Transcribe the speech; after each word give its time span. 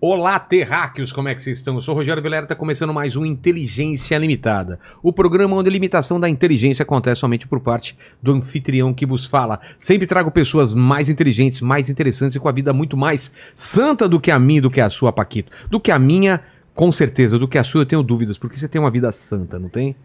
Olá, 0.00 0.38
terráqueos, 0.38 1.10
como 1.10 1.28
é 1.28 1.34
que 1.34 1.42
vocês 1.42 1.58
estão? 1.58 1.74
Eu 1.74 1.82
sou 1.82 1.92
o 1.92 1.96
Rogério 1.96 2.22
Vilera, 2.22 2.44
está 2.44 2.54
começando 2.54 2.94
mais 2.94 3.16
um 3.16 3.26
Inteligência 3.26 4.16
Limitada. 4.16 4.78
O 5.02 5.12
programa 5.12 5.56
onde 5.56 5.68
a 5.68 5.72
limitação 5.72 6.20
da 6.20 6.28
inteligência 6.28 6.84
acontece 6.84 7.20
somente 7.20 7.48
por 7.48 7.58
parte 7.58 7.98
do 8.22 8.30
anfitrião 8.30 8.94
que 8.94 9.04
vos 9.04 9.26
fala. 9.26 9.58
Sempre 9.76 10.06
trago 10.06 10.30
pessoas 10.30 10.72
mais 10.72 11.08
inteligentes, 11.08 11.60
mais 11.60 11.90
interessantes 11.90 12.36
e 12.36 12.38
com 12.38 12.48
a 12.48 12.52
vida 12.52 12.72
muito 12.72 12.96
mais 12.96 13.32
santa 13.56 14.08
do 14.08 14.20
que 14.20 14.30
a 14.30 14.38
minha 14.38 14.62
do 14.62 14.70
que 14.70 14.80
a 14.80 14.88
sua, 14.88 15.12
Paquito. 15.12 15.50
Do 15.68 15.80
que 15.80 15.90
a 15.90 15.98
minha, 15.98 16.42
com 16.76 16.92
certeza. 16.92 17.36
Do 17.36 17.48
que 17.48 17.58
a 17.58 17.64
sua, 17.64 17.80
eu 17.80 17.86
tenho 17.86 18.02
dúvidas, 18.04 18.38
porque 18.38 18.56
você 18.56 18.68
tem 18.68 18.80
uma 18.80 18.92
vida 18.92 19.10
santa, 19.10 19.58
não 19.58 19.68
tem? 19.68 19.96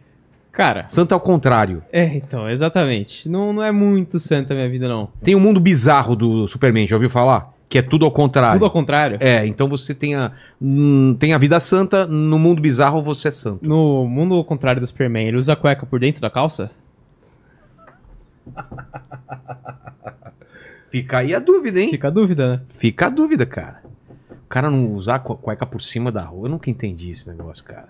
Cara, 0.51 0.87
Santa 0.87 1.13
ao 1.13 1.21
contrário. 1.21 1.83
é, 1.91 2.15
então, 2.15 2.49
exatamente. 2.49 3.29
Não, 3.29 3.53
não 3.53 3.63
é 3.63 3.71
muito 3.71 4.19
santa 4.19 4.53
a 4.53 4.55
minha 4.55 4.69
vida, 4.69 4.87
não. 4.87 5.09
Tem 5.23 5.35
o 5.35 5.39
mundo 5.39 5.59
bizarro 5.59 6.15
do 6.15 6.47
Superman, 6.47 6.87
já 6.87 6.95
ouviu 6.95 7.11
falar? 7.11 7.53
Que 7.73 7.79
é 7.79 7.81
tudo 7.81 8.05
ao 8.05 8.11
contrário. 8.11 8.59
Tudo 8.59 8.65
ao 8.65 8.71
contrário. 8.71 9.17
É, 9.19 9.47
então 9.47 9.67
você 9.67 9.95
tem 9.95 10.13
a, 10.13 10.31
hum, 10.61 11.15
tem 11.19 11.33
a 11.33 11.39
vida 11.39 11.59
santa, 11.59 12.05
no 12.05 12.37
mundo 12.37 12.61
bizarro 12.61 13.01
você 13.01 13.29
é 13.29 13.31
santo. 13.31 13.67
No 13.67 14.05
mundo 14.05 14.35
ao 14.35 14.43
contrário 14.43 14.79
do 14.79 14.85
Superman, 14.85 15.27
ele 15.27 15.37
usa 15.37 15.53
a 15.53 15.55
cueca 15.55 15.83
por 15.83 15.99
dentro 15.99 16.21
da 16.21 16.29
calça? 16.29 16.69
Fica 20.91 21.17
aí 21.17 21.33
a 21.33 21.39
dúvida, 21.39 21.79
hein? 21.79 21.89
Fica 21.89 22.09
a 22.09 22.11
dúvida, 22.11 22.47
né? 22.57 22.61
Fica 22.77 23.07
a 23.07 23.09
dúvida, 23.09 23.43
cara. 23.43 23.81
O 24.29 24.47
cara 24.47 24.69
não 24.69 24.93
usar 24.93 25.17
cu- 25.17 25.35
cueca 25.37 25.65
por 25.65 25.81
cima 25.81 26.11
da 26.11 26.21
rua, 26.21 26.45
eu 26.45 26.51
nunca 26.51 26.69
entendi 26.69 27.09
esse 27.09 27.27
negócio, 27.27 27.63
cara. 27.63 27.87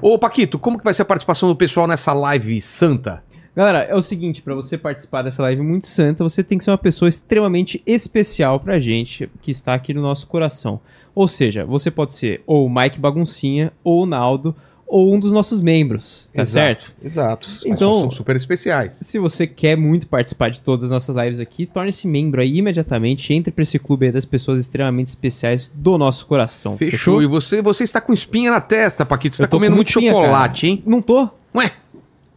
Ô, 0.00 0.18
Paquito, 0.18 0.58
como 0.58 0.76
que 0.76 0.82
vai 0.82 0.92
ser 0.92 1.02
a 1.02 1.04
participação 1.04 1.48
do 1.48 1.54
pessoal 1.54 1.86
nessa 1.86 2.12
live 2.12 2.60
santa? 2.60 3.22
Galera, 3.54 3.80
é 3.80 3.94
o 3.94 4.00
seguinte, 4.00 4.40
pra 4.40 4.54
você 4.54 4.78
participar 4.78 5.22
dessa 5.22 5.42
live 5.42 5.60
muito 5.60 5.86
santa, 5.86 6.24
você 6.24 6.42
tem 6.42 6.56
que 6.56 6.64
ser 6.64 6.70
uma 6.70 6.78
pessoa 6.78 7.08
extremamente 7.08 7.82
especial 7.86 8.58
pra 8.58 8.80
gente 8.80 9.28
que 9.42 9.50
está 9.50 9.74
aqui 9.74 9.92
no 9.92 10.00
nosso 10.00 10.26
coração. 10.26 10.80
Ou 11.14 11.28
seja, 11.28 11.64
você 11.64 11.90
pode 11.90 12.14
ser 12.14 12.42
ou 12.46 12.66
o 12.66 12.74
Mike 12.74 12.98
Baguncinha, 12.98 13.70
ou 13.84 14.04
o 14.04 14.06
Naldo, 14.06 14.56
ou 14.86 15.14
um 15.14 15.18
dos 15.18 15.32
nossos 15.32 15.60
membros, 15.62 16.28
tá 16.34 16.44
certo? 16.44 16.94
Exato. 17.02 17.48
Então- 17.66 17.92
são 18.00 18.10
super 18.10 18.36
especiais. 18.36 18.94
Se 18.94 19.18
você 19.18 19.46
quer 19.46 19.76
muito 19.76 20.06
participar 20.06 20.50
de 20.50 20.60
todas 20.60 20.84
as 20.86 20.90
nossas 20.90 21.14
lives 21.16 21.40
aqui, 21.40 21.64
torne-se 21.66 22.06
membro 22.06 22.40
aí 22.42 22.58
imediatamente, 22.58 23.32
entre 23.32 23.50
pra 23.50 23.62
esse 23.62 23.78
clube 23.78 24.06
aí 24.06 24.12
das 24.12 24.24
pessoas 24.26 24.60
extremamente 24.60 25.08
especiais 25.08 25.70
do 25.74 25.96
nosso 25.96 26.26
coração. 26.26 26.76
Fechou. 26.76 27.22
E 27.22 27.26
você, 27.26 27.60
você 27.62 27.84
está 27.84 28.00
com 28.00 28.12
espinha 28.12 28.50
na 28.50 28.60
testa, 28.60 29.04
Paquito. 29.04 29.36
Você 29.36 29.44
está 29.44 29.56
comendo 29.56 29.72
com 29.72 29.76
muito 29.76 29.88
espinha, 29.88 30.12
chocolate, 30.12 30.66
hein? 30.66 30.82
Não 30.86 31.00
tô. 31.02 31.28
Ué. 31.54 31.72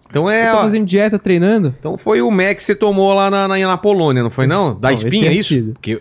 Então 0.09 0.29
é. 0.29 0.51
Fazendo 0.51 0.85
dieta, 0.85 1.17
treinando. 1.19 1.73
Então 1.79 1.97
foi 1.97 2.21
o 2.21 2.29
Mac 2.31 2.55
que 2.57 2.63
você 2.63 2.75
tomou 2.75 3.13
lá 3.13 3.29
na, 3.29 3.47
na, 3.47 3.57
na 3.57 3.77
Polônia, 3.77 4.23
não 4.23 4.29
foi 4.29 4.47
não? 4.47 4.73
Da 4.79 4.89
Não, 4.89 4.95
espinha, 4.97 5.29
esse 5.31 5.37
é 5.37 5.39
isso? 5.39 5.47
sido. 5.49 5.73
Porque 5.73 5.95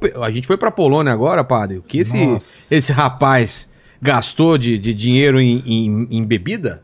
pe- 0.00 0.14
a 0.22 0.30
gente 0.30 0.46
foi 0.46 0.56
pra 0.56 0.70
Polônia 0.70 1.12
agora, 1.12 1.42
padre. 1.42 1.78
O 1.78 1.82
que 1.82 1.98
esse, 1.98 2.26
Nossa. 2.26 2.72
esse 2.74 2.92
rapaz 2.92 3.68
gastou 4.00 4.56
de, 4.56 4.78
de 4.78 4.94
dinheiro 4.94 5.40
em, 5.40 5.62
em- 5.66 6.06
em 6.10 6.24
bebida? 6.24 6.82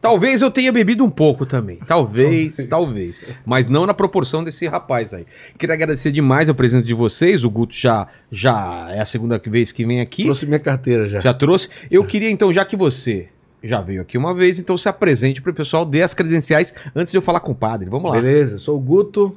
Talvez 0.00 0.40
eu 0.40 0.50
tenha 0.50 0.72
bebido 0.72 1.04
um 1.04 1.10
pouco 1.10 1.44
também. 1.44 1.78
Talvez, 1.86 2.66
talvez. 2.68 3.22
Mas 3.44 3.68
não 3.68 3.84
na 3.84 3.92
proporção 3.92 4.42
desse 4.42 4.66
rapaz 4.66 5.12
aí. 5.12 5.26
Queria 5.58 5.74
agradecer 5.74 6.10
demais 6.10 6.48
a 6.48 6.54
presença 6.54 6.86
de 6.86 6.94
vocês. 6.94 7.44
O 7.44 7.50
Guto 7.50 7.74
já, 7.76 8.06
já 8.32 8.88
é 8.90 9.00
a 9.00 9.04
segunda 9.04 9.38
vez 9.38 9.72
que 9.72 9.84
vem 9.84 10.00
aqui. 10.00 10.22
Trouxe 10.24 10.46
minha 10.46 10.58
carteira 10.58 11.06
já. 11.06 11.20
Já 11.20 11.34
trouxe. 11.34 11.68
Eu 11.90 12.02
queria 12.06 12.30
então, 12.30 12.50
já 12.50 12.64
que 12.64 12.76
você 12.76 13.28
já 13.62 13.80
veio 13.80 14.00
aqui 14.02 14.16
uma 14.18 14.34
vez, 14.34 14.58
então 14.58 14.76
se 14.78 14.88
apresente 14.88 15.40
para 15.42 15.50
o 15.50 15.54
pessoal, 15.54 15.84
dê 15.84 16.02
as 16.02 16.14
credenciais 16.14 16.72
antes 16.94 17.10
de 17.10 17.18
eu 17.18 17.22
falar 17.22 17.40
com 17.40 17.52
o 17.52 17.54
padre. 17.54 17.88
Vamos 17.90 18.10
lá. 18.10 18.16
Beleza, 18.20 18.58
sou 18.58 18.76
o 18.76 18.80
Guto. 18.80 19.36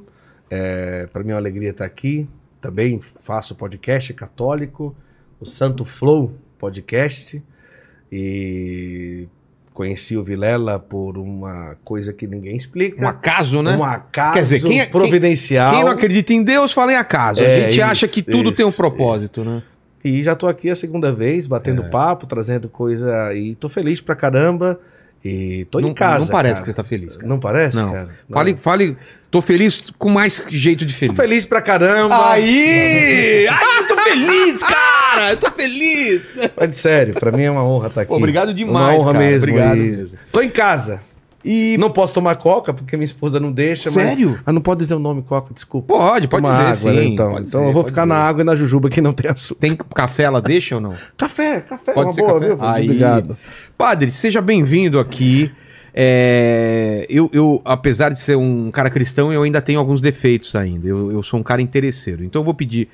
É, 0.50 1.06
para 1.12 1.22
mim 1.22 1.30
é 1.30 1.34
uma 1.34 1.40
alegria 1.40 1.70
estar 1.70 1.84
aqui. 1.84 2.26
Também 2.60 3.00
faço 3.22 3.54
podcast 3.54 4.12
católico, 4.14 4.94
o 5.40 5.44
Santo 5.46 5.84
Flow 5.84 6.32
Podcast. 6.58 7.42
E 8.10 9.26
conheci 9.72 10.16
o 10.16 10.22
Vilela 10.22 10.78
por 10.78 11.18
uma 11.18 11.76
coisa 11.84 12.12
que 12.12 12.26
ninguém 12.28 12.56
explica. 12.56 13.04
Um 13.04 13.08
acaso, 13.08 13.60
né? 13.60 13.76
Um 13.76 13.82
acaso 13.82 14.34
Quer 14.34 14.40
dizer, 14.42 14.62
quem 14.62 14.80
é- 14.80 14.86
providencial. 14.86 15.74
Quem 15.74 15.84
não 15.84 15.90
acredita 15.90 16.32
em 16.32 16.42
Deus, 16.44 16.72
fala 16.72 16.92
em 16.92 16.96
acaso. 16.96 17.40
a 17.40 17.44
É, 17.44 17.70
gente 17.70 17.82
acha 17.82 18.04
isso, 18.06 18.14
que 18.14 18.22
tudo 18.22 18.52
tem 18.52 18.64
um 18.64 18.68
isso, 18.68 18.76
propósito, 18.76 19.42
né? 19.44 19.62
E 20.04 20.22
já 20.22 20.34
tô 20.34 20.46
aqui 20.46 20.68
a 20.68 20.74
segunda 20.74 21.10
vez, 21.12 21.46
batendo 21.46 21.82
É. 21.84 21.88
papo, 21.88 22.26
trazendo 22.26 22.68
coisa. 22.68 23.32
E 23.34 23.54
tô 23.54 23.68
feliz 23.70 24.00
pra 24.02 24.14
caramba. 24.14 24.78
E 25.24 25.64
tô 25.70 25.80
não, 25.80 25.88
em 25.88 25.94
casa. 25.94 26.26
não 26.26 26.32
parece 26.32 26.54
cara. 26.56 26.62
que 26.64 26.70
você 26.70 26.74
tá 26.74 26.84
feliz, 26.84 27.16
cara. 27.16 27.26
Não 27.28 27.40
parece, 27.40 27.76
Não. 27.78 27.90
cara? 27.92 28.08
Não. 28.28 28.34
Fale, 28.36 28.56
fale, 28.58 28.98
tô 29.30 29.40
feliz 29.40 29.82
com 29.96 30.10
mais 30.10 30.46
jeito 30.50 30.84
de 30.84 30.92
feliz. 30.92 31.16
Tô 31.16 31.22
feliz 31.22 31.46
pra 31.46 31.62
caramba. 31.62 32.32
Aí! 32.32 33.46
Ai, 33.48 33.78
eu 33.78 33.88
tô 33.88 33.96
feliz, 33.96 34.58
cara! 34.62 35.30
Eu 35.30 35.36
tô 35.38 35.50
feliz! 35.52 36.22
Mas 36.54 36.76
sério, 36.76 37.14
pra 37.14 37.32
mim 37.32 37.44
é 37.44 37.50
uma 37.50 37.64
honra 37.64 37.86
estar 37.88 38.02
aqui. 38.02 38.10
Pô, 38.10 38.16
obrigado 38.16 38.52
demais, 38.52 38.96
Uma 38.98 39.02
honra 39.02 39.12
cara. 39.14 39.24
mesmo. 39.24 39.48
Obrigado 39.50 39.76
e 39.78 39.80
mesmo. 39.80 40.18
Tô 40.30 40.42
em 40.42 40.50
casa. 40.50 41.00
E 41.44 41.76
Não 41.78 41.90
posso 41.90 42.14
tomar 42.14 42.36
coca 42.36 42.72
porque 42.72 42.96
minha 42.96 43.04
esposa 43.04 43.38
não 43.38 43.52
deixa. 43.52 43.90
Sério? 43.90 44.30
Mas... 44.30 44.40
Ah, 44.46 44.52
não 44.52 44.62
pode 44.62 44.80
dizer 44.80 44.94
o 44.94 44.98
nome 44.98 45.22
coca, 45.22 45.52
desculpa. 45.52 45.92
pode, 45.94 46.26
pode 46.26 46.42
Toma 46.42 46.70
dizer 46.70 46.88
água, 46.88 46.92
né, 46.98 47.02
sim. 47.06 47.12
então 47.12 47.32
pode 47.32 47.48
então 47.48 47.60
ser, 47.60 47.66
eu 47.68 47.72
vou 47.72 47.84
ficar 47.84 48.02
dizer. 48.02 48.14
na 48.14 48.20
água 48.20 48.40
e 48.40 48.44
na 48.44 48.54
jujuba 48.54 48.88
que 48.88 49.00
não 49.00 49.12
tem 49.12 49.30
açúcar. 49.30 49.60
Tem 49.60 49.76
café, 49.76 50.22
ela 50.22 50.40
deixa 50.40 50.76
ou 50.76 50.80
não? 50.80 50.94
Café, 51.16 51.60
café, 51.60 51.92
Pode 51.92 52.06
uma 52.06 52.12
ser 52.14 52.22
boa, 52.22 52.34
café? 52.40 52.46
viu? 52.54 52.64
Aí. 52.64 52.84
Obrigado. 52.84 53.36
Padre, 53.76 54.10
seja 54.10 54.40
bem-vindo 54.40 54.98
aqui. 54.98 55.52
É, 55.96 57.06
eu, 57.08 57.30
eu, 57.32 57.62
apesar 57.64 58.08
de 58.08 58.18
ser 58.18 58.36
um 58.36 58.70
cara 58.70 58.90
cristão, 58.90 59.32
eu 59.32 59.42
ainda 59.42 59.60
tenho 59.60 59.78
alguns 59.78 60.00
defeitos 60.00 60.56
ainda. 60.56 60.88
Eu, 60.88 61.12
eu 61.12 61.22
sou 61.22 61.38
um 61.38 61.42
cara 61.42 61.62
interesseiro. 61.62 62.24
Então 62.24 62.40
eu 62.40 62.44
vou 62.44 62.54
pedir 62.54 62.88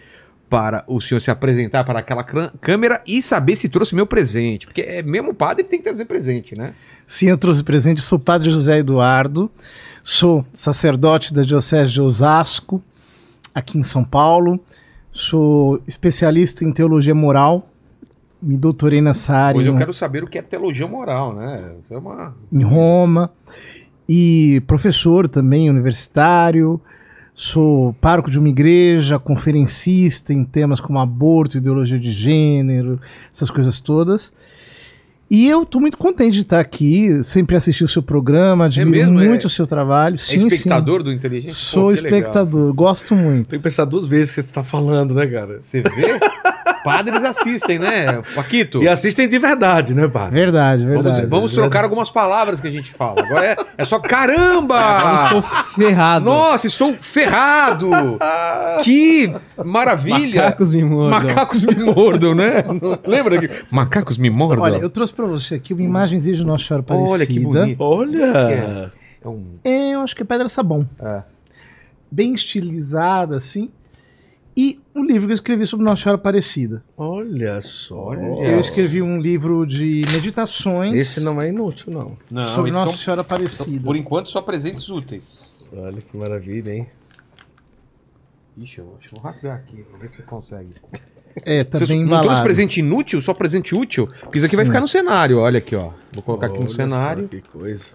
para 0.51 0.85
o 0.89 1.01
senhor 1.01 1.21
se 1.21 1.31
apresentar 1.31 1.85
para 1.85 2.01
aquela 2.01 2.25
câmera 2.25 3.01
e 3.07 3.23
saber 3.23 3.55
se 3.55 3.69
trouxe 3.69 3.95
meu 3.95 4.05
presente. 4.05 4.67
Porque 4.67 4.83
é 4.83 5.01
mesmo 5.01 5.33
padre 5.33 5.63
tem 5.63 5.79
que 5.79 5.85
trazer 5.85 6.05
presente, 6.07 6.59
né? 6.59 6.75
Sim, 7.07 7.29
eu 7.29 7.39
trouxe 7.39 7.63
presente. 7.63 8.03
Sou 8.03 8.19
padre 8.19 8.51
José 8.51 8.81
Eduardo, 8.81 9.49
sou 10.03 10.45
sacerdote 10.53 11.33
da 11.33 11.43
Diocese 11.43 11.93
de 11.93 12.01
Osasco, 12.01 12.83
aqui 13.55 13.79
em 13.79 13.83
São 13.85 14.03
Paulo. 14.03 14.59
Sou 15.13 15.81
especialista 15.87 16.65
em 16.65 16.73
teologia 16.73 17.15
moral. 17.15 17.69
Me 18.43 18.57
doutorei 18.57 19.01
nessa 19.01 19.35
área 19.35 19.55
Pois 19.55 19.67
eu 19.67 19.75
quero 19.77 19.93
saber 19.93 20.25
o 20.25 20.27
que 20.27 20.39
é 20.39 20.43
teologia 20.43 20.87
moral, 20.87 21.35
né? 21.35 21.75
Isso 21.85 21.95
é 21.95 21.99
uma... 21.99 22.35
em 22.53 22.63
Roma. 22.63 23.31
E 24.09 24.63
professor 24.67 25.29
também 25.29 25.71
universitário. 25.71 26.81
Sou 27.43 27.95
pároco 28.03 28.31
de 28.31 28.39
uma 28.39 28.51
igreja, 28.51 29.19
conferencista 29.19 30.31
em 30.31 30.45
temas 30.45 30.79
como 30.79 30.99
aborto, 30.99 31.57
ideologia 31.57 31.99
de 31.99 32.13
gênero, 32.13 33.01
essas 33.33 33.51
coisas 33.51 33.81
todas. 33.81 34.31
E 35.31 35.49
eu 35.49 35.63
estou 35.63 35.81
muito 35.81 35.97
contente 35.97 36.35
de 36.35 36.41
estar 36.43 36.61
aqui, 36.61 37.23
sempre 37.23 37.57
assisti 37.57 37.83
o 37.83 37.89
seu 37.89 38.03
programa, 38.03 38.67
admiro 38.67 38.91
mesmo? 39.11 39.21
É- 39.23 39.29
muito 39.29 39.47
o 39.47 39.49
seu 39.49 39.67
trabalho. 39.67 40.17
É 40.17 40.19
sim, 40.19 40.47
espectador 40.49 41.03
do 41.03 41.09
sim. 41.09 41.17
Inteligência? 41.17 41.55
Sou 41.55 41.89
Pô, 41.89 41.95
que 41.95 42.03
legal. 42.03 42.19
espectador, 42.19 42.75
gosto 42.75 43.17
muito. 43.17 43.49
Tem 43.49 43.59
que 43.59 43.63
pensar 43.63 43.87
duas 43.87 44.07
vezes 44.07 44.35
que 44.35 44.43
você 44.43 44.53
tá 44.53 44.63
falando, 44.63 45.15
né, 45.15 45.27
cara? 45.27 45.61
Você 45.63 45.81
vê? 45.81 46.21
Padres 46.85 47.23
assistem, 47.23 47.79
né? 47.79 48.23
Paquito? 48.35 48.83
E 48.83 48.89
assistem 48.89 49.29
de 49.29 49.39
verdade, 49.39 49.95
né, 49.95 50.09
padre? 50.09 50.35
Verdade, 50.35 50.85
Vamos, 50.87 51.03
verdade. 51.05 51.27
vamos 51.27 51.53
trocar 51.53 51.85
algumas 51.85 52.11
palavras 52.11 52.61
que 52.61 52.67
a 52.69 52.71
gente 52.71 52.93
fala. 52.93 53.23
Agora 53.23 53.45
é, 53.47 53.57
é 53.79 53.85
só 53.85 53.99
caramba! 53.99 54.77
Eu 54.79 55.41
estou 55.41 55.43
ferrado. 55.75 56.25
Nossa, 56.25 56.67
estou 56.67 56.95
ferrado! 56.95 57.91
que 58.83 59.33
maravilha! 59.65 60.43
Macacos 60.45 60.73
me 60.73 60.85
mordam. 60.85 61.21
Macacos 61.21 61.65
me 61.65 61.75
mordam, 61.75 62.35
né? 62.35 62.65
Lembra 63.07 63.39
que 63.41 63.51
macacos 63.71 64.19
me 64.19 64.31
mordam? 64.31 64.65
Olha, 64.65 64.77
eu 64.79 64.91
trouxe 64.91 65.13
para 65.13 65.27
você 65.27 65.57
aqui 65.57 65.73
uma 65.75 65.83
imagenzinha 65.83 66.37
de 66.37 66.45
Nossa 66.45 66.65
Senhora 66.65 66.83
Aparecida. 66.83 67.13
Olha 67.13 67.27
que 67.27 67.41
bonito. 67.41 67.81
Olha! 67.83 68.93
É 69.23 69.29
um- 69.29 69.45
É, 69.65 69.91
eu 69.95 70.01
acho 70.01 70.17
que 70.17 70.23
é 70.23 70.25
pedra 70.25 70.49
sabão. 70.49 70.89
É. 71.01 71.21
Bem 72.11 72.33
estilizada, 72.35 73.37
assim. 73.37 73.69
Um 74.95 75.05
livro 75.05 75.27
que 75.29 75.33
eu 75.33 75.37
escrevi 75.37 75.67
sobre 75.67 75.85
Nossa 75.87 76.03
Senhora 76.03 76.19
Aparecida. 76.19 76.83
Olha 76.97 77.61
só. 77.63 77.97
Olha. 77.97 78.21
Eu 78.49 78.59
escrevi 78.59 79.01
um 79.01 79.21
livro 79.21 79.65
de 79.65 80.03
meditações 80.13 80.95
Esse 80.95 81.21
não 81.21 81.41
é 81.41 81.49
inútil, 81.49 81.93
não. 81.93 82.17
Não, 82.31 82.45
sobre 82.45 82.73
Nossa 82.73 82.89
são- 82.89 82.97
Senhora 82.97 83.21
Aparecida. 83.21 83.85
por 83.85 83.97
enquanto, 83.97 84.31
só 84.31 84.43
presentes 84.43 84.89
úteis. 84.89 85.65
Olha 85.73 86.01
que 86.03 86.17
maravilha, 86.17 86.73
hein? 86.75 86.87
Ixi, 88.59 88.79
eu 88.79 88.97
acho 88.99 89.09
que 89.09 89.15
vou 89.15 89.23
rasgar 89.25 89.57
aqui, 89.59 89.83
pra 89.85 89.99
ver 89.99 90.09
se 90.09 90.17
você 90.17 90.23
consegue. 90.25 90.75
É, 91.45 91.63
tá 91.63 91.79
bem 91.87 92.05
não 92.05 92.21
trouxe 92.21 92.43
presente 92.43 92.81
inútil, 92.81 93.23
só 93.23 93.33
presente 93.33 93.73
útil? 93.75 94.07
Porque 94.21 94.39
isso 94.39 94.47
aqui 94.47 94.57
vai 94.57 94.65
Sim. 94.65 94.71
ficar 94.73 94.81
no 94.81 94.89
cenário, 94.89 95.39
olha 95.39 95.59
aqui, 95.59 95.77
ó. 95.77 95.93
Vou 96.13 96.23
colocar 96.25 96.47
aqui 96.47 96.57
no 96.57 96.63
Olha 96.63 96.69
só 96.69 96.75
cenário. 96.75 97.29
Que 97.29 97.41
coisa. 97.41 97.95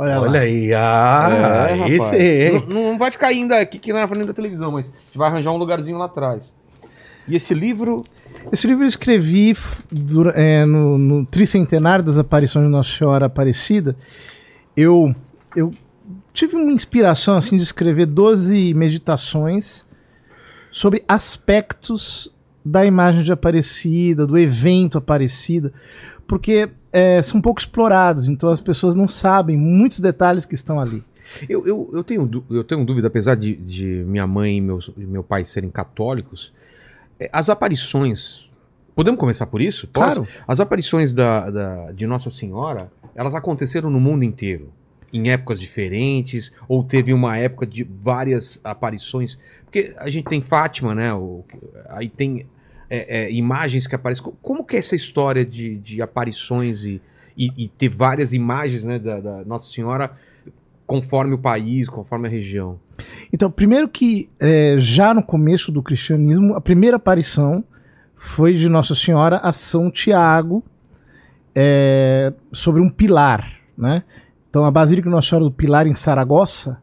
Olha, 0.00 0.18
Olha 0.18 0.40
aí, 0.40 0.72
ah, 0.72 1.28
É, 1.30 1.74
rapaz. 1.74 2.12
hein? 2.14 2.64
Não, 2.66 2.84
não 2.92 2.98
vai 2.98 3.10
ficar 3.10 3.26
ainda 3.26 3.60
aqui, 3.60 3.76
aqui 3.76 3.92
na 3.92 4.08
frente 4.08 4.24
da 4.24 4.32
televisão, 4.32 4.72
mas 4.72 4.86
a 4.86 4.92
gente 4.92 5.18
vai 5.18 5.28
arranjar 5.28 5.52
um 5.52 5.58
lugarzinho 5.58 5.98
lá 5.98 6.06
atrás. 6.06 6.54
E 7.28 7.36
esse 7.36 7.52
livro. 7.52 8.02
Esse 8.50 8.66
livro 8.66 8.82
eu 8.84 8.88
escrevi 8.88 9.54
é, 10.34 10.64
no, 10.64 10.96
no 10.96 11.26
tricentenário 11.26 12.02
das 12.02 12.16
aparições 12.16 12.64
de 12.64 12.70
Nossa 12.70 12.90
Senhora 12.90 13.26
Aparecida. 13.26 13.94
Eu, 14.74 15.14
eu 15.54 15.70
tive 16.32 16.56
uma 16.56 16.72
inspiração 16.72 17.36
assim 17.36 17.58
de 17.58 17.62
escrever 17.62 18.06
12 18.06 18.72
meditações 18.72 19.84
sobre 20.72 21.04
aspectos 21.06 22.32
da 22.64 22.86
imagem 22.86 23.22
de 23.22 23.32
Aparecida, 23.32 24.26
do 24.26 24.38
evento 24.38 24.96
Aparecida, 24.96 25.74
porque 26.26 26.70
é, 26.92 27.20
são 27.22 27.40
pouco 27.40 27.60
explorados, 27.60 28.28
então 28.28 28.48
as 28.50 28.60
pessoas 28.60 28.94
não 28.94 29.06
sabem 29.08 29.56
muitos 29.56 30.00
detalhes 30.00 30.44
que 30.46 30.54
estão 30.54 30.80
ali. 30.80 31.02
Eu, 31.48 31.64
eu, 31.66 31.90
eu, 31.92 32.02
tenho, 32.02 32.44
eu 32.50 32.64
tenho 32.64 32.84
dúvida, 32.84 33.06
apesar 33.06 33.36
de, 33.36 33.54
de 33.54 34.04
minha 34.06 34.26
mãe 34.26 34.56
e 34.56 34.60
meus, 34.60 34.90
e 34.96 35.00
meu 35.02 35.22
pai 35.22 35.44
serem 35.44 35.70
católicos, 35.70 36.52
é, 37.20 37.30
as 37.32 37.48
aparições. 37.48 38.48
Podemos 38.96 39.20
começar 39.20 39.46
por 39.46 39.60
isso? 39.60 39.86
Posso? 39.86 40.22
Claro. 40.24 40.28
As 40.48 40.58
aparições 40.58 41.12
da, 41.12 41.48
da- 41.48 41.92
de 41.92 42.06
Nossa 42.06 42.28
Senhora, 42.30 42.90
elas 43.14 43.34
aconteceram 43.34 43.88
no 43.88 44.00
mundo 44.00 44.24
inteiro. 44.24 44.72
Em 45.12 45.30
épocas 45.30 45.60
diferentes, 45.60 46.52
ou 46.68 46.82
teve 46.84 47.12
uma 47.12 47.36
época 47.36 47.64
de 47.66 47.84
várias 47.84 48.60
aparições. 48.64 49.38
Porque 49.64 49.94
a 49.96 50.10
gente 50.10 50.24
tem 50.26 50.40
Fátima, 50.40 50.94
né? 50.94 51.14
o- 51.14 51.44
aí 51.88 52.08
tem 52.08 52.46
é, 52.90 53.22
é, 53.22 53.32
imagens 53.32 53.86
que 53.86 53.94
aparecem. 53.94 54.24
Co- 54.24 54.36
Como 54.42 54.64
que 54.64 54.76
é 54.76 54.80
essa 54.80 54.96
história 54.96 55.44
de, 55.44 55.76
de 55.76 56.02
aparições 56.02 56.84
e, 56.84 57.00
e, 57.38 57.50
e 57.56 57.68
ter 57.68 57.88
várias 57.88 58.32
imagens 58.32 58.82
né, 58.84 58.98
da, 58.98 59.20
da 59.20 59.44
Nossa 59.44 59.72
Senhora 59.72 60.10
conforme 60.86 61.32
o 61.34 61.38
país, 61.38 61.88
conforme 61.88 62.26
a 62.26 62.30
região? 62.30 62.78
Então, 63.32 63.50
primeiro 63.50 63.88
que 63.88 64.28
é, 64.40 64.74
já 64.78 65.14
no 65.14 65.22
começo 65.22 65.70
do 65.72 65.82
cristianismo, 65.82 66.54
a 66.54 66.60
primeira 66.60 66.96
aparição 66.96 67.64
foi 68.16 68.52
de 68.54 68.68
Nossa 68.68 68.94
Senhora 68.94 69.36
a 69.38 69.52
São 69.52 69.90
Tiago 69.90 70.62
é, 71.54 72.32
sobre 72.52 72.82
um 72.82 72.90
pilar, 72.90 73.54
né? 73.76 74.02
Então, 74.48 74.64
a 74.64 74.70
Basílica 74.70 75.08
Nossa 75.08 75.28
Senhora 75.28 75.44
do 75.44 75.50
Pilar 75.52 75.86
em 75.86 75.94
Saragossa 75.94 76.76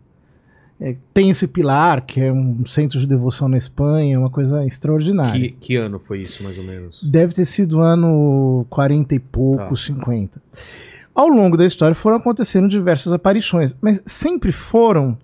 é, 0.80 0.96
tem 1.14 1.30
esse 1.30 1.48
pilar, 1.48 2.02
que 2.06 2.22
é 2.22 2.32
um 2.32 2.66
centro 2.66 3.00
de 3.00 3.08
devoção 3.08 3.48
na 3.48 3.58
Espanha, 3.58 4.20
uma 4.20 4.30
coisa 4.30 4.66
extraordinária. 4.66 5.40
Que, 5.40 5.50
que 5.52 5.76
ano 5.76 6.00
foi 6.00 6.20
isso, 6.22 6.44
mais 6.44 6.58
ou 6.58 6.64
menos? 6.64 7.00
Deve 7.02 7.34
ter 7.34 7.46
sido 7.46 7.80
ano 7.80 8.66
40 8.70 9.16
e 9.16 9.20
pouco, 9.20 9.70
Tá. 9.70 9.76
50. 9.76 10.42
Ao 11.16 11.28
longo 11.28 11.58
da 11.58 11.66
história 11.66 11.96
foram 11.96 12.18
acontecendo 12.18 12.68
diversas 12.70 13.12
aparições, 13.12 13.76
mas 13.82 14.02
sempre 14.06 14.52
foram, 14.52 15.18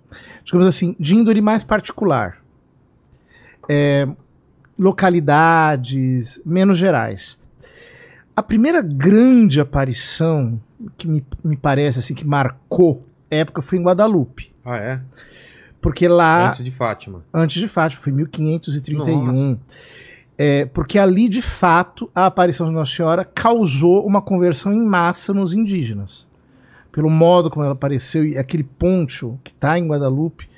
digamos 0.44 0.66
assim, 0.66 0.96
de 0.98 1.14
índole 1.14 1.40
mais 1.40 1.62
particular. 1.62 2.38
É, 3.68 4.08
localidades 4.76 6.40
menos 6.44 6.78
gerais. 6.78 7.38
A 8.34 8.42
primeira 8.42 8.82
grande 8.82 9.60
aparição 9.60 10.60
que 10.98 11.06
me, 11.06 11.24
me 11.44 11.56
parece 11.56 12.00
assim 12.00 12.14
que 12.14 12.26
marcou 12.26 13.04
época 13.30 13.62
foi 13.62 13.78
em 13.78 13.82
Guadalupe, 13.82 14.50
Ah, 14.64 14.76
é? 14.76 15.00
Porque 15.84 16.08
lá 16.08 16.48
Antes 16.48 16.64
de 16.64 16.70
Fátima. 16.70 17.22
antes 17.32 17.60
de 17.60 17.68
Fátima, 17.68 18.00
foi 18.00 18.10
1531. 18.10 19.22
Nossa. 19.22 19.60
É, 20.38 20.64
porque 20.64 20.98
ali, 20.98 21.28
de 21.28 21.42
fato, 21.42 22.10
a 22.14 22.24
aparição 22.24 22.66
de 22.66 22.72
Nossa 22.72 22.90
Senhora 22.90 23.22
causou 23.22 24.02
uma 24.06 24.22
conversão 24.22 24.72
em 24.72 24.82
massa 24.82 25.34
nos 25.34 25.52
indígenas. 25.52 26.26
Pelo 26.90 27.10
modo 27.10 27.50
como 27.50 27.66
ela 27.66 27.74
apareceu, 27.74 28.24
e 28.24 28.38
aquele 28.38 28.62
poncho 28.62 29.38
que 29.44 29.50
está 29.50 29.78
em 29.78 29.86
Guadalupe 29.86 30.48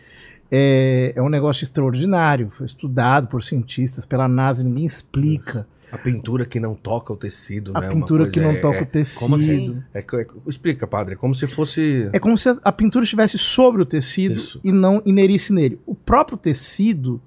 é, 0.48 1.12
é 1.16 1.20
um 1.20 1.28
negócio 1.28 1.64
extraordinário. 1.64 2.48
Foi 2.52 2.64
estudado 2.64 3.26
por 3.26 3.42
cientistas, 3.42 4.06
pela 4.06 4.28
NASA, 4.28 4.62
ninguém 4.62 4.86
explica. 4.86 5.66
A 5.92 5.98
pintura 5.98 6.44
que 6.44 6.58
não 6.58 6.74
toca 6.74 7.12
o 7.12 7.16
tecido, 7.16 7.70
A 7.74 7.80
né? 7.80 7.86
Uma 7.88 7.94
pintura 7.94 8.24
coisa- 8.24 8.32
que 8.32 8.40
não 8.40 8.50
é- 8.50 8.60
toca 8.60 8.78
é, 8.78 8.82
o 8.82 8.86
tecido. 8.86 9.20
como 9.20 9.36
assim? 9.36 9.82
é, 9.94 9.98
é- 10.00 10.26
explica, 10.46 10.86
padre. 10.86 11.14
É 11.14 11.16
como 11.16 11.34
se 11.34 11.46
fosse. 11.46 12.10
É 12.12 12.18
como 12.18 12.36
se 12.36 12.48
a, 12.48 12.58
a 12.64 12.72
pintura 12.72 13.04
estivesse 13.04 13.38
sobre 13.38 13.82
o 13.82 13.86
tecido 13.86 14.34
Isso. 14.34 14.60
e 14.64 14.72
não 14.72 15.00
inerisse 15.06 15.52
nele. 15.52 15.78
O 15.86 15.94
próprio 15.94 16.36
tecido 16.36 17.20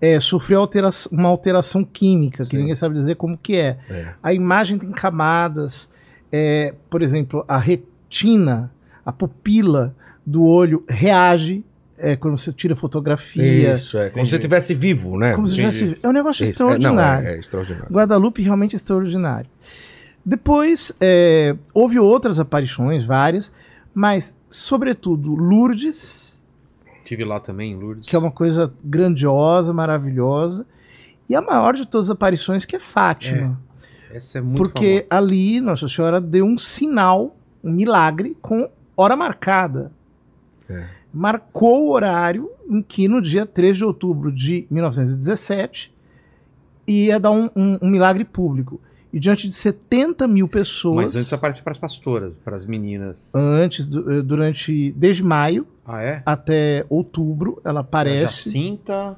é, 0.00 0.18
sofreu 0.18 0.58
altera- 0.60 0.88
uma 1.12 1.28
alteração 1.28 1.84
química, 1.84 2.44
que 2.44 2.50
Sim. 2.50 2.56
ninguém 2.58 2.74
sabe 2.74 2.94
dizer 2.94 3.14
como 3.16 3.36
que 3.38 3.56
é. 3.56 3.78
É. 3.88 4.14
A 4.22 4.32
imagem 4.32 4.78
tem 4.78 4.90
camadas. 4.90 5.88
é, 6.34 6.74
por 6.88 7.02
exemplo, 7.02 7.44
a 7.46 7.58
retina, 7.58 8.72
a 9.04 9.12
pupila 9.12 9.94
do 10.24 10.42
olho 10.44 10.82
reage 10.88 11.62
é, 11.98 12.16
quando 12.16 12.36
você 12.36 12.52
tira 12.52 12.74
fotografia. 12.74 13.74
Isso, 13.74 13.96
é. 13.98 14.10
Como 14.10 14.20
Entendi. 14.20 14.30
se 14.30 14.36
estivesse 14.36 14.74
vivo, 14.74 15.18
né? 15.18 15.34
Como 15.34 15.46
se. 15.46 15.98
É 16.02 16.08
um 16.08 16.12
negócio 16.12 16.44
Isso, 16.44 16.62
é, 16.62 16.66
não, 16.66 16.72
extraordinário. 16.72 17.28
é, 17.28 17.34
é 17.34 17.38
extraordinário. 17.38 17.88
Guadalupe 17.92 18.42
realmente 18.42 18.76
extraordinário. 18.76 19.48
Depois, 20.24 20.92
é, 21.00 21.56
houve 21.74 21.98
outras 21.98 22.38
aparições, 22.38 23.04
várias, 23.04 23.52
mas, 23.92 24.34
sobretudo, 24.48 25.34
Lourdes, 25.34 26.40
Tive 27.04 27.24
lá 27.24 27.40
também, 27.40 27.76
Lourdes. 27.76 28.08
que 28.08 28.14
é 28.14 28.18
uma 28.18 28.30
coisa 28.30 28.72
grandiosa, 28.84 29.72
maravilhosa, 29.72 30.64
e 31.28 31.34
a 31.34 31.42
maior 31.42 31.74
de 31.74 31.86
todas 31.86 32.08
as 32.08 32.14
aparições, 32.14 32.64
que 32.64 32.76
é 32.76 32.80
Fátima. 32.80 33.60
Essa 34.12 34.38
é 34.38 34.40
muito 34.40 34.58
porque 34.58 35.06
ali 35.08 35.60
Nossa 35.60 35.88
Senhora 35.88 36.20
deu 36.20 36.44
um 36.44 36.58
sinal, 36.58 37.36
um 37.64 37.72
milagre, 37.72 38.36
com 38.40 38.68
hora 38.96 39.16
marcada. 39.16 39.90
É. 40.68 40.84
Marcou 41.12 41.86
o 41.88 41.90
horário 41.92 42.50
em 42.68 42.80
que, 42.82 43.06
no 43.08 43.20
dia 43.20 43.44
3 43.44 43.76
de 43.76 43.84
outubro 43.84 44.32
de 44.32 44.66
1917, 44.70 45.92
ia 46.86 47.18
dar 47.20 47.30
um, 47.30 47.48
um- 47.54 47.78
um 47.82 47.88
milagre 47.90 48.24
público. 48.24 48.80
E 49.12 49.20
diante 49.20 49.46
de 49.46 49.54
70 49.54 50.26
mil 50.26 50.48
pessoas. 50.48 50.96
Mas 51.12 51.16
antes 51.16 51.30
aparece 51.34 51.60
para 51.60 51.72
as 51.72 51.76
pastoras, 51.78 52.34
para 52.34 52.56
as 52.56 52.64
meninas. 52.64 53.30
antes, 53.34 53.86
eh, 53.86 54.22
durante. 54.22 54.90
Desde 54.92 55.22
maio 55.22 55.66
Ah, 55.84 56.00
é? 56.02 56.22
até 56.24 56.86
outubro, 56.88 57.60
ela 57.62 57.80
aparece. 57.80 58.44
Jacinta. 58.50 59.16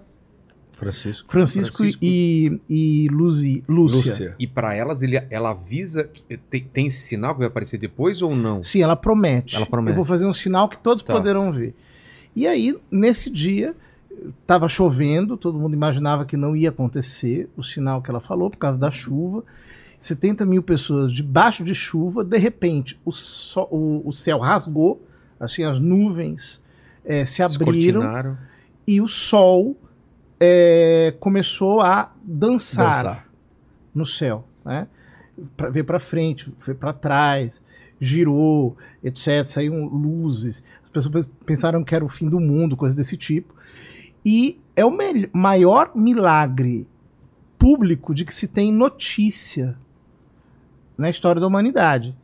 Francisco. 0.76 1.30
Francisco, 1.30 1.76
Francisco. 1.76 2.04
e, 2.04 2.60
e 2.68 3.08
Luzi, 3.10 3.62
Lúcia. 3.68 3.96
Lúcia. 4.10 4.34
E 4.38 4.46
para 4.46 4.74
elas, 4.74 5.02
ele, 5.02 5.16
ela 5.30 5.50
avisa. 5.50 6.04
que 6.04 6.36
Tem, 6.36 6.64
tem 6.64 6.86
esse 6.86 7.00
sinal 7.02 7.32
que 7.34 7.38
vai 7.38 7.48
aparecer 7.48 7.78
depois 7.78 8.20
ou 8.22 8.34
não? 8.34 8.62
Sim, 8.62 8.82
ela 8.82 8.96
promete. 8.96 9.56
Ela 9.56 9.66
promete. 9.66 9.92
Eu 9.92 9.96
vou 9.96 10.04
fazer 10.04 10.26
um 10.26 10.32
sinal 10.32 10.68
que 10.68 10.78
todos 10.78 11.02
Tá. 11.02 11.12
poderão 11.12 11.52
ver. 11.52 11.74
E 12.36 12.46
aí, 12.46 12.76
nesse 12.90 13.30
dia, 13.30 13.74
estava 14.40 14.68
chovendo, 14.68 15.36
todo 15.36 15.58
mundo 15.58 15.74
imaginava 15.74 16.24
que 16.24 16.36
não 16.36 16.56
ia 16.56 16.70
acontecer 16.70 17.48
o 17.56 17.62
sinal 17.62 18.02
que 18.02 18.10
ela 18.10 18.20
falou 18.20 18.50
por 18.50 18.58
causa 18.58 18.78
da 18.78 18.90
chuva. 18.90 19.44
70 20.00 20.44
mil 20.44 20.62
pessoas 20.62 21.12
debaixo 21.14 21.64
de 21.64 21.74
chuva, 21.74 22.22
de 22.24 22.36
repente 22.36 22.98
o, 23.04 23.12
so- 23.12 23.68
o- 23.70 24.02
o 24.04 24.12
céu 24.12 24.38
rasgou, 24.38 25.00
assim, 25.40 25.62
as 25.64 25.78
nuvens 25.78 26.60
eh, 27.06 27.24
se 27.24 27.42
abriram 27.42 28.02
e 28.86 29.00
o 29.00 29.08
sol 29.08 29.74
eh, 30.40 31.14
começou 31.20 31.80
a 31.80 32.12
dançar 32.22 32.86
Dançar. 32.86 33.28
no 33.94 34.04
céu, 34.06 34.44
né? 34.64 34.86
Pra, 35.56 35.68
veio 35.70 35.84
para 35.84 35.98
frente, 35.98 36.52
foi 36.58 36.74
para 36.74 36.92
trás, 36.92 37.62
girou, 38.00 38.76
etc. 39.02 39.44
Saíram 39.44 39.86
luzes. 39.86 40.62
As 40.82 40.90
pessoas 40.90 41.28
pensaram 41.44 41.82
que 41.82 41.94
era 41.94 42.04
o 42.04 42.08
fim 42.08 42.28
do 42.28 42.38
mundo, 42.38 42.76
coisa 42.76 42.94
desse 42.94 43.16
tipo. 43.16 43.54
E 44.24 44.60
é 44.76 44.84
o 44.84 44.96
maior 45.32 45.90
milagre 45.94 46.86
público 47.58 48.14
de 48.14 48.24
que 48.24 48.34
se 48.34 48.46
tem 48.48 48.72
notícia 48.72 49.76
na 50.96 51.10
história 51.10 51.40
da 51.40 51.46
humanidade. 51.46 52.14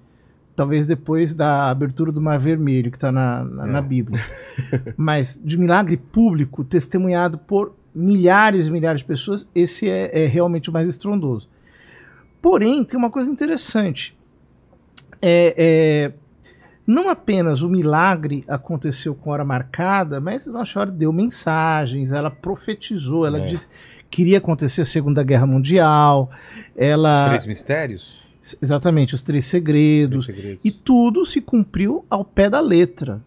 Talvez 0.54 0.86
depois 0.86 1.32
da 1.34 1.70
abertura 1.70 2.12
do 2.12 2.20
Mar 2.20 2.38
Vermelho, 2.38 2.90
que 2.90 2.96
está 2.96 3.10
na, 3.10 3.44
na, 3.44 3.66
na 3.66 3.78
É. 3.78 3.82
Bíblia. 3.82 4.22
Mas 4.96 5.40
de 5.42 5.58
milagre 5.58 5.96
público, 5.96 6.62
testemunhado 6.64 7.38
por 7.38 7.74
milhares 7.94 8.66
e 8.66 8.70
milhares 8.70 9.00
de 9.00 9.06
pessoas, 9.06 9.46
esse 9.54 9.88
é, 9.88 10.24
é 10.24 10.26
realmente 10.26 10.70
o 10.70 10.72
mais 10.72 10.88
estrondoso. 10.88 11.48
Porém, 12.40 12.84
tem 12.84 12.98
uma 12.98 13.10
coisa 13.10 13.30
interessante. 13.30 14.16
É, 15.20 15.54
é, 15.56 16.12
não 16.86 17.08
apenas 17.08 17.62
o 17.62 17.68
milagre 17.68 18.44
aconteceu 18.48 19.14
com 19.14 19.30
hora 19.30 19.44
marcada, 19.44 20.20
mas 20.20 20.46
Nossa 20.46 20.72
Senhora 20.72 20.90
deu 20.90 21.12
mensagens, 21.12 22.12
ela 22.12 22.30
profetizou, 22.30 23.26
ela 23.26 23.38
É. 23.38 23.44
disse 23.44 23.68
que 24.10 24.22
iria 24.22 24.38
acontecer 24.38 24.80
a 24.80 24.84
Segunda 24.84 25.22
Guerra 25.22 25.46
Mundial, 25.46 26.30
Os 26.30 26.82
ela 26.82 27.28
três 27.28 27.46
mistérios? 27.46 28.18
exatamente 28.60 29.14
os 29.14 29.22
três 29.22 29.44
Três 29.48 29.50
segredos 29.64 30.26
segredos. 30.26 30.58
e 30.64 30.70
tudo 30.72 31.24
se 31.26 31.40
cumpriu 31.40 32.04
ao 32.10 32.24
pé 32.24 32.48
da 32.50 32.60
letra, 32.60 33.20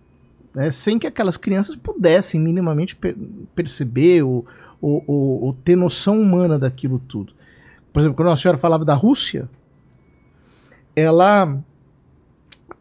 né, 0.53 0.69
sem 0.71 0.99
que 0.99 1.07
aquelas 1.07 1.37
crianças 1.37 1.75
pudessem 1.75 2.39
minimamente 2.39 2.95
per- 2.95 3.15
perceber 3.55 4.23
ou, 4.23 4.45
ou- 4.81 5.03
ou- 5.07 5.43
ou 5.45 5.53
ter 5.53 5.75
noção 5.75 6.19
humana 6.21 6.57
daquilo 6.59 6.99
tudo. 6.99 7.33
Por 7.91 7.99
exemplo, 7.99 8.15
quando 8.15 8.31
a 8.31 8.35
senhora 8.35 8.57
falava 8.57 8.83
da 8.85 8.93
Rússia, 8.93 9.47
ela. 10.95 11.57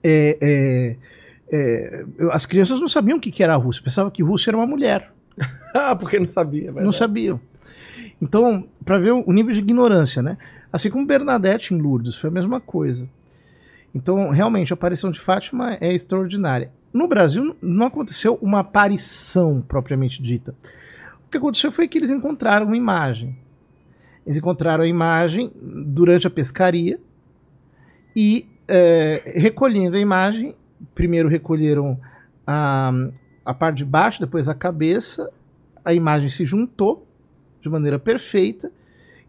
é, 0.02 0.38
é, 0.40 0.96
é, 1.50 2.04
as 2.30 2.46
crianças 2.46 2.80
não 2.80 2.88
sabiam 2.88 3.18
o 3.18 3.20
que 3.20 3.30
que 3.30 3.42
era 3.42 3.54
a 3.54 3.56
Rússia, 3.56 3.82
pensavam 3.82 4.10
que 4.10 4.22
Rússia 4.22 4.50
era 4.50 4.56
uma 4.56 4.66
mulher. 4.66 5.10
Ah, 5.74 5.96
porque 5.96 6.18
não 6.20 6.28
sabia, 6.28 6.64
é 6.64 6.66
Não 6.66 6.74
verdade. 6.74 6.96
sabiam. 6.96 7.40
Então, 8.20 8.68
para 8.84 8.98
ver 8.98 9.12
o 9.12 9.32
nível 9.32 9.54
de 9.54 9.60
ignorância, 9.60 10.20
né? 10.20 10.36
Assim 10.70 10.90
como 10.90 11.06
Bernadette 11.06 11.72
em 11.72 11.78
Lourdes, 11.78 12.14
foi 12.14 12.28
a 12.28 12.30
mesma 12.32 12.60
coisa. 12.60 13.08
Então, 13.94 14.28
realmente, 14.28 14.70
a 14.70 14.74
aparição 14.74 15.10
de 15.10 15.18
Fátima 15.18 15.78
é 15.80 15.94
extraordinária. 15.94 16.70
No 16.92 17.08
Brasil, 17.08 17.56
não 17.62 17.86
aconteceu 17.86 18.38
uma 18.42 18.60
aparição 18.60 19.62
propriamente 19.62 20.20
dita. 20.20 20.54
O 21.26 21.30
que 21.30 21.38
aconteceu 21.38 21.72
foi 21.72 21.88
que 21.88 21.96
eles 21.96 22.10
encontraram 22.10 22.66
uma 22.66 22.76
imagem. 22.76 23.36
Eles 24.26 24.36
encontraram 24.36 24.84
a 24.84 24.86
imagem 24.86 25.50
durante 25.54 26.26
a 26.26 26.30
pescaria 26.30 27.00
e, 28.14 28.46
é, 28.68 29.22
recolhendo 29.36 29.96
a 29.96 30.00
imagem, 30.00 30.54
primeiro 30.94 31.28
recolheram 31.28 31.98
a, 32.46 32.92
a 33.44 33.54
parte 33.54 33.78
de 33.78 33.84
baixo, 33.86 34.20
depois 34.20 34.48
a 34.48 34.54
cabeça, 34.54 35.30
a 35.84 35.94
imagem 35.94 36.28
se 36.28 36.44
juntou 36.44 37.06
de 37.60 37.68
maneira 37.68 37.98
perfeita 37.98 38.70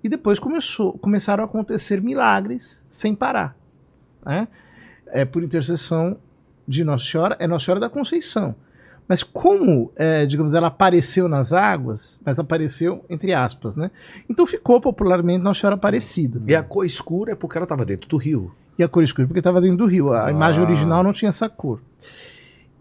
e 0.04 0.10
depois 0.10 0.38
começou, 0.38 0.98
começaram 0.98 1.44
a 1.44 1.48
acontecer 1.48 2.02
milagres 2.02 2.86
sem 2.90 3.16
parar. 3.16 3.56
Né? 4.26 4.48
É 5.08 5.24
por 5.24 5.44
intercessão 5.44 6.18
de 6.68 6.84
Nossa 6.84 7.06
Senhora, 7.06 7.36
é 7.40 7.48
Nossa 7.48 7.66
Senhora 7.66 7.80
da 7.82 7.90
Conceição. 7.90 8.56
Mas 9.08 9.22
como, 9.22 9.92
é, 9.98 10.26
digamos, 10.26 10.54
ela 10.54 10.68
apareceu 10.68 11.28
nas 11.28 11.52
águas, 11.52 12.20
mas 12.26 12.40
apareceu 12.40 13.04
entre 13.10 13.34
aspas, 13.34 13.76
né? 13.76 13.92
Então 14.30 14.46
ficou 14.48 14.80
popularmente 14.80 15.44
Nossa 15.44 15.60
Senhora 15.60 15.76
Aparecida. 15.76 16.42
E 16.48 16.56
a 16.56 16.64
cor 16.64 16.86
escura 16.86 17.34
é 17.34 17.36
porque 17.36 17.58
ela 17.58 17.66
estava 17.66 17.86
dentro 17.86 18.08
do 18.08 18.16
rio. 18.18 18.54
E 18.80 18.84
a 18.84 18.88
cor 18.88 19.04
escura 19.04 19.28
porque 19.28 19.40
estava 19.40 19.60
dentro 19.60 19.78
do 19.78 19.86
rio. 19.86 20.14
A 20.14 20.28
Ah. 20.28 20.32
imagem 20.32 20.64
original 20.64 21.04
não 21.04 21.12
tinha 21.12 21.30
essa 21.30 21.50
cor. 21.50 21.82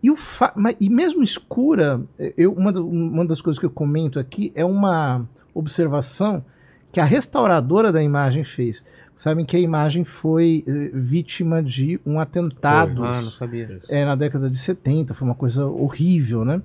E, 0.02 0.10
o 0.10 0.16
fa- 0.16 0.54
e 0.80 0.88
mesmo 0.88 1.22
escura, 1.22 2.00
eu, 2.36 2.52
uma, 2.52 2.70
uma 2.80 3.24
das 3.26 3.40
coisas 3.40 3.58
que 3.58 3.66
eu 3.66 3.70
comento 3.70 4.18
aqui 4.18 4.52
é 4.54 4.64
uma 4.64 5.26
observação 5.52 6.44
que 6.92 6.98
a 7.00 7.04
restauradora 7.04 7.92
da 7.92 8.02
imagem 8.02 8.44
fez. 8.44 8.84
Sabem 9.14 9.44
que 9.44 9.56
a 9.56 9.60
imagem 9.60 10.02
foi 10.04 10.64
eh, 10.66 10.90
vítima 10.94 11.62
de 11.62 12.00
um 12.04 12.18
atentado 12.18 13.04
Ah, 13.04 13.20
não 13.20 13.30
sabia. 13.30 13.80
é, 13.88 14.04
na 14.04 14.14
década 14.16 14.50
de 14.50 14.56
70, 14.56 15.14
foi 15.14 15.26
uma 15.26 15.34
coisa 15.34 15.66
horrível, 15.66 16.44
né? 16.44 16.60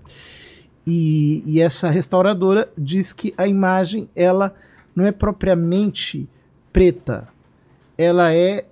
E, 0.86 1.44
e 1.46 1.60
essa 1.60 1.90
restauradora 1.90 2.70
diz 2.78 3.12
que 3.14 3.34
a 3.38 3.48
imagem 3.48 4.10
ela 4.16 4.56
não 4.96 5.06
é 5.06 5.12
propriamente 5.12 6.28
preta, 6.72 7.28
ela 7.98 8.34
é 8.34 8.66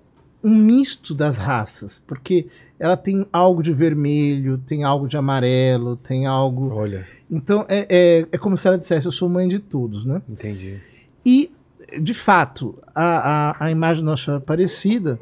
um 0.43 0.55
misto 0.55 1.13
das 1.13 1.37
raças, 1.37 2.01
porque 2.07 2.47
ela 2.79 2.95
tem 2.95 3.25
algo 3.33 3.61
de 3.61 3.73
vermelho, 3.73 4.57
tem 4.59 4.83
algo 4.83 5.07
de 5.07 5.17
amarelo, 5.17 5.95
tem 5.97 6.25
algo. 6.25 6.69
Olha. 6.73 7.05
Então 7.29 7.65
é, 7.67 7.85
é, 7.89 8.27
é 8.31 8.37
como 8.37 8.55
se 8.57 8.67
ela 8.67 8.77
dissesse: 8.77 9.05
Eu 9.07 9.11
sou 9.11 9.27
mãe 9.27 9.47
de 9.47 9.59
todos, 9.59 10.05
né? 10.05 10.21
Entendi. 10.29 10.77
E, 11.25 11.51
de 11.99 12.13
fato, 12.13 12.77
a, 12.93 13.51
a, 13.51 13.65
a 13.65 13.71
imagem 13.71 14.03
da 14.03 14.11
Nossa 14.11 14.37
Aparecida 14.37 15.19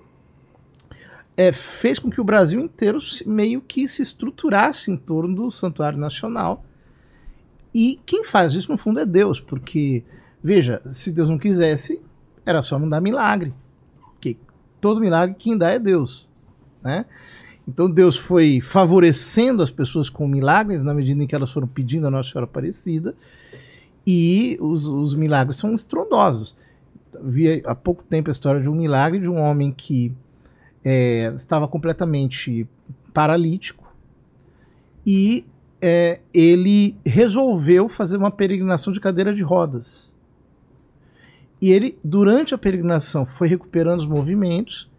é, 1.35 1.51
fez 1.51 1.99
com 1.99 2.09
que 2.09 2.21
o 2.21 2.23
Brasil 2.23 2.59
inteiro 2.59 2.99
meio 3.25 3.61
que 3.61 3.87
se 3.87 4.01
estruturasse 4.01 4.91
em 4.91 4.97
torno 4.97 5.35
do 5.35 5.51
Santuário 5.51 5.97
Nacional. 5.97 6.63
E 7.73 7.99
quem 8.05 8.23
faz 8.23 8.53
isso, 8.53 8.71
no 8.71 8.77
fundo, 8.77 8.99
é 8.99 9.05
Deus, 9.05 9.39
porque, 9.39 10.03
veja, 10.43 10.81
se 10.91 11.11
Deus 11.11 11.29
não 11.29 11.39
quisesse, 11.39 11.99
era 12.45 12.61
só 12.61 12.77
não 12.77 12.87
dar 12.87 13.01
milagre. 13.01 13.53
Porque 14.13 14.37
todo 14.79 15.01
milagre 15.01 15.35
quem 15.37 15.57
dá 15.57 15.69
é 15.69 15.79
Deus. 15.79 16.27
Né? 16.83 17.05
Então 17.67 17.89
Deus 17.89 18.15
foi 18.15 18.61
favorecendo 18.61 19.63
as 19.63 19.71
pessoas 19.71 20.09
com 20.09 20.27
milagres 20.27 20.83
na 20.83 20.93
medida 20.93 21.23
em 21.23 21.27
que 21.27 21.33
elas 21.33 21.51
foram 21.51 21.67
pedindo 21.67 22.05
a 22.05 22.11
Nossa 22.11 22.31
Senhora 22.31 22.45
Aparecida 22.45 23.15
e 24.05 24.57
os, 24.59 24.85
os 24.85 25.15
milagres 25.15 25.57
são 25.57 25.73
estrondosos. 25.73 26.55
Vi 27.21 27.61
há 27.65 27.75
pouco 27.75 28.03
tempo 28.03 28.29
a 28.29 28.31
história 28.31 28.61
de 28.61 28.69
um 28.69 28.75
milagre 28.75 29.19
de 29.19 29.29
um 29.29 29.39
homem 29.39 29.71
que 29.71 30.11
é, 30.83 31.33
estava 31.35 31.67
completamente 31.67 32.67
paralítico 33.13 33.93
e 35.05 35.45
é, 35.81 36.19
ele 36.33 36.95
resolveu 37.05 37.87
fazer 37.87 38.17
uma 38.17 38.31
peregrinação 38.31 38.91
de 38.91 38.99
cadeira 38.99 39.33
de 39.33 39.43
rodas. 39.43 40.13
E 41.61 41.71
ele, 41.71 41.97
durante 42.03 42.53
a 42.53 42.57
peregrinação, 42.57 43.25
foi 43.25 43.47
recuperando 43.47 43.99
os 43.99 44.05
movimentos 44.05 44.89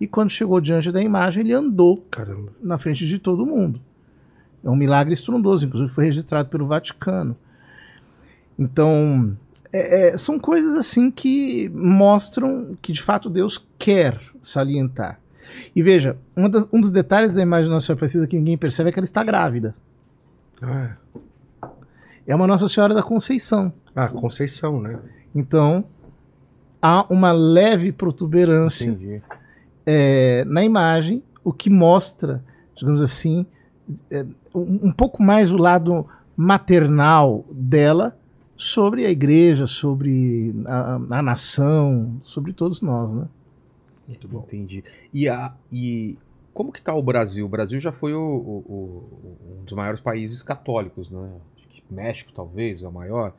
e 0.00 0.06
quando 0.06 0.30
chegou 0.30 0.60
diante 0.60 0.90
da 0.90 1.00
imagem, 1.00 1.42
ele 1.42 1.52
andou 1.52 2.04
Caramba. 2.10 2.52
na 2.60 2.76
frente 2.76 3.06
de 3.06 3.18
todo 3.18 3.46
mundo. 3.46 3.80
É 4.64 4.70
um 4.70 4.76
milagre 4.76 5.14
estrondoso, 5.14 5.66
inclusive 5.66 5.92
foi 5.92 6.04
registrado 6.04 6.48
pelo 6.48 6.66
Vaticano. 6.66 7.36
Então, 8.62 9.36
é- 9.72 10.10
é, 10.10 10.18
são 10.18 10.38
coisas 10.38 10.76
assim 10.76 11.10
que 11.10 11.68
mostram 11.74 12.76
que 12.80 12.92
de 12.92 13.02
fato 13.02 13.28
Deus 13.28 13.62
quer 13.78 14.20
salientar. 14.42 15.18
E 15.74 15.82
veja, 15.82 16.16
das- 16.48 16.66
um 16.72 16.80
dos 16.80 16.90
detalhes 16.90 17.34
da 17.34 17.42
imagem 17.42 17.68
da 17.68 17.74
Nossa 17.74 17.86
Senhora 17.86 17.98
Aparecida 17.98 18.26
que 18.26 18.36
ninguém 18.36 18.56
percebe 18.56 18.88
é 18.90 18.92
que 18.92 18.98
ela 18.98 19.04
está 19.04 19.22
grávida. 19.24 19.74
Ah, 20.60 20.92
É 22.26 22.34
uma 22.36 22.46
Nossa 22.46 22.68
Senhora 22.68 22.94
da 22.94 23.02
Conceição. 23.02 23.72
ah, 23.96 24.06
Conceição, 24.08 24.80
né? 24.80 24.96
Então, 25.34 25.84
há 26.80 27.04
uma 27.12 27.32
leve 27.32 27.90
protuberância 27.90 28.96
é, 29.84 30.44
na 30.46 30.62
imagem, 30.62 31.20
o 31.42 31.52
que 31.52 31.68
mostra, 31.68 32.40
digamos 32.76 33.02
assim, 33.02 33.44
é, 34.08 34.24
um, 34.54 34.78
um 34.86 34.90
pouco 34.92 35.20
mais 35.20 35.50
o 35.50 35.56
lado 35.56 36.06
maternal 36.36 37.44
dela 37.50 38.16
sobre 38.62 39.04
a 39.04 39.10
igreja, 39.10 39.66
sobre 39.66 40.54
a, 40.66 41.00
a 41.18 41.22
nação, 41.22 42.20
sobre 42.22 42.52
todos 42.52 42.80
nós, 42.80 43.12
né? 43.12 43.24
Muito 44.06 44.28
bom. 44.28 44.44
Entendi. 44.46 44.84
E, 45.12 45.28
a, 45.28 45.52
e 45.70 46.16
como 46.54 46.70
que 46.72 46.80
tá 46.80 46.94
o 46.94 47.02
Brasil? 47.02 47.44
O 47.44 47.48
Brasil 47.48 47.80
já 47.80 47.90
foi 47.92 48.14
o, 48.14 48.20
o- 48.20 48.64
o- 48.72 49.58
um 49.60 49.64
dos 49.64 49.72
maiores 49.74 50.00
países 50.00 50.42
católicos, 50.42 51.10
né? 51.10 51.28
Acho 51.56 51.82
que 51.82 51.94
México 51.94 52.30
talvez 52.34 52.82
é 52.82 52.88
o 52.88 52.92
maior. 52.92 53.32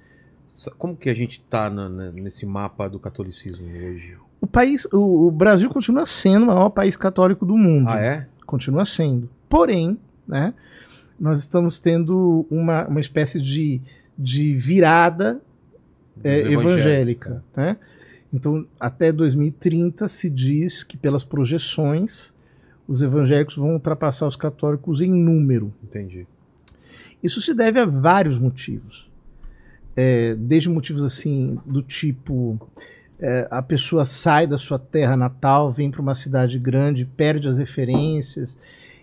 Como 0.77 0.95
que 0.95 1.09
a 1.09 1.13
gente 1.13 1.39
tá 1.49 1.69
na- 1.69 1.89
nesse 2.11 2.45
mapa 2.45 2.89
do 2.89 2.99
catolicismo 2.99 3.65
hoje? 3.65 4.17
O 4.41 4.47
país, 4.47 4.85
o, 4.91 5.27
o 5.27 5.31
Brasil 5.31 5.69
continua 5.69 6.05
sendo 6.05 6.43
o 6.43 6.47
maior 6.47 6.69
país 6.69 6.97
católico 6.97 7.45
do 7.45 7.55
mundo. 7.57 7.89
Ah, 7.89 7.99
é? 7.99 8.27
Continua 8.45 8.83
sendo. 8.83 9.29
Porém, 9.47 9.97
né, 10.27 10.53
nós 11.19 11.39
estamos 11.39 11.79
tendo 11.79 12.45
uma, 12.51 12.85
uma 12.87 12.99
espécie 12.99 13.39
de, 13.41 13.79
de 14.17 14.53
virada 14.55 15.41
é, 16.23 16.39
evangélica. 16.51 17.43
né? 17.55 17.77
Então, 18.33 18.65
até 18.79 19.11
2030 19.11 20.07
se 20.07 20.29
diz 20.29 20.83
que 20.83 20.97
pelas 20.97 21.23
projeções 21.23 22.33
os 22.87 23.01
evangélicos 23.01 23.55
vão 23.55 23.73
ultrapassar 23.73 24.27
os 24.27 24.35
católicos 24.35 25.01
em 25.01 25.11
número. 25.11 25.71
Entendi. 25.83 26.25
Isso 27.21 27.41
se 27.41 27.53
deve 27.53 27.79
a 27.79 27.85
vários 27.85 28.37
motivos. 28.37 29.07
É, 29.95 30.33
desde 30.35 30.69
motivos 30.69 31.03
assim 31.03 31.59
do 31.65 31.81
tipo 31.83 32.59
é, 33.19 33.47
a 33.51 33.61
pessoa 33.61 34.03
sai 34.03 34.47
da 34.47 34.57
sua 34.57 34.79
terra 34.79 35.15
natal, 35.15 35.71
vem 35.71 35.91
para 35.91 36.01
uma 36.01 36.15
cidade 36.15 36.57
grande, 36.57 37.05
perde 37.05 37.47
as 37.47 37.59
referências 37.59 38.57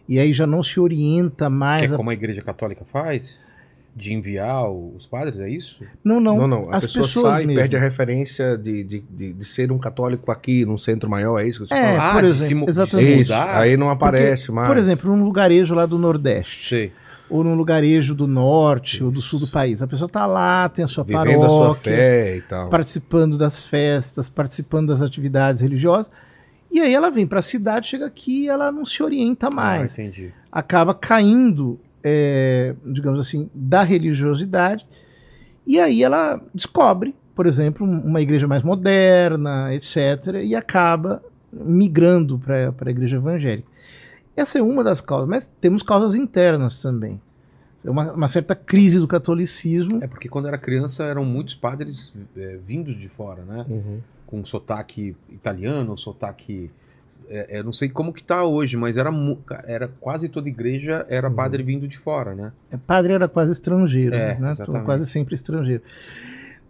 e 0.08 0.18
aí 0.18 0.32
já 0.32 0.46
não 0.48 0.62
se 0.64 0.80
orienta 0.80 1.44
Que 1.46 1.50
mais. 1.52 1.82
é 1.90 1.94
a- 1.94 1.96
como 1.96 2.10
a 2.10 2.12
igreja 2.14 2.42
católica 2.42 2.84
faz? 2.84 3.46
De 3.94 4.14
enviar 4.14 4.70
os 4.70 5.06
padres, 5.06 5.38
é 5.40 5.48
isso? 5.50 5.82
Não, 6.04 6.20
não. 6.20 6.36
Não, 6.38 6.46
não. 6.48 6.70
A 6.72 6.76
as 6.76 6.84
pessoa 6.84 7.04
pessoas 7.06 7.32
sai 7.34 7.44
e 7.44 7.54
perde 7.54 7.76
a 7.76 7.80
referência 7.80 8.56
de, 8.56 8.84
de, 8.84 9.00
de, 9.10 9.32
de 9.32 9.44
ser 9.44 9.72
um 9.72 9.78
católico 9.78 10.30
aqui 10.30 10.64
num 10.64 10.78
centro 10.78 11.10
maior, 11.10 11.38
é 11.40 11.46
isso 11.46 11.58
que 11.58 11.64
eu 11.64 11.68
te 11.68 11.74
É, 11.74 11.96
falo? 11.96 12.12
por 12.12 12.22
de 12.22 12.28
exemplo, 12.28 12.58
de 12.58 12.64
se 12.64 12.68
exatamente. 12.70 13.20
Isso, 13.20 13.34
aí 13.34 13.76
não 13.76 13.90
aparece 13.90 14.52
mais. 14.52 14.68
Por 14.68 14.76
exemplo, 14.78 15.14
num 15.14 15.24
lugarejo 15.24 15.74
lá 15.74 15.86
do 15.86 15.98
Nordeste, 15.98 16.68
Sei. 16.68 16.92
ou 17.28 17.42
num 17.42 17.54
lugarejo 17.54 18.14
do 18.14 18.26
Norte 18.28 19.02
ou 19.02 19.10
do 19.10 19.18
Isso. 19.18 19.28
Sul 19.30 19.40
do 19.40 19.48
país. 19.48 19.82
A 19.82 19.86
pessoa 19.88 20.08
tá 20.08 20.24
lá, 20.24 20.68
tem 20.68 20.84
a 20.84 20.88
sua 20.88 21.02
Vivendo 21.02 21.44
a 21.44 21.50
sua 21.50 21.60
paróquia, 21.60 21.92
fé 21.92 22.36
e 22.36 22.42
tal. 22.42 22.70
participando 22.70 23.36
das 23.36 23.64
festas, 23.66 24.28
participando 24.28 24.88
das 24.88 25.02
atividades 25.02 25.60
religiosas. 25.62 26.10
E 26.70 26.78
aí 26.78 26.94
ela 26.94 27.10
vem 27.10 27.26
para 27.26 27.40
a 27.40 27.42
cidade, 27.42 27.88
chega 27.88 28.06
aqui 28.06 28.44
e 28.44 28.48
ela 28.48 28.70
não 28.70 28.86
se 28.86 29.02
orienta 29.02 29.50
mais. 29.50 29.98
Ah, 29.98 30.02
entendi. 30.02 30.32
Acaba 30.52 30.94
caindo, 30.94 31.80
é, 32.02 32.74
digamos 32.84 33.20
assim, 33.20 33.48
da 33.54 33.82
religiosidade. 33.82 34.86
E 35.66 35.78
aí 35.78 36.02
ela 36.02 36.40
descobre, 36.54 37.14
por 37.34 37.46
exemplo, 37.46 37.86
um- 37.86 38.00
uma 38.00 38.20
igreja 38.20 38.46
mais 38.48 38.62
moderna, 38.62 39.74
etc. 39.74 40.42
E 40.42 40.54
acaba 40.54 41.22
migrando 41.52 42.38
para 42.38 42.72
a 42.86 42.90
igreja 42.90 43.16
evangélica. 43.16 43.68
Essa 44.36 44.58
é 44.58 44.62
uma 44.62 44.82
das 44.84 45.00
causas, 45.00 45.28
mas 45.28 45.50
temos 45.60 45.82
causas 45.82 46.14
internas 46.14 46.80
também. 46.80 47.20
É 47.84 47.90
Uma, 47.90 48.12
uma 48.12 48.28
certa 48.28 48.54
crise 48.54 48.98
do 48.98 49.08
catolicismo. 49.08 50.02
É 50.02 50.06
porque 50.06 50.28
quando 50.28 50.48
era 50.48 50.58
criança 50.58 51.02
eram 51.04 51.24
muitos 51.24 51.54
padres 51.54 52.12
é, 52.36 52.58
vindos 52.66 52.98
de 52.98 53.08
fora, 53.08 53.42
né? 53.42 53.64
Uhum. 53.68 53.98
Com 54.26 54.44
sotaque 54.44 55.16
italiano, 55.30 55.96
sotaque. 55.98 56.70
É, 57.28 57.58
é, 57.58 57.62
não 57.62 57.72
sei 57.72 57.88
como 57.88 58.12
que 58.12 58.24
tá 58.24 58.44
hoje, 58.44 58.76
mas 58.76 58.96
era, 58.96 59.10
era 59.66 59.88
quase 60.00 60.28
toda 60.28 60.48
igreja 60.48 61.06
era 61.08 61.28
Uhum. 61.28 61.34
padre 61.34 61.62
vindo 61.62 61.86
de 61.86 61.96
fora, 61.96 62.34
né? 62.34 62.52
É, 62.72 62.76
Padre 62.76 63.12
era 63.12 63.28
quase 63.28 63.52
estrangeiro, 63.52 64.14
É, 64.14 64.36
né? 64.38 64.56
Quase 64.84 65.06
sempre 65.06 65.34
estrangeiro. 65.34 65.82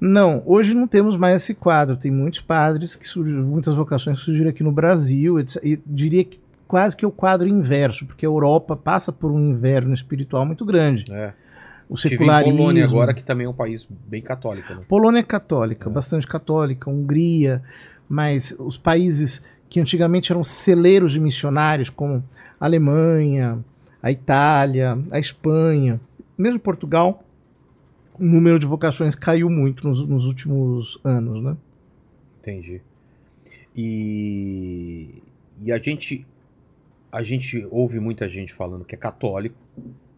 Não, 0.01 0.43
hoje 0.47 0.75
não 0.75 0.87
temos 0.87 1.17
mais 1.17 1.43
esse 1.43 1.55
quadro. 1.55 1.97
Tem 1.97 2.11
muitos 2.11 2.41
padres 2.41 2.97
que 2.97 3.07
surgiram, 3.07 3.43
muitas 3.45 3.75
vocações 3.75 4.19
que 4.19 4.25
surgiram 4.25 4.49
aqui 4.51 4.63
no 4.63 4.73
Brasil. 4.73 5.39
E 5.63 5.79
diria 5.87 6.25
que 6.25 6.41
quase 6.67 6.97
que 6.97 7.05
é 7.05 7.09
o 7.09 7.11
quadro 7.11 7.47
inverso, 7.49 8.07
porque 8.07 8.25
a 8.25 8.29
Europa 8.29 8.77
passa 8.77 9.13
por 9.13 9.31
um 9.31 9.39
inverno 9.51 9.93
espiritual 9.93 10.45
muito 10.47 10.65
grande. 10.65 11.05
É. 11.13 11.33
o 11.89 11.97
secularismo. 11.97 12.57
Polônia 12.57 12.85
agora, 12.85 13.13
que 13.13 13.25
também 13.25 13.47
é 13.47 13.51
um 13.51 13.53
país 13.55 13.85
bem 14.07 14.23
católico, 14.23 14.73
né? 14.73 14.83
Polônia 14.89 15.19
é 15.19 15.23
católica, 15.25 15.91
É. 15.91 15.93
bastante 15.93 16.25
católica, 16.25 16.89
Hungria, 16.89 17.61
mas 18.09 18.55
os 18.61 18.79
países 18.79 19.43
que 19.71 19.81
antigamente 19.81 20.33
eram 20.33 20.43
celeiros 20.43 21.13
de 21.13 21.21
missionários, 21.21 21.89
como 21.89 22.23
a 22.59 22.65
Alemanha, 22.67 23.65
a 24.03 24.11
Itália, 24.11 24.99
a 25.11 25.19
Espanha, 25.19 26.01
mesmo 26.37 26.59
Portugal, 26.59 27.25
o 28.19 28.25
número 28.25 28.59
de 28.59 28.67
vocações 28.67 29.15
caiu 29.15 29.49
muito 29.49 29.89
nos, 29.89 30.07
nos 30.07 30.27
últimos 30.27 30.99
anos, 31.05 31.43
né? 31.43 31.57
Entendi. 32.41 32.83
E, 33.77 35.23
e 35.63 35.71
a 35.71 35.79
gente 35.79 36.27
a 37.13 37.23
gente 37.23 37.67
ouve 37.71 37.99
muita 37.99 38.29
gente 38.29 38.53
falando 38.53 38.85
que 38.85 38.95
é 38.95 38.99
católico. 38.99 39.57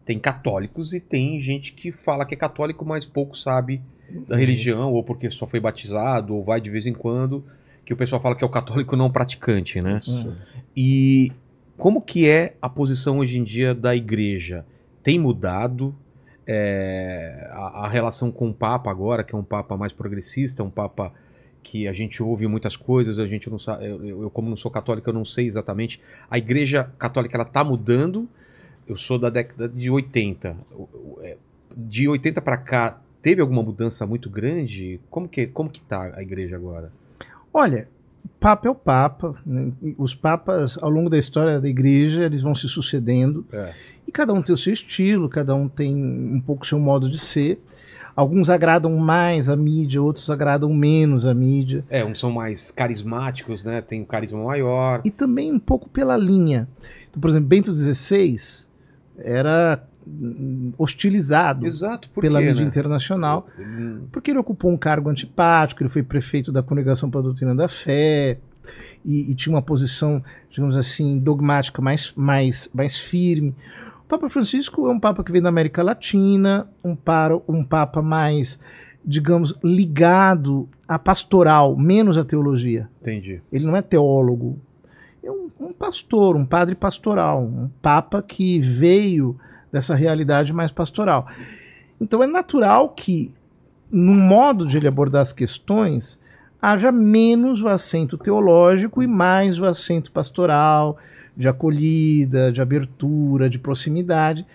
Tem 0.05 0.19
católicos 0.19 0.93
e 0.93 0.99
tem 0.99 1.41
gente 1.41 1.73
que 1.73 1.91
fala 1.91 2.25
que 2.25 2.35
é 2.35 2.37
católico, 2.37 2.85
mas 2.85 3.05
pouco 3.05 3.37
sabe 3.37 3.81
da 4.27 4.35
religião, 4.35 4.91
ou 4.91 5.03
porque 5.03 5.31
só 5.31 5.47
foi 5.47 5.59
batizado, 5.59 6.35
ou 6.35 6.43
vai 6.43 6.61
de 6.61 6.69
vez 6.69 6.85
em 6.85 6.93
quando, 6.93 7.43
que 7.85 7.93
o 7.93 7.97
pessoal 7.97 8.21
fala 8.21 8.35
que 8.35 8.43
é 8.43 8.47
o 8.47 8.49
católico 8.49 8.95
não 8.95 9.11
praticante, 9.11 9.81
né? 9.81 9.99
E 10.75 11.31
como 11.77 12.01
que 12.01 12.29
é 12.29 12.55
a 12.61 12.69
posição 12.69 13.17
hoje 13.19 13.37
em 13.37 13.43
dia 13.43 13.73
da 13.73 13.95
igreja? 13.95 14.65
Tem 15.03 15.19
mudado 15.19 15.93
é, 16.47 17.47
a, 17.51 17.85
a 17.85 17.89
relação 17.89 18.31
com 18.31 18.49
o 18.49 18.53
Papa 18.53 18.89
agora, 18.91 19.23
que 19.23 19.33
é 19.35 19.37
um 19.37 19.43
Papa 19.43 19.75
mais 19.77 19.91
progressista, 19.91 20.63
um 20.63 20.69
Papa 20.69 21.11
que 21.61 21.87
a 21.87 21.93
gente 21.93 22.21
ouve 22.21 22.45
muitas 22.47 22.75
coisas, 22.75 23.17
a 23.19 23.25
gente 23.25 23.49
não 23.49 23.57
sabe, 23.57 23.85
eu, 23.85 24.23
eu, 24.23 24.29
como 24.29 24.49
não 24.49 24.57
sou 24.57 24.69
católico, 24.69 25.09
eu 25.09 25.13
não 25.13 25.23
sei 25.23 25.45
exatamente. 25.47 25.99
A 26.29 26.37
igreja 26.37 26.89
católica 26.99 27.37
ela 27.37 27.45
tá 27.45 27.63
mudando. 27.63 28.27
Eu 28.85 28.97
sou 28.97 29.17
da 29.17 29.29
década 29.29 29.69
de 29.69 29.89
80. 29.89 30.57
O- 30.71 30.81
o- 30.81 31.19
é, 31.23 31.37
De 31.75 32.07
80 32.07 32.41
para 32.41 32.57
cá, 32.57 32.99
teve 33.21 33.41
alguma 33.41 33.63
mudança 33.63 34.05
muito 34.05 34.29
grande? 34.29 34.99
Como 35.09 35.27
que 35.27 35.47
como 35.47 35.69
que 35.69 35.79
tá 35.81 36.11
a 36.15 36.21
igreja 36.21 36.55
agora? 36.57 36.91
Olha, 37.53 37.87
Papa 38.39 38.67
é 38.67 38.71
o 38.71 38.75
Papa. 38.75 39.35
né? 39.45 39.71
Os 39.97 40.15
papas, 40.15 40.77
ao 40.81 40.89
longo 40.89 41.09
da 41.09 41.17
história 41.17 41.61
da 41.61 41.69
igreja, 41.69 42.23
eles 42.23 42.41
vão 42.41 42.55
se 42.55 42.67
sucedendo. 42.67 43.45
É. 43.51 43.73
E 44.07 44.11
cada 44.11 44.33
um 44.33 44.41
tem 44.41 44.53
o 44.53 44.57
seu 44.57 44.73
estilo, 44.73 45.29
cada 45.29 45.55
um 45.55 45.69
tem 45.69 45.95
um 45.95 46.41
pouco 46.41 46.63
o 46.63 46.67
seu 46.67 46.79
modo 46.79 47.09
de 47.09 47.17
ser. 47.17 47.63
Alguns 48.15 48.49
agradam 48.49 48.95
mais 48.97 49.49
a 49.49 49.55
mídia, 49.55 50.01
outros 50.01 50.29
agradam 50.29 50.71
menos 50.73 51.25
a 51.25 51.33
mídia. 51.33 51.83
É, 51.89 52.05
uns 52.05 52.19
são 52.19 52.31
mais 52.31 52.69
carismáticos, 52.69 53.63
né? 53.63 53.81
Tem 53.81 54.01
um 54.01 54.05
carisma 54.05 54.43
maior. 54.43 55.01
E 55.03 55.09
também 55.09 55.51
um 55.51 55.59
pouco 55.59 55.89
pela 55.89 56.15
linha. 56.15 56.67
Então, 57.09 57.19
por 57.21 57.29
exemplo, 57.29 57.47
Bento 57.47 57.75
XVI 57.75 58.35
era 59.17 59.83
hostilizado 60.77 61.65
Exato, 61.65 62.09
por 62.09 62.21
pela 62.21 62.39
quê, 62.39 62.47
mídia 62.47 62.63
né? 62.63 62.67
internacional, 62.67 63.47
Hum, 63.59 64.01
porque 64.11 64.31
ele 64.31 64.39
ocupou 64.39 64.71
um 64.71 64.77
cargo 64.77 65.09
antipático, 65.09 65.81
ele 65.81 65.89
foi 65.89 66.03
prefeito 66.03 66.51
da 66.51 66.61
Congregação 66.61 67.09
para 67.09 67.19
a 67.19 67.23
Doutrina 67.23 67.55
da 67.55 67.67
Fé, 67.67 68.37
e, 69.05 69.31
e 69.31 69.35
tinha 69.35 69.53
uma 69.53 69.61
posição, 69.61 70.23
digamos 70.49 70.77
assim, 70.77 71.19
dogmática 71.19 71.81
mais, 71.81 72.13
mais, 72.15 72.69
mais 72.73 72.97
firme. 72.97 73.53
O 74.05 74.07
Papa 74.07 74.29
Francisco 74.29 74.87
é 74.87 74.91
um 74.91 74.99
Papa 74.99 75.23
que 75.23 75.31
vem 75.31 75.41
da 75.41 75.49
América 75.49 75.83
Latina, 75.83 76.67
um, 76.83 76.95
para, 76.95 77.35
um 77.47 77.63
Papa 77.63 78.01
mais, 78.01 78.59
digamos, 79.03 79.53
ligado 79.63 80.67
à 80.87 80.97
pastoral, 80.97 81.75
menos 81.75 82.17
à 82.17 82.23
teologia. 82.23 82.89
Entendi. 83.01 83.41
Ele 83.51 83.65
não 83.65 83.75
é 83.75 83.81
teólogo, 83.81 84.59
é 85.23 85.31
um, 85.31 85.49
um 85.59 85.73
pastor, 85.73 86.35
um 86.35 86.45
padre 86.45 86.75
pastoral, 86.75 87.43
um 87.43 87.69
Papa 87.81 88.21
que 88.21 88.59
veio 88.59 89.37
dessa 89.73 89.95
realidade 89.95 90.53
mais 90.53 90.71
pastoral. 90.71 91.27
Então 91.99 92.21
é 92.21 92.27
natural 92.27 92.89
que, 92.89 93.33
no 93.91 94.13
modo 94.13 94.67
de 94.67 94.77
ele 94.77 94.87
abordar 94.87 95.23
as 95.23 95.33
questões, 95.33 96.19
haja 96.61 96.91
menos 96.91 97.63
o 97.63 97.67
acento 97.67 98.15
teológico 98.17 99.01
e 99.01 99.07
mais 99.07 99.59
o 99.59 99.65
acento 99.65 100.11
pastoral, 100.11 100.97
de 101.35 101.47
acolhida, 101.47 102.51
de 102.51 102.61
abertura, 102.61 103.49
de 103.49 103.57
proximidade. 103.57 104.45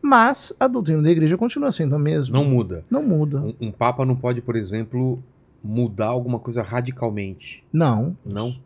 Mas 0.00 0.54
a 0.58 0.68
doutrina 0.68 1.02
da 1.02 1.10
igreja 1.10 1.36
continua 1.36 1.72
sendo 1.72 1.96
a 1.96 1.98
mesma. 1.98 2.38
Não 2.38 2.44
muda. 2.44 2.84
Não 2.88 3.02
muda. 3.02 3.40
Um, 3.40 3.54
um 3.60 3.72
papa 3.72 4.06
não 4.06 4.14
pode, 4.14 4.40
por 4.40 4.54
exemplo, 4.54 5.22
mudar 5.62 6.06
alguma 6.06 6.38
coisa 6.38 6.62
radicalmente. 6.62 7.62
Não. 7.72 8.16
Não? 8.24 8.56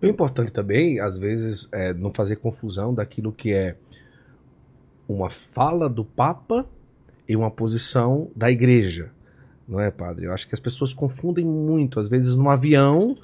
O 0.00 0.06
importante 0.06 0.52
também, 0.52 1.00
às 1.00 1.18
vezes, 1.18 1.68
é 1.72 1.94
não 1.94 2.12
fazer 2.12 2.36
confusão 2.36 2.94
daquilo 2.94 3.32
que 3.32 3.52
é 3.52 3.76
uma 5.08 5.30
fala 5.30 5.88
do 5.88 6.04
Papa 6.04 6.66
e 7.28 7.36
uma 7.36 7.50
posição 7.50 8.28
da 8.34 8.50
igreja. 8.50 9.10
Não 9.66 9.80
é, 9.80 9.90
padre? 9.90 10.26
Eu 10.26 10.32
acho 10.32 10.46
que 10.46 10.54
as 10.54 10.60
pessoas 10.60 10.92
confundem 10.92 11.44
muito. 11.44 11.98
Às 11.98 12.08
vezes, 12.08 12.34
no 12.34 12.50
avião, 12.50 13.16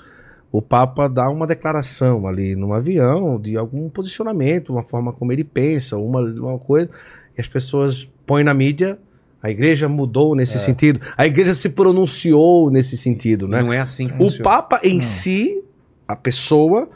o 0.50 0.62
Papa 0.62 1.08
dá 1.08 1.28
uma 1.28 1.46
declaração 1.46 2.26
ali 2.26 2.56
no 2.56 2.72
avião 2.72 3.38
de 3.38 3.56
algum 3.56 3.88
posicionamento, 3.90 4.70
uma 4.72 4.82
forma 4.82 5.12
como 5.12 5.32
ele 5.32 5.44
pensa, 5.44 5.96
uma, 5.98 6.20
uma 6.20 6.58
coisa, 6.58 6.90
e 7.36 7.40
as 7.40 7.48
pessoas 7.48 8.10
põem 8.26 8.42
na 8.42 8.54
mídia. 8.54 8.98
A 9.42 9.50
igreja 9.50 9.88
mudou 9.88 10.34
nesse 10.34 10.58
sentido. 10.58 11.00
A 11.16 11.26
igreja 11.26 11.54
se 11.54 11.70
pronunciou 11.70 12.70
nesse 12.70 12.96
sentido, 12.96 13.48
né? 13.48 13.62
Não 13.62 13.72
é 13.72 13.80
assim 13.80 14.06
que 14.08 14.14
O 14.14 14.26
funciona. 14.26 14.44
Papa 14.44 14.80
em 14.82 14.96
Não. 14.96 15.00
si, 15.00 15.64
a 16.06 16.14
pessoa, 16.14 16.90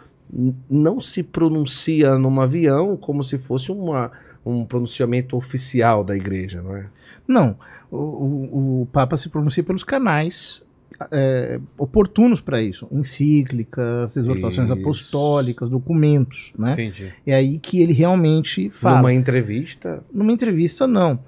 não 0.69 1.01
se 1.01 1.23
pronuncia 1.23 2.19
num 2.19 2.41
avião 2.41 2.97
como 2.99 3.25
se 3.25 3.39
fosse 3.39 3.73
uma, 3.73 4.11
um 4.45 4.65
pronunciamento 4.65 5.37
oficial 5.37 6.05
da 6.05 6.17
igreja, 6.17 6.63
não 6.63 6.77
é? 6.77 6.87
Não, 7.27 7.57
o, 7.91 7.97
o, 7.97 8.83
o 8.83 8.87
Papa 8.93 9.17
se 9.17 9.29
pronuncia 9.29 9.63
pelos 9.63 9.85
canais 9.85 10.63
é, 11.11 11.61
oportunos 11.77 12.41
para 12.41 12.63
isso, 12.63 12.87
encíclicas, 12.91 14.17
exortações 14.17 14.71
Isso. 14.71 14.81
apostólicas, 14.81 15.69
documentos, 15.69 16.53
né? 16.59 16.73
Entendi. 16.73 17.13
É 17.27 17.35
aí 17.35 17.59
que 17.59 17.81
ele 17.81 17.93
realmente 17.93 18.71
fala. 18.71 18.97
Numa 18.99 19.13
entrevista, 19.13 20.03
Numa 20.13 20.33
entrevista, 20.33 20.87
não. 20.87 21.19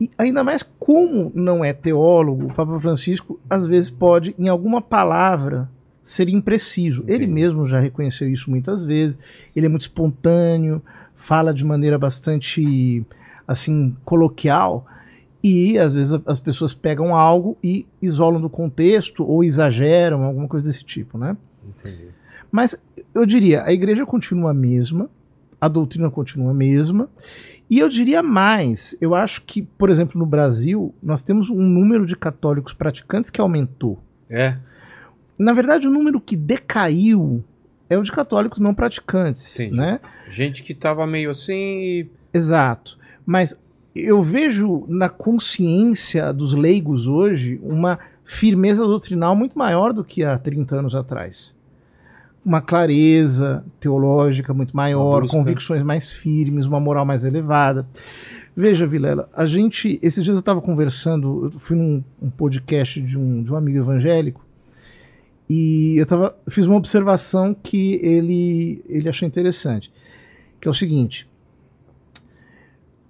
E 0.00 0.10
ainda 0.18 0.42
mais 0.42 0.62
como 0.78 1.30
não 1.34 1.64
é 1.64 1.72
teólogo, 1.72 2.46
o 2.46 2.54
Papa 2.54 2.78
Francisco 2.80 3.38
às 3.48 3.66
vezes 3.66 3.90
pode, 3.90 4.34
em 4.38 4.48
alguma 4.48 4.80
palavra, 4.80 5.70
ser 6.02 6.28
impreciso. 6.28 7.04
Ele 7.06 7.24
Entendi. 7.24 7.32
mesmo 7.32 7.66
já 7.66 7.78
reconheceu 7.78 8.28
isso 8.28 8.50
muitas 8.50 8.84
vezes. 8.84 9.16
Ele 9.54 9.66
é 9.66 9.68
muito 9.68 9.82
espontâneo, 9.82 10.82
fala 11.22 11.54
de 11.54 11.64
maneira 11.64 11.96
bastante 11.96 13.06
assim 13.46 13.96
coloquial 14.04 14.84
e 15.42 15.78
às 15.78 15.94
vezes 15.94 16.20
as 16.26 16.40
pessoas 16.40 16.74
pegam 16.74 17.14
algo 17.14 17.56
e 17.62 17.86
isolam 18.00 18.40
do 18.40 18.50
contexto 18.50 19.24
ou 19.24 19.44
exageram, 19.44 20.24
alguma 20.24 20.48
coisa 20.48 20.66
desse 20.66 20.84
tipo, 20.84 21.16
né? 21.16 21.36
Entendi. 21.66 22.08
Mas 22.50 22.76
eu 23.14 23.24
diria, 23.24 23.62
a 23.64 23.72
igreja 23.72 24.04
continua 24.04 24.50
a 24.50 24.54
mesma, 24.54 25.08
a 25.60 25.68
doutrina 25.68 26.10
continua 26.10 26.50
a 26.50 26.54
mesma, 26.54 27.08
e 27.70 27.78
eu 27.78 27.88
diria 27.88 28.22
mais, 28.22 28.96
eu 29.00 29.14
acho 29.14 29.42
que, 29.42 29.62
por 29.62 29.90
exemplo, 29.90 30.18
no 30.18 30.26
Brasil, 30.26 30.92
nós 31.02 31.22
temos 31.22 31.48
um 31.50 31.62
número 31.62 32.04
de 32.04 32.16
católicos 32.16 32.74
praticantes 32.74 33.30
que 33.30 33.40
aumentou. 33.40 33.98
É, 34.28 34.56
Na 35.38 35.52
verdade, 35.52 35.86
o 35.86 35.90
número 35.90 36.20
que 36.20 36.36
decaiu 36.36 37.42
é 37.88 37.96
o 37.96 38.02
de 38.02 38.12
católicos 38.12 38.60
não 38.60 38.74
praticantes, 38.74 39.58
Entendi. 39.58 39.76
né? 39.76 40.00
Gente 40.32 40.62
que 40.62 40.74
tava 40.74 41.06
meio 41.06 41.30
assim 41.30 42.08
Exato. 42.32 42.98
Mas 43.26 43.58
eu 43.94 44.22
vejo 44.22 44.84
na 44.88 45.08
consciência 45.08 46.32
dos 46.32 46.54
leigos 46.54 47.06
hoje 47.06 47.60
uma 47.62 47.98
firmeza 48.24 48.84
doutrinal 48.84 49.36
muito 49.36 49.58
maior 49.58 49.92
do 49.92 50.02
que 50.02 50.24
há 50.24 50.38
30 50.38 50.76
anos 50.76 50.94
atrás. 50.94 51.54
Uma 52.44 52.60
clareza 52.60 53.64
teológica 53.78 54.52
muito 54.52 54.74
maior, 54.74 55.28
convicções 55.28 55.82
mais 55.82 56.10
firmes, 56.10 56.66
uma 56.66 56.80
moral 56.80 57.04
mais 57.04 57.24
elevada. 57.24 57.86
Veja, 58.56 58.86
Vilela, 58.86 59.28
a 59.34 59.46
gente. 59.46 59.98
Esses 60.02 60.24
dias 60.24 60.34
eu 60.34 60.40
estava 60.40 60.60
conversando, 60.60 61.50
eu 61.52 61.58
fui 61.58 61.76
num 61.76 62.02
um 62.20 62.28
podcast 62.28 63.00
de 63.00 63.16
um, 63.16 63.42
de 63.42 63.52
um 63.52 63.56
amigo 63.56 63.78
evangélico, 63.78 64.44
e 65.48 65.96
eu 65.96 66.04
tava, 66.04 66.36
fiz 66.48 66.66
uma 66.66 66.76
observação 66.76 67.54
que 67.54 68.00
ele, 68.02 68.82
ele 68.88 69.08
achou 69.08 69.26
interessante, 69.26 69.92
que 70.62 70.68
é 70.68 70.70
o 70.70 70.74
seguinte. 70.74 71.28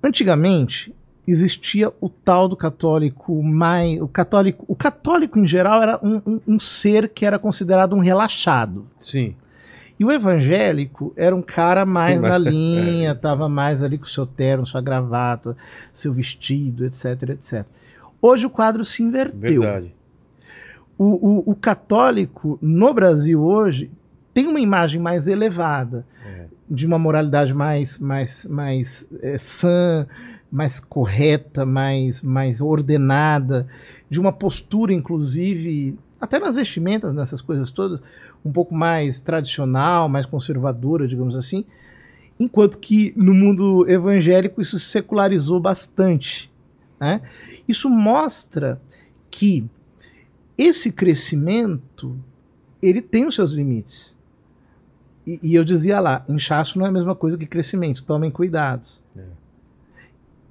Antigamente 0.03 0.95
existia 1.29 1.93
o 2.01 2.09
tal 2.09 2.49
do 2.49 2.57
católico 2.57 3.41
mais. 3.43 4.01
O 4.01 4.09
católico, 4.09 4.65
o 4.67 4.75
católico 4.75 5.39
em 5.39 5.47
geral 5.47 5.81
era 5.83 6.01
um, 6.03 6.21
um- 6.27 6.41
um 6.49 6.59
ser 6.59 7.09
que 7.11 7.25
era 7.25 7.39
considerado 7.39 7.95
um 7.95 8.01
relaxado. 8.01 8.87
sim. 8.99 9.37
E 10.01 10.05
o 10.05 10.11
evangélico 10.11 11.13
era 11.17 11.37
um 11.37 11.43
cara 11.43 11.87
mais 11.87 12.21
Mas- 12.21 12.33
na 12.33 12.39
linha, 12.51 13.15
tava 13.15 13.49
mais 13.49 13.85
ali 13.85 13.97
com 13.99 14.07
seu 14.07 14.27
terno, 14.27 14.67
sua 14.67 14.81
gravata, 14.81 15.57
seu 15.93 16.13
vestido, 16.13 16.85
etc, 16.85 17.23
etc. 17.31 17.65
Hoje 18.21 18.45
o 18.47 18.51
quadro 18.51 18.85
se 18.85 19.01
inverteu. 19.01 19.61
Verdade. 19.63 19.95
O, 20.99 21.05
o- 21.05 21.51
o 21.53 21.55
católico 21.55 22.59
no 22.61 22.93
Brasil 22.93 23.41
hoje 23.45 23.93
tem 24.35 24.49
uma 24.49 24.59
imagem 24.59 25.01
mais 25.01 25.29
elevada, 25.29 26.05
É. 26.27 26.42
de 26.73 26.87
uma 26.87 26.99
moralidade 26.99 27.53
mais, 27.53 27.99
mais, 27.99 28.47
mais 28.47 29.07
é, 29.21 29.37
sã, 29.37 30.07
mais 30.51 30.81
correta, 30.81 31.67
mais, 31.67 32.23
mais 32.23 32.63
ordenada, 32.63 33.69
de 34.09 34.19
uma 34.19 34.33
postura, 34.33 34.91
inclusive, 34.91 35.99
até 36.19 36.39
nas 36.39 36.55
vestimentas, 36.55 37.13
nessas 37.13 37.43
coisas 37.43 37.71
todas, 37.71 38.01
um 38.43 38.51
pouco 38.51 38.75
mais 38.75 39.21
tradicional, 39.21 40.09
mais 40.09 40.25
conservadora, 40.25 41.07
digamos 41.07 41.37
assim. 41.37 41.67
Enquanto 42.41 42.79
que 42.79 43.13
no 43.17 43.35
mundo 43.35 43.87
evangélico 43.87 44.63
isso 44.63 44.79
se 44.79 44.87
secularizou 44.87 45.61
bastante. 45.61 46.51
Né? 46.99 47.21
Isso 47.69 47.91
mostra 47.91 48.81
que 49.31 49.67
esse 50.57 50.91
crescimento 50.91 52.19
ele 52.83 53.03
tem 53.03 53.27
os 53.27 53.35
seus 53.35 53.53
limites. 53.53 54.17
E, 55.27 55.39
e, 55.43 55.55
eu 55.55 55.65
dizia 55.65 56.01
lá, 56.01 56.25
inchaço 56.29 56.79
não 56.79 56.87
é 56.87 56.89
a 56.89 56.93
mesma 56.93 57.15
coisa 57.15 57.39
que 57.39 57.47
crescimento, 57.47 58.03
tomem 58.03 58.31
cuidados. 58.31 59.01
É. 59.17 59.23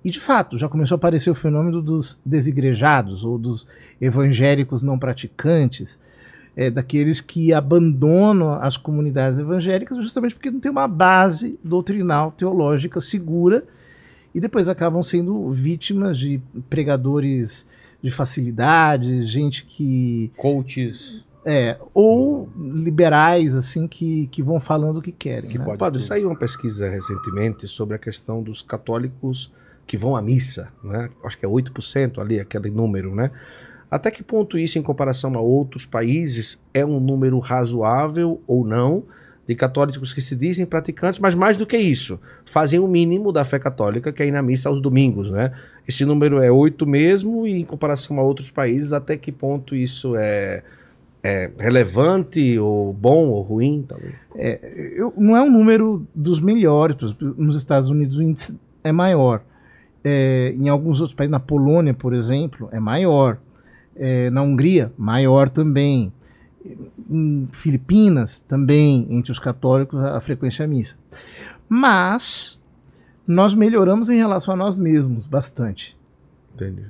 E 0.03 0.09
de 0.09 0.19
fato, 0.19 0.57
já 0.57 0.67
começou 0.69 0.95
a 0.95 0.97
aparecer 0.97 1.29
o 1.29 1.35
fenômeno 1.35 1.81
dos 1.81 2.19
desigrejados 2.25 3.23
ou 3.23 3.37
dos 3.37 3.67
evangélicos 3.99 4.81
não 4.81 4.97
praticantes, 4.97 5.99
é, 6.55 6.69
daqueles 6.69 7.21
que 7.21 7.53
abandonam 7.53 8.53
as 8.53 8.75
comunidades 8.75 9.39
evangélicas 9.39 9.97
justamente 9.97 10.35
porque 10.35 10.51
não 10.51 10.59
tem 10.59 10.71
uma 10.71 10.87
base 10.87 11.57
doutrinal 11.63 12.31
teológica 12.31 12.99
segura 12.99 13.63
e 14.33 14.39
depois 14.39 14.67
acabam 14.67 15.03
sendo 15.03 15.49
vítimas 15.51 16.17
de 16.17 16.41
pregadores 16.69 17.65
de 18.01 18.09
facilidade, 18.09 19.23
gente 19.25 19.65
que. 19.65 20.31
Coaches. 20.35 21.23
É, 21.43 21.77
ou 21.93 22.49
liberais, 22.55 23.55
assim, 23.55 23.87
que, 23.87 24.27
que 24.27 24.43
vão 24.43 24.59
falando 24.59 24.97
o 24.97 25.01
que 25.01 25.11
querem. 25.11 25.49
Que 25.49 25.57
né? 25.57 25.65
pode, 25.65 25.77
pode 25.79 26.03
saiu 26.03 26.29
uma 26.29 26.37
pesquisa 26.37 26.87
recentemente 26.87 27.67
sobre 27.67 27.95
a 27.95 27.99
questão 27.99 28.43
dos 28.43 28.61
católicos 28.61 29.51
que 29.87 29.97
vão 29.97 30.15
à 30.15 30.21
missa, 30.21 30.69
né? 30.83 31.09
Acho 31.23 31.37
que 31.37 31.45
é 31.45 31.49
8% 31.49 32.19
ali, 32.19 32.39
aquele 32.39 32.69
número, 32.69 33.15
né? 33.15 33.31
Até 33.89 34.09
que 34.09 34.23
ponto 34.23 34.57
isso, 34.57 34.77
em 34.77 34.81
comparação 34.81 35.35
a 35.35 35.41
outros 35.41 35.85
países, 35.85 36.61
é 36.73 36.85
um 36.85 36.99
número 36.99 37.39
razoável 37.39 38.41
ou 38.47 38.65
não 38.65 39.03
de 39.45 39.55
católicos 39.55 40.13
que 40.13 40.21
se 40.21 40.35
dizem 40.35 40.65
praticantes, 40.65 41.19
mas 41.19 41.35
mais 41.35 41.57
do 41.57 41.65
que 41.65 41.75
isso, 41.75 42.19
fazem 42.45 42.79
o 42.79 42.87
mínimo 42.87 43.33
da 43.33 43.43
fé 43.43 43.59
católica, 43.59 44.13
que 44.13 44.23
é 44.23 44.27
ir 44.27 44.31
na 44.31 44.41
missa 44.41 44.69
aos 44.69 44.79
domingos, 44.79 45.29
né? 45.29 45.51
Esse 45.85 46.05
número 46.05 46.41
é 46.41 46.49
oito 46.49 46.85
mesmo, 46.87 47.45
e 47.45 47.59
em 47.59 47.65
comparação 47.65 48.17
a 48.19 48.23
outros 48.23 48.51
países, 48.51 48.93
até 48.93 49.17
que 49.17 49.31
ponto 49.31 49.75
isso 49.75 50.15
é, 50.15 50.63
é 51.23 51.51
relevante, 51.57 52.57
ou 52.57 52.93
bom, 52.93 53.27
ou 53.27 53.41
ruim? 53.41 53.85
Talvez? 53.87 54.13
É, 54.35 54.93
eu, 54.95 55.13
não 55.17 55.35
é 55.35 55.41
um 55.41 55.51
número 55.51 56.05
dos 56.15 56.39
melhores, 56.39 56.95
nos 57.37 57.55
Estados 57.55 57.89
Unidos 57.89 58.17
o 58.17 58.21
índice 58.21 58.57
é 58.83 58.91
maior. 58.91 59.41
É, 60.03 60.53
em 60.57 60.67
alguns 60.67 60.99
outros 60.99 61.15
países, 61.15 61.31
na 61.31 61.39
Polônia, 61.39 61.93
por 61.93 62.13
exemplo, 62.13 62.67
é 62.71 62.79
maior 62.79 63.37
é, 63.95 64.29
na 64.29 64.41
Hungria, 64.41 64.91
maior 64.97 65.49
também. 65.49 66.11
Em 67.09 67.49
Filipinas, 67.51 68.39
também, 68.39 69.07
entre 69.09 69.31
os 69.31 69.39
católicos, 69.39 69.99
a 69.99 70.21
frequência 70.21 70.63
à 70.63 70.67
missa. 70.67 70.95
Mas 71.67 72.61
nós 73.25 73.53
melhoramos 73.53 74.09
em 74.09 74.17
relação 74.17 74.53
a 74.53 74.57
nós 74.57 74.77
mesmos 74.77 75.25
bastante. 75.25 75.97
Entendi. 76.53 76.83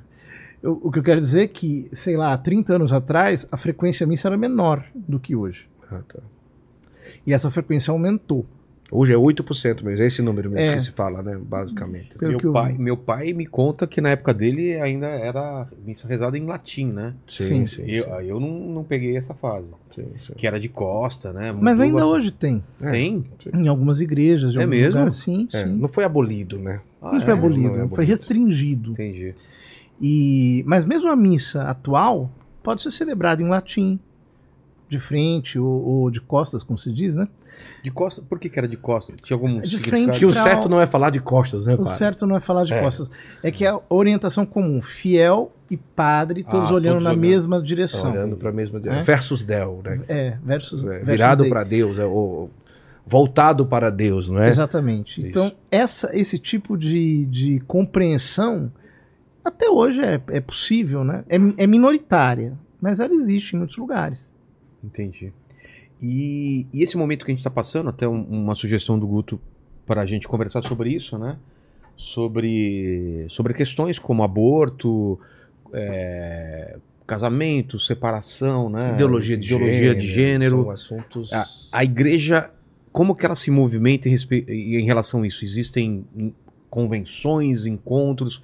Eu, 0.62 0.80
o 0.82 0.92
que 0.92 0.98
eu 0.98 1.02
quero 1.02 1.20
dizer 1.20 1.42
é 1.42 1.48
que, 1.48 1.88
sei 1.92 2.16
lá, 2.16 2.36
30 2.38 2.76
anos 2.76 2.92
atrás, 2.92 3.46
a 3.50 3.56
frequência 3.56 4.06
missa 4.06 4.28
era 4.28 4.36
menor 4.36 4.84
do 4.94 5.18
que 5.18 5.34
hoje. 5.34 5.68
Ah, 5.90 6.00
tá. 6.06 6.20
E 7.26 7.32
essa 7.32 7.50
frequência 7.50 7.90
aumentou. 7.90 8.46
Hoje 8.94 9.14
é 9.14 9.16
8% 9.16 9.82
mesmo, 9.82 10.02
é 10.02 10.06
esse 10.06 10.20
número 10.20 10.50
mesmo 10.50 10.70
é. 10.70 10.74
que 10.74 10.82
se 10.82 10.90
fala, 10.90 11.22
né? 11.22 11.40
Basicamente. 11.42 12.10
Meu, 12.20 12.38
eu... 12.38 12.52
pai, 12.52 12.76
meu 12.78 12.94
pai 12.94 13.32
me 13.32 13.46
conta 13.46 13.86
que 13.86 14.02
na 14.02 14.10
época 14.10 14.34
dele 14.34 14.74
ainda 14.74 15.06
era 15.06 15.66
missa 15.82 16.06
rezada 16.06 16.36
em 16.36 16.44
latim, 16.44 16.88
né? 16.92 17.14
Sim, 17.26 17.66
sim. 17.66 17.66
sim 17.66 17.90
eu, 17.90 18.04
sim. 18.04 18.26
eu 18.26 18.38
não, 18.38 18.50
não 18.50 18.84
peguei 18.84 19.16
essa 19.16 19.32
fase. 19.32 19.66
Sim, 19.94 20.34
que 20.36 20.46
era 20.46 20.60
de 20.60 20.68
costa, 20.68 21.32
né? 21.32 21.52
Mas 21.52 21.80
ainda 21.80 22.00
bastante. 22.00 22.16
hoje 22.16 22.32
tem. 22.32 22.62
É. 22.82 22.90
Tem? 22.90 23.24
Em 23.54 23.66
algumas 23.66 23.98
igrejas. 24.02 24.54
é 24.56 24.66
mesmo? 24.66 24.88
Lugares, 24.88 25.14
sim, 25.14 25.48
é, 25.54 25.64
sim. 25.64 25.70
Não 25.70 25.88
foi 25.88 26.04
abolido, 26.04 26.58
né? 26.58 26.82
Ah, 27.00 27.14
não 27.14 27.20
foi 27.22 27.32
abolido, 27.32 27.62
não 27.62 27.68
é 27.68 27.72
abolido, 27.76 27.96
foi 27.96 28.04
restringido. 28.04 28.90
Entendi. 28.90 29.34
E, 30.02 30.64
mas 30.66 30.84
mesmo 30.84 31.08
a 31.08 31.14
missa 31.14 31.62
atual 31.62 32.28
pode 32.60 32.82
ser 32.82 32.90
celebrada 32.90 33.40
em 33.40 33.48
latim, 33.48 34.00
de 34.88 34.98
frente 34.98 35.58
ou, 35.58 35.84
ou 35.84 36.10
de 36.10 36.20
costas, 36.20 36.62
como 36.62 36.78
se 36.78 36.92
diz, 36.92 37.16
né? 37.16 37.26
De 37.82 37.90
costas? 37.90 38.24
Por 38.24 38.38
que, 38.38 38.48
que 38.48 38.58
era 38.58 38.68
de 38.68 38.76
costas? 38.76 39.16
Tinha 39.22 39.36
algum 39.36 39.60
de 39.60 39.78
frente 39.78 40.18
Que 40.18 40.26
o 40.26 40.32
certo 40.32 40.68
não 40.68 40.80
é 40.80 40.86
falar 40.86 41.10
de 41.10 41.20
costas, 41.20 41.66
né, 41.66 41.74
O 41.74 41.78
padre? 41.78 41.92
certo 41.92 42.26
não 42.26 42.36
é 42.36 42.40
falar 42.40 42.64
de 42.64 42.74
é. 42.74 42.80
costas. 42.80 43.10
É 43.42 43.50
que 43.50 43.64
é 43.64 43.68
a 43.68 43.80
orientação 43.88 44.44
comum, 44.44 44.82
fiel 44.82 45.52
e 45.70 45.76
padre, 45.76 46.44
todos 46.44 46.70
ah, 46.70 46.74
olhando 46.74 46.94
todos 46.94 47.04
na 47.04 47.10
olhando. 47.10 47.20
mesma 47.20 47.62
direção. 47.62 48.10
Olhando 48.10 48.36
para 48.36 48.50
a 48.50 48.52
mesma 48.52 48.80
direção. 48.80 49.00
É? 49.00 49.04
Versus 49.04 49.44
Del, 49.44 49.80
né? 49.84 50.00
É, 50.08 50.36
versus. 50.44 50.84
É, 50.84 50.98
virado 50.98 51.48
para 51.48 51.64
Deus, 51.64 51.98
é, 51.98 52.04
ou, 52.04 52.50
voltado 53.06 53.64
para 53.64 53.90
Deus, 53.90 54.28
não 54.28 54.42
é? 54.42 54.48
Exatamente. 54.48 55.20
Isso. 55.20 55.28
Então, 55.28 55.52
essa, 55.70 56.10
esse 56.16 56.38
tipo 56.38 56.76
de, 56.76 57.24
de 57.26 57.60
compreensão 57.60 58.70
até 59.44 59.68
hoje 59.68 60.00
é, 60.00 60.20
é 60.28 60.40
possível, 60.40 61.04
né? 61.04 61.24
É, 61.28 61.36
é 61.64 61.66
minoritária, 61.66 62.56
mas 62.80 63.00
ela 63.00 63.12
existe 63.12 63.54
em 63.54 63.58
muitos 63.58 63.76
lugares. 63.76 64.32
Entendi. 64.82 65.32
E, 66.00 66.66
e 66.72 66.82
esse 66.82 66.96
momento 66.96 67.24
que 67.24 67.30
a 67.30 67.34
gente 67.34 67.40
está 67.40 67.50
passando, 67.50 67.88
até 67.88 68.08
um, 68.08 68.22
uma 68.22 68.54
sugestão 68.54 68.98
do 68.98 69.06
Guto 69.06 69.40
para 69.86 70.02
a 70.02 70.06
gente 70.06 70.26
conversar 70.26 70.62
sobre 70.62 70.90
isso, 70.90 71.16
né? 71.16 71.36
Sobre, 71.96 73.26
sobre 73.28 73.54
questões 73.54 73.98
como 73.98 74.24
aborto, 74.24 75.20
é, 75.72 76.76
casamento, 77.06 77.78
separação, 77.78 78.68
né? 78.68 78.94
Ideologia 78.94 79.36
de 79.36 79.46
Ideologia 79.46 79.78
gênero. 79.78 80.00
De 80.00 80.06
gênero. 80.06 80.62
São 80.62 80.70
assuntos... 80.70 81.32
A, 81.32 81.46
a, 81.72 81.84
igreja, 81.84 82.50
como 82.90 83.14
que 83.14 83.24
ela 83.24 83.36
se 83.36 83.50
movimenta 83.50 84.08
em, 84.08 84.16
em 84.48 84.84
relação 84.84 85.22
a 85.22 85.26
isso? 85.26 85.44
Existem 85.44 86.04
convenções, 86.68 87.66
encontros? 87.66 88.42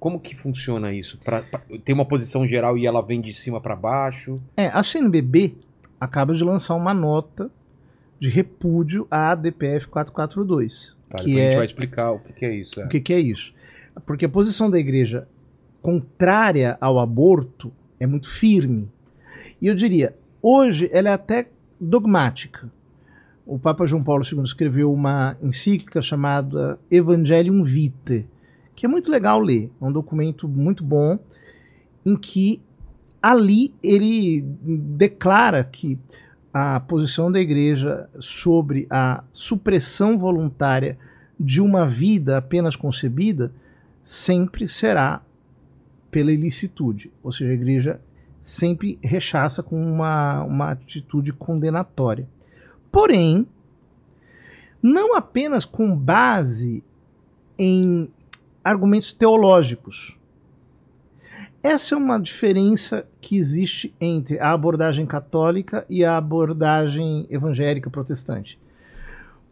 Como 0.00 0.18
que 0.18 0.34
funciona 0.34 0.92
isso? 0.94 1.18
Pra, 1.18 1.42
pra, 1.42 1.60
tem 1.84 1.94
uma 1.94 2.06
posição 2.06 2.46
geral 2.46 2.78
e 2.78 2.86
ela 2.86 3.02
vem 3.02 3.20
de 3.20 3.34
cima 3.34 3.60
para 3.60 3.76
baixo? 3.76 4.40
É, 4.56 4.68
a 4.68 4.82
CNBB 4.82 5.54
acaba 6.00 6.32
de 6.32 6.42
lançar 6.42 6.74
uma 6.74 6.94
nota 6.94 7.50
de 8.18 8.30
repúdio 8.30 9.06
à 9.10 9.34
DPF 9.34 9.88
442. 9.88 10.96
Tá, 11.08 11.18
que 11.18 11.38
é... 11.38 11.42
A 11.42 11.50
gente 11.50 11.56
vai 11.58 11.66
explicar 11.66 12.12
o 12.12 12.18
que, 12.18 12.32
que 12.32 12.44
é 12.46 12.54
isso. 12.54 12.80
É. 12.80 12.86
O 12.86 12.88
que, 12.88 13.00
que 13.00 13.12
é 13.12 13.20
isso? 13.20 13.52
Porque 14.06 14.24
a 14.24 14.28
posição 14.28 14.70
da 14.70 14.78
igreja 14.78 15.28
contrária 15.82 16.78
ao 16.80 16.98
aborto 16.98 17.70
é 17.98 18.06
muito 18.06 18.28
firme. 18.28 18.88
E 19.60 19.66
eu 19.66 19.74
diria, 19.74 20.14
hoje 20.40 20.88
ela 20.92 21.10
é 21.10 21.12
até 21.12 21.48
dogmática. 21.78 22.70
O 23.46 23.58
Papa 23.58 23.84
João 23.84 24.02
Paulo 24.02 24.22
II 24.24 24.42
escreveu 24.42 24.92
uma 24.92 25.36
encíclica 25.42 26.00
chamada 26.00 26.78
Evangelium 26.90 27.62
Vitae, 27.62 28.26
que 28.80 28.86
é 28.86 28.88
muito 28.88 29.10
legal 29.10 29.38
ler. 29.38 29.70
É 29.78 29.84
um 29.84 29.92
documento 29.92 30.48
muito 30.48 30.82
bom 30.82 31.18
em 32.02 32.16
que 32.16 32.62
ali 33.20 33.74
ele 33.82 34.40
declara 34.96 35.62
que 35.62 35.98
a 36.50 36.80
posição 36.80 37.30
da 37.30 37.38
igreja 37.38 38.08
sobre 38.18 38.86
a 38.88 39.22
supressão 39.32 40.16
voluntária 40.16 40.96
de 41.38 41.60
uma 41.60 41.86
vida 41.86 42.38
apenas 42.38 42.74
concebida 42.74 43.52
sempre 44.02 44.66
será 44.66 45.20
pela 46.10 46.32
ilicitude, 46.32 47.12
ou 47.22 47.30
seja, 47.32 47.50
a 47.50 47.54
igreja 47.54 48.00
sempre 48.40 48.98
rechaça 49.02 49.62
com 49.62 49.76
uma, 49.76 50.42
uma 50.42 50.70
atitude 50.70 51.34
condenatória. 51.34 52.26
Porém, 52.90 53.46
não 54.82 55.14
apenas 55.14 55.66
com 55.66 55.94
base 55.94 56.82
em 57.58 58.08
argumentos 58.64 59.12
teológicos, 59.12 60.18
essa 61.62 61.94
é 61.94 61.98
uma 61.98 62.18
diferença 62.18 63.06
que 63.20 63.36
existe 63.36 63.94
entre 64.00 64.38
a 64.38 64.52
abordagem 64.52 65.04
católica 65.04 65.84
e 65.90 66.02
a 66.02 66.16
abordagem 66.16 67.26
evangélica 67.28 67.90
protestante. 67.90 68.58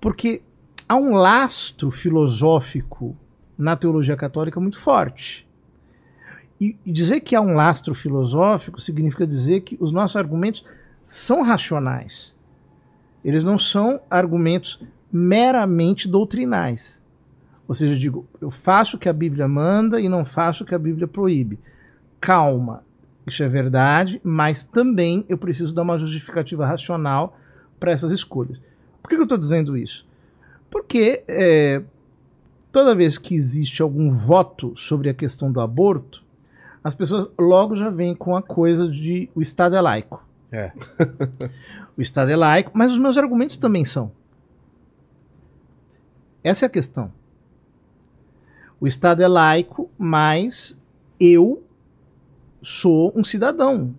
Porque 0.00 0.40
há 0.88 0.96
um 0.96 1.14
lastro 1.14 1.90
filosófico 1.90 3.14
na 3.58 3.76
teologia 3.76 4.16
católica 4.16 4.58
muito 4.58 4.78
forte. 4.78 5.46
E 6.58 6.76
dizer 6.86 7.20
que 7.20 7.36
há 7.36 7.42
um 7.42 7.54
lastro 7.54 7.94
filosófico 7.94 8.80
significa 8.80 9.26
dizer 9.26 9.60
que 9.60 9.76
os 9.78 9.92
nossos 9.92 10.16
argumentos 10.16 10.64
são 11.06 11.42
racionais. 11.42 12.34
Eles 13.22 13.44
não 13.44 13.58
são 13.58 14.00
argumentos 14.08 14.80
meramente 15.12 16.08
doutrinais. 16.08 17.02
Ou 17.68 17.74
seja, 17.74 17.94
eu 17.94 17.98
digo, 17.98 18.26
eu 18.40 18.50
faço 18.50 18.96
o 18.96 18.98
que 18.98 19.08
a 19.08 19.12
Bíblia 19.12 19.46
manda 19.46 20.00
e 20.00 20.08
não 20.08 20.24
faço 20.24 20.64
o 20.64 20.66
que 20.66 20.74
a 20.74 20.78
Bíblia 20.78 21.06
proíbe 21.06 21.60
calma, 22.20 22.82
isso 23.26 23.42
é 23.42 23.48
verdade, 23.48 24.20
mas 24.24 24.64
também 24.64 25.24
eu 25.28 25.38
preciso 25.38 25.74
dar 25.74 25.82
uma 25.82 25.98
justificativa 25.98 26.66
racional 26.66 27.36
para 27.78 27.92
essas 27.92 28.10
escolhas. 28.10 28.58
Por 29.02 29.08
que, 29.08 29.16
eu 29.16 29.22
estou 29.22 29.38
dizendo 29.38 29.76
isso? 29.76 30.06
Porque 30.70 31.22
é, 31.28 31.82
toda 32.72 32.94
vez 32.94 33.16
que 33.16 33.34
existe 33.34 33.82
algum 33.82 34.10
voto 34.10 34.74
sobre 34.76 35.08
a 35.08 35.14
questão 35.14 35.50
do 35.50 35.60
aborto, 35.60 36.22
as 36.82 36.94
pessoas 36.94 37.28
logo 37.38 37.74
já 37.74 37.90
vêm 37.90 38.14
com 38.14 38.36
a 38.36 38.42
coisa 38.42 38.88
de 38.88 39.28
o 39.34 39.40
Estado 39.40 39.76
é 39.76 39.80
laico. 39.80 40.26
É. 40.50 40.72
o 41.96 42.00
Estado 42.00 42.30
é 42.30 42.36
laico, 42.36 42.72
mas 42.74 42.92
os 42.92 42.98
meus 42.98 43.16
argumentos 43.16 43.56
também 43.56 43.84
são. 43.84 44.10
Essa 46.42 46.64
é 46.64 46.66
a 46.66 46.70
questão. 46.70 47.12
O 48.80 48.86
Estado 48.86 49.22
é 49.22 49.28
laico, 49.28 49.90
mas 49.98 50.78
eu 51.18 51.62
sou 52.62 53.12
um 53.14 53.24
cidadão. 53.24 53.94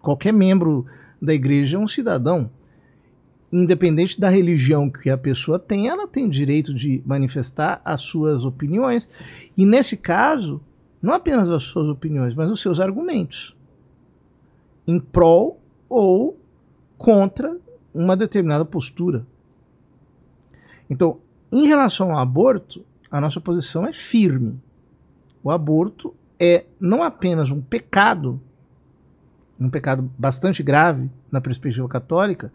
Qualquer 0.00 0.32
membro 0.32 0.86
da 1.20 1.34
igreja 1.34 1.76
é 1.76 1.80
um 1.80 1.88
cidadão. 1.88 2.50
Independente 3.52 4.20
da 4.20 4.28
religião 4.28 4.90
que 4.90 5.10
a 5.10 5.18
pessoa 5.18 5.58
tem, 5.58 5.88
ela 5.88 6.06
tem 6.06 6.28
direito 6.28 6.72
de 6.72 7.02
manifestar 7.04 7.80
as 7.84 8.02
suas 8.02 8.44
opiniões. 8.44 9.08
E 9.56 9.66
nesse 9.66 9.96
caso, 9.96 10.60
não 11.00 11.12
apenas 11.12 11.48
as 11.50 11.64
suas 11.64 11.88
opiniões, 11.88 12.34
mas 12.34 12.50
os 12.50 12.60
seus 12.60 12.80
argumentos. 12.80 13.54
Em 14.86 14.98
prol 14.98 15.60
ou 15.88 16.38
contra 16.96 17.56
uma 17.94 18.16
determinada 18.16 18.64
postura. 18.64 19.26
Então, 20.90 21.18
em 21.50 21.66
relação 21.66 22.12
ao 22.12 22.18
aborto, 22.18 22.84
a 23.10 23.20
nossa 23.20 23.40
posição 23.40 23.86
é 23.86 23.92
firme. 23.92 24.60
O 25.42 25.50
aborto 25.50 26.14
é 26.38 26.66
não 26.80 27.02
apenas 27.02 27.50
um 27.50 27.60
pecado, 27.60 28.40
um 29.58 29.70
pecado 29.70 30.10
bastante 30.18 30.62
grave 30.62 31.10
na 31.30 31.40
perspectiva 31.40 31.88
católica, 31.88 32.52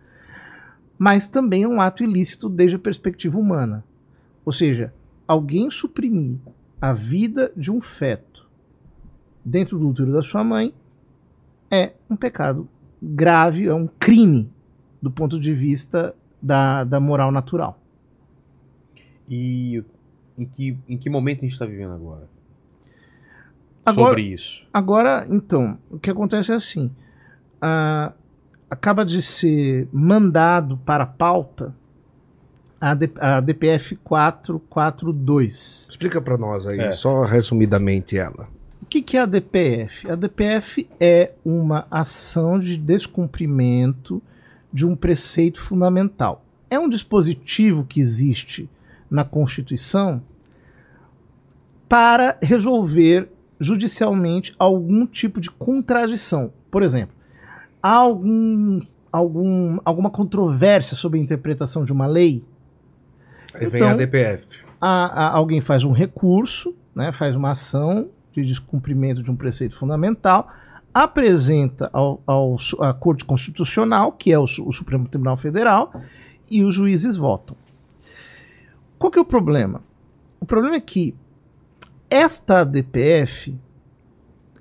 mas 0.98 1.28
também 1.28 1.64
é 1.64 1.68
um 1.68 1.82
ato 1.82 2.04
ilícito 2.04 2.48
desde 2.48 2.76
a 2.76 2.80
perspectiva 2.80 3.38
humana. 3.38 3.84
Ou 4.46 4.52
seja, 4.52 4.94
alguém 5.28 5.70
suprimir 5.70 6.38
a 6.80 6.94
vida 6.94 7.52
de 7.56 7.72
um 7.72 7.82
feto 7.82 8.48
dentro 9.44 9.78
do 9.78 9.90
útero 9.90 10.14
da 10.14 10.22
sua 10.22 10.44
mãe 10.44 10.74
é 11.70 11.94
um 12.10 12.16
pecado 12.16 12.68
grave, 13.02 13.68
é 13.68 13.74
um 13.74 13.88
crime 13.88 14.50
do 15.02 15.12
ponto 15.12 15.40
de 15.40 15.54
vista 15.54 16.16
da, 16.42 16.84
da 16.84 17.00
moral 17.00 17.32
natural. 17.32 17.80
E 19.28 19.84
em 20.38 20.46
que, 20.46 20.78
em 20.88 20.98
que 20.98 21.10
momento 21.10 21.40
a 21.40 21.42
gente 21.42 21.54
está 21.54 21.66
vivendo 21.66 21.94
agora? 21.94 22.28
Agora- 23.86 24.08
Sobre 24.10 24.22
isso. 24.24 24.64
Agora, 24.74 25.28
então, 25.30 25.78
o 25.92 26.00
que 26.00 26.10
acontece 26.10 26.52
é 26.52 26.56
assim: 26.56 26.90
acaba 28.70 29.06
de 29.06 29.22
ser 29.22 29.88
mandado 29.92 30.78
para 30.78 31.04
a 31.04 31.08
pauta 31.08 31.74
a, 32.80 32.94
D- 32.94 33.12
a 33.20 33.40
DPF 33.42 33.96
442. 33.98 35.88
Explica 35.90 36.22
pra 36.22 36.38
nós 36.38 36.66
aí, 36.68 36.80
É. 36.80 36.92
só 36.92 37.22
resumidamente 37.24 38.18
ela. 38.18 38.48
O 38.82 38.86
que, 38.86 39.02
que 39.02 39.18
é 39.18 39.22
a 39.22 39.26
DPF? 39.26 40.10
A 40.12 40.16
DPF 40.16 40.88
é 41.00 41.32
uma 41.44 41.88
ação 41.90 42.60
de 42.60 42.78
descumprimento 42.78 44.22
de 44.72 44.86
um 44.86 44.96
preceito 44.96 45.60
fundamental. 45.62 46.44
É 46.70 46.78
um 46.80 46.90
dispositivo 46.90 47.86
que 47.86 48.00
existe 48.00 48.70
na 49.14 49.24
Constituição 49.24 50.22
para 51.88 52.38
resolver 52.42 53.30
judicialmente 53.60 54.54
algum 54.58 55.06
tipo 55.06 55.40
de 55.40 55.50
contradição. 55.52 56.52
Por 56.72 56.82
exemplo, 56.82 57.16
há 57.82 57.94
algum, 57.94 58.82
algum, 59.12 59.78
alguma 59.86 60.10
controvérsia 60.10 60.98
sobre 60.98 61.20
a 61.20 61.24
interpretação 61.24 61.86
de 61.86 61.94
uma 61.94 62.08
lei, 62.08 62.44
Aí 63.54 63.68
vem 63.68 63.82
Então- 63.82 63.94
a 63.94 63.98
DPF. 63.98 64.66
a- 64.82 65.06
a- 65.28 65.30
alguém 65.30 65.62
faz 65.62 65.84
um 65.84 65.92
recurso, 65.92 66.74
né, 66.96 67.12
faz 67.12 67.36
uma 67.36 67.52
ação 67.52 68.08
de 68.32 68.44
descumprimento 68.44 69.22
de 69.22 69.30
um 69.30 69.36
preceito 69.36 69.78
fundamental, 69.78 70.50
apresenta 70.92 71.88
ao, 71.94 72.20
ao 72.26 72.58
à 72.80 72.92
Corte 72.94 73.24
Constitucional, 73.24 74.12
que 74.14 74.32
é 74.32 74.40
o, 74.40 74.44
o 74.44 74.74
Supremo 74.74 75.08
Tribunal 75.08 75.38
Federal, 75.38 75.94
e 76.50 76.64
os 76.64 76.74
juízes 76.74 77.16
votam. 77.16 77.56
Qual 79.04 79.12
que 79.12 79.20
é 79.20 79.22
o 79.22 79.26
problema? 79.26 79.82
O 80.40 80.46
problema 80.46 80.78
é 80.78 80.80
que 80.80 81.14
esta 82.10 82.64
DPF 82.64 83.54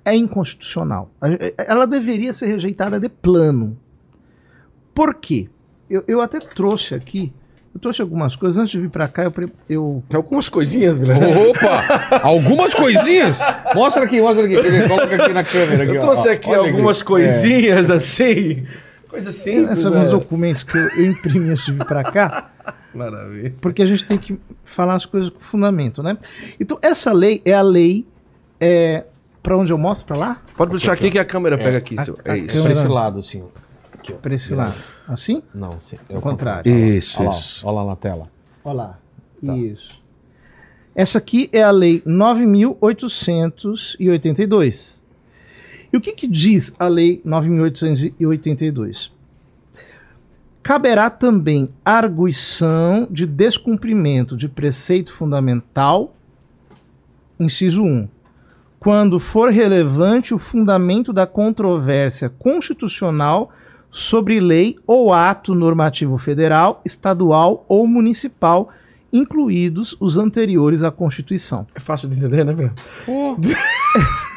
é 0.03 0.13
inconstitucional. 0.13 1.09
A- 1.21 1.29
Ela 1.65 1.87
deveria 1.87 2.33
ser 2.33 2.47
rejeitada 2.47 2.99
de 2.99 3.07
plano. 3.07 3.77
Por 4.93 5.15
quê? 5.15 5.47
Eu, 5.89 6.03
eu 6.09 6.19
até 6.19 6.39
trouxe 6.39 6.93
aqui, 6.93 7.31
eu 7.73 7.79
trouxe 7.79 8.01
algumas 8.01 8.35
coisas. 8.35 8.57
Antes 8.61 8.73
de 8.73 8.79
vir 8.81 8.89
para 8.89 9.07
cá, 9.07 9.23
eu, 9.23 9.31
pre- 9.31 9.47
eu 9.69 10.03
Tem 10.09 10.17
algumas 10.17 10.49
coisinhas, 10.49 10.97
Vila. 10.97 11.13
Opa! 11.49 12.19
Algumas 12.21 12.73
coisinhas? 12.75 13.39
Mostra 13.73 14.03
aqui, 14.03 14.19
mostra 14.21 14.43
aqui. 14.45 14.55
Coloca 14.89 15.15
aqui 15.23 15.31
na 15.33 15.43
câmera. 15.45 15.83
Aqui, 15.83 15.93
Eu 15.93 15.97
ó. 15.99 16.01
trouxe 16.01 16.27
aqui 16.27 16.49
Olha 16.49 16.69
algumas 16.69 17.01
coisinhas 17.01 17.89
assim. 17.89 18.65
Coisa 19.13 19.31
simples. 19.31 19.69
Esses 19.71 19.85
né? 19.85 19.91
alguns 19.95 20.09
documentos 20.09 20.63
que 20.63 20.75
eu, 20.75 20.81
eu 20.97 21.11
imprimi 21.11 21.51
antes 21.51 21.63
de 21.65 21.71
vir 21.71 21.85
para 21.85 22.01
cá, 22.03 22.49
Maravilha. 22.95 23.53
porque 23.61 23.83
a 23.83 23.85
gente 23.85 24.03
tem 24.05 24.17
que 24.17 24.39
falar 24.65 24.95
as 24.95 25.05
coisas 25.05 25.29
com 25.29 25.39
fundamento, 25.39 26.01
né? 26.01 26.17
Então, 26.59 26.79
essa 26.81 27.13
lei 27.13 27.39
é 27.45 27.53
a 27.53 27.61
lei. 27.61 28.07
É, 28.59 29.05
para 29.43 29.55
onde 29.57 29.71
eu 29.73 29.77
mostro? 29.77 30.07
Para 30.07 30.17
lá? 30.17 30.41
Pode 30.57 30.71
deixar 30.71 30.93
aqui 30.93 31.11
que 31.11 31.19
a 31.19 31.25
câmera 31.25 31.55
pega 31.57 31.77
aqui. 31.77 31.99
a- 31.99 32.03
seu- 32.05 32.15
a 32.25 32.33
É 32.33 32.37
isso. 32.39 32.55
Câmera- 32.57 32.79
esse 32.79 32.87
lado, 32.87 33.19
assim. 33.19 33.43
Aqui, 33.93 34.13
ó. 34.13 34.15
Para 34.15 34.33
esse 34.35 34.55
lado. 34.55 34.75
Assim? 35.07 35.43
Não, 35.53 35.79
sim. 35.81 35.97
É 36.09 36.13
Ao 36.13 36.19
o 36.19 36.21
contrário. 36.21 36.71
Isso, 36.71 37.19
Olha 37.19 37.29
lá, 37.29 37.35
isso. 37.37 37.67
ó. 37.67 37.69
Olha 37.69 37.81
lá 37.81 37.85
na 37.91 37.95
tela. 37.97 38.29
Olha 38.63 38.73
lá. 38.75 38.97
Tá. 39.45 39.57
Isso. 39.57 40.01
Essa 40.95 41.17
aqui 41.19 41.49
é 41.51 41.61
a 41.61 41.71
lei 41.71 42.01
9.882. 42.05 45.02
E 45.93 45.97
o 45.97 46.01
que, 46.01 46.11
que 46.11 46.27
diz 46.27 46.73
a 46.79 46.87
lei 46.87 47.21
9.882? 47.23 49.11
Caberá 50.63 51.11
também 51.11 51.69
arguição 51.85 53.07
de 53.11 53.27
descumprimento 53.27 54.35
de 54.35 54.49
preceito 54.49 55.13
fundamental, 55.13 56.15
inciso 57.39 57.83
1, 57.83 58.07
quando 58.79 59.19
for 59.19 59.49
relevante 59.49 60.33
o 60.33 60.39
fundamento 60.39 61.13
da 61.13 61.27
controvérsia 61.27 62.27
constitucional 62.27 63.51
sobre 63.91 64.39
lei 64.39 64.79
ou 64.87 65.13
ato 65.13 65.53
normativo 65.53 66.17
federal, 66.17 66.81
estadual 66.83 67.65
ou 67.67 67.85
municipal, 67.85 68.69
incluídos 69.11 69.95
os 69.99 70.17
anteriores 70.17 70.81
à 70.81 70.89
Constituição. 70.89 71.67
É 71.75 71.79
fácil 71.79 72.09
de 72.09 72.17
entender, 72.17 72.43
né, 72.43 72.53
Vila? 72.53 72.73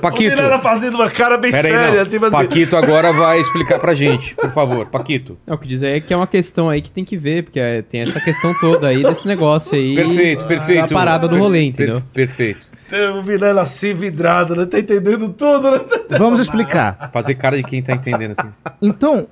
Paquito. 0.00 0.40
Ela 0.40 0.58
fazendo 0.60 0.94
uma 0.94 1.10
cara 1.10 1.36
bem 1.36 1.50
Pera 1.50 1.68
aí, 1.68 1.74
séria. 1.74 2.04
não. 2.04 2.10
Tipo 2.10 2.24
assim. 2.26 2.32
Paquito 2.36 2.76
agora 2.76 3.12
vai 3.12 3.40
explicar 3.40 3.78
pra 3.78 3.94
gente, 3.94 4.34
por 4.34 4.50
favor. 4.52 4.86
Paquito. 4.86 5.38
É, 5.46 5.52
o 5.52 5.58
que 5.58 5.66
diz 5.68 5.82
aí 5.82 5.94
é 5.96 6.00
que 6.00 6.12
é 6.12 6.16
uma 6.16 6.26
questão 6.26 6.68
aí 6.70 6.80
que 6.80 6.90
tem 6.90 7.04
que 7.04 7.16
ver, 7.16 7.44
porque 7.44 7.60
é, 7.60 7.82
tem 7.82 8.00
essa 8.02 8.20
questão 8.20 8.54
toda 8.60 8.88
aí 8.88 9.02
desse 9.02 9.26
negócio 9.26 9.76
aí. 9.78 9.94
Perfeito, 9.94 10.44
perfeito. 10.46 10.84
A 10.94 10.98
parada 10.98 11.26
do 11.28 11.36
rolê, 11.38 11.62
entendeu? 11.64 12.00
Per- 12.12 12.26
perfeito. 12.26 12.72
O 13.18 13.22
Vilela 13.22 13.62
assim 13.62 13.94
vidrado, 13.94 14.54
né? 14.54 14.66
Tá 14.66 14.78
entendendo 14.78 15.30
tudo, 15.30 15.70
né? 15.70 15.80
Vamos 16.18 16.40
explicar. 16.40 17.10
Fazer 17.12 17.34
cara 17.36 17.56
de 17.56 17.62
quem 17.62 17.82
tá 17.82 17.94
entendendo 17.94 18.34
assim. 18.38 18.50
Então, 18.82 19.26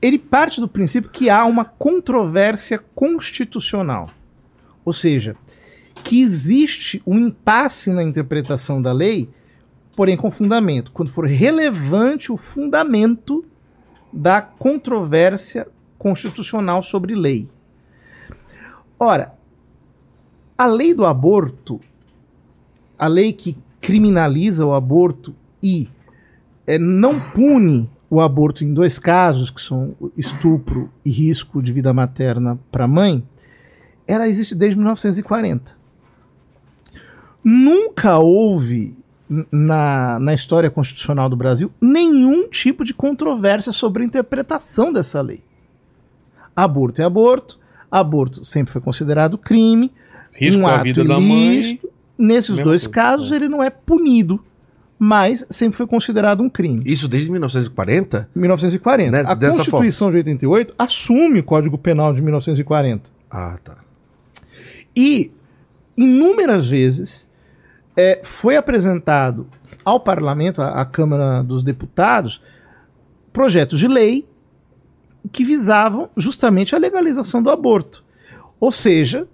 ele 0.00 0.16
parte 0.16 0.60
do 0.60 0.68
princípio 0.68 1.10
que 1.10 1.28
há 1.28 1.44
uma 1.44 1.64
controvérsia 1.64 2.80
constitucional. 2.94 4.08
Ou 4.84 4.92
seja, 4.92 5.34
que 6.04 6.22
existe 6.22 7.02
um 7.04 7.18
impasse 7.18 7.90
na 7.90 8.02
interpretação 8.04 8.80
da 8.80 8.92
lei, 8.92 9.28
porém 9.98 10.16
com 10.16 10.30
fundamento. 10.30 10.92
Quando 10.92 11.10
for 11.10 11.26
relevante 11.26 12.30
o 12.30 12.36
fundamento 12.36 13.44
da 14.12 14.40
controvérsia 14.40 15.66
constitucional 15.98 16.84
sobre 16.84 17.16
lei. 17.16 17.48
Ora, 18.96 19.34
a 20.56 20.66
lei 20.66 20.94
do 20.94 21.04
aborto, 21.04 21.80
a 22.96 23.08
lei 23.08 23.32
que 23.32 23.56
criminaliza 23.80 24.64
o 24.64 24.72
aborto 24.72 25.34
e 25.60 25.88
eh, 26.64 26.78
não 26.78 27.18
pune 27.18 27.90
o 28.08 28.20
aborto 28.20 28.62
em 28.62 28.72
dois 28.72 29.00
casos, 29.00 29.50
que 29.50 29.60
são 29.60 29.96
estupro 30.16 30.88
e 31.04 31.10
risco 31.10 31.60
de 31.60 31.72
vida 31.72 31.92
materna 31.92 32.56
para 32.70 32.84
a 32.84 32.88
mãe, 32.88 33.20
ela 34.06 34.28
existe 34.28 34.54
desde 34.54 34.78
1940. 34.78 35.76
Nunca 37.42 38.18
houve 38.18 38.96
na, 39.50 40.18
na 40.18 40.34
história 40.34 40.70
constitucional 40.70 41.28
do 41.28 41.36
Brasil 41.36 41.70
nenhum 41.80 42.48
tipo 42.48 42.84
de 42.84 42.94
controvérsia 42.94 43.72
sobre 43.72 44.02
a 44.02 44.06
interpretação 44.06 44.92
dessa 44.92 45.20
lei. 45.20 45.42
Aborto 46.56 47.00
é 47.00 47.04
aborto, 47.04 47.58
aborto 47.90 48.44
sempre 48.44 48.72
foi 48.72 48.80
considerado 48.80 49.38
crime, 49.38 49.92
Risco 50.32 50.60
um 50.60 50.66
à 50.66 50.76
ato 50.76 50.84
vida 50.84 51.04
da 51.04 51.20
mãe. 51.20 51.54
ilícito. 51.54 51.88
Nesses 52.16 52.56
dois 52.56 52.86
coisa, 52.86 52.90
casos, 52.90 53.30
é. 53.30 53.36
ele 53.36 53.48
não 53.48 53.62
é 53.62 53.70
punido 53.70 54.42
mas 54.98 55.46
sempre 55.48 55.76
foi 55.76 55.86
considerado 55.86 56.42
um 56.42 56.50
crime. 56.50 56.82
Isso 56.84 57.06
desde 57.06 57.30
1940? 57.30 58.28
1940. 58.34 59.10
Né, 59.10 59.24
a 59.24 59.34
dessa 59.34 59.58
Constituição 59.58 60.10
de 60.10 60.16
88 60.16 60.74
assume 60.76 61.38
o 61.38 61.44
Código 61.44 61.78
Penal 61.78 62.12
de 62.12 62.20
1940. 62.20 63.08
Ah, 63.30 63.58
tá. 63.62 63.76
E 64.96 65.30
inúmeras 65.96 66.68
vezes 66.68 67.27
é, 67.98 68.20
foi 68.22 68.54
apresentado 68.54 69.48
ao 69.84 69.98
parlamento, 69.98 70.62
à, 70.62 70.80
à 70.80 70.84
Câmara 70.84 71.42
dos 71.42 71.64
Deputados, 71.64 72.40
projetos 73.32 73.80
de 73.80 73.88
lei 73.88 74.24
que 75.32 75.42
visavam 75.42 76.08
justamente 76.16 76.76
a 76.76 76.78
legalização 76.78 77.42
do 77.42 77.50
aborto. 77.50 78.04
Ou 78.60 78.70
seja, 78.70 79.26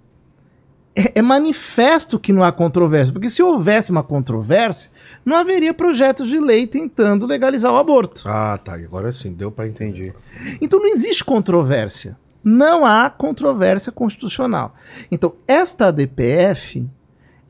é, 0.95 1.19
é 1.19 1.21
manifesto 1.21 2.17
que 2.17 2.33
não 2.33 2.43
há 2.43 2.51
controvérsia, 2.51 3.13
porque 3.13 3.29
se 3.29 3.43
houvesse 3.43 3.91
uma 3.91 4.01
controvérsia, 4.01 4.89
não 5.23 5.35
haveria 5.35 5.71
projetos 5.71 6.27
de 6.27 6.39
lei 6.39 6.65
tentando 6.65 7.27
legalizar 7.27 7.71
o 7.71 7.77
aborto. 7.77 8.23
Ah, 8.27 8.57
tá. 8.57 8.73
Agora 8.73 9.11
sim, 9.13 9.31
deu 9.31 9.51
pra 9.51 9.67
entender. 9.67 10.15
Então 10.59 10.79
não 10.79 10.87
existe 10.87 11.23
controvérsia. 11.23 12.17
Não 12.43 12.83
há 12.83 13.11
controvérsia 13.11 13.91
constitucional. 13.91 14.75
Então, 15.11 15.33
esta 15.47 15.87
ADPF 15.87 16.83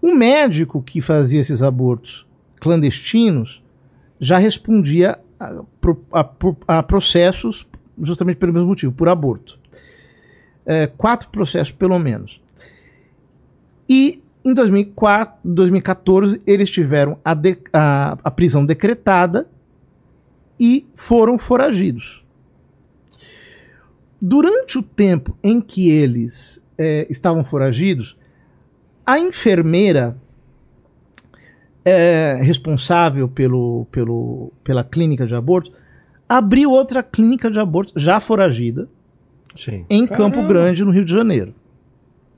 O 0.00 0.12
médico 0.12 0.82
que 0.82 1.00
fazia 1.00 1.40
esses 1.40 1.62
abortos 1.62 2.26
clandestinos 2.60 3.62
já 4.18 4.38
respondia 4.38 5.18
a, 5.38 5.62
a, 6.12 6.78
a 6.78 6.82
processos 6.82 7.64
justamente 8.00 8.38
pelo 8.38 8.52
mesmo 8.52 8.68
motivo, 8.68 8.92
por 8.92 9.08
aborto. 9.08 9.56
É, 10.66 10.88
quatro 10.88 11.28
processos, 11.28 11.72
pelo 11.72 11.98
menos. 11.98 12.41
E 13.92 14.22
em 14.42 14.54
2004, 14.54 15.34
2014, 15.44 16.40
eles 16.46 16.70
tiveram 16.70 17.18
a, 17.22 17.34
de, 17.34 17.58
a, 17.70 18.16
a 18.24 18.30
prisão 18.30 18.64
decretada 18.64 19.46
e 20.58 20.86
foram 20.94 21.36
foragidos. 21.36 22.24
Durante 24.18 24.78
o 24.78 24.82
tempo 24.82 25.36
em 25.44 25.60
que 25.60 25.90
eles 25.90 26.58
é, 26.78 27.06
estavam 27.10 27.44
foragidos, 27.44 28.16
a 29.04 29.18
enfermeira 29.18 30.16
é, 31.84 32.38
responsável 32.40 33.28
pelo, 33.28 33.86
pelo, 33.92 34.54
pela 34.64 34.82
clínica 34.82 35.26
de 35.26 35.34
abortos 35.34 35.70
abriu 36.26 36.70
outra 36.70 37.02
clínica 37.02 37.50
de 37.50 37.60
abortos 37.60 37.92
já 37.94 38.20
foragida 38.20 38.88
Sim. 39.54 39.84
em 39.90 40.06
Caramba. 40.06 40.34
Campo 40.34 40.48
Grande, 40.48 40.82
no 40.82 40.92
Rio 40.92 41.04
de 41.04 41.12
Janeiro. 41.12 41.54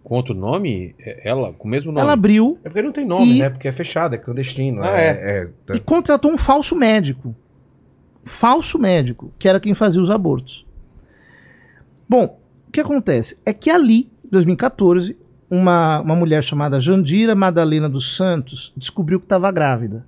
Com 0.04 0.14
outro 0.16 0.34
nome? 0.34 0.94
É- 0.98 1.28
Ela, 1.30 1.52
com 1.54 1.66
o 1.66 1.70
mesmo 1.70 1.90
nome? 1.90 2.02
Ela 2.02 2.12
abriu 2.12 2.58
É 2.62 2.68
porque 2.68 2.82
não 2.82 2.92
tem 2.92 3.06
nome, 3.06 3.36
E- 3.36 3.38
né? 3.40 3.48
Porque 3.50 3.66
é 3.66 3.72
fechado, 3.72 4.14
é 4.14 4.18
clandestino. 4.18 4.82
Ah, 4.82 5.00
é, 5.00 5.48
é- 5.70 5.76
e 5.76 5.80
contratou 5.80 6.30
um 6.30 6.36
falso 6.36 6.76
médico. 6.76 7.34
Falso 8.22 8.78
médico, 8.78 9.32
que 9.38 9.48
era 9.48 9.58
quem 9.58 9.74
fazia 9.74 10.00
os 10.02 10.10
abortos. 10.10 10.64
Bom, 12.08 12.38
o 12.68 12.70
que 12.70 12.80
acontece? 12.80 13.36
É 13.46 13.52
que 13.54 13.70
ali, 13.70 14.10
em 14.24 14.28
2014, 14.30 15.16
uma, 15.50 16.00
uma 16.00 16.14
mulher 16.14 16.42
chamada 16.44 16.80
Jandira 16.80 17.34
Madalena 17.34 17.88
dos 17.88 18.14
Santos 18.16 18.72
descobriu 18.76 19.18
que 19.18 19.26
estava 19.26 19.50
grávida. 19.50 20.06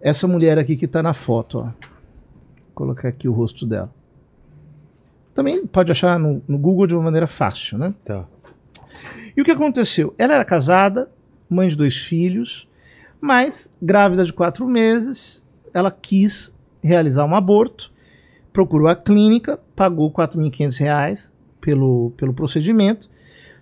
Essa 0.00 0.28
mulher 0.28 0.58
aqui 0.58 0.76
que 0.76 0.84
está 0.84 1.02
na 1.02 1.14
foto, 1.14 1.60
ó. 1.60 1.62
Vou 1.62 1.72
colocar 2.74 3.08
aqui 3.08 3.26
o 3.26 3.32
rosto 3.32 3.64
dela. 3.64 3.90
Também 5.34 5.66
pode 5.66 5.90
achar 5.90 6.18
no, 6.18 6.42
no 6.46 6.58
Google 6.58 6.86
de 6.86 6.94
uma 6.94 7.04
maneira 7.04 7.26
fácil, 7.26 7.78
né? 7.78 7.94
Tá. 8.04 8.24
E 9.36 9.40
o 9.40 9.44
que 9.44 9.50
aconteceu? 9.50 10.14
Ela 10.18 10.34
era 10.34 10.44
casada, 10.44 11.10
mãe 11.48 11.68
de 11.68 11.76
dois 11.76 11.96
filhos, 11.96 12.68
mas 13.20 13.72
grávida 13.80 14.24
de 14.24 14.32
quatro 14.32 14.66
meses, 14.68 15.42
ela 15.72 15.90
quis 15.90 16.54
realizar 16.82 17.24
um 17.24 17.34
aborto, 17.34 17.90
procurou 18.52 18.86
a 18.88 18.94
clínica, 18.94 19.58
pagou 19.74 20.10
4.500 20.12 20.78
reais 20.78 21.32
pelo, 21.60 22.12
pelo 22.16 22.32
procedimento, 22.32 23.10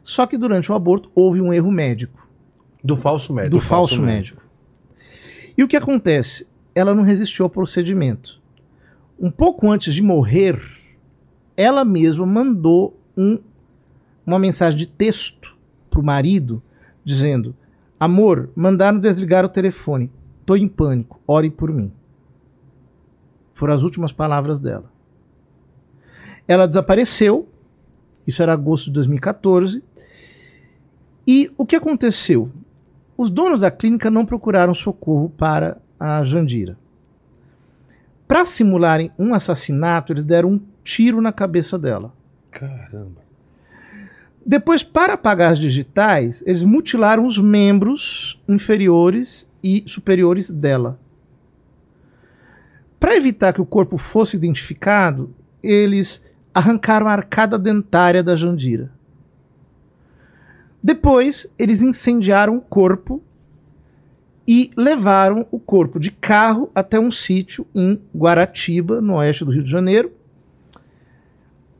só 0.04 0.26
que 0.26 0.36
durante 0.36 0.70
o 0.70 0.74
aborto 0.74 1.10
houve 1.14 1.40
um 1.40 1.52
erro 1.52 1.70
médico, 1.70 2.26
do 2.84 2.96
falso 2.96 3.32
médico. 3.32 3.56
do 3.56 3.60
falso, 3.62 4.02
médico. 4.02 4.42
E 5.56 5.62
o 5.62 5.68
que 5.68 5.76
acontece? 5.76 6.46
Ela 6.74 6.94
não 6.94 7.02
resistiu 7.04 7.44
ao 7.44 7.50
procedimento. 7.50 8.40
Um 9.20 9.30
pouco 9.30 9.70
antes 9.70 9.94
de 9.94 10.02
morrer, 10.02 10.60
ela 11.56 11.84
mesma 11.84 12.26
mandou 12.26 12.98
um- 13.16 13.38
uma 14.26 14.38
mensagem 14.38 14.78
de 14.78 14.86
texto 14.86 15.51
para 15.92 16.00
o 16.00 16.04
marido, 16.04 16.62
dizendo: 17.04 17.54
Amor, 18.00 18.50
mandaram 18.56 18.98
desligar 18.98 19.44
o 19.44 19.48
telefone. 19.48 20.10
Tô 20.44 20.56
em 20.56 20.66
pânico. 20.66 21.20
Ore 21.26 21.50
por 21.50 21.70
mim. 21.70 21.92
Foram 23.54 23.74
as 23.74 23.82
últimas 23.82 24.12
palavras 24.12 24.58
dela. 24.58 24.90
Ela 26.48 26.66
desapareceu. 26.66 27.48
Isso 28.26 28.42
era 28.42 28.52
agosto 28.52 28.86
de 28.86 28.92
2014. 28.92 29.82
E 31.26 31.52
o 31.56 31.64
que 31.64 31.76
aconteceu? 31.76 32.50
Os 33.16 33.30
donos 33.30 33.60
da 33.60 33.70
clínica 33.70 34.10
não 34.10 34.26
procuraram 34.26 34.74
socorro 34.74 35.30
para 35.30 35.76
a 36.00 36.24
Jandira. 36.24 36.76
Para 38.26 38.44
simularem 38.44 39.12
um 39.18 39.34
assassinato, 39.34 40.12
eles 40.12 40.24
deram 40.24 40.52
um 40.52 40.60
tiro 40.82 41.20
na 41.20 41.32
cabeça 41.32 41.78
dela. 41.78 42.12
Caramba. 42.50 43.20
Depois, 44.44 44.82
para 44.82 45.14
apagar 45.14 45.52
as 45.52 45.58
digitais, 45.58 46.42
eles 46.44 46.64
mutilaram 46.64 47.26
os 47.26 47.38
membros 47.38 48.40
inferiores 48.48 49.46
e 49.62 49.84
superiores 49.86 50.50
dela. 50.50 50.98
Para 52.98 53.16
evitar 53.16 53.52
que 53.52 53.60
o 53.60 53.66
corpo 53.66 53.96
fosse 53.96 54.36
identificado, 54.36 55.32
eles 55.62 56.20
arrancaram 56.52 57.06
a 57.08 57.12
arcada 57.12 57.58
dentária 57.58 58.22
da 58.22 58.36
Jandira. 58.36 58.90
Depois, 60.82 61.46
eles 61.56 61.80
incendiaram 61.80 62.56
o 62.56 62.60
corpo 62.60 63.22
e 64.46 64.72
levaram 64.76 65.46
o 65.52 65.60
corpo 65.60 66.00
de 66.00 66.10
carro 66.10 66.68
até 66.74 66.98
um 66.98 67.12
sítio 67.12 67.64
em 67.72 68.00
Guaratiba, 68.14 69.00
no 69.00 69.14
oeste 69.14 69.44
do 69.44 69.52
Rio 69.52 69.62
de 69.62 69.70
Janeiro. 69.70 70.10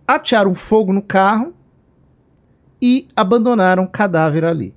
Atearam 0.07 0.55
fogo 0.55 0.93
no 0.93 1.03
carro 1.03 1.53
e 2.83 3.07
abandonaram 3.15 3.85
o 3.85 3.89
cadáver 3.89 4.45
ali. 4.45 4.75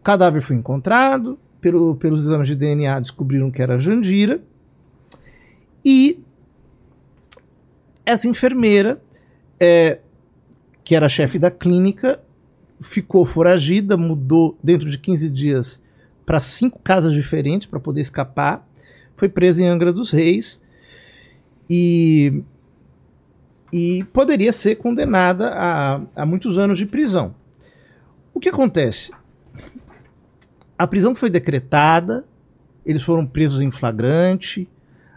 O 0.00 0.04
cadáver 0.04 0.40
foi 0.40 0.54
encontrado, 0.54 1.36
pelo- 1.60 1.96
pelos 1.96 2.22
exames 2.22 2.46
de 2.46 2.54
DNA 2.54 3.00
descobriram 3.00 3.50
que 3.50 3.60
era 3.60 3.80
Jandira, 3.80 4.40
e 5.84 6.20
essa 8.04 8.28
enfermeira 8.28 9.02
é, 9.58 9.98
que 10.84 10.94
era 10.94 11.08
chefe 11.08 11.38
da 11.38 11.50
clínica, 11.50 12.20
ficou 12.80 13.24
foragida, 13.26 13.96
mudou 13.96 14.56
dentro 14.62 14.88
de 14.88 14.98
15 14.98 15.28
dias 15.30 15.80
para 16.24 16.40
cinco 16.40 16.78
casas 16.78 17.12
diferentes 17.12 17.66
para 17.66 17.80
poder 17.80 18.02
escapar. 18.02 18.64
Foi 19.16 19.28
presa 19.28 19.62
em 19.62 19.66
Angra 19.66 19.92
dos 19.92 20.10
Reis 20.10 20.60
e, 21.70 22.42
e 23.72 24.04
poderia 24.12 24.52
ser 24.52 24.76
condenada 24.76 25.50
a, 25.54 26.00
a 26.14 26.26
muitos 26.26 26.58
anos 26.58 26.78
de 26.78 26.86
prisão. 26.86 27.34
O 28.32 28.40
que 28.40 28.48
acontece? 28.48 29.10
A 30.78 30.86
prisão 30.86 31.14
foi 31.14 31.30
decretada, 31.30 32.24
eles 32.84 33.02
foram 33.02 33.26
presos 33.26 33.60
em 33.60 33.70
flagrante, 33.70 34.68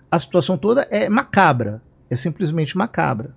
a 0.10 0.18
situação 0.18 0.58
toda 0.58 0.88
é 0.90 1.10
macabra, 1.10 1.82
é 2.10 2.16
simplesmente 2.16 2.78
macabra. 2.78 3.36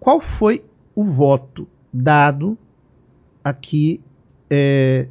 Qual 0.00 0.20
foi 0.20 0.64
o 0.94 1.04
voto 1.04 1.68
dado 1.92 2.56
aqui 3.42 4.00
é, 4.48 5.06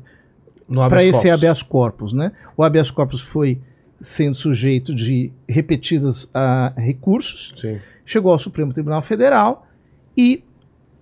para 0.67 1.03
esse 1.03 1.29
habeas 1.29 1.61
corpus, 1.61 2.13
né? 2.13 2.31
O 2.57 2.63
habeas 2.63 2.89
corpus 2.89 3.21
foi 3.21 3.59
sendo 4.01 4.35
sujeito 4.35 4.93
de 4.93 5.31
repetidos 5.47 6.29
ah, 6.33 6.73
recursos, 6.75 7.53
Sim. 7.55 7.79
Chegou 8.05 8.31
ao 8.31 8.39
Supremo 8.39 8.73
Tribunal 8.73 9.01
Federal 9.01 9.67
e 10.15 10.43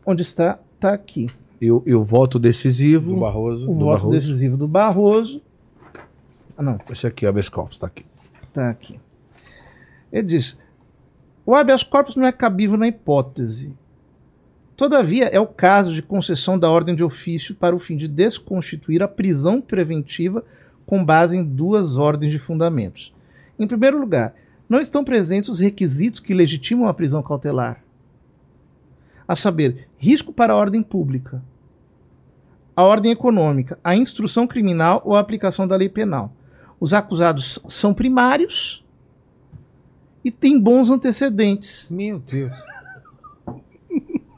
onde 0.06 0.22
está 0.22 0.60
está 0.76 0.94
aqui 0.94 1.28
E, 1.60 1.72
o- 1.72 1.84
e 1.86 1.94
o 1.94 2.04
voto 2.04 2.40
decisivo. 2.40 3.14
Do 3.14 3.20
Barroso. 3.20 3.64
o 3.64 3.74
do 3.74 3.80
voto 3.86 3.86
Barroso. 3.98 4.10
decisivo 4.10 4.58
do 4.58 4.68
Barroso. 4.68 5.42
Ah, 6.58 6.64
não, 6.64 6.80
Esse 6.92 7.06
aqui, 7.08 7.26
habeas 7.26 7.50
corpus, 7.50 7.78
tá 7.80 7.88
aqui. 7.88 8.06
Tá 8.54 8.70
aqui. 8.70 9.00
Ele 10.12 10.28
diz: 10.28 10.58
o 11.46 11.56
habeas 11.56 11.84
corpus 11.84 12.16
não 12.16 12.26
é 12.28 12.32
cabível 12.32 12.78
na 12.78 12.88
hipótese. 12.88 13.74
Todavia, 14.76 15.26
é 15.26 15.40
o 15.40 15.46
caso 15.46 15.94
de 15.94 16.02
concessão 16.02 16.58
da 16.58 16.70
ordem 16.70 16.96
de 16.96 17.04
ofício 17.04 17.54
para 17.54 17.76
o 17.76 17.80
fim 17.80 17.96
de 17.96 18.08
desconstituir 18.08 19.04
a 19.04 19.08
prisão 19.08 19.62
preventiva 19.62 20.44
com 20.86 21.06
base 21.06 21.38
em 21.38 21.44
duas 21.44 21.98
ordens 21.98 22.32
de 22.32 22.40
fundamentos. 22.40 23.14
Em 23.60 23.68
primeiro 23.68 24.00
lugar, 24.00 24.34
não 24.72 24.80
estão 24.80 25.04
presentes 25.04 25.50
os 25.50 25.60
requisitos 25.60 26.22
que 26.22 26.34
legitimam 26.34 26.88
a 26.88 26.94
prisão 26.94 27.22
cautelar, 27.22 27.84
a 29.28 29.36
saber, 29.36 29.90
risco 29.98 30.32
para 30.32 30.54
a 30.54 30.56
ordem 30.56 30.82
pública, 30.82 31.42
a 32.74 32.82
ordem 32.82 33.12
econômica, 33.12 33.78
a 33.84 33.98
instrução 33.98 34.48
criminal 34.48 35.02
ou 35.04 35.14
a 35.14 35.20
aplicação 35.20 35.68
da 35.68 35.76
lei 35.76 35.90
penal. 35.90 36.32
Os 36.80 36.94
acusados 36.94 37.60
são 37.68 37.94
primários 37.94 38.82
e 40.24 40.32
têm 40.32 40.58
bons 40.58 40.90
antecedentes. 40.90 41.90
Meu 41.92 42.20
Deus. 42.20 42.54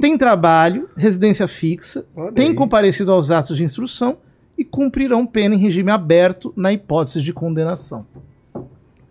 Tem 0.01 0.17
trabalho, 0.17 0.89
residência 0.97 1.47
fixa, 1.47 2.07
Olha 2.15 2.33
aí. 2.35 2.55
comparecido 2.55 3.11
aos 3.11 3.29
atos 3.29 3.55
de 3.55 3.63
instrução 3.63 4.17
e 4.57 4.65
cumprirão 4.65 5.27
pena 5.27 5.53
em 5.53 5.59
regime 5.59 5.91
aberto 5.91 6.51
na 6.55 6.73
hipótese 6.73 7.21
de 7.21 7.31
condenação. 7.31 8.03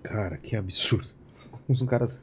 Cara, 0.03 0.37
que 0.37 0.57
absurdo. 0.57 1.09
Os 1.69 1.81
caras 1.83 2.23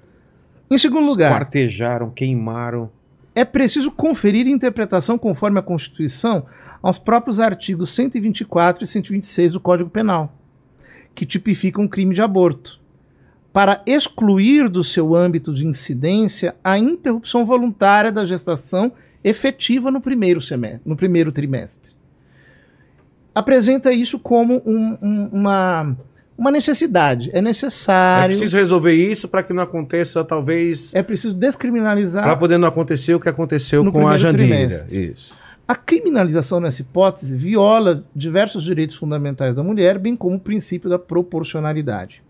Em 0.69 0.77
segundo 0.77 1.05
lugar, 1.05 1.31
quartejaram, 1.31 2.09
queimaram. 2.11 2.89
é 3.33 3.45
preciso 3.45 3.91
conferir 3.91 4.47
interpretação 4.47 5.17
conforme 5.17 5.59
a 5.59 5.63
Constituição 5.63 6.45
aos 6.81 6.99
próprios 6.99 7.39
artigos 7.39 7.89
124 7.91 8.83
e 8.83 8.87
126 8.87 9.53
do 9.53 9.59
Código 9.59 9.89
Penal, 9.89 10.33
que 11.15 11.25
tipificam 11.25 11.85
o 11.85 11.89
crime 11.89 12.13
de 12.13 12.21
aborto, 12.21 12.79
para 13.51 13.81
excluir 13.85 14.69
do 14.69 14.83
seu 14.83 15.15
âmbito 15.15 15.53
de 15.53 15.65
incidência 15.65 16.55
a 16.63 16.77
interrupção 16.77 17.45
voluntária 17.45 18.11
da 18.11 18.23
gestação 18.25 18.91
efetiva 19.23 19.89
no 19.89 19.99
primeiro, 19.99 20.39
semestre, 20.39 20.81
no 20.85 20.95
primeiro 20.95 21.31
trimestre. 21.31 21.91
Apresenta 23.33 23.91
isso 23.91 24.19
como 24.19 24.61
um- 24.65 24.97
um- 25.01 25.27
uma, 25.31 25.97
uma 26.39 26.51
necessidade. 26.51 27.29
É 27.33 27.39
É 27.39 27.41
necessário. 27.41 28.35
preciso 28.35 28.55
resolver 28.55 28.93
isso 28.93 29.27
para 29.27 29.43
que 29.43 29.51
não 29.51 29.61
aconteça, 29.61 30.23
talvez. 30.23 30.95
É 30.95 31.03
preciso 31.03 31.33
descriminalizar 31.33 32.23
Para 32.23 32.37
poder 32.37 32.57
não 32.57 32.67
acontecer 32.67 33.13
o 33.13 33.19
que 33.19 33.27
aconteceu 33.27 33.91
com 33.91 34.07
a 34.07 34.17
Jandira. 34.17 34.47
trimestre. 34.47 35.11
Isso. 35.11 35.35
A 35.67 35.75
criminalização 35.75 36.59
nessa 36.59 36.81
hipótese 36.81 37.35
viola 37.35 38.03
diversos 38.15 38.63
direitos 38.63 38.95
fundamentais 38.95 39.55
da 39.55 39.61
mulher, 39.61 39.99
bem 39.99 40.15
como 40.15 40.37
o 40.37 40.39
princípio 40.39 40.89
da 40.89 40.97
proporcionalidade. 40.97 42.23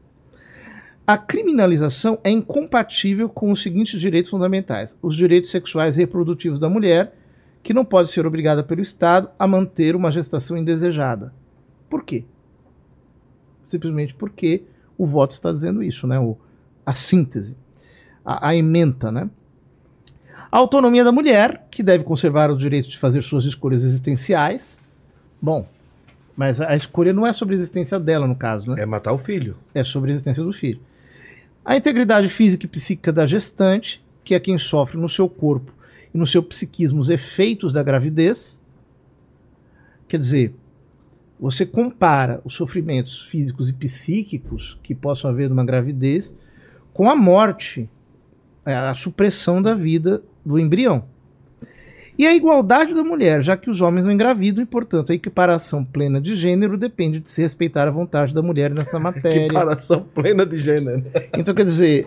A 1.08 1.18
criminalização 1.18 2.20
é 2.24 2.30
incompatível 2.30 3.30
com 3.30 3.52
os 3.52 3.62
seguintes 3.62 4.00
direitos 4.00 4.30
fundamentais: 4.32 4.96
os 5.02 5.16
direitos 5.16 5.50
sexuais 5.52 5.98
e 5.98 6.02
reprodutivos 6.02 6.60
da 6.60 6.68
mulher, 6.68 7.14
que 7.64 7.74
não 7.74 7.86
pode 7.86 8.10
ser 8.10 8.26
obrigada 8.26 8.64
pelo 8.64 8.82
Estado 8.82 9.30
a 9.38 9.48
manter 9.48 9.96
uma 9.96 10.12
gestação 10.12 10.58
indesejada. 10.58 11.32
Por 11.90 12.04
quê? 12.04 12.26
Simplesmente 13.70 14.16
porque 14.16 14.64
o 14.98 15.06
voto 15.06 15.32
está 15.32 15.52
dizendo 15.52 15.84
isso, 15.84 16.08
né? 16.08 16.20
O, 16.20 16.36
a 16.86 16.94
síntese, 16.94 17.56
a, 18.26 18.50
a 18.50 18.56
ementa, 18.56 19.12
né? 19.12 19.30
A 20.52 20.58
autonomia 20.58 21.04
da 21.04 21.12
mulher, 21.12 21.68
que 21.70 21.84
deve 21.84 22.04
conservar 22.04 22.50
o 22.50 22.58
direito 22.58 22.90
de 22.90 22.98
fazer 22.98 23.22
suas 23.22 23.46
escolhas 23.46 23.84
existenciais. 23.84 24.80
Bom, 25.40 25.68
mas 26.36 26.60
a 26.60 26.70
a 26.72 26.76
escolha 26.76 27.14
não 27.14 27.28
é 27.28 27.32
sobre 27.32 27.54
a 27.54 27.58
existência 27.58 28.00
dela, 28.00 28.26
no 28.26 28.36
caso, 28.36 28.72
né? 28.72 28.82
É 28.82 28.86
matar 28.86 29.14
o 29.14 29.18
filho. 29.20 29.56
É 29.74 29.84
sobre 29.84 30.10
a 30.10 30.14
existência 30.14 30.44
do 30.44 30.52
filho. 30.52 30.80
A 31.64 31.78
integridade 31.78 32.28
física 32.28 32.66
e 32.66 32.70
psíquica 32.70 33.14
da 33.14 33.28
gestante, 33.28 34.02
que 34.24 34.34
é 34.34 34.40
quem 34.40 34.58
sofre 34.58 34.98
no 34.98 35.08
seu 35.08 35.30
corpo 35.30 35.72
e 36.14 36.18
no 36.18 36.26
seu 36.26 36.42
psiquismo 36.42 37.00
os 37.00 37.12
efeitos 37.12 37.72
da 37.72 37.84
gravidez. 37.84 38.60
Quer 40.08 40.18
dizer, 40.18 40.56
você 41.40 41.66
compara 41.66 42.42
os 42.44 42.56
sofrimentos 42.56 43.22
físicos 43.28 43.70
e 43.70 43.74
psíquicos 43.74 44.78
que 44.84 44.94
possam 44.94 45.32
haver 45.32 45.50
numa 45.50 45.64
gravidez 45.64 46.36
com 46.94 47.10
a 47.10 47.16
morte, 47.16 47.90
é, 48.66 48.76
a 48.76 48.94
supressão 48.94 49.62
da 49.62 49.74
vida 49.74 50.22
do 50.46 50.60
embrião. 50.60 51.04
E 52.18 52.28
a 52.28 52.36
igualdade 52.36 52.94
da 52.94 53.02
mulher, 53.02 53.42
já 53.42 53.56
que 53.56 53.70
os 53.70 53.80
homens 53.80 54.04
não 54.04 54.12
engravidam 54.12 54.62
e, 54.62 54.66
portanto, 54.66 55.14
a 55.14 55.16
equiparação 55.16 55.86
plena 55.86 56.20
de 56.20 56.36
gênero 56.36 56.78
depende 56.78 57.22
de 57.22 57.30
se 57.30 57.42
respeitar 57.42 57.88
a 57.88 57.92
vontade 57.92 58.34
da 58.34 58.42
mulher 58.42 58.72
nessa 58.72 59.00
matéria. 59.00 59.46
Equiparação 59.46 60.04
plena 60.14 60.46
de 60.46 60.58
gênero. 60.60 61.06
Então, 61.38 61.56
quer 61.56 61.64
dizer, 61.64 62.06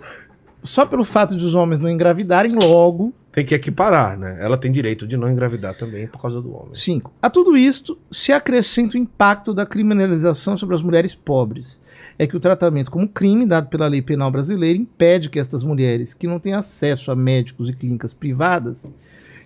só 0.63 0.85
pelo 0.85 1.03
fato 1.03 1.35
de 1.35 1.43
os 1.43 1.55
homens 1.55 1.79
não 1.81 1.89
engravidarem, 1.89 2.55
logo. 2.55 3.15
Tem 3.33 3.47
que 3.47 3.55
equiparar, 3.55 4.19
né? 4.19 4.39
Ela 4.41 4.59
tem 4.59 4.71
direito 4.71 5.07
de 5.07 5.17
não 5.17 5.31
engravidar 5.31 5.75
também 5.75 6.07
por 6.07 6.21
causa 6.21 6.41
do 6.41 6.55
homem. 6.55 6.75
5. 6.75 7.11
A 7.21 7.31
tudo 7.31 7.57
isto 7.57 7.99
se 8.11 8.31
acrescenta 8.31 8.95
o 8.95 9.01
impacto 9.01 9.55
da 9.55 9.65
criminalização 9.65 10.59
sobre 10.59 10.75
as 10.75 10.83
mulheres 10.83 11.15
pobres. 11.15 11.81
É 12.19 12.27
que 12.27 12.37
o 12.37 12.41
tratamento 12.41 12.91
como 12.91 13.09
crime 13.09 13.47
dado 13.47 13.69
pela 13.69 13.89
lei 13.89 14.03
penal 14.03 14.31
brasileira 14.31 14.79
impede 14.79 15.31
que 15.31 15.41
estas 15.41 15.63
mulheres, 15.63 16.13
que 16.13 16.27
não 16.27 16.39
têm 16.39 16.53
acesso 16.53 17.11
a 17.11 17.17
médicos 17.17 17.71
e 17.71 17.73
clínicas 17.73 18.13
privadas, 18.13 18.87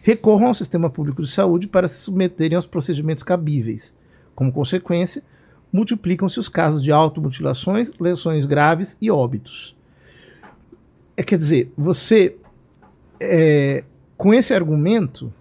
recorram 0.03 0.49
ao 0.49 0.55
sistema 0.55 0.91
público 0.91 1.23
de 1.23 1.31
saúde 1.31 1.69
para 1.69 1.87
se 1.87 2.01
submeterem 2.01 2.57
aos 2.57 2.67
procedimentos 2.67 3.23
cabíveis. 3.23 3.95
Como 4.35 4.53
consequência, 4.53 5.23
multiplicam-se 5.73 6.41
os 6.41 6.49
casos 6.49 6.83
de 6.83 6.91
automutilações, 6.91 7.93
lesões 8.01 8.47
graves 8.47 8.97
e 9.01 9.11
óbitos. 9.11 9.77
É, 11.17 11.23
quer 11.23 11.37
dizer, 11.37 11.73
você, 11.77 12.37
é, 13.21 13.85
com 14.17 14.33
esse 14.33 14.55
argumento, 14.55 15.33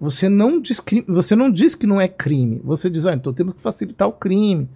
você 0.00 0.28
não, 0.28 0.60
diz, 0.60 0.80
você 1.08 1.34
não 1.34 1.50
diz 1.50 1.74
que 1.74 1.86
não 1.86 2.00
é 2.00 2.06
crime. 2.06 2.60
Você 2.64 2.90
diz, 2.90 3.04
olha, 3.04 3.16
então 3.16 3.32
temos 3.32 3.54
que 3.54 3.60
facilitar 3.60 4.06
o 4.06 4.12
crime. 4.12 4.68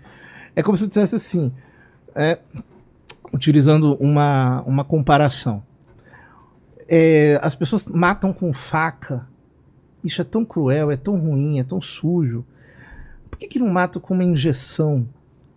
É 0.56 0.62
como 0.62 0.76
se 0.76 0.88
dissesse 0.88 1.14
assim, 1.14 1.52
é, 2.14 2.38
utilizando 3.32 3.94
uma, 4.00 4.62
uma 4.62 4.84
comparação. 4.84 5.62
É, 6.88 7.38
as 7.42 7.54
pessoas 7.54 7.86
matam 7.86 8.32
com 8.32 8.52
faca. 8.52 9.26
Isso 10.02 10.20
é 10.20 10.24
tão 10.24 10.44
cruel, 10.44 10.90
é 10.90 10.96
tão 10.96 11.16
ruim, 11.18 11.60
é 11.60 11.64
tão 11.64 11.80
sujo. 11.80 12.44
Por 13.30 13.38
que, 13.38 13.46
que 13.46 13.58
não 13.58 13.68
matam 13.68 14.00
com 14.00 14.14
uma 14.14 14.24
injeção 14.24 15.06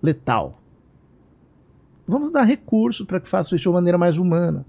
letal? 0.02 0.60
Vamos 2.06 2.32
dar 2.32 2.44
recurso 2.44 3.06
para 3.06 3.20
que 3.20 3.30
façam 3.30 3.56
isso 3.56 3.64
de 3.64 3.70
uma 3.70 3.76
maneira 3.76 3.98
mais 3.98 4.18
humana. 4.18 4.66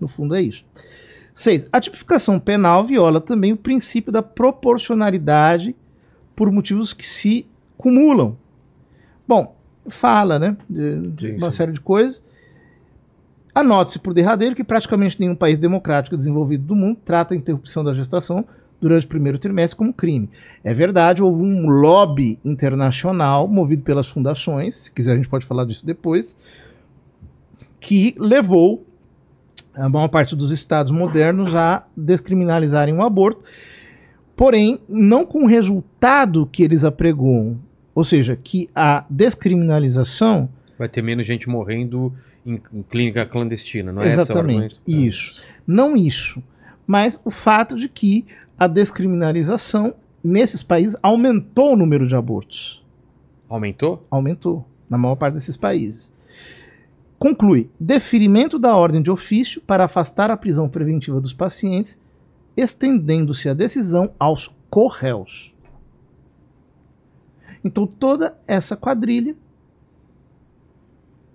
No 0.00 0.08
fundo 0.08 0.34
é 0.34 0.40
isso. 0.40 0.64
6. 1.40 1.68
A 1.72 1.80
tipificação 1.80 2.38
penal 2.38 2.84
viola 2.84 3.18
também 3.18 3.52
o 3.52 3.56
princípio 3.56 4.12
da 4.12 4.22
proporcionalidade 4.22 5.74
por 6.36 6.52
motivos 6.52 6.92
que 6.92 7.06
se 7.06 7.46
cumulam. 7.78 8.36
Bom, 9.26 9.56
fala, 9.88 10.38
né? 10.38 10.56
De 10.68 11.28
Sim, 11.28 11.36
uma 11.38 11.50
sim. 11.50 11.56
série 11.56 11.72
de 11.72 11.80
coisas. 11.80 12.22
Anote-se 13.54 13.98
por 13.98 14.12
derradeiro 14.12 14.54
que 14.54 14.62
praticamente 14.62 15.18
nenhum 15.18 15.34
país 15.34 15.58
democrático 15.58 16.14
desenvolvido 16.14 16.64
do 16.64 16.74
mundo 16.74 16.98
trata 17.02 17.32
a 17.32 17.36
interrupção 17.36 17.82
da 17.82 17.94
gestação 17.94 18.44
durante 18.78 19.06
o 19.06 19.08
primeiro 19.08 19.38
trimestre 19.38 19.78
como 19.78 19.94
crime. 19.94 20.28
É 20.62 20.74
verdade, 20.74 21.22
houve 21.22 21.42
um 21.42 21.70
lobby 21.70 22.38
internacional 22.44 23.48
movido 23.48 23.82
pelas 23.82 24.10
fundações, 24.10 24.76
se 24.76 24.92
quiser 24.92 25.12
a 25.12 25.16
gente 25.16 25.28
pode 25.28 25.46
falar 25.46 25.64
disso 25.64 25.86
depois, 25.86 26.36
que 27.80 28.14
levou 28.18 28.86
a 29.74 29.88
maior 29.88 30.08
parte 30.08 30.34
dos 30.34 30.50
estados 30.50 30.92
modernos 30.92 31.54
a 31.54 31.84
descriminalizarem 31.96 32.94
o 32.94 33.02
aborto. 33.02 33.42
porém 34.36 34.80
não 34.88 35.26
com 35.26 35.44
o 35.44 35.46
resultado 35.46 36.48
que 36.50 36.62
eles 36.62 36.82
apregoam. 36.84 37.58
Ou 37.94 38.04
seja, 38.04 38.36
que 38.36 38.70
a 38.74 39.04
descriminalização 39.10 40.48
Vai 40.78 40.88
ter 40.88 41.02
menos 41.02 41.26
gente 41.26 41.46
morrendo 41.46 42.10
em, 42.46 42.58
clínica 42.88 43.26
clandestina, 43.26 43.92
não 43.92 44.00
é 44.00 44.06
Exatamente. 44.06 44.38
argumento? 44.38 44.76
Isso. 44.86 45.42
Não 45.66 45.94
isso. 45.94 46.42
Mas 46.86 47.20
o 47.22 47.30
fato 47.30 47.76
de 47.76 47.86
que 47.86 48.24
a 48.58 48.66
descriminalização 48.66 49.94
nesses 50.24 50.62
países 50.62 50.96
aumentou 51.02 51.74
o 51.74 51.76
número 51.76 52.06
de 52.06 52.16
abortos. 52.16 52.82
Aumentou? 53.48 54.06
Aumentou. 54.10 54.66
Na 54.88 54.96
maior 54.96 55.16
parte 55.16 55.34
desses 55.34 55.56
países. 55.56 56.10
Conclui: 57.20 57.70
deferimento 57.78 58.58
da 58.58 58.74
ordem 58.74 59.02
de 59.02 59.10
ofício 59.10 59.60
para 59.60 59.84
afastar 59.84 60.30
a 60.30 60.36
prisão 60.38 60.70
preventiva 60.70 61.20
dos 61.20 61.34
pacientes, 61.34 61.98
estendendo-se 62.56 63.46
a 63.46 63.52
decisão 63.52 64.12
aos 64.18 64.50
corréus. 64.70 65.52
Então 67.62 67.86
toda 67.86 68.38
essa 68.48 68.74
quadrilha 68.74 69.36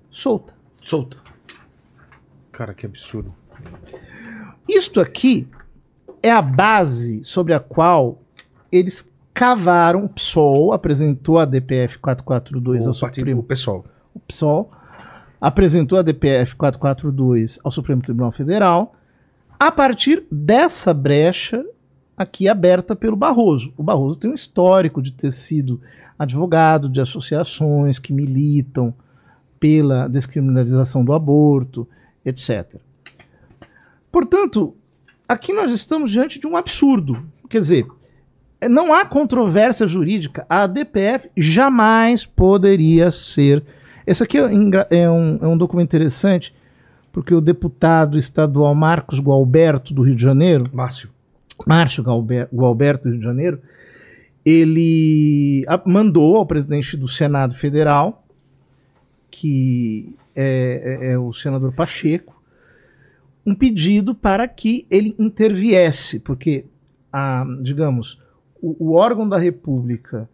solta. 0.09 0.55
Solta. 0.81 1.17
Cara, 2.51 2.73
que 2.73 2.87
absurdo. 2.87 3.31
Isto 4.67 4.99
aqui 4.99 5.47
é 6.23 6.31
a 6.31 6.41
base 6.41 7.23
sobre 7.23 7.53
a 7.53 7.59
qual 7.59 8.19
eles 8.71 9.07
cavaram. 9.35 10.05
O 10.05 10.09
PSOL 10.09 10.73
apresentou 10.73 11.37
a 11.37 11.45
DPF 11.45 11.99
442 11.99 12.87
ao 12.87 12.93
O 12.93 12.99
partido, 12.99 13.21
Supremo. 13.21 13.41
o 13.41 13.43
pessoal. 13.43 13.85
O 14.15 14.19
PSOL 14.19 14.71
apresentou 15.45 15.99
a 15.99 16.01
DPF 16.01 16.55
442 16.55 17.59
ao 17.63 17.69
Supremo 17.69 18.01
Tribunal 18.01 18.31
Federal 18.31 18.95
a 19.59 19.71
partir 19.71 20.23
dessa 20.31 20.91
brecha 20.91 21.63
aqui 22.17 22.49
aberta 22.49 22.95
pelo 22.95 23.15
Barroso. 23.15 23.71
O 23.77 23.83
Barroso 23.83 24.17
tem 24.17 24.31
um 24.31 24.33
histórico 24.33 25.03
de 25.03 25.13
ter 25.13 25.29
sido 25.29 25.79
advogado 26.17 26.89
de 26.89 26.99
associações 26.99 27.99
que 27.99 28.11
militam 28.11 28.91
pela 29.59 30.07
descriminalização 30.07 31.05
do 31.05 31.13
aborto, 31.13 31.87
etc. 32.25 32.77
Portanto, 34.11 34.75
aqui 35.29 35.53
nós 35.53 35.71
estamos 35.71 36.11
diante 36.11 36.39
de 36.39 36.47
um 36.47 36.57
absurdo. 36.57 37.23
Quer 37.47 37.59
dizer, 37.59 37.85
não 38.67 38.91
há 38.91 39.05
controvérsia 39.05 39.87
jurídica. 39.87 40.43
A 40.49 40.65
DPF 40.65 41.29
jamais 41.37 42.25
poderia 42.25 43.11
ser. 43.11 43.63
Esse 44.05 44.23
aqui 44.23 44.37
é, 44.37 44.41
é 44.89 45.09
um, 45.09 45.37
é 45.41 45.47
um 45.47 45.57
documento 45.57 45.87
interessante, 45.89 46.53
porque 47.11 47.33
o 47.33 47.41
deputado 47.41 48.17
estadual 48.17 48.75
Marcos 48.75 49.19
Gualberto, 49.19 49.93
do 49.93 50.01
Rio 50.03 50.15
de 50.15 50.21
Janeiro, 50.23 50.69
Márcio. 50.73 51.09
Márcio 51.65 52.03
Gualberto 52.53 53.03
do 53.05 53.09
Rio 53.11 53.19
de 53.19 53.25
Janeiro, 53.25 53.59
ele 54.45 55.65
mandou 55.85 56.35
ao 56.37 56.45
presidente 56.45 56.95
do 56.95 57.07
Senado 57.07 57.55
Federal, 57.55 58.23
que 59.31 60.15
é, 60.35 60.99
é- 61.01 61.11
é 61.13 61.17
o 61.17 61.33
senador 61.33 61.73
Pacheco, 61.73 62.35
um 63.45 63.55
pedido 63.55 64.13
para 64.13 64.47
que 64.47 64.85
ele 64.89 65.15
interviesse, 65.17 66.19
porque, 66.19 66.65
a, 67.11 67.45
digamos, 67.61 68.19
o, 68.61 68.75
o 68.89 68.93
órgão 68.93 69.27
da 69.27 69.37
República 69.37 70.29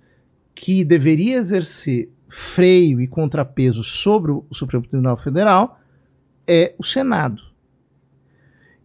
que 0.55 0.83
deveria 0.83 1.37
exercer 1.37 2.09
freio 2.31 3.01
e 3.01 3.07
contrapeso 3.07 3.83
sobre 3.83 4.31
o 4.31 4.45
Supremo 4.53 4.87
Tribunal 4.87 5.17
Federal 5.17 5.77
é 6.47 6.73
o 6.77 6.83
Senado. 6.83 7.41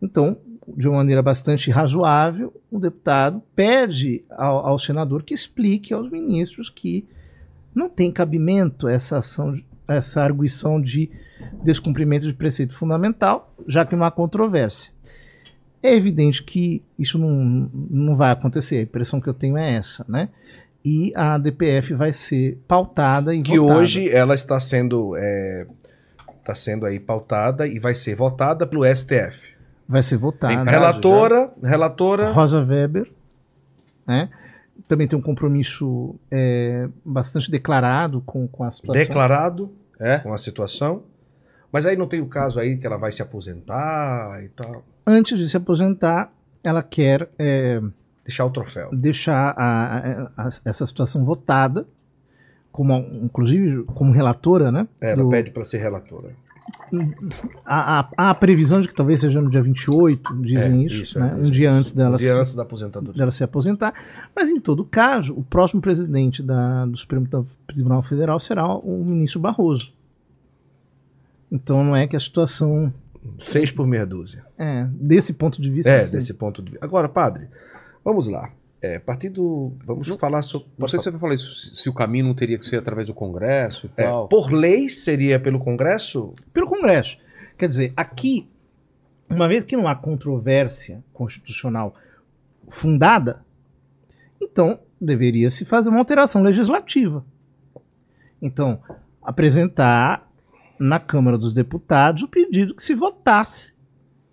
Então, 0.02 0.36
de 0.76 0.88
uma 0.88 0.96
maneira 0.96 1.22
bastante 1.22 1.70
razoável, 1.70 2.52
o 2.68 2.80
deputado 2.80 3.40
pede 3.54 4.24
ao, 4.30 4.66
ao 4.66 4.78
senador 4.80 5.22
que 5.22 5.32
explique 5.32 5.94
aos 5.94 6.10
ministros 6.10 6.68
que 6.68 7.06
não 7.72 7.88
tem 7.88 8.10
cabimento 8.10 8.88
essa 8.88 9.18
ação, 9.18 9.56
essa 9.86 10.22
arguição 10.22 10.82
de 10.82 11.08
descumprimento 11.62 12.26
de 12.26 12.34
preceito 12.34 12.74
fundamental, 12.74 13.54
já 13.68 13.86
que 13.86 13.94
não 13.94 14.04
há 14.04 14.10
controvérsia. 14.10 14.90
É 15.80 15.94
evidente 15.94 16.42
que 16.42 16.82
isso 16.98 17.16
não, 17.16 17.70
não 17.72 18.16
vai 18.16 18.32
acontecer, 18.32 18.78
a 18.78 18.82
impressão 18.82 19.20
que 19.20 19.28
eu 19.28 19.34
tenho 19.34 19.56
é 19.56 19.74
essa, 19.74 20.04
né? 20.08 20.30
E 20.88 21.12
a 21.16 21.36
DPF 21.36 21.94
vai 21.94 22.12
ser 22.12 22.62
pautada 22.68 23.34
e 23.34 23.42
Que 23.42 23.58
votada. 23.58 23.80
hoje 23.80 24.08
ela 24.08 24.36
está 24.36 24.60
sendo, 24.60 25.16
é, 25.16 25.66
está 26.38 26.54
sendo 26.54 26.86
aí 26.86 27.00
pautada 27.00 27.66
e 27.66 27.80
vai 27.80 27.92
ser 27.92 28.14
votada 28.14 28.64
pelo 28.64 28.84
STF. 28.94 29.56
vai 29.88 30.00
ser 30.00 30.16
votada. 30.16 30.54
Prazo 30.54 30.70
Relatora, 30.70 31.52
relatora. 31.60 32.30
Rosa 32.30 32.62
Weber, 32.62 33.10
né? 34.06 34.28
Também 34.86 35.08
tem 35.08 35.18
um 35.18 35.22
compromisso 35.22 36.14
é, 36.30 36.88
bastante 37.04 37.50
declarado 37.50 38.20
com, 38.20 38.46
com 38.46 38.62
a 38.62 38.70
situação. 38.70 39.02
declarado 39.04 39.72
É? 39.98 40.18
com 40.20 40.32
a 40.32 40.38
situação. 40.38 41.02
Mas 41.72 41.84
aí 41.84 41.96
não 41.96 42.06
tem 42.06 42.20
o 42.20 42.26
caso 42.26 42.60
aí 42.60 42.76
que 42.76 42.86
ela 42.86 42.96
vai 42.96 43.10
se 43.10 43.20
aposentar 43.22 44.40
e 44.44 44.48
tal. 44.50 44.84
Antes 45.04 45.36
de 45.36 45.48
se 45.48 45.56
aposentar, 45.56 46.30
ela 46.62 46.80
quer 46.82 47.28
é, 47.38 47.80
Deixar 48.26 48.44
o 48.44 48.50
troféu. 48.50 48.90
deixar 48.92 49.54
a- 49.56 49.96
a- 50.36 50.46
a- 50.46 50.48
essa 50.64 50.84
situação 50.86 51.24
votada, 51.24 51.86
como, 52.72 52.92
inclusive 53.22 53.84
como 53.84 54.12
relatora, 54.12 54.70
né? 54.72 54.86
É, 55.00 55.12
ela 55.12 55.22
do- 55.22 55.28
pede 55.28 55.50
para 55.50 55.62
ser 55.64 55.78
relatora. 55.78 56.30
há, 57.64 58.08
a 58.16 58.34
previsão 58.34 58.80
de 58.80 58.88
que 58.88 58.94
talvez 58.94 59.20
seja 59.20 59.40
no 59.40 59.48
dia 59.50 59.62
28, 59.62 60.34
dizem 60.42 60.82
É, 60.82 60.86
isso, 60.86 61.02
isso, 61.02 61.18
é, 61.18 61.22
né? 61.22 61.34
um 61.34 61.42
isso, 61.42 61.50
dia 61.52 61.70
antes 61.70 61.92
dela 61.92 62.14
Um 62.16 62.18
dia 62.18 62.34
se- 62.34 62.40
antes 62.40 62.54
da 62.54 62.62
aposentadoria. 62.62 63.14
dela 63.18 63.32
se 63.32 63.44
aposentar. 63.44 63.94
Mas, 64.34 64.50
em 64.50 64.58
todo 64.60 64.84
caso, 64.84 65.32
o 65.34 65.42
próximo 65.44 65.80
presidente 65.80 66.42
da- 66.42 66.84
do 66.86 66.96
Supremo 66.96 67.28
Tribunal 67.68 68.02
Federal 68.02 68.38
será 68.40 68.66
o 68.66 69.04
ministro 69.04 69.40
Barroso. 69.40 69.92
Então, 71.50 71.84
não 71.84 71.94
é 71.94 72.06
que 72.06 72.16
a 72.16 72.20
situação, 72.20 72.92
Seis 73.38 73.70
por 73.70 73.86
meia 73.86 74.04
dúzia. 74.06 74.44
é, 74.58 74.86
desse 74.92 75.32
ponto 75.32 75.60
de 75.62 75.70
vista, 75.70 75.90
É, 75.90 76.00
sim. 76.00 76.16
desse 76.16 76.34
ponto 76.34 76.60
de 76.62 76.72
vista. 76.72 76.84
Agora, 76.84 77.08
padre, 77.08 77.46
vamos 78.06 78.28
lá. 78.28 78.50
É, 78.80 78.98
partido. 78.98 79.72
Vamos 79.84 80.06
falar 80.20 80.42
sobre. 80.42 80.68
Não 80.78 80.86
sei 80.86 80.98
se 80.98 81.04
você 81.04 81.10
vai 81.10 81.20
falar 81.20 81.34
isso, 81.34 81.52
se- 81.54 81.76
se 81.82 81.88
o 81.88 81.94
caminho 81.94 82.26
não 82.26 82.34
teria 82.34 82.58
que 82.58 82.64
ser 82.66 82.76
através 82.76 83.06
do 83.06 83.14
Congresso 83.14 83.86
e 83.86 83.90
É, 84.00 84.04
tal. 84.04 84.28
por 84.28 84.52
lei 84.52 84.88
seria 84.88 85.40
pelo 85.40 85.58
Congresso? 85.58 86.32
pelo 86.52 86.68
Congresso. 86.68 87.16
Quer 87.58 87.68
dizer, 87.68 87.92
aqui, 87.96 88.48
uma 89.28 89.48
vez 89.48 89.64
que 89.64 89.76
não 89.76 89.88
há 89.88 89.94
controvérsia 89.96 91.02
constitucional 91.12 91.94
fundada, 92.68 93.44
então 94.40 94.78
deveria 95.00 95.50
se 95.50 95.64
fazer 95.64 95.88
uma 95.88 95.98
alteração 95.98 96.42
legislativa. 96.42 97.24
Então, 98.40 98.78
apresentar 99.22 100.30
na 100.78 101.00
Câmara 101.00 101.38
dos 101.38 101.54
Deputados 101.54 102.22
o 102.22 102.28
pedido 102.28 102.74
que 102.74 102.82
se 102.82 102.94
votasse 102.94 103.72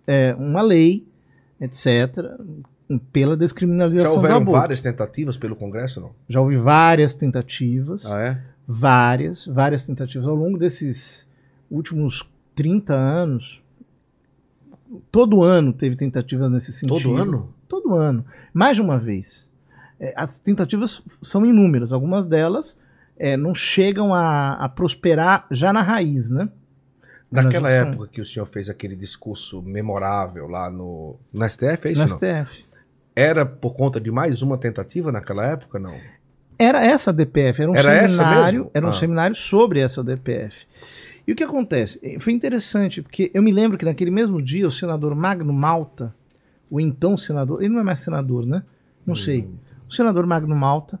é, 0.06 0.34
uma 0.38 0.60
lei, 0.60 1.06
etc., 1.60 2.18
pela 3.12 3.32
Já 3.34 3.38
descriminalização 3.38 4.12
do 4.12 4.16
houveram 4.16 4.44
várias 4.44 4.80
tentativas 4.80 5.36
pelo 5.36 5.56
Congresso, 5.56 6.00
não? 6.00 6.10
Já 6.28 6.40
houve 6.40 6.56
várias 6.56 7.14
tentativas 7.14 8.06
Ah, 8.06 8.20
é? 8.20 8.40
várias, 8.66 9.46
várias 9.46 9.86
tentativas 9.86 10.26
ao 10.28 10.34
longo 10.34 10.58
desses 10.58 11.28
últimos 11.70 12.22
30 12.54 12.94
anos. 12.94 13.62
Todo 15.10 15.42
ano 15.42 15.72
teve 15.72 15.96
tentativas 15.96 16.50
nesse 16.50 16.72
sentido. 16.72 17.00
Todo 17.00 17.16
ano? 17.16 17.54
Todo 17.68 17.94
ano. 17.94 18.24
Mais 18.52 18.76
de 18.76 18.82
uma 18.82 18.98
vez. 18.98 19.50
É, 19.98 20.12
as 20.16 20.38
tentativas 20.38 21.02
são 21.22 21.44
inúmeras. 21.44 21.92
Algumas 21.92 22.26
delas 22.26 22.76
é, 23.16 23.36
não 23.36 23.54
chegam 23.54 24.14
a, 24.14 24.52
a 24.52 24.68
prosperar 24.68 25.46
já 25.50 25.72
na 25.72 25.82
raiz, 25.82 26.30
né? 26.30 26.48
Naquela 27.30 27.70
época 27.70 28.06
que 28.06 28.20
o 28.20 28.24
senhor 28.24 28.46
fez 28.46 28.70
aquele 28.70 28.94
discurso 28.94 29.60
memorável 29.60 30.46
lá 30.46 30.70
no, 30.70 31.16
no 31.32 31.48
STF, 31.48 31.88
é 31.88 31.92
isso 31.92 32.02
no 32.02 32.06
não? 32.06 32.16
STF. 32.16 32.64
Era 33.16 33.46
por 33.46 33.74
conta 33.74 34.00
de 34.00 34.10
mais 34.10 34.42
uma 34.42 34.58
tentativa 34.58 35.12
naquela 35.12 35.46
época, 35.46 35.78
não? 35.78 35.94
Era 36.58 36.84
essa 36.84 37.10
a 37.10 37.12
DPF, 37.12 37.62
era 37.62 37.70
um 37.70 37.74
Era 37.76 38.08
seminário, 38.08 38.70
era 38.74 38.86
um 38.86 38.90
Ah. 38.90 38.92
seminário 38.92 39.36
sobre 39.36 39.80
essa 39.80 40.02
DPF. 40.02 40.66
E 41.26 41.32
o 41.32 41.36
que 41.36 41.42
acontece? 41.42 41.98
Eh, 42.02 42.18
Foi 42.18 42.32
interessante, 42.32 43.02
porque 43.02 43.30
eu 43.32 43.42
me 43.42 43.50
lembro 43.52 43.78
que 43.78 43.84
naquele 43.84 44.10
mesmo 44.10 44.40
dia 44.42 44.66
o 44.66 44.70
senador 44.70 45.14
Magno 45.14 45.52
Malta, 45.52 46.14
o 46.70 46.80
então 46.80 47.16
senador, 47.16 47.62
ele 47.62 47.72
não 47.72 47.80
é 47.80 47.84
mais 47.84 48.00
senador, 48.00 48.46
né? 48.46 48.62
Não 49.06 49.14
sei. 49.14 49.48
O 49.88 49.92
senador 49.94 50.26
Magno 50.26 50.54
Malta, 50.56 50.98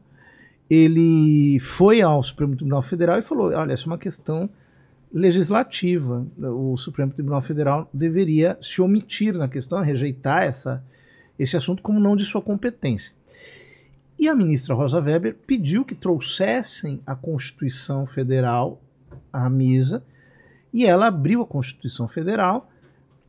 ele 0.68 1.58
foi 1.60 2.00
ao 2.00 2.22
Supremo 2.22 2.54
Tribunal 2.56 2.82
Federal 2.82 3.18
e 3.18 3.22
falou: 3.22 3.52
olha, 3.52 3.72
essa 3.72 3.84
é 3.84 3.86
uma 3.86 3.98
questão 3.98 4.48
legislativa. 5.12 6.26
O 6.38 6.76
Supremo 6.76 7.12
Tribunal 7.12 7.40
Federal 7.42 7.88
deveria 7.92 8.58
se 8.60 8.82
omitir 8.82 9.34
na 9.34 9.48
questão, 9.48 9.80
rejeitar 9.80 10.42
essa, 10.42 10.82
esse 11.38 11.56
assunto 11.56 11.82
como 11.82 12.00
não 12.00 12.16
de 12.16 12.24
sua 12.24 12.40
competência. 12.40 13.12
E 14.18 14.28
a 14.28 14.34
ministra 14.34 14.74
Rosa 14.74 15.00
Weber 15.00 15.36
pediu 15.46 15.84
que 15.84 15.94
trouxessem 15.94 17.00
a 17.06 17.14
Constituição 17.14 18.06
Federal 18.06 18.80
à 19.32 19.50
mesa 19.50 20.04
e 20.72 20.84
ela 20.84 21.06
abriu 21.06 21.42
a 21.42 21.46
Constituição 21.46 22.08
Federal 22.08 22.70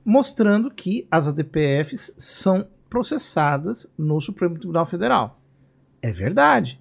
mostrando 0.04 0.70
que 0.70 1.08
as 1.10 1.28
ADPFs 1.28 2.14
são 2.18 2.68
processadas 2.90 3.88
no 3.98 4.22
Supremo 4.22 4.58
Tribunal 4.58 4.86
Federal. 4.86 5.40
É 6.02 6.12
verdade. 6.12 6.80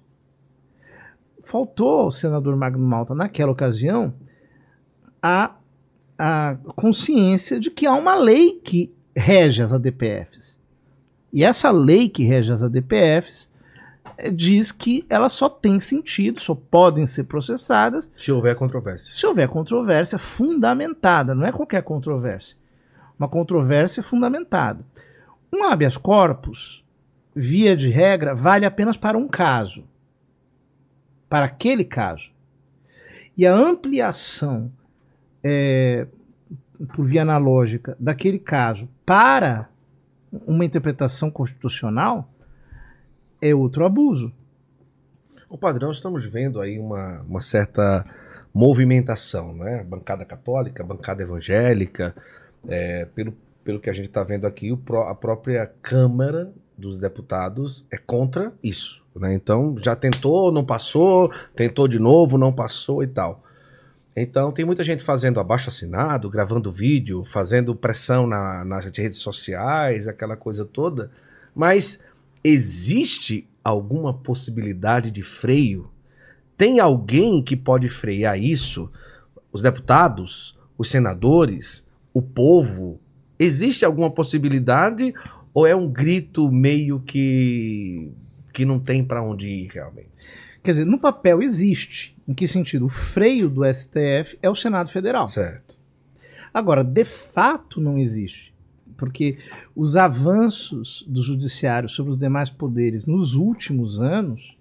Faltou 1.43 2.01
ao 2.01 2.11
senador 2.11 2.55
Magno 2.55 2.85
Malta, 2.85 3.15
naquela 3.15 3.51
ocasião, 3.51 4.13
a, 5.21 5.55
a 6.17 6.57
consciência 6.75 7.59
de 7.59 7.71
que 7.71 7.87
há 7.87 7.93
uma 7.93 8.15
lei 8.15 8.59
que 8.63 8.93
rege 9.15 9.63
as 9.63 9.73
ADPFs. 9.73 10.59
E 11.35 11.43
essa 11.43 11.69
lei 11.69 12.07
que 12.07 12.23
rege 12.23 12.53
as 12.53 12.63
ADPFs 12.63 13.49
eh, 14.17 14.31
diz 14.31 14.71
que 14.71 15.05
elas 15.09 15.33
só 15.33 15.49
têm 15.49 15.81
sentido, 15.81 16.39
só 16.39 16.55
podem 16.55 17.05
ser 17.05 17.25
processadas 17.25 18.09
Se 18.15 18.31
houver 18.31 18.55
controvérsia. 18.55 19.13
se 19.13 19.27
houver 19.27 19.49
controvérsia 19.49 20.17
fundamentada, 20.17 21.35
não 21.35 21.45
é 21.45 21.51
qualquer 21.51 21.83
controvérsia. 21.83 22.55
Uma 23.19 23.27
controvérsia 23.27 24.01
fundamentada. 24.01 24.79
Um 25.51 25.65
habeas 25.65 25.97
corpus, 25.97 26.81
via 27.35 27.75
de 27.75 27.89
regra, 27.89 28.33
vale 28.33 28.65
apenas 28.65 28.95
para 28.95 29.17
um 29.17 29.27
caso. 29.27 29.83
Para 31.27 31.47
aquele 31.47 31.83
caso. 31.83 32.29
E 33.37 33.45
a 33.45 33.53
ampliação, 33.53 34.71
é, 35.43 36.07
por 36.93 37.05
via 37.05 37.23
analógica, 37.23 37.97
daquele 37.99 38.39
caso 38.39 38.87
para 39.05 39.67
uma 40.45 40.65
interpretação 40.65 41.29
constitucional 41.29 42.29
é 43.41 43.53
outro 43.53 43.85
abuso. 43.85 44.31
O 45.49 45.57
padrão, 45.57 45.91
estamos 45.91 46.25
vendo 46.25 46.59
aí 46.59 46.79
uma, 46.79 47.21
uma 47.21 47.41
certa 47.41 48.05
movimentação, 48.53 49.53
né? 49.53 49.83
Bancada 49.83 50.25
católica, 50.25 50.83
bancada 50.83 51.21
evangélica, 51.21 52.15
é, 52.67 53.05
pelo, 53.05 53.33
pelo 53.63 53.79
que 53.79 53.89
a 53.89 53.93
gente 53.93 54.07
está 54.07 54.23
vendo 54.23 54.47
aqui, 54.47 54.71
o 54.71 54.97
a 54.97 55.15
própria 55.15 55.71
Câmara 55.81 56.51
dos 56.77 56.97
Deputados 56.97 57.85
é 57.91 57.97
contra 57.97 58.51
isso, 58.63 59.03
né? 59.15 59.33
Então, 59.33 59.75
já 59.77 59.95
tentou, 59.95 60.51
não 60.51 60.65
passou, 60.65 61.31
tentou 61.55 61.87
de 61.87 61.99
novo, 61.99 62.37
não 62.37 62.51
passou 62.51 63.03
e 63.03 63.07
tal. 63.07 63.44
Então, 64.15 64.51
tem 64.51 64.63
muita 64.63 64.83
gente 64.83 65.03
fazendo 65.03 65.39
abaixo 65.39 65.67
assinado, 65.69 66.29
gravando 66.29 66.71
vídeo, 66.71 67.25
fazendo 67.25 67.75
pressão 67.75 68.25
na- 68.25 68.63
nas 68.63 68.85
redes 68.85 69.19
sociais, 69.19 70.07
aquela 70.07 70.37
coisa 70.37 70.63
toda, 70.63 71.11
mas 71.53 71.99
existe 72.43 73.47
alguma 73.63 74.13
possibilidade 74.13 75.11
de 75.11 75.21
freio? 75.21 75.89
Tem 76.57 76.79
alguém 76.79 77.43
que 77.43 77.57
pode 77.57 77.89
frear 77.89 78.39
isso? 78.39 78.89
Os 79.51 79.61
deputados, 79.61 80.57
os 80.77 80.89
senadores, 80.89 81.83
o 82.13 82.21
povo? 82.21 83.01
Existe 83.37 83.83
alguma 83.83 84.09
possibilidade 84.09 85.13
ou 85.53 85.67
é 85.67 85.75
um 85.75 85.89
grito 85.89 86.49
meio 86.49 86.99
que 87.01 88.11
que 88.53 88.63
não 88.63 88.79
tem 88.79 89.03
para 89.03 89.21
onde 89.21 89.49
ir 89.49 89.69
realmente? 89.73 90.14
Quer 90.65 90.71
dizer, 90.71 90.85
no 90.85 90.99
papel 90.99 91.43
existe. 91.43 92.17
Em 92.27 92.33
que 92.33 92.47
sentido? 92.47 92.85
O 92.85 92.89
freio 92.89 93.47
do 93.47 93.61
STF 93.71 94.37
é 94.41 94.49
o 94.49 94.55
Senado 94.55 94.89
Federal. 94.89 95.29
Certo. 95.29 95.77
Agora, 96.51 96.83
de 96.83 97.05
fato, 97.05 97.79
não 97.79 97.99
existe. 97.99 98.51
Porque 98.97 99.37
os 99.75 99.95
avanços 99.95 101.05
do 101.07 101.21
judiciário 101.21 101.87
sobre 101.87 102.13
os 102.13 102.17
demais 102.17 102.49
poderes 102.49 103.05
nos 103.05 103.35
últimos 103.35 104.01
anos 104.01 104.57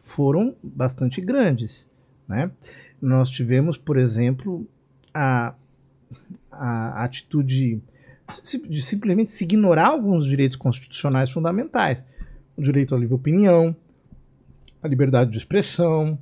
foram 0.00 0.54
bastante 0.62 1.20
grandes. 1.20 1.88
Né? 2.28 2.50
Nós 3.00 3.28
tivemos, 3.28 3.76
por 3.76 3.96
exemplo, 3.96 4.64
a, 5.12 5.54
a 6.50 7.02
atitude 7.02 7.82
de 8.68 8.82
simplesmente 8.82 9.30
se 9.30 9.42
ignorar 9.44 9.88
alguns 9.88 10.24
direitos 10.24 10.56
constitucionais 10.56 11.30
fundamentais. 11.30 12.04
O 12.56 12.62
direito 12.62 12.94
à 12.94 12.98
livre 12.98 13.14
opinião, 13.14 13.74
a 14.82 14.88
liberdade 14.88 15.30
de 15.30 15.38
expressão, 15.38 16.18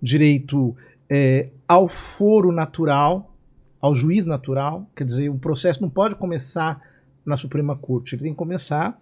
direito 0.00 0.76
eh, 1.08 1.48
ao 1.66 1.88
foro 1.88 2.52
natural, 2.52 3.32
ao 3.80 3.94
juiz 3.94 4.24
natural, 4.26 4.88
quer 4.94 5.04
dizer, 5.04 5.28
o 5.28 5.38
processo 5.38 5.80
não 5.82 5.90
pode 5.90 6.14
começar 6.14 6.80
na 7.24 7.36
Suprema 7.36 7.76
Corte, 7.76 8.14
ele 8.14 8.22
tem 8.22 8.32
que 8.32 8.38
começar, 8.38 9.00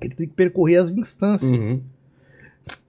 ele 0.00 0.14
tem 0.14 0.28
que 0.28 0.34
percorrer 0.34 0.76
as 0.76 0.92
instâncias. 0.92 1.64
Uhum. 1.64 1.80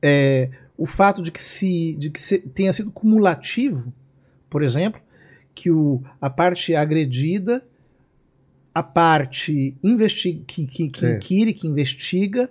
É, 0.01 0.49
o 0.77 0.85
fato 0.85 1.21
de 1.21 1.31
que, 1.31 1.41
se, 1.41 1.95
de 1.95 2.09
que 2.09 2.19
se- 2.19 2.39
tenha 2.39 2.71
sido 2.73 2.91
cumulativo, 2.91 3.93
por 4.49 4.63
exemplo, 4.63 5.01
que 5.55 5.71
o, 5.71 6.01
a 6.21 6.29
parte 6.29 6.75
agredida, 6.75 7.63
a 8.73 8.83
parte 8.83 9.75
investi 9.83 10.41
que, 10.45 10.65
que, 10.65 10.89
que 10.89 10.99
Sim. 10.99 11.15
inquire, 11.15 11.53
que 11.53 11.67
investiga, 11.67 12.49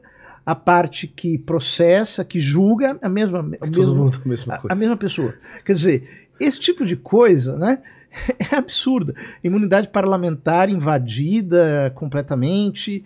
a 0.51 0.55
parte 0.55 1.07
que 1.07 1.37
processa, 1.37 2.25
que 2.25 2.41
julga, 2.41 2.99
a 3.03 3.09
mesma, 3.09 3.43
o 3.43 3.55
É 3.55 3.59
todo 3.59 3.79
mesmo- 3.81 3.95
mundo 3.97 4.23
a 4.25 4.29
mesma 4.29 4.55
a, 4.55 4.59
coisa. 4.59 4.75
a 4.75 4.79
mesma 4.79 4.97
pessoa. 4.97 5.35
Quer 5.63 5.75
dizer, 5.75 6.29
esse 6.41 6.59
tipo 6.59 6.87
de 6.87 6.97
coisa, 6.97 7.59
né? 7.59 7.83
É 8.51 8.57
absurda. 8.57 9.15
Imunidade 9.45 9.89
parlamentar 9.89 10.71
invadida 10.71 11.93
completamente. 11.95 13.05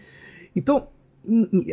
Então, 0.54 0.86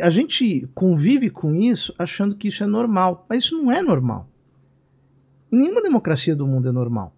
a 0.02 0.10
gente 0.10 0.68
convive 0.74 1.30
com 1.30 1.54
isso 1.54 1.94
achando 1.96 2.34
que 2.34 2.48
isso 2.48 2.64
é 2.64 2.66
normal. 2.66 3.24
Mas 3.28 3.44
isso 3.44 3.56
não 3.56 3.70
é 3.70 3.80
normal. 3.80 4.28
Em 5.52 5.58
nenhuma 5.58 5.80
democracia 5.80 6.34
do 6.34 6.48
mundo 6.48 6.68
é 6.68 6.72
normal. 6.72 7.14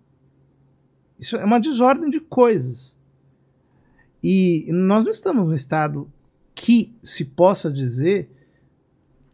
Isso 1.18 1.38
é 1.38 1.44
uma 1.46 1.58
desordem 1.58 2.10
de 2.10 2.20
coisas. 2.20 2.94
E 4.22 4.66
nós 4.70 5.04
não 5.04 5.10
estamos 5.10 5.46
num 5.46 5.54
estado 5.54 6.06
que 6.54 6.92
se 7.02 7.24
possa 7.24 7.70
dizer 7.72 8.28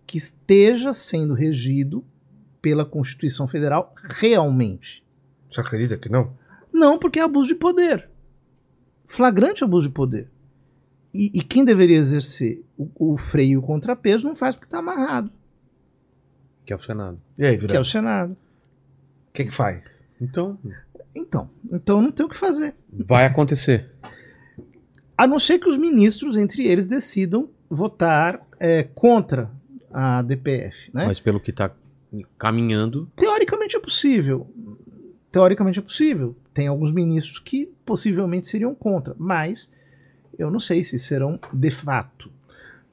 que 0.08 0.16
esteja 0.16 0.94
sendo 0.94 1.34
regido 1.34 2.02
pela 2.62 2.82
Constituição 2.86 3.46
Federal 3.46 3.94
realmente. 4.02 5.04
Você 5.50 5.60
acredita 5.60 5.98
que 5.98 6.08
não? 6.08 6.32
Não, 6.72 6.98
porque 6.98 7.18
é 7.18 7.22
abuso 7.22 7.48
de 7.48 7.54
poder. 7.54 8.08
Flagrante 9.06 9.62
abuso 9.62 9.88
de 9.88 9.94
poder. 9.94 10.26
E, 11.12 11.30
e 11.38 11.42
quem 11.42 11.62
deveria 11.62 11.98
exercer 11.98 12.64
o, 12.76 13.12
o 13.12 13.16
freio 13.18 13.52
e 13.52 13.56
o 13.58 13.62
contrapeso 13.62 14.26
não 14.26 14.34
faz 14.34 14.54
porque 14.56 14.66
está 14.66 14.78
amarrado, 14.78 15.30
Que 16.64 16.72
é 16.72 16.76
o 16.76 16.82
Senado. 16.82 17.20
E 17.36 17.44
aí, 17.44 17.58
que 17.58 17.76
é 17.76 17.80
o 17.80 17.84
Senado. 17.84 18.32
O 18.32 19.32
que 19.34 19.44
que 19.44 19.54
faz? 19.54 20.02
Então, 20.18 20.58
Então, 21.14 21.50
então 21.70 22.00
não 22.00 22.10
tem 22.10 22.24
o 22.24 22.28
que 22.30 22.36
fazer. 22.36 22.74
vai 22.90 23.26
acontecer. 23.26 23.90
A 25.16 25.26
não 25.26 25.38
ser 25.38 25.58
que 25.58 25.68
os 25.68 25.76
ministros, 25.76 26.34
entre 26.36 26.66
eles, 26.66 26.86
decidam 26.86 27.50
votar 27.68 28.40
é, 28.58 28.82
contra 28.84 29.50
a 29.92 30.22
DPF. 30.22 30.90
Né? 30.92 31.06
Mas 31.06 31.20
pelo 31.20 31.40
que 31.40 31.52
tá 31.52 31.70
caminhando, 32.38 33.10
Teoricamente 33.16 33.76
é 33.76 33.80
possível. 33.80 34.46
Teoricamente 35.30 35.78
é 35.78 35.82
possível. 35.82 36.36
Tem 36.54 36.66
alguns 36.66 36.90
ministros 36.90 37.38
que 37.38 37.66
possivelmente 37.84 38.46
seriam 38.46 38.74
contra, 38.74 39.14
mas 39.18 39.70
eu 40.38 40.50
não 40.50 40.60
sei 40.60 40.82
se 40.82 40.98
serão 40.98 41.38
de 41.52 41.70
fato. 41.70 42.30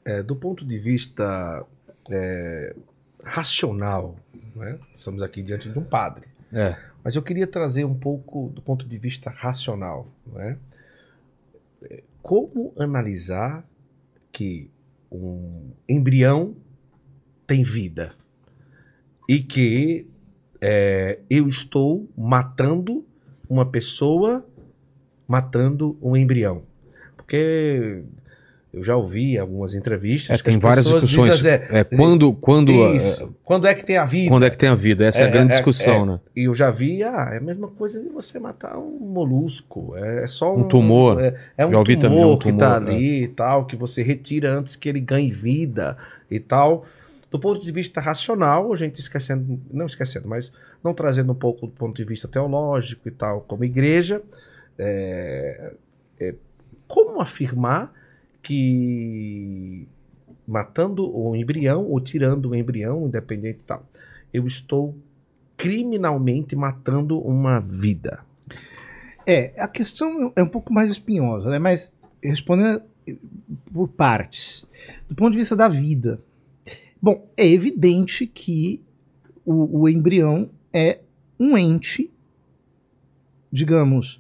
É, 0.03 0.21
do 0.21 0.35
ponto 0.35 0.63
de 0.63 0.77
vista 0.77 1.65
é, 2.11 2.75
racional, 3.23 4.15
né? 4.55 4.77
estamos 4.95 5.21
aqui 5.23 5.41
diante 5.41 5.67
de 5.67 5.79
um 5.79 5.83
padre, 5.83 6.27
é. 6.53 6.77
mas 7.03 7.15
eu 7.15 7.23
queria 7.23 7.47
trazer 7.47 7.85
um 7.85 7.95
pouco 7.95 8.51
do 8.53 8.61
ponto 8.61 8.87
de 8.87 8.97
vista 8.99 9.31
racional. 9.31 10.07
Né? 10.27 10.57
Como 12.21 12.73
analisar 12.77 13.65
que 14.31 14.69
um 15.11 15.71
embrião 15.87 16.55
tem 17.47 17.63
vida 17.63 18.13
e 19.27 19.39
que 19.39 20.07
é, 20.61 21.19
eu 21.29 21.47
estou 21.47 22.07
matando 22.17 23.05
uma 23.49 23.65
pessoa 23.65 24.45
matando 25.27 25.97
um 26.01 26.15
embrião? 26.15 26.63
Porque 27.15 28.03
eu 28.71 28.83
já 28.83 28.95
ouvi 28.95 29.37
algumas 29.37 29.73
entrevistas 29.73 30.35
É, 30.35 30.37
que 30.37 30.43
tem 30.43 30.55
as 30.55 30.61
várias 30.61 30.85
pessoas 30.85 31.03
discussões. 31.07 31.35
dizem, 31.37 31.51
é, 31.53 31.79
É, 31.79 31.83
quando, 31.85 32.33
quando, 32.33 32.71
isso. 32.95 33.33
Quando 33.43 33.65
é 33.67 33.73
que 33.73 33.85
tem 33.85 33.97
a 33.97 34.03
vida? 34.03 34.29
quando 34.29 34.43
é 34.45 34.49
que 34.49 34.57
tem 34.57 34.67
a 34.67 34.75
vida? 34.75 35.05
Essa 35.05 35.19
é, 35.19 35.23
a 35.23 35.27
É, 35.27 35.31
grande 35.31 35.53
é, 35.53 35.55
discussão, 35.55 36.03
é. 36.03 36.05
né? 36.05 36.19
E 36.35 36.43
eu 36.43 36.53
já 36.53 36.69
vi, 36.71 37.01
ah, 37.01 37.29
é 37.31 37.37
a 37.37 37.41
mesma 37.41 37.69
coisa 37.69 38.03
de 38.03 38.09
você 38.09 38.37
matar 38.37 38.77
um 38.77 38.99
molusco. 38.99 39.93
É, 39.95 40.23
é 40.23 40.27
só 40.27 40.53
um, 40.53 40.59
Um 40.59 40.63
tumor. 40.67 41.21
É, 41.21 41.35
é 41.57 41.65
um 41.65 41.71
Já 41.71 41.77
ouvi 41.79 41.95
tumor 41.95 42.09
também, 42.09 42.25
um 42.25 42.37
que 42.37 42.53
tá 42.53 42.75
tumor, 42.75 42.91
ali 42.91 43.23
e 43.23 43.27
tal, 43.29 43.65
que 43.65 43.75
você 43.77 44.03
retira 44.03 44.51
antes 44.51 44.75
que 44.75 44.89
ele 44.89 44.99
ganhe 44.99 45.31
vida 45.31 45.97
e 46.29 46.39
tal. 46.39 46.85
Do 47.31 47.39
ponto 47.39 47.63
de 47.63 47.71
vista 47.71 47.99
racional, 47.99 48.71
a 48.71 48.75
gente 48.75 48.99
esquecendo, 48.99 49.59
não 49.71 49.85
esquecendo, 49.85 50.27
mas 50.27 50.51
não 50.83 50.93
trazendo 50.93 51.31
um 51.31 51.35
pouco 51.35 51.67
do 51.67 51.73
ponto 51.73 51.95
de 51.95 52.03
vista 52.05 52.27
teológico 52.27 53.07
e 53.07 53.11
tal, 53.11 53.41
como 53.41 53.63
igreja, 53.63 54.21
é, 54.77 55.73
é, 56.19 56.35
como 56.87 57.19
afirmar 57.19 57.91
que 58.41 59.87
matando 60.47 61.09
o 61.15 61.35
embrião 61.35 61.83
ou 61.85 61.99
tirando 61.99 62.49
o 62.49 62.55
embrião, 62.55 63.07
independente 63.07 63.59
e 63.59 63.63
tal, 63.63 63.83
eu 64.31 64.45
estou 64.45 64.95
criminalmente 65.57 66.55
matando 66.55 67.19
uma 67.19 67.59
vida. 67.59 68.23
É, 69.25 69.59
a 69.59 69.67
questão 69.67 70.31
é 70.35 70.43
um 70.43 70.47
pouco 70.47 70.71
mais 70.71 70.91
espinhosa, 70.91 71.49
né? 71.49 71.57
mas 71.57 71.91
respondendo 72.21 72.83
por 73.73 73.87
partes. 73.87 74.65
Do 75.07 75.15
ponto 75.15 75.31
de 75.31 75.37
vista 75.37 75.55
da 75.55 75.67
vida. 75.67 76.19
Bom, 77.05 77.29
é 77.37 77.47
evidente 77.47 78.25
que 78.25 78.81
o, 79.45 79.81
o 79.81 79.87
embrião 79.87 80.49
é 80.73 81.01
um 81.39 81.55
ente, 81.55 82.11
digamos, 83.51 84.19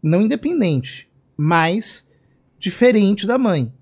não 0.00 0.22
independente, 0.22 1.10
mas 1.36 2.06
diferente 2.56 3.26
da 3.26 3.36
mãe. 3.36 3.72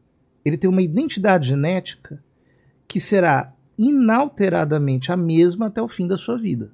Ele 0.42 0.56
tem 0.56 0.70
uma 0.70 0.80
identidade 0.80 1.48
genética 1.48 2.24
que 2.88 2.98
será 2.98 3.54
inalteradamente 3.76 5.12
a 5.12 5.16
mesma 5.18 5.66
até 5.66 5.82
o 5.82 5.88
fim 5.88 6.08
da 6.08 6.16
sua 6.16 6.38
vida. 6.38 6.70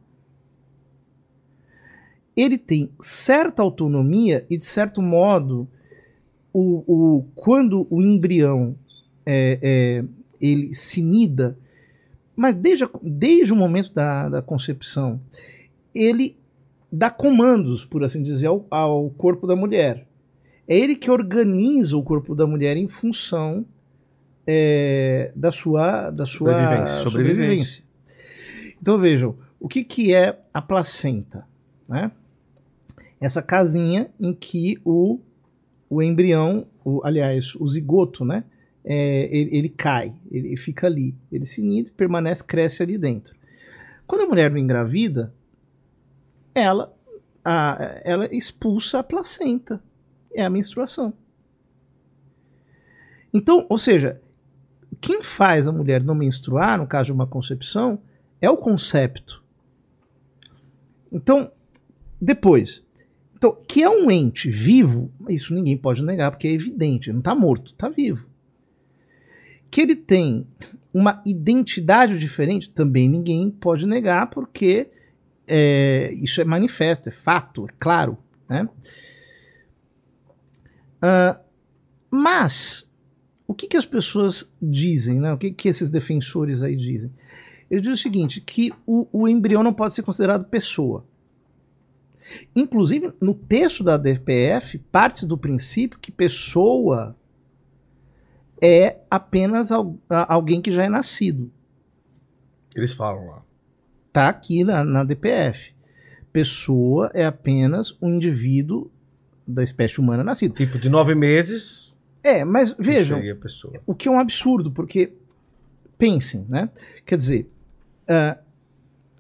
Ele 2.37 2.57
tem 2.57 2.89
certa 3.01 3.63
autonomia 3.63 4.47
e, 4.49 4.57
de 4.57 4.65
certo 4.65 5.03
modo, 5.03 5.69
o, 6.53 6.85
o, 6.87 7.25
quando 7.35 7.85
o 7.91 8.01
embrião 8.01 8.77
é, 9.27 9.59
é, 9.61 10.22
ele 10.43 10.75
se 10.75 11.01
nida, 11.01 11.57
mas 12.35 12.55
desde, 12.55 12.85
desde 13.01 13.53
o 13.53 13.57
momento 13.57 13.95
da, 13.95 14.29
da 14.29 14.43
concepção, 14.43 15.21
ele 15.95 16.37
dá 16.91 17.09
comandos, 17.09 17.85
por 17.85 18.03
assim 18.03 18.23
dizer, 18.23 18.49
ao, 18.49 18.67
ao 18.71 19.09
corpo 19.11 19.47
da 19.47 19.55
mulher. 19.55 20.07
É 20.67 20.77
ele 20.77 20.97
que 20.97 21.11
organiza 21.11 21.97
o 21.97 22.03
corpo 22.03 22.35
da 22.35 22.47
mulher 22.47 22.77
em 22.77 22.89
função 22.89 23.65
é, 24.47 25.31
da 25.37 25.53
sua, 25.53 26.11
da 26.11 26.27
sua 26.27 26.53
Sobrevivência. 26.53 27.03
sobrevivência. 27.03 27.85
Então 28.81 28.99
vejam, 28.99 29.37
o 29.61 29.69
que, 29.69 29.85
que 29.85 30.13
é 30.13 30.41
a 30.53 30.61
placenta? 30.61 31.47
Né? 31.89 32.11
Essa 33.21 33.41
casinha 33.41 34.11
em 34.19 34.35
que 34.35 34.79
o, 34.85 35.21
o 35.89 36.03
embrião, 36.03 36.67
o, 36.85 37.01
aliás, 37.05 37.55
o 37.55 37.69
zigoto, 37.69 38.25
né? 38.25 38.45
É, 38.85 39.29
ele, 39.31 39.57
ele 39.57 39.69
cai, 39.69 40.13
ele 40.31 40.57
fica 40.57 40.87
ali, 40.87 41.15
ele 41.31 41.47
se 41.47 41.63
nida, 41.63 41.91
permanece, 41.97 42.43
cresce 42.43 42.83
ali 42.83 42.99
dentro. 42.99 43.35
Quando 44.07 44.23
a 44.23 44.27
mulher 44.27 44.51
não 44.51 44.59
engravida, 44.59 45.33
ela, 46.55 46.93
a, 47.45 48.01
ela 48.05 48.35
expulsa 48.35 48.99
a 48.99 49.03
placenta, 49.03 49.83
é 50.35 50.45
a 50.45 50.51
menstruação. 50.51 51.13
Então, 53.33 53.67
ou 53.69 53.79
seja, 53.79 54.21
quem 55.01 55.23
faz 55.23 55.67
a 55.67 55.73
mulher 55.73 56.03
não 56.03 56.15
menstruar, 56.15 56.79
no 56.79 56.87
caso 56.87 57.07
de 57.07 57.13
uma 57.13 57.27
concepção, 57.27 57.99
é 58.41 58.51
o 58.51 58.57
concepto. 58.57 59.43
Então, 61.11 61.51
depois, 62.21 62.83
então, 63.37 63.57
que 63.67 63.83
é 63.83 63.89
um 63.91 64.11
ente 64.11 64.51
vivo, 64.51 65.11
isso 65.29 65.55
ninguém 65.55 65.77
pode 65.77 66.05
negar, 66.05 66.31
porque 66.31 66.49
é 66.49 66.53
evidente, 66.53 67.11
não 67.11 67.19
está 67.19 67.35
morto, 67.35 67.73
está 67.73 67.89
vivo. 67.89 68.32
Que 69.73 69.81
ele 69.81 69.97
tem 69.97 70.47
uma 70.93 71.23
identidade 71.25 72.19
diferente, 72.19 72.71
também 72.71 73.09
ninguém 73.09 73.51
pode 73.51 73.87
negar, 73.87 74.29
porque 74.29 74.91
é, 75.49 76.13
isso 76.21 76.41
é 76.43 76.45
manifesto, 76.45 77.09
é 77.09 77.13
fato, 77.13 77.67
é 77.67 77.73
claro. 77.81 78.19
Né? 78.49 78.69
Uh, 81.03 81.41
mas 82.11 82.87
o 83.49 83.55
que, 83.55 83.67
que 83.67 83.77
as 83.79 83.87
pessoas 83.87 84.47
dizem, 84.61 85.19
né? 85.19 85.33
O 85.33 85.39
que, 85.39 85.51
que 85.51 85.69
esses 85.69 85.89
defensores 85.89 86.63
aí 86.63 86.77
dizem? 86.77 87.11
Eles 87.71 87.83
dizem 87.83 87.95
o 87.95 87.97
seguinte, 87.97 88.41
que 88.43 88.71
o, 88.87 89.09
o 89.11 89.27
embrião 89.27 89.63
não 89.63 89.73
pode 89.73 89.95
ser 89.95 90.03
considerado 90.03 90.45
pessoa. 90.45 91.07
Inclusive, 92.55 93.13
no 93.19 93.35
texto 93.35 93.83
da 93.83 93.97
DPF, 93.97 94.77
parte 94.79 95.25
do 95.25 95.39
princípio 95.39 95.99
que 95.99 96.13
pessoa 96.13 97.17
é 98.63 98.99
apenas 99.11 99.73
al, 99.73 99.97
alguém 100.09 100.63
que 100.63 100.71
já 100.71 100.85
é 100.85 100.89
nascido. 100.89 101.51
Eles 102.75 102.95
falam 102.95 103.27
lá. 103.27 103.43
Tá 104.13 104.29
aqui 104.29 104.63
na, 104.63 104.85
na 104.85 105.03
DPF. 105.05 105.73
Pessoa 106.33 107.11
é 107.13 107.25
apenas 107.27 107.95
um 108.01 108.11
indivíduo 108.11 108.91
da 109.47 109.63
espécie 109.63 109.99
humana 110.01 110.23
nascido. 110.23 110.55
Tipo, 110.55 110.79
de 110.79 110.89
nove 110.89 111.15
meses, 111.15 111.93
É, 112.23 112.45
mas 112.45 112.71
vejam, 112.79 113.19
chega 113.21 113.33
a 113.33 113.37
pessoa. 113.37 113.75
o 113.87 113.95
que 113.95 114.07
é 114.09 114.11
um 114.11 114.19
absurdo, 114.19 114.71
porque 114.71 115.13
pensem, 115.99 116.47
né? 116.49 116.71
Quer 117.05 117.17
dizer, 117.17 117.51
ah, 118.09 118.39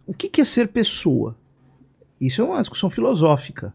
o 0.07 0.14
que, 0.14 0.28
que 0.28 0.40
é 0.40 0.45
ser 0.45 0.68
pessoa? 0.68 1.36
Isso 2.20 2.40
é 2.40 2.45
uma 2.45 2.61
discussão 2.61 2.88
filosófica. 2.88 3.74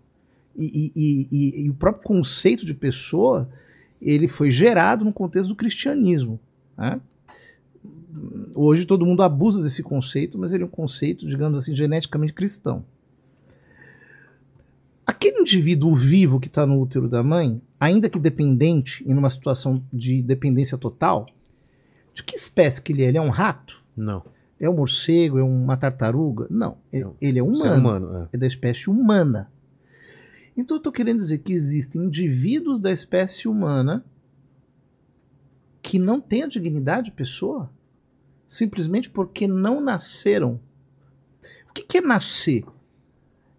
E, 0.55 0.91
e- 0.95 1.27
e- 1.31 1.65
e 1.65 1.69
o 1.69 1.73
próprio 1.73 2.03
conceito 2.03 2.65
de 2.65 2.73
pessoa 2.73 3.47
ele 4.01 4.27
foi 4.27 4.51
gerado 4.51 5.03
no 5.05 5.13
contexto 5.13 5.49
do 5.49 5.55
cristianismo. 5.55 6.39
né? 6.77 6.99
Hoje 8.55 8.85
todo 8.85 9.05
mundo 9.05 9.21
abusa 9.21 9.61
desse 9.61 9.83
conceito, 9.83 10.37
mas 10.37 10.51
ele 10.51 10.63
é 10.63 10.65
um 10.65 10.69
conceito, 10.69 11.27
digamos 11.27 11.59
assim, 11.59 11.75
geneticamente 11.75 12.33
cristão. 12.33 12.83
Aquele 15.05 15.39
indivíduo 15.39 15.95
vivo 15.95 16.39
que 16.39 16.47
está 16.47 16.65
no 16.65 16.81
útero 16.81 17.07
da 17.07 17.23
mãe, 17.23 17.61
ainda 17.79 18.09
que 18.09 18.19
dependente, 18.19 19.03
em 19.07 19.13
uma 19.13 19.29
situação 19.29 19.81
de 19.93 20.21
dependência 20.21 20.77
total, 20.77 21.27
de 22.13 22.23
que 22.23 22.35
espécie 22.35 22.81
que 22.81 22.91
ele 22.91 23.03
é? 23.03 23.07
Ele 23.07 23.17
é 23.17 23.21
um 23.21 23.29
rato? 23.29 23.79
Não. 23.95 24.23
É 24.59 24.69
um 24.69 24.75
morcego? 24.75 25.37
É 25.37 25.43
uma 25.43 25.77
tartaruga? 25.77 26.47
Não. 26.49 26.77
Ele, 26.91 27.03
Não. 27.05 27.15
ele 27.21 27.39
é 27.39 27.43
humano. 27.43 27.79
humano, 27.79 28.17
é. 28.23 28.35
É 28.35 28.37
da 28.37 28.47
espécie 28.47 28.89
humana. 28.89 29.49
Então 30.57 30.75
eu 30.75 30.79
estou 30.79 30.91
querendo 30.91 31.19
dizer 31.19 31.37
que 31.37 31.53
existem 31.53 32.05
indivíduos 32.05 32.81
da 32.81 32.91
espécie 32.91 33.47
humana 33.47 34.03
que 35.81 35.99
não 35.99 36.19
têm 36.19 36.43
a 36.43 36.47
dignidade 36.47 37.05
de 37.05 37.15
pessoa 37.15 37.69
simplesmente 38.47 39.09
porque 39.09 39.47
não 39.47 39.81
nasceram. 39.81 40.59
O 41.69 41.73
que, 41.73 41.83
que 41.83 41.97
é 41.97 42.01
nascer? 42.01 42.63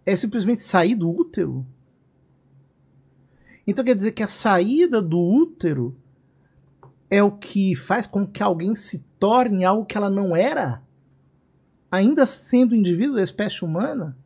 É 0.05 0.15
simplesmente 0.15 0.63
sair 0.63 0.95
do 0.95 1.09
útero? 1.09 1.65
Então 3.67 3.85
quer 3.85 3.95
dizer 3.95 4.13
que 4.13 4.23
a 4.23 4.27
saída 4.27 5.01
do 5.01 5.19
útero 5.19 5.95
é 7.09 7.21
o 7.21 7.31
que 7.31 7.75
faz 7.75 8.07
com 8.07 8.25
que 8.25 8.41
alguém 8.41 8.75
se 8.75 8.99
torne 9.19 9.63
algo 9.63 9.85
que 9.85 9.95
ela 9.95 10.09
não 10.09 10.35
era? 10.35 10.81
Ainda 11.91 12.25
sendo 12.25 12.75
indivíduo 12.75 13.15
da 13.15 13.21
espécie 13.21 13.63
humana? 13.63 14.17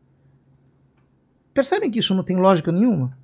Percebem 1.53 1.91
que 1.91 1.99
isso 1.99 2.15
não 2.15 2.23
tem 2.23 2.37
lógica 2.37 2.71
nenhuma? 2.71 3.17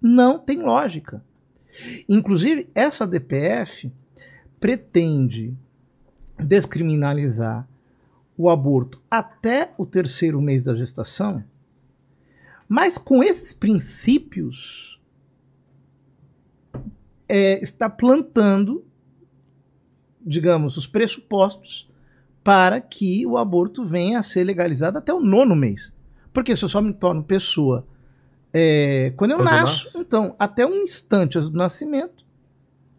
Não 0.00 0.38
tem 0.38 0.62
lógica. 0.62 1.22
Inclusive, 2.08 2.68
essa 2.74 3.06
DPF 3.06 3.92
pretende 4.58 5.54
descriminalizar 6.38 7.68
o 8.36 8.48
aborto 8.48 9.00
até 9.10 9.72
o 9.76 9.84
terceiro 9.84 10.40
mês 10.40 10.64
da 10.64 10.74
gestação, 10.74 11.44
mas 12.66 12.96
com 12.96 13.22
esses 13.22 13.52
princípios 13.52 14.98
é, 17.28 17.62
está 17.62 17.88
plantando, 17.88 18.84
digamos, 20.20 20.76
os 20.76 20.86
pressupostos 20.86 21.88
para 22.42 22.80
que 22.80 23.26
o 23.26 23.36
aborto 23.36 23.84
venha 23.84 24.18
a 24.18 24.22
ser 24.22 24.44
legalizado 24.44 24.96
até 24.98 25.12
o 25.12 25.20
nono 25.20 25.54
mês. 25.54 25.92
Porque 26.32 26.56
se 26.56 26.64
eu 26.64 26.68
só 26.68 26.80
me 26.80 26.92
torno 26.92 27.22
pessoa 27.22 27.84
é, 28.52 29.12
quando 29.16 29.32
eu 29.32 29.36
Quando 29.38 29.50
nasço, 29.50 29.84
nasce. 29.84 29.98
então, 29.98 30.34
até 30.38 30.66
um 30.66 30.82
instante 30.82 31.38
do 31.38 31.52
nascimento, 31.52 32.24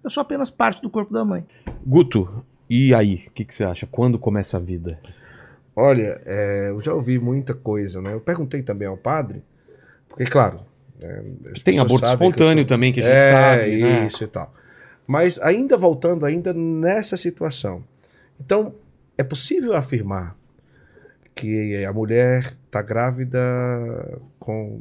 eu 0.03 0.09
sou 0.09 0.21
apenas 0.21 0.49
parte 0.49 0.81
do 0.81 0.89
corpo 0.89 1.13
da 1.13 1.23
mãe. 1.25 1.45
Guto, 1.85 2.43
e 2.69 2.93
aí? 2.93 3.25
O 3.27 3.31
que, 3.31 3.43
que 3.45 3.53
você 3.53 3.63
acha? 3.65 3.85
Quando 3.85 4.17
começa 4.17 4.57
a 4.57 4.59
vida? 4.59 4.97
Olha, 5.75 6.21
é, 6.25 6.69
eu 6.69 6.79
já 6.79 6.93
ouvi 6.93 7.19
muita 7.19 7.53
coisa, 7.53 8.01
né? 8.01 8.13
Eu 8.13 8.19
perguntei 8.21 8.61
também 8.61 8.87
ao 8.87 8.97
padre, 8.97 9.43
porque, 10.07 10.25
claro. 10.25 10.61
é, 11.01 11.21
Tem 11.63 11.79
aborto 11.79 12.05
sabem 12.05 12.17
que 12.17 12.23
espontâneo 12.35 12.63
sou- 12.63 12.67
também, 12.67 12.93
que 12.93 13.01
a 13.01 13.03
gente 13.03 13.13
é, 13.13 13.31
sabe. 13.31 13.81
né? 13.81 14.05
isso 14.07 14.23
e 14.23 14.27
tal. 14.27 14.53
Mas 15.07 15.39
ainda 15.39 15.77
voltando 15.77 16.25
ainda 16.25 16.53
nessa 16.53 17.17
situação. 17.17 17.83
Então, 18.39 18.73
é 19.17 19.23
possível 19.23 19.75
afirmar 19.75 20.35
que 21.35 21.83
a 21.85 21.91
mulher 21.93 22.55
está 22.71 22.81
grávida 22.81 23.37
com 24.39 24.79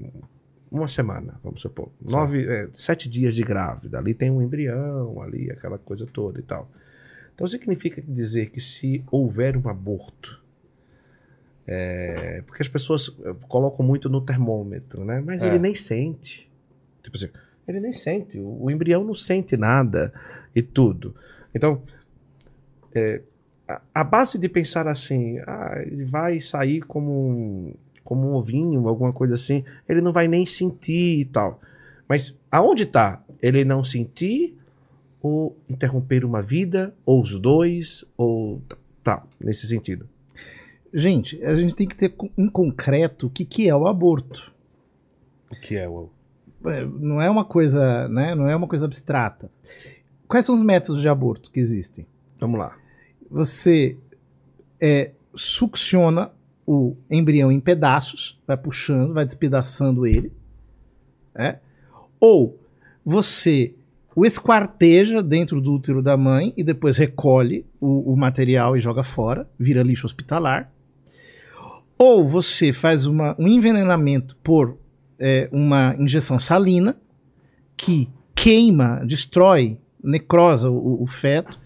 uma 0.71 0.87
semana, 0.87 1.35
vamos 1.43 1.61
supor. 1.61 1.91
Nove, 2.01 2.47
é, 2.47 2.69
sete 2.73 3.09
dias 3.09 3.35
de 3.35 3.43
grávida. 3.43 3.99
Ali 3.99 4.15
tem 4.15 4.31
um 4.31 4.41
embrião, 4.41 5.21
ali, 5.21 5.51
aquela 5.51 5.77
coisa 5.77 6.07
toda 6.07 6.39
e 6.39 6.43
tal. 6.43 6.71
Então 7.35 7.45
significa 7.49 8.01
dizer 8.01 8.51
que 8.51 8.61
se 8.61 9.03
houver 9.11 9.57
um 9.57 9.69
aborto, 9.69 10.41
é, 11.67 12.43
porque 12.47 12.63
as 12.63 12.69
pessoas 12.69 13.11
eh, 13.25 13.35
colocam 13.49 13.85
muito 13.85 14.09
no 14.09 14.21
termômetro, 14.21 15.05
né? 15.05 15.21
Mas 15.25 15.43
É. 15.43 15.49
ele 15.49 15.59
nem 15.59 15.75
sente. 15.75 16.51
Tipo 17.03 17.17
assim, 17.17 17.29
ele 17.67 17.81
nem 17.81 17.93
sente. 17.93 18.39
O, 18.39 18.65
o 18.65 18.71
embrião 18.71 19.03
não 19.05 19.15
sente 19.15 19.57
nada 19.57 20.13
e 20.55 20.63
tudo. 20.63 21.15
Então, 21.55 21.83
é, 22.95 23.23
a, 23.95 24.05
base 24.05 24.39
de 24.39 24.49
pensar 24.49 24.87
assim, 24.89 25.39
ah, 25.47 25.83
ele 25.85 26.05
vai 26.05 26.41
sair 26.41 26.81
como 26.83 27.11
um, 27.11 27.75
como 28.03 28.29
um 28.29 28.35
ovinho, 28.35 28.89
alguma 28.89 29.13
coisa 29.13 29.35
assim, 29.35 29.65
ele 29.89 30.01
não 30.01 30.13
vai 30.13 30.29
nem 30.29 30.47
sentir 30.47 31.21
e 31.21 31.25
tal. 31.25 31.61
Mas 32.09 32.35
aonde 32.51 32.87
tá? 32.87 33.23
Ele 33.43 33.65
não 33.65 33.85
sentir 33.85 34.57
ou 35.23 35.57
interromper 35.69 36.25
uma 36.25 36.41
vida, 36.41 36.95
ou 37.05 37.21
os 37.21 37.39
dois, 37.39 38.05
ou. 38.17 38.63
Tá, 39.03 39.23
nesse 39.39 39.67
sentido. 39.67 40.09
Gente, 40.93 41.43
a 41.45 41.55
gente 41.55 41.75
tem 41.75 41.87
que 41.87 41.95
ter 41.95 42.15
em 42.37 42.49
concreto 42.49 43.27
o 43.27 43.31
que, 43.31 43.45
que 43.45 43.69
é 43.69 43.75
o 43.75 43.87
aborto. 43.87 44.53
O 45.51 45.57
que 45.57 45.77
é 45.77 45.89
o. 45.89 46.09
É, 46.65 46.85
Não 46.85 47.21
é 47.21 47.31
uma 47.31 47.45
coisa, 47.45 48.09
né? 48.09 48.35
Não 48.35 48.49
é 48.49 48.57
uma 48.57 48.67
coisa 48.67 48.87
abstrata. 48.87 49.51
Quais 50.27 50.45
são 50.45 50.55
os 50.55 50.63
métodos 50.63 51.01
de 51.01 51.09
aborto 51.09 51.51
que 51.51 51.61
existem? 51.61 52.07
Vamos 52.39 52.59
lá. 52.59 52.77
Você 53.31 53.97
é, 54.81 55.13
succiona 55.35 56.31
o 56.67 56.97
embrião 57.11 57.51
em 57.51 57.61
pedaços, 57.61 58.39
vai 58.47 58.57
puxando, 58.57 59.13
vai 59.15 59.25
despedaçando 59.25 60.07
ele, 60.07 60.33
né? 61.35 61.59
Ou 62.19 62.59
você 63.05 63.75
o 64.15 64.27
esquarteja 64.27 65.23
dentro 65.23 65.61
do 65.61 65.73
útero 65.73 66.03
da 66.03 66.17
mãe 66.17 66.53
e 66.57 66.65
depois 66.65 66.97
recolhe 66.97 67.65
o, 67.81 68.13
o 68.13 68.17
material 68.17 68.77
e 68.77 68.81
joga 68.81 69.05
fora, 69.05 69.49
vira 69.59 69.83
lixo 69.83 70.05
hospitalar. 70.07 70.71
Ou 71.97 72.27
você 72.29 72.73
faz 72.73 73.07
uma- 73.07 73.37
um 73.39 73.47
envenenamento 73.47 74.37
por 74.43 74.77
é, 75.19 75.49
uma 75.53 75.95
injeção 75.99 76.41
salina 76.41 76.97
que 77.77 78.09
queima, 78.35 79.03
destrói, 79.07 79.79
necrosa 80.03 80.71
o, 80.71 81.03
o 81.03 81.07
feto 81.07 81.61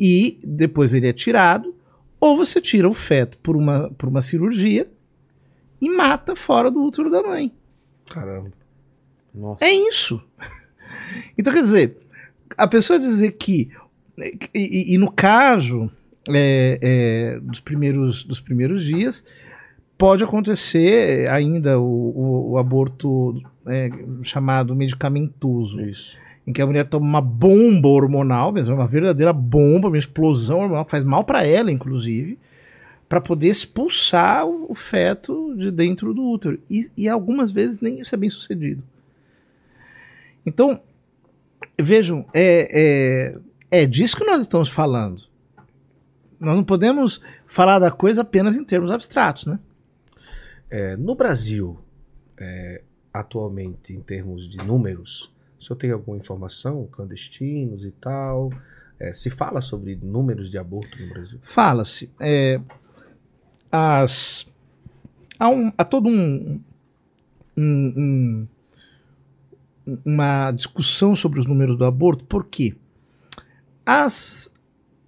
e 0.00 0.38
depois 0.42 0.94
ele 0.94 1.06
é 1.06 1.12
tirado. 1.12 1.74
Ou 2.18 2.36
você 2.36 2.60
tira 2.60 2.88
o 2.88 2.92
feto 2.94 3.36
por 3.38 3.56
uma, 3.56 3.90
por 3.90 4.08
uma 4.08 4.22
cirurgia 4.22 4.90
e 5.80 5.88
mata 5.88 6.34
fora 6.34 6.70
do 6.70 6.82
útero 6.82 7.10
da 7.10 7.22
mãe. 7.22 7.52
Caramba. 8.08 8.50
Nossa. 9.34 9.64
É 9.64 9.70
isso. 9.72 10.20
Então, 11.38 11.52
quer 11.52 11.62
dizer, 11.62 11.96
a 12.56 12.66
pessoa 12.66 12.98
dizer 12.98 13.32
que. 13.32 13.70
E, 14.54 14.94
e- 14.94 14.98
no 14.98 15.10
caso 15.10 15.90
é, 16.28 16.78
é, 16.82 17.40
dos, 17.40 17.60
primeiros, 17.60 18.22
dos 18.24 18.38
primeiros 18.40 18.84
dias, 18.84 19.24
pode 19.96 20.22
acontecer 20.22 21.26
ainda 21.30 21.78
o, 21.80 21.84
o- 21.84 22.50
o 22.52 22.58
aborto 22.58 23.40
é, 23.66 23.88
chamado 24.22 24.74
medicamentoso, 24.76 25.80
Isso. 25.80 26.16
Em 26.50 26.52
que 26.52 26.60
a 26.60 26.66
mulher 26.66 26.84
toma 26.88 27.06
uma 27.06 27.20
bomba 27.20 27.88
hormonal, 27.88 28.50
mesmo 28.50 28.74
uma 28.74 28.86
verdadeira 28.86 29.32
bomba, 29.32 29.86
uma 29.86 29.96
explosão 29.96 30.58
hormonal, 30.58 30.84
faz 30.84 31.04
mal 31.04 31.22
para 31.22 31.46
ela, 31.46 31.70
inclusive, 31.70 32.36
para 33.08 33.20
poder 33.20 33.46
expulsar 33.46 34.44
o, 34.46 34.74
feto 34.74 35.54
de 35.56 35.70
dentro 35.70 36.12
do 36.12 36.24
útero. 36.24 36.60
E, 36.68 36.90
e 36.96 37.08
algumas 37.08 37.52
vezes 37.52 37.80
nem 37.80 38.00
isso 38.00 38.14
é 38.14 38.18
bem 38.18 38.28
sucedido. 38.28 38.82
Então, 40.44 40.80
vejam, 41.80 42.26
é, 42.34 43.36
é, 43.70 43.82
é 43.82 43.86
disso 43.86 44.16
que 44.16 44.24
nós 44.24 44.42
estamos 44.42 44.68
falando. 44.68 45.22
Nós 46.40 46.56
não 46.56 46.64
podemos 46.64 47.20
falar 47.46 47.78
da 47.78 47.92
coisa 47.92 48.22
apenas 48.22 48.56
em 48.56 48.64
termos 48.64 48.90
abstratos, 48.90 49.46
né? 49.46 49.58
É, 50.68 50.96
no 50.96 51.14
Brasil, 51.14 51.78
é, 52.36 52.82
atualmente, 53.12 53.92
em 53.92 54.00
termos 54.00 54.48
de 54.48 54.58
números, 54.58 55.30
o 55.60 55.64
senhor 55.64 55.76
tem 55.76 55.90
alguma 55.90 56.16
informação? 56.16 56.86
Clandestinos 56.90 57.84
e 57.84 57.90
tal? 57.90 58.50
É, 58.98 59.12
se 59.12 59.30
fala 59.30 59.60
sobre 59.60 59.96
números 59.96 60.50
de 60.50 60.58
aborto 60.58 60.98
no 60.98 61.08
Brasil? 61.08 61.38
Fala-se. 61.42 62.10
é, 62.20 62.60
as, 63.72 64.46
há, 65.38 65.48
um, 65.48 65.72
há 65.78 65.84
todo 65.84 66.08
um, 66.08 66.60
um- 67.56 67.94
um- 67.96 68.48
uma 70.04 70.50
discussão 70.52 71.14
sobre 71.16 71.40
os 71.40 71.46
números 71.46 71.76
do 71.76 71.84
aborto, 71.84 72.24
porque 72.24 72.74
as 73.84 74.52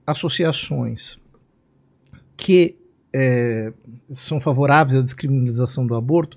associações 0.06 1.18
que 2.36 2.76
é, 3.14 3.72
são 4.12 4.40
favoráveis 4.40 4.98
à 4.98 5.02
descriminalização 5.02 5.86
do 5.86 5.94
aborto 5.94 6.36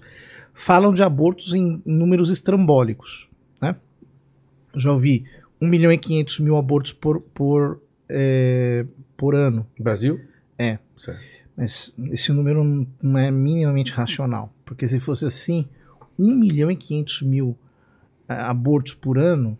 falam 0.53 0.93
de 0.93 1.01
abortos 1.01 1.53
em 1.53 1.81
números 1.85 2.29
estrambólicos. 2.29 3.27
Já 4.77 4.91
ouvi 4.91 5.25
1 5.61 5.67
milhão 5.67 5.91
e 5.91 5.97
500 5.97 6.39
mil 6.39 6.57
abortos 6.57 6.91
por, 6.93 7.21
por, 7.21 7.81
é, 8.09 8.85
por 9.17 9.35
ano. 9.35 9.65
No 9.77 9.83
Brasil? 9.83 10.19
É. 10.57 10.79
Certo. 10.97 11.21
Mas 11.57 11.93
esse 12.11 12.31
número 12.33 12.63
não- 13.01 13.17
é 13.17 13.31
minimamente 13.31 13.93
racional. 13.93 14.53
Porque 14.65 14.87
se 14.87 14.99
fosse 14.99 15.25
assim, 15.25 15.65
1 16.19 16.35
milhão 16.35 16.69
e 16.69 16.75
500 16.75 17.21
mil 17.21 17.57
ah, 18.27 18.49
abortos 18.49 18.93
por 18.93 19.17
ano, 19.17 19.57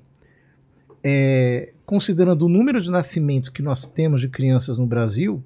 é, 1.03 1.71
considerando 1.85 2.45
o 2.45 2.49
número 2.49 2.81
de 2.81 2.89
nascimentos 2.89 3.49
que 3.49 3.61
nós 3.61 3.85
temos 3.85 4.21
de 4.21 4.27
crianças 4.29 4.77
no 4.77 4.85
Brasil, 4.85 5.43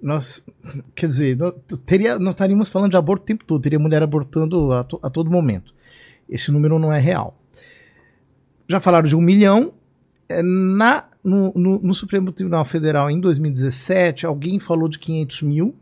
nós, 0.00 0.44
quer 0.94 1.06
dizer, 1.06 1.36
nós, 1.36 1.54
teria, 1.84 2.18
nós 2.18 2.34
estaríamos 2.34 2.68
falando 2.68 2.90
de 2.92 2.96
aborto 2.96 3.22
o 3.24 3.26
tempo 3.26 3.44
todo, 3.44 3.60
teria 3.60 3.78
mulher 3.78 4.02
abortando 4.02 4.72
a, 4.72 4.84
to- 4.84 5.00
a 5.02 5.10
todo 5.10 5.30
momento. 5.30 5.74
Esse 6.28 6.50
número 6.50 6.78
não 6.78 6.92
é 6.92 6.98
real. 7.00 7.38
Já 8.68 8.80
falaram 8.80 9.08
de 9.08 9.16
um 9.16 9.20
milhão. 9.20 9.72
É, 10.28 10.42
Na, 10.42 11.04
no, 11.22 11.52
no- 11.54 11.78
no 11.80 11.94
Supremo 11.94 12.32
Tribunal 12.32 12.64
Federal, 12.64 13.10
em 13.10 13.20
2017, 13.20 14.26
alguém 14.26 14.58
falou 14.58 14.88
de 14.88 14.98
500 14.98 15.42
mil, 15.42 15.74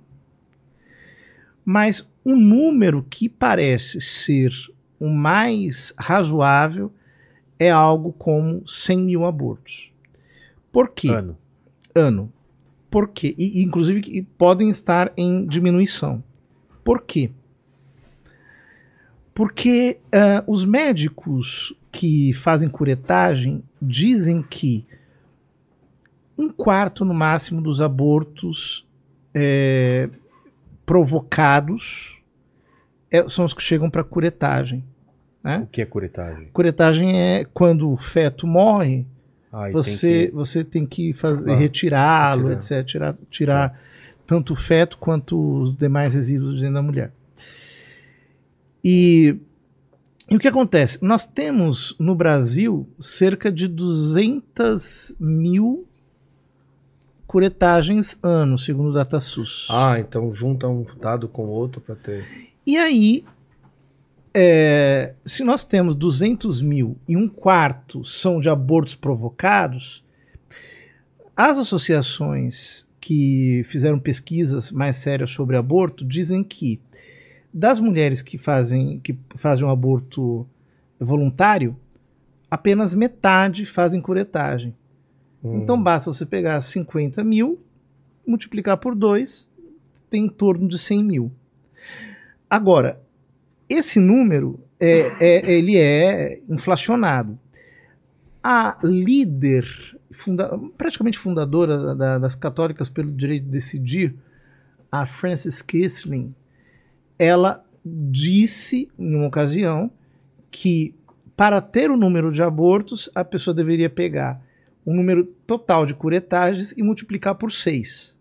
mas 1.64 2.06
um 2.24 2.36
número 2.36 3.04
que 3.08 3.28
parece 3.28 4.00
ser 4.00 4.52
o 4.98 5.08
mais 5.08 5.92
razoável 5.98 6.92
é 7.58 7.70
algo 7.70 8.12
como 8.12 8.66
100 8.66 8.98
mil 8.98 9.24
abortos. 9.24 9.90
Por 10.72 10.90
quê? 10.90 11.08
Ano. 11.08 11.36
ano. 11.94 12.32
Por 12.90 13.08
quê? 13.08 13.34
E, 13.38 13.62
inclusive 13.62 14.22
podem 14.38 14.68
estar 14.68 15.12
em 15.16 15.46
diminuição. 15.46 16.22
Por 16.84 17.02
quê? 17.02 17.30
Porque 19.34 19.98
ah, 20.12 20.44
os 20.46 20.64
médicos 20.64 21.74
que 21.90 22.32
fazem 22.34 22.68
curetagem 22.68 23.62
dizem 23.82 24.42
que 24.42 24.84
um 26.38 26.48
quarto 26.48 27.04
no 27.04 27.14
máximo 27.14 27.60
dos 27.60 27.80
abortos 27.80 28.86
é, 29.34 30.08
provocados 30.86 32.18
é- 33.10 33.28
são 33.28 33.44
os 33.44 33.54
que 33.54 33.62
chegam 33.62 33.90
para 33.90 34.04
curetagem. 34.04 34.84
Né? 35.42 35.58
O 35.58 35.66
que 35.66 35.82
é 35.82 35.86
curetagem? 35.86 36.48
Curetagem 36.52 37.18
é 37.20 37.44
quando 37.52 37.90
o 37.90 37.96
feto 37.96 38.46
morre, 38.46 39.06
Ah, 39.52 39.70
você, 39.70 39.90
tem 40.22 40.30
que- 40.30 40.34
você 40.34 40.64
tem 40.64 40.86
que 40.86 41.12
fazer, 41.12 41.52
Ah, 41.52 41.56
retirá-lo, 41.56 42.50
etc. 42.52 42.84
Tirar, 42.84 43.16
tirar 43.30 43.80
tanto 44.26 44.52
o 44.52 44.56
feto 44.56 44.96
quanto 44.98 45.38
os 45.62 45.76
demais 45.76 46.14
resíduos 46.14 46.54
de 46.56 46.60
dentro 46.62 46.74
da 46.74 46.82
mulher. 46.82 47.12
E, 48.84 49.36
e 50.30 50.36
o 50.36 50.38
que 50.38 50.48
acontece? 50.48 50.98
Nós 51.02 51.24
temos 51.24 51.96
no 51.98 52.14
Brasil 52.14 52.86
cerca 53.00 53.50
de 53.50 53.66
200 53.66 55.14
mil 55.18 55.86
curetagens 57.26 58.18
ano, 58.22 58.58
segundo 58.58 58.90
o 58.90 58.92
DataSUS. 58.92 59.68
Ah, 59.70 59.98
então 59.98 60.30
junta 60.32 60.68
um 60.68 60.84
dado 61.00 61.26
com 61.26 61.46
o 61.46 61.48
outro 61.48 61.80
para 61.80 61.96
ter. 61.96 62.24
E 62.66 62.76
aí, 62.76 63.24
é, 64.32 65.14
se 65.24 65.42
nós 65.42 65.64
temos 65.64 65.96
200 65.96 66.60
mil 66.60 66.96
e 67.08 67.16
um 67.16 67.28
quarto 67.28 68.04
são 68.04 68.38
de 68.38 68.48
abortos 68.48 68.94
provocados, 68.94 70.04
as 71.36 71.58
associações 71.58 72.86
que 73.00 73.62
fizeram 73.66 73.98
pesquisas 73.98 74.70
mais 74.70 74.96
sérias 74.96 75.30
sobre 75.30 75.56
aborto 75.56 76.04
dizem 76.04 76.42
que 76.42 76.80
das 77.56 77.78
mulheres 77.78 78.20
que 78.20 78.36
fazem, 78.36 78.98
que 78.98 79.16
fazem 79.36 79.64
um 79.64 79.70
aborto 79.70 80.44
voluntário, 80.98 81.76
apenas 82.50 82.92
metade 82.94 83.64
fazem 83.64 84.00
curetagem. 84.00 84.74
Hum, 85.42 85.58
Então 85.62 85.80
basta 85.80 86.12
você 86.12 86.26
pegar 86.26 86.60
50 86.60 87.22
mil, 87.22 87.60
multiplicar 88.26 88.76
por 88.78 88.94
2, 88.96 89.48
tem 90.10 90.24
em 90.24 90.28
torno 90.28 90.66
de 90.66 90.78
100 90.78 91.04
mil. 91.04 91.32
Agora, 92.48 93.00
esse 93.68 93.98
número 94.00 94.58
é, 94.80 95.00
é- 95.20 95.50
ele 95.50 95.76
é 95.78 96.40
inflacionado. 96.48 97.38
A 98.42 98.78
líder, 98.82 99.64
funda- 100.10 100.58
praticamente 100.76 101.18
fundadora 101.18 101.78
da- 101.78 101.94
da- 101.94 102.18
das 102.18 102.34
católicas 102.34 102.88
pelo 102.88 103.10
direito 103.10 103.44
de 103.44 103.50
decidir, 103.50 104.14
a 104.92 105.06
Frances 105.06 105.62
Kissling, 105.62 106.34
ela 107.18 107.64
disse 107.84 108.88
em 108.98 109.14
uma 109.14 109.26
ocasião 109.26 109.90
que 110.50 110.94
para 111.36 111.60
ter 111.60 111.90
o 111.90 111.96
número 111.96 112.30
de 112.30 112.42
abortos, 112.42 113.10
a 113.14 113.24
pessoa 113.24 113.54
deveria 113.54 113.90
pegar 113.90 114.40
o 114.84 114.92
número 114.92 115.24
total 115.46 115.84
de 115.84 115.94
curetagens 115.94 116.72
e 116.76 116.82
multiplicar 116.82 117.34
por 117.34 117.50
6. 117.50 118.14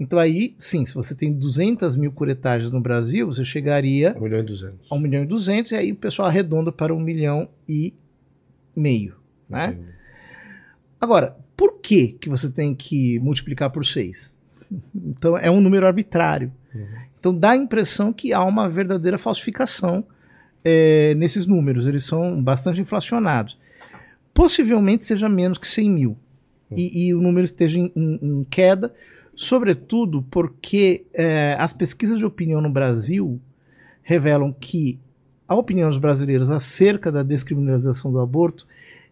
Então 0.00 0.18
aí, 0.18 0.54
sim, 0.58 0.86
se 0.86 0.94
você 0.94 1.14
tem 1.14 1.32
200 1.32 1.96
mil 1.96 2.12
curetagens 2.12 2.70
no 2.70 2.80
Brasil, 2.80 3.26
você 3.26 3.44
chegaria 3.44 4.16
1 4.16 4.20
milhão 4.20 4.40
e 4.40 4.42
200. 4.44 4.92
a 4.92 4.94
1 4.94 4.98
milhão 5.00 5.22
e 5.24 5.26
200 5.26 5.72
e 5.72 5.74
aí 5.74 5.92
o 5.92 5.96
pessoal 5.96 6.28
arredonda 6.28 6.70
para 6.70 6.94
1 6.94 7.00
milhão 7.00 7.48
e 7.68 7.92
meio, 8.74 9.16
né? 9.48 9.70
Entendi. 9.72 9.88
Agora, 11.00 11.36
por 11.56 11.80
que 11.80 12.08
que 12.08 12.28
você 12.28 12.50
tem 12.50 12.74
que 12.74 13.18
multiplicar 13.20 13.70
por 13.70 13.84
6? 13.84 14.36
Então 14.94 15.36
é 15.36 15.50
um 15.50 15.60
número 15.60 15.86
arbitrário. 15.86 16.52
Uhum. 16.74 16.86
Então 17.18 17.34
dá 17.34 17.50
a 17.50 17.56
impressão 17.56 18.12
que 18.12 18.32
há 18.32 18.42
uma 18.44 18.68
verdadeira 18.68 19.18
falsificação 19.18 20.04
é, 20.64 21.14
nesses 21.16 21.46
números. 21.46 21.86
Eles 21.86 22.04
são 22.04 22.40
bastante 22.42 22.80
inflacionados. 22.80 23.58
Possivelmente 24.32 25.04
seja 25.04 25.28
menos 25.28 25.58
que 25.58 25.66
100 25.66 25.90
mil. 25.90 26.16
E, 26.70 27.06
e 27.06 27.14
o 27.14 27.20
número 27.20 27.44
esteja 27.44 27.78
em, 27.80 27.90
em- 27.96 28.18
em 28.22 28.44
queda, 28.44 28.92
sobretudo 29.34 30.22
porque 30.30 31.06
é, 31.14 31.56
as 31.58 31.72
pesquisas 31.72 32.18
de 32.18 32.26
opinião 32.26 32.60
no 32.60 32.68
Brasil 32.70 33.40
revelam 34.02 34.52
que 34.52 34.98
a 35.46 35.54
opinião 35.54 35.88
dos 35.88 35.96
brasileiros 35.98 36.50
acerca 36.50 37.10
da 37.10 37.22
descriminalização 37.22 38.12
do 38.12 38.20
aborto 38.20 38.66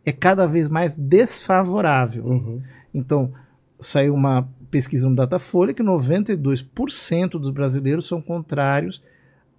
é 0.04 0.12
cada 0.12 0.46
vez 0.46 0.68
mais 0.68 0.94
desfavorável. 0.94 2.24
Uhum. 2.26 2.60
Então, 2.94 3.32
saiu 3.80 4.14
uma 4.14 4.46
pesquisa 4.76 5.08
no 5.08 5.16
Datafolha 5.16 5.72
que 5.72 5.82
92% 5.82 7.30
dos 7.30 7.48
brasileiros 7.48 8.06
são 8.06 8.20
contrários 8.20 9.02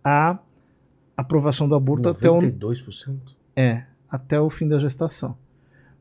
à 0.04 0.38
aprovação 1.16 1.68
do 1.68 1.74
aborto 1.74 2.08
até 2.08 2.30
o, 2.30 2.38
92% 2.38 3.18
é, 3.56 3.84
até 4.08 4.40
o 4.40 4.48
fim 4.48 4.68
da 4.68 4.78
gestação. 4.78 5.36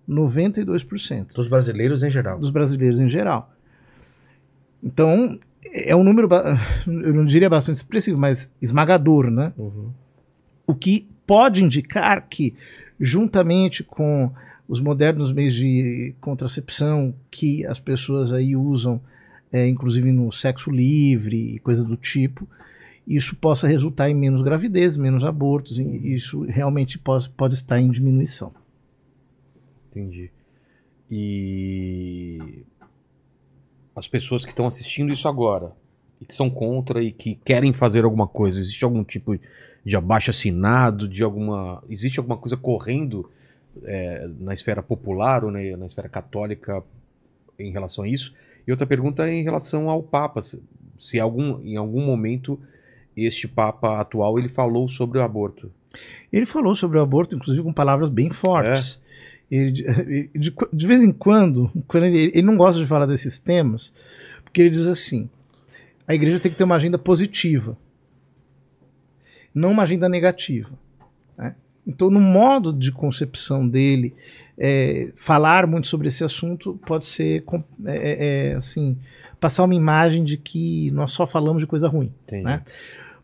92% 0.07 1.33
dos 1.35 1.49
brasileiros 1.49 2.03
em 2.03 2.11
geral. 2.11 2.39
dos 2.39 2.51
brasileiros 2.51 3.01
em 3.01 3.09
geral. 3.09 3.51
Então, 4.85 5.39
é 5.65 5.97
um 5.97 6.05
número, 6.05 6.29
eu 6.87 7.15
não 7.15 7.25
diria 7.25 7.49
bastante 7.49 7.77
expressivo, 7.77 8.19
mas 8.19 8.53
esmagador, 8.61 9.31
né? 9.31 9.55
Uhum. 9.57 9.91
O 10.67 10.75
que 10.75 11.09
pode 11.27 11.65
indicar 11.65 12.29
que, 12.29 12.55
juntamente 13.01 13.83
com 13.83 14.31
os 14.69 14.81
modernos 14.81 15.33
meios 15.33 15.55
de 15.55 16.15
contracepção 16.21 17.15
que 17.31 17.65
as 17.67 17.79
pessoas 17.79 18.33
aí 18.33 18.57
usam, 18.57 19.01
é, 19.53 19.69
inclusive 19.69 20.11
no 20.11 20.33
sexo 20.33 20.71
livre 20.71 21.55
e 21.55 21.59
coisas 21.61 21.85
do 21.85 21.97
tipo, 21.97 22.49
isso 23.07 23.37
possa 23.37 23.69
resultar 23.69 24.11
em 24.11 24.15
menos 24.15 24.43
gravidez, 24.43 24.97
menos 24.97 25.23
abortos, 25.23 25.79
e 25.79 26.15
isso 26.15 26.43
realmente 26.43 26.99
pode, 26.99 27.31
pode 27.31 27.55
estar 27.55 27.81
em 27.81 27.89
diminuição. 27.89 28.53
Entendi. 29.91 30.31
E 31.09 32.65
as 33.95 34.09
pessoas 34.09 34.45
que 34.45 34.51
estão 34.51 34.67
assistindo 34.67 35.13
isso 35.13 35.29
agora 35.29 35.73
e 36.21 36.25
que 36.25 36.35
são 36.35 36.51
contra 36.51 37.03
e 37.03 37.13
que 37.13 37.37
querem 37.37 37.73
fazer 37.73 38.05
alguma 38.05 38.27
coisa, 38.27 38.59
existe 38.59 38.85
algum 38.85 39.05
tipo 39.05 39.39
de 39.85 39.97
abaixo 39.97 40.31
assinado, 40.31 41.09
de 41.09 41.23
alguma, 41.23 41.83
existe 41.89 42.19
alguma 42.19 42.37
coisa 42.37 42.57
correndo 42.57 43.31
é, 43.85 44.29
na 44.41 44.55
esfera 44.55 44.83
popular 44.83 45.45
ou 45.45 45.51
na, 45.51 45.59
na 45.77 45.87
esfera 45.87 46.09
católica 46.09 46.83
em 47.59 47.71
relação 47.73 48.05
a 48.05 48.09
isso? 48.09 48.33
E 48.67 48.71
outra 48.71 48.87
pergunta 48.87 49.29
é 49.29 49.33
em 49.35 49.43
relação 49.43 49.89
ao 49.91 50.03
Papa, 50.03 50.43
se, 50.43 50.63
se 50.99 51.19
algum, 51.21 51.61
em 51.63 51.77
algum 51.77 52.05
momento 52.05 52.59
este 53.17 53.49
Papa 53.49 54.01
atual 54.01 54.39
ele 54.39 54.49
falou 54.49 54.89
sobre 54.89 55.19
o 55.19 55.23
aborto. 55.23 55.71
Ele 56.33 56.45
falou 56.45 56.75
sobre 56.75 56.99
o 56.99 57.01
aborto, 57.03 57.35
inclusive 57.35 57.63
com 57.63 57.73
palavras 57.73 58.11
bem 58.11 58.29
fortes. 58.29 59.01
Ele, 59.51 59.71
de, 59.73 59.83
de- 60.35 60.55
de 60.73 60.87
vez 60.87 61.03
em 61.05 61.13
quando, 61.13 61.71
quando 61.87 62.05
ele, 62.05 62.31
ele 62.35 62.43
não 62.43 62.57
gosta 62.57 62.81
de 62.81 62.87
falar 62.87 63.07
desses 63.07 63.39
temas, 63.39 63.93
porque 64.45 64.61
ele 64.61 64.71
diz 64.71 64.87
assim: 64.87 65.31
a 66.07 66.15
igreja 66.15 66.41
tem 66.41 66.51
que 66.51 66.59
ter 66.59 66.65
uma 66.65 66.75
agenda 66.75 66.99
positiva, 66.99 67.79
não 69.55 69.71
uma 69.71 69.85
agenda 69.85 70.09
negativa. 70.09 70.71
né? 71.39 71.55
Então, 71.87 72.11
no 72.11 72.21
modo 72.21 72.73
de 72.73 72.91
concepção 72.91 73.67
dele, 73.69 74.15
é, 74.59 75.13
falar 75.17 75.67
muito 75.67 75.87
sobre 75.87 76.09
esse 76.09 76.25
assunto 76.25 76.79
pode 76.87 77.05
ser 77.05 77.45
é, 77.85 77.97
é, 77.97 78.49
é, 78.51 78.55
assim 78.55 78.97
passar 79.39 79.65
uma 79.65 79.75
imagem 79.75 80.25
de 80.25 80.37
que 80.37 80.91
nós 80.93 81.13
só 81.13 81.27
falamos 81.27 81.63
de 81.63 81.67
coisa 81.67 81.89
ruim. 81.89 82.11
Entendi. 82.25 82.43
Né? 82.45 82.63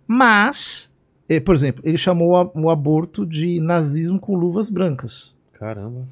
Mas, 0.07 0.91
eh, 1.29 1.41
por 1.41 1.55
exemplo, 1.55 1.83
ele 1.87 1.97
chamou 1.97 2.37
a- 2.37 2.51
o 2.55 2.69
aborto 2.69 3.25
de 3.25 3.59
nazismo 3.61 4.21
com 4.21 4.37
luvas 4.37 4.69
brancas. 4.69 5.33
Caramba. 5.55 6.07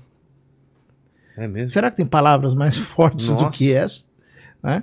É 1.37 1.47
mesmo? 1.47 1.69
Será 1.71 1.91
que 1.91 1.99
tem 1.99 2.07
palavras 2.07 2.55
mais 2.55 2.77
fortes 2.79 3.27
do 3.29 3.35
Nossa. 3.35 3.51
que 3.51 3.73
essa? 3.73 4.05
né? 4.63 4.83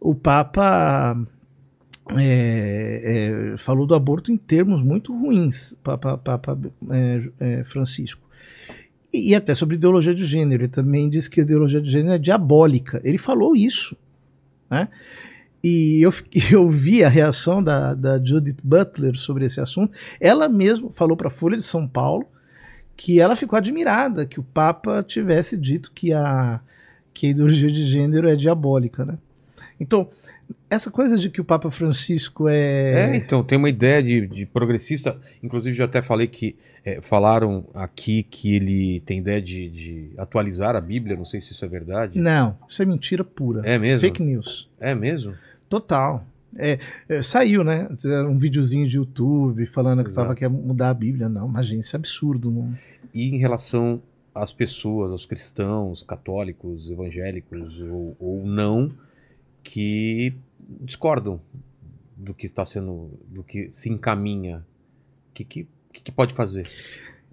O 0.00 0.14
Papa 0.14 1.16
é, 2.10 3.52
é, 3.54 3.56
falou 3.58 3.86
do 3.86 3.94
aborto 3.94 4.32
em 4.32 4.36
termos 4.36 4.82
muito 4.82 5.16
ruins, 5.16 5.74
Papa 5.82 6.20
é, 6.90 7.20
é, 7.40 7.64
Francisco. 7.64 8.20
E, 9.12 9.30
e 9.30 9.34
até 9.34 9.54
sobre 9.54 9.76
ideologia 9.76 10.14
de 10.14 10.24
gênero. 10.24 10.64
Ele 10.64 10.72
também 10.72 11.08
disse 11.08 11.30
que 11.30 11.40
a 11.40 11.44
ideologia 11.44 11.80
de 11.80 11.90
gênero 11.90 12.14
é 12.14 12.18
diabólica. 12.18 13.00
Ele 13.04 13.18
falou 13.18 13.54
isso. 13.54 13.96
Né? 14.68 14.88
E 15.62 16.00
eu, 16.02 16.12
eu 16.50 16.68
vi 16.68 17.04
a 17.04 17.08
reação 17.08 17.62
da, 17.62 17.94
da 17.94 18.22
Judith 18.22 18.58
Butler 18.62 19.16
sobre 19.16 19.44
esse 19.44 19.60
assunto. 19.60 19.92
Ela 20.20 20.48
mesma 20.48 20.90
falou 20.90 21.16
para 21.16 21.28
a 21.28 21.30
Folha 21.30 21.56
de 21.56 21.64
São 21.64 21.86
Paulo 21.86 22.26
que 22.96 23.20
ela 23.20 23.36
ficou 23.36 23.56
admirada 23.56 24.26
que 24.26 24.38
o 24.38 24.44
Papa 24.44 25.02
tivesse 25.02 25.56
dito 25.56 25.90
que 25.94 26.12
a, 26.12 26.60
que 27.14 27.26
a 27.26 27.30
ideologia 27.30 27.70
de 27.70 27.86
gênero 27.86 28.28
é 28.28 28.36
diabólica, 28.36 29.04
né? 29.04 29.18
Então, 29.80 30.08
essa 30.68 30.90
coisa 30.90 31.18
de 31.18 31.28
que 31.28 31.40
o 31.40 31.44
Papa 31.44 31.70
Francisco 31.70 32.48
É, 32.48 33.12
é... 33.12 33.16
então, 33.16 33.44
tem 33.44 33.58
uma 33.58 33.68
ideia 33.68 34.02
de, 34.02 34.26
de 34.26 34.46
progressista. 34.46 35.16
Inclusive, 35.42 35.76
já 35.76 35.84
até 35.84 36.00
falei 36.00 36.26
que 36.26 36.56
é, 36.84 37.00
falaram 37.00 37.64
aqui 37.74 38.22
que 38.22 38.54
ele 38.54 39.00
tem 39.00 39.18
ideia 39.18 39.40
de, 39.40 39.68
de 39.68 40.10
atualizar 40.16 40.74
a 40.74 40.80
Bíblia. 40.80 41.16
Não 41.16 41.24
sei 41.24 41.40
se 41.40 41.52
isso 41.52 41.64
é 41.64 41.68
verdade. 41.68 42.18
Não, 42.18 42.56
isso 42.68 42.82
é 42.82 42.86
mentira 42.86 43.22
pura. 43.22 43.62
É 43.64 43.78
mesmo? 43.78 44.00
Fake 44.00 44.22
news. 44.22 44.68
É 44.80 44.94
mesmo? 44.94 45.34
Total. 45.68 46.24
É, 46.56 46.78
é, 47.08 47.22
saiu, 47.22 47.64
né? 47.64 47.88
Um 48.28 48.36
videozinho 48.36 48.86
de 48.86 48.96
YouTube 48.96 49.64
falando 49.66 50.04
que 50.04 50.10
o. 50.10 50.14
Papa 50.14 50.34
quer 50.34 50.48
mudar 50.48 50.90
a 50.90 50.94
Bíblia. 50.94 51.28
Não, 51.28 51.48
imagina, 51.48 51.80
isso 51.80 51.96
é 51.96 51.98
absurdo. 51.98 52.50
Não... 52.50 52.74
E 53.14 53.34
em 53.34 53.38
relação 53.38 54.02
às 54.34 54.52
pessoas, 54.52 55.12
aos 55.12 55.24
cristãos, 55.24 56.02
católicos, 56.02 56.90
evangélicos 56.90 57.80
ou, 57.80 58.16
ou 58.18 58.46
não, 58.46 58.90
que 59.62 60.34
discordam 60.80 61.40
do 62.16 62.32
que 62.34 62.46
está 62.46 62.64
sendo, 62.64 63.10
do 63.28 63.42
que 63.42 63.68
se 63.72 63.88
encaminha, 63.90 64.58
o 65.30 65.34
que, 65.34 65.44
que, 65.44 65.66
que, 65.92 66.12
pode 66.12 66.34
fazer? 66.34 66.68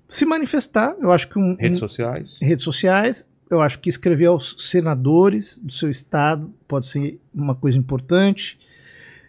Se 0.08 0.26
manifestar, 0.26 0.96
eu 1.00 1.12
acho 1.12 1.30
que 1.30 1.38
um, 1.38 1.56
Redes 1.56 1.78
um- 1.78 1.88
sociais? 1.88 2.38
redes 2.42 2.64
sociais. 2.64 3.28
Eu 3.50 3.62
acho 3.62 3.80
que 3.80 3.90
escrever 3.90 4.28
aos 4.28 4.56
senadores 4.60 5.58
do 5.58 5.74
seu 5.74 5.90
estado 5.90 6.54
pode 6.68 6.86
ser 6.86 7.20
uma 7.34 7.56
coisa 7.56 7.78
importante. 7.78 8.60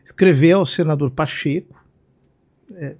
Escrever 0.04 0.52
ao 0.52 0.66
senador 0.66 1.10
Pacheco. 1.10 1.82
É. 2.74 2.96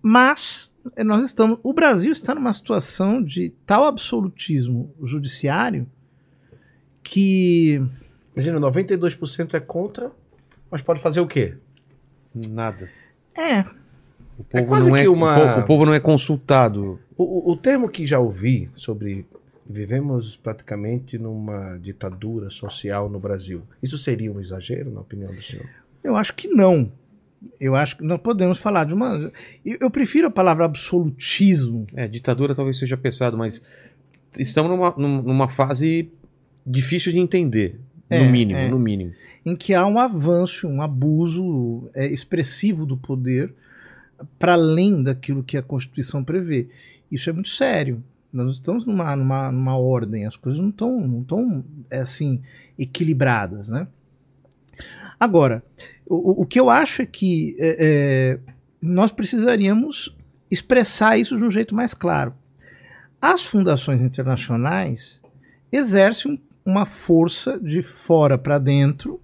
Mas 0.00 0.70
eh, 0.94 1.02
nós 1.02 1.24
estamos. 1.24 1.58
O 1.62 1.72
Brasil 1.72 2.12
está 2.12 2.34
numa 2.36 2.52
situação 2.52 3.20
de 3.22 3.50
tal 3.66 3.84
absolutismo 3.84 4.94
judiciário 5.02 5.88
que 7.02 7.82
Imagina, 8.34 8.58
92% 8.60 9.54
é 9.54 9.60
contra, 9.60 10.10
mas 10.70 10.80
pode 10.82 11.00
fazer 11.00 11.20
o 11.20 11.26
quê? 11.26 11.54
Nada. 12.48 12.88
é 13.36 13.60
O 14.38 14.44
povo, 14.44 14.66
quase 14.66 14.88
não 14.90 14.96
é, 14.96 15.02
que 15.02 15.08
o 15.08 15.12
uma- 15.12 15.34
povo- 15.34 15.60
o 15.60 15.66
povo 15.66 15.86
não 15.86 15.94
é 15.94 16.00
consultado. 16.00 16.98
O, 17.16 17.50
o- 17.50 17.52
o 17.52 17.56
termo 17.56 17.88
que 17.88 18.06
já 18.06 18.18
ouvi 18.18 18.70
sobre 18.74 19.26
vivemos 19.68 20.36
praticamente 20.36 21.16
numa 21.18 21.78
ditadura 21.78 22.50
social 22.50 23.08
no 23.08 23.20
Brasil, 23.20 23.62
isso 23.82 23.96
seria 23.96 24.32
um 24.32 24.40
exagero, 24.40 24.90
na 24.90 25.00
opinião 25.00 25.32
do 25.32 25.40
senhor? 25.42 25.66
Eu 26.02 26.16
acho 26.16 26.34
que 26.34 26.48
não. 26.48 26.90
Eu 27.60 27.76
acho 27.76 27.96
que 27.98 28.04
não 28.04 28.18
podemos 28.18 28.58
falar 28.58 28.84
de 28.84 28.94
uma. 28.94 29.30
Eu, 29.64 29.76
eu 29.80 29.90
prefiro 29.90 30.26
a 30.28 30.30
palavra 30.30 30.64
absolutismo. 30.64 31.86
É, 31.94 32.08
ditadura 32.08 32.54
talvez 32.54 32.78
seja 32.78 32.96
pesado, 32.96 33.36
mas 33.36 33.62
estamos 34.38 34.70
numa, 34.70 34.94
num- 34.96 35.22
numa 35.22 35.48
fase 35.48 36.10
difícil 36.66 37.12
de 37.12 37.18
entender. 37.18 37.78
É, 38.14 38.24
no 38.24 38.30
mínimo, 38.30 38.58
é. 38.58 38.68
no 38.68 38.78
mínimo. 38.78 39.12
em 39.44 39.56
que 39.56 39.74
há 39.74 39.86
um 39.86 39.98
avanço, 39.98 40.68
um 40.68 40.80
abuso 40.82 41.90
é, 41.94 42.06
expressivo 42.06 42.84
do 42.86 42.96
poder 42.96 43.52
para 44.38 44.52
além 44.54 45.02
daquilo 45.02 45.42
que 45.42 45.56
a 45.56 45.62
Constituição 45.62 46.22
prevê. 46.22 46.68
Isso 47.10 47.28
é 47.28 47.32
muito 47.32 47.48
sério. 47.48 48.02
Nós 48.32 48.54
estamos 48.54 48.86
numa, 48.86 49.14
numa, 49.16 49.50
numa 49.52 49.76
ordem, 49.76 50.24
as 50.26 50.36
coisas 50.36 50.60
não 50.60 50.70
estão 50.70 51.00
não 51.06 51.22
tão, 51.24 51.64
é, 51.90 51.98
assim 52.00 52.40
equilibradas, 52.78 53.68
né? 53.68 53.86
Agora, 55.20 55.62
o, 56.06 56.42
o- 56.42 56.46
que 56.46 56.58
eu 56.58 56.70
acho 56.70 57.02
é 57.02 57.06
que 57.06 57.54
é, 57.58 57.76
é, 57.78 58.38
nós 58.80 59.10
precisaríamos 59.12 60.16
expressar 60.50 61.18
isso 61.18 61.36
de 61.36 61.44
um 61.44 61.50
jeito 61.50 61.74
mais 61.74 61.94
claro. 61.94 62.34
As 63.20 63.44
fundações 63.44 64.00
internacionais 64.02 65.20
exercem 65.70 66.32
um- 66.32 66.38
uma 66.64 66.86
força 66.86 67.58
de 67.60 67.82
fora 67.82 68.36
para 68.38 68.58
dentro 68.58 69.20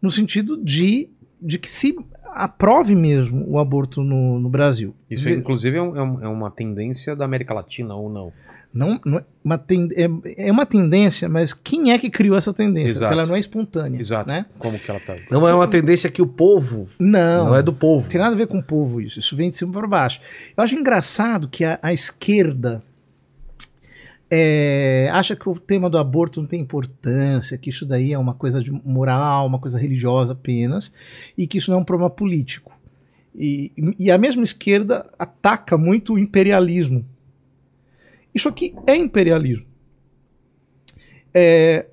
no 0.00 0.10
sentido 0.10 0.56
de, 0.62 1.08
de 1.40 1.58
que 1.58 1.68
se 1.70 1.96
aprove 2.34 2.94
mesmo 2.94 3.44
o 3.48 3.58
aborto 3.58 4.02
no, 4.02 4.38
no 4.38 4.48
Brasil. 4.48 4.94
Isso, 5.10 5.24
Ve- 5.24 5.36
inclusive, 5.36 5.76
é, 5.78 5.82
um- 5.82 5.96
é 5.96 6.02
um- 6.02 6.24
é 6.24 6.28
uma 6.28 6.50
tendência 6.50 7.14
da 7.16 7.24
América 7.24 7.54
Latina 7.54 7.94
ou 7.94 8.10
não? 8.10 8.32
Não, 8.72 9.00
não 9.04 9.18
é, 9.18 9.24
uma 9.44 9.56
ten- 9.56 9.88
é, 9.94 10.48
é 10.48 10.50
uma 10.50 10.66
tendência, 10.66 11.28
mas 11.28 11.54
quem 11.54 11.92
é 11.92 11.98
que 11.98 12.10
criou 12.10 12.36
essa 12.36 12.52
tendência? 12.52 12.88
Exato. 12.98 13.04
Porque 13.04 13.14
ela 13.20 13.28
não 13.28 13.36
é 13.36 13.38
espontânea. 13.38 14.00
Exato. 14.00 14.28
Né? 14.28 14.46
Como 14.58 14.76
que 14.78 14.90
ela 14.90 14.98
tá? 14.98 15.14
Não 15.30 15.48
é 15.48 15.54
uma 15.54 15.68
tendência 15.68 16.10
que 16.10 16.20
o 16.20 16.26
povo 16.26 16.88
Não, 16.98 17.46
não, 17.46 17.54
é 17.54 17.62
do 17.62 17.72
povo. 17.72 18.02
Não 18.02 18.08
tem 18.10 18.20
nada 18.20 18.34
a 18.34 18.38
ver 18.38 18.48
com 18.48 18.58
o 18.58 18.62
povo 18.62 19.00
isso. 19.00 19.20
Isso 19.20 19.36
vem 19.36 19.48
de 19.48 19.56
cima 19.56 19.72
para 19.72 19.86
baixo. 19.86 20.20
Eu 20.56 20.64
acho 20.64 20.74
engraçado 20.74 21.46
que 21.48 21.64
a, 21.64 21.78
a 21.80 21.92
esquerda 21.92 22.82
é, 24.30 25.08
acha 25.12 25.36
que 25.36 25.48
o 25.48 25.58
tema 25.58 25.88
do 25.90 25.98
aborto 25.98 26.40
não 26.40 26.48
tem 26.48 26.60
importância, 26.60 27.58
que 27.58 27.70
isso 27.70 27.86
daí 27.86 28.12
é 28.12 28.18
uma 28.18 28.34
coisa 28.34 28.62
moral, 28.84 29.46
uma 29.46 29.58
coisa 29.58 29.78
religiosa 29.78 30.32
apenas, 30.32 30.92
e 31.36 31.46
que 31.46 31.58
isso 31.58 31.70
não 31.70 31.78
é 31.78 31.80
um 31.80 31.84
problema 31.84 32.10
político. 32.10 32.72
E, 33.34 33.72
e 33.98 34.10
a 34.10 34.18
mesma 34.18 34.44
esquerda 34.44 35.10
ataca 35.18 35.76
muito 35.76 36.14
o 36.14 36.18
imperialismo. 36.18 37.04
Isso 38.34 38.48
aqui 38.48 38.74
é 38.86 38.96
imperialismo. 38.96 39.66
É, 41.36 41.86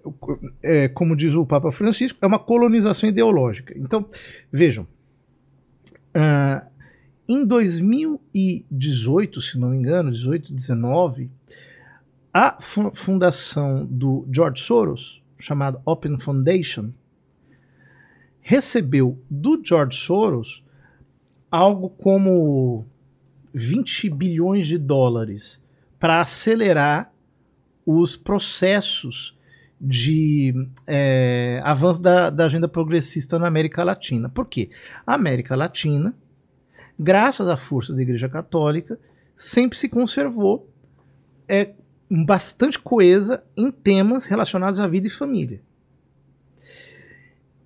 é, 0.62 0.88
como 0.88 1.16
diz 1.16 1.34
o 1.34 1.46
Papa 1.46 1.72
Francisco, 1.72 2.20
é 2.22 2.28
uma 2.28 2.38
colonização 2.38 3.10
ideológica. 3.10 3.74
Então, 3.76 4.06
vejam, 4.52 4.88
ah, 6.14 6.68
em 7.28 7.46
2018, 7.46 9.42
se 9.42 9.58
não 9.58 9.70
me 9.70 9.78
engano, 9.78 10.12
18, 10.12 10.54
19, 10.54 11.32
a 12.34 12.58
fu- 12.62 12.92
fundação 12.94 13.86
do 13.86 14.28
George 14.32 14.62
Soros, 14.64 15.22
chamada 15.38 15.82
Open 15.86 16.18
Foundation, 16.18 16.92
recebeu 18.42 19.20
do 19.30 19.62
George 19.64 19.98
Soros 19.98 20.64
algo 21.50 21.90
como 21.90 22.86
20 23.54 24.10
bilhões 24.10 24.66
de 24.68 24.78
dólares 24.78 25.62
para 26.00 26.22
acelerar 26.22 27.12
os 27.86 28.16
processos 28.16 29.38
de 29.80 30.54
é, 30.86 31.60
avanço 31.64 32.02
da, 32.02 32.30
da 32.30 32.46
agenda 32.46 32.68
progressista 32.68 33.38
na 33.40 33.48
América 33.48 33.84
Latina. 33.84 34.30
Por 34.30 34.46
quê? 34.48 34.70
A 35.06 35.16
América 35.16 35.56
Latina, 35.56 36.14
graças 36.98 37.50
à 37.50 37.58
força 37.58 37.94
da 37.94 38.02
Igreja 38.02 38.30
Católica, 38.30 39.00
sempre 39.36 39.78
se 39.78 39.90
conservou 39.90 40.70
é, 41.48 41.72
bastante 42.12 42.78
coesa 42.78 43.42
em 43.56 43.72
temas 43.72 44.26
relacionados 44.26 44.80
à 44.82 44.88
vida 44.88 45.08
e 45.08 45.10
família. 45.10 45.62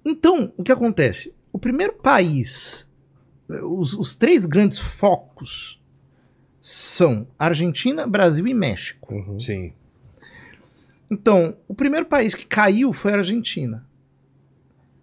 Então, 0.06 0.54
o 0.56 0.64
que 0.64 0.72
acontece? 0.72 1.34
O 1.52 1.58
primeiro 1.58 1.94
país, 1.94 2.88
os, 3.50 3.94
os 3.96 4.14
três 4.14 4.46
grandes 4.46 4.78
focos 4.78 5.82
são 6.62 7.28
Argentina, 7.40 8.06
Brasil 8.06 8.48
e 8.48 8.54
México. 8.54 9.14
Uhum. 9.16 9.40
Sim. 9.40 9.74
Então, 11.10 11.56
o 11.68 11.74
primeiro 11.74 12.06
país 12.06 12.36
que 12.36 12.46
caiu 12.46 12.94
foi 12.94 13.14
a 13.14 13.18
Argentina. 13.18 13.84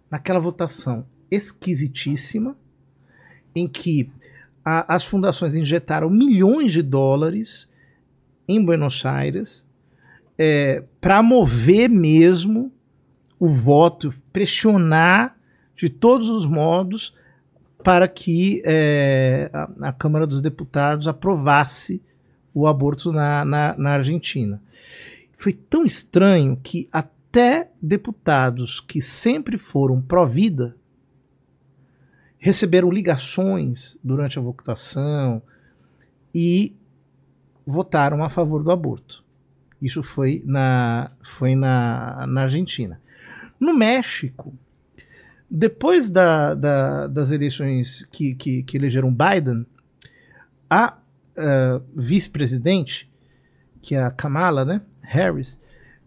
Naquela 0.09 0.39
votação 0.39 1.05
esquisitíssima, 1.29 2.55
em 3.55 3.67
que 3.67 4.09
a- 4.63 4.95
as 4.95 5.03
fundações 5.03 5.55
injetaram 5.55 6.09
milhões 6.09 6.71
de 6.71 6.81
dólares 6.81 7.67
em 8.47 8.63
Buenos 8.63 9.05
Aires 9.05 9.65
para 10.99 11.21
mover 11.21 11.89
mesmo 11.89 12.71
o 13.39 13.47
voto, 13.47 14.13
pressionar 14.31 15.35
de 15.75 15.89
todos 15.89 16.29
os 16.29 16.45
modos 16.45 17.13
para 17.83 18.07
que 18.07 18.61
é, 18.65 19.49
a, 19.51 19.89
a 19.89 19.93
Câmara 19.93 20.25
dos 20.25 20.41
Deputados 20.41 21.07
aprovasse 21.07 22.01
o 22.53 22.67
aborto 22.67 23.11
na, 23.11 23.43
na, 23.43 23.77
na 23.77 23.89
Argentina. 23.91 24.61
Foi 25.33 25.51
tão 25.51 25.83
estranho 25.83 26.57
que 26.63 26.87
até 26.91 27.69
deputados 27.81 28.79
que 28.79 29.01
sempre 29.01 29.57
foram 29.57 30.01
pró-vida 30.01 30.75
receberam 32.37 32.89
ligações 32.89 33.97
durante 34.03 34.39
a 34.39 34.41
votação 34.41 35.41
e 36.33 36.73
votaram 37.65 38.23
a 38.23 38.29
favor 38.29 38.63
do 38.63 38.71
aborto. 38.71 39.23
Isso 39.81 40.01
foi 40.03 40.41
na, 40.45 41.11
foi 41.21 41.55
na, 41.55 42.25
na 42.27 42.43
Argentina. 42.43 42.99
No 43.59 43.73
México, 43.73 44.53
depois 45.49 46.09
da- 46.09 46.53
da- 46.55 47.07
das 47.07 47.31
eleições 47.31 48.05
que, 48.11 48.33
que, 48.35 48.63
que 48.63 48.77
elegeram 48.77 49.13
Biden, 49.13 49.65
a 50.69 50.97
eh, 51.35 51.81
vice-presidente, 51.95 53.09
que 53.81 53.95
é 53.95 54.01
a 54.03 54.09
Kamala, 54.11 54.63
né, 54.65 54.81
Harris, 55.01 55.59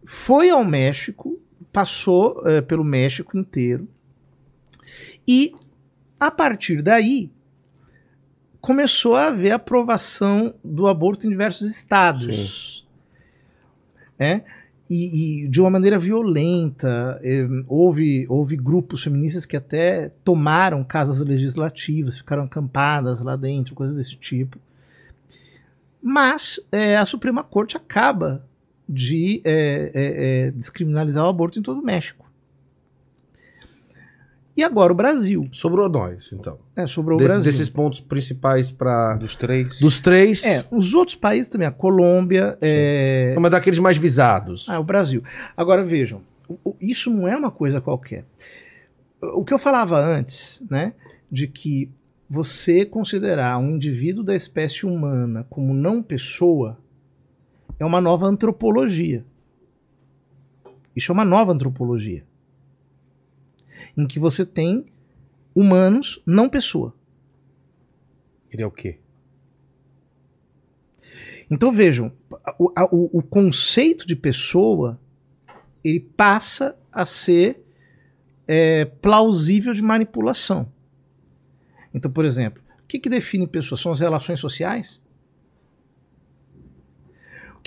foi 0.04 0.50
ao 0.50 0.64
México, 0.64 1.38
passou 1.72 2.42
eh, 2.46 2.60
pelo 2.60 2.82
México 2.84 3.36
inteiro 3.38 3.88
e 5.28 5.54
a 6.18 6.30
partir 6.30 6.80
daí 6.82 7.30
começou 8.66 9.14
a 9.14 9.28
haver 9.28 9.52
aprovação 9.52 10.52
do 10.64 10.88
aborto 10.88 11.24
em 11.24 11.30
diversos 11.30 11.70
estados. 11.70 12.84
É? 14.18 14.42
E, 14.90 15.44
e 15.44 15.48
de 15.48 15.60
uma 15.60 15.70
maneira 15.70 16.00
violenta. 16.00 17.20
eh, 17.22 17.46
houve, 17.68 18.26
houve 18.28 18.56
grupos 18.56 19.04
feministas 19.04 19.46
que 19.46 19.56
até 19.56 20.10
tomaram 20.24 20.82
casas 20.82 21.20
legislativas, 21.20 22.18
ficaram 22.18 22.42
acampadas 22.42 23.20
lá 23.20 23.36
dentro, 23.36 23.72
coisas 23.72 23.96
desse 23.96 24.16
tipo. 24.16 24.58
Mas 26.02 26.58
eh, 26.72 26.96
a 26.96 27.06
Suprema 27.06 27.44
Corte 27.44 27.76
acaba 27.76 28.44
de 28.88 29.42
eh, 29.44 29.92
eh, 29.94 30.50
descriminalizar 30.56 31.24
o 31.24 31.28
aborto 31.28 31.60
em 31.60 31.62
todo 31.62 31.78
o 31.78 31.84
México. 31.84 32.25
E 34.56 34.64
agora 34.64 34.90
o 34.92 34.96
Brasil. 34.96 35.46
Sobrou 35.52 35.86
nós, 35.88 36.30
então. 36.32 36.58
É, 36.74 36.86
sobrou 36.86 37.16
o 37.16 37.18
Desse- 37.18 37.28
Brasil. 37.34 37.44
desses 37.44 37.68
pontos 37.68 38.00
principais 38.00 38.72
para 38.72 39.16
Dos 39.16 39.36
três. 39.36 39.78
dos 39.78 40.00
três. 40.00 40.42
É, 40.44 40.64
os 40.70 40.94
outros 40.94 41.14
países 41.14 41.48
também, 41.48 41.68
a 41.68 41.70
Colômbia, 41.70 42.56
é, 42.62 43.36
Mas 43.38 43.50
daqueles 43.50 43.78
mais 43.78 43.98
visados. 43.98 44.66
ah, 44.68 44.80
o 44.80 44.84
Brasil. 44.84 45.22
Agora 45.54 45.84
vejam, 45.84 46.22
o- 46.48 46.58
o- 46.70 46.76
isso 46.80 47.10
não 47.10 47.28
é 47.28 47.36
uma 47.36 47.50
coisa 47.50 47.80
qualquer. 47.82 48.24
O 49.34 49.44
que 49.44 49.52
eu 49.52 49.58
falava 49.58 49.98
antes, 49.98 50.62
né, 50.70 50.94
de 51.30 51.46
que 51.46 51.90
você 52.28 52.84
considerar 52.86 53.58
um 53.58 53.70
indivíduo 53.70 54.24
da 54.24 54.34
espécie 54.34 54.86
humana 54.86 55.46
como 55.50 55.74
não 55.74 56.02
pessoa 56.02 56.78
é 57.78 57.84
uma 57.84 58.00
nova 58.00 58.26
antropologia. 58.26 59.22
Isso 60.94 61.12
é 61.12 61.14
uma 61.14 61.24
nova 61.26 61.52
antropologia. 61.52 62.24
Em 63.96 64.06
que 64.06 64.18
você 64.18 64.44
tem 64.44 64.86
humanos 65.54 66.20
não 66.26 66.48
pessoa. 66.48 66.94
Ele 68.50 68.62
é 68.62 68.66
o 68.66 68.70
quê? 68.70 68.98
Então 71.50 71.70
vejam, 71.72 72.12
o, 72.58 72.72
o- 72.90 73.18
o 73.18 73.22
conceito 73.22 74.06
de 74.06 74.16
pessoa 74.16 74.98
ele 75.84 76.00
passa 76.00 76.76
a 76.92 77.04
ser 77.06 77.60
é, 78.48 78.84
plausível 78.84 79.72
de 79.72 79.82
manipulação. 79.82 80.68
Então, 81.94 82.10
por 82.10 82.24
exemplo, 82.24 82.62
o 82.82 82.86
que, 82.86 82.98
que 82.98 83.08
define 83.08 83.46
pessoa? 83.46 83.78
São 83.78 83.92
as 83.92 84.00
relações 84.00 84.40
sociais? 84.40 85.00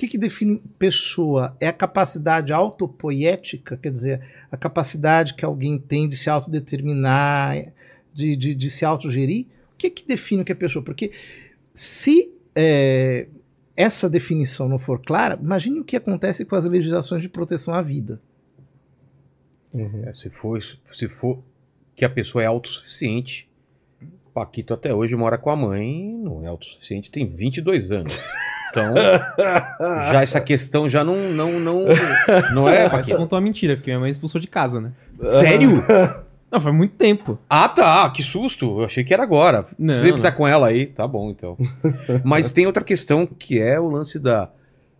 que, 0.00 0.08
que 0.08 0.18
define 0.18 0.62
pessoa? 0.78 1.54
É 1.60 1.68
a 1.68 1.72
capacidade 1.74 2.54
autopoética, 2.54 3.76
quer 3.76 3.92
dizer, 3.92 4.22
a 4.50 4.56
capacidade 4.56 5.34
que 5.34 5.44
alguém 5.44 5.78
tem 5.78 6.08
de 6.08 6.16
se 6.16 6.30
autodeterminar, 6.30 7.70
de, 8.14 8.34
de, 8.34 8.54
de 8.54 8.70
se 8.70 8.82
autogerir? 8.82 9.44
O 9.74 9.76
que, 9.76 9.90
que 9.90 10.08
define 10.08 10.40
o 10.40 10.44
que 10.46 10.52
é 10.52 10.54
pessoa? 10.54 10.82
Porque 10.82 11.12
se 11.74 12.32
é, 12.54 13.28
essa 13.76 14.08
definição 14.08 14.70
não 14.70 14.78
for 14.78 15.02
clara, 15.02 15.38
imagine 15.38 15.80
o 15.80 15.84
que 15.84 15.96
acontece 15.96 16.46
com 16.46 16.56
as 16.56 16.64
legislações 16.64 17.22
de 17.22 17.28
proteção 17.28 17.74
à 17.74 17.82
vida. 17.82 18.18
É, 19.74 20.14
se, 20.14 20.30
for, 20.30 20.62
se 20.62 21.08
for 21.08 21.42
que 21.94 22.06
a 22.06 22.10
pessoa 22.10 22.42
é 22.42 22.46
autossuficiente, 22.46 23.46
Paquito 24.32 24.72
até 24.72 24.94
hoje 24.94 25.14
mora 25.14 25.36
com 25.36 25.50
a 25.50 25.56
mãe, 25.56 26.18
não 26.22 26.42
é 26.42 26.46
autossuficiente, 26.46 27.10
tem 27.10 27.26
22 27.26 27.92
anos. 27.92 28.18
Então, 28.70 28.94
já 30.12 30.22
essa 30.22 30.40
questão 30.40 30.88
já 30.88 31.04
não 31.04 31.16
não 31.30 31.58
não, 31.60 31.84
não 32.52 32.68
é, 32.68 32.88
Mas 32.90 33.06
você 33.06 33.14
contou 33.16 33.36
uma 33.36 33.44
mentira, 33.44 33.76
porque 33.76 33.90
minha 33.90 34.00
mãe 34.00 34.10
expulsou 34.10 34.40
de 34.40 34.46
casa, 34.46 34.80
né? 34.80 34.92
Sério? 35.24 35.70
Não, 36.50 36.60
faz 36.60 36.74
muito 36.74 36.96
tempo. 36.96 37.38
Ah, 37.48 37.68
tá, 37.68 38.10
que 38.10 38.24
susto. 38.24 38.80
Eu 38.80 38.84
achei 38.86 39.04
que 39.04 39.14
era 39.14 39.22
agora. 39.22 39.66
Não, 39.78 39.94
Você 39.94 40.00
sempre 40.00 40.16
não. 40.16 40.22
tá 40.22 40.32
com 40.32 40.48
ela 40.48 40.66
aí, 40.66 40.86
tá 40.86 41.06
bom 41.06 41.30
então. 41.30 41.56
Mas 42.24 42.50
tem 42.50 42.66
outra 42.66 42.82
questão 42.82 43.24
que 43.24 43.60
é 43.60 43.78
o 43.78 43.88
lance 43.88 44.18
da 44.18 44.50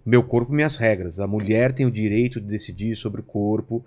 meu 0.06 0.22
corpo, 0.22 0.52
minhas 0.52 0.76
regras. 0.76 1.18
A 1.18 1.26
mulher 1.26 1.72
tem 1.72 1.84
o 1.86 1.90
direito 1.90 2.40
de 2.40 2.46
decidir 2.46 2.94
sobre 2.94 3.20
o 3.20 3.24
corpo. 3.24 3.84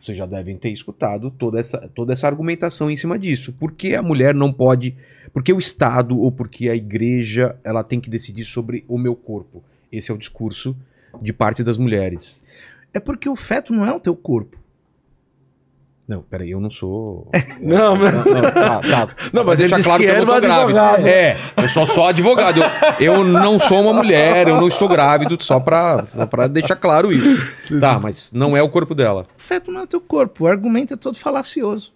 Vocês 0.00 0.16
já 0.16 0.26
devem 0.26 0.56
ter 0.56 0.70
escutado 0.70 1.30
toda 1.30 1.58
essa, 1.58 1.88
toda 1.94 2.12
essa 2.12 2.26
argumentação 2.26 2.90
em 2.90 2.96
cima 2.96 3.18
disso. 3.18 3.52
Por 3.52 3.72
que 3.72 3.94
a 3.94 4.02
mulher 4.02 4.34
não 4.34 4.52
pode. 4.52 4.94
Por 5.32 5.42
que 5.42 5.52
o 5.52 5.58
Estado 5.58 6.18
ou 6.18 6.30
porque 6.30 6.68
a 6.68 6.76
igreja 6.76 7.56
ela 7.64 7.82
tem 7.82 8.00
que 8.00 8.10
decidir 8.10 8.44
sobre 8.44 8.84
o 8.88 8.98
meu 8.98 9.14
corpo? 9.14 9.62
Esse 9.90 10.10
é 10.10 10.14
o 10.14 10.18
discurso 10.18 10.76
de 11.20 11.32
parte 11.32 11.62
das 11.64 11.78
mulheres. 11.78 12.42
É 12.92 13.00
porque 13.00 13.28
o 13.28 13.36
feto 13.36 13.72
não 13.72 13.84
é 13.84 13.92
o 13.92 14.00
teu 14.00 14.14
corpo. 14.14 14.56
Não, 16.08 16.22
peraí, 16.22 16.52
eu 16.52 16.60
não 16.60 16.70
sou. 16.70 17.28
Não, 17.60 17.96
mas- 17.96 18.12
tá, 18.54 18.80
tá. 18.80 19.16
Não, 19.32 19.42
mas 19.44 19.58
ele 19.58 19.68
Deixa 19.70 19.76
disse 19.76 19.88
claro 19.88 20.02
que 20.02 20.08
eu 20.08 20.12
era 20.14 20.24
não 20.24 20.34
tô 20.34 20.40
grávido. 20.40 20.78
advogado. 20.78 21.06
É, 21.08 21.36
eu 21.56 21.68
sou 21.68 21.84
só 21.86 22.06
advogado. 22.10 22.60
Eu, 23.00 23.14
eu 23.14 23.24
não 23.24 23.58
sou 23.58 23.80
uma 23.82 23.92
mulher, 23.92 24.46
eu 24.46 24.54
não 24.56 24.68
estou 24.68 24.88
grávido, 24.88 25.36
só 25.42 25.58
pra, 25.58 26.04
pra 26.30 26.46
deixar 26.46 26.76
claro 26.76 27.12
isso. 27.12 27.80
Tá, 27.80 27.98
mas 27.98 28.30
não 28.32 28.56
é 28.56 28.62
o 28.62 28.68
corpo 28.68 28.94
dela. 28.94 29.26
O 29.36 29.42
feto 29.42 29.72
não 29.72 29.80
é 29.80 29.82
o 29.84 29.86
teu 29.88 30.00
corpo. 30.00 30.44
O 30.44 30.46
argumento 30.46 30.94
é 30.94 30.96
todo 30.96 31.16
falacioso. 31.18 31.92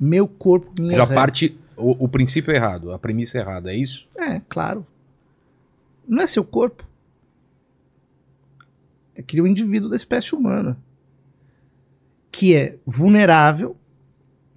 Meu 0.00 0.26
corpo, 0.26 0.72
minha 0.80 0.96
Já 0.96 1.06
parte. 1.06 1.58
O, 1.76 2.04
o 2.04 2.08
princípio 2.08 2.52
é 2.52 2.56
errado, 2.56 2.90
a 2.90 2.98
premissa 2.98 3.36
é 3.36 3.42
errada, 3.42 3.70
é 3.70 3.76
isso? 3.76 4.08
É, 4.16 4.40
claro. 4.48 4.86
Não 6.08 6.22
é 6.22 6.26
seu 6.26 6.42
corpo. 6.42 6.84
É 9.14 9.20
aquele 9.20 9.42
o 9.42 9.46
indivíduo 9.46 9.90
da 9.90 9.96
espécie 9.96 10.34
humana. 10.34 10.76
Que 12.36 12.54
é 12.54 12.76
vulnerável. 12.84 13.74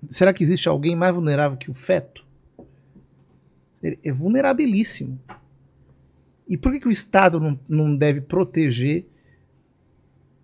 Será 0.09 0.33
que 0.33 0.43
existe 0.43 0.67
alguém 0.67 0.97
mais 0.97 1.15
vulnerável 1.15 1.57
que 1.57 1.71
o 1.71 1.73
feto? 1.73 2.25
Ele 3.81 3.97
é 4.03 4.11
vulnerabilíssimo. 4.11 5.17
E 6.45 6.57
por 6.57 6.73
que, 6.73 6.81
que 6.81 6.89
o 6.89 6.91
Estado 6.91 7.39
não, 7.39 7.57
não 7.69 7.95
deve 7.95 8.19
proteger 8.19 9.05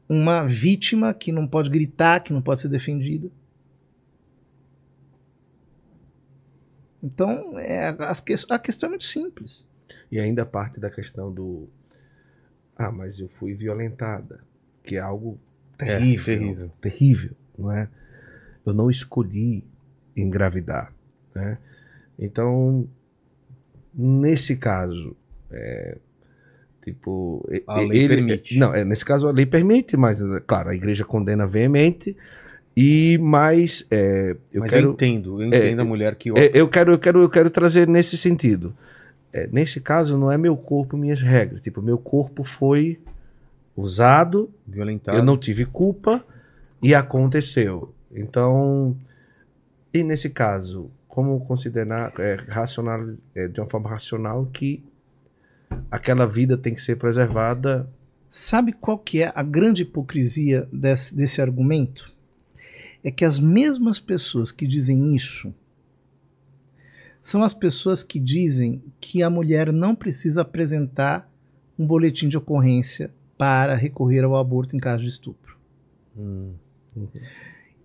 uma 0.08 0.46
vítima 0.48 1.14
que 1.14 1.30
não 1.34 1.46
pode 1.46 1.70
gritar, 1.70 2.22
que 2.24 2.32
não 2.32 2.42
pode 2.42 2.62
ser 2.62 2.70
defendida? 2.70 3.30
Então, 7.04 7.60
é, 7.60 7.94
que- 8.26 8.34
a 8.50 8.60
questão 8.60 8.88
é 8.88 8.92
muito 8.92 9.04
simples. 9.04 9.66
E 10.10 10.22
ainda 10.22 10.46
parte 10.46 10.80
da 10.80 10.90
questão 10.90 11.34
do. 11.34 11.68
Ah, 12.78 12.94
mas 12.94 13.20
eu 13.20 13.28
fui 13.28 13.54
violentada. 13.54 14.42
Que 14.84 14.96
é 14.96 15.00
algo 15.00 15.38
É, 15.80 15.98
terrível. 15.98 16.26
terrível. 16.26 16.72
terrível, 16.82 17.32
não 17.58 17.72
é? 17.72 17.90
Eu 18.66 18.74
não 18.74 18.90
escolhi 18.90 19.64
engravidar, 20.16 20.94
né? 21.36 21.58
Então, 22.18 22.88
nesse 23.94 24.56
caso, 24.56 25.16
é, 25.52 25.98
tipo, 26.84 27.48
A 27.68 27.82
lei 27.82 28.08
permite. 28.08 28.58
Não, 28.58 28.74
é, 28.74 28.86
nesse 28.86 29.04
caso 29.04 29.28
a 29.28 29.32
lei 29.32 29.46
permite, 29.46 29.98
mas 29.98 30.22
é, 30.22 30.40
claro, 30.46 30.70
a 30.70 30.76
igreja 30.76 31.04
condena 31.04 31.46
veemente. 31.46 32.16
E 32.78 33.18
mais, 33.20 33.88
é, 33.90 34.36
eu 34.52 34.60
mas 34.60 34.70
quero 34.70 34.88
eu 34.88 34.92
entendo, 34.92 35.42
eu 35.42 35.48
entendo 35.48 35.80
a 35.82 35.86
mulher 35.86 36.16
que. 36.16 36.30
é, 36.32 36.52
eu 36.54 36.68
quero, 36.68 36.92
eu 36.92 37.00
quero, 37.00 37.22
eu 37.22 37.30
quero 37.30 37.50
trazer 37.50 37.88
nesse 37.88 38.18
sentido. 38.18 38.76
É, 39.32 39.48
nesse 39.52 39.80
caso, 39.80 40.18
não 40.18 40.32
é 40.32 40.38
meu 40.38 40.58
corpo, 40.58 40.98
minhas 40.98 41.22
regras. 41.22 41.62
Tipo, 41.62 41.82
meu 41.82 41.98
corpo 41.98 42.44
foi 42.44 43.00
usado, 43.76 44.50
violentado. 44.66 45.18
eu 45.18 45.24
não 45.24 45.38
tive 45.38 45.66
culpa 45.66 46.26
e 46.82 46.94
aconteceu. 46.96 47.94
Então, 48.12 48.96
e 49.94 50.04
nesse 50.04 50.30
caso, 50.30 50.90
como 51.08 51.40
considerar 51.46 52.14
é, 52.20 52.36
racional, 52.48 53.14
é, 53.34 53.48
de 53.48 53.60
uma 53.60 53.70
forma 53.70 53.90
racional 53.90 54.46
que 54.46 54.84
aquela 55.90 56.26
vida 56.26 56.58
tem 56.58 56.74
que 56.74 56.82
ser 56.82 56.98
preservada? 56.98 57.90
Sabe 58.30 58.74
qual 58.74 58.98
que 58.98 59.22
é 59.22 59.32
a 59.34 59.44
grande 59.44 59.84
hipocrisia 59.84 60.68
desse, 60.72 61.16
desse 61.16 61.42
argumento? 61.42 62.14
É 63.04 63.12
que 63.12 63.24
as 63.24 63.40
mesmas 63.40 64.00
pessoas 64.00 64.52
que 64.52 64.66
dizem 64.66 65.16
isso 65.16 65.54
são 67.22 67.44
as 67.44 67.54
pessoas 67.54 68.04
que 68.04 68.20
dizem 68.20 68.84
que 69.00 69.24
a 69.24 69.30
mulher 69.30 69.72
não 69.72 69.96
precisa 69.96 70.42
apresentar 70.42 71.30
um 71.78 71.86
boletim 71.86 72.30
de 72.30 72.38
ocorrência 72.38 73.10
para 73.38 73.76
recorrer 73.76 74.24
ao 74.24 74.36
aborto 74.36 74.76
em 74.76 74.80
caso 74.80 75.04
de 75.04 75.10
estupro. 75.10 75.58
Hum. 76.18 76.54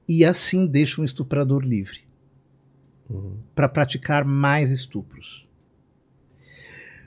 E 0.08 0.24
assim 0.24 0.66
deixam 0.66 1.02
o 1.02 1.04
estuprador 1.04 1.62
livre 1.62 2.00
Uhum. 3.10 3.38
para 3.56 3.68
praticar 3.68 4.24
mais 4.24 4.70
estupros. 4.70 5.44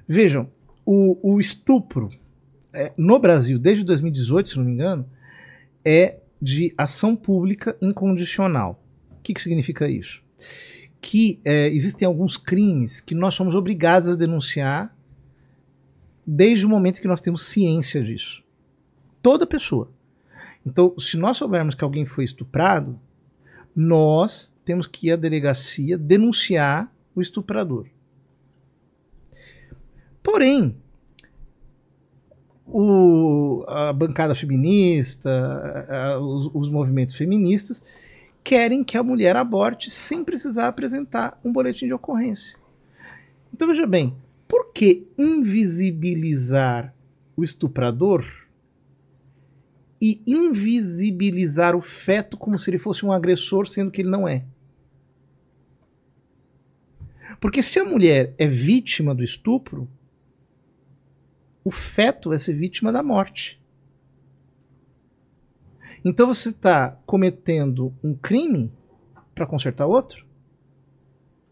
Vejam, 0.05 0.49
o, 0.85 1.17
o 1.35 1.39
estupro 1.39 2.11
é, 2.73 2.91
no 2.97 3.17
Brasil, 3.19 3.57
desde 3.57 3.85
2018, 3.85 4.49
se 4.49 4.57
não 4.57 4.65
me 4.65 4.73
engano, 4.73 5.05
é 5.85 6.17
de 6.41 6.73
ação 6.77 7.15
pública 7.15 7.77
incondicional. 7.81 8.83
O 9.11 9.21
que, 9.23 9.33
que 9.33 9.41
significa 9.41 9.87
isso? 9.87 10.21
Que 10.99 11.39
é, 11.45 11.69
existem 11.69 12.05
alguns 12.05 12.35
crimes 12.35 12.99
que 12.99 13.15
nós 13.15 13.33
somos 13.33 13.55
obrigados 13.55 14.09
a 14.09 14.15
denunciar 14.15 14.93
desde 16.25 16.65
o 16.65 16.69
momento 16.69 17.01
que 17.01 17.07
nós 17.07 17.21
temos 17.21 17.43
ciência 17.43 18.01
disso. 18.03 18.43
Toda 19.21 19.45
pessoa. 19.47 19.89
Então, 20.65 20.93
se 20.99 21.17
nós 21.17 21.37
soubermos 21.37 21.75
que 21.75 21.83
alguém 21.83 22.05
foi 22.05 22.23
estuprado, 22.23 22.99
nós 23.75 24.51
temos 24.63 24.87
que 24.87 25.07
ir 25.07 25.11
à 25.11 25.15
delegacia 25.15 25.97
denunciar 25.97 26.91
o 27.15 27.21
estuprador. 27.21 27.87
Porém, 30.21 30.75
o- 32.65 33.65
a 33.67 33.91
bancada 33.91 34.33
feminista, 34.33 35.29
os, 36.21 36.49
os 36.53 36.69
movimentos 36.69 37.15
feministas 37.15 37.83
querem 38.43 38.83
que 38.83 38.97
a 38.97 39.03
mulher 39.03 39.35
aborte 39.35 39.91
sem 39.91 40.23
precisar 40.23 40.67
apresentar 40.67 41.39
um 41.43 41.51
boletim 41.51 41.87
de 41.87 41.93
ocorrência. 41.93 42.57
Então 43.53 43.67
veja 43.67 43.85
bem, 43.85 44.13
por 44.47 44.71
que 44.73 45.07
invisibilizar 45.17 46.93
o 47.35 47.43
estuprador 47.43 48.25
e 50.01 50.21
invisibilizar 50.27 51.75
o 51.75 51.81
feto 51.81 52.37
como 52.37 52.59
se 52.59 52.69
ele 52.69 52.77
fosse 52.77 53.05
um 53.05 53.11
agressor, 53.11 53.67
sendo 53.67 53.89
que 53.89 54.01
ele 54.01 54.09
não 54.09 54.27
é? 54.27 54.43
Porque 57.39 57.63
se 57.63 57.79
a 57.79 57.85
mulher 57.85 58.33
é 58.37 58.47
vítima 58.47 59.15
do 59.15 59.23
estupro, 59.23 59.87
o 61.63 61.71
feto 61.71 62.29
vai 62.29 62.39
ser 62.39 62.53
vítima 62.53 62.91
da 62.91 63.01
morte. 63.01 63.61
Então 66.03 66.27
você 66.27 66.49
está 66.49 66.97
cometendo 67.05 67.93
um 68.03 68.13
crime 68.13 68.69
para 69.33 69.47
consertar 69.47 69.85
outro 69.85 70.25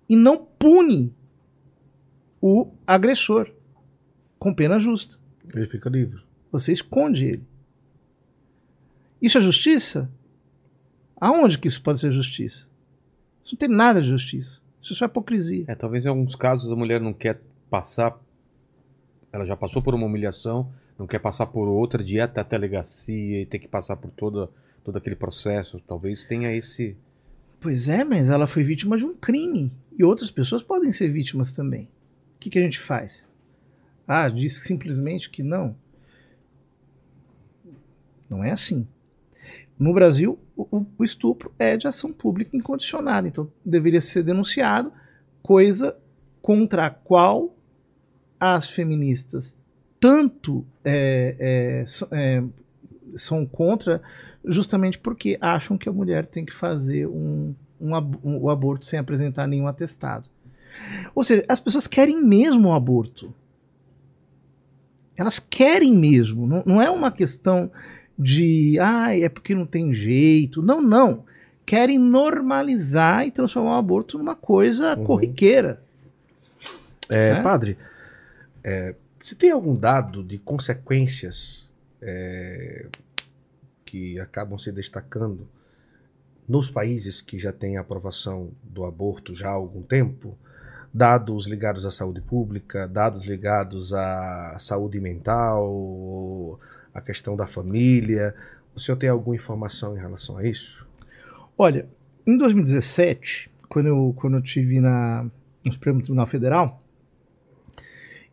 e 0.09 0.15
não 0.15 0.45
pune 0.45 1.13
o 2.41 2.71
agressor 2.85 3.51
com 4.39 4.53
pena 4.53 4.79
justa. 4.79 5.17
Ele 5.53 5.67
fica 5.67 5.89
livre. 5.89 6.21
Você 6.51 6.73
esconde 6.73 7.25
ele. 7.25 7.43
Isso 9.21 9.37
é 9.37 9.41
justiça? 9.41 10.09
Aonde 11.15 11.59
que 11.59 11.67
isso 11.67 11.81
pode 11.83 11.99
ser 11.99 12.11
justiça? 12.11 12.67
Isso 13.45 13.53
não 13.53 13.59
tem 13.59 13.69
nada 13.69 14.01
de 14.01 14.07
justiça. 14.07 14.59
Isso 14.81 14.93
é 14.93 14.95
só 14.95 15.05
hipocrisia. 15.05 15.65
É, 15.67 15.75
talvez 15.75 16.05
em 16.05 16.09
alguns 16.09 16.35
casos 16.35 16.71
a 16.71 16.75
mulher 16.75 16.99
não 16.99 17.13
quer 17.13 17.39
passar. 17.69 18.19
Ela 19.31 19.45
já 19.45 19.55
passou 19.55 19.81
por 19.81 19.93
uma 19.93 20.07
humilhação, 20.07 20.67
não 20.97 21.05
quer 21.05 21.19
passar 21.19 21.45
por 21.45 21.67
outra, 21.67 22.03
de 22.03 22.15
ir 22.15 22.21
até 22.21 22.41
a 22.41 22.43
delegacia 22.43 23.41
e 23.41 23.45
ter 23.45 23.59
que 23.59 23.67
passar 23.67 23.95
por 23.95 24.09
toda, 24.09 24.49
todo 24.83 24.97
aquele 24.97 25.15
processo. 25.15 25.79
Talvez 25.87 26.23
tenha 26.23 26.51
esse. 26.51 26.97
Pois 27.59 27.87
é, 27.87 28.03
mas 28.03 28.31
ela 28.31 28.47
foi 28.47 28.63
vítima 28.63 28.97
de 28.97 29.05
um 29.05 29.13
crime. 29.13 29.71
E 29.97 30.03
outras 30.03 30.31
pessoas 30.31 30.63
podem 30.63 30.91
ser 30.91 31.09
vítimas 31.09 31.51
também. 31.51 31.87
Que, 32.41 32.49
que 32.49 32.59
a 32.59 32.61
gente 32.63 32.79
faz? 32.79 33.25
Ah, 34.07 34.27
diz 34.27 34.57
simplesmente 34.63 35.29
que 35.29 35.43
não. 35.43 35.75
Não 38.29 38.43
é 38.43 38.51
assim. 38.51 38.87
No 39.77 39.93
Brasil, 39.93 40.37
o, 40.57 40.85
o- 40.97 41.03
estupro 41.03 41.51
é 41.57 41.77
de 41.77 41.87
ação 41.87 42.11
pública 42.11 42.57
incondicionada. 42.57 43.27
Então, 43.27 43.49
deveria 43.63 44.01
ser 44.01 44.23
denunciado, 44.23 44.91
coisa 45.41 45.95
contra 46.41 46.87
a 46.87 46.89
qual 46.89 47.55
as 48.39 48.67
feministas 48.69 49.55
tanto 49.99 50.65
é, 50.83 51.35
é, 51.39 51.85
é, 52.11 52.43
são 53.15 53.45
contra, 53.45 54.01
justamente 54.43 54.97
porque 54.97 55.37
acham 55.39 55.77
que 55.77 55.87
a 55.87 55.91
mulher 55.93 56.25
tem 56.25 56.43
que 56.43 56.53
fazer 56.55 57.05
um, 57.07 57.53
um, 57.79 57.95
um- 58.23 58.37
o 58.39 58.49
aborto 58.49 58.83
sem 58.85 58.97
apresentar 58.97 59.45
nenhum 59.45 59.67
atestado. 59.67 60.27
Ou 61.13 61.23
seja, 61.23 61.45
as 61.47 61.59
pessoas 61.59 61.87
querem 61.87 62.21
mesmo 62.21 62.69
o 62.69 62.73
aborto. 62.73 63.33
Elas 65.15 65.39
querem 65.39 65.95
mesmo. 65.95 66.47
Não, 66.47 66.63
não 66.65 66.81
é 66.81 66.89
uma 66.89 67.11
questão 67.11 67.71
de, 68.17 68.77
ah, 68.79 69.15
é 69.17 69.29
porque 69.29 69.53
não 69.53 69.65
tem 69.65 69.93
jeito. 69.93 70.61
Não, 70.61 70.81
não. 70.81 71.23
Querem 71.65 71.99
normalizar 71.99 73.25
e 73.25 73.31
transformar 73.31 73.75
o 73.75 73.79
aborto 73.79 74.17
numa 74.17 74.35
coisa 74.35 74.95
Uhum. 74.97 75.03
corriqueira. 75.03 75.81
É, 77.09 77.33
Né? 77.33 77.41
Padre, 77.41 77.77
é, 78.63 78.95
se 79.19 79.35
tem 79.35 79.51
algum 79.51 79.75
dado 79.75 80.23
de 80.23 80.37
consequências 80.37 81.69
é, 82.01 82.87
que 83.85 84.19
acabam 84.19 84.57
se 84.57 84.71
destacando 84.71 85.47
nos 86.47 86.71
países 86.71 87.21
que 87.21 87.37
já 87.37 87.51
têm 87.51 87.77
aprovação 87.77 88.49
do 88.63 88.83
aborto 88.85 89.33
já 89.35 89.49
há 89.49 89.53
algum 89.53 89.81
tempo, 89.83 90.35
dados 90.93 91.47
ligados 91.47 91.85
à 91.85 91.91
saúde 91.91 92.21
pública, 92.21 92.87
dados 92.87 93.23
ligados 93.25 93.93
à 93.93 94.55
saúde 94.59 94.99
mental, 94.99 96.59
à 96.93 97.01
questão 97.01 97.35
da 97.35 97.47
família. 97.47 98.35
O 98.75 98.79
senhor 98.79 98.97
tem 98.97 99.09
alguma 99.09 99.35
informação 99.35 99.95
em 99.95 99.99
relação 99.99 100.37
a 100.37 100.45
isso? 100.45 100.87
Olha, 101.57 101.87
em 102.25 102.37
2017, 102.37 103.49
quando 103.69 103.87
eu, 103.87 104.13
quando 104.17 104.37
eu 104.37 104.41
tive 104.41 104.79
na, 104.79 105.25
no 105.63 105.71
Supremo 105.71 106.01
Tribunal 106.01 106.27
Federal, 106.27 106.81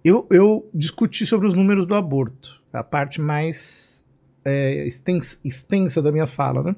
eu, 0.04 0.26
eu 0.30 0.68
discuti 0.72 1.26
sobre 1.26 1.46
os 1.46 1.54
números 1.54 1.86
do 1.86 1.94
aborto, 1.94 2.60
a 2.72 2.82
parte 2.82 3.20
mais 3.20 4.04
é, 4.44 4.86
extensa, 4.86 5.38
extensa 5.44 6.00
da 6.00 6.12
minha 6.12 6.26
fala, 6.26 6.62
né? 6.62 6.76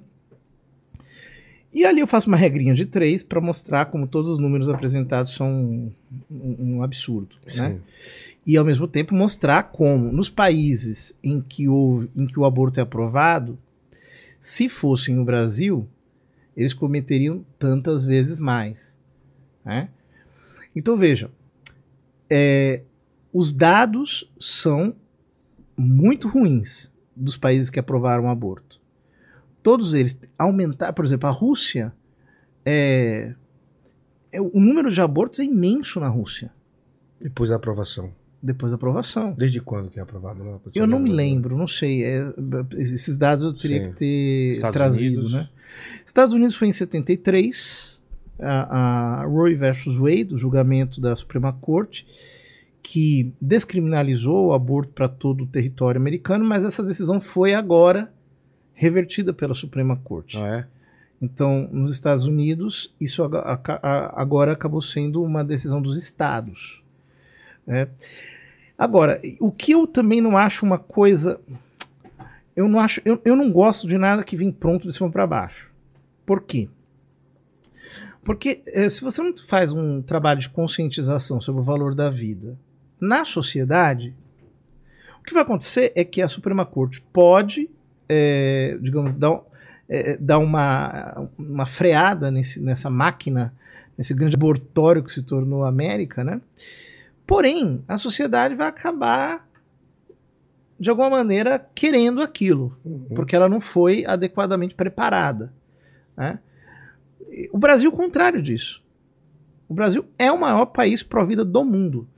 E 1.72 1.84
ali 1.84 2.00
eu 2.00 2.06
faço 2.06 2.26
uma 2.26 2.36
regrinha 2.36 2.74
de 2.74 2.84
três 2.84 3.22
para 3.22 3.40
mostrar 3.40 3.86
como 3.86 4.06
todos 4.06 4.32
os 4.32 4.38
números 4.38 4.68
apresentados 4.68 5.34
são 5.34 5.92
um, 6.28 6.56
um 6.58 6.82
absurdo, 6.82 7.36
né? 7.56 7.78
E 8.44 8.56
ao 8.56 8.64
mesmo 8.64 8.88
tempo 8.88 9.14
mostrar 9.14 9.64
como 9.64 10.10
nos 10.10 10.28
países 10.28 11.14
em 11.22 11.40
que, 11.40 11.68
o, 11.68 12.08
em 12.16 12.26
que 12.26 12.40
o 12.40 12.44
aborto 12.44 12.80
é 12.80 12.82
aprovado, 12.82 13.56
se 14.40 14.68
fosse 14.68 15.12
no 15.12 15.24
Brasil, 15.24 15.86
eles 16.56 16.72
cometeriam 16.72 17.44
tantas 17.58 18.04
vezes 18.04 18.40
mais. 18.40 18.96
Né? 19.64 19.90
Então 20.74 20.96
vejam, 20.96 21.30
é, 22.28 22.80
os 23.32 23.52
dados 23.52 24.28
são 24.40 24.94
muito 25.76 26.26
ruins 26.26 26.90
dos 27.14 27.36
países 27.36 27.70
que 27.70 27.78
aprovaram 27.78 28.24
o 28.24 28.28
aborto 28.28 28.79
todos 29.62 29.94
eles 29.94 30.18
aumentar, 30.38 30.92
por 30.92 31.04
exemplo, 31.04 31.28
a 31.28 31.32
Rússia, 31.32 31.92
é, 32.64 33.34
é, 34.32 34.40
o 34.40 34.60
número 34.60 34.90
de 34.90 35.00
abortos 35.00 35.40
é 35.40 35.44
imenso 35.44 36.00
na 36.00 36.08
Rússia. 36.08 36.50
Depois 37.20 37.50
da 37.50 37.56
aprovação. 37.56 38.12
Depois 38.42 38.72
da 38.72 38.76
aprovação. 38.76 39.32
Desde 39.32 39.60
quando 39.60 39.90
que 39.90 39.98
é 39.98 40.02
aprovado? 40.02 40.42
Não, 40.42 40.60
eu 40.74 40.86
não 40.86 40.98
me 40.98 41.12
lembro, 41.12 41.56
não 41.56 41.68
sei. 41.68 42.04
É, 42.04 42.32
esses 42.78 43.18
dados 43.18 43.44
eu 43.44 43.52
teria 43.52 43.84
Sim. 43.84 43.90
que 43.90 43.96
ter 43.96 44.50
Estados 44.52 44.74
trazido, 44.74 45.20
Unidos. 45.20 45.32
né? 45.32 45.48
Estados 46.06 46.34
Unidos 46.34 46.56
foi 46.56 46.68
em 46.68 46.72
73, 46.72 48.02
a, 48.38 49.20
a 49.20 49.24
Roe 49.26 49.54
versus 49.54 49.96
Wade, 49.98 50.34
o 50.34 50.38
julgamento 50.38 51.00
da 51.00 51.14
Suprema 51.14 51.52
Corte, 51.52 52.06
que 52.82 53.32
descriminalizou 53.40 54.48
o 54.48 54.52
aborto 54.54 54.92
para 54.92 55.08
todo 55.08 55.44
o 55.44 55.46
território 55.46 56.00
americano, 56.00 56.44
mas 56.44 56.64
essa 56.64 56.82
decisão 56.82 57.20
foi 57.20 57.52
agora 57.52 58.10
revertida 58.80 59.34
pela 59.34 59.52
Suprema 59.52 59.94
Corte. 60.02 60.38
Ah, 60.38 60.56
é? 60.56 60.66
Então, 61.20 61.68
nos 61.70 61.92
Estados 61.92 62.24
Unidos, 62.24 62.90
isso 62.98 63.22
agora 63.22 64.52
acabou 64.52 64.80
sendo 64.80 65.22
uma 65.22 65.44
decisão 65.44 65.82
dos 65.82 65.98
estados. 66.02 66.82
Né? 67.66 67.88
Agora, 68.78 69.20
o 69.38 69.52
que 69.52 69.72
eu 69.72 69.86
também 69.86 70.22
não 70.22 70.34
acho 70.34 70.64
uma 70.64 70.78
coisa. 70.78 71.38
Eu 72.56 72.66
não 72.70 72.80
acho, 72.80 73.02
eu, 73.04 73.20
eu 73.22 73.36
não 73.36 73.52
gosto 73.52 73.86
de 73.86 73.98
nada 73.98 74.24
que 74.24 74.34
vem 74.34 74.50
pronto 74.50 74.88
de 74.88 74.94
cima 74.94 75.10
para 75.10 75.26
baixo. 75.26 75.70
Por 76.24 76.40
quê? 76.40 76.66
Porque 78.24 78.62
eh, 78.66 78.88
se 78.88 79.02
você 79.02 79.22
não 79.22 79.36
faz 79.36 79.72
um 79.72 80.00
trabalho 80.00 80.40
de 80.40 80.48
conscientização 80.48 81.38
sobre 81.38 81.60
o 81.60 81.64
valor 81.64 81.94
da 81.94 82.08
vida 82.08 82.56
na 82.98 83.26
sociedade, 83.26 84.14
o 85.20 85.22
que 85.22 85.34
vai 85.34 85.42
acontecer 85.42 85.92
é 85.94 86.02
que 86.02 86.22
a 86.22 86.28
Suprema 86.28 86.64
Corte 86.64 87.02
pode 87.12 87.68
é, 88.12 88.76
digamos, 88.80 89.14
dar, 89.14 89.40
é, 89.88 90.16
dar 90.16 90.38
uma, 90.38 91.28
uma 91.38 91.64
freada 91.64 92.28
nesse, 92.28 92.60
nessa 92.60 92.90
máquina, 92.90 93.54
nesse 93.96 94.12
grande 94.12 94.34
laboratório 94.34 95.04
que 95.04 95.12
se 95.12 95.22
tornou 95.22 95.64
a 95.64 95.68
América, 95.68 96.24
né? 96.24 96.40
Porém, 97.24 97.84
a 97.86 97.96
sociedade 97.96 98.56
vai 98.56 98.66
acabar 98.66 99.48
de 100.78 100.90
alguma 100.90 101.10
maneira 101.10 101.64
querendo 101.72 102.20
aquilo, 102.20 102.76
uhum. 102.84 103.06
porque 103.14 103.36
ela 103.36 103.48
não 103.48 103.60
foi 103.60 104.04
adequadamente 104.04 104.74
preparada. 104.74 105.52
Né? 106.16 106.40
O 107.52 107.58
Brasil, 107.58 107.90
o 107.90 107.96
contrário 107.96 108.42
disso. 108.42 108.82
O 109.68 109.74
Brasil 109.74 110.04
é 110.18 110.32
o 110.32 110.40
maior 110.40 110.66
país 110.66 111.04
pró-vida 111.04 111.44
do 111.44 111.64
mundo. 111.64 112.08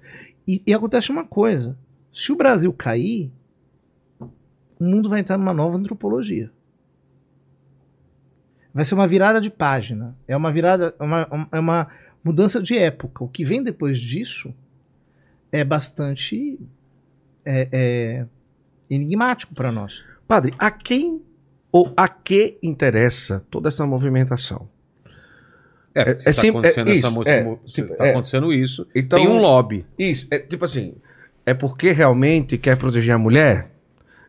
E, 0.49 0.63
e, 0.67 0.73
acontece 0.73 1.11
uma 1.11 1.25
coisa: 1.25 1.77
se 2.11 2.33
o 2.33 2.37
Brasil 2.37 2.73
cair, 2.73 3.31
o 4.83 4.85
mundo 4.85 5.09
vai 5.09 5.21
entrar 5.21 5.39
numa 5.39 5.55
nova 5.55 5.77
antropologia. 5.77 6.51
Vai 8.75 8.85
ser 8.85 8.95
uma 8.95 9.07
virada 9.07 9.41
de 9.41 9.49
página. 9.49 10.17
É 10.27 10.37
uma 10.37 10.51
virada, 10.51 10.93
é 10.99 11.03
uma, 11.05 11.49
é 11.53 11.61
uma 11.61 11.89
mudança 12.25 12.61
de 12.61 12.77
época. 12.77 13.23
O 13.23 13.29
que 13.29 13.45
vem 13.45 13.63
depois 13.63 14.01
disso 14.01 14.53
é 15.53 15.63
bastante 15.63 16.59
é, 17.45 17.69
é 17.71 18.27
enigmático 18.91 19.55
para 19.55 19.71
nós. 19.71 20.03
Padre, 20.27 20.53
a 20.59 20.71
quem 20.71 21.23
ou 21.71 21.93
a 21.97 22.09
que 22.09 22.59
interessa 22.61 23.45
toda 23.49 23.69
essa 23.69 23.87
movimentação? 23.87 24.69
É, 25.95 26.01
é, 26.01 26.11
é, 26.11 26.33
tá 26.33 26.49
acontecendo, 26.49 26.91
é, 26.91 26.95
isso, 26.95 27.23
é, 27.29 27.57
tipo, 27.67 27.95
tá 27.95 28.11
acontecendo 28.11 28.53
isso. 28.53 28.89
Então, 28.95 29.19
tem 29.19 29.29
um 29.29 29.39
lobby. 29.39 29.87
Isso, 29.97 30.27
é 30.31 30.39
tipo 30.41 30.65
assim, 30.65 30.95
é 31.47 31.55
porque 31.55 31.93
realmente 31.93 32.59
quer 32.59 32.77
proteger 32.77 33.15
a 33.15 33.19
mulher? 33.19 33.72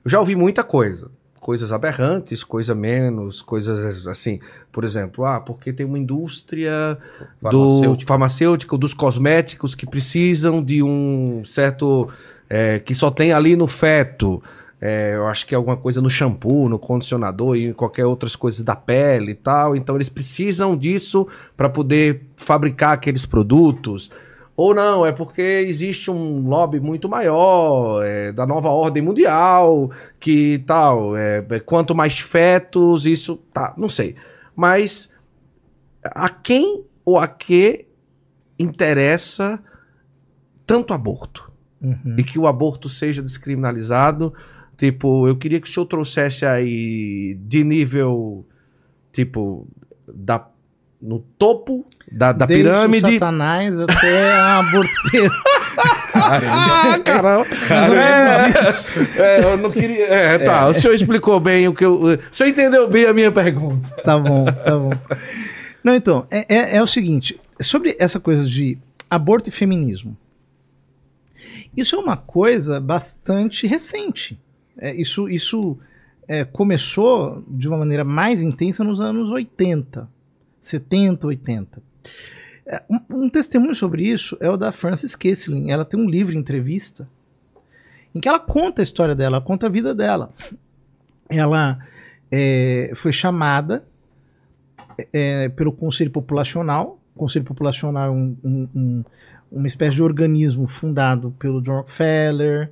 Eu 0.03 0.11
já 0.11 0.19
ouvi 0.19 0.35
muita 0.35 0.63
coisa. 0.63 1.09
Coisas 1.39 1.71
aberrantes, 1.71 2.43
coisa 2.43 2.73
menos, 2.73 3.41
coisas 3.41 4.07
assim. 4.07 4.39
Por 4.71 4.83
exemplo, 4.83 5.25
ah, 5.25 5.41
porque 5.41 5.73
tem 5.73 5.85
uma 5.85 5.99
indústria 5.99 6.97
farmacêutica. 7.41 8.03
do 8.03 8.07
farmacêutico, 8.07 8.77
dos 8.77 8.93
cosméticos 8.93 9.75
que 9.75 9.85
precisam 9.85 10.63
de 10.63 10.81
um 10.81 11.43
certo. 11.45 12.09
É, 12.49 12.79
que 12.79 12.93
só 12.93 13.09
tem 13.09 13.33
ali 13.33 13.55
no 13.55 13.67
feto. 13.67 14.41
É, 14.85 15.15
eu 15.15 15.27
acho 15.27 15.47
que 15.47 15.55
é 15.55 15.57
alguma 15.57 15.77
coisa 15.77 16.01
no 16.01 16.09
shampoo, 16.09 16.67
no 16.67 16.77
condicionador 16.77 17.55
e 17.55 17.73
qualquer 17.73 18.05
outras 18.05 18.35
coisas 18.35 18.61
da 18.61 18.75
pele 18.75 19.31
e 19.31 19.35
tal. 19.35 19.77
Então 19.77 19.95
eles 19.95 20.09
precisam 20.09 20.75
disso 20.75 21.25
para 21.55 21.69
poder 21.69 22.25
fabricar 22.35 22.91
aqueles 22.91 23.25
produtos. 23.25 24.11
Ou 24.55 24.73
não, 24.73 25.03
é 25.03 25.11
porque 25.11 25.41
existe 25.41 26.11
um 26.11 26.47
lobby 26.47 26.79
muito 26.79 27.09
maior 27.09 28.03
é, 28.03 28.31
da 28.31 28.45
nova 28.45 28.69
ordem 28.69 29.01
mundial, 29.01 29.89
que 30.19 30.59
tal, 30.67 31.17
é, 31.17 31.43
é, 31.49 31.59
quanto 31.59 31.95
mais 31.95 32.19
fetos, 32.19 33.07
isso, 33.07 33.37
tá, 33.51 33.73
não 33.75 33.89
sei. 33.89 34.15
Mas 34.55 35.09
a 36.03 36.29
quem 36.29 36.83
ou 37.03 37.17
a 37.17 37.27
que 37.27 37.87
interessa 38.59 39.59
tanto 40.67 40.93
aborto? 40.93 41.51
Uhum. 41.81 42.15
E 42.17 42.23
que 42.23 42.37
o 42.37 42.47
aborto 42.47 42.87
seja 42.87 43.21
descriminalizado. 43.23 44.33
Tipo, 44.77 45.27
eu 45.27 45.35
queria 45.35 45.59
que 45.59 45.67
o 45.67 45.71
senhor 45.71 45.85
trouxesse 45.85 46.45
aí 46.45 47.35
de 47.41 47.63
nível, 47.63 48.45
tipo, 49.11 49.67
da 50.07 50.47
no 51.03 51.19
topo 51.19 51.85
da, 52.09 52.31
da 52.31 52.45
Desde 52.45 52.63
pirâmide. 52.63 53.05
O 53.05 53.13
Satanás 53.13 53.77
até 53.77 54.31
a 54.31 54.59
aborteira. 54.59 55.29
Caramba. 56.13 56.99
Caramba. 57.03 57.45
Caramba. 57.67 57.95
É, 59.17 59.41
é, 59.41 59.43
eu 59.43 59.57
não 59.57 59.69
queria. 59.69 60.05
É, 60.05 60.37
tá. 60.39 60.61
É. 60.61 60.69
O 60.69 60.73
senhor 60.73 60.93
explicou 60.93 61.39
bem 61.41 61.67
o 61.67 61.73
que 61.73 61.83
eu. 61.83 62.01
O 62.01 62.17
senhor 62.31 62.49
entendeu 62.49 62.87
bem 62.87 63.05
a 63.05 63.13
minha 63.13 63.31
pergunta. 63.31 63.91
Tá 64.01 64.17
bom, 64.17 64.45
tá 64.45 64.77
bom. 64.77 64.91
Não, 65.83 65.93
então, 65.93 66.25
é, 66.31 66.45
é, 66.47 66.77
é 66.77 66.81
o 66.81 66.87
seguinte: 66.87 67.37
sobre 67.59 67.97
essa 67.99 68.19
coisa 68.19 68.45
de 68.45 68.77
aborto 69.09 69.49
e 69.49 69.51
feminismo. 69.51 70.15
Isso 71.75 71.95
é 71.95 71.99
uma 71.99 72.15
coisa 72.15 72.79
bastante 72.79 73.67
recente. 73.67 74.39
É, 74.77 74.93
isso 74.95 75.27
isso 75.27 75.77
é, 76.27 76.45
começou 76.45 77.43
de 77.47 77.67
uma 77.67 77.79
maneira 77.79 78.05
mais 78.05 78.41
intensa 78.41 78.83
nos 78.83 79.01
anos 79.01 79.29
80. 79.29 80.07
70, 80.63 81.27
80. 81.27 81.81
É, 82.65 82.81
um, 82.89 83.23
um, 83.23 83.29
testemunho 83.29 83.75
sobre 83.75 84.07
isso 84.07 84.37
é 84.39 84.49
o 84.49 84.57
da 84.57 84.71
Frances 84.71 85.15
Kessling. 85.15 85.69
Ela 85.69 85.83
tem 85.85 85.99
um 85.99 86.09
livro, 86.09 86.35
entrevista, 86.35 87.07
em 88.15 88.19
que 88.19 88.27
ela 88.27 88.39
conta 88.39 88.81
a 88.81 88.83
história 88.83 89.13
dela, 89.13 89.41
conta 89.41 89.67
a 89.67 89.69
vida 89.69 89.93
dela. 89.93 90.31
Ela 91.29 91.79
é, 92.31 92.91
foi 92.95 93.11
chamada 93.11 93.83
é, 95.11 95.49
pelo 95.49 95.71
Conselho 95.73 96.11
Populacional. 96.11 96.99
O 97.15 97.19
Conselho 97.19 97.45
Populacional 97.45 98.07
é 98.07 98.11
um, 98.11 98.37
um, 98.43 98.69
um, 98.73 99.03
uma 99.51 99.67
espécie 99.67 99.97
de 99.97 100.03
organismo 100.03 100.65
fundado 100.67 101.31
pelo 101.37 101.61
John 101.61 101.77
Rockefeller, 101.77 102.71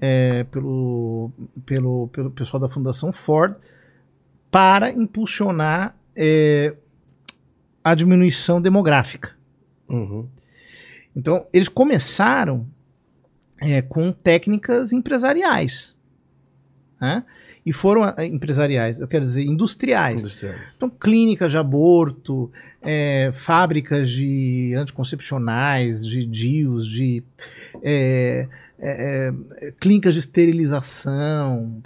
é, 0.00 0.44
pelo, 0.44 1.30
pelo, 1.66 2.08
pelo 2.08 2.30
pessoal 2.30 2.60
da 2.60 2.68
Fundação 2.68 3.12
Ford, 3.12 3.54
para 4.50 4.90
impulsionar 4.90 5.94
é, 6.16 6.74
a 7.82 7.94
diminuição 7.94 8.60
demográfica. 8.60 9.30
Uhum. 9.88 10.28
Então, 11.14 11.46
eles 11.52 11.68
começaram 11.68 12.66
é, 13.60 13.82
com 13.82 14.12
técnicas 14.12 14.92
empresariais. 14.92 15.94
né? 17.00 17.24
E 17.64 17.72
foram 17.72 18.04
ah, 18.04 18.24
empresariais, 18.24 18.98
eu 18.98 19.08
quero 19.08 19.24
dizer, 19.24 19.42
industriais. 19.44 20.20
Industriais. 20.20 20.74
Então, 20.76 20.88
clínicas 20.88 21.52
de 21.52 21.58
aborto, 21.58 22.50
é, 22.80 23.32
fábricas 23.34 24.10
de 24.10 24.74
anticoncepcionais, 24.74 26.06
de 26.06 26.24
DIUs, 26.24 26.86
de 26.86 27.22
é, 27.82 28.48
é, 28.78 29.32
é, 29.60 29.72
clínicas 29.72 30.14
de 30.14 30.20
esterilização, 30.20 31.82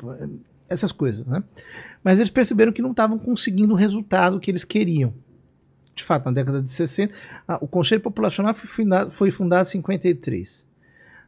essas 0.69 0.93
coisas, 0.93 1.27
né? 1.27 1.43
Mas 2.05 2.19
eles 2.19 2.31
perceberam 2.31 2.73
que 2.73 2.83
não 2.83 2.91
estavam 2.91 3.19
conseguindo 3.19 3.73
o 3.73 3.77
resultado 3.77 4.41
que 4.41 4.51
eles 4.51 4.65
queriam. 4.65 5.15
De 5.95 6.03
fato, 6.05 6.25
na 6.25 6.33
década 6.33 6.63
de 6.63 6.71
60, 6.71 7.15
ah, 7.47 7.59
o 7.61 7.69
Conselho 7.69 8.01
Populacional 8.01 8.55
foi 8.55 8.69
fundado, 8.69 9.11
foi 9.11 9.31
fundado 9.31 9.69
em 9.69 9.73
53. 9.73 10.67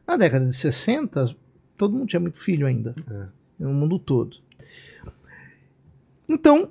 Na 0.07 0.17
década 0.17 0.45
de 0.45 0.55
60, 0.55 1.35
todo 1.77 1.93
mundo 1.95 2.07
tinha 2.07 2.19
muito 2.19 2.39
filho 2.39 2.65
ainda, 2.65 2.95
no 3.59 3.73
mundo 3.73 3.99
todo. 3.99 4.37
Então, 6.27 6.69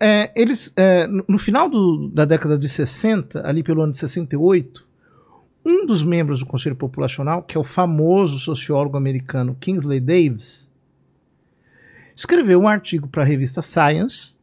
é, 0.00 0.30
eles, 0.34 0.72
é, 0.76 1.06
no 1.06 1.24
no 1.28 1.38
final 1.38 1.68
do- 1.68 2.08
da 2.08 2.24
década 2.24 2.56
de 2.58 2.68
60, 2.68 3.46
ali 3.46 3.62
pelo 3.62 3.82
ano 3.82 3.92
de 3.92 3.98
68, 3.98 4.86
um 5.64 5.84
dos 5.84 6.02
membros 6.02 6.38
do 6.40 6.46
Conselho 6.46 6.76
Populacional, 6.76 7.42
que 7.42 7.56
é 7.56 7.60
o 7.60 7.64
famoso 7.64 8.38
sociólogo 8.38 8.96
americano 8.96 9.56
Kingsley 9.60 10.00
Davis, 10.00 10.70
escreveu 12.14 12.60
um 12.60 12.68
artigo 12.68 13.08
para 13.08 13.22
a 13.22 13.26
revista 13.26 13.60
Science 13.60 14.34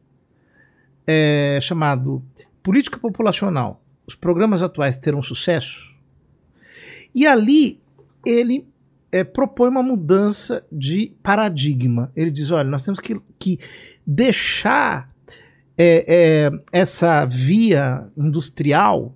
é, 1.06 1.58
chamado 1.62 2.22
Política 2.64 2.98
Populacional: 2.98 3.82
Os 4.06 4.14
programas 4.14 4.62
atuais 4.62 4.96
terão 4.96 5.22
sucesso? 5.22 5.94
E 7.14 7.26
ali 7.26 7.78
ele 8.24 8.66
é, 9.12 9.22
propõe 9.22 9.68
uma 9.68 9.82
mudança 9.82 10.64
de 10.72 11.12
paradigma. 11.22 12.10
Ele 12.16 12.30
diz: 12.30 12.50
olha, 12.50 12.68
nós 12.68 12.82
temos 12.82 12.98
que, 12.98 13.20
que 13.38 13.60
deixar 14.04 15.10
é, 15.76 16.06
é, 16.08 16.50
essa 16.72 17.26
via 17.26 18.08
industrial, 18.16 19.14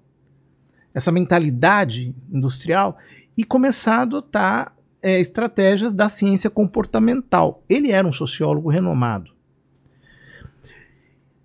essa 0.93 1.11
mentalidade 1.11 2.15
industrial, 2.31 2.99
e 3.35 3.45
começar 3.45 3.97
a 3.97 4.03
adotar 4.03 4.75
estratégias 5.01 5.95
da 5.95 6.09
ciência 6.09 6.51
comportamental. 6.51 7.63
Ele 7.67 7.93
era 7.93 8.07
um 8.07 8.13
sociólogo 8.13 8.69
renomado. 8.69 9.31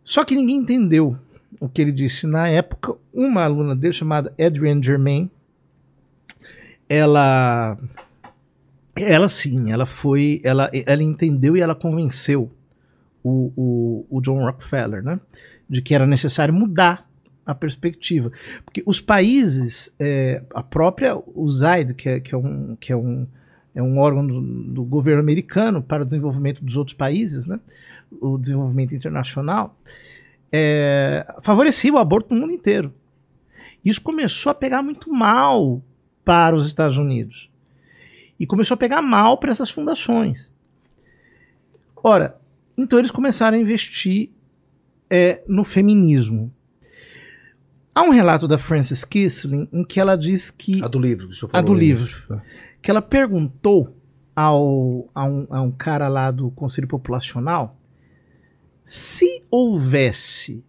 Só 0.04 0.26
que 0.26 0.36
ninguém 0.36 0.58
entendeu 0.58 1.18
o 1.64 1.69
que 1.69 1.81
ele 1.81 1.94
disse 1.94 2.27
na 2.27 2.49
época. 2.49 2.94
Uma 3.14 3.45
aluna 3.45 3.73
dele, 3.73 3.94
chamada 3.94 4.34
Adrienne 4.38 4.84
Germain, 4.84 5.31
ela 6.90 7.77
ela 8.94 9.30
sim, 9.30 9.72
ela 9.72 9.85
foi, 9.85 10.41
ela, 10.44 10.69
ela 10.73 11.02
entendeu 11.02 11.56
e 11.56 11.61
ela 11.61 11.73
convenceu 11.73 12.52
o, 13.23 13.52
o, 13.56 14.06
o 14.10 14.22
John 14.22 14.44
Rockefeller, 14.44 15.02
né, 15.02 15.19
de 15.69 15.81
que 15.81 15.95
era 15.95 16.06
necessário 16.06 16.53
mudar 16.53 17.10
a 17.45 17.56
perspectiva, 17.56 18.30
porque 18.65 18.84
os 18.85 18.99
países, 18.99 19.90
é, 19.98 20.44
a 20.53 20.61
própria 20.61 21.18
USAID, 21.34 21.94
que 21.94 22.10
é, 22.10 22.19
que 22.19 22.35
é 22.35 22.38
um, 22.38 22.76
que 22.76 22.91
é 22.91 22.95
um, 22.95 23.26
é 23.73 23.81
um 23.81 23.98
órgão 23.99 24.27
do, 24.27 24.41
do 24.41 24.84
governo 24.84 25.22
americano 25.22 25.81
para 25.81 26.03
o 26.03 26.06
desenvolvimento 26.06 26.64
dos 26.64 26.76
outros 26.76 26.95
países, 26.95 27.45
né, 27.45 27.57
o 28.22 28.38
desenvolvimento 28.38 28.94
internacional, 28.94 29.76
é, 30.56 31.26
favorecia 31.42 31.92
o 31.92 31.98
aborto 31.98 32.32
no 32.32 32.42
mundo 32.42 32.54
inteiro. 32.54 32.94
Isso 33.84 34.00
começou 34.00 34.52
a 34.52 34.54
pegar 34.54 34.84
muito 34.84 35.12
mal 35.12 35.82
para 36.24 36.56
os 36.56 36.68
Estados 36.68 36.96
Unidos. 36.96 37.50
E 38.40 38.46
começou 38.46 38.76
a 38.76 38.78
pegar 38.78 39.02
mal 39.02 39.40
para 39.40 39.52
essas 39.52 39.72
fundações. 39.72 40.52
Ora, 42.04 42.40
então 42.78 43.00
eles 43.00 43.10
começaram 43.10 43.58
a 43.58 43.60
investir 43.60 44.30
é, 45.10 45.42
no 45.48 45.64
feminismo. 45.64 46.54
Há 47.96 48.04
um 48.04 48.10
relato 48.10 48.48
da 48.48 48.58
Frances 48.58 49.04
Kissling 49.04 49.68
em 49.74 49.84
que 49.84 50.00
ela 50.00 50.16
diz 50.16 50.52
que 50.52 50.84
A 50.84 50.88
do 50.88 51.00
livro, 51.00 51.28
que 51.28 51.34
o 51.34 51.36
senhor 51.36 51.50
a 51.54 51.62
do 51.62 51.74
aí. 51.74 51.80
livro. 51.80 52.42
Que 52.82 52.92
ela 52.92 53.02
perguntou 53.02 53.96
ao, 54.36 55.10
a, 55.16 55.26
um, 55.26 55.48
a 55.50 55.62
um 55.62 55.72
cara 55.72 56.08
lá 56.08 56.30
do 56.30 56.52
Conselho 56.52 56.88
Populacional 56.88 57.76
se 58.85 59.43
houvesse 59.49 60.64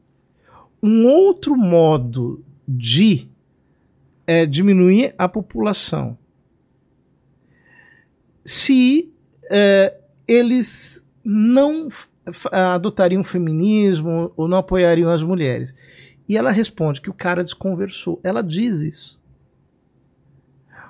um 0.82 1.06
outro 1.06 1.56
modo 1.56 2.44
de 2.66 3.26
é, 4.26 4.46
diminuir 4.46 5.14
a 5.16 5.28
população, 5.28 6.16
se 8.44 9.10
é, 9.50 9.96
eles 10.26 11.04
não 11.24 11.88
adotariam 12.50 13.20
o 13.20 13.24
feminismo 13.24 14.32
ou 14.36 14.48
não 14.48 14.58
apoiariam 14.58 15.10
as 15.10 15.22
mulheres. 15.22 15.74
E 16.28 16.36
ela 16.36 16.50
responde 16.50 17.00
que 17.00 17.10
o 17.10 17.14
cara 17.14 17.44
desconversou. 17.44 18.18
Ela 18.22 18.42
diz 18.42 18.80
isso. 18.80 19.20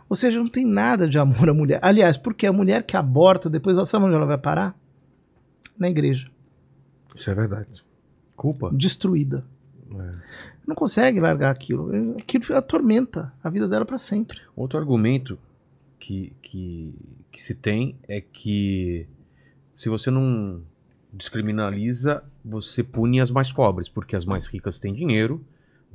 Ou 0.08 0.14
seja, 0.14 0.38
não 0.38 0.48
tem 0.48 0.64
nada 0.64 1.08
de 1.08 1.18
amor 1.18 1.48
à 1.48 1.54
mulher. 1.54 1.80
Aliás, 1.82 2.16
porque 2.16 2.46
a 2.46 2.52
mulher 2.52 2.84
que 2.84 2.96
aborta, 2.96 3.50
depois 3.50 3.76
ela 3.76 3.86
sabe 3.86 4.04
onde 4.04 4.14
ela 4.14 4.26
vai 4.26 4.38
parar? 4.38 4.76
Na 5.76 5.90
igreja. 5.90 6.30
Isso 7.14 7.30
é 7.30 7.34
verdade. 7.34 7.84
Culpa. 8.36 8.70
Destruída. 8.72 9.44
É. 9.90 10.10
Não 10.66 10.74
consegue 10.74 11.20
largar 11.20 11.50
aquilo. 11.50 11.90
Aquilo 12.18 12.56
atormenta 12.56 13.32
a 13.42 13.50
vida 13.50 13.68
dela 13.68 13.84
para 13.84 13.98
sempre. 13.98 14.38
Outro 14.56 14.78
argumento 14.78 15.38
que, 16.00 16.32
que, 16.42 16.94
que 17.30 17.42
se 17.42 17.54
tem 17.54 17.96
é 18.08 18.20
que 18.20 19.06
se 19.74 19.88
você 19.88 20.10
não 20.10 20.62
descriminaliza, 21.12 22.22
você 22.44 22.82
pune 22.82 23.20
as 23.20 23.30
mais 23.30 23.52
pobres, 23.52 23.88
porque 23.88 24.16
as 24.16 24.24
mais 24.24 24.46
ricas 24.46 24.78
têm 24.78 24.92
dinheiro, 24.92 25.44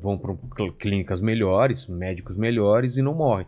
vão 0.02 0.18
para 0.18 0.34
clínicas 0.78 1.20
melhores, 1.20 1.88
médicos 1.88 2.38
melhores 2.38 2.98
e 2.98 3.02
não 3.02 3.14
morrem. 3.14 3.46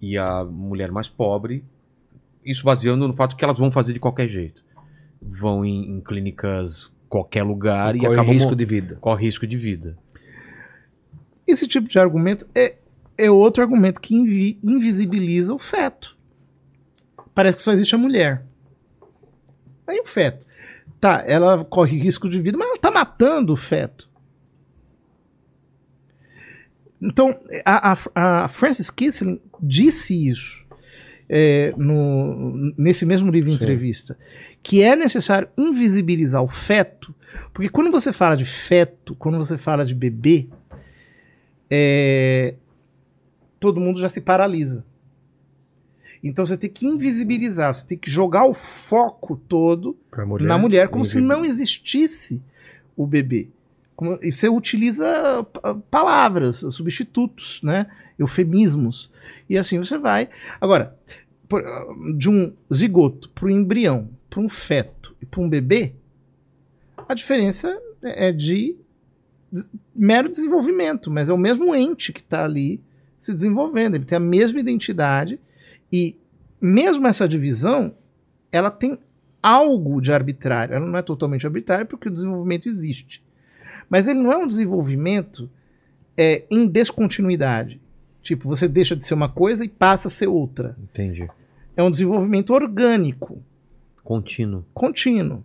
E 0.00 0.18
a 0.18 0.44
mulher 0.44 0.90
mais 0.90 1.08
pobre, 1.08 1.64
isso 2.44 2.64
baseando 2.64 3.06
no 3.06 3.14
fato 3.14 3.36
que 3.36 3.44
elas 3.44 3.58
vão 3.58 3.70
fazer 3.70 3.92
de 3.92 4.00
qualquer 4.00 4.28
jeito. 4.28 4.62
Vão 5.20 5.64
em, 5.64 5.96
em 5.96 6.00
clínicas 6.00 6.90
qualquer 7.12 7.42
lugar 7.42 7.94
e, 7.94 7.98
Corre 7.98 8.14
acabam 8.14 8.32
risco 8.32 8.56
de 8.56 8.64
vida. 8.64 8.96
corre 8.98 9.26
risco 9.26 9.46
de 9.46 9.56
vida. 9.58 9.98
Esse 11.46 11.66
tipo 11.68 11.86
de 11.86 11.98
argumento 11.98 12.46
é, 12.54 12.76
é 13.18 13.30
outro 13.30 13.62
argumento 13.62 14.00
que 14.00 14.14
invi- 14.14 14.58
invisibiliza 14.62 15.52
o 15.52 15.58
feto. 15.58 16.16
Parece 17.34 17.58
que 17.58 17.62
só 17.64 17.72
existe 17.72 17.94
a 17.94 17.98
mulher. 17.98 18.42
Aí 19.86 20.00
o 20.00 20.06
feto. 20.06 20.46
Tá, 20.98 21.22
ela 21.26 21.62
corre 21.66 21.98
risco 21.98 22.30
de 22.30 22.40
vida, 22.40 22.56
mas 22.56 22.68
ela 22.68 22.78
tá 22.78 22.90
matando 22.90 23.52
o 23.52 23.56
feto. 23.56 24.08
Então, 27.00 27.38
a, 27.64 27.92
a, 27.92 28.44
a 28.44 28.48
Frances 28.48 28.88
Kissling 28.88 29.38
disse 29.60 30.28
isso 30.28 30.64
é, 31.28 31.74
no, 31.76 32.72
nesse 32.78 33.04
mesmo 33.04 33.30
livro 33.30 33.50
Sim. 33.50 33.56
entrevista, 33.56 34.16
que 34.62 34.82
é 34.82 34.94
necessário 34.94 35.48
invisibilizar 35.56 36.42
o 36.42 36.48
feto, 36.48 37.14
porque 37.52 37.68
quando 37.68 37.90
você 37.90 38.12
fala 38.12 38.36
de 38.36 38.44
feto, 38.44 39.14
quando 39.16 39.36
você 39.38 39.58
fala 39.58 39.84
de 39.84 39.94
bebê, 39.94 40.46
é, 41.70 42.54
todo 43.58 43.80
mundo 43.80 44.00
já 44.00 44.08
se 44.08 44.20
paralisa. 44.20 44.84
Então 46.22 46.46
você 46.46 46.56
tem 46.56 46.70
que 46.70 46.86
invisibilizar, 46.86 47.74
você 47.74 47.84
tem 47.86 47.98
que 47.98 48.08
jogar 48.10 48.44
o 48.46 48.54
foco 48.54 49.36
todo 49.48 49.96
mulher, 50.24 50.46
na 50.46 50.56
mulher 50.58 50.88
como 50.88 51.04
se 51.04 51.20
não 51.20 51.44
existisse 51.44 52.40
o 52.96 53.06
bebê. 53.06 53.48
Como- 53.96 54.18
e 54.22 54.30
você 54.30 54.48
utiliza 54.48 55.44
pa- 55.52 55.74
palavras, 55.90 56.58
substitutos, 56.70 57.60
né? 57.62 57.86
eufemismos. 58.18 59.10
E 59.50 59.58
assim 59.58 59.78
você 59.78 59.98
vai. 59.98 60.28
Agora, 60.60 60.96
por- 61.48 61.64
de 62.16 62.30
um 62.30 62.52
zigoto 62.72 63.28
para 63.30 63.46
um 63.46 63.50
embrião, 63.50 64.08
para 64.32 64.40
um 64.40 64.48
feto 64.48 65.14
e 65.20 65.26
para 65.26 65.42
um 65.42 65.48
bebê, 65.48 65.92
a 67.06 67.12
diferença 67.12 67.78
é 68.02 68.32
de 68.32 68.74
mero 69.94 70.30
desenvolvimento, 70.30 71.10
mas 71.10 71.28
é 71.28 71.32
o 71.34 71.38
mesmo 71.38 71.74
ente 71.74 72.14
que 72.14 72.20
está 72.20 72.42
ali 72.42 72.80
se 73.20 73.34
desenvolvendo. 73.34 73.94
Ele 73.94 74.06
tem 74.06 74.16
a 74.16 74.20
mesma 74.20 74.58
identidade 74.58 75.38
e 75.92 76.16
mesmo 76.58 77.06
essa 77.06 77.28
divisão, 77.28 77.94
ela 78.50 78.70
tem 78.70 78.98
algo 79.42 80.00
de 80.00 80.10
arbitrário. 80.10 80.76
Ela 80.76 80.86
não 80.86 80.98
é 80.98 81.02
totalmente 81.02 81.46
arbitrária 81.46 81.84
porque 81.84 82.08
o 82.08 82.12
desenvolvimento 82.12 82.70
existe. 82.70 83.22
Mas 83.90 84.08
ele 84.08 84.22
não 84.22 84.32
é 84.32 84.38
um 84.38 84.46
desenvolvimento 84.46 85.50
é, 86.16 86.44
em 86.50 86.66
descontinuidade. 86.66 87.78
Tipo, 88.22 88.48
você 88.48 88.66
deixa 88.66 88.96
de 88.96 89.04
ser 89.04 89.12
uma 89.12 89.28
coisa 89.28 89.62
e 89.62 89.68
passa 89.68 90.08
a 90.08 90.10
ser 90.10 90.28
outra. 90.28 90.74
Entendi. 90.82 91.28
É 91.76 91.82
um 91.82 91.90
desenvolvimento 91.90 92.54
orgânico, 92.54 93.42
Contínuo. 94.04 94.64
contínuo. 94.74 95.44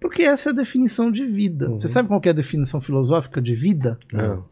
Porque 0.00 0.22
essa 0.22 0.48
é 0.48 0.52
a 0.52 0.56
definição 0.56 1.10
de 1.12 1.26
vida. 1.26 1.68
Uhum. 1.68 1.78
Você 1.78 1.88
sabe 1.88 2.08
qual 2.08 2.20
que 2.20 2.28
é 2.28 2.32
a 2.32 2.34
definição 2.34 2.80
filosófica 2.80 3.40
de 3.40 3.54
vida? 3.54 3.98
Não. 4.12 4.44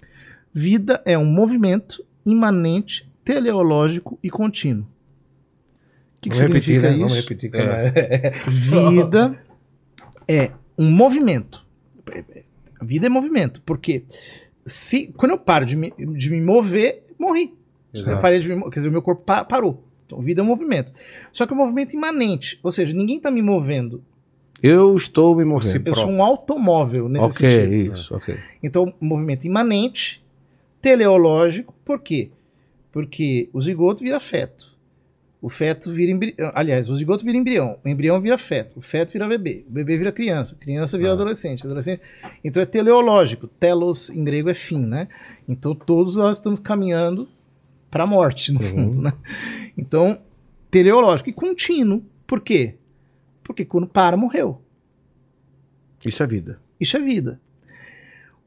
Vida 0.52 1.00
é 1.06 1.16
um 1.16 1.24
movimento 1.24 2.04
imanente, 2.26 3.08
teleológico 3.24 4.18
e 4.22 4.28
contínuo. 4.28 4.86
que, 6.20 6.28
que 6.30 6.36
Vamos 6.36 6.52
repetir, 6.52 6.82
né? 6.82 6.90
isso? 6.90 6.98
Vamos 6.98 7.14
repetir. 7.14 7.50
que 7.50 7.56
é. 7.56 8.34
Vida 8.48 9.38
é 10.26 10.50
um 10.76 10.90
movimento. 10.90 11.64
A 12.80 12.84
vida 12.84 13.06
é 13.06 13.08
movimento. 13.08 13.62
Porque 13.64 14.04
se, 14.66 15.06
quando 15.16 15.32
eu 15.32 15.38
paro 15.38 15.64
de 15.64 15.76
me, 15.76 15.92
de 15.96 16.30
me 16.30 16.40
mover, 16.40 17.04
morri. 17.18 17.54
Exato. 17.94 18.10
Eu 18.10 18.20
parei 18.20 18.38
de 18.40 18.48
me, 18.54 18.62
quer 18.64 18.74
dizer, 18.80 18.88
o 18.88 18.92
meu 18.92 19.00
corpo 19.02 19.22
pa- 19.24 19.44
parou. 19.44 19.82
Então, 20.08 20.20
vida 20.22 20.40
é 20.40 20.42
um 20.42 20.46
movimento. 20.46 20.90
Só 21.30 21.46
que 21.46 21.52
é 21.52 21.54
um 21.54 21.58
movimento 21.58 21.92
imanente. 21.94 22.58
Ou 22.62 22.72
seja, 22.72 22.94
ninguém 22.94 23.18
está 23.18 23.30
me 23.30 23.42
movendo. 23.42 24.02
Eu 24.62 24.96
estou 24.96 25.36
me 25.36 25.44
movendo. 25.44 25.86
Eu 25.86 25.94
sou 25.94 26.08
um 26.08 26.22
automóvel 26.22 27.08
nesse 27.10 27.26
Ok, 27.26 27.48
sentido. 27.48 27.92
isso, 27.94 28.16
ok. 28.16 28.36
Então, 28.62 28.92
movimento 29.00 29.46
imanente, 29.46 30.20
teleológico, 30.82 31.74
por 31.84 32.00
quê? 32.00 32.30
Porque 32.90 33.48
o 33.52 33.60
zigoto 33.60 34.02
vira 34.02 34.18
feto. 34.18 34.72
O 35.40 35.48
feto 35.48 35.92
vira 35.92 36.10
embrião. 36.10 36.50
Aliás, 36.54 36.90
o 36.90 36.96
zigoto 36.96 37.24
vira 37.24 37.36
embrião. 37.38 37.78
O 37.84 37.88
embrião 37.88 38.20
vira 38.20 38.36
feto. 38.36 38.76
O 38.76 38.80
feto 38.80 39.12
vira 39.12 39.28
bebê. 39.28 39.62
O 39.68 39.72
bebê 39.72 39.96
vira 39.96 40.10
criança. 40.10 40.56
A 40.58 40.58
criança 40.64 40.98
vira 40.98 41.10
Ah. 41.10 41.12
adolescente. 41.12 41.64
Adolescente. 41.64 42.00
Então 42.42 42.60
é 42.60 42.66
teleológico. 42.66 43.46
Telos 43.46 44.10
em 44.10 44.24
grego 44.24 44.48
é 44.50 44.54
fim, 44.54 44.84
né? 44.84 45.06
Então 45.48 45.74
todos 45.76 46.16
nós 46.16 46.38
estamos 46.38 46.58
caminhando 46.58 47.28
para 47.90 48.04
a 48.04 48.06
morte, 48.06 48.52
no 48.52 48.60
Uhum. 48.60 48.68
fundo, 48.70 49.00
né? 49.02 49.12
Então, 49.76 50.20
teleológico. 50.70 51.30
E 51.30 51.32
contínuo. 51.32 52.02
Por 52.26 52.40
quê? 52.40 52.74
Porque 53.42 53.64
quando 53.64 53.86
para, 53.86 54.16
morreu. 54.16 54.60
Isso 56.04 56.22
é 56.22 56.26
vida. 56.26 56.60
Isso 56.78 56.96
é 56.96 57.00
vida. 57.00 57.40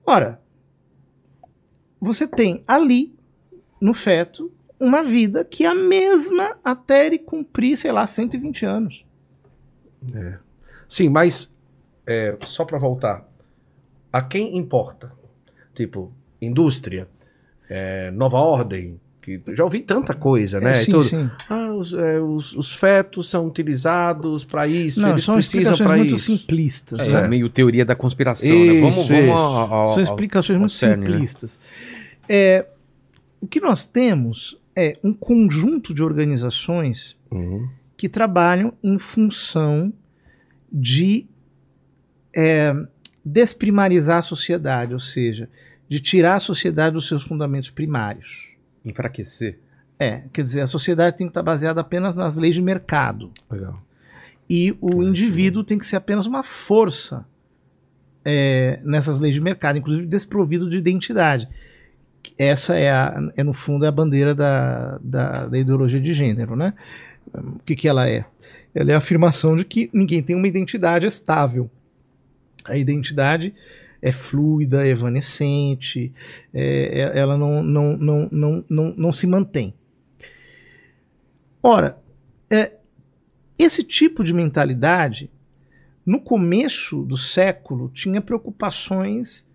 Ora, 0.06 0.40
você 2.00 2.28
tem 2.28 2.64
ali, 2.68 3.14
no 3.80 3.94
feto, 3.94 4.52
uma 4.80 5.04
vida 5.04 5.44
que 5.46 5.64
é 5.64 5.68
a 5.68 5.76
mesma 5.76 6.58
até 6.64 7.06
ele 7.06 7.20
cumprir, 7.20 7.78
sei 7.78 7.92
lá, 7.92 8.06
120 8.08 8.66
anos. 8.66 9.04
Sim, 10.88 11.10
mas 11.10 11.52
é, 12.06 12.38
só 12.46 12.66
para 12.66 12.78
voltar, 12.80 13.28
a 14.12 14.22
quem 14.22 14.58
importa? 14.58 15.12
Tipo, 15.76 16.12
indústria, 16.42 17.08
é, 17.70 18.10
nova 18.12 18.38
ordem, 18.40 19.00
que 19.22 19.40
já 19.54 19.64
ouvi 19.64 19.82
tanta 19.82 20.14
coisa, 20.16 20.60
né? 20.60 20.80
É, 20.80 20.82
e 20.82 20.86
sim, 20.86 20.92
tudo. 20.92 21.04
sim. 21.04 21.30
Ah, 21.48 21.72
os, 21.74 21.94
é, 21.94 22.20
os, 22.20 22.54
os 22.56 22.74
fetos 22.76 23.30
são 23.30 23.46
utilizados 23.46 24.44
para 24.44 24.68
isso, 24.68 25.00
Não, 25.02 25.12
eles 25.12 25.24
são 25.24 25.36
precisam 25.36 25.60
explicações 25.74 25.88
para 25.88 25.98
muito 25.98 26.16
isso. 26.16 26.38
simplistas. 26.38 27.00
É, 27.00 27.04
Certo. 27.06 27.30
meio 27.30 27.48
teoria 27.50 27.86
da 27.86 27.96
conspiração, 27.96 28.50
né? 28.50 28.56
Isso, 28.56 28.82
Vamos, 28.82 29.08
vamos 29.08 29.24
isso. 29.26 29.32
ao- 29.32 29.74
ao- 29.74 29.88
São 29.90 29.98
ao- 29.98 30.02
explicações 30.04 30.56
ao 30.56 30.60
muito 30.62 30.74
cerne, 30.74 31.04
né? 31.06 31.12
simplistas. 31.12 31.60
É, 32.28 32.66
o 33.40 33.46
que 33.48 33.60
nós 33.60 33.86
temos 33.86 34.58
é 34.76 34.98
um 35.04 35.14
conjunto 35.14 35.94
de 35.94 36.02
organizações 36.02 37.16
Uhum. 37.30 37.68
que 37.98 38.10
trabalham 38.10 38.74
em 38.84 38.98
função 38.98 39.94
de 40.72 41.26
é, 42.34 42.74
desprimarizar 43.26 44.20
a 44.20 44.22
sociedade, 44.24 44.94
ou 44.94 45.00
seja, 45.00 45.50
de 45.90 46.00
tirar 46.00 46.36
a 46.36 46.40
sociedade 46.40 46.94
dos 46.94 47.08
seus 47.08 47.24
fundamentos 47.24 47.70
primários. 47.70 48.51
Enfraquecer. 48.86 49.58
É, 50.00 50.24
quer 50.34 50.44
dizer, 50.44 50.62
a 50.62 50.68
sociedade 50.68 51.16
tem 51.16 51.28
que 51.28 51.32
estar 51.32 51.44
baseada 51.44 51.82
apenas 51.82 52.16
nas 52.16 52.36
leis 52.36 52.56
de 52.56 52.62
mercado. 52.62 53.32
Legal. 53.50 53.82
E 54.50 54.76
o 54.82 55.04
É, 55.04 55.06
indivíduo 55.06 55.64
tem 55.64 55.78
que 55.78 55.86
ser 55.86 55.96
apenas 55.96 56.26
uma 56.26 56.44
força 56.44 57.26
é, 58.26 58.80
nessas 58.84 59.20
leis 59.20 59.36
de 59.36 59.42
mercado, 59.42 59.78
inclusive 59.78 60.08
desprovido 60.08 60.70
de 60.70 60.78
identidade. 60.78 61.48
Essa 62.38 62.76
é, 62.76 62.92
a, 62.92 63.32
é 63.38 63.44
no 63.44 63.54
fundo, 63.54 63.86
é 63.86 63.88
a 63.88 63.92
bandeira 63.92 64.34
da, 64.36 65.00
da, 65.04 65.46
da 65.48 65.58
ideologia 65.58 66.00
de 66.00 66.14
gênero, 66.14 66.56
né? 66.56 66.74
O 67.34 67.60
que, 67.66 67.76
que 67.76 67.88
ela 67.88 68.10
é? 68.10 68.26
Ela 68.74 68.92
é 68.92 68.96
a 68.96 69.00
afirmação 69.00 69.56
de 69.56 69.66
que 69.66 69.90
ninguém 69.94 70.22
tem 70.22 70.36
uma 70.36 70.48
identidade 70.48 71.06
estável. 71.06 71.70
A 72.66 72.78
identidade 72.78 73.54
é 74.02 74.12
fluida, 74.12 74.86
é 74.86 74.90
evanescente, 74.90 76.12
é, 76.54 77.02
é- 77.02 77.20
ela 77.20 77.38
não, 77.38 77.62
não, 77.62 77.98
não, 77.98 78.30
não, 78.32 78.66
não, 78.68 78.96
não 78.98 79.14
se 79.14 79.28
mantém. 79.28 79.74
Ora, 81.62 81.98
é, 82.50 82.74
esse 83.58 83.84
tipo 83.84 84.24
de 84.24 84.34
mentalidade, 84.34 85.30
no 86.04 86.20
começo 86.20 87.04
do 87.04 87.16
século, 87.16 87.90
tinha 87.94 88.20
preocupações 88.20 89.46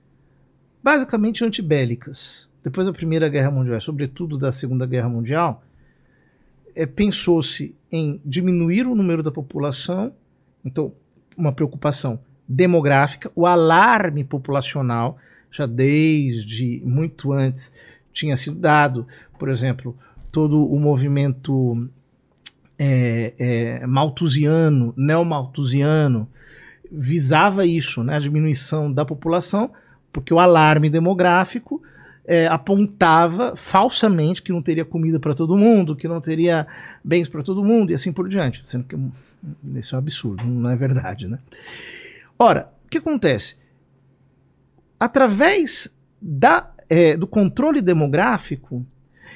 basicamente 0.83 1.45
antibélicas. 1.45 2.49
Depois 2.63 2.87
da 2.87 2.93
Primeira 2.93 3.29
Guerra 3.29 3.51
Mundial, 3.51 3.81
sobretudo 3.81 4.39
da 4.39 4.53
Segunda 4.53 4.87
Guerra 4.87 5.09
Mundial, 5.09 5.65
é, 6.77 6.87
pensou-se 6.87 7.75
em 7.91 8.21
diminuir 8.25 8.87
o 8.87 8.95
número 8.95 9.23
da 9.23 9.33
população, 9.33 10.13
então, 10.65 10.93
uma 11.37 11.53
preocupação 11.53 12.21
demográfica, 12.49 13.31
o 13.35 13.47
alarme 13.47 14.25
populacional, 14.25 15.19
já 15.51 15.67
desde 15.67 16.81
muito 16.85 17.33
antes 17.33 17.73
tinha 18.13 18.37
sido 18.37 18.57
dado, 18.57 19.07
por 19.39 19.49
exemplo, 19.49 19.97
todo 20.31 20.65
o 20.67 20.79
movimento 20.79 21.89
é, 22.79 23.33
é, 23.39 23.87
malthusiano, 23.87 24.93
neomalthusiano, 24.97 26.29
visava 26.91 27.67
isso, 27.67 28.03
né, 28.03 28.17
a 28.17 28.21
diminuição 28.21 28.93
da 28.93 29.05
população, 29.05 29.71
porque 30.13 30.33
o 30.33 30.39
alarme 30.39 30.89
demográfico 30.89 31.83
é, 32.27 32.47
apontava 32.47 33.55
falsamente 33.57 34.43
que 34.43 34.53
não 34.53 34.63
teria 34.63 34.85
comida 34.85 35.19
para 35.21 35.35
todo 35.35 35.57
mundo, 35.57 35.95
que 35.95 36.09
não 36.09 36.21
teria 36.21 36.67
bens 37.03 37.29
para 37.29 37.43
todo 37.43 37.65
mundo 37.65 37.93
e 37.93 37.95
assim 37.95 38.13
por 38.13 38.29
diante, 38.29 38.63
sendo 38.65 38.85
que 38.85 38.97
hum, 38.97 39.11
isso 39.77 39.95
é 39.95 39.97
um 39.97 40.01
absurdo, 40.01 40.45
não 40.45 40.71
é 40.71 40.77
verdade, 40.77 41.29
né? 41.29 41.39
Ora, 42.39 42.73
o 42.85 42.89
que 42.89 42.99
acontece? 42.99 43.57
Através 44.99 45.93
da, 46.21 46.71
é, 46.89 47.17
do 47.17 47.27
controle 47.27 47.81
demográfico, 47.83 48.85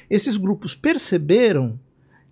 esses 0.08 0.36
grupos 0.36 0.74
perceberam 0.74 1.78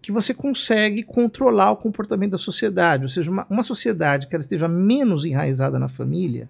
que 0.00 0.10
você 0.12 0.32
consegue 0.32 1.02
controlar 1.02 1.72
o 1.72 1.76
comportamento 1.76 2.30
da 2.32 2.38
sociedade, 2.38 3.02
ou 3.02 3.08
seja, 3.08 3.30
uma, 3.30 3.46
uma 3.50 3.62
sociedade 3.62 4.26
que 4.26 4.34
ela 4.34 4.40
esteja 4.42 4.68
menos 4.68 5.24
enraizada 5.24 5.78
na 5.78 5.88
família, 5.88 6.48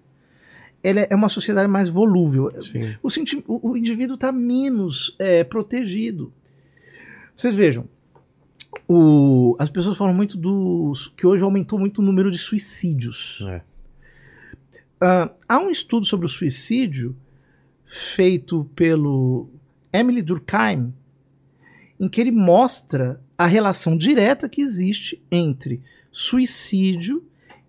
ela 0.81 1.01
é 1.01 1.15
uma 1.15 1.27
sociedade 1.27 1.67
mais 1.67 1.89
volúvel. 1.89 2.49
O, 3.03 3.09
o- 3.47 3.71
o 3.71 3.77
indivíduo 3.77 4.15
está 4.15 4.31
menos 4.31 5.13
é, 5.19 5.43
protegido. 5.43 6.31
Vocês 7.35 7.53
vejam, 7.55 7.85
o- 8.87 9.55
as 9.59 9.69
pessoas 9.69 9.97
falam 9.97 10.13
muito 10.13 10.37
dos 10.37 11.07
que 11.17 11.27
hoje 11.27 11.43
aumentou 11.43 11.77
muito 11.77 11.99
o 11.99 12.05
número 12.05 12.31
de 12.31 12.37
suicídios. 12.37 13.43
É. 13.47 13.61
Ah, 15.01 15.31
há 15.47 15.59
um 15.59 15.69
estudo 15.69 16.05
sobre 16.05 16.25
o 16.25 16.29
suicídio 16.29 17.15
feito 17.85 18.69
pelo 18.75 19.47
Emily 19.93 20.21
Durkheim, 20.21 20.93
em 21.99 22.07
que 22.09 22.19
ele 22.19 22.31
mostra 22.31 23.19
a 23.37 23.45
relação 23.45 23.95
direta 23.95 24.49
que 24.49 24.61
existe 24.61 25.21
entre 25.31 25.81
suicídio 26.11 27.23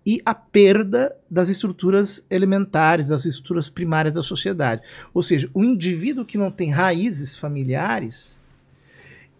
e 0.05 0.21
a 0.25 0.33
perda 0.33 1.15
das 1.29 1.47
estruturas 1.49 2.25
elementares, 2.29 3.07
das 3.07 3.25
estruturas 3.25 3.69
primárias 3.69 4.13
da 4.13 4.23
sociedade. 4.23 4.81
Ou 5.13 5.23
seja, 5.23 5.49
o 5.53 5.63
indivíduo 5.63 6.25
que 6.25 6.37
não 6.37 6.51
tem 6.51 6.71
raízes 6.71 7.37
familiares, 7.37 8.39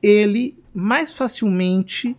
ele 0.01 0.55
mais 0.73 1.11
facilmente 1.11 2.15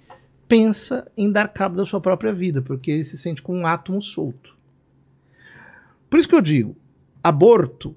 pensa 0.46 1.10
em 1.16 1.30
dar 1.30 1.48
cabo 1.48 1.76
da 1.76 1.86
sua 1.86 2.00
própria 2.00 2.32
vida, 2.32 2.60
porque 2.60 2.90
ele 2.90 3.04
se 3.04 3.16
sente 3.16 3.40
com 3.40 3.56
um 3.56 3.66
átomo 3.66 4.02
solto. 4.02 4.54
Por 6.12 6.18
isso 6.18 6.28
que 6.28 6.34
eu 6.34 6.42
digo, 6.42 6.76
aborto 7.24 7.96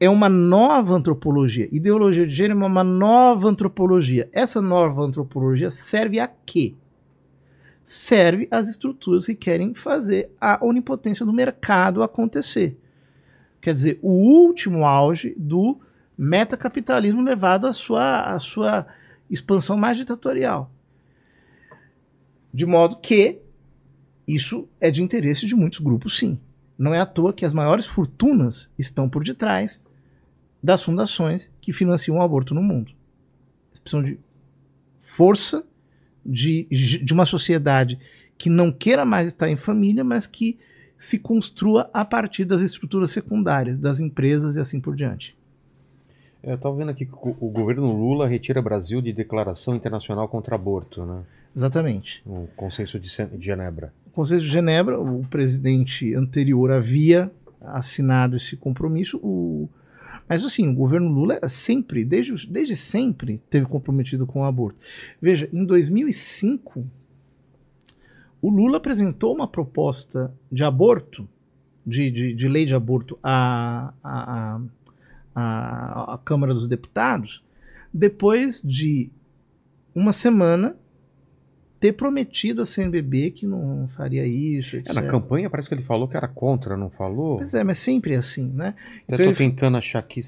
é 0.00 0.10
uma 0.10 0.28
nova 0.28 0.96
antropologia. 0.96 1.68
Ideologia 1.70 2.26
de 2.26 2.34
gênero 2.34 2.60
é 2.60 2.66
uma 2.66 2.82
nova 2.82 3.48
antropologia. 3.48 4.28
Essa 4.32 4.60
nova 4.60 5.00
antropologia 5.00 5.70
serve 5.70 6.18
a 6.18 6.26
quê? 6.26 6.74
Serve 7.84 8.48
às 8.50 8.66
estruturas 8.66 9.26
que 9.26 9.36
querem 9.36 9.74
fazer 9.74 10.28
a 10.40 10.58
onipotência 10.60 11.24
do 11.24 11.32
mercado 11.32 12.02
acontecer. 12.02 12.76
Quer 13.60 13.74
dizer, 13.74 14.00
o 14.02 14.10
último 14.10 14.84
auge 14.84 15.32
do 15.38 15.78
metacapitalismo 16.18 17.22
levado 17.22 17.68
à 17.68 17.72
sua, 17.72 18.22
à 18.22 18.40
sua 18.40 18.88
expansão 19.30 19.76
mais 19.76 19.96
ditatorial. 19.96 20.68
De 22.52 22.66
modo 22.66 22.96
que 22.96 23.38
isso 24.26 24.66
é 24.80 24.90
de 24.90 25.00
interesse 25.00 25.46
de 25.46 25.54
muitos 25.54 25.78
grupos, 25.78 26.18
sim. 26.18 26.40
Não 26.82 26.92
é 26.92 26.98
à 26.98 27.06
toa 27.06 27.32
que 27.32 27.44
as 27.44 27.52
maiores 27.52 27.86
fortunas 27.86 28.68
estão 28.76 29.08
por 29.08 29.22
detrás 29.22 29.80
das 30.60 30.82
fundações 30.82 31.48
que 31.60 31.72
financiam 31.72 32.16
o 32.16 32.22
aborto 32.22 32.54
no 32.54 32.60
mundo. 32.62 32.90
Eles 33.70 33.78
precisam 33.78 34.02
de 34.02 34.18
força 35.00 35.64
de, 36.26 36.64
de 37.04 37.12
uma 37.12 37.24
sociedade 37.24 38.00
que 38.36 38.50
não 38.50 38.72
queira 38.72 39.04
mais 39.04 39.28
estar 39.28 39.48
em 39.48 39.56
família, 39.56 40.02
mas 40.02 40.26
que 40.26 40.58
se 40.98 41.20
construa 41.20 41.88
a 41.94 42.04
partir 42.04 42.44
das 42.44 42.60
estruturas 42.62 43.12
secundárias, 43.12 43.78
das 43.78 44.00
empresas 44.00 44.56
e 44.56 44.60
assim 44.60 44.80
por 44.80 44.96
diante. 44.96 45.36
Eu 46.42 46.58
tava 46.58 46.74
vendo 46.74 46.90
aqui 46.90 47.06
que 47.06 47.12
o 47.14 47.48
governo 47.48 47.92
Lula 47.92 48.26
retira 48.26 48.60
Brasil 48.60 49.00
de 49.00 49.12
declaração 49.12 49.76
internacional 49.76 50.26
contra 50.28 50.56
aborto, 50.56 51.04
né? 51.06 51.22
Exatamente. 51.54 52.22
O 52.26 52.48
consenso 52.56 52.98
de 52.98 53.08
Sen- 53.08 53.28
de 53.28 53.44
Genebra. 53.44 53.92
Conselho 54.12 54.40
de 54.40 54.48
Genebra, 54.48 55.00
o 55.00 55.24
presidente 55.24 56.14
anterior 56.14 56.70
havia 56.70 57.30
assinado 57.60 58.36
esse 58.36 58.56
compromisso. 58.56 59.18
O... 59.22 59.68
Mas 60.28 60.44
assim, 60.44 60.68
o 60.68 60.74
governo 60.74 61.08
Lula 61.08 61.38
sempre, 61.48 62.04
desde, 62.04 62.46
desde 62.46 62.76
sempre, 62.76 63.40
teve 63.48 63.66
comprometido 63.66 64.26
com 64.26 64.40
o 64.40 64.44
aborto. 64.44 64.78
Veja, 65.20 65.48
em 65.52 65.64
2005, 65.64 66.84
o 68.40 68.50
Lula 68.50 68.76
apresentou 68.76 69.34
uma 69.34 69.48
proposta 69.48 70.32
de 70.50 70.62
aborto, 70.62 71.26
de, 71.86 72.10
de, 72.10 72.34
de 72.34 72.48
lei 72.48 72.66
de 72.66 72.74
aborto 72.74 73.18
à, 73.22 73.94
à, 74.04 74.60
à, 75.34 76.14
à 76.14 76.18
Câmara 76.18 76.52
dos 76.52 76.68
Deputados, 76.68 77.42
depois 77.92 78.60
de 78.62 79.10
uma 79.94 80.12
semana 80.12 80.76
ter 81.82 81.92
prometido 81.94 82.62
a 82.62 82.64
CNBB 82.64 83.32
que 83.32 83.44
não 83.44 83.88
faria 83.96 84.24
isso, 84.24 84.76
etc. 84.76 84.90
É, 84.90 84.94
na 84.94 85.02
campanha 85.02 85.50
parece 85.50 85.68
que 85.68 85.74
ele 85.74 85.82
falou 85.82 86.06
que 86.06 86.16
era 86.16 86.28
contra, 86.28 86.76
não 86.76 86.88
falou? 86.88 87.38
Pois 87.38 87.52
é, 87.54 87.64
mas 87.64 87.76
sempre 87.78 88.14
é 88.14 88.18
assim, 88.18 88.46
né? 88.54 88.74
Eu 89.08 89.14
Então 89.14 89.26
ele- 89.26 89.34
tentando 89.34 89.76
achar 89.76 89.98
aqui 89.98 90.22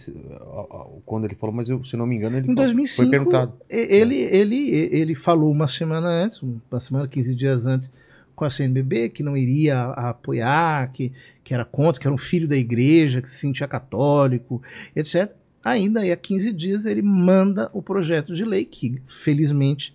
quando 1.07 1.27
ele 1.27 1.37
falou, 1.37 1.55
mas 1.55 1.69
eu, 1.69 1.85
se 1.85 1.97
não 1.97 2.07
me 2.07 2.17
engano 2.17 2.37
ele 2.37 2.45
Em 2.51 2.55
falou- 2.55 2.65
2005, 2.65 2.97
foi 3.03 3.09
perguntado. 3.11 3.53
e- 3.71 3.77
ele, 3.97 4.17
ele, 4.17 4.71
ele 4.71 5.15
falou 5.15 5.51
uma 5.53 5.69
semana 5.69 6.09
antes, 6.09 6.43
uma 6.43 6.81
semana, 6.81 7.07
15 7.07 7.35
dias 7.37 7.67
antes, 7.67 7.91
com 8.35 8.45
a 8.45 8.51
CNBB, 8.51 9.11
que 9.11 9.23
não 9.23 9.37
iria 9.37 9.79
a- 9.79 10.11
apoiar, 10.11 10.91
que, 10.93 11.13
que 11.45 11.55
era 11.55 11.65
contra, 11.65 12.01
que 12.01 12.07
era 12.09 12.15
um 12.15 12.19
filho 12.19 12.49
da 12.49 12.57
igreja, 12.57 13.23
que 13.23 13.31
se 13.31 13.37
sentia 13.37 13.69
católico, 13.69 14.61
etc. 14.97 15.31
Ainda 15.65 16.01
aí, 16.01 16.11
há 16.11 16.17
15 16.17 16.53
dias, 16.53 16.85
ele 16.85 17.01
manda 17.01 17.71
o 17.73 17.81
projeto 17.81 18.35
de 18.35 18.45
lei, 18.45 18.65
que 18.65 19.01
felizmente 19.07 19.95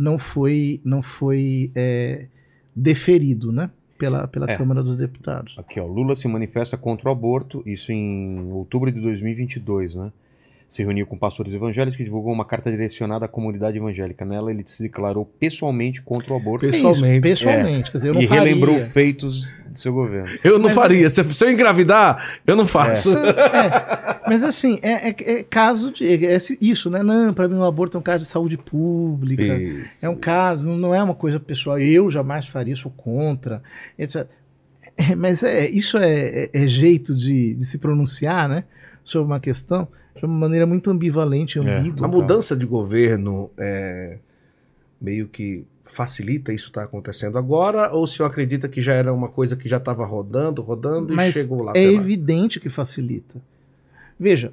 não 0.00 0.18
foi, 0.18 0.80
não 0.82 1.02
foi 1.02 1.70
é, 1.74 2.24
deferido 2.74 3.52
né, 3.52 3.70
pela, 3.98 4.26
pela 4.26 4.50
É. 4.50 4.56
Câmara 4.56 4.82
dos 4.82 4.96
Deputados. 4.96 5.54
Aqui, 5.58 5.78
ó, 5.78 5.86
Lula 5.86 6.16
se 6.16 6.26
manifesta 6.26 6.74
contra 6.78 7.10
o 7.10 7.12
aborto, 7.12 7.62
isso 7.66 7.92
em 7.92 8.50
outubro 8.50 8.90
de 8.90 8.98
2022, 8.98 9.94
né? 9.94 10.10
Se 10.70 10.84
reuniu 10.84 11.04
com 11.04 11.18
pastores 11.18 11.52
evangélicos 11.52 11.96
que 11.96 12.04
divulgou 12.04 12.32
uma 12.32 12.44
carta 12.44 12.70
direcionada 12.70 13.24
à 13.24 13.28
comunidade 13.28 13.76
evangélica. 13.76 14.24
Nela, 14.24 14.52
ele 14.52 14.62
se 14.66 14.82
declarou 14.84 15.24
pessoalmente 15.26 16.00
contra 16.00 16.32
o 16.32 16.36
aborto 16.36 16.64
Pessoal- 16.64 16.92
É 16.92 16.94
isso, 16.94 17.02
Pessoalmente, 17.02 17.20
pessoalmente. 17.22 17.90
Quer 17.90 17.98
dizer, 17.98 18.08
eu 18.10 18.14
não 18.14 18.22
e 18.22 18.26
relembrou 18.26 18.74
faria. 18.76 18.88
feitos 18.90 19.50
de 19.68 19.80
seu 19.80 19.92
governo. 19.92 20.38
Eu 20.44 20.58
não 20.60 20.66
Mas- 20.66 20.74
faria. 20.74 21.10
Se, 21.10 21.24
se 21.34 21.44
eu 21.44 21.50
engravidar, 21.50 22.38
eu 22.46 22.54
não 22.54 22.64
faço. 22.66 23.16
É, 23.18 24.20
mas 24.28 24.44
assim, 24.44 24.78
é, 24.80 25.10
é- 25.10 25.38
é 25.40 25.42
caso 25.42 25.90
de. 25.92 26.24
É 26.24 26.38
isso, 26.60 26.88
né? 26.88 27.02
Não, 27.02 27.34
para 27.34 27.48
mim 27.48 27.56
o 27.56 27.64
aborto 27.64 27.96
é 27.96 28.00
um 28.00 28.02
caso 28.02 28.22
de 28.24 28.30
saúde 28.30 28.56
pública. 28.56 29.42
Isso. 29.42 30.06
É 30.06 30.08
um 30.08 30.14
caso, 30.16 30.62
não- 30.62 30.94
é 30.94 31.02
uma 31.02 31.14
coisa 31.16 31.40
pessoal. 31.40 31.80
Eu 31.80 32.08
jamais 32.10 32.46
faria, 32.46 32.76
sou 32.76 32.92
contra, 32.92 33.60
etc. 33.98 34.26
É, 34.96 35.14
mas 35.16 35.42
é, 35.42 35.68
isso 35.68 35.98
é, 35.98 36.44
é- 36.44 36.50
é 36.52 36.68
jeito 36.68 37.12
de, 37.14 37.54
de 37.54 37.64
se 37.64 37.76
pronunciar, 37.78 38.48
né? 38.48 38.62
Sobre 39.02 39.26
uma 39.26 39.40
questão 39.40 39.88
de 40.16 40.24
uma 40.24 40.34
maneira 40.38 40.66
muito 40.66 40.90
ambivalente, 40.90 41.58
É. 41.58 41.78
ambígua. 41.78 42.06
A 42.06 42.08
mudança 42.08 42.56
de 42.56 42.66
governo 42.66 43.50
é, 43.58 44.18
meio 45.00 45.28
que 45.28 45.64
facilita 45.84 46.52
isso 46.52 46.68
estar 46.68 46.84
acontecendo 46.84 47.36
agora? 47.38 47.92
Ou 47.92 48.04
o 48.04 48.06
senhor 48.06 48.28
acredita 48.28 48.68
que 48.68 48.80
já 48.80 48.92
era 48.94 49.12
uma 49.12 49.28
coisa 49.28 49.56
que 49.56 49.68
já 49.68 49.78
estava 49.78 50.04
rodando, 50.04 50.62
rodando 50.62 51.12
Mas 51.14 51.34
e 51.34 51.40
chegou 51.40 51.62
lá? 51.62 51.72
é 51.74 51.84
até 51.84 51.90
lá? 51.96 52.02
evidente 52.02 52.60
que 52.60 52.68
facilita. 52.70 53.40
Veja, 54.18 54.52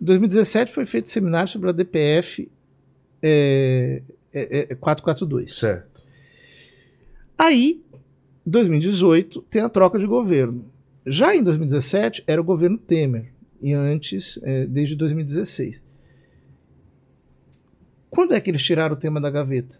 em 0.00 0.04
2017 0.04 0.72
foi 0.72 0.84
feito 0.86 1.08
seminário 1.08 1.48
sobre 1.48 1.70
a 1.70 1.72
DPF 1.72 2.48
é, 3.20 4.02
é, 4.32 4.66
é, 4.70 4.74
442. 4.74 5.54
Certo. 5.56 6.04
Aí, 7.38 7.82
2018, 8.46 9.42
tem 9.42 9.62
a 9.62 9.68
troca 9.68 9.98
de 9.98 10.06
governo. 10.06 10.64
Já 11.06 11.34
em 11.34 11.42
2017, 11.42 12.22
era 12.26 12.40
o 12.40 12.44
governo 12.44 12.78
Temer. 12.78 13.26
E 13.62 13.72
antes, 13.72 14.38
é, 14.42 14.66
desde 14.66 14.96
2016. 14.96 15.82
Quando 18.10 18.34
é 18.34 18.40
que 18.40 18.50
eles 18.50 18.62
tiraram 18.62 18.94
o 18.94 18.98
tema 18.98 19.20
da 19.20 19.30
gaveta? 19.30 19.78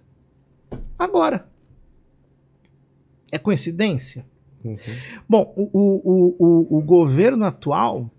Agora. 0.98 1.46
É 3.30 3.38
coincidência? 3.38 4.24
Uhum. 4.64 4.76
Bom, 5.28 5.52
o, 5.56 5.62
o, 5.72 6.36
o, 6.38 6.78
o, 6.78 6.82
governo 6.82 7.44
atual, 7.44 8.10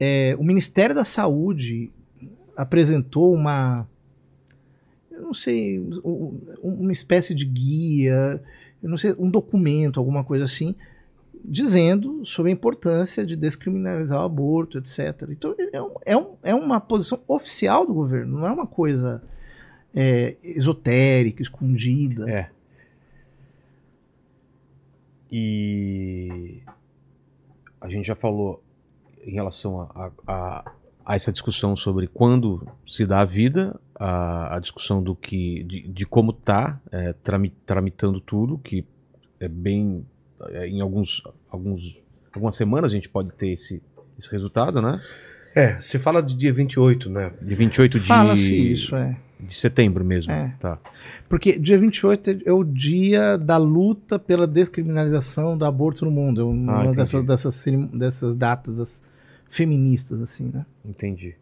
é, 0.00 0.34
o 0.38 0.44
Ministério 0.44 0.94
da 0.94 1.04
Saúde 1.04 1.90
apresentou 2.56 3.34
uma. 3.34 3.86
Eu 5.10 5.22
não 5.22 5.34
sei, 5.34 5.78
um- 5.78 6.40
uma 6.62 6.92
espécie 6.92 7.34
de 7.34 7.44
guia, 7.44 8.40
eu 8.82 8.88
não 8.88 8.96
sei, 8.96 9.14
um 9.18 9.30
documento, 9.30 10.00
alguma 10.00 10.24
coisa 10.24 10.44
assim, 10.44 10.74
dizendo 11.44 12.24
sobre 12.26 12.50
a 12.50 12.54
importância 12.54 13.24
de 13.24 13.36
descriminalizar 13.36 14.20
o 14.20 14.24
aborto, 14.24 14.78
etc. 14.78 15.28
Então, 15.30 15.54
é, 15.72 15.80
um- 15.82 15.94
é, 16.04 16.16
um- 16.16 16.34
é 16.42 16.54
uma 16.54 16.80
posição 16.80 17.20
oficial 17.28 17.86
do 17.86 17.94
governo, 17.94 18.38
não 18.38 18.46
é 18.46 18.52
uma 18.52 18.66
coisa 18.66 19.22
é, 19.94 20.36
esotérica, 20.42 21.40
escondida. 21.42 22.28
É. 22.30 22.50
E 25.32 26.62
a 27.80 27.88
gente 27.88 28.06
já 28.06 28.14
falou 28.14 28.62
em 29.24 29.32
relação 29.32 29.80
a, 29.80 30.10
a- 30.26 30.72
a- 31.04 31.14
essa 31.14 31.32
discussão 31.32 31.74
sobre 31.76 32.06
quando 32.06 32.66
se 32.86 33.04
dá 33.06 33.20
a 33.20 33.24
vida, 33.24 33.78
a, 33.94 34.56
a 34.56 34.58
discussão 34.58 35.02
do 35.02 35.14
que 35.14 35.62
de, 35.64 35.88
de 35.88 36.06
como 36.06 36.30
está 36.30 36.80
tramitando 37.64 38.20
tudo, 38.20 38.58
que 38.58 38.84
é 39.40 39.48
bem 39.48 40.04
é, 40.04 40.06
em 40.66 40.80
alguns, 40.80 41.22
alguns 41.50 41.96
algumas 42.34 42.56
semanas 42.56 42.92
a 42.92 42.94
gente 42.94 43.08
pode 43.08 43.30
ter 43.32 43.48
esse, 43.54 43.82
esse 44.18 44.30
resultado, 44.30 44.80
né? 44.82 45.00
É, 45.54 45.80
se 45.80 45.98
fala 45.98 46.22
de 46.22 46.36
dia 46.36 46.52
28, 46.52 47.08
né? 47.08 47.32
De 47.40 47.54
28 47.54 47.98
de, 47.98 48.06
Fala-se 48.06 48.72
isso, 48.72 48.94
é. 48.94 49.16
de 49.40 49.56
setembro 49.58 50.04
mesmo. 50.04 50.30
É. 50.30 50.52
Tá. 50.60 50.78
Porque 51.30 51.58
dia 51.58 51.78
28 51.78 52.30
é- 52.30 52.38
é 52.44 52.52
o 52.52 52.62
dia 52.62 53.38
da 53.38 53.56
luta 53.56 54.18
pela 54.18 54.46
descriminalização 54.46 55.56
do 55.56 55.64
aborto 55.64 56.04
no 56.04 56.10
mundo. 56.10 56.40
É 56.40 56.44
Ah, 56.44 56.46
uma 56.46 56.80
entendi. 56.82 56.96
dessas, 56.98 57.24
dessas, 57.24 57.64
dessas 57.94 58.34
datas 58.36 58.78
as- 58.78 59.02
feministas, 59.48 60.20
assim, 60.20 60.50
né? 60.52 60.66
Entendi. 60.84 61.34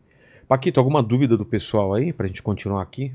Paquito, 0.46 0.78
alguma 0.78 1.02
dúvida 1.02 1.36
do 1.36 1.44
pessoal 1.44 1.94
aí 1.94 2.12
pra 2.12 2.26
gente 2.28 2.42
continuar 2.42 2.82
aqui? 2.82 3.10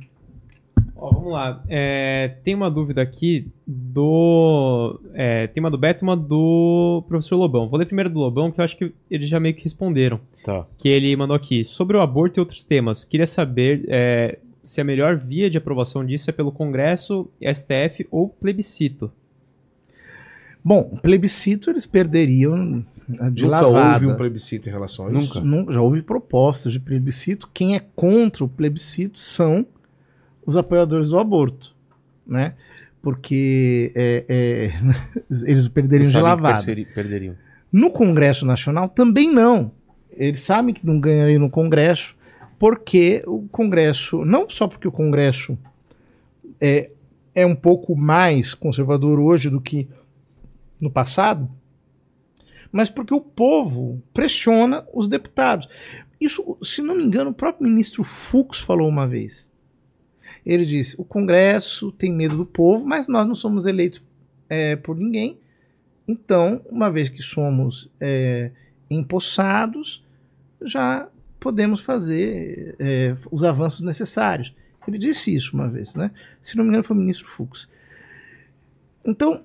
Ó, 1.01 1.09
vamos 1.11 1.31
lá. 1.31 1.63
É, 1.69 2.35
tem 2.43 2.53
uma 2.55 2.69
dúvida 2.69 3.01
aqui 3.01 3.47
do. 3.65 4.99
é, 5.13 5.47
tem 5.47 5.61
uma 5.61 5.71
do 5.71 5.77
Beto 5.77 6.03
e 6.03 6.05
uma 6.05 6.17
do 6.17 7.03
professor 7.07 7.35
Lobão. 7.37 7.69
Vou 7.69 7.79
ler 7.79 7.85
primeiro 7.85 8.09
do 8.09 8.19
Lobão, 8.19 8.51
que 8.51 8.59
eu 8.59 8.63
acho 8.65 8.75
que 8.77 8.91
eles 9.09 9.29
já 9.29 9.39
meio 9.39 9.55
que 9.55 9.63
responderam. 9.63 10.19
Tá. 10.43 10.65
Que 10.77 10.89
ele 10.89 11.15
mandou 11.15 11.35
aqui. 11.35 11.63
Sobre 11.63 11.95
o 11.97 12.01
aborto 12.01 12.39
e 12.39 12.41
outros 12.41 12.63
temas, 12.63 13.03
queria 13.05 13.27
saber 13.27 13.85
é, 13.87 14.39
se 14.63 14.81
a 14.81 14.83
melhor 14.83 15.15
via 15.15 15.49
de 15.49 15.57
aprovação 15.57 16.05
disso 16.05 16.29
é 16.29 16.33
pelo 16.33 16.51
Congresso, 16.51 17.29
STF 17.41 18.05
ou 18.11 18.27
plebiscito. 18.29 19.11
Bom, 20.63 20.97
plebiscito 21.01 21.69
eles 21.69 21.85
perderiam 21.85 22.83
de 23.31 23.43
Nunca 23.45 23.65
lavada. 23.65 23.93
houve 23.93 24.07
um 24.07 24.15
plebiscito 24.15 24.67
em 24.69 24.71
relação 24.71 25.07
a 25.07 25.11
isso. 25.13 25.39
Nunca. 25.39 25.39
Nun- 25.39 25.71
Já 25.71 25.81
houve 25.81 26.01
propostas 26.01 26.73
de 26.73 26.79
plebiscito. 26.79 27.49
Quem 27.53 27.75
é 27.75 27.81
contra 27.95 28.43
o 28.43 28.49
plebiscito 28.49 29.19
são 29.19 29.65
os 30.49 30.57
apoiadores 30.57 31.09
do 31.09 31.19
aborto, 31.19 31.73
né? 32.25 32.55
Porque 33.01 33.91
é, 33.95 34.25
é, 34.27 34.71
eles 35.47 35.67
perderiam 35.67 36.05
Eles 36.05 36.13
de 36.13 36.19
lavada. 36.19 36.65
Perderiam. 36.93 37.35
No 37.71 37.91
Congresso 37.91 38.45
Nacional 38.45 38.89
também 38.89 39.31
não. 39.31 39.71
Eles 40.11 40.41
sabem 40.41 40.73
que 40.73 40.85
não 40.85 40.99
ganhariam 40.99 41.39
no 41.39 41.49
Congresso, 41.49 42.15
porque 42.57 43.23
o 43.25 43.47
Congresso, 43.49 44.25
não 44.25 44.49
só 44.49 44.67
porque 44.67 44.87
o 44.87 44.91
Congresso 44.91 45.57
é, 46.59 46.89
é 47.33 47.45
um 47.45 47.55
pouco 47.55 47.95
mais 47.95 48.53
conservador 48.53 49.19
hoje 49.19 49.49
do 49.49 49.61
que 49.61 49.87
no 50.81 50.89
passado, 50.89 51.47
mas 52.71 52.89
porque 52.89 53.13
o 53.13 53.21
povo 53.21 54.01
pressiona 54.13 54.85
os 54.93 55.07
deputados. 55.07 55.69
Isso, 56.19 56.57
se 56.61 56.81
não 56.81 56.95
me 56.95 57.03
engano, 57.03 57.29
o 57.29 57.33
próprio 57.33 57.67
ministro 57.67 58.03
Fux 58.03 58.59
falou 58.59 58.89
uma 58.89 59.07
vez. 59.07 59.48
Ele 60.45 60.65
disse: 60.65 60.95
o 60.99 61.03
Congresso 61.03 61.91
tem 61.91 62.11
medo 62.11 62.37
do 62.37 62.45
povo, 62.45 62.85
mas 62.85 63.07
nós 63.07 63.27
não 63.27 63.35
somos 63.35 63.65
eleitos 63.65 64.01
é, 64.49 64.75
por 64.75 64.97
ninguém. 64.97 65.37
Então, 66.07 66.61
uma 66.69 66.89
vez 66.89 67.09
que 67.09 67.21
somos 67.21 67.89
é, 67.99 68.51
empossados, 68.89 70.03
já 70.61 71.07
podemos 71.39 71.81
fazer 71.81 72.75
é, 72.79 73.15
os 73.31 73.43
avanços 73.43 73.81
necessários. 73.81 74.53
Ele 74.87 74.97
disse 74.97 75.35
isso 75.35 75.55
uma 75.55 75.69
vez, 75.69 75.93
né? 75.93 76.11
Se 76.41 76.57
não 76.57 76.63
me 76.63 76.69
engano, 76.69 76.83
foi 76.83 76.95
o 76.95 76.99
ministro 76.99 77.27
Fux. 77.27 77.69
Então, 79.05 79.43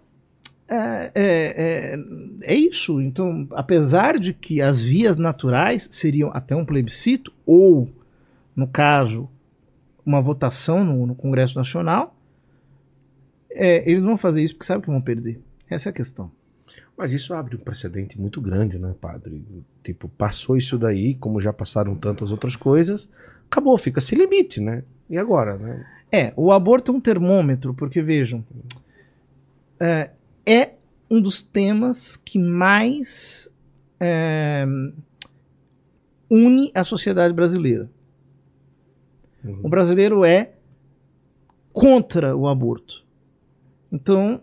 é, 0.68 1.12
é, 1.14 1.94
é, 2.44 2.54
é 2.54 2.54
isso. 2.54 3.00
Então, 3.00 3.46
apesar 3.50 4.18
de 4.18 4.32
que 4.32 4.62
as 4.62 4.82
vias 4.82 5.16
naturais 5.16 5.88
seriam 5.90 6.30
até 6.32 6.56
um 6.56 6.64
plebiscito, 6.64 7.32
ou, 7.44 7.88
no 8.56 8.66
caso, 8.66 9.28
uma 10.04 10.20
votação 10.20 10.84
no, 10.84 11.06
no 11.06 11.14
Congresso 11.14 11.56
Nacional, 11.56 12.14
é, 13.50 13.88
eles 13.88 14.02
vão 14.02 14.16
fazer 14.16 14.42
isso 14.42 14.54
porque 14.54 14.66
sabem 14.66 14.82
que 14.82 14.90
vão 14.90 15.00
perder. 15.00 15.40
Essa 15.68 15.88
é 15.88 15.90
a 15.90 15.92
questão. 15.92 16.30
Mas 16.96 17.12
isso 17.12 17.34
abre 17.34 17.56
um 17.56 17.60
precedente 17.60 18.20
muito 18.20 18.40
grande, 18.40 18.78
né, 18.78 18.94
padre? 19.00 19.44
Tipo, 19.82 20.08
passou 20.08 20.56
isso 20.56 20.78
daí, 20.78 21.14
como 21.14 21.40
já 21.40 21.52
passaram 21.52 21.94
tantas 21.96 22.30
outras 22.30 22.54
coisas, 22.54 23.08
acabou, 23.46 23.76
fica 23.76 24.00
sem 24.00 24.18
limite, 24.18 24.60
né? 24.60 24.84
E 25.10 25.18
agora, 25.18 25.56
né? 25.56 25.86
É, 26.10 26.32
o 26.36 26.52
aborto 26.52 26.92
é 26.92 26.94
um 26.94 27.00
termômetro, 27.00 27.74
porque 27.74 28.00
vejam, 28.00 28.44
é, 29.80 30.10
é 30.46 30.74
um 31.10 31.20
dos 31.20 31.42
temas 31.42 32.16
que 32.16 32.38
mais 32.38 33.50
é, 33.98 34.64
une 36.30 36.70
a 36.74 36.84
sociedade 36.84 37.34
brasileira. 37.34 37.90
Uhum. 39.44 39.60
O 39.62 39.68
brasileiro 39.68 40.24
é 40.24 40.52
contra 41.72 42.36
o 42.36 42.48
aborto. 42.48 43.04
Então, 43.92 44.40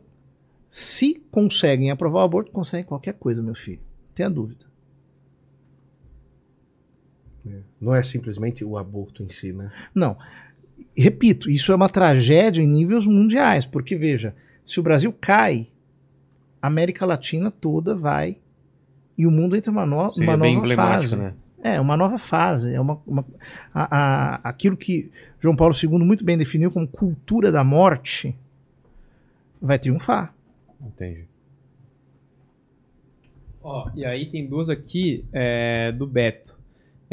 se 0.69 1.22
conseguem 1.32 1.91
aprovar 1.91 2.19
o 2.19 2.26
aborto, 2.26 2.52
conseguem 2.52 2.86
qualquer 2.86 3.14
coisa, 3.14 3.41
meu 3.41 3.56
filho. 3.56 3.82
Tenha 4.14 4.30
dúvida. 4.30 4.65
Não 7.80 7.95
é 7.95 8.03
simplesmente 8.03 8.64
o 8.64 8.78
aborto 8.78 9.23
em 9.23 9.30
si, 9.30 9.52
né? 9.52 9.72
Não. 9.94 10.15
Repito, 10.95 11.49
isso 11.49 11.72
é 11.72 11.76
uma 11.76 11.90
tragédia 11.90 12.61
em 12.61 12.68
níveis 12.68 13.07
mundiais, 13.07 13.65
porque 13.65 13.95
veja, 13.95 14.36
se 14.64 14.80
o 14.80 14.84
Brasil 14.84 15.11
cai, 15.19 15.68
a 16.61 16.68
América 16.68 17.06
Latina 17.06 17.49
toda 17.49 17.95
vai 17.95 18.38
e 19.18 19.26
o 19.26 19.32
mundo 19.32 19.56
entra 19.56 19.72
numa 19.72 19.86
no, 19.86 20.14
Seria 20.14 20.30
uma 20.30 20.38
bem 20.38 20.53
nova 20.56 20.65
emblemático, 20.65 21.15
fase. 21.15 21.15
né? 21.15 21.34
É, 21.64 21.80
uma 21.80 21.96
nova 21.96 22.18
fase. 22.18 22.74
É 22.74 22.80
uma, 22.80 23.00
uma- 23.06 23.26
a- 23.74 23.96
a- 23.98 24.50
aquilo 24.50 24.76
que 24.76 25.12
João 25.40 25.56
Paulo 25.56 25.74
II 25.76 25.90
muito 26.00 26.24
bem 26.24 26.38
definiu 26.38 26.72
como 26.72 26.88
cultura 26.88 27.52
da 27.52 27.64
morte 27.64 28.36
vai 29.62 29.78
triunfar. 29.78 30.34
Entendi. 30.84 31.26
Ó, 33.64 33.90
e 33.96 34.04
aí 34.04 34.26
tem 34.26 34.48
duas 34.48 34.70
aqui 34.70 35.24
é, 35.32 35.92
do 35.92 36.08
Beto. 36.08 36.56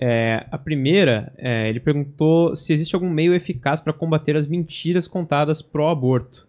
É, 0.01 0.47
a 0.51 0.57
primeira, 0.57 1.33
é, 1.37 1.69
ele 1.69 1.81
perguntou 1.81 2.55
se 2.57 2.73
existe 2.73 2.95
algum 2.95 3.11
meio 3.11 3.35
eficaz 3.35 3.81
para 3.81 3.93
combater 3.93 4.37
as 4.37 4.47
mentiras 4.47 5.07
contadas 5.09 5.61
pró-aborto. 5.61 6.47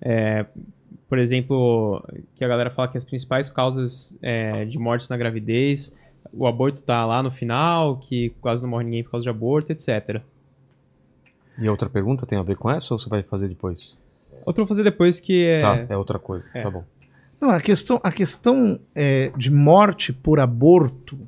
É, 0.00 0.46
por 1.08 1.18
exemplo, 1.18 2.02
que 2.34 2.44
a 2.44 2.48
galera 2.48 2.70
fala 2.70 2.88
que 2.88 2.98
as 2.98 3.04
principais 3.04 3.48
causas 3.50 4.12
é, 4.20 4.64
de 4.64 4.78
mortes 4.78 5.08
na 5.08 5.16
gravidez, 5.16 5.94
o 6.32 6.46
aborto 6.46 6.82
tá 6.82 7.04
lá 7.04 7.22
no 7.22 7.30
final, 7.30 7.96
que 7.98 8.30
quase 8.40 8.62
não 8.62 8.70
morre 8.70 8.84
ninguém 8.84 9.02
por 9.04 9.12
causa 9.12 9.22
de 9.24 9.28
aborto, 9.30 9.72
etc. 9.72 10.20
E 11.58 11.66
a 11.66 11.70
outra 11.70 11.88
pergunta 11.88 12.26
tem 12.26 12.38
a 12.38 12.42
ver 12.42 12.56
com 12.56 12.70
essa 12.70 12.92
ou 12.94 12.98
você 13.00 13.08
vai 13.08 13.22
fazer 13.22 13.48
depois? 13.48 13.94
Outra 14.44 14.62
eu 14.62 14.66
vou 14.66 14.68
fazer 14.68 14.82
depois 14.84 15.18
que 15.20 15.44
é... 15.44 15.58
Tá, 15.58 15.86
é 15.88 15.96
outra 15.96 16.18
coisa. 16.18 16.44
É. 16.54 16.62
Tá 16.62 16.70
bom. 16.70 16.84
Não, 17.40 17.50
a 17.50 17.60
questão, 17.60 18.00
a 18.02 18.10
questão 18.12 18.78
é, 18.94 19.30
de 19.36 19.50
morte 19.50 20.12
por 20.12 20.38
aborto, 20.40 21.18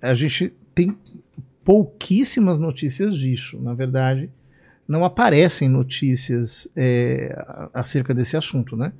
a 0.00 0.14
gente 0.14 0.52
tem 0.74 0.96
pouquíssimas 1.64 2.58
notícias 2.58 3.16
disso. 3.16 3.58
Na 3.60 3.72
verdade, 3.74 4.28
não 4.86 5.04
aparecem 5.04 5.68
notícias 5.68 6.68
é, 6.76 7.34
acerca 7.72 8.12
desse 8.14 8.36
assunto, 8.36 8.76
né? 8.76 8.92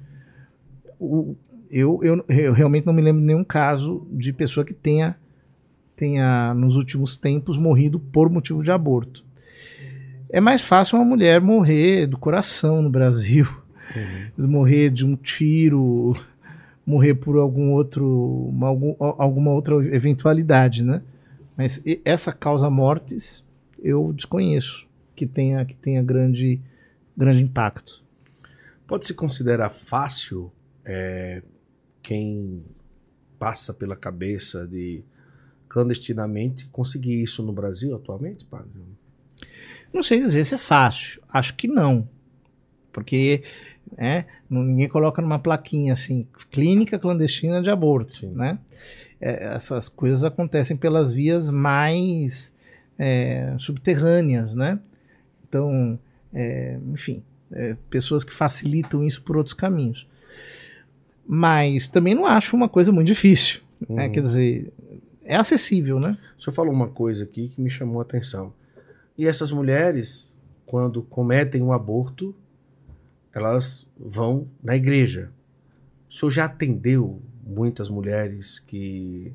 O- 0.98 1.36
eu, 1.76 2.00
eu, 2.02 2.24
eu 2.28 2.52
realmente 2.52 2.86
não 2.86 2.92
me 2.92 3.02
lembro 3.02 3.20
de 3.20 3.26
nenhum 3.26 3.44
caso 3.44 4.06
de 4.12 4.32
pessoa 4.32 4.64
que 4.64 4.72
tenha, 4.74 5.16
tenha, 5.96 6.54
nos 6.54 6.76
últimos 6.76 7.16
tempos, 7.16 7.56
morrido 7.56 7.98
por 7.98 8.30
motivo 8.30 8.62
de 8.62 8.70
aborto. 8.70 9.24
É 10.30 10.40
mais 10.40 10.62
fácil 10.62 10.98
uma 10.98 11.04
mulher 11.04 11.40
morrer 11.40 12.06
do 12.06 12.16
coração 12.18 12.80
no 12.82 12.90
Brasil 12.90 13.46
morrer 14.36 14.90
de 14.90 15.06
um 15.06 15.14
tiro, 15.14 16.16
morrer 16.84 17.14
por 17.14 17.36
algum 17.36 17.70
outro, 17.72 18.48
uma- 18.48 18.66
algum- 18.68 18.96
alguma 18.98 19.52
outra 19.52 19.74
eventualidade, 19.94 20.82
né? 20.82 21.00
Mas 21.56 21.80
essa 22.04 22.32
causa 22.32 22.68
mortes 22.68 23.44
eu 23.80 24.12
desconheço 24.12 24.84
que 25.14 25.26
tenha 25.26 25.64
que 25.64 25.74
tenha 25.74 26.02
grande 26.02 26.58
grande 27.16 27.44
impacto. 27.44 28.00
Pode 28.88 29.06
se 29.06 29.14
considerar 29.14 29.70
fácil 29.70 30.50
é, 30.84 31.40
quem 32.04 32.62
passa 33.38 33.72
pela 33.74 33.96
cabeça 33.96 34.66
de 34.66 35.02
clandestinamente 35.68 36.66
conseguir 36.66 37.20
isso 37.20 37.42
no 37.42 37.52
Brasil 37.52 37.96
atualmente, 37.96 38.44
padre? 38.44 38.70
Não 39.92 40.02
sei 40.02 40.20
dizer 40.20 40.44
se 40.44 40.54
é 40.54 40.58
fácil. 40.58 41.20
Acho 41.28 41.54
que 41.56 41.66
não. 41.66 42.06
Porque 42.92 43.42
é, 43.96 44.24
não- 44.48 44.62
ninguém 44.62 44.88
coloca 44.88 45.20
numa 45.22 45.38
plaquinha 45.38 45.94
assim, 45.94 46.26
clínica 46.50 46.98
clandestina 46.98 47.62
de 47.62 47.70
aborto, 47.70 48.12
Sim. 48.12 48.32
né? 48.32 48.58
É, 49.20 49.54
essas 49.54 49.88
coisas 49.88 50.22
acontecem 50.22 50.76
pelas 50.76 51.12
vias 51.12 51.48
mais 51.48 52.52
é, 52.98 53.54
subterrâneas, 53.58 54.54
né? 54.54 54.78
Então, 55.48 55.98
é, 56.32 56.78
enfim, 56.92 57.22
é, 57.50 57.76
pessoas 57.88 58.22
que 58.24 58.34
facilitam 58.34 59.04
isso 59.04 59.22
por 59.22 59.36
outros 59.36 59.54
caminhos. 59.54 60.06
Mas 61.26 61.88
também 61.88 62.14
não 62.14 62.26
acho 62.26 62.56
uma 62.56 62.68
coisa 62.68 62.92
muito 62.92 63.06
difícil. 63.06 63.60
né? 63.88 64.06
Uhum. 64.06 64.12
Quer 64.12 64.20
dizer, 64.20 64.72
é 65.24 65.36
acessível, 65.36 65.98
né? 65.98 66.18
O 66.38 66.42
senhor 66.42 66.54
falou 66.54 66.72
uma 66.72 66.88
coisa 66.88 67.24
aqui 67.24 67.48
que 67.48 67.60
me 67.60 67.70
chamou 67.70 68.00
a 68.00 68.02
atenção. 68.02 68.52
E 69.16 69.26
essas 69.26 69.50
mulheres, 69.52 70.38
quando 70.66 71.02
cometem 71.02 71.62
um 71.62 71.72
aborto, 71.72 72.34
elas 73.32 73.86
vão 73.98 74.46
na 74.62 74.76
igreja. 74.76 75.30
O 76.08 76.12
senhor 76.12 76.30
já 76.30 76.44
atendeu 76.44 77.08
muitas 77.44 77.88
mulheres 77.88 78.58
que, 78.60 79.32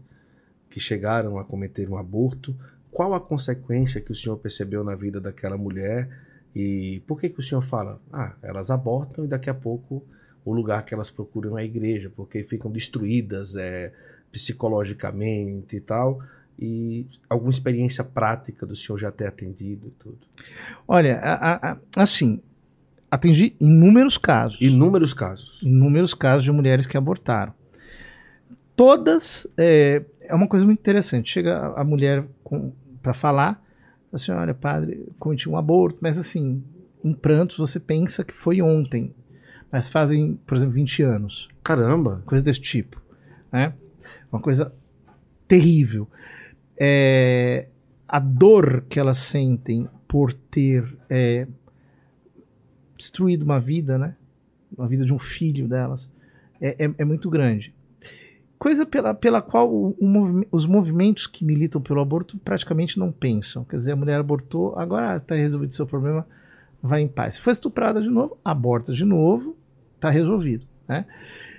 que 0.69 0.79
chegaram 0.79 1.37
a 1.37 1.43
cometer 1.43 1.89
um 1.89 1.97
aborto? 1.97 2.55
Qual 2.91 3.13
a 3.13 3.19
consequência 3.19 4.01
que 4.01 4.11
o 4.11 4.15
senhor 4.15 4.37
percebeu 4.37 4.83
na 4.83 4.95
vida 4.95 5.19
daquela 5.19 5.57
mulher? 5.57 6.09
E 6.55 7.01
por 7.07 7.19
que, 7.19 7.29
que 7.29 7.39
o 7.39 7.43
senhor 7.43 7.61
fala? 7.61 7.99
Ah, 8.11 8.33
elas 8.41 8.71
abortam 8.71 9.25
e 9.25 9.27
daqui 9.27 9.49
a 9.49 9.53
pouco 9.53 10.03
o 10.49 10.53
lugar 10.53 10.83
que 10.85 10.93
elas 10.93 11.09
procuram 11.09 11.57
é 11.57 11.61
a 11.61 11.65
igreja, 11.65 12.11
porque 12.15 12.43
ficam 12.43 12.71
destruídas 12.71 13.55
é, 13.55 13.93
psicologicamente 14.31 15.75
e 15.75 15.79
tal 15.81 16.21
e 16.61 17.05
alguma 17.29 17.51
experiência 17.51 18.03
prática 18.03 18.65
do 18.65 18.75
senhor 18.75 18.97
já 18.97 19.11
ter 19.11 19.27
atendido 19.27 19.87
e 19.87 19.91
tudo? 19.91 20.17
Olha, 20.87 21.17
a- 21.19 21.33
a- 21.33 21.71
a- 21.71 21.77
assim, 21.95 22.41
atingi 23.09 23.55
inúmeros 23.59 24.17
casos. 24.17 24.59
Inúmeros 24.59 25.13
casos. 25.13 25.61
inúmeros 25.63 26.13
casos 26.13 26.43
de 26.43 26.51
mulheres 26.51 26.85
que 26.85 26.97
abortaram. 26.97 27.53
Todas 28.75 29.47
é, 29.57 30.03
é 30.21 30.33
uma 30.35 30.47
coisa 30.47 30.65
muito 30.65 30.79
interessante. 30.79 31.31
Chega 31.31 31.57
a, 31.57 31.81
a 31.81 31.83
mulher 31.83 32.25
para 33.01 33.13
falar, 33.13 33.53
fala 33.53 33.63
assim, 34.13 34.31
olha, 34.31 34.53
padre, 34.53 35.05
cometi 35.17 35.49
um 35.49 35.57
aborto, 35.57 35.97
mas 36.01 36.17
assim, 36.17 36.61
em 37.03 37.13
prantos 37.13 37.57
você 37.57 37.79
pensa 37.79 38.23
que 38.23 38.33
foi 38.33 38.61
ontem, 38.61 39.13
mas 39.71 39.87
fazem, 39.89 40.39
por 40.45 40.55
exemplo, 40.57 40.73
20 40.75 41.03
anos, 41.03 41.47
Caramba! 41.63 42.21
coisa 42.25 42.43
desse 42.43 42.61
tipo, 42.61 43.01
né? 43.51 43.73
Uma 44.31 44.41
coisa 44.41 44.73
terrível. 45.47 46.07
É, 46.77 47.67
a 48.07 48.19
dor 48.19 48.83
que 48.89 48.99
elas 48.99 49.17
sentem 49.17 49.87
por 50.07 50.33
ter 50.33 50.85
é, 51.09 51.45
destruído 52.97 53.43
uma 53.43 53.59
vida, 53.59 53.97
né? 53.97 54.15
Uma 54.77 54.87
vida 54.87 55.05
de 55.05 55.13
um 55.13 55.19
filho 55.19 55.67
delas, 55.67 56.07
é, 56.61 56.85
é- 56.85 56.93
é 56.97 57.05
muito 57.05 57.29
grande. 57.29 57.73
Coisa 58.57 58.85
pela, 58.85 59.13
pela 59.13 59.41
qual 59.41 59.71
o- 59.73 59.95
o 59.99 60.05
movi- 60.05 60.47
os 60.51 60.65
movimentos 60.65 61.25
que 61.27 61.45
militam 61.45 61.81
pelo 61.81 62.01
aborto 62.01 62.37
praticamente 62.39 62.99
não 62.99 63.11
pensam. 63.11 63.63
Quer 63.63 63.77
dizer, 63.77 63.93
a 63.93 63.95
mulher 63.95 64.19
abortou, 64.19 64.77
agora 64.77 65.15
está 65.17 65.33
resolvido 65.35 65.71
o 65.71 65.75
seu 65.75 65.87
problema, 65.87 66.27
vai 66.81 67.01
em 67.01 67.07
paz. 67.07 67.35
Se 67.35 67.41
foi 67.41 67.53
estuprada 67.53 68.01
de 68.01 68.09
novo, 68.09 68.37
aborta 68.43 68.93
de 68.93 69.05
novo, 69.05 69.55
está 69.95 70.09
resolvido. 70.09 70.65
Né? 70.87 71.05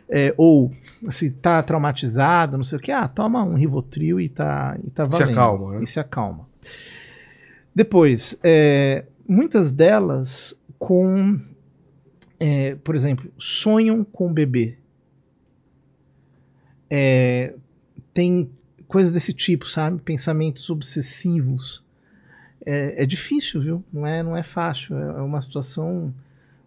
É, 0.09 0.35
ou 0.37 0.73
se 1.11 1.31
tá 1.31 1.63
traumatizada, 1.63 2.57
não 2.57 2.65
sei 2.65 2.79
o 2.79 2.81
que, 2.81 2.91
ah, 2.91 3.07
toma 3.07 3.45
um 3.45 3.55
Rivotril 3.55 4.21
e 4.21 4.29
tá, 4.29 4.77
e 4.85 4.91
tá 4.91 5.05
Se 5.05 5.19
valendo. 5.19 5.31
acalma, 5.31 5.73
né? 5.75 5.83
E 5.83 5.87
se 5.87 6.01
acalma. 6.01 6.49
Depois, 7.75 8.39
é, 8.43 9.05
muitas 9.29 9.71
delas 9.71 10.55
com, 10.79 11.41
é, 12.39 12.75
por 12.77 12.97
exemplo, 12.97 13.31
sonham 13.39 14.03
com 14.03 14.27
o 14.27 14.33
bebê. 14.33 14.77
É, 16.91 17.55
tem 18.13 18.51
coisas 18.89 19.13
desse 19.13 19.33
tipo, 19.33 19.69
sabe? 19.69 20.03
Pensamentos 20.03 20.69
obsessivos. 20.69 21.83
É, 22.65 23.03
é 23.03 23.07
difícil, 23.07 23.61
viu? 23.61 23.85
Não 23.93 24.07
é, 24.07 24.23
não 24.23 24.37
é 24.37 24.43
fácil. 24.43 24.97
É 24.97 25.23
uma 25.23 25.41
situação, 25.41 26.13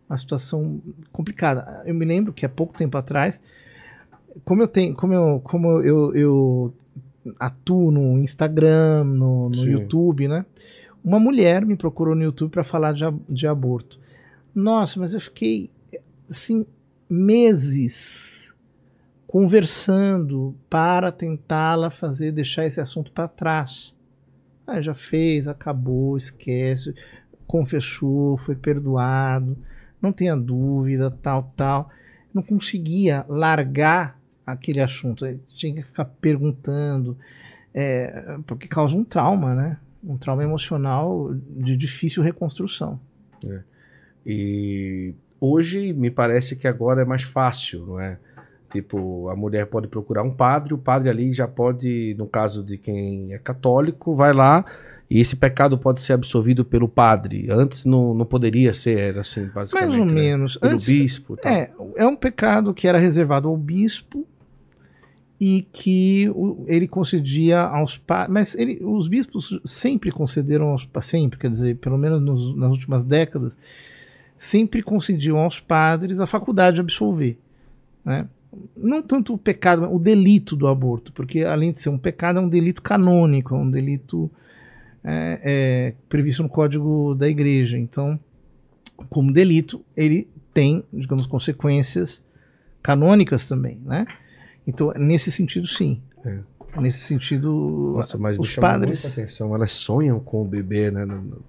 uma 0.10 0.18
situação 0.18 0.82
complicada. 1.12 1.84
Eu 1.86 1.94
me 1.94 2.06
lembro 2.06 2.34
que 2.34 2.46
há 2.46 2.50
pouco 2.50 2.76
tempo 2.76 2.98
atrás, 2.98 3.40
como 4.44 4.64
eu 4.64 4.68
tenho, 4.68 4.96
como 4.96 5.14
eu, 5.14 5.42
como 5.44 5.82
eu, 5.82 6.16
eu 6.16 6.74
atuo 7.40 7.92
no 7.92 8.18
Instagram, 8.20 9.04
no, 9.04 9.50
no. 9.50 9.66
YouTube, 9.66 10.28
né? 10.28 10.46
Uma 11.04 11.20
mulher 11.20 11.66
me 11.66 11.76
procurou 11.76 12.16
no 12.16 12.24
YouTube 12.24 12.52
para 12.52 12.64
falar 12.64 12.94
de, 12.94 13.04
de 13.30 13.48
aborto. 13.48 14.00
Nossa, 14.56 15.00
mas 15.00 15.14
eu 15.14 15.20
fiquei 15.20 15.70
assim 16.30 16.66
meses 17.10 18.54
conversando 19.28 20.56
para 20.70 21.12
tentá-la 21.12 21.90
fazer 21.90 22.32
deixar 22.32 22.66
esse 22.66 22.80
assunto 22.80 23.12
para 23.12 23.28
trás. 23.28 23.94
Ah, 24.66 24.82
já 24.82 24.94
fez, 24.94 25.48
acabou, 25.48 26.18
esquece, 26.18 26.96
confessou, 27.46 28.38
foi 28.38 28.56
perdoado, 28.56 29.58
não 30.02 30.12
tenha 30.12 30.36
dúvida, 30.36 31.12
tal, 31.12 31.52
tal. 31.56 31.90
Não 32.34 32.42
conseguia 32.42 33.26
largar 33.28 34.18
aquele 34.46 34.82
assunto, 34.82 35.26
tinha 35.56 35.76
que 35.76 35.84
ficar 35.84 36.06
perguntando, 36.06 37.18
é, 37.74 38.38
porque 38.46 38.68
causa 38.68 38.96
um 38.96 39.04
trauma, 39.04 39.56
né? 39.56 39.78
Um 40.04 40.18
trauma 40.18 40.44
emocional 40.44 41.34
de 41.34 41.78
difícil 41.78 42.24
reconstrução. 42.24 43.00
E 44.26 45.14
hoje 45.40 45.94
me 45.94 46.10
parece 46.10 46.56
que 46.56 46.68
agora 46.68 47.02
é 47.02 47.06
mais 47.06 47.24
fácil, 47.24 47.86
não 47.86 48.00
é? 48.00 48.18
Tipo, 48.74 49.30
a 49.30 49.36
mulher 49.36 49.68
pode 49.68 49.88
procurar 49.88 50.24
um 50.24 50.32
padre, 50.34 50.74
o 50.74 50.78
padre 50.78 51.10
ali 51.10 51.32
já 51.32 51.48
pode, 51.48 52.16
no 52.18 52.26
caso 52.28 52.64
de 52.64 52.78
quem 52.78 53.32
é 53.34 53.38
católico, 53.38 54.16
vai 54.16 54.34
lá 54.34 54.66
e 55.10 55.20
esse 55.20 55.36
pecado 55.36 55.78
pode 55.78 56.02
ser 56.02 56.14
absolvido 56.14 56.66
pelo 56.66 56.90
padre. 56.90 57.46
Antes 57.52 57.86
não, 57.86 58.14
não 58.16 58.26
poderia 58.26 58.74
ser, 58.74 58.98
era 58.98 59.20
assim, 59.22 59.46
basicamente. 59.54 59.90
Mais 59.90 60.00
ou 60.00 60.06
né? 60.08 60.14
menos. 60.14 60.58
Pelo 60.58 60.74
Antes- 60.74 60.88
bispo. 60.88 61.38
Tal. 61.38 61.52
É, 61.52 61.72
é 61.98 62.08
um 62.08 62.16
pecado 62.16 62.74
que 62.74 62.88
era 62.88 62.98
reservado 62.98 63.48
ao 63.48 63.56
bispo 63.56 64.26
e 65.40 65.68
que 65.72 66.30
o- 66.34 66.64
ele 66.68 66.88
concedia 66.88 67.60
aos 67.62 67.96
padres. 67.98 68.34
Mas 68.34 68.56
ele- 68.56 68.80
os 68.84 69.08
bispos 69.08 69.62
sempre 69.64 70.12
concederam 70.12 70.70
aos 70.70 70.84
sempre, 70.86 71.38
quer 71.38 71.50
dizer, 71.50 71.78
pelo 71.78 71.98
menos 71.98 72.20
nos- 72.22 72.56
nas 72.58 72.72
últimas 72.72 73.06
décadas, 73.06 73.54
sempre 74.40 74.82
concediam 74.82 75.38
aos 75.38 75.60
padres 75.60 76.20
a 76.20 76.26
faculdade 76.26 76.76
de 76.76 76.82
absolver. 76.82 77.38
Né? 78.04 78.28
Não 78.76 79.02
tanto 79.02 79.34
o 79.34 79.38
pecado, 79.38 79.82
mas 79.82 79.92
o 79.92 80.00
delito 80.00 80.56
do 80.56 80.68
aborto, 80.68 81.12
porque 81.14 81.44
além 81.44 81.72
de 81.72 81.80
ser 81.80 81.90
um 81.90 81.98
pecado, 81.98 82.40
é 82.40 82.42
um 82.42 82.50
delito 82.50 82.82
canônico, 82.82 83.56
é 83.56 83.58
um 83.58 83.70
delito 83.70 84.30
é, 85.04 85.40
é, 85.44 85.94
previsto 86.08 86.44
no 86.44 86.50
código 86.50 87.16
da 87.16 87.28
igreja. 87.28 87.78
Então, 87.78 88.20
como 89.10 89.32
delito, 89.32 89.84
ele 89.96 90.28
tem, 90.54 90.84
digamos, 90.94 91.26
consequências 91.26 92.22
canônicas 92.82 93.48
também, 93.48 93.80
né? 93.86 94.06
Então, 94.68 94.92
nesse 94.98 95.32
sentido, 95.32 95.68
sim. 95.68 96.02
É. 96.26 96.40
Nesse 96.80 97.00
sentido, 97.02 97.94
Nossa, 97.98 98.18
mas 98.18 98.38
os 98.40 98.56
padres, 98.56 99.04
muita 99.04 99.22
atenção. 99.22 99.54
Elas 99.54 99.72
sonham 99.72 100.20
com 100.20 100.42
o 100.42 100.46
bebê, 100.46 100.90
né? 100.90 101.06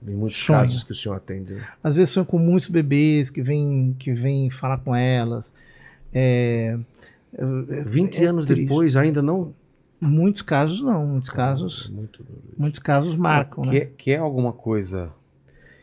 Em 0.07 0.15
muitos 0.15 0.39
Sonham. 0.39 0.61
casos 0.61 0.83
que 0.83 0.93
o 0.93 0.95
senhor 0.95 1.15
atende. 1.15 1.57
às 1.83 1.97
vezes, 1.97 2.13
são 2.13 2.27
com 2.27 2.39
muitos 2.39 2.69
bebês 2.69 3.31
que 3.31 3.41
vêm 3.41 3.97
que 3.99 4.13
vêm 4.13 4.51
falar 4.51 4.79
com 4.79 4.95
elas. 4.95 5.51
É- 6.13 6.79
20 7.87 8.25
é 8.25 8.27
anos 8.29 8.47
triste. 8.47 8.63
depois 8.63 8.97
ainda 8.97 9.21
não. 9.23 9.53
Muitos 10.01 10.43
casos 10.43 10.83
não, 10.83 11.07
muitos 11.07 11.31
casos, 11.31 11.89
Muito 11.89 12.23
duro. 12.23 12.43
muitos 12.59 12.79
casos 12.79 13.17
marcam, 13.17 13.65
que, 13.65 13.71
né? 13.71 13.77
é- 13.79 13.87
que 13.97 14.11
é 14.13 14.19
alguma 14.19 14.53
coisa 14.53 15.11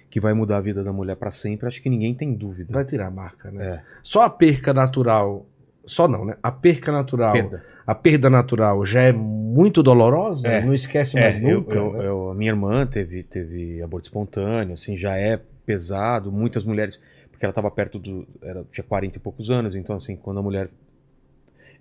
que 0.10 0.20
vai 0.20 0.34
mudar 0.34 0.58
a 0.58 0.62
vida 0.62 0.84
da 0.84 0.92
mulher 0.94 1.16
pra 1.16 1.32
sempre, 1.32 1.68
acho 1.68 1.82
que 1.82 1.90
ninguém 1.90 2.14
tem 2.14 2.34
dúvida. 2.34 2.72
Vai 2.72 2.86
tirar 2.86 3.08
a 3.08 3.12
marca, 3.12 3.50
né? 3.50 3.66
É, 3.66 3.82
Só 4.04 4.22
a 4.24 4.30
perca 4.30 4.74
natural. 4.74 5.46
Só 5.86 6.08
não, 6.08 6.26
né? 6.26 6.36
A 6.44 6.52
perca 6.52 6.92
natural. 6.92 7.34
perda. 7.34 7.64
A 7.88 7.96
perda 7.96 8.30
natural 8.30 8.86
já 8.86 9.02
é 9.02 9.12
muito 9.12 9.82
dolorosa. 9.82 10.48
É. 10.48 10.64
Não 10.64 10.74
esquece 10.74 11.18
É, 11.18 11.22
mais 11.22 11.42
eu, 11.44 11.60
nunca. 11.62 11.76
eu- 11.78 11.94
né? 11.94 12.06
eu- 12.08 12.30
a 12.30 12.36
minha 12.36 12.52
irmã 12.52 12.86
teve, 12.86 13.24
teve 13.24 13.82
aborto 13.82 14.06
espontâneo, 14.08 14.74
assim, 14.76 14.96
já 14.98 15.18
é 15.18 15.40
pesado. 15.66 16.32
Muitas 16.32 16.64
mulheres, 16.64 17.02
porque 17.32 17.44
ela 17.44 17.52
estava 17.52 17.72
perto 17.72 17.98
do. 17.98 18.28
Era, 18.42 18.64
tinha 18.72 18.84
40 18.84 19.18
e 19.18 19.20
poucos 19.20 19.50
anos, 19.50 19.76
então, 19.76 19.96
assim, 19.96 20.16
quando 20.16 20.40
a 20.40 20.44
mulher 20.44 20.70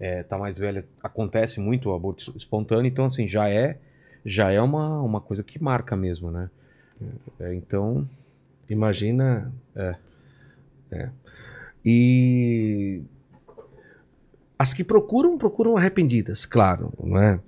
é, 0.01 0.23
tá 0.23 0.37
mais 0.37 0.59
velha, 0.59 0.85
acontece 1.03 1.61
muito 1.61 1.91
o 1.91 1.95
aborto 1.95 2.35
espontâneo, 2.37 2.89
então, 2.89 3.05
assim, 3.05 3.29
já 3.29 3.49
é, 3.49 3.79
já 4.25 4.51
é 4.51 4.61
uma, 4.61 5.01
uma 5.01 5.21
coisa 5.21 5.45
que 5.45 5.63
marca 5.63 5.95
mesmo, 5.95 6.31
né? 6.31 6.51
É, 7.39 7.55
então, 7.55 8.09
Imagina. 8.71 9.53
É. 9.75 9.97
É. 10.93 11.09
E 11.85 13.03
as 14.59 14.73
que 14.73 14.85
procuram, 14.85 15.37
procuram 15.37 15.77
arrependidas, 15.77 16.47
claro, 16.47 16.93
não 17.03 17.21
é? 17.21 17.41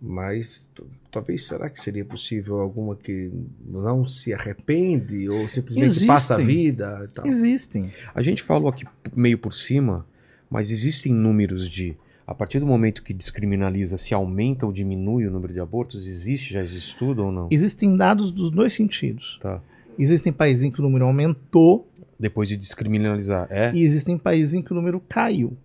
Mas 0.00 0.70
talvez 1.10 1.46
será 1.46 1.68
que 1.68 1.80
seria 1.80 2.04
possível 2.04 2.60
alguma 2.60 2.94
que 2.94 3.30
não 3.64 4.06
se 4.06 4.32
arrepende 4.32 5.28
ou 5.28 5.48
simplesmente 5.48 5.88
Existem. 5.88 6.06
passa 6.06 6.34
a 6.34 6.38
vida? 6.38 7.08
Existem. 7.24 7.92
a 8.14 8.22
gente 8.22 8.42
falou 8.42 8.68
aqui 8.68 8.84
meio 9.14 9.38
por 9.38 9.54
cima, 9.54 10.06
mas 10.50 10.70
existem 10.70 11.12
números 11.12 11.68
de. 11.68 11.96
A 12.26 12.34
partir 12.34 12.58
do 12.58 12.66
momento 12.66 13.04
que 13.04 13.14
descriminaliza, 13.14 13.96
se 13.96 14.12
aumenta 14.12 14.66
ou 14.66 14.72
diminui 14.72 15.26
o 15.26 15.30
número 15.30 15.52
de 15.52 15.60
abortos? 15.60 16.08
Existe 16.08 16.52
já 16.54 16.64
esse 16.64 16.76
estudo 16.76 17.24
ou 17.24 17.30
não? 17.30 17.46
Existem 17.50 17.96
dados 17.96 18.32
dos 18.32 18.50
dois 18.50 18.72
sentidos. 18.72 19.38
Tá. 19.40 19.60
Existem 19.98 20.32
países 20.32 20.64
em 20.64 20.70
que 20.70 20.80
o 20.80 20.82
número 20.82 21.04
aumentou 21.04 21.88
Depois 22.18 22.48
de 22.48 22.56
descriminalizar. 22.56 23.46
É? 23.50 23.72
e 23.72 23.82
existem 23.82 24.18
países 24.18 24.54
em 24.54 24.62
que 24.62 24.72
o 24.72 24.74
número 24.74 25.00
caiu. 25.08 25.56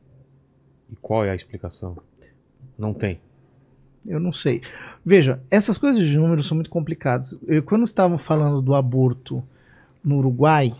E 0.91 0.95
qual 1.01 1.25
é 1.25 1.31
a 1.31 1.35
explicação? 1.35 1.97
Não 2.77 2.93
tem. 2.93 3.19
Eu 4.05 4.19
não 4.19 4.31
sei. 4.31 4.61
Veja, 5.05 5.39
essas 5.49 5.77
coisas 5.77 6.03
de 6.03 6.17
números 6.17 6.47
são 6.47 6.55
muito 6.55 6.69
complicadas. 6.69 7.37
Eu, 7.47 7.61
quando 7.63 7.83
estavam 7.83 8.17
falando 8.17 8.61
do 8.61 8.73
aborto 8.73 9.43
no 10.03 10.17
Uruguai, 10.17 10.73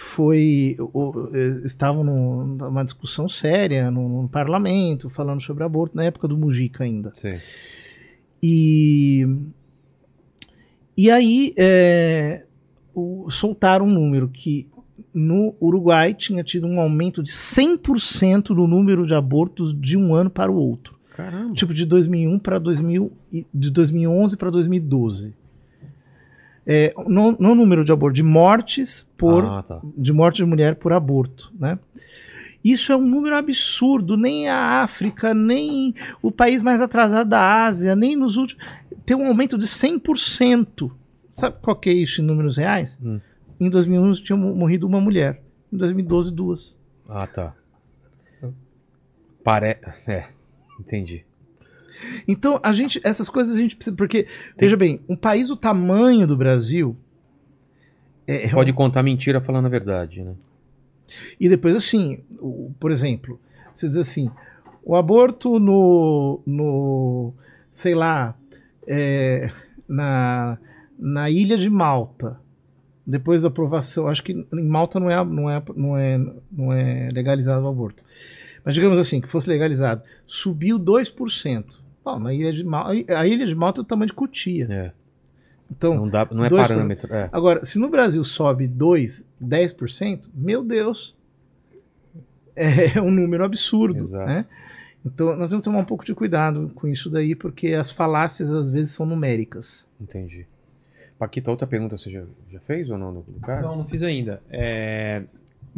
foi 0.00 0.76
o- 0.78 1.28
estavam 1.64 2.04
num- 2.04 2.44
numa 2.56 2.84
discussão 2.84 3.28
séria 3.28 3.90
no, 3.90 4.22
no 4.22 4.28
parlamento 4.28 5.10
falando 5.10 5.40
sobre 5.42 5.64
aborto 5.64 5.96
na 5.96 6.04
época 6.04 6.28
do 6.28 6.38
Mujica 6.38 6.84
ainda. 6.84 7.10
Sim. 7.16 7.40
E 8.40 9.26
e 10.96 11.10
aí 11.10 11.52
é, 11.56 12.44
o- 12.94 13.28
soltaram 13.28 13.86
um 13.86 13.92
número 13.92 14.28
que 14.28 14.68
no 15.12 15.52
Uruguai 15.60 16.14
tinha 16.14 16.44
tido 16.44 16.68
um 16.68 16.80
aumento 16.80 17.20
de 17.20 17.32
100% 17.32 18.54
do 18.54 18.68
número 18.68 19.04
de 19.04 19.14
abortos 19.14 19.74
de 19.76 19.96
um 19.98 20.14
ano 20.14 20.30
para 20.30 20.50
o 20.52 20.54
outro. 20.56 20.96
Caramba. 21.16 21.54
Tipo 21.54 21.74
de 21.74 21.84
2001 21.84 22.38
para 22.38 22.60
2000 22.60 23.10
e- 23.32 23.44
de 23.52 23.70
2011 23.72 24.36
para 24.36 24.48
2012. 24.50 25.34
É, 26.70 26.92
no, 27.06 27.32
no 27.32 27.54
número 27.54 27.82
de 27.82 27.90
aborto 27.90 28.14
de 28.14 28.22
mortes 28.22 29.06
por 29.16 29.42
Ah, 29.42 29.62
tá. 29.62 29.80
de 29.96 30.12
morte 30.12 30.36
de 30.36 30.44
mulher 30.44 30.74
por 30.76 30.92
aborto, 30.92 31.50
né? 31.58 31.78
Isso 32.62 32.92
é 32.92 32.96
um 32.96 33.06
número 33.06 33.34
absurdo, 33.36 34.16
nem 34.18 34.48
a 34.48 34.82
África, 34.82 35.32
nem 35.32 35.94
o 36.20 36.30
país 36.30 36.60
mais 36.60 36.82
atrasado 36.82 37.30
da 37.30 37.64
Ásia, 37.64 37.96
nem 37.96 38.14
nos 38.16 38.36
últimos 38.36 38.62
tem 39.06 39.16
um 39.16 39.26
aumento 39.28 39.56
de 39.56 39.64
100%. 39.66 40.90
Sabe 41.32 41.56
qual 41.62 41.74
que 41.76 41.88
é 41.88 41.92
isso 41.94 42.20
em 42.20 42.24
números 42.24 42.58
reais? 42.58 42.98
Hum. 43.02 43.18
Em 43.58 43.70
2011 43.70 44.22
tinha 44.22 44.36
mo- 44.36 44.54
morrido 44.54 44.86
uma 44.86 45.00
mulher, 45.00 45.40
em 45.72 45.76
2012 45.78 46.30
duas. 46.32 46.76
Ah, 47.08 47.26
tá. 47.26 47.54
Pare... 49.42 49.78
É, 50.06 50.26
entendi. 50.78 51.24
Então, 52.26 52.60
a 52.62 52.72
gente, 52.72 53.00
essas 53.04 53.28
coisas 53.28 53.56
a 53.56 53.58
gente 53.58 53.76
precisa. 53.76 53.96
Porque, 53.96 54.26
veja 54.56 54.76
bem, 54.76 55.00
um 55.08 55.16
país 55.16 55.48
do 55.48 55.56
tamanho 55.56 56.26
do 56.26 56.36
Brasil. 56.36 56.96
É, 58.26 58.44
é 58.44 58.48
Pode 58.50 58.72
contar 58.72 59.02
mentira 59.02 59.40
falando 59.40 59.66
a 59.66 59.70
verdade, 59.70 60.22
né? 60.22 60.34
E 61.40 61.48
depois, 61.48 61.74
assim, 61.74 62.20
o- 62.38 62.70
por 62.78 62.90
exemplo, 62.90 63.40
você 63.74 63.88
diz 63.88 63.96
assim: 63.96 64.30
o 64.84 64.94
aborto 64.94 65.58
no. 65.58 66.40
no 66.46 67.32
sei 67.72 67.94
lá, 67.94 68.34
é, 68.86 69.50
na, 69.88 70.58
na 70.98 71.30
ilha 71.30 71.56
de 71.56 71.70
Malta, 71.70 72.38
depois 73.06 73.42
da 73.42 73.48
aprovação, 73.48 74.08
acho 74.08 74.22
que 74.22 74.32
em 74.32 74.64
Malta 74.68 75.00
não 75.00 75.10
é, 75.10 75.24
não 75.24 75.48
é, 75.50 75.62
não 75.76 75.96
é, 75.96 76.18
não 76.52 76.72
é 76.72 77.08
legalizado 77.12 77.64
o 77.64 77.68
aborto. 77.68 78.04
Mas 78.64 78.74
digamos 78.74 78.98
assim, 78.98 79.20
que 79.20 79.28
fosse 79.28 79.48
legalizado, 79.48 80.02
subiu 80.26 80.78
2%. 80.78 81.78
Bom, 82.14 82.18
na 82.18 82.32
ilha 82.32 82.52
de 82.52 82.64
Malta, 82.64 83.18
a 83.18 83.26
ilha 83.26 83.46
de 83.46 83.54
Malta 83.54 83.80
é 83.80 83.82
o 83.82 83.84
tamanho 83.84 84.06
de 84.06 84.12
Cotia. 84.12 84.66
É. 84.70 84.92
Então, 85.70 85.94
Não, 85.94 86.08
dá, 86.08 86.26
não 86.30 86.44
é 86.44 86.48
parâmetro. 86.50 87.14
É. 87.14 87.28
Agora, 87.30 87.64
se 87.64 87.78
no 87.78 87.88
Brasil 87.88 88.24
sobe 88.24 88.66
2, 88.66 89.24
10%, 89.42 90.28
meu 90.34 90.64
Deus, 90.64 91.14
é 92.56 93.00
um 93.00 93.10
número 93.10 93.44
absurdo. 93.44 94.00
Exato. 94.00 94.26
Né? 94.26 94.46
Então, 95.04 95.36
nós 95.36 95.50
temos 95.50 95.62
que 95.62 95.70
tomar 95.70 95.78
um 95.78 95.84
pouco 95.84 96.04
de 96.04 96.14
cuidado 96.14 96.70
com 96.74 96.88
isso 96.88 97.10
daí, 97.10 97.34
porque 97.34 97.74
as 97.74 97.90
falácias 97.90 98.50
às 98.50 98.70
vezes 98.70 98.90
são 98.92 99.04
numéricas. 99.04 99.86
Entendi. 100.00 100.46
Paquito, 101.18 101.50
a 101.50 101.52
outra 101.52 101.66
pergunta 101.66 101.98
você 101.98 102.10
já, 102.10 102.22
já 102.50 102.60
fez 102.60 102.88
ou 102.88 102.96
não 102.96 103.12
do 103.12 103.40
cara? 103.40 103.62
Não, 103.62 103.76
não 103.76 103.84
fiz 103.84 104.02
ainda. 104.02 104.40
É, 104.50 105.22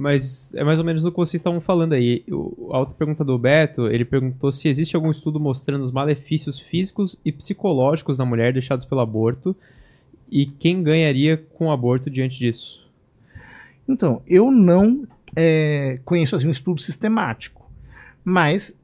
Mas 0.01 0.55
é 0.55 0.65
mais 0.65 0.79
ou 0.79 0.85
menos 0.85 1.05
o 1.05 1.11
que 1.11 1.17
vocês 1.19 1.39
estavam 1.39 1.61
falando 1.61 1.93
aí. 1.93 2.25
O- 2.31 2.71
A 2.73 2.79
outra 2.79 2.95
pergunta 2.95 3.23
do 3.23 3.39
Beto, 3.39 3.87
ele 3.87 4.05
perguntou 4.05 4.51
se 4.51 4.67
existe 4.67 4.97
algum 4.97 5.11
estudo 5.11 5.39
mostrando 5.39 5.83
os 5.83 5.93
malefícios 5.93 6.59
físicos 6.59 7.19
e 7.23 7.31
psicológicos 7.31 8.17
da 8.17 8.25
mulher 8.25 8.51
deixados 8.53 8.87
pelo 8.87 9.03
aborto 9.03 9.55
e 10.31 10.47
quem 10.47 10.83
ganharia 10.83 11.37
com 11.37 11.67
o 11.67 11.71
aborto 11.71 12.09
diante 12.09 12.39
disso. 12.39 12.89
Então, 13.87 14.23
eu 14.27 14.51
não 14.51 15.07
é, 15.37 16.01
conheço 16.05 16.35
assim, 16.35 16.49
um 16.49 16.53
estudo 16.53 16.81
sistemático, 16.81 17.71
mas 18.25 18.75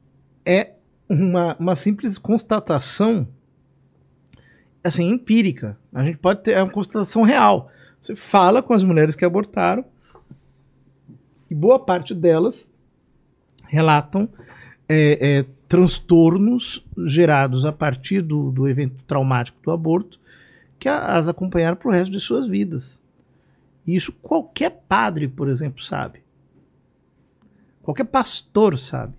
é 0.45 0.73
uma, 1.09 1.55
uma 1.59 1.75
simples 1.75 2.19
constatação 2.19 3.27
assim, 4.83 5.09
empírica. 5.09 5.75
A 5.91 6.03
gente 6.03 6.17
pode 6.19 6.43
ter 6.43 6.51
é 6.51 6.61
uma 6.61 6.71
constatação 6.71 7.23
real. 7.23 7.71
Você 7.99 8.15
fala 8.15 8.61
com 8.61 8.73
as 8.73 8.83
mulheres 8.83 9.15
que 9.15 9.25
abortaram 9.25 9.83
e 11.49 11.55
boa 11.55 11.79
parte 11.79 12.13
delas 12.13 12.69
relatam 13.65 14.29
é, 14.87 15.39
é, 15.39 15.45
transtornos 15.67 16.83
gerados 17.05 17.65
a 17.65 17.71
partir 17.71 18.21
do, 18.21 18.51
do 18.51 18.67
evento 18.67 18.95
traumático 19.05 19.57
do 19.63 19.71
aborto 19.71 20.19
que 20.79 20.87
as 20.87 21.27
acompanharam 21.27 21.75
para 21.75 21.87
o 21.89 21.91
resto 21.91 22.11
de 22.11 22.19
suas 22.19 22.47
vidas. 22.47 23.01
E 23.85 23.95
isso 23.95 24.11
qualquer 24.21 24.83
padre, 24.87 25.27
por 25.27 25.49
exemplo, 25.49 25.81
sabe. 25.81 26.19
Qualquer 27.81 28.05
pastor 28.05 28.77
sabe. 28.77 29.13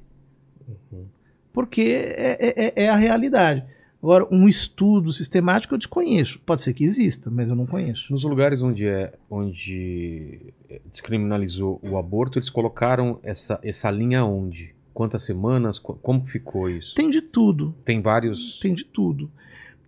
Porque 1.53 1.81
é, 1.83 2.37
é- 2.41 2.65
é- 2.67 2.85
é 2.85 2.89
a 2.89 2.97
realidade. 2.97 3.65
Agora, 4.03 4.27
um 4.31 4.49
estudo 4.49 5.13
sistemático 5.13 5.75
eu 5.75 5.79
desconheço. 5.79 6.39
Pode 6.47 6.63
ser 6.63 6.73
que 6.73 6.85
exista, 6.85 7.31
mas 7.31 7.49
eu 7.49 7.57
não 7.57 7.67
conheço. 7.67 8.13
Nos 8.13 8.23
lugares 8.23 8.63
onde, 8.63 8.87
é, 8.87 9.13
onde 9.31 10.39
é, 10.71 10.81
descriminalizou 10.91 11.81
o 11.83 11.99
aborto, 11.99 12.39
eles 12.39 12.49
colocaram 12.51 13.19
essa, 13.23 13.59
essa 13.63 13.91
linha 13.91 14.25
onde? 14.25 14.75
Quantas 14.95 15.25
semanas? 15.25 15.79
Co- 15.81 15.95
Como 15.95 16.25
ficou 16.27 16.71
isso? 16.71 16.95
Tem 16.95 17.11
de 17.11 17.21
tudo. 17.21 17.75
Tem 17.85 18.01
vários. 18.01 18.59
Tem 18.61 18.73
de 18.73 18.85
tudo. 18.85 19.29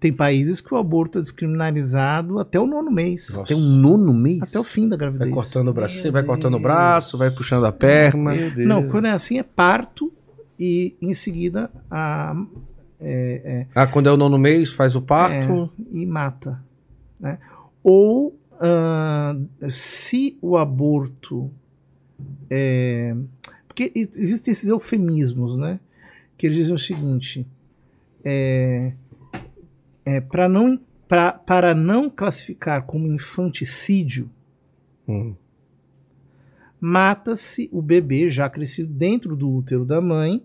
Tem 0.00 0.12
países 0.12 0.60
que 0.60 0.72
o 0.72 0.76
aborto 0.78 1.18
é 1.18 1.20
descriminalizado 1.22 2.38
até 2.38 2.58
o 2.58 2.66
nono 2.66 2.90
mês. 2.90 3.28
Nossa. 3.30 3.44
Tem 3.46 3.56
um 3.56 3.60
nono 3.60 4.14
mês? 4.14 4.40
Até 4.42 4.58
o 4.58 4.64
fim 4.64 4.88
da 4.88 4.96
Vai 4.96 5.06
gravidez. 5.06 5.32
cortando 5.34 5.68
o 5.68 5.72
braço, 5.74 6.02
Meu 6.04 6.12
vai 6.12 6.22
cortando 6.24 6.54
o 6.56 6.60
braço, 6.60 7.18
vai 7.18 7.30
puxando 7.30 7.64
a 7.66 7.72
perna. 7.72 8.32
Meu 8.34 8.50
Deus. 8.50 8.68
Não, 8.68 8.88
quando 8.88 9.06
é 9.06 9.10
assim 9.10 9.38
é 9.38 9.42
parto 9.42 10.12
e 10.58 10.94
em 11.02 11.12
seguida 11.12 11.70
a, 11.90 12.34
é, 13.00 13.66
Ah, 13.74 13.86
quando 13.86 14.08
é 14.08 14.12
o 14.12 14.16
nono 14.16 14.38
mês, 14.38 14.72
faz 14.72 14.94
o 14.96 15.02
parto. 15.02 15.70
É, 15.78 15.98
e 15.98 16.06
mata. 16.06 16.62
Né? 17.18 17.38
Ou 17.82 18.38
ah, 18.60 19.34
se 19.70 20.36
o 20.42 20.56
aborto. 20.56 21.50
é, 22.50 23.14
porque 23.66 23.90
existem 23.94 24.52
esses 24.52 24.68
eufemismos, 24.68 25.56
né? 25.58 25.80
Que 26.36 26.46
eles 26.46 26.58
dizem 26.58 26.74
o 26.74 26.78
seguinte: 26.78 27.46
é, 28.24 28.92
é, 30.04 30.20
pra 30.20 30.48
não, 30.48 30.78
pra, 31.08 31.32
para 31.32 31.74
não 31.74 32.10
classificar 32.10 32.82
como 32.82 33.06
infanticídio, 33.06 34.28
Hum. 35.08 35.34
mata-se 36.80 37.68
o 37.72 37.82
bebê 37.82 38.28
já 38.28 38.48
crescido 38.48 38.92
dentro 38.92 39.34
do 39.36 39.50
útero 39.50 39.84
da 39.84 40.00
mãe 40.00 40.42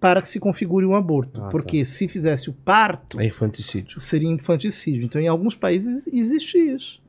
para 0.00 0.22
que 0.22 0.28
se 0.28 0.38
configure 0.38 0.86
um 0.86 0.94
aborto. 0.94 1.40
Ah, 1.40 1.44
tá. 1.44 1.50
porque 1.50 1.84
se 1.84 2.06
fizesse 2.08 2.48
o 2.48 2.52
parto, 2.52 3.20
É 3.20 3.24
infanticídio. 3.26 4.00
seria 4.00 4.28
infanticídio. 4.30 5.04
Então, 5.04 5.20
em 5.20 5.26
alguns 5.28 5.54
países 5.54 6.06
existe 6.06 6.56
isso. 6.58 7.00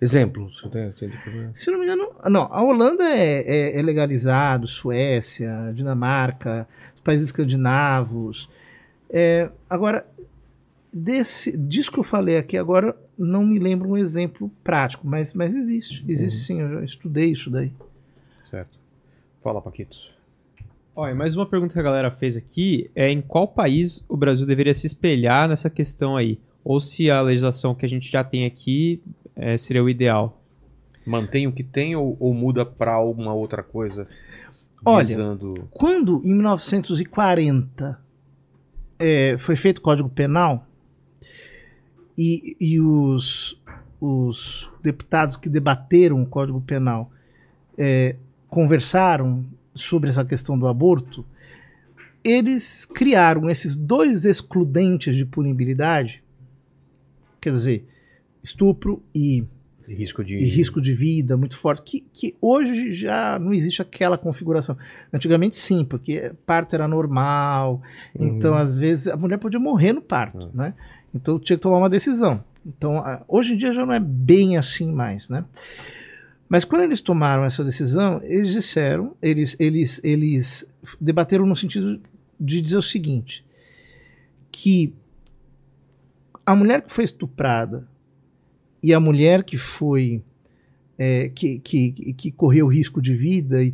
Exemplo. 0.00 0.50
Você 0.54 0.68
tem, 0.68 0.90
você 0.90 1.08
tem- 1.08 1.50
Se 1.54 1.70
não 1.70 1.78
me 1.78 1.84
engano, 1.84 2.08
não, 2.30 2.42
a 2.50 2.62
Holanda 2.62 3.04
é, 3.04 3.42
é- 3.74 3.78
é 3.78 3.82
legalizado, 3.82 4.66
Suécia, 4.66 5.72
Dinamarca, 5.74 6.66
os 6.94 7.00
países 7.00 7.26
escandinavos. 7.26 8.48
É, 9.10 9.50
agora, 9.68 10.06
desse, 10.92 11.56
disso 11.56 11.90
que 11.92 11.98
eu 11.98 12.04
falei 12.04 12.38
aqui 12.38 12.56
agora, 12.56 12.96
não 13.18 13.44
me 13.44 13.58
lembro 13.58 13.90
um 13.90 13.96
exemplo 13.98 14.50
prático, 14.64 15.06
mas, 15.06 15.34
mas 15.34 15.54
existe. 15.54 16.04
Existe 16.08 16.46
sim, 16.46 16.60
eu 16.60 16.70
já 16.78 16.84
estudei 16.84 17.26
isso 17.32 17.50
daí. 17.50 17.70
Certo. 18.48 18.78
Fala, 19.42 19.60
Paquito. 19.60 19.98
Olha, 20.94 21.14
mais 21.14 21.36
uma 21.36 21.46
pergunta 21.46 21.72
que 21.72 21.78
a 21.78 21.82
galera 21.82 22.10
fez 22.10 22.36
aqui 22.36 22.90
é 22.94 23.10
em 23.10 23.20
qual 23.20 23.46
país 23.46 24.04
o 24.08 24.16
Brasil 24.16 24.46
deveria 24.46 24.74
se 24.74 24.86
espelhar 24.86 25.48
nessa 25.48 25.70
questão 25.70 26.16
aí? 26.16 26.38
Ou 26.64 26.80
se 26.80 27.10
a 27.10 27.20
legislação 27.22 27.74
que 27.74 27.86
a 27.86 27.88
gente 27.88 28.10
já 28.10 28.22
tem 28.22 28.44
aqui 28.44 29.00
eh, 29.36 29.56
seria 29.56 29.82
o 29.82 29.88
ideal? 29.88 30.40
Mantém 31.06 31.46
o 31.46 31.52
que 31.52 31.62
tem 31.62 31.96
ou, 31.96 32.16
ou 32.20 32.34
muda 32.34 32.66
pra 32.66 32.92
alguma 32.92 33.32
outra 33.32 33.62
coisa? 33.62 34.06
Olha, 34.84 35.06
Visando... 35.06 35.68
Quando, 35.70 36.22
em 36.24 36.34
1940, 36.34 37.98
é, 38.98 39.36
foi 39.38 39.56
feito 39.56 39.78
o 39.78 39.82
Código 39.82 40.08
Penal 40.08 40.66
e, 42.16 42.56
e 42.60 42.80
os, 42.80 43.58
os 44.00 44.68
deputados 44.82 45.36
que 45.36 45.48
debateram 45.48 46.22
o 46.22 46.26
Código 46.26 46.60
Penal 46.60 47.10
é, 47.78 48.16
conversaram 48.48 49.44
sobre 49.74 50.10
essa 50.10 50.24
questão 50.24 50.58
do 50.58 50.66
aborto, 50.66 51.24
eles 52.22 52.84
criaram 52.84 53.48
esses 53.48 53.74
dois 53.74 54.24
excludentes 54.24 55.16
de 55.16 55.24
punibilidade, 55.24 56.22
quer 57.40 57.50
dizer, 57.50 57.86
estupro 58.42 59.02
e 59.14 59.44
e 59.88 59.94
risco 59.94 60.22
de... 60.22 60.36
e 60.36 60.44
risco 60.48 60.80
de 60.80 60.92
vida 60.92 61.36
muito 61.36 61.56
forte, 61.56 61.82
que, 61.82 62.04
que 62.12 62.36
hoje 62.40 62.92
já 62.92 63.38
não 63.40 63.52
existe 63.52 63.82
aquela 63.82 64.16
configuração. 64.16 64.76
Antigamente 65.12 65.56
sim, 65.56 65.84
porque 65.84 66.32
parto 66.46 66.74
era 66.76 66.86
normal, 66.86 67.82
então 68.14 68.54
às 68.54 68.78
vezes 68.78 69.08
a 69.08 69.16
mulher 69.16 69.38
podia 69.38 69.58
morrer 69.58 69.92
no 69.92 70.00
parto, 70.00 70.46
Uhum. 70.46 70.50
né? 70.54 70.74
Então 71.12 71.40
tinha 71.40 71.56
que 71.56 71.62
tomar 71.62 71.78
uma 71.78 71.90
decisão. 71.90 72.44
Então 72.64 73.02
hoje 73.26 73.54
em 73.54 73.56
dia 73.56 73.72
já 73.72 73.84
não 73.84 73.92
é 73.92 73.98
bem 73.98 74.56
assim 74.56 74.92
mais, 74.92 75.28
né? 75.28 75.44
Mas 76.50 76.64
quando 76.64 76.82
eles 76.82 77.00
tomaram 77.00 77.44
essa 77.44 77.62
decisão, 77.62 78.20
eles 78.24 78.50
disseram, 78.50 79.16
eles, 79.22 79.54
eles, 79.60 80.00
eles 80.02 80.66
debateram 81.00 81.46
no 81.46 81.54
sentido 81.54 82.02
de 82.40 82.60
dizer 82.60 82.76
o 82.76 82.82
seguinte, 82.82 83.44
que 84.50 84.92
a 86.44 86.56
mulher 86.56 86.82
que 86.82 86.92
foi 86.92 87.04
estuprada 87.04 87.86
e 88.82 88.92
a 88.92 88.98
mulher 88.98 89.44
que 89.44 89.56
foi 89.56 90.24
é, 90.98 91.28
que, 91.28 91.60
que, 91.60 91.92
que 92.14 92.32
correu 92.32 92.66
risco 92.66 93.00
de 93.00 93.14
vida 93.14 93.62
e 93.62 93.72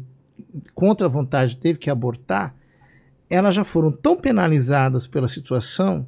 contra 0.74 1.06
a 1.06 1.10
vontade 1.10 1.56
teve 1.56 1.78
que 1.78 1.88
abortar, 1.88 2.54
elas 3.30 3.54
já 3.54 3.64
foram 3.64 3.90
tão 3.90 4.18
penalizadas 4.18 5.06
pela 5.06 5.28
situação 5.28 6.06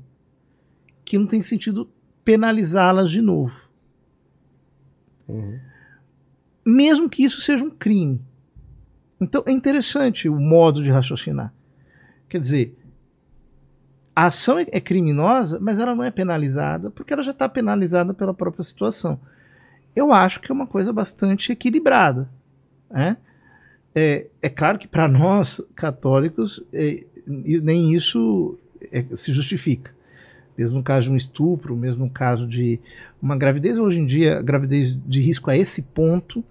que 1.02 1.16
não 1.16 1.26
tem 1.26 1.40
sentido 1.40 1.88
penalizá-las 2.22 3.10
de 3.10 3.22
novo. 3.22 3.58
Uhum. 5.26 5.67
Mesmo 6.68 7.08
que 7.08 7.24
isso 7.24 7.40
seja 7.40 7.64
um 7.64 7.70
crime. 7.70 8.20
Então 9.18 9.42
é 9.46 9.50
interessante 9.50 10.28
o 10.28 10.38
modo 10.38 10.82
de 10.82 10.90
raciocinar. 10.90 11.50
Quer 12.28 12.38
dizer, 12.38 12.78
a 14.14 14.26
ação 14.26 14.58
é, 14.58 14.66
é 14.70 14.78
criminosa, 14.78 15.58
mas 15.58 15.80
ela 15.80 15.94
não 15.94 16.04
é 16.04 16.10
penalizada 16.10 16.90
porque 16.90 17.14
ela 17.14 17.22
já 17.22 17.30
está 17.30 17.48
penalizada 17.48 18.12
pela 18.12 18.34
própria 18.34 18.62
situação. 18.62 19.18
Eu 19.96 20.12
acho 20.12 20.40
que 20.40 20.52
é 20.52 20.54
uma 20.54 20.66
coisa 20.66 20.92
bastante 20.92 21.52
equilibrada. 21.52 22.28
Né? 22.90 23.16
É, 23.94 24.26
é 24.42 24.50
claro 24.50 24.78
que 24.78 24.86
para 24.86 25.08
nós, 25.08 25.62
católicos, 25.74 26.62
é, 26.70 27.02
nem 27.26 27.94
isso 27.94 28.58
é, 28.92 29.06
se 29.16 29.32
justifica. 29.32 29.90
Mesmo 30.56 30.76
no 30.76 30.84
caso 30.84 31.06
de 31.06 31.12
um 31.12 31.16
estupro, 31.16 31.74
mesmo 31.74 32.04
no 32.04 32.10
caso 32.10 32.46
de 32.46 32.78
uma 33.22 33.36
gravidez, 33.36 33.78
hoje 33.78 34.00
em 34.00 34.06
dia, 34.06 34.42
gravidez 34.42 34.94
de 34.94 35.22
risco 35.22 35.50
a 35.50 35.56
esse 35.56 35.80
ponto 35.80 36.44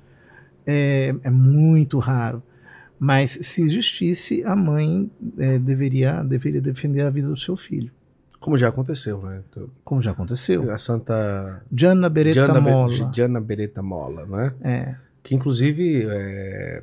é, 0.68 1.16
é 1.24 1.30
muito 1.32 1.98
raro. 1.98 2.44
Mas 3.00 3.32
se 3.42 3.62
existisse, 3.62 4.44
a 4.44 4.56
mãe 4.56 5.10
é, 5.38 5.58
deveria, 5.60 6.22
deveria 6.24 6.60
defender 6.62 7.02
a 7.02 7.10
vida 7.10 7.28
do 7.30 7.38
seu 7.38 7.56
filho. 7.56 7.92
Como 8.40 8.58
já 8.58 8.68
aconteceu, 8.70 9.22
né? 9.22 9.42
Então, 9.50 9.68
Como 9.84 10.02
já 10.02 10.12
aconteceu. 10.12 10.72
A 10.72 10.78
Santa 10.78 11.62
Gianna 11.72 12.10
Beretta 12.10 12.40
Gianna, 12.46 12.62
Be- 12.62 12.70
Molla. 12.72 13.12
Gianna 13.14 13.40
Beretta 13.42 13.82
Molla, 13.82 14.26
né? 14.26 14.54
É, 14.62 14.96
Que 15.24 15.34
inclusive 15.36 16.06
é, 16.10 16.82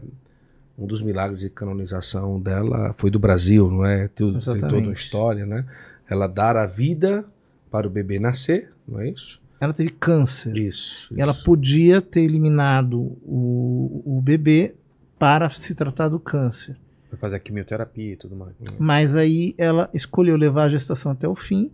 um 0.78 0.86
dos 0.86 1.02
milagres 1.02 1.40
de 1.40 1.50
canonização 1.50 2.40
dela 2.40 2.92
foi 2.96 3.10
do 3.10 3.18
Brasil, 3.18 3.70
não 3.70 3.84
é? 3.86 4.08
Tem 4.08 4.34
Exatamente. 4.34 4.68
toda 4.70 4.82
uma 4.82 4.92
história, 4.92 5.46
né? 5.46 5.64
Ela 6.08 6.26
dar 6.28 6.56
a 6.56 6.66
vida 6.66 7.24
para 7.70 7.86
o 7.86 7.90
bebê 7.90 8.18
nascer, 8.20 8.70
não 8.86 9.00
é 9.00 9.08
isso? 9.08 9.40
Ela 9.64 9.72
teve 9.72 9.90
câncer. 9.90 10.56
Isso. 10.56 11.14
E 11.14 11.20
ela 11.20 11.32
isso. 11.32 11.44
podia 11.44 12.00
ter 12.00 12.22
eliminado 12.22 12.98
o, 13.22 14.02
o 14.04 14.20
bebê 14.22 14.74
para 15.18 15.48
se 15.50 15.74
tratar 15.74 16.08
do 16.08 16.18
câncer. 16.20 16.76
Vai 17.10 17.18
fazer 17.18 17.36
a 17.36 17.40
quimioterapia 17.40 18.12
e 18.12 18.16
tudo 18.16 18.36
mais. 18.36 18.54
Mas 18.78 19.14
aí 19.14 19.54
ela 19.56 19.88
escolheu 19.94 20.36
levar 20.36 20.64
a 20.64 20.68
gestação 20.68 21.12
até 21.12 21.28
o 21.28 21.34
fim 21.34 21.70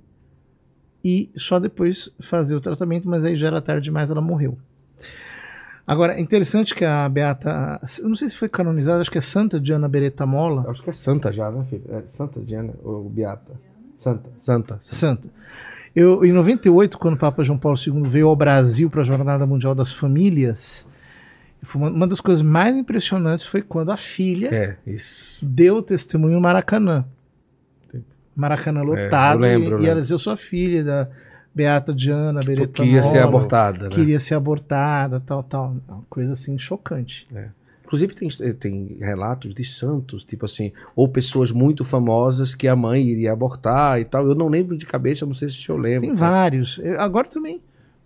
e 1.05 1.31
só 1.35 1.59
depois 1.59 2.11
fazer 2.21 2.55
o 2.55 2.61
tratamento, 2.61 3.09
mas 3.09 3.25
aí 3.25 3.35
já 3.35 3.47
era 3.47 3.61
tarde 3.61 3.85
demais, 3.85 4.11
ela 4.11 4.21
morreu. 4.21 4.59
Agora, 5.87 6.15
é 6.15 6.21
interessante 6.21 6.75
que 6.75 6.85
a 6.85 7.09
Beata, 7.09 7.81
eu 8.01 8.09
não 8.09 8.15
sei 8.15 8.29
se 8.29 8.37
foi 8.37 8.49
canonizada, 8.49 9.01
acho 9.01 9.11
que 9.11 9.19
é 9.19 9.23
Santa 9.23 9.59
Diana 9.59 9.89
Beretta 9.89 10.25
Mola, 10.25 10.71
Acho 10.71 10.83
que 10.83 10.91
é 10.91 10.93
Santa 10.93 11.33
já, 11.33 11.51
né, 11.51 11.65
filho? 11.69 11.83
É 11.89 12.03
Santa 12.07 12.39
Diana 12.41 12.75
ou 12.85 13.09
Beata? 13.09 13.53
Santa. 13.97 14.31
Santa. 14.41 14.79
Santa. 14.81 15.29
Eu, 15.95 16.25
em 16.25 16.33
98, 16.33 16.99
quando 16.99 17.15
o 17.15 17.19
Papa 17.19 17.43
João 17.43 17.59
Paulo 17.59 17.77
II 17.79 18.09
veio 18.09 18.29
ao 18.29 18.37
Brasil 18.37 18.89
para 18.89 19.01
a 19.01 19.05
Jornada 19.05 19.45
Mundial 19.45 19.75
das 19.75 19.93
Famílias, 19.93 20.87
uma, 21.75 22.07
das 22.07 22.21
coisas 22.21 22.43
mais 22.43 22.77
impressionantes 22.77 23.45
foi 23.45 23.61
quando 23.61 23.91
a 23.91 23.97
filha 23.97 24.49
É, 24.55 24.77
deu 25.43 25.83
testemunho 25.83 26.35
no 26.35 26.41
Maracanã. 26.41 27.05
Maracanã 28.35 28.83
lotado. 28.83 29.45
É, 29.45 29.55
eu 29.55 29.59
lembro, 29.59 29.69
e, 29.69 29.73
eu 29.73 29.83
e 29.83 29.89
ela 29.89 30.01
dizia, 30.01 30.15
eu 30.15 30.19
sou 30.19 30.33
a 30.33 30.37
filha 30.37 30.83
da 30.85 31.09
Beata 31.55 31.93
Diana 31.93 32.41
Beretta 32.41 32.83
Que 32.83 32.91
ia 32.91 33.03
ser 33.03 33.19
abortada, 33.19 33.89
né? 33.89 33.91
Queria 33.91 34.21
ser 34.21 34.35
abortada, 34.35 35.21
tal, 35.21 35.43
tal. 35.43 35.77
Uma 35.89 36.03
coisa 36.09 36.33
assim 36.33 36.59
chocante. 36.59 37.27
Inclusive 37.91 38.15
tem, 38.15 38.29
tem 38.55 38.97
relatos 39.01 39.53
de 39.53 39.65
santos, 39.65 40.25
tipo 40.25 40.45
assim, 40.45 40.71
ou 40.95 41.09
pessoas 41.09 41.51
muito 41.51 41.85
famosas 41.85 42.55
que 42.55 42.69
a 42.69 42.77
mãe 42.77 43.05
iria 43.05 43.33
abortar 43.33 43.99
e 43.99 44.05
tal. 44.05 44.29
Eu 44.29 44.35
não 44.37 44.47
lembro 44.47 44.79
de 44.79 44.87
cabeça, 44.87 45.27
não 45.27 45.35
sei 45.35 45.51
se 45.51 45.69
eu 45.69 45.77
lembro. 45.77 46.07
Tem 46.07 46.15
vários. 46.15 46.79
Eu- 46.79 47.01
agora 47.01 47.27
também 47.27 47.61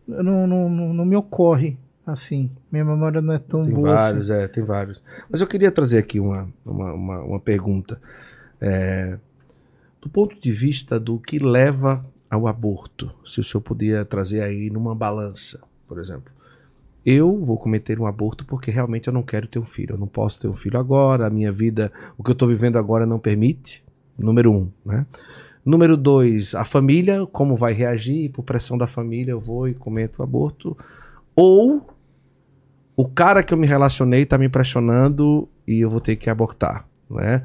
não, 0.09 0.47
não, 0.47 0.70
não, 0.70 0.94
não 0.94 1.05
me 1.05 1.15
ocorre 1.15 1.77
assim. 2.06 2.51
Minha 2.73 2.82
memória 2.82 3.20
não 3.20 3.35
é 3.35 3.39
tão 3.39 3.61
Tem 3.61 3.74
boa 3.74 3.94
vários, 3.94 4.31
assim. 4.31 4.43
é, 4.43 4.48
tem 4.48 4.65
vários. 4.65 5.02
Mas 5.28 5.43
eu 5.43 5.47
queria 5.47 5.70
trazer 5.70 5.98
aqui 5.98 6.19
uma, 6.19 6.48
uma, 6.65 6.94
uma, 6.94 7.20
uma 7.20 7.40
pergunta. 7.40 8.01
É, 8.59 9.19
do 10.01 10.09
ponto 10.09 10.35
de 10.40 10.51
vista 10.51 10.98
do 10.98 11.19
que 11.19 11.39
leva 11.39 12.02
ao 12.31 12.47
aborto, 12.47 13.11
se 13.27 13.39
o 13.39 13.44
senhor 13.44 13.61
podia 13.61 14.02
trazer 14.02 14.40
aí 14.40 14.70
numa 14.70 14.94
balança, 14.94 15.61
por 15.86 15.98
exemplo. 16.01 16.32
Eu 17.05 17.39
vou 17.45 17.59
cometer 17.59 18.01
um 18.01 18.07
aborto 18.07 18.47
porque 18.47 18.71
realmente 18.71 19.09
eu 19.09 19.13
não 19.13 19.23
quero 19.23 19.47
ter 19.47 19.59
um 19.59 19.67
filho. 19.67 19.95
Eu 19.95 19.99
não 19.99 20.07
posso 20.07 20.41
ter 20.41 20.49
um 20.49 20.55
filho 20.55 20.79
agora, 20.79 21.27
a 21.27 21.31
minha 21.31 21.53
vida, 21.53 21.93
o 22.17 22.23
que 22.23 22.31
eu 22.31 22.35
estou 22.35 22.49
vivendo 22.49 22.79
agora 22.79 23.05
não 23.05 23.19
permite. 23.19 23.85
Número 24.19 24.53
um, 24.53 24.71
né? 24.85 25.07
Número 25.65 25.97
dois, 25.97 26.55
a 26.55 26.65
família, 26.65 27.27
como 27.27 27.57
vai 27.57 27.73
reagir? 27.73 28.31
Por 28.31 28.43
pressão 28.43 28.77
da 28.77 28.87
família, 28.87 29.33
eu 29.33 29.41
vou 29.41 29.67
e 29.67 29.75
cometo 29.75 30.19
o 30.19 30.23
aborto. 30.23 30.77
Ou 31.35 31.87
o 32.97 33.09
cara 33.09 33.43
que 33.43 33.53
eu 33.53 33.59
me 33.59 33.67
relacionei 33.67 34.27
tá 34.27 34.39
me 34.39 34.49
pressionando 34.49 35.49
e 35.67 35.81
eu 35.81 35.91
vou 35.91 36.01
ter 36.01 36.17
que 36.17 36.29
abortar, 36.29 36.87
não 37.09 37.19
é? 37.19 37.43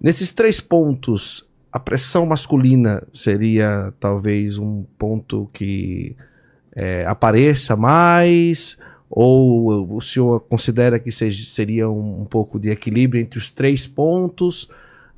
Nesses 0.00 0.32
três 0.32 0.60
pontos, 0.60 1.46
a 1.70 1.78
pressão 1.78 2.26
masculina 2.26 3.06
seria 3.14 3.94
talvez 4.00 4.58
um 4.58 4.84
ponto 4.98 5.48
que 5.52 6.16
é, 6.74 7.04
apareça 7.06 7.76
mais, 7.76 8.78
ou 9.08 9.96
o 9.96 10.00
senhor 10.00 10.40
considera 10.40 10.98
que 10.98 11.10
seja, 11.10 11.44
seria 11.50 11.88
um, 11.90 12.22
um 12.22 12.24
pouco 12.24 12.58
de 12.58 12.70
equilíbrio 12.70 13.20
entre 13.20 13.38
os 13.38 13.50
três 13.50 13.86
pontos? 13.86 14.70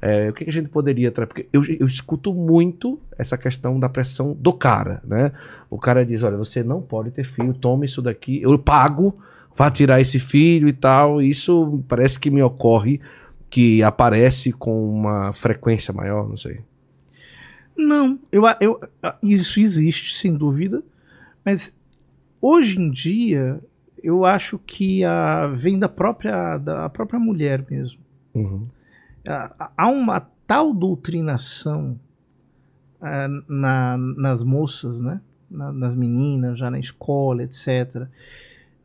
É, 0.02 0.28
o 0.28 0.32
que, 0.34 0.44
que 0.44 0.50
a 0.50 0.52
gente 0.52 0.68
poderia 0.68 1.10
trazer? 1.10 1.28
Porque 1.28 1.48
eu, 1.52 1.62
eu 1.64 1.86
escuto 1.86 2.34
muito 2.34 3.00
essa 3.16 3.38
questão 3.38 3.80
da 3.80 3.88
pressão 3.88 4.36
do 4.38 4.52
cara, 4.52 5.00
né? 5.02 5.32
O 5.70 5.78
cara 5.78 6.04
diz: 6.04 6.22
olha, 6.22 6.36
você 6.36 6.62
não 6.62 6.82
pode 6.82 7.10
ter 7.10 7.24
filho, 7.24 7.54
toma 7.54 7.84
isso 7.84 8.02
daqui, 8.02 8.42
eu 8.42 8.58
pago, 8.58 9.16
vá 9.56 9.70
tirar 9.70 10.00
esse 10.00 10.18
filho 10.18 10.68
e 10.68 10.72
tal. 10.72 11.22
Isso 11.22 11.82
parece 11.88 12.20
que 12.20 12.30
me 12.30 12.42
ocorre 12.42 13.00
que 13.48 13.82
aparece 13.82 14.52
com 14.52 14.92
uma 14.92 15.32
frequência 15.32 15.94
maior, 15.94 16.28
não 16.28 16.36
sei. 16.36 16.60
Não, 17.76 18.18
eu, 18.30 18.42
eu, 18.60 18.80
isso 19.22 19.60
existe, 19.60 20.18
sem 20.18 20.34
dúvida, 20.34 20.82
mas 21.44 21.72
hoje 22.40 22.80
em 22.80 22.90
dia 22.90 23.60
eu 24.02 24.24
acho 24.24 24.58
que 24.58 25.02
a, 25.04 25.46
vem 25.48 25.78
da 25.78 25.88
própria, 25.88 26.58
da 26.58 26.88
própria 26.88 27.18
mulher 27.18 27.64
mesmo. 27.70 27.98
Uhum. 28.34 28.66
Há- 29.26 29.88
uma 29.88 30.20
tal 30.46 30.74
doutrinação 30.74 31.98
ah, 33.00 33.28
na- 33.48 33.96
nas 33.96 34.42
moças, 34.42 35.00
né? 35.00 35.20
Na- 35.50 35.72
nas 35.72 35.94
meninas, 35.94 36.58
já 36.58 36.70
na 36.70 36.78
escola, 36.78 37.42
etc., 37.42 38.06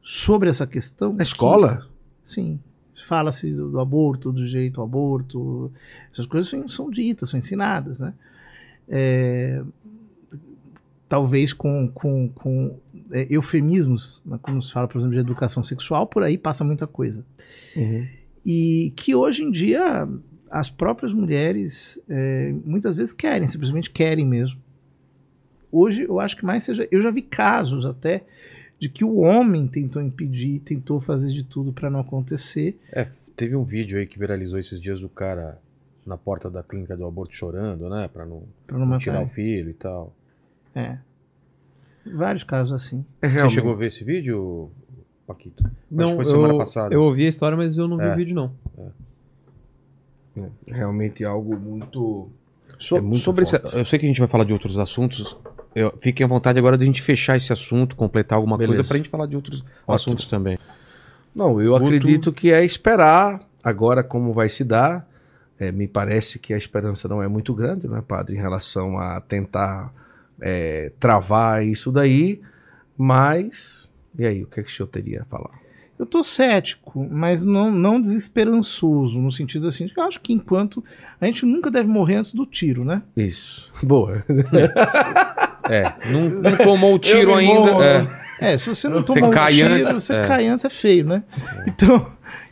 sobre 0.02 0.50
essa 0.50 0.66
questão. 0.68 1.12
Na 1.12 1.18
que- 1.18 1.24
escola? 1.24 1.86
Sim. 2.24 2.60
Fala-se 3.08 3.52
do, 3.54 3.72
do 3.72 3.80
aborto, 3.80 4.32
do 4.32 4.46
direito 4.46 4.80
ao 4.80 4.88
aborto. 4.88 5.72
Essas 6.14 6.26
coisas 6.28 6.48
são, 6.50 6.68
são 6.70 6.90
ditas, 6.92 7.30
são 7.30 7.40
ensinadas, 7.40 7.98
né? 8.00 8.14
É, 8.88 9.62
talvez 11.10 11.52
com, 11.52 11.88
com, 11.88 12.30
com 12.30 12.80
é, 13.12 13.26
eufemismos, 13.30 14.22
né, 14.24 14.40
quando 14.42 14.62
se 14.62 14.72
fala, 14.72 14.88
por 14.88 15.00
exemplo, 15.00 15.16
de 15.16 15.20
educação 15.20 15.64
sexual, 15.64 16.06
por 16.06 16.22
aí 16.22 16.38
passa 16.38 16.64
muita 16.64 16.86
coisa. 16.86 17.26
Uhum. 17.76 18.08
E 18.46 18.94
que 18.96 19.16
hoje 19.16 19.44
em 19.44 19.52
dia 19.52 20.08
as 20.50 20.70
próprias 20.70 21.12
mulheres 21.12 22.00
é, 22.08 22.54
muitas 22.64 22.96
vezes 22.96 23.12
querem, 23.12 23.48
simplesmente 23.48 23.90
querem 23.90 24.26
mesmo. 24.26 24.58
Hoje 25.72 26.04
eu 26.04 26.20
acho 26.20 26.38
que 26.38 26.46
mais 26.46 26.64
seja. 26.64 26.88
Eu 26.92 27.02
já 27.02 27.12
vi 27.12 27.24
casos 27.24 27.86
até 27.86 28.24
de 28.80 28.88
que 28.88 29.04
o 29.04 29.18
homem 29.18 29.68
tentou 29.68 30.02
impedir, 30.02 30.60
tentou 30.62 31.00
fazer 31.00 31.32
de 31.32 31.44
tudo 31.44 31.74
para 31.74 31.90
não 31.90 32.00
acontecer. 32.00 32.80
É, 32.92 33.08
teve 33.36 33.56
um 33.56 33.64
vídeo 33.64 34.00
aí 34.00 34.08
que 34.08 34.18
viralizou 34.18 34.58
esses 34.58 34.80
dias 34.80 35.00
do 35.00 35.10
cara 35.10 35.60
na 36.06 36.18
porta 36.18 36.50
da 36.50 36.64
clínica 36.64 36.96
do 36.96 37.06
aborto 37.06 37.36
chorando, 37.36 37.90
né? 37.90 38.10
Pra 38.12 38.26
não, 38.26 38.44
Pra 38.66 38.78
não 38.78 38.86
não 38.86 38.98
tirar 38.98 39.22
o 39.22 39.28
filho 39.28 39.70
e 39.70 39.74
tal. 39.74 40.14
É. 40.76 40.98
Vários 42.14 42.44
casos 42.44 42.72
assim. 42.74 43.06
É 43.22 43.28
Você 43.30 43.50
chegou 43.50 43.74
a 43.74 43.76
ver 43.76 43.88
esse 43.88 44.04
vídeo, 44.04 44.72
Paquito? 45.28 45.64
Acho 45.66 45.76
que 45.76 45.96
Não, 45.96 46.16
foi 46.16 46.26
semana 46.26 46.54
eu, 46.54 46.58
passada. 46.58 46.94
eu 46.94 47.04
ouvi 47.04 47.26
a 47.26 47.30
história, 47.30 47.56
mas 47.58 47.78
eu 47.78 47.88
não 47.88 47.98
vi 47.98 48.04
É. 48.04 48.14
o 48.14 48.16
vídeo, 48.16 48.36
não. 48.36 48.52
É 50.68 50.74
realmente 50.74 51.26
algo 51.26 51.58
muito. 51.58 52.30
So- 52.78 52.98
É 52.98 53.02
muito 53.02 53.24
sobre 53.24 53.44
esse, 53.44 53.60
forte. 53.60 53.78
eu 53.78 53.84
sei 53.86 54.00
que 54.00 54.06
a 54.06 54.10
gente 54.10 54.20
vai 54.20 54.28
falar 54.30 54.46
de 54.46 54.54
outros 54.54 54.78
assuntos. 54.80 55.36
Eu, 55.76 55.94
fiquem 56.02 56.24
à 56.26 56.28
vontade 56.30 56.58
agora 56.58 56.78
de 56.78 56.84
a 56.84 56.86
gente 56.86 57.02
fechar 57.02 57.36
esse 57.36 57.52
assunto, 57.52 57.96
completar 57.96 58.38
alguma 58.38 58.58
Beleza. 58.58 58.78
coisa 58.78 58.88
pra 58.88 58.98
gente 58.98 59.10
falar 59.10 59.26
de 59.28 59.36
outros 59.36 59.64
assuntos 59.88 60.28
também. 60.28 60.58
Não, 61.36 61.62
eu 61.62 61.76
acredito 61.76 62.32
que 62.32 62.52
é 62.52 62.64
esperar 62.64 63.42
agora 63.64 64.04
como 64.04 64.32
vai 64.34 64.48
se 64.50 64.64
dar. 64.64 65.08
É, 65.60 65.72
me 65.74 65.88
parece 65.90 66.40
que 66.40 66.54
a 66.54 66.58
esperança 66.58 67.08
não 67.10 67.22
é 67.22 67.28
muito 67.28 67.54
grande, 67.54 67.86
não 67.88 67.98
é, 67.98 68.02
padre, 68.02 68.36
em 68.36 68.40
relação 68.40 68.98
a 68.98 69.20
tentar 69.20 69.94
é, 70.42 70.92
travar 71.00 71.66
isso 71.66 71.92
daí. 71.92 72.42
Mas, 72.98 73.90
e 74.18 74.26
aí, 74.26 74.44
o 74.44 74.48
que, 74.48 74.60
é 74.60 74.64
que 74.64 74.70
o 74.70 74.74
senhor 74.74 74.88
teria 74.88 75.22
a 75.22 75.26
falar? 75.26 75.60
Eu 75.98 76.06
tô 76.06 76.24
cético, 76.24 77.06
mas 77.12 77.44
não, 77.44 77.70
não 77.72 78.00
desesperançoso, 78.00 79.20
no 79.20 79.32
sentido 79.32 79.68
assim, 79.68 79.90
eu 79.96 80.04
acho 80.04 80.22
que 80.22 80.32
enquanto. 80.32 80.84
A 81.20 81.26
gente 81.26 81.46
nunca 81.46 81.70
deve 81.70 81.90
morrer 81.90 82.16
antes 82.16 82.34
do 82.34 82.46
tiro, 82.46 82.86
né? 82.86 83.02
Isso. 83.18 83.72
Boa. 83.84 84.24
É, 85.70 85.84
não, 86.10 86.30
não 86.30 86.58
tomou 86.58 86.96
o 86.96 87.00
tiro 87.00 87.36
ainda. 87.36 87.72
morro. 87.72 87.84
é. 87.84 88.20
É, 88.40 88.58
se 88.58 88.70
você 88.70 88.88
não 88.88 89.00
um 89.00 89.32
cai 89.32 89.54
tiro, 89.54 89.74
antes, 89.74 89.94
você 89.94 90.14
é. 90.14 90.28
cai 90.28 90.48
antes 90.48 90.64
é 90.64 90.70
feio, 90.70 91.06
né? 91.06 91.24
Então, 91.68 92.08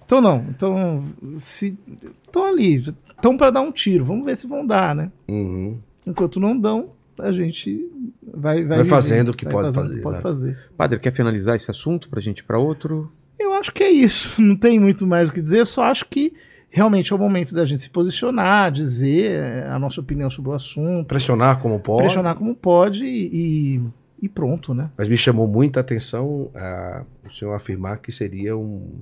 então 0.05 0.21
não. 0.21 0.45
Então, 0.49 1.03
se 1.37 1.77
estão 2.25 2.45
ali, 2.45 2.75
estão 2.75 3.37
para 3.37 3.51
dar 3.51 3.61
um 3.61 3.71
tiro, 3.71 4.03
vamos 4.03 4.25
ver 4.25 4.35
se 4.35 4.45
vão 4.45 4.65
dar, 4.65 4.93
né? 4.93 5.09
Uhum. 5.27 5.79
Enquanto 6.05 6.39
não 6.39 6.57
dão, 6.57 6.89
a 7.19 7.31
gente 7.31 7.89
vai 8.21 8.63
vai, 8.63 8.77
Vai 8.79 8.85
fazendo 8.85 9.29
o 9.29 9.33
que 9.33 9.45
vai 9.45 9.53
pode 9.53 9.73
fazendo 9.73 9.83
o 9.85 9.89
fazer, 9.89 10.01
pode 10.01 10.15
né? 10.17 10.21
fazer. 10.21 10.57
Padre, 10.77 10.99
quer 10.99 11.11
finalizar 11.13 11.55
esse 11.55 11.69
assunto 11.71 12.09
pra 12.09 12.21
gente 12.21 12.39
ir 12.39 12.43
pra 12.43 12.57
outro? 12.59 13.11
Eu 13.39 13.53
acho 13.53 13.71
que 13.71 13.83
é 13.83 13.89
isso. 13.91 14.35
Não 14.41 14.55
tem 14.55 14.79
muito 14.79 15.05
mais 15.07 15.29
o 15.29 15.33
que 15.33 15.41
dizer. 15.41 15.59
Eu 15.59 15.65
só 15.65 15.83
acho 15.83 16.05
que 16.05 16.33
realmente 16.69 17.11
é 17.13 17.15
o 17.15 17.19
momento 17.19 17.53
da 17.55 17.65
gente 17.65 17.81
se 17.81 17.89
posicionar, 17.89 18.71
dizer 18.71 19.31
eh, 19.31 19.67
a 19.69 19.79
nossa 19.79 20.01
opinião 20.01 20.29
sobre 20.29 20.51
o 20.51 20.53
assunto, 20.53 21.07
Pressionar 21.07 21.59
como 21.59 21.79
pode. 21.79 22.03
pressionar 22.03 22.35
como 22.35 22.53
pode 22.55 23.05
e, 23.05 23.81
e 24.21 24.27
pronto, 24.29 24.73
né? 24.73 24.89
Mas 24.97 25.07
me 25.07 25.17
chamou 25.17 25.47
muita 25.47 25.79
atenção 25.79 26.49
ah, 26.53 27.03
o 27.25 27.29
senhor 27.29 27.53
afirmar 27.53 27.97
que 27.99 28.11
seria 28.11 28.55
um, 28.57 28.99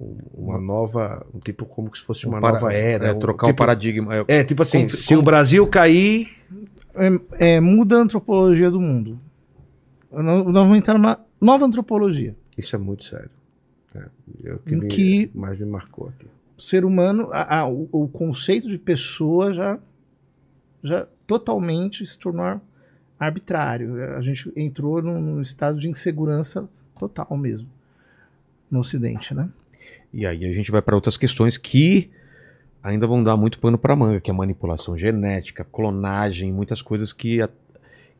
um- 0.00 0.16
uma 0.34 0.58
nova, 0.60 1.26
um 1.34 1.38
tipo 1.40 1.66
como 1.66 1.94
se 1.94 2.02
fosse 2.02 2.26
uma 2.26 2.38
Um 2.38 2.40
para- 2.40 2.52
nova 2.52 2.72
era. 2.72 3.08
É, 3.08 3.12
um 3.12 3.18
trocar 3.18 3.46
o 3.46 3.50
tipo- 3.50 3.58
paradigma. 3.58 4.14
É, 4.14 4.24
É, 4.28 4.44
tipo 4.44 4.62
assim, 4.62 4.80
Como- 4.80 4.90
se 4.90 5.08
como- 5.08 5.20
o 5.20 5.24
Brasil 5.24 5.66
cair, 5.66 6.28
É, 6.96 7.54
é, 7.56 7.60
muda 7.60 7.96
a 7.98 8.00
antropologia 8.02 8.70
do 8.70 8.80
mundo. 8.80 9.18
Nós 10.10 10.44
vamos 10.44 10.78
entrar 10.78 10.94
numa 10.94 11.18
nova 11.40 11.64
antropologia. 11.66 12.34
isso 12.56 12.74
é 12.74 12.78
muito 12.78 13.04
sério. 13.04 13.28
É, 13.94 14.04
é 14.44 14.54
o 14.54 14.58
que, 14.58 14.80
que- 14.86 15.30
mais 15.34 15.58
me 15.58 15.66
marcou 15.66 16.08
aqui. 16.08 16.26
O 16.56 16.62
ser 16.62 16.84
humano, 16.84 17.28
a- 17.32 17.58
a- 17.60 17.68
o, 17.68 17.88
o 17.92 18.08
conceito 18.08 18.68
de 18.70 18.78
pessoa 18.78 19.52
já, 19.52 19.78
já 20.82 21.06
totalmente 21.26 22.06
se 22.06 22.18
tornou 22.18 22.60
arbitrário. 23.18 24.02
A 24.16 24.22
gente 24.22 24.50
entrou 24.56 25.02
num, 25.02 25.20
num 25.20 25.42
estado 25.42 25.78
de 25.78 25.88
insegurança 25.88 26.66
total 26.98 27.36
mesmo 27.36 27.68
no 28.70 28.78
Ocidente, 28.80 29.34
né? 29.34 29.48
E 30.12 30.24
aí 30.26 30.44
a 30.46 30.52
gente 30.52 30.70
vai 30.70 30.80
para 30.80 30.94
outras 30.94 31.16
questões 31.16 31.58
que 31.58 32.10
ainda 32.86 33.06
vão 33.06 33.22
dar 33.22 33.36
muito 33.36 33.58
pano 33.58 33.76
para 33.78 33.94
manga, 33.96 34.20
que 34.20 34.30
é 34.30 34.34
manipulação 34.34 34.96
genética, 34.96 35.64
clonagem, 35.64 36.52
muitas 36.52 36.80
coisas 36.82 37.12
que 37.12 37.40
a- 37.42 37.48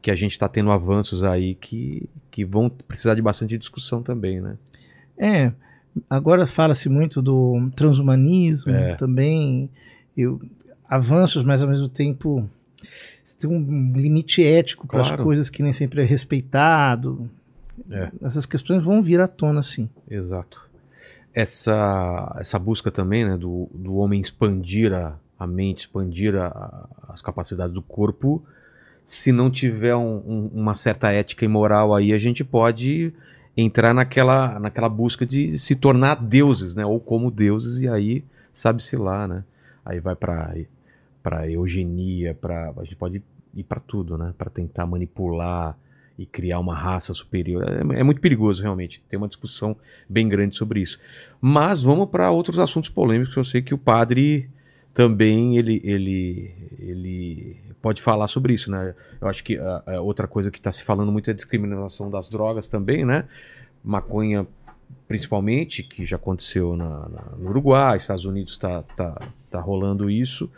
que 0.02 0.10
a 0.10 0.14
gente 0.14 0.32
está 0.32 0.48
tendo 0.48 0.70
avanços 0.70 1.24
aí 1.24 1.54
que, 1.56 2.08
que 2.30 2.44
vão 2.44 2.68
precisar 2.68 3.14
de 3.14 3.22
bastante 3.22 3.58
discussão 3.58 4.02
também, 4.02 4.40
né? 4.40 4.56
É, 5.18 5.50
agora 6.08 6.46
fala-se 6.46 6.88
muito 6.88 7.20
do 7.22 7.70
transhumanismo 7.74 8.70
É. 8.72 8.94
também, 8.94 9.68
eu, 10.16 10.40
avanços, 10.88 11.42
mas 11.42 11.60
ao 11.62 11.68
mesmo 11.68 11.88
tempo 11.88 12.48
tem 13.40 13.50
um 13.50 13.92
limite 13.96 14.44
ético 14.44 14.86
para 14.86 15.00
as 15.00 15.08
Claro. 15.08 15.24
coisas 15.24 15.50
que 15.50 15.62
nem 15.62 15.72
sempre 15.72 16.02
é 16.02 16.04
respeitado. 16.04 17.28
É. 17.90 18.10
Essas 18.22 18.46
questões 18.46 18.82
vão 18.84 19.02
vir 19.02 19.20
à 19.20 19.26
tona, 19.26 19.62
sim. 19.62 19.88
Exato. 20.08 20.65
Essa, 21.36 22.34
essa 22.40 22.58
busca 22.58 22.90
também, 22.90 23.26
né, 23.26 23.36
do, 23.36 23.68
do 23.74 23.96
homem 23.96 24.18
expandir 24.18 24.94
a, 24.94 25.18
a 25.38 25.46
mente, 25.46 25.80
expandir 25.80 26.34
a- 26.34 26.88
as 27.10 27.20
capacidades 27.20 27.74
do 27.74 27.82
corpo, 27.82 28.42
se 29.04 29.32
não 29.32 29.50
tiver 29.50 29.94
um- 29.96 30.22
um- 30.26 30.50
uma 30.54 30.74
certa 30.74 31.12
ética 31.12 31.44
e 31.44 31.48
moral 31.48 31.94
aí, 31.94 32.14
a 32.14 32.18
gente 32.18 32.42
pode 32.42 33.12
entrar 33.56 33.94
naquela, 33.94 34.58
naquela 34.58 34.88
busca 34.88 35.26
de 35.26 35.58
se 35.58 35.76
tornar 35.76 36.16
deuses, 36.16 36.74
né, 36.74 36.86
ou 36.86 36.98
como 37.00 37.30
deuses, 37.30 37.80
e 37.80 37.88
aí 37.88 38.24
sabe-se 38.54 38.96
lá, 38.96 39.28
né, 39.28 39.44
aí 39.84 40.00
vai 40.00 40.16
para 40.16 40.54
para 41.22 41.50
eugenia, 41.50 42.34
para 42.34 42.72
a 42.76 42.84
gente 42.84 42.96
pode 42.96 43.22
ir 43.54 43.64
para 43.64 43.80
tudo, 43.80 44.16
né, 44.16 44.32
para 44.38 44.48
tentar 44.50 44.86
manipular 44.86 45.76
e 46.18 46.24
criar 46.24 46.58
uma 46.58 46.74
raça 46.74 47.12
superior. 47.14 47.64
É, 47.68 48.00
é 48.00 48.02
muito 48.02 48.20
perigoso, 48.20 48.62
realmente. 48.62 49.02
Tem 49.08 49.16
uma 49.18 49.28
discussão 49.28 49.76
bem 50.08 50.28
grande 50.28 50.56
sobre 50.56 50.80
isso. 50.80 50.98
Mas 51.40 51.82
vamos 51.82 52.08
para 52.08 52.30
outros 52.30 52.58
assuntos 52.58 52.88
polêmicos. 52.90 53.36
Eu 53.36 53.44
sei 53.44 53.60
que 53.62 53.74
o 53.74 53.78
padre 53.78 54.48
também 54.94 55.58
ele, 55.58 55.80
ele, 55.84 56.50
ele 56.78 57.56
pode 57.82 58.00
falar 58.00 58.28
sobre 58.28 58.54
isso, 58.54 58.70
né? 58.70 58.94
Eu 59.20 59.28
acho 59.28 59.44
que 59.44 59.58
a, 59.58 59.82
a 59.86 60.00
outra 60.00 60.26
coisa 60.26 60.50
que 60.50 60.58
está 60.58 60.72
se 60.72 60.82
falando 60.82 61.12
muito 61.12 61.28
é 61.28 61.32
a 61.32 61.36
discriminação 61.36 62.10
das 62.10 62.28
drogas 62.28 62.66
também, 62.66 63.04
né? 63.04 63.24
Maconha 63.84 64.46
principalmente, 65.08 65.82
que 65.82 66.04
já 66.06 66.16
aconteceu 66.16 66.76
na, 66.76 67.08
na- 67.08 67.32
no 67.38 67.50
Uruguai, 67.50 67.96
Estados 67.96 68.24
Unidos 68.24 68.52
está 68.54 68.82
tá, 68.96 69.20
tá 69.50 69.60
rolando 69.60 70.10
isso. 70.10 70.50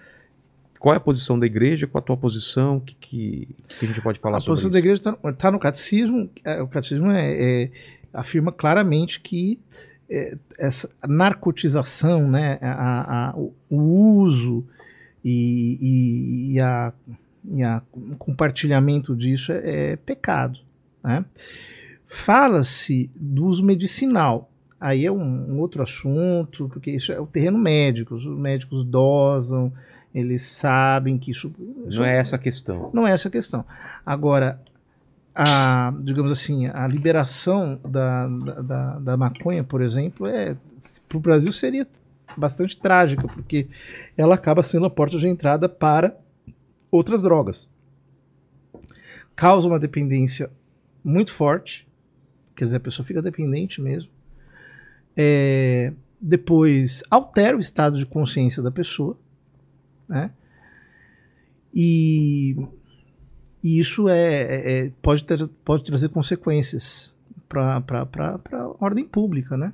Qual 0.79 0.95
é 0.95 0.97
a 0.97 1.01
posição 1.01 1.39
da 1.39 1.45
igreja? 1.47 1.87
Qual 1.87 2.01
a 2.01 2.05
tua 2.07 2.17
posição? 2.17 2.77
O 2.77 2.81
que, 2.81 2.95
que, 3.01 3.49
que 3.79 3.85
a 3.85 3.89
gente 3.89 4.01
pode 4.01 4.19
falar 4.21 4.39
a 4.39 4.41
sobre 4.41 4.53
posição 4.53 4.69
isso? 4.69 4.73
da 4.73 4.79
igreja 4.79 5.03
está 5.31 5.51
no 5.51 5.59
catecismo. 5.59 6.31
é, 6.45 6.63
O 6.63 6.69
catecismo 6.69 7.11
é- 7.11 7.63
é- 7.65 7.71
afirma 8.13 8.53
claramente 8.53 9.21
que 9.21 9.59
é, 10.11 10.37
essa 10.59 10.89
narcotização, 11.07 12.27
né, 12.31 12.59
a- 12.63 13.31
a- 13.31 13.37
o, 13.37 13.53
o 13.69 13.77
uso 14.23 14.65
e, 15.25 15.79
e- 15.81 16.53
e 16.55 16.61
a, 16.61 16.93
e 17.53 17.63
a- 17.63 17.83
o 17.93 18.17
compartilhamento 18.17 19.15
disso 19.15 19.53
é, 19.53 19.93
é 19.93 19.97
pecado. 19.97 20.59
Né? 21.05 21.25
Fala-se 22.07 23.11
do 23.15 23.45
uso 23.45 23.63
medicinal. 23.65 24.51
Aí 24.81 25.05
é 25.05 25.13
um, 25.13 25.21
um 25.55 25.59
outro 25.59 25.83
assunto, 25.83 26.69
porque 26.73 26.91
isso 26.93 27.13
é 27.13 27.21
o 27.21 27.27
terreno 27.27 27.59
médico. 27.59 28.15
Os 28.15 28.25
médicos 28.25 28.85
dosam, 28.85 29.73
eles 30.15 30.43
sabem 30.43 31.19
que 31.19 31.31
isso. 31.31 31.53
isso 31.87 31.99
Não 31.99 32.07
é 32.07 32.19
essa 32.19 32.37
a 32.37 32.39
questão. 32.39 32.91
não 32.93 33.07
é 33.07 33.13
essa 33.13 33.29
a 33.29 33.31
questão. 33.31 33.65
Agora, 34.05 34.61
a, 35.35 35.93
digamos 36.01 36.33
assim, 36.33 36.67
a 36.67 36.87
liberação 36.87 37.79
da, 37.87 38.27
da, 38.27 38.61
da, 38.61 38.99
da 38.99 39.17
maconha, 39.17 39.63
por 39.63 39.83
exemplo, 39.83 40.27
é 40.27 40.57
para 41.09 41.19
o 41.19 41.21
Brasil 41.21 41.53
seria 41.53 41.87
bastante 42.37 42.77
trágica, 42.77 43.27
porque 43.29 43.69
ela 44.17 44.35
acaba 44.35 44.63
sendo 44.63 44.87
a 44.87 44.91
porta 44.91 45.19
de 45.19 45.29
entrada 45.29 45.69
para 45.69 46.17
outras 46.91 47.23
drogas. 47.23 47.69
Causa 49.37 49.69
uma 49.69 49.79
dependência 49.79 50.51
muito 51.05 51.33
forte, 51.33 51.87
quer 52.57 52.65
dizer, 52.65 52.79
a 52.79 52.81
pessoa 52.81 53.07
fica 53.07 53.23
dependente 53.23 53.81
mesmo. 53.81 54.11
É, 55.17 55.93
depois 56.21 57.03
altera 57.11 57.57
o 57.57 57.61
estado 57.61 57.97
de 57.97 58.07
consciência 58.07 58.63
da 58.63 58.71
pessoa, 58.71 59.17
né? 60.09 60.31
E 61.75 62.57
e 63.63 63.79
isso 63.79 64.09
é, 64.09 64.19
é- 64.21 64.79
é- 64.87 64.91
pode, 65.03 65.25
ter, 65.25 65.47
pode 65.65 65.85
trazer 65.85 66.09
consequências 66.11 67.13
para 67.49 67.83
a 67.83 68.71
ordem 68.81 69.05
pública, 69.05 69.57
né? 69.57 69.73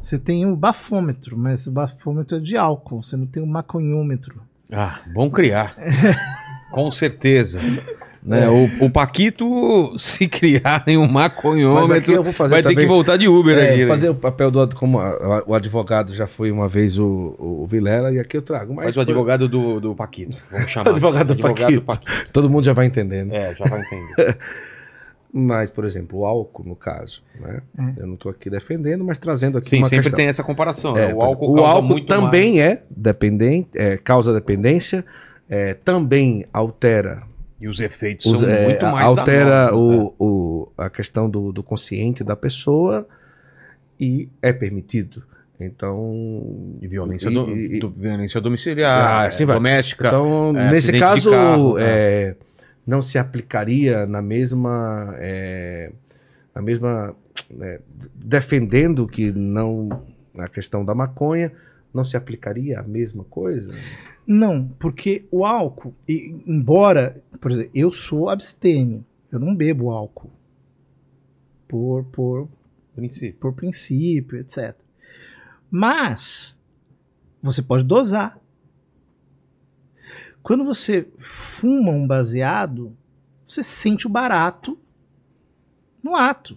Você 0.00 0.18
tem 0.18 0.46
o 0.46 0.56
bafômetro, 0.56 1.36
mas 1.38 1.66
o 1.66 1.70
bafômetro 1.72 2.38
é 2.38 2.40
de 2.40 2.56
álcool, 2.56 3.02
você 3.02 3.16
não 3.16 3.26
tem 3.26 3.42
o 3.42 3.46
maconhômetro. 3.46 4.40
Ah, 4.70 5.00
vão 5.14 5.30
criar. 5.30 5.76
Com 6.70 6.90
certeza. 6.90 7.60
Né? 8.22 8.46
O, 8.50 8.84
o 8.84 8.90
Paquito, 8.90 9.46
se 9.98 10.28
criarem 10.28 10.98
um 10.98 11.08
Mas 11.08 11.32
aqui 11.32 11.34
maconhômetro, 11.36 12.12
eu 12.12 12.22
vou 12.22 12.32
fazer 12.34 12.54
vai 12.56 12.62
ter 12.62 12.68
também- 12.68 12.84
que 12.84 12.88
voltar 12.92 13.16
de 13.16 13.26
Uber 13.26 13.56
É, 13.56 13.70
aqui. 13.70 13.80
né? 13.80 13.86
fazer 13.86 14.10
o 14.10 14.14
papel 14.14 14.50
do 14.50 14.60
como 14.76 14.98
a- 14.98 15.42
o 15.46 15.54
advogado 15.54 16.14
já 16.14 16.26
foi 16.26 16.50
uma 16.52 16.68
vez 16.68 16.98
o, 16.98 17.34
o 17.38 17.66
Vilela 17.66 18.12
e 18.12 18.18
aqui 18.18 18.36
eu 18.36 18.42
trago. 18.42 18.74
Mas 18.74 18.84
Mas 18.86 18.96
o 18.98 19.00
advogado 19.00 19.48
do, 19.48 19.80
do 19.80 19.94
Paquito. 19.94 20.36
Vamos 20.50 20.68
chamar. 20.70 20.90
Advogado 20.90 21.34
do 21.34 21.40
Paquito. 21.42 21.80
Paquito. 21.82 22.32
todo 22.32 22.50
mundo 22.50 22.64
já 22.64 22.74
vai 22.74 22.84
entendendo. 22.86 23.32
É, 23.32 23.54
já 23.54 23.64
vai 23.64 23.80
entender. 23.80 24.36
Mas, 25.32 25.70
por 25.70 25.84
exemplo, 25.84 26.18
o 26.18 26.26
álcool, 26.26 26.64
no 26.64 26.74
caso, 26.74 27.22
né? 27.40 27.60
É. 27.78 28.02
Eu 28.02 28.06
não 28.08 28.14
estou 28.14 28.32
aqui 28.32 28.50
defendendo, 28.50 29.04
mas 29.04 29.16
trazendo 29.16 29.58
aqui 29.58 29.68
Sim, 29.68 29.76
uma 29.78 29.84
sempre 29.86 30.02
questão. 30.02 30.16
tem 30.16 30.26
essa 30.26 30.42
comparação. 30.42 30.96
É, 30.98 31.06
né? 31.06 31.14
O 31.14 31.22
álcool, 31.22 31.52
o 31.52 31.54
causa 31.54 31.68
álcool 31.70 31.88
muito 31.88 32.06
também 32.08 32.60
é 32.60 32.82
dependente, 32.90 33.68
é, 33.76 33.96
causa 33.96 34.34
dependência, 34.34 35.04
é, 35.48 35.72
também 35.74 36.44
altera, 36.52 37.14
mais. 37.16 37.29
E 37.60 37.68
os 37.68 37.78
efeitos 37.80 38.26
os- 38.26 38.40
são 38.40 38.48
é, 38.48 38.64
muito 38.64 38.86
mais 38.86 39.06
altera 39.06 39.66
danosos, 39.66 39.90
né? 39.90 40.10
o, 40.18 40.24
o- 40.24 40.72
a 40.78 40.88
questão 40.88 41.28
do, 41.28 41.52
do 41.52 41.62
consciente 41.62 42.24
da 42.24 42.34
pessoa 42.34 43.06
e 43.98 44.28
é 44.40 44.52
permitido. 44.52 45.22
Então, 45.58 46.76
E 46.80 46.88
violência, 46.88 47.28
e- 47.28 47.34
do, 47.34 47.50
e- 47.50 47.78
do- 47.80 47.90
violência 47.90 48.40
domiciliar, 48.40 49.04
Ah, 49.04 49.26
assim 49.26 49.44
doméstica. 49.44 50.06
Então, 50.08 50.56
é, 50.56 50.70
nesse 50.70 50.98
caso, 50.98 51.30
carro, 51.32 51.76
é, 51.78 52.34
não 52.86 53.02
se 53.02 53.18
aplicaria 53.18 54.06
na 54.06 54.22
mesma. 54.22 55.14
é, 55.18 55.92
na 56.54 56.62
mesma. 56.62 57.14
é, 57.60 57.78
defendendo 58.14 59.06
que 59.06 59.30
não. 59.32 60.02
A 60.38 60.48
questão 60.48 60.82
da 60.84 60.94
maconha, 60.94 61.52
não 61.92 62.04
se 62.04 62.16
aplicaria 62.16 62.80
a 62.80 62.82
mesma 62.82 63.24
coisa? 63.24 63.74
Não, 64.32 64.68
porque 64.78 65.26
o 65.28 65.44
álcool, 65.44 65.92
e- 66.06 66.40
embora, 66.46 67.20
por 67.40 67.50
exemplo, 67.50 67.72
eu 67.74 67.90
sou 67.90 68.28
abstêmio, 68.28 69.04
eu 69.32 69.40
não 69.40 69.56
bebo 69.56 69.90
álcool 69.90 70.30
por, 71.66 72.04
por, 72.12 72.48
princípio. 72.94 73.40
por 73.40 73.52
princípio, 73.52 74.38
etc. 74.38 74.76
Mas 75.68 76.56
você 77.42 77.60
pode 77.60 77.82
dosar. 77.82 78.38
Quando 80.44 80.64
você 80.64 81.08
fuma 81.18 81.90
um 81.90 82.06
baseado, 82.06 82.96
você 83.48 83.64
sente 83.64 84.06
o 84.06 84.10
barato 84.10 84.78
no 86.00 86.14
ato. 86.14 86.56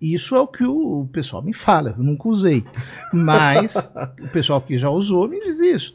Isso 0.00 0.36
é 0.36 0.40
o 0.40 0.46
que 0.46 0.64
o 0.64 1.08
pessoal 1.12 1.42
me 1.42 1.52
fala, 1.52 1.94
eu 1.98 2.04
nunca 2.04 2.28
usei. 2.28 2.64
Mas 3.12 3.92
o 4.22 4.28
pessoal 4.28 4.60
que 4.60 4.78
já 4.78 4.88
usou 4.90 5.26
me 5.28 5.40
diz 5.40 5.58
isso. 5.60 5.94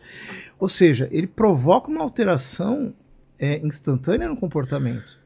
Ou 0.60 0.68
seja, 0.68 1.08
ele 1.12 1.28
provoca 1.28 1.90
uma 1.90 2.02
alteração 2.02 2.94
é, 3.40 3.66
instantânea 3.66 4.28
no 4.28 4.36
comportamento. 4.38 5.18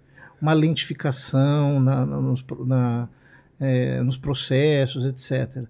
Uma 0.41 0.53
lentificação 0.53 1.79
na- 1.79 2.05
na- 2.05 2.21
nos, 2.21 2.45
na- 2.65 3.09
é, 3.59 4.01
nos 4.03 4.17
processos, 4.17 5.03
etc. 5.05 5.63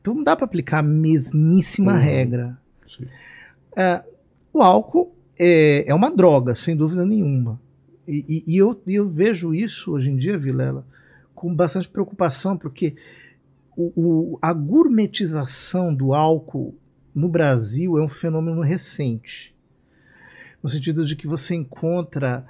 Então 0.00 0.14
não 0.14 0.24
dá 0.24 0.34
para 0.34 0.44
aplicar 0.44 0.78
a 0.78 0.82
mesmíssima 0.82 1.92
Uhum. 1.92 1.98
regra. 1.98 2.58
É, 3.76 4.02
o 4.52 4.60
álcool 4.62 5.14
é, 5.38 5.84
é 5.88 5.94
uma 5.94 6.10
droga, 6.10 6.54
sem 6.56 6.74
dúvida 6.76 7.04
nenhuma. 7.06 7.60
E, 8.06 8.24
e- 8.28 8.54
e 8.54 8.56
eu, 8.56 8.80
e 8.86 8.94
eu 8.94 9.08
vejo 9.08 9.54
isso 9.54 9.92
hoje 9.92 10.10
em 10.10 10.16
dia, 10.16 10.36
Vilela, 10.38 10.84
com 11.38 11.54
bastante 11.54 11.88
preocupação, 11.88 12.56
porque 12.56 12.96
o- 13.76 13.92
o- 14.34 14.38
a 14.42 14.52
gourmetização 14.52 15.94
do 15.94 16.12
álcool 16.12 16.74
no 17.14 17.28
Brasil 17.28 17.96
é 17.98 18.02
um 18.02 18.08
fenômeno 18.08 18.60
recente. 18.60 19.54
No 20.62 20.68
sentido 20.68 21.04
de 21.04 21.14
que 21.14 21.26
você 21.26 21.54
encontra 21.54 22.44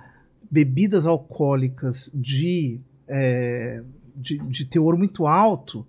bebidas 0.51 1.07
alcoólicas 1.07 2.11
de, 2.15 2.81
é, 3.07 3.83
de, 4.17 4.39
de 4.39 4.65
teor 4.65 4.97
muito 4.97 5.27
alto 5.27 5.87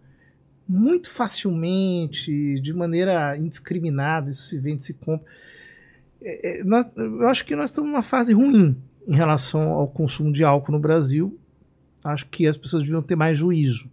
muito 0.68 1.10
facilmente, 1.10 2.60
de 2.60 2.74
maneira 2.74 3.36
indiscriminada, 3.36 4.30
isso 4.30 4.44
se 4.44 4.60
vende, 4.60 4.86
se 4.86 4.94
compra. 4.94 5.26
É, 6.22 6.60
é, 6.60 6.64
nós- 6.64 6.88
eu 6.96 7.28
acho 7.28 7.44
que 7.44 7.56
nós 7.56 7.72
estamos 7.72 7.90
numa 7.90 8.04
fase 8.04 8.34
ruim 8.34 8.78
em 9.08 9.16
relação 9.16 9.62
ao 9.72 9.88
consumo 9.88 10.32
de 10.32 10.44
álcool 10.44 10.74
no 10.74 10.80
Brasil. 10.80 11.39
Acho 12.12 12.28
que 12.28 12.48
as 12.48 12.58
pessoas 12.58 12.84
deviam 12.84 13.02
ter 13.02 13.16
mais 13.16 13.38
juízo. 13.38 13.90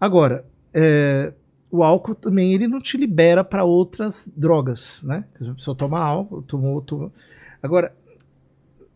Agora, 0.00 0.44
é, 0.72 1.32
o 1.70 1.82
álcool 1.82 2.14
também 2.14 2.52
ele 2.52 2.68
não 2.68 2.80
te 2.80 2.96
libera 2.96 3.42
para 3.42 3.64
outras 3.64 4.28
drogas, 4.36 5.02
né? 5.02 5.24
A 5.40 5.54
pessoa 5.54 5.76
toma 5.76 5.98
álcool, 5.98 6.42
tomou, 6.42 6.80
tomou. 6.82 7.12
Agora, 7.62 7.94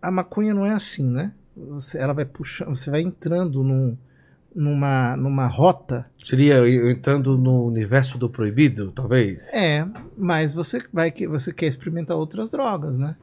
a 0.01 0.11
maconha 0.11 0.55
não 0.55 0.65
é 0.65 0.73
assim, 0.73 1.09
né? 1.09 1.33
Você, 1.57 1.99
ela 1.99 2.13
vai 2.13 2.25
puxando, 2.25 2.69
você 2.69 2.91
vai 2.91 3.01
entrando 3.01 3.65
num, 3.65 3.97
numa, 4.55 5.17
numa 5.17 5.47
rota. 5.47 6.07
Seria 6.23 6.69
entrando 6.91 7.37
no 7.37 7.67
universo 7.67 8.19
do 8.19 8.29
proibido, 8.29 8.93
talvez? 8.93 9.53
É, 9.53 9.87
mas 10.17 10.55
você 10.55 10.83
vai 10.93 11.11
que 11.11 11.27
você 11.27 11.53
quer 11.53 11.67
experimentar 11.67 12.17
outras 12.17 12.51
drogas, 12.51 12.99
né? 12.99 13.17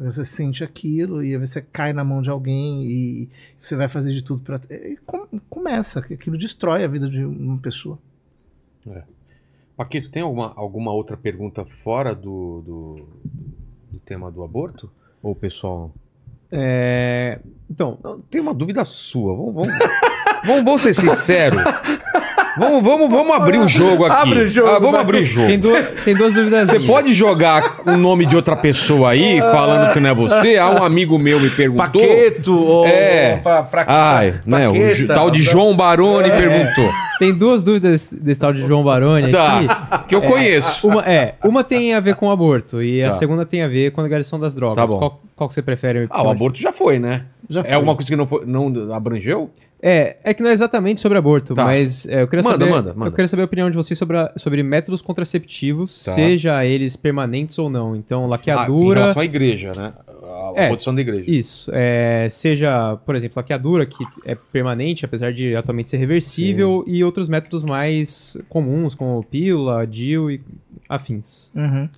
Você 0.00 0.24
sente 0.24 0.64
aquilo 0.64 1.22
e 1.22 1.34
aí 1.34 1.36
você 1.36 1.60
cai 1.60 1.92
na 1.92 2.02
mão 2.02 2.22
de 2.22 2.30
alguém 2.30 2.86
e 2.86 3.28
você 3.60 3.76
vai 3.76 3.86
fazer 3.86 4.12
de 4.12 4.22
tudo 4.22 4.42
para 4.42 4.58
começa, 5.48 6.00
aquilo 6.00 6.38
destrói 6.38 6.84
a 6.84 6.88
vida 6.88 7.08
de 7.08 7.22
uma 7.22 7.58
pessoa. 7.58 7.98
Paquito, 9.76 10.08
tem 10.10 10.22
alguma, 10.22 10.52
alguma 10.56 10.92
outra 10.92 11.16
pergunta 11.16 11.64
fora 11.64 12.14
do, 12.14 12.62
do, 12.62 13.08
do 13.92 13.98
tema 13.98 14.30
do 14.30 14.42
aborto? 14.42 14.90
Ou 15.22 15.32
o 15.32 15.36
pessoal. 15.36 15.92
É, 16.50 17.38
Então, 17.70 17.98
Não, 18.02 18.20
tem 18.22 18.40
uma 18.40 18.54
dúvida 18.54 18.84
sua. 18.84 19.36
Vamos, 19.36 19.54
vamos, 19.54 19.68
vamos, 20.44 20.64
vamos 20.64 20.82
ser 20.82 20.94
sinceros. 20.94 21.62
Vamos, 22.58 22.82
vamos, 22.82 23.10
vamos 23.10 23.36
abrir 23.36 23.58
o 23.58 23.68
jogo 23.68 24.04
aqui. 24.04 24.16
Abre 24.28 24.40
o 24.42 24.48
jogo, 24.48 24.68
Ah, 24.68 24.78
vamos 24.78 24.98
abrir 25.00 25.18
o 25.22 25.24
jogo. 25.24 25.46
tem, 25.46 25.58
duas, 25.58 25.86
tem 26.04 26.14
duas 26.14 26.34
dúvidas. 26.34 26.68
Você 26.68 26.80
pode 26.80 27.12
jogar 27.12 27.80
o 27.86 27.96
nome 27.96 28.26
de 28.26 28.34
outra 28.36 28.56
pessoa 28.56 29.10
aí, 29.10 29.40
falando 29.40 29.92
que 29.92 30.00
não 30.00 30.10
é 30.10 30.14
você? 30.14 30.56
Ah, 30.58 30.70
um 30.70 30.82
amigo 30.82 31.18
meu 31.18 31.38
me 31.40 31.50
perguntou. 31.50 31.84
Paqueto 31.86 32.58
ou 32.58 32.86
É. 32.86 33.36
pra, 33.42 33.62
pra, 33.62 33.84
Ai, 33.88 34.34
né? 34.44 34.68
O 34.68 35.06
tal 35.06 35.30
de 35.30 35.42
pra- 35.42 35.52
João 35.52 35.76
Baroni 35.76 36.30
perguntou. 36.30 36.90
Tem 37.18 37.34
duas 37.34 37.62
dúvidas 37.62 37.90
desse, 37.92 38.16
desse 38.16 38.40
tal 38.40 38.52
de 38.52 38.66
João 38.66 38.82
Baroni 38.82 39.24
aqui. 39.24 39.32
Tá, 39.32 40.04
que 40.08 40.14
eu 40.14 40.22
conheço. 40.22 40.88
Uma, 40.88 41.02
é, 41.02 41.34
uma 41.44 41.62
tem 41.62 41.94
a 41.94 42.00
ver 42.00 42.14
com 42.14 42.26
o 42.28 42.30
aborto 42.30 42.82
e 42.82 43.02
a 43.02 43.06
Tá. 43.10 43.12
segunda 43.12 43.44
tem 43.44 43.62
a 43.62 43.68
ver 43.68 43.92
com 43.92 44.00
a 44.00 44.04
legalização 44.04 44.40
das 44.40 44.54
drogas. 44.54 44.76
Tá 44.76 44.86
bom. 44.90 44.98
Qual, 44.98 45.20
qual 45.36 45.48
que 45.48 45.54
você 45.54 45.60
prefere? 45.62 46.06
Ah, 46.10 46.22
o 46.22 46.30
aborto 46.30 46.58
já 46.58 46.72
foi, 46.72 46.98
né? 46.98 47.22
Já 47.48 47.60
É 47.60 47.64
foi. 47.64 47.72
alguma 47.74 47.94
coisa 47.94 48.08
que 48.10 48.16
não, 48.16 48.26
foi, 48.26 48.44
não 48.46 48.92
abrangeu? 48.94 49.50
É, 49.82 50.16
é 50.24 50.34
que 50.34 50.42
não 50.42 50.50
é 50.50 50.52
exatamente 50.52 51.00
sobre 51.00 51.16
aborto, 51.16 51.54
Tá. 51.54 51.64
mas 51.64 52.06
é, 52.06 52.22
eu 52.22 52.28
queria 52.28 52.42
Manda, 52.44 52.58
saber, 52.58 52.70
manda, 52.70 52.92
manda. 52.94 53.06
eu 53.08 53.12
queria 53.12 53.28
saber 53.28 53.42
a 53.42 53.44
opinião 53.46 53.70
de 53.70 53.76
vocês 53.76 53.98
sobre, 53.98 54.18
a- 54.18 54.30
sobre 54.36 54.62
métodos 54.62 55.00
contraceptivos, 55.00 56.04
Tá. 56.04 56.12
seja 56.12 56.64
eles 56.66 56.96
permanentes 56.96 57.58
ou 57.58 57.70
não. 57.70 57.96
Então, 57.96 58.24
Ah, 58.24 58.26
em 58.26 58.28
laqueadura, 58.28 59.00
relação 59.00 59.22
à 59.22 59.24
igreja, 59.24 59.72
né? 59.76 59.92
A 60.56 60.64
É. 60.64 60.68
posição 60.68 60.94
da 60.94 61.00
igreja. 61.00 61.24
isso, 61.30 61.70
é, 61.72 62.26
seja, 62.30 62.96
por 63.06 63.14
exemplo, 63.16 63.34
laqueadura 63.36 63.86
que 63.86 64.04
é 64.26 64.34
permanente, 64.34 65.04
apesar 65.04 65.32
de 65.32 65.54
atualmente 65.56 65.88
ser 65.90 65.96
reversível, 65.96 66.84
e 66.86 67.02
outros 67.02 67.28
métodos 67.28 67.62
mais 67.62 68.36
comuns, 68.48 68.94
como 68.94 69.22
pílula, 69.24 69.86
DIU 69.86 70.30
e 70.30 70.40
afins. 70.88 71.50
Uhum. 71.54 71.88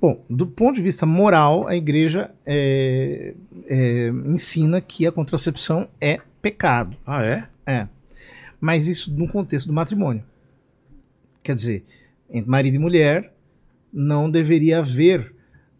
Bom, 0.00 0.20
do 0.30 0.46
ponto 0.46 0.76
de 0.76 0.82
vista 0.82 1.04
moral, 1.04 1.66
a 1.68 1.74
igreja 1.76 2.30
é, 2.46 3.34
é, 3.68 4.08
ensina 4.26 4.80
que 4.80 5.06
a 5.06 5.12
contracepção 5.12 5.88
é 6.00 6.20
pecado. 6.40 6.96
Ah, 7.06 7.24
é? 7.24 7.46
É. 7.66 7.88
Mas 8.60 8.86
isso 8.86 9.12
no 9.12 9.28
contexto 9.28 9.66
do 9.66 9.72
matrimônio. 9.72 10.22
Quer 11.42 11.54
dizer, 11.54 11.84
entre 12.30 12.50
marido 12.50 12.74
e 12.74 12.78
mulher, 12.78 13.32
não 13.92 14.30
deveria 14.30 14.78
haver 14.78 15.34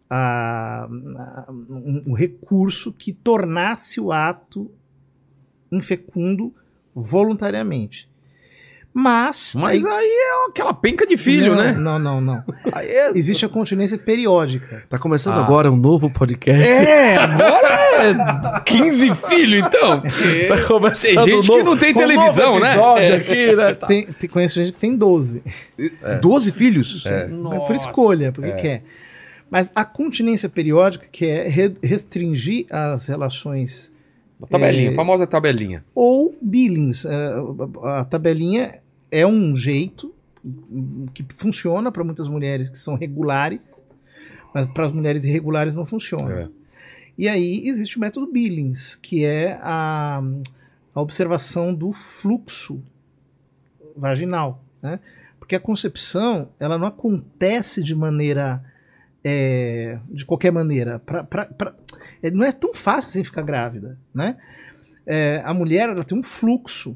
ah, 0.09 0.87
um, 0.89 2.03
um 2.07 2.13
recurso 2.13 2.91
que 2.91 3.13
tornasse 3.13 3.99
o 3.99 4.11
ato 4.11 4.69
infecundo 5.71 6.53
voluntariamente. 6.93 8.10
Mas. 8.93 9.53
Mas 9.55 9.85
aí- 9.85 9.91
aí 9.91 10.05
é 10.07 10.49
aquela 10.49 10.73
penca 10.73 11.07
de 11.07 11.15
filho, 11.15 11.55
não, 11.55 11.63
né? 11.63 11.71
Não, 11.71 11.97
não, 11.97 12.19
não. 12.21 12.43
Aí 12.73 12.87
é... 12.89 13.11
Existe 13.15 13.45
a 13.45 13.49
continência 13.49 13.97
periódica. 13.97 14.83
Tá 14.89 14.99
começando 14.99 15.35
Ah. 15.37 15.43
agora 15.45 15.71
um 15.71 15.77
novo 15.77 16.09
podcast. 16.09 16.67
É, 16.67 17.15
agora 17.15 18.57
é 18.57 18.59
15 18.65 19.15
filhos, 19.29 19.65
então. 19.65 20.01
Tá 20.01 20.61
começando 20.67 21.23
Tem 21.25 21.41
gente 21.41 21.51
um 21.51 21.57
que 21.57 21.63
não 21.63 21.77
tem 21.77 21.91
um 21.91 21.97
televisão, 21.97 22.59
novo 22.59 22.95
né? 22.99 23.07
É. 23.07 23.15
aqui, 23.15 23.55
né? 23.55 23.73
Tá. 23.75 23.87
Tem, 23.87 24.05
tem- 24.07 24.29
conheço 24.29 24.55
gente 24.55 24.73
que 24.73 24.79
tem 24.79 24.95
12. 24.97 25.41
12 26.21 26.51
filhos? 26.51 27.03
É 27.05 27.27
por 27.65 27.75
escolha, 27.75 28.31
porque 28.31 28.51
quer. 28.53 28.83
Mas 29.49 29.69
a 29.75 29.83
continência 29.83 30.47
periódica, 30.47 31.05
que 31.11 31.25
é 31.25 31.47
re- 31.49 31.75
restringir 31.83 32.65
as 32.69 33.05
relações 33.07 33.90
A 34.41 34.47
tabelinha, 34.47 34.89
É. 34.89 34.93
a 34.93 34.95
famosa 34.95 35.27
tabelinha. 35.27 35.83
ou 35.93 36.35
billings. 36.41 37.05
é, 37.05 37.33
a, 37.83 37.99
a 38.01 38.05
tabelinha 38.05 38.79
é 39.11 39.25
um 39.27 39.55
jeito 39.55 40.13
que 41.13 41.23
funciona 41.37 41.91
para 41.91 42.03
muitas 42.03 42.27
mulheres 42.27 42.69
que 42.69 42.77
são 42.79 42.95
regulares, 42.95 43.85
mas 44.53 44.65
para 44.65 44.85
as 44.87 44.91
mulheres 44.91 45.23
irregulares 45.23 45.75
não 45.75 45.85
funciona. 45.85 46.33
É. 46.41 46.47
E 47.17 47.27
aí 47.27 47.67
existe 47.67 47.97
o 47.97 48.01
método 48.01 48.31
Billings, 48.31 48.95
que 48.95 49.23
é 49.23 49.59
a, 49.61 50.23
a 50.95 51.01
observação 51.01 51.73
do 51.73 51.91
fluxo 51.93 52.81
vaginal, 53.95 54.63
né? 54.81 54.99
Porque 55.39 55.55
a 55.55 55.59
concepção 55.59 56.47
ela 56.59 56.77
não 56.77 56.87
acontece 56.87 57.83
de 57.83 57.93
maneira 57.93 58.63
é, 59.23 59.99
de 60.09 60.25
qualquer 60.25 60.51
maneira. 60.51 60.99
Pra, 60.99 61.23
pra, 61.23 61.45
pra- 61.45 61.73
não 62.29 62.43
é 62.45 62.51
tão 62.51 62.73
fácil 62.73 63.09
assim 63.09 63.23
ficar 63.23 63.41
grávida, 63.41 63.97
né? 64.13 64.37
É, 65.05 65.41
a 65.43 65.53
mulher 65.53 65.89
ela 65.89 66.03
tem 66.03 66.15
um 66.17 66.21
fluxo 66.21 66.95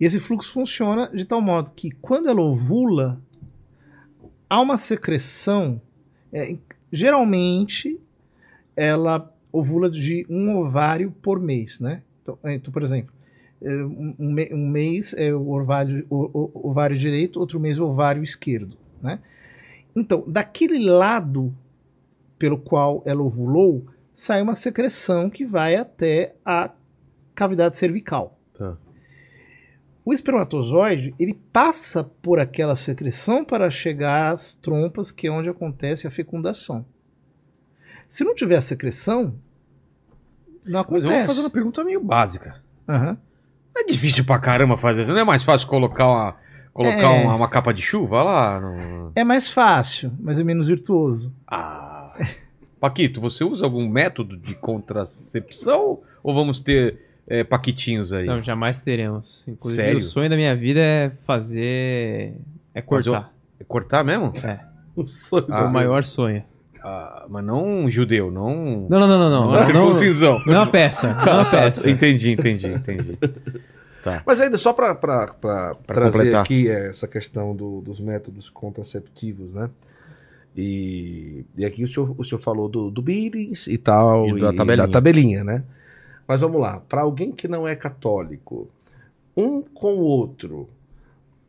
e 0.00 0.04
esse 0.06 0.18
fluxo 0.18 0.52
funciona 0.52 1.10
de 1.12 1.24
tal 1.26 1.40
modo 1.42 1.70
que 1.72 1.90
quando 1.90 2.28
ela 2.28 2.40
ovula 2.40 3.20
há 4.48 4.60
uma 4.60 4.78
secreção. 4.78 5.80
é, 6.32 6.56
geralmente 6.90 7.98
ela 8.76 9.30
ovula 9.52 9.90
de 9.90 10.26
um 10.30 10.56
ovário 10.56 11.10
por 11.22 11.38
mês, 11.38 11.78
né? 11.78 12.02
Então, 12.22 12.38
é, 12.42 12.54
então, 12.54 12.72
por 12.72 12.82
exemplo, 12.82 13.12
é, 13.60 13.70
um, 13.84 14.14
um 14.52 14.68
mês 14.68 15.12
é 15.14 15.32
o 15.34 15.50
ovário, 15.50 16.06
o, 16.08 16.16
o- 16.54 16.68
ovário 16.70 16.96
direito, 16.96 17.38
outro 17.38 17.60
mês 17.60 17.78
o 17.78 17.84
ovário 17.86 18.22
esquerdo, 18.22 18.76
né? 19.02 19.18
Então, 19.94 20.24
daquele 20.26 20.78
lado 20.78 21.52
pelo 22.38 22.56
qual 22.58 23.02
ela 23.04 23.22
ovulou, 23.22 23.84
sai 24.14 24.42
uma 24.42 24.54
secreção 24.54 25.28
que 25.30 25.44
vai 25.44 25.76
até 25.76 26.34
a 26.44 26.70
cavidade 27.34 27.76
cervical. 27.76 28.38
Tá. 28.56 28.74
O 30.04 30.12
espermatozoide, 30.12 31.14
ele 31.18 31.34
passa 31.52 32.02
por 32.02 32.40
aquela 32.40 32.74
secreção 32.74 33.44
para 33.44 33.70
chegar 33.70 34.32
às 34.32 34.52
trompas, 34.52 35.10
que 35.12 35.28
é 35.28 35.30
onde 35.30 35.48
acontece 35.48 36.06
a 36.06 36.10
fecundação. 36.10 36.84
Se 38.08 38.24
não 38.24 38.34
tiver 38.34 38.56
a 38.56 38.62
secreção, 38.62 39.34
não 40.64 40.84
Mas 40.90 41.04
eu 41.04 41.10
vou 41.10 41.10
acontece. 41.10 41.26
fazer 41.26 41.40
uma 41.40 41.50
pergunta 41.50 41.84
meio 41.84 42.02
básica. 42.02 42.60
Não 42.86 43.16
é 43.76 43.84
difícil 43.84 44.24
pra 44.24 44.38
caramba 44.38 44.76
fazer 44.76 45.02
isso. 45.02 45.12
Não 45.12 45.20
é 45.20 45.24
mais 45.24 45.44
fácil 45.44 45.66
colocar 45.68 46.06
uma, 46.06 46.36
colocar 46.74 46.96
É. 47.14 47.22
uma, 47.24 47.34
uma 47.36 47.48
capa 47.48 47.72
de 47.72 47.80
chuva 47.80 48.22
lá? 48.22 48.60
No... 48.60 49.12
É 49.14 49.22
mais 49.24 49.48
fácil, 49.50 50.12
mas 50.20 50.38
é 50.38 50.44
menos 50.44 50.66
virtuoso. 50.66 51.32
Ah. 51.46 52.12
Paquito, 52.82 53.20
você 53.20 53.44
usa 53.44 53.64
algum 53.64 53.88
método 53.88 54.36
de 54.36 54.56
contracepção? 54.56 56.00
Ou 56.20 56.34
vamos 56.34 56.58
ter 56.58 56.98
é, 57.28 57.44
paquitinhos 57.44 58.12
aí? 58.12 58.26
Não, 58.26 58.42
jamais 58.42 58.80
teremos. 58.80 59.46
Inclusive, 59.46 59.80
Sério? 59.82 59.98
o 59.98 60.02
sonho 60.02 60.28
da 60.28 60.34
minha 60.34 60.56
vida 60.56 60.80
é 60.80 61.12
fazer. 61.24 62.34
É 62.74 62.82
cortar. 62.82 63.32
Cortar 63.68 64.02
mesmo? 64.04 64.32
É, 64.44 64.58
O 64.96 65.06
sonho 65.06 65.46
Ah, 65.48 65.60
é 65.60 65.62
o 65.64 65.70
maior 65.72 66.04
sonho. 66.04 66.42
Ah, 66.82 67.24
mas 67.30 67.44
não 67.44 67.64
um 67.84 67.88
judeu, 67.88 68.32
não. 68.32 68.88
Não, 68.90 68.98
não, 68.98 69.06
não, 69.06 69.18
não. 69.18 69.30
Não, 69.30 69.46
Não, 69.46 69.52
não, 69.52 69.64
circuncisão. 69.64 70.36
não 70.44 70.54
é 70.54 70.58
uma 70.58 70.66
peça. 70.66 71.14
Não 71.14 71.22
é 71.22 71.34
uma 71.36 71.44
peça. 71.52 71.88
Entendi, 71.88 72.32
entendi, 72.32 72.66
entendi. 72.66 73.16
Mas 74.26 74.40
ainda 74.40 74.56
só 74.56 74.72
para 74.72 74.96
trazer 74.96 76.10
completar. 76.10 76.40
aqui 76.42 76.68
é, 76.68 76.88
essa 76.88 77.06
questão 77.06 77.54
do- 77.54 77.80
dos 77.82 78.00
métodos 78.00 78.50
contraceptivos, 78.50 79.52
né? 79.54 79.70
E, 80.56 81.44
e 81.56 81.64
aqui 81.64 81.82
o 81.82 81.88
senhor, 81.88 82.14
o 82.16 82.24
senhor 82.24 82.40
falou 82.40 82.68
do, 82.68 82.90
do 82.90 83.00
Billings 83.00 83.66
e 83.66 83.78
tal, 83.78 84.36
E 84.36 84.40
da 84.40 84.52
tabelinha. 84.52 84.86
da 84.86 84.88
tabelinha, 84.92 85.44
né? 85.44 85.64
Mas 86.28 86.40
vamos 86.40 86.60
lá, 86.60 86.80
para 86.80 87.02
alguém 87.02 87.32
que 87.32 87.48
não 87.48 87.66
é 87.66 87.74
católico, 87.74 88.68
um 89.36 89.62
com 89.62 89.94
o 89.94 90.00
outro, 90.00 90.68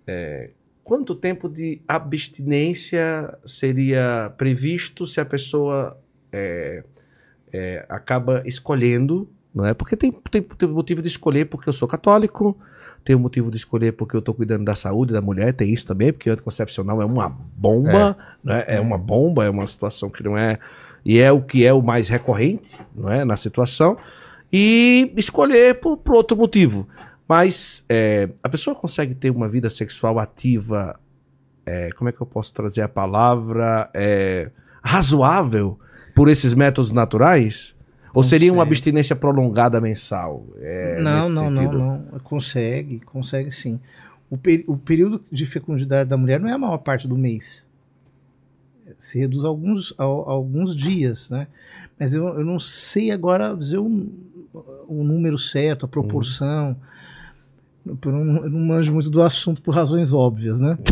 é, 0.08 0.50
quanto 0.84 1.16
tempo 1.16 1.48
de 1.48 1.82
abstinência 1.88 3.38
seria 3.46 4.34
previsto 4.38 5.06
se 5.06 5.20
a 5.20 5.26
pessoa 5.26 5.98
é, 6.32 6.84
é, 7.52 7.86
acaba 7.90 8.42
escolhendo, 8.46 9.28
não 9.54 9.66
é? 9.66 9.74
Porque 9.74 9.96
tem, 9.96 10.12
tem, 10.12 10.42
tem 10.42 10.70
motivo 10.70 11.02
de 11.02 11.08
escolher 11.08 11.46
porque 11.46 11.70
eu 11.70 11.74
sou 11.74 11.88
católico, 11.88 12.58
tem 13.04 13.16
o 13.16 13.20
motivo 13.20 13.52
de 13.52 13.58
escolher 13.58 13.92
porque 13.94 14.16
eu 14.16 14.20
estou 14.20 14.34
cuidando 14.34 14.64
da 14.64 14.76
saúde 14.76 15.14
da 15.14 15.22
mulher, 15.22 15.54
tem 15.54 15.72
isso 15.72 15.86
também, 15.86 16.14
porque 16.14 16.30
o 16.30 16.34
anticoncepcional 16.34 17.02
é 17.02 17.06
uma 17.06 17.30
bomba, 17.30 18.18
né? 18.44 18.64
é 18.68 18.80
uma 18.80 18.98
bomba, 18.98 19.46
é 19.46 19.50
uma 19.50 19.68
situação 19.68 20.10
que 20.10 20.24
não 20.24 20.38
é. 20.38 20.58
E 21.06 21.20
é 21.20 21.32
o 21.32 21.42
que 21.42 21.66
é 21.66 21.74
o 21.74 21.82
mais 21.82 22.08
recorrente 22.08 22.80
não 22.96 23.12
é? 23.12 23.26
na 23.26 23.36
situação. 23.36 23.98
E 24.52 25.12
escolher 25.18 25.80
por, 25.80 25.98
por 25.98 26.16
outro 26.16 26.38
motivo. 26.38 26.88
Mas 27.28 27.84
é, 27.90 28.30
a 28.42 28.48
pessoa 28.48 28.76
consegue 28.76 29.14
ter 29.16 29.30
uma 29.30 29.50
vida 29.50 29.70
sexual 29.70 30.20
ativa, 30.20 31.00
é, 31.66 31.90
como 31.92 32.10
é 32.10 32.12
que 32.12 32.22
eu 32.22 32.28
posso 32.28 32.54
trazer 32.54 32.82
a 32.82 32.88
palavra? 32.88 33.90
É, 33.94 34.52
razoável 34.84 35.80
por 36.16 36.30
esses 36.30 36.54
métodos 36.54 36.92
naturais? 36.92 37.73
Ou 38.14 38.22
seria 38.24 38.54
uma 38.54 38.62
abstinência 38.64 39.16
prolongada 39.16 39.82
mensal? 39.82 40.46
É, 40.60 41.02
não, 41.02 41.28
não, 41.30 41.50
não, 41.50 41.62
sentido? 41.64 41.78
não. 41.80 42.20
Consegue, 42.24 43.00
consegue 43.00 43.52
sim. 43.52 43.80
O, 44.30 44.38
peri- 44.38 44.64
o 44.68 44.78
período 44.78 45.24
de 45.32 45.46
fecundidade 45.46 46.10
da 46.10 46.18
mulher 46.18 46.40
não 46.40 46.48
é 46.50 46.54
a 46.54 46.58
maior 46.58 46.78
parte 46.78 47.08
do 47.08 47.18
mês. 47.18 47.66
Se 49.00 49.18
reduz 49.20 49.44
a 49.46 49.48
alguns, 49.48 49.94
a, 49.98 50.04
a 50.04 50.06
alguns 50.06 50.76
dias, 50.76 51.30
né? 51.30 51.48
Mas 52.00 52.14
eu, 52.14 52.28
eu 52.28 52.46
não 52.46 52.60
sei 52.60 53.12
agora 53.12 53.56
dizer 53.56 53.78
o, 53.80 54.08
o 54.88 55.04
número 55.04 55.38
certo, 55.38 55.86
a 55.86 55.90
proporção. 55.90 56.76
Eu, 57.86 57.98
não, 58.06 58.38
eu 58.44 58.50
não 58.50 58.60
manjo 58.60 58.94
muito 58.94 59.10
do 59.10 59.22
assunto 59.22 59.62
por 59.62 59.74
razões 59.74 60.14
óbvias, 60.14 60.60
né? 60.62 60.78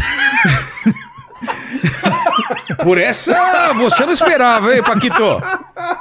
Por 2.84 2.98
essa 2.98 3.74
você 3.74 4.06
não 4.06 4.14
esperava, 4.14 4.76
hein, 4.76 4.84
Paquito? 4.84 5.42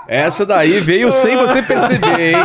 Essa 0.08 0.44
daí 0.46 0.80
veio 0.80 1.10
sem 1.12 1.36
você 1.36 1.62
perceber, 1.62 2.34
hein? 2.34 2.36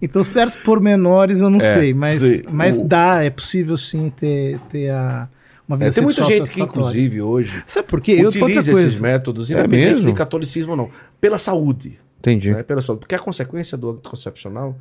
Então, 0.00 0.22
certos 0.24 0.56
pormenores 0.56 1.40
eu 1.40 1.50
não 1.50 1.60
sei, 1.60 1.94
mas, 1.94 2.20
sim. 2.20 2.42
mas 2.50 2.78
O- 2.78 2.84
dá, 2.84 3.24
é 3.24 3.30
possível 3.30 3.76
sim 3.76 4.10
ter, 4.10 4.58
ter 4.68 4.90
a, 4.90 5.28
uma 5.66 5.76
vida 5.76 5.90
É, 5.90 5.92
tem 5.92 6.04
muita 6.04 6.22
gente 6.24 6.50
que, 6.50 6.60
inclusive, 6.62 7.20
hoje 7.22 7.62
Sabe 7.66 7.88
por 7.88 8.00
quê? 8.00 8.12
Eu- 8.20 8.28
utiliza 8.28 8.70
coisa. 8.72 8.86
esses 8.86 9.00
métodos, 9.00 9.50
É 9.50 9.54
independente 9.54 9.92
mesmo? 9.94 10.08
de 10.12 10.16
catolicismo 10.16 10.72
ou 10.72 10.76
não, 10.76 10.90
pela 11.20 11.38
saúde. 11.38 11.98
Entendi. 12.20 12.52
né? 12.52 12.62
Pela 12.62 12.82
saúde. 12.82 13.00
Porque 13.00 13.14
a 13.14 13.18
consequência 13.18 13.76
do 13.78 13.90
anticoncepcional 13.90 14.76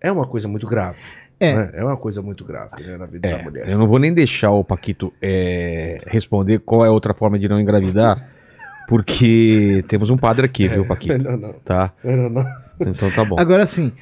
é 0.00 0.10
uma 0.12 0.26
coisa 0.26 0.46
muito 0.48 0.66
grave. 0.66 0.98
É. 1.40 1.54
né? 1.56 1.70
É 1.72 1.82
uma 1.84 1.96
coisa 1.96 2.20
muito 2.20 2.44
grave 2.44 2.82
né, 2.82 2.96
na 2.98 3.06
vida 3.06 3.28
da 3.28 3.38
É, 3.38 3.42
mulher. 3.42 3.68
eu 3.68 3.78
não 3.78 3.88
vou 3.88 3.98
nem 3.98 4.12
deixar 4.12 4.50
o 4.50 4.62
Paquito 4.62 5.10
é, 5.22 5.96
responder 6.06 6.58
qual 6.60 6.84
é 6.84 6.90
outra 6.90 7.14
forma 7.14 7.38
de 7.38 7.48
não 7.48 7.58
engravidar, 7.58 8.28
porque 8.86 9.84
temos 9.88 10.10
um 10.10 10.16
padre 10.16 10.46
aqui, 10.46 10.68
viu, 10.68 10.84
Paquito? 10.84 11.14
Melhor 11.14 11.38
não. 11.38 11.52
Tá? 11.64 11.92
Melhor 12.04 12.30
não. 12.30 12.44
Então 12.80 13.10
tá 13.10 13.24
bom. 13.24 13.36
Agora 13.38 13.64
sim, 13.66 13.92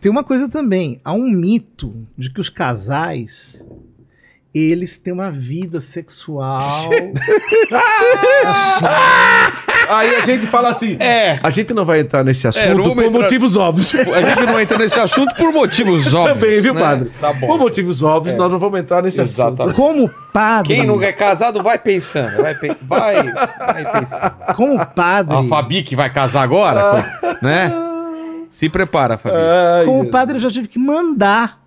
tem 0.00 0.10
uma 0.10 0.24
coisa 0.24 0.48
também. 0.48 1.00
Há 1.04 1.12
um 1.12 1.30
mito 1.30 1.94
de 2.16 2.30
que 2.32 2.40
os 2.40 2.48
casais 2.50 3.66
eles 4.54 4.98
têm 4.98 5.12
uma 5.14 5.30
vida 5.30 5.80
sexual. 5.80 6.90
Aí 9.88 10.14
a 10.16 10.20
gente 10.20 10.46
fala 10.46 10.68
assim. 10.70 10.96
É, 11.00 11.38
A 11.42 11.50
gente 11.50 11.74
não 11.74 11.84
vai 11.84 12.00
entrar 12.00 12.22
nesse 12.24 12.44
não 12.44 12.48
assunto 12.50 12.76
vamos 12.82 12.94
por 12.94 13.04
entrar- 13.04 13.22
motivos 13.22 13.56
óbvios. 13.56 13.92
a 13.94 14.22
gente 14.22 14.46
não 14.46 14.60
entra 14.60 14.78
nesse 14.78 14.98
assunto 15.00 15.34
por 15.34 15.52
motivos 15.52 16.12
óbvios. 16.14 16.34
Também, 16.40 16.60
viu, 16.60 16.74
né? 16.74 16.80
padre? 16.80 17.12
Tá 17.20 17.32
bom. 17.32 17.46
Por 17.46 17.58
motivos 17.58 18.02
óbvios, 18.02 18.36
nós 18.36 18.50
não 18.52 18.58
vamos 18.58 18.80
entrar 18.80 19.02
nesse 19.02 19.20
assunto. 19.20 19.62
Exatamente. 19.62 19.74
como 19.76 20.08
padre, 20.32 20.74
Quem 20.76 20.86
não 20.86 21.02
é 21.02 21.12
casado 21.12 21.62
vai 21.62 21.78
pensando, 21.78 22.40
vai, 22.42 22.54
pe- 22.54 22.76
vai, 22.82 23.32
vai 23.32 23.92
pensando. 24.00 24.34
como 24.56 24.86
padre, 24.86 25.36
A 25.36 25.44
Fabi 25.44 25.82
que 25.82 25.96
vai 25.96 26.10
casar 26.10 26.42
agora, 26.42 27.38
né? 27.42 27.72
Se 28.50 28.68
prepara, 28.68 29.16
Fabi. 29.18 29.34
Ai, 29.36 29.84
como 29.86 30.10
padre 30.10 30.36
eu 30.36 30.40
já 30.40 30.50
tive 30.50 30.68
que 30.68 30.78
mandar. 30.78 31.61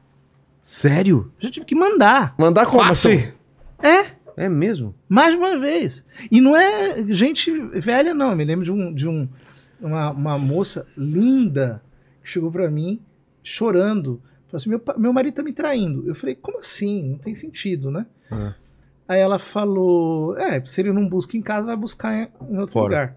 Sério? 0.66 1.32
Já 1.38 1.52
tive 1.52 1.64
que 1.64 1.76
mandar. 1.76 2.34
Mandar 2.40 2.66
como 2.66 2.82
assim? 2.82 3.32
É, 3.84 4.08
É 4.36 4.50
mesmo? 4.50 4.96
mais 5.08 5.36
de 5.36 5.38
uma 5.40 5.60
vez. 5.60 6.04
E 6.32 6.42
não 6.42 6.56
é 6.56 7.06
gente 7.14 7.52
velha, 7.80 8.16
não. 8.16 8.32
Eu 8.32 8.36
me 8.36 8.44
lembro 8.44 8.66
de, 8.66 8.72
um, 8.72 8.92
de 8.92 9.08
um, 9.08 9.30
uma, 9.80 10.10
uma 10.10 10.38
moça 10.40 10.88
linda 10.98 11.84
que 12.24 12.30
chegou 12.32 12.52
pra 12.52 12.70
mim 12.72 13.00
chorando. 13.44 14.20
Falou 14.48 14.58
assim: 14.58 14.70
meu, 14.70 14.82
meu 14.98 15.14
marido 15.14 15.36
tá 15.36 15.44
me 15.44 15.54
traindo. 15.54 16.04
Eu 16.08 16.16
falei: 16.16 16.34
como 16.34 16.58
assim? 16.60 17.12
Não 17.12 17.18
tem 17.20 17.36
sentido, 17.36 17.92
né? 17.92 18.08
É. 18.32 18.54
Aí 19.08 19.20
ela 19.20 19.38
falou: 19.38 20.36
é, 20.36 20.60
se 20.66 20.82
ele 20.82 20.92
não 20.92 21.08
busca 21.08 21.38
em 21.38 21.44
casa, 21.44 21.68
vai 21.68 21.78
buscar 21.78 22.12
em, 22.12 22.28
em 22.50 22.58
outro 22.58 22.74
Fora. 22.74 22.86
lugar. 22.86 23.16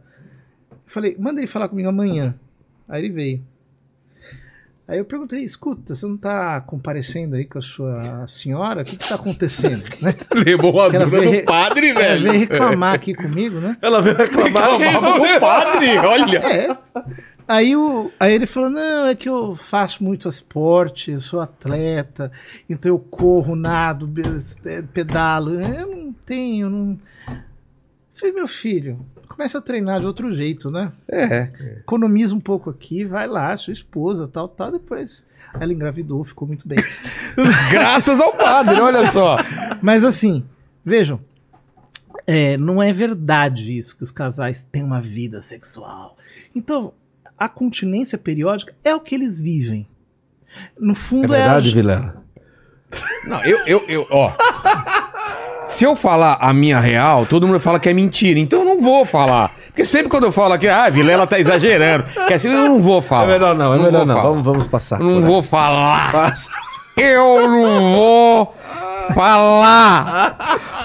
Eu 0.70 0.76
falei: 0.86 1.16
manda 1.18 1.40
ele 1.40 1.46
falar 1.46 1.70
comigo 1.70 1.88
amanhã. 1.88 2.34
Aí 2.86 3.02
ele 3.02 3.14
veio. 3.14 3.42
Aí 4.88 4.96
eu 4.98 5.04
perguntei, 5.04 5.44
escuta, 5.44 5.94
você 5.94 6.06
não 6.06 6.16
tá 6.16 6.62
comparecendo 6.62 7.36
aí 7.36 7.44
com 7.44 7.58
a 7.58 7.62
sua 7.62 8.26
senhora? 8.26 8.80
O 8.80 8.84
que 8.86 8.96
que 8.96 9.06
tá 9.06 9.16
acontecendo? 9.16 9.84
né? 10.00 10.14
Levou 10.34 10.80
a 10.80 10.86
Ela 10.86 11.04
dura 11.04 11.20
veio- 11.20 11.40
do 11.40 11.44
padre, 11.44 11.88
Ela 11.90 12.00
velho. 12.00 12.22
veio 12.22 12.38
reclamar 12.40 12.94
aqui 12.94 13.14
comigo, 13.14 13.60
né? 13.60 13.76
Ela 13.82 14.00
veio 14.00 14.16
reclamar. 14.16 14.78
Reclamava 14.78 15.18
do 15.34 15.40
padre, 15.40 15.98
olha. 15.98 16.38
É. 16.38 16.76
Aí, 17.46 17.76
o, 17.76 18.10
aí 18.18 18.32
ele 18.32 18.46
falou: 18.46 18.70
não, 18.70 19.06
é 19.06 19.14
que 19.14 19.28
eu 19.28 19.56
faço 19.56 20.02
muito 20.02 20.26
esporte, 20.28 21.10
eu 21.10 21.20
sou 21.20 21.40
atleta, 21.40 22.32
então 22.68 22.90
eu 22.92 22.98
corro, 22.98 23.54
nado, 23.54 24.06
be- 24.06 24.22
eh, 24.64 24.82
pedalo. 24.92 25.60
Eu 25.60 25.86
não 25.96 26.12
tenho, 26.24 26.68
não. 26.70 26.98
Eu 27.28 27.36
Falei, 28.14 28.34
meu 28.34 28.48
filho, 28.48 28.98
começa 29.38 29.58
a 29.58 29.62
treinar 29.62 30.00
de 30.00 30.06
outro 30.06 30.34
jeito, 30.34 30.68
né? 30.68 30.90
É. 31.08 31.48
Economiza 31.78 32.34
um 32.34 32.40
pouco 32.40 32.68
aqui, 32.70 33.04
vai 33.04 33.28
lá, 33.28 33.56
sua 33.56 33.72
esposa, 33.72 34.26
tal, 34.26 34.48
tal, 34.48 34.72
depois. 34.72 35.24
Ela 35.60 35.72
engravidou, 35.72 36.24
ficou 36.24 36.48
muito 36.48 36.66
bem. 36.66 36.78
Graças 37.70 38.18
ao 38.20 38.32
padre, 38.32 38.80
olha 38.80 39.08
só. 39.12 39.36
Mas 39.80 40.02
assim, 40.02 40.44
vejam, 40.84 41.20
é, 42.26 42.56
não 42.56 42.82
é 42.82 42.92
verdade 42.92 43.76
isso 43.78 43.96
que 43.96 44.02
os 44.02 44.10
casais 44.10 44.66
têm 44.72 44.82
uma 44.82 45.00
vida 45.00 45.40
sexual. 45.40 46.16
Então, 46.52 46.92
a 47.38 47.48
continência 47.48 48.18
periódica 48.18 48.74
é 48.82 48.92
o 48.92 49.00
que 49.00 49.14
eles 49.14 49.40
vivem. 49.40 49.86
No 50.76 50.92
É 50.92 50.96
fundo 50.96 51.32
é, 51.32 51.38
verdade, 51.38 51.70
a- 51.70 51.74
Vilela? 51.74 52.24
Não, 53.28 53.44
eu, 53.44 53.58
eu, 53.68 53.84
eu, 53.88 54.06
ó. 54.10 54.32
Se 55.68 55.84
eu 55.84 55.94
falar 55.94 56.38
a 56.40 56.50
minha 56.50 56.80
real, 56.80 57.26
todo 57.26 57.46
mundo 57.46 57.60
fala 57.60 57.78
que 57.78 57.90
é 57.90 57.92
mentira. 57.92 58.40
Então 58.40 58.60
eu 58.60 58.64
não 58.64 58.80
vou 58.80 59.04
falar. 59.04 59.50
Porque 59.66 59.84
sempre 59.84 60.08
quando 60.08 60.24
eu 60.24 60.32
falo 60.32 60.54
aqui, 60.54 60.66
ah, 60.66 60.88
Vilela 60.88 61.26
tá 61.26 61.38
exagerando. 61.38 62.04
Que 62.26 62.32
assim, 62.32 62.48
eu 62.48 62.70
não 62.70 62.80
vou 62.80 63.02
falar. 63.02 63.24
É 63.24 63.26
melhor 63.34 63.54
não, 63.54 63.74
é 63.74 63.78
melhor 63.78 64.06
não. 64.06 64.16
falar. 64.16 64.28
Vamos, 64.30 64.44
vamos 64.44 64.66
passar. 64.66 64.98
Não 64.98 65.20
vou 65.20 65.42
falar. 65.42 66.10
Passa. 66.10 66.48
Eu 66.96 67.48
não 67.48 67.92
vou 67.92 68.54
falar. 69.14 70.36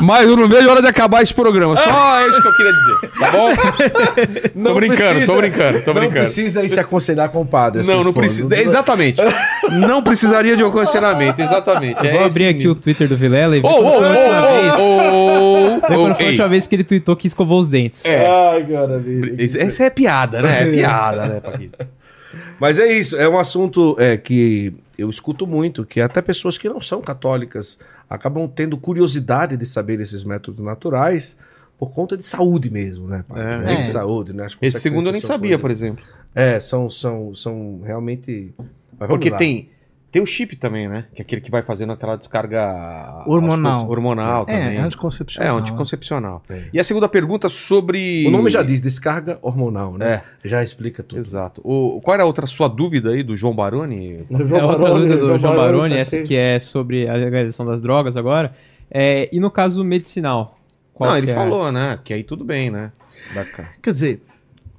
Mas 0.02 0.28
eu 0.28 0.36
não 0.36 0.48
vejo 0.48 0.68
a 0.68 0.72
hora 0.72 0.82
de 0.82 0.88
acabar 0.88 1.22
esse 1.22 1.34
programa. 1.34 1.76
Só 1.76 2.28
isso 2.28 2.42
que 2.42 2.48
eu 2.48 2.54
queria 2.56 2.74
dizer. 2.74 2.96
Tá 3.20 3.32
bom? 3.32 3.50
Não 4.56 4.74
brincando, 4.76 5.26
tô 5.26 5.36
brincando, 5.38 5.82
tô 5.82 5.94
não 5.94 6.02
brincando. 6.02 6.22
precisa 6.22 6.64
ir 6.64 6.70
se 6.70 6.80
aconselhar 6.80 7.30
com 7.30 7.42
o 7.42 7.46
padre. 7.46 7.86
Não, 7.86 8.04
não 8.04 8.14
precisa. 8.14 8.54
Exatamente. 8.56 9.22
Não 9.72 10.02
precisaria 10.04 10.56
de 10.58 10.64
um 10.64 10.68
aconselhamento. 10.68 11.42
Exatamente. 11.42 12.04
Eu 12.04 12.10
É 12.10 12.14
vou 12.14 12.26
abrir 12.26 12.46
aqui 12.48 12.58
nível. 12.60 12.72
o 12.72 12.76
Twitter 12.76 13.08
do 13.08 13.16
Vilela 13.18 13.58
e 13.58 13.62
ver 13.62 13.68
Ô, 13.68 13.72
quando 13.74 13.88
ô, 13.88 13.98
foi 13.98 14.08
a 14.08 14.12
última 14.12 14.42
vez. 14.62 14.74
ô, 14.74 14.84
ô, 14.84 15.68
ver 15.68 15.78
ô, 15.78 15.82
quando 16.04 16.16
foi 16.16 16.26
a 16.26 16.30
última 16.30 16.50
vez 16.50 16.68
que 16.68 16.76
ele 16.76 16.84
tweetou 16.84 17.16
que 17.16 17.28
escovou 17.28 17.60
os 17.60 17.68
dentes. 17.68 18.06
É. 18.06 18.28
Ai, 18.28 18.64
cara, 18.66 18.98
vida. 19.00 19.44
Essa 19.44 19.84
é 19.84 19.90
piada, 19.90 20.42
né? 20.42 20.64
É 20.64 20.66
piada, 20.72 21.26
né, 21.26 21.40
Paquito? 21.40 21.78
Mas 22.60 22.80
é 22.80 22.92
isso, 22.92 23.16
é 23.18 23.28
um 23.30 23.38
assunto 23.40 23.96
é, 24.00 24.18
que 24.18 24.74
eu 24.98 25.10
escuto 25.10 25.46
muito, 25.46 25.86
que 25.86 26.02
até 26.02 26.22
pessoas 26.22 26.58
que 26.58 26.68
não 26.68 26.82
são 26.82 27.00
católicas 27.02 27.78
acabam 28.14 28.48
tendo 28.48 28.78
curiosidade 28.78 29.58
de 29.58 29.66
saber 29.66 30.00
esses 30.00 30.24
métodos 30.24 30.64
naturais 30.64 31.36
por 31.80 31.90
conta 31.90 32.16
de 32.16 32.24
saúde 32.24 32.70
mesmo, 32.70 33.08
né? 33.08 33.26
É. 33.36 33.74
É. 33.74 33.76
De 33.78 33.88
saúde, 33.88 34.34
né? 34.34 34.46
As 34.46 34.56
Esse 34.62 34.80
segundo 34.80 35.08
eu 35.08 35.12
nem 35.12 35.22
sabia, 35.22 35.58
por 35.58 35.72
exemplo. 35.72 36.04
É, 36.36 36.60
são, 36.60 36.92
são, 36.92 37.34
são 37.34 37.82
realmente... 37.84 38.54
Mas 38.58 39.10
vamos 39.10 39.16
Porque 39.16 39.32
lá. 39.32 39.38
tem, 39.38 39.70
tem 40.14 40.22
o 40.22 40.26
chip 40.26 40.56
também, 40.56 40.88
né? 40.88 41.06
Que 41.16 41.22
é 41.22 41.26
aquele 41.26 41.42
que 41.42 41.50
vai 41.52 41.62
fazendo 41.64 41.92
aquela 41.92 42.16
descarga 42.16 43.24
Hormonal. 43.26 43.72
aos 43.72 43.80
poucos- 43.82 43.98
hormonal 43.98 44.46
também. 44.46 44.78
É, 44.78 44.80
anticoncepcional. 44.80 45.58
É, 45.58 45.60
anticoncepcional. 45.62 46.44
É. 46.50 46.64
E 46.72 46.80
a 46.80 46.84
segunda 46.84 47.10
pergunta 47.10 47.50
sobre. 47.50 48.26
O 48.28 48.32
nome 48.32 48.50
já 48.50 48.62
diz, 48.62 48.80
descarga 48.80 49.40
hormonal, 49.42 49.98
né? 49.98 50.22
É. 50.44 50.48
Já 50.48 50.64
explica 50.64 51.02
tudo. 51.04 51.20
Exato. 51.20 51.60
O, 51.66 52.00
qual 52.02 52.14
era 52.14 52.24
a 52.24 52.26
outra 52.28 52.46
sua 52.46 52.68
dúvida 52.68 53.10
aí 53.10 53.24
do 53.24 53.36
João 53.36 53.56
Baroni? 53.56 54.20
É 54.30 54.64
outra 54.64 54.94
dúvida 54.94 55.18
do 55.18 55.40
João 55.40 55.56
Baroni, 55.56 55.96
tá 55.96 56.00
essa 56.02 56.22
que 56.22 56.36
é 56.38 56.60
sobre 56.60 57.10
a 57.10 57.14
legalização 57.16 57.66
das 57.66 57.82
drogas 57.82 58.16
agora. 58.16 58.54
É, 58.92 59.28
e 59.36 59.40
no 59.40 59.50
caso 59.50 59.84
medicinal? 59.84 60.60
Qual 60.94 61.10
Não, 61.10 61.18
ele 61.18 61.32
é? 61.32 61.34
falou, 61.34 61.72
né? 61.72 61.98
Que 62.04 62.14
aí 62.14 62.24
tudo 62.24 62.46
bem, 62.46 62.70
né? 62.70 62.92
Bacana. 63.34 63.70
Quer 63.82 63.92
dizer, 63.92 64.22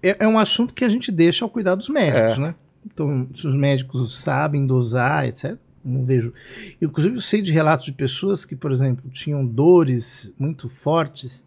é, 0.00 0.16
é 0.20 0.28
um 0.28 0.38
assunto 0.38 0.72
que 0.72 0.84
a 0.84 0.88
gente 0.88 1.10
deixa 1.10 1.44
ao 1.44 1.48
cuidado 1.48 1.78
dos 1.78 1.88
médicos, 1.88 2.38
É. 2.38 2.40
né? 2.40 2.54
Então, 2.86 3.28
se 3.34 3.46
os 3.46 3.54
médicos 3.54 4.18
sabem 4.18 4.66
dosar, 4.66 5.26
etc., 5.26 5.56
não 5.84 6.04
vejo. 6.04 6.32
Inclusive, 6.80 7.16
eu 7.16 7.20
sei 7.20 7.42
de 7.42 7.52
relatos 7.52 7.84
de 7.84 7.92
pessoas 7.92 8.44
que, 8.44 8.56
por 8.56 8.72
exemplo, 8.72 9.10
tinham 9.10 9.44
dores 9.44 10.32
muito 10.38 10.68
fortes 10.68 11.44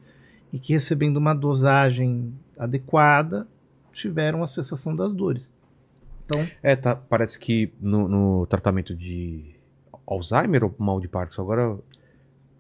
e 0.54 0.60
que, 0.60 0.74
recebendo 0.74 1.18
uma 1.18 1.34
dosagem 1.34 2.34
adequada, 2.58 3.48
tiveram 3.92 4.44
a 4.44 4.48
cessação 4.48 4.96
das 4.96 5.14
dores. 5.14 5.52
Então, 6.26 6.46
É, 6.62 6.76
tá, 6.76 6.96
parece 6.96 7.40
que 7.40 7.72
no, 7.82 8.08
no 8.08 8.46
tratamento 8.46 8.94
de 8.96 9.56
Alzheimer 10.06 10.64
ou 10.64 10.76
mal 10.78 11.00
de 11.00 11.08
Parkinson, 11.08 11.42
agora 11.42 11.78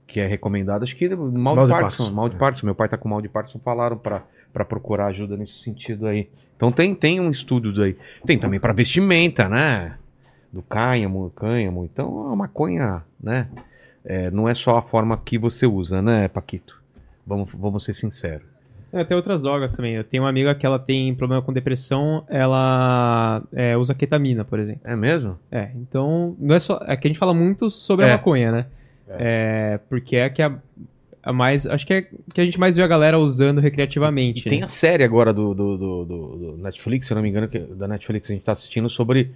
que 0.08 0.20
é 0.20 0.26
recomendado, 0.26 0.84
acho 0.84 0.96
que 0.96 1.08
mal, 1.10 1.56
Mal 1.56 1.68
de 1.68 1.72
Parkinson, 1.74 1.98
Parkinson, 1.98 2.12
mal 2.14 2.30
de 2.30 2.36
é. 2.36 2.40
Parkinson. 2.40 2.66
Meu 2.66 2.76
pai 2.76 2.90
tá 2.90 2.98
com 2.98 3.10
mal 3.10 3.22
de 3.22 3.30
Parkinson, 3.30 3.60
falaram 3.60 3.98
pra 3.98 4.24
pra 4.54 4.66
procurar 4.66 5.08
ajuda 5.08 5.36
nesse 5.38 5.60
sentido 5.64 6.08
aí. 6.08 6.28
Então 6.56 6.72
tem, 6.72 6.96
tem 6.96 7.20
um 7.20 7.30
estudo 7.30 7.82
aí. 7.84 7.96
Tem 8.26 8.38
também 8.38 8.60
pra 8.60 8.74
vestimenta, 8.74 9.48
né? 9.48 9.96
Do 10.52 10.62
cânhamo, 10.62 11.32
cânhamo. 11.36 11.84
Então 11.86 12.32
a 12.32 12.36
maconha, 12.36 13.04
né? 13.22 13.48
É, 14.04 14.32
não 14.32 14.48
é 14.48 14.56
só 14.56 14.78
a 14.78 14.82
forma 14.82 15.18
que 15.18 15.38
você 15.38 15.66
usa, 15.68 16.02
né, 16.02 16.28
Paquito? 16.30 16.82
Vamos, 17.26 17.50
vamos 17.54 17.84
ser 17.84 17.94
sinceros. 17.94 18.48
É, 18.94 19.04
tem 19.04 19.18
outras 19.18 19.42
drogas 19.42 19.74
também. 19.74 19.96
Eu 19.96 20.04
tenho 20.04 20.24
uma 20.24 20.30
amiga 20.30 20.56
que 20.56 20.66
ela 20.66 20.80
tem 20.80 21.14
problema 21.14 21.42
com 21.42 21.52
depressão, 21.52 22.24
ela 22.30 23.44
é, 23.54 23.76
usa 23.76 23.94
ketamina, 23.94 24.46
por 24.46 24.60
exemplo. 24.60 24.82
É 24.86 24.96
mesmo? 24.96 25.38
É, 25.52 25.72
então, 25.76 26.36
não 26.40 26.56
é 26.56 26.60
só. 26.60 26.80
É 26.88 26.96
que 26.96 27.06
a 27.06 27.10
gente 27.10 27.20
fala 27.20 27.34
muito 27.34 27.70
sobre 27.70 28.06
É. 28.06 28.10
a 28.10 28.14
maconha, 28.14 28.52
né? 28.52 28.66
É. 29.10 29.80
porque 29.90 30.16
é 30.16 30.30
que 30.30 30.42
a 30.42 30.54
mais. 31.32 31.66
Acho 31.68 31.86
que 31.86 31.94
é 31.94 32.02
que 32.34 32.42
a 32.42 32.46
gente 32.46 32.60
mais 32.60 32.76
vê 32.76 32.84
a 32.84 32.88
galera 32.88 33.18
usando 33.20 33.60
recreativamente. 33.62 34.48
E 34.48 34.50
tem 34.50 34.60
né? 34.60 34.66
a 34.66 34.70
série 34.70 35.04
agora 35.04 35.34
do, 35.34 35.54
do, 35.54 35.78
do, 35.78 36.06
do- 36.06 36.58
Netflix, 36.58 37.08
se 37.08 37.14
eu 37.14 37.16
não 37.16 37.22
me 37.22 37.30
engano, 37.30 37.48
que, 37.48 37.60
da 37.60 37.88
Netflix 37.88 38.30
a 38.30 38.34
gente 38.34 38.44
tá 38.44 38.52
assistindo 38.52 38.90
sobre, 38.90 39.32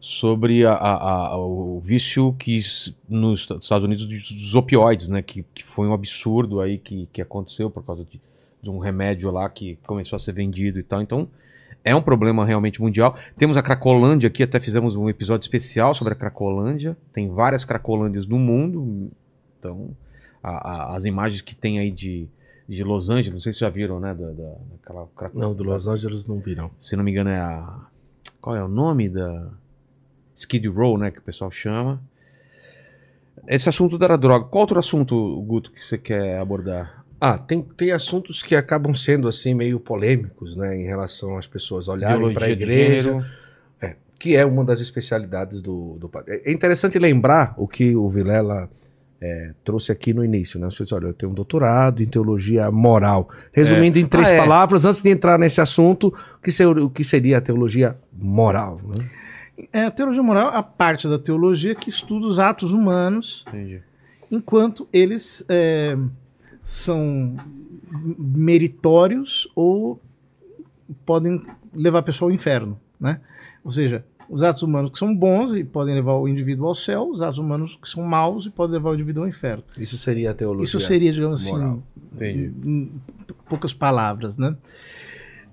sobre 0.00 0.64
a, 0.66 0.72
a- 0.72 1.26
a- 1.28 1.36
o 1.38 1.80
vício 1.84 2.34
que 2.38 2.60
nos 3.08 3.40
Estados 3.62 3.84
Unidos 3.84 4.06
dos 4.06 4.30
dos 4.32 4.54
opioides, 4.54 5.08
né? 5.08 5.22
Que, 5.22 5.44
que 5.54 5.64
foi 5.64 5.86
um 5.86 5.92
absurdo 5.92 6.60
aí 6.60 6.78
que, 6.78 7.08
que 7.12 7.20
aconteceu 7.22 7.70
por 7.70 7.84
causa 7.84 8.04
de, 8.04 8.20
de 8.62 8.70
um 8.70 8.78
remédio 8.78 9.30
lá 9.30 9.48
que 9.48 9.78
começou 9.86 10.16
a 10.16 10.20
ser 10.20 10.32
vendido 10.32 10.78
e 10.78 10.82
tal. 10.82 11.00
Então, 11.02 11.28
é 11.84 11.94
um 11.94 12.02
problema 12.02 12.44
realmente 12.44 12.80
mundial. 12.82 13.16
Temos 13.38 13.56
a 13.56 13.62
Cracolândia 13.62 14.26
aqui, 14.26 14.42
até 14.42 14.58
fizemos 14.58 14.96
um 14.96 15.08
episódio 15.08 15.44
especial 15.44 15.94
sobre 15.94 16.14
a 16.14 16.16
Cracolândia. 16.16 16.96
Tem 17.12 17.28
várias 17.28 17.64
Cracolândias 17.64 18.26
no 18.26 18.38
mundo. 18.38 19.08
Então, 19.58 19.90
a- 20.42 20.70
a- 20.92 20.96
as 20.96 21.04
imagens 21.04 21.40
que 21.42 21.54
tem 21.54 21.78
aí 21.78 21.90
de, 21.90 22.26
de 22.68 22.82
Los 22.84 23.10
Angeles, 23.10 23.32
não 23.32 23.40
sei 23.40 23.52
se 23.52 23.60
já 23.60 23.68
viram, 23.68 23.98
né? 24.00 24.14
Da, 24.14 24.26
da, 24.30 24.54
daquela 24.72 25.08
Não, 25.34 25.54
do 25.54 25.64
Los 25.64 25.86
Angeles 25.88 26.26
não 26.26 26.38
vi, 26.38 26.54
não. 26.54 26.70
Se 26.80 26.96
não 26.96 27.04
me 27.04 27.10
engano, 27.10 27.30
é 27.30 27.38
a. 27.38 27.78
Qual 28.40 28.54
é 28.56 28.62
o 28.62 28.68
nome 28.68 29.08
da. 29.08 29.48
Skid 30.36 30.66
Row, 30.68 30.98
né? 30.98 31.10
Que 31.10 31.18
o 31.18 31.22
pessoal 31.22 31.50
chama. 31.50 32.00
Esse 33.46 33.68
assunto 33.68 33.96
da 33.98 34.16
droga. 34.16 34.44
Qual 34.46 34.62
outro 34.62 34.78
assunto, 34.78 35.40
Guto, 35.42 35.70
que 35.70 35.84
você 35.86 35.96
quer 35.98 36.38
abordar? 36.38 37.04
Ah, 37.20 37.38
tem, 37.38 37.62
tem 37.62 37.92
assuntos 37.92 38.42
que 38.42 38.54
acabam 38.54 38.94
sendo 38.94 39.26
assim 39.28 39.54
meio 39.54 39.80
polêmicos, 39.80 40.54
né, 40.54 40.76
em 40.76 40.84
relação 40.84 41.38
às 41.38 41.46
pessoas 41.46 41.88
olharem 41.88 42.34
para 42.34 42.44
a 42.46 42.50
igreja, 42.50 43.24
é, 43.80 43.96
que 44.18 44.36
é 44.36 44.44
uma 44.44 44.62
das 44.62 44.80
especialidades 44.80 45.62
do, 45.62 45.96
do 45.98 46.10
padre. 46.10 46.42
É 46.44 46.52
interessante 46.52 46.98
lembrar 46.98 47.54
o 47.56 47.66
que 47.66 47.96
o 47.96 48.06
Vilela 48.10 48.68
é, 49.20 49.52
trouxe 49.64 49.90
aqui 49.92 50.12
no 50.12 50.24
início, 50.24 50.58
né? 50.60 50.66
Você 50.70 50.82
disse, 50.84 50.94
olha, 50.94 51.06
eu 51.06 51.14
tenho 51.14 51.32
um 51.32 51.34
doutorado 51.34 52.02
em 52.02 52.06
teologia 52.06 52.70
moral. 52.70 53.28
Resumindo 53.52 53.98
em 53.98 54.06
três 54.06 54.28
Ah, 54.28 54.34
é. 54.34 54.38
palavras, 54.38 54.84
antes 54.84 55.02
de 55.02 55.08
entrar 55.10 55.38
nesse 55.38 55.60
assunto, 55.60 56.08
o 56.08 56.42
que, 56.42 56.50
ser- 56.52 56.66
o 56.66 56.90
que 56.90 57.02
seria 57.02 57.38
a 57.38 57.40
teologia 57.40 57.96
moral? 58.12 58.80
Né? 58.86 59.08
É, 59.72 59.84
a 59.84 59.90
teologia 59.90 60.22
moral 60.22 60.52
é 60.52 60.56
a 60.58 60.62
parte 60.62 61.08
da 61.08 61.18
teologia 61.18 61.74
que 61.74 61.88
estuda 61.88 62.26
os 62.26 62.38
atos 62.38 62.72
humanos 62.72 63.42
Entendi. 63.48 63.80
enquanto 64.30 64.86
eles 64.92 65.42
é, 65.48 65.96
são 66.62 67.36
meritórios 68.18 69.48
ou 69.54 70.00
podem 71.04 71.42
levar 71.74 72.00
a 72.00 72.02
pessoa 72.02 72.30
ao 72.30 72.34
inferno, 72.34 72.78
né? 73.00 73.20
Ou 73.64 73.70
seja, 73.70 74.04
os 74.28 74.42
atos 74.42 74.62
humanos 74.62 74.90
que 74.90 74.98
são 74.98 75.14
bons 75.14 75.54
e 75.54 75.62
podem 75.64 75.94
levar 75.94 76.14
o 76.14 76.26
indivíduo 76.28 76.66
ao 76.66 76.74
céu, 76.74 77.08
os 77.08 77.22
atos 77.22 77.38
humanos 77.38 77.78
que 77.80 77.88
são 77.88 78.02
maus 78.02 78.46
e 78.46 78.50
podem 78.50 78.74
levar 78.74 78.90
o 78.90 78.94
indivíduo 78.94 79.22
ao 79.22 79.28
inferno. 79.28 79.62
Isso 79.78 79.96
seria 79.96 80.30
a 80.30 80.34
teologia 80.34 80.64
Isso 80.64 80.80
seria, 80.80 81.12
digamos 81.12 81.40
assim, 81.42 81.50
moral. 81.52 81.82
Entendi. 82.14 82.52
em, 82.64 82.70
em 82.70 82.90
poucas 83.48 83.72
palavras, 83.72 84.36
né? 84.38 84.56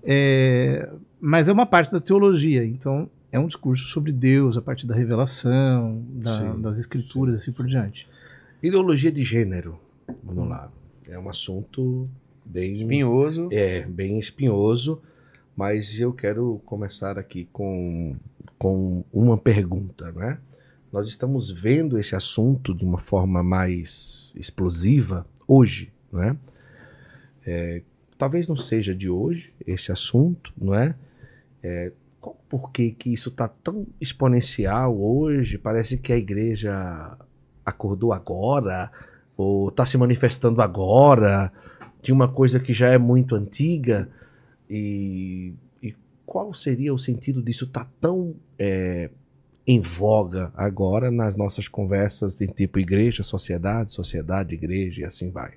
É, 0.04 0.90
mas 1.20 1.48
é 1.48 1.54
uma 1.54 1.66
parte 1.66 1.92
da 1.92 2.00
teologia, 2.02 2.66
então 2.66 3.10
é 3.32 3.40
um 3.40 3.48
discurso 3.48 3.88
sobre 3.88 4.12
Deus 4.12 4.58
a 4.58 4.62
partir 4.62 4.86
da 4.86 4.94
revelação, 4.96 6.02
da- 6.10 6.54
das 6.54 6.78
escrituras, 6.80 7.36
assim 7.36 7.52
por 7.52 7.66
diante. 7.66 8.08
Ideologia 8.62 9.12
de 9.12 9.24
gênero. 9.24 9.80
Vamos 10.24 10.48
lá. 10.50 10.70
É 11.08 11.18
um 11.18 11.30
assunto 11.30 12.08
bem 12.46 12.82
Espinhoso. 12.82 13.48
É, 13.52 13.82
bem 13.84 14.20
espinhoso, 14.20 15.02
mas 15.56 16.00
eu 16.00 16.12
quero 16.14 16.62
começar 16.66 17.18
aqui 17.18 17.48
com, 17.52 18.16
com 18.64 19.04
uma 19.12 19.38
pergunta, 19.38 20.10
né? 20.14 20.38
Nós 20.90 21.10
estamos 21.10 21.52
vendo 21.52 22.00
esse 22.00 22.16
assunto 22.16 22.74
de 22.74 22.86
uma 22.86 22.98
forma 22.98 23.44
mais 23.44 24.34
explosiva 24.38 25.26
hoje, 25.46 25.92
não 26.10 26.24
é? 26.24 27.82
Talvez 28.18 28.48
não 28.48 28.56
seja 28.56 28.96
de 28.96 29.10
hoje 29.10 29.52
esse 29.68 29.92
assunto, 29.92 30.54
não 30.58 30.74
é? 30.74 30.96
é 31.62 31.92
qual 32.22 32.38
por 32.48 32.72
que 32.72 32.92
que 32.92 33.12
isso 33.12 33.28
está 33.28 33.50
tão 33.50 33.86
exponencial 34.00 34.98
hoje? 34.98 35.58
Parece 35.58 35.98
que 35.98 36.14
a 36.14 36.18
igreja 36.18 37.18
acordou 37.66 38.14
agora, 38.14 38.90
ou 39.36 39.68
está 39.68 39.86
se 39.86 39.98
manifestando 39.98 40.62
agora, 40.62 41.52
de 42.02 42.14
uma 42.14 42.30
coisa 42.30 42.62
que 42.62 42.74
já 42.74 42.88
é 42.88 42.98
muito 42.98 43.36
antiga 43.36 44.08
e 44.70 45.54
qual 46.26 46.54
seria 46.54 46.94
o 46.94 46.98
sentido 46.98 47.42
disso 47.42 47.66
estar 47.66 47.90
tão 48.00 48.36
é, 48.58 49.10
em 49.66 49.80
voga 49.80 50.52
agora 50.56 51.10
nas 51.10 51.36
nossas 51.36 51.68
conversas 51.68 52.36
de 52.36 52.48
tipo 52.48 52.80
igreja, 52.80 53.24
sociedade, 53.24 53.92
sociedade, 53.92 54.54
igreja 54.54 55.02
e 55.02 55.06
assim 55.06 55.30
vai. 55.30 55.54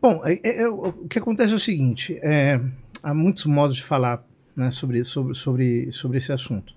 Bom, 0.00 0.24
é- 0.24 0.40
é- 0.42 0.62
é- 0.62 0.68
o 0.68 0.92
que 1.08 1.18
acontece 1.18 1.52
é 1.52 1.56
o 1.56 1.60
seguinte: 1.60 2.18
é, 2.22 2.60
há 3.02 3.12
muitos 3.12 3.44
modos 3.46 3.76
de 3.76 3.82
falar 3.82 4.24
né, 4.56 4.70
sobre, 4.70 5.04
sobre, 5.04 5.34
sobre, 5.34 5.92
sobre 5.92 6.18
esse 6.18 6.32
assunto. 6.32 6.72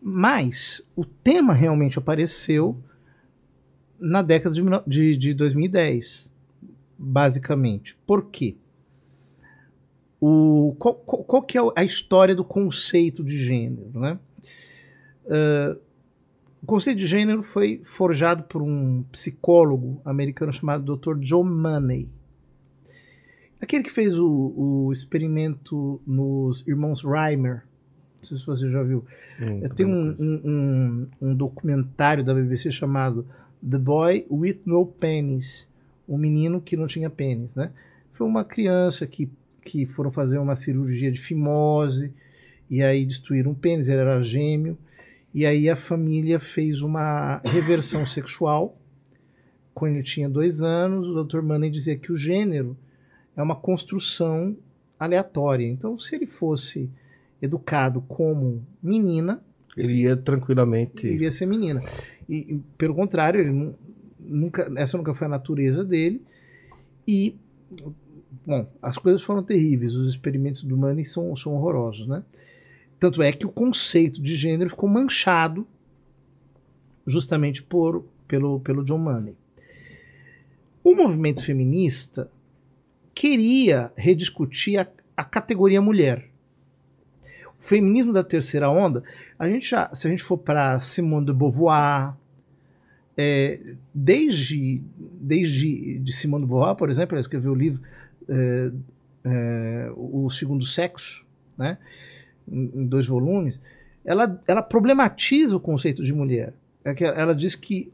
Mas 0.00 0.82
o 0.96 1.04
tema 1.04 1.52
realmente 1.52 1.98
apareceu 1.98 2.76
na 3.98 4.20
década 4.20 4.54
de, 4.54 4.62
de, 4.86 5.16
de 5.16 5.34
2010, 5.34 6.30
basicamente. 6.98 7.96
Por 8.06 8.26
quê? 8.26 8.56
O, 10.24 10.76
qual, 10.78 10.94
qual, 10.94 11.42
que 11.42 11.58
é 11.58 11.60
a 11.74 11.82
história 11.82 12.32
do 12.32 12.44
conceito 12.44 13.24
de 13.24 13.34
gênero? 13.34 13.90
Né? 13.92 14.16
Ah, 15.28 15.76
o 16.62 16.66
conceito 16.66 16.98
de 16.98 17.08
gênero 17.08 17.42
foi 17.42 17.80
forjado 17.82 18.44
por 18.44 18.62
um 18.62 19.02
psicólogo 19.10 20.00
americano 20.04 20.52
chamado 20.52 20.96
Dr. 20.96 21.18
Joe 21.20 21.44
Money. 21.44 22.08
Aquele 23.60 23.82
que 23.82 23.90
fez 23.90 24.16
o, 24.16 24.54
o 24.56 24.92
experimento 24.92 26.00
nos 26.06 26.66
irmãos 26.68 27.02
Reimer. 27.02 27.64
Não 28.20 28.24
sei 28.28 28.38
se 28.38 28.46
você 28.46 28.68
já 28.68 28.80
viu. 28.84 29.04
Hum, 29.44 29.68
Tem 29.70 29.84
um, 29.84 30.16
um, 30.18 30.40
um, 30.44 31.08
um 31.20 31.34
documentário 31.34 32.24
da 32.24 32.32
BBC 32.32 32.70
chamado 32.70 33.26
The 33.68 33.78
Boy 33.78 34.26
with 34.30 34.60
No 34.64 34.86
Penis. 34.86 35.68
O 36.06 36.16
menino 36.16 36.60
que 36.60 36.76
não 36.76 36.86
tinha 36.86 37.10
pênis, 37.10 37.52
né? 37.56 37.72
Foi 38.12 38.26
uma 38.26 38.44
criança 38.44 39.04
que, 39.04 39.28
que 39.64 39.86
foram 39.86 40.10
fazer 40.10 40.38
uma 40.38 40.56
cirurgia 40.56 41.10
de 41.10 41.20
fimose 41.20 42.12
e 42.70 42.82
aí 42.82 43.04
destruíram 43.04 43.52
o 43.52 43.54
pênis, 43.54 43.88
ele 43.88 44.00
era 44.00 44.22
gêmeo. 44.22 44.76
E 45.34 45.46
aí 45.46 45.68
a 45.70 45.76
família 45.76 46.38
fez 46.38 46.82
uma 46.82 47.38
reversão 47.44 48.04
sexual 48.06 48.76
quando 49.74 49.94
ele 49.94 50.02
tinha 50.02 50.28
dois 50.28 50.60
anos. 50.60 51.06
O 51.08 51.24
Dr. 51.24 51.40
Money 51.42 51.70
dizia 51.70 51.96
que 51.96 52.12
o 52.12 52.16
gênero 52.16 52.76
é 53.36 53.42
uma 53.42 53.56
construção 53.56 54.54
aleatória. 54.98 55.66
Então, 55.66 55.98
se 55.98 56.14
ele 56.14 56.26
fosse 56.26 56.88
educado 57.40 58.00
como 58.02 58.62
menina, 58.82 59.42
Ele 59.76 60.02
ia 60.02 60.16
tranquilamente. 60.16 61.06
ele 61.06 61.24
ia 61.24 61.30
ser 61.30 61.46
menina. 61.46 61.82
E, 62.28 62.60
pelo 62.76 62.94
contrário, 62.94 63.40
ele 63.40 63.50
nu- 63.50 63.74
nunca, 64.20 64.70
essa 64.76 64.96
nunca 64.98 65.14
foi 65.14 65.26
a 65.26 65.30
natureza 65.30 65.82
dele. 65.82 66.20
E, 67.08 67.34
bom, 68.46 68.66
as 68.80 68.96
coisas 68.98 69.22
foram 69.22 69.42
terríveis. 69.42 69.94
Os 69.94 70.08
experimentos 70.08 70.62
do 70.62 70.76
Money 70.76 71.04
são, 71.04 71.34
são 71.36 71.54
horrorosos, 71.54 72.06
né? 72.06 72.22
Tanto 72.98 73.22
é 73.22 73.32
que 73.32 73.46
o 73.46 73.50
conceito 73.50 74.22
de 74.22 74.34
gênero 74.36 74.70
ficou 74.70 74.88
manchado 74.88 75.66
justamente 77.06 77.62
por, 77.62 78.04
pelo, 78.28 78.60
pelo 78.60 78.84
John 78.84 78.98
Money. 78.98 79.34
O 80.84 80.94
movimento 80.94 81.44
feminista 81.44 82.30
queria 83.14 83.92
rediscutir 83.96 84.78
a, 84.78 84.86
a 85.16 85.24
categoria 85.24 85.80
mulher. 85.80 86.28
O 87.60 87.64
feminismo 87.64 88.12
da 88.12 88.24
terceira 88.24 88.70
onda, 88.70 89.02
a 89.38 89.48
gente 89.48 89.68
já, 89.68 89.92
se 89.94 90.06
a 90.06 90.10
gente 90.10 90.22
for 90.22 90.38
para 90.38 90.80
Simone 90.80 91.26
de 91.26 91.32
Beauvoir, 91.32 92.14
é, 93.16 93.60
desde, 93.94 94.82
desde 94.96 95.98
de 95.98 96.12
Simone 96.12 96.44
de 96.44 96.48
Beauvoir, 96.48 96.74
por 96.74 96.90
exemplo, 96.90 97.14
ela 97.14 97.20
escreveu 97.20 97.52
o 97.52 97.56
livro 97.56 97.80
O 99.96 100.30
Segundo 100.30 100.64
Sexo, 100.64 101.24
né, 101.56 101.78
em, 102.50 102.86
dois 102.86 103.06
volumes, 103.06 103.60
ela, 104.04 104.40
ela 104.46 104.62
problematiza 104.62 105.56
o 105.56 105.60
conceito 105.60 106.02
de 106.02 106.12
mulher. 106.12 106.54
É 106.84 106.94
ela 107.04 107.34
diz 107.34 107.54
que 107.54 107.92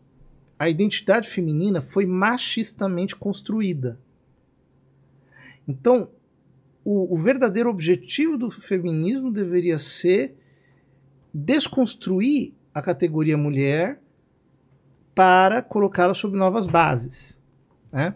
a 0.59 0.69
identidade 0.69 1.29
feminina 1.29 1.81
foi 1.81 2.07
machistamente 2.07 3.15
construída. 3.15 3.99
Então, 5.67 6.09
o, 6.85 7.15
o 7.15 7.19
verdadeiro 7.19 7.69
objetivo 7.69 8.39
do 8.39 8.51
feminismo 8.51 9.31
deveria 9.31 9.79
ser 9.79 10.35
desconstruir 11.33 12.55
a 12.75 12.81
categoria 12.81 13.37
mulher 13.37 14.01
para 15.15 15.61
colocá-la 15.61 16.15
sob 16.15 16.37
novas 16.37 16.67
bases. 16.67 17.39
Né? 17.93 18.15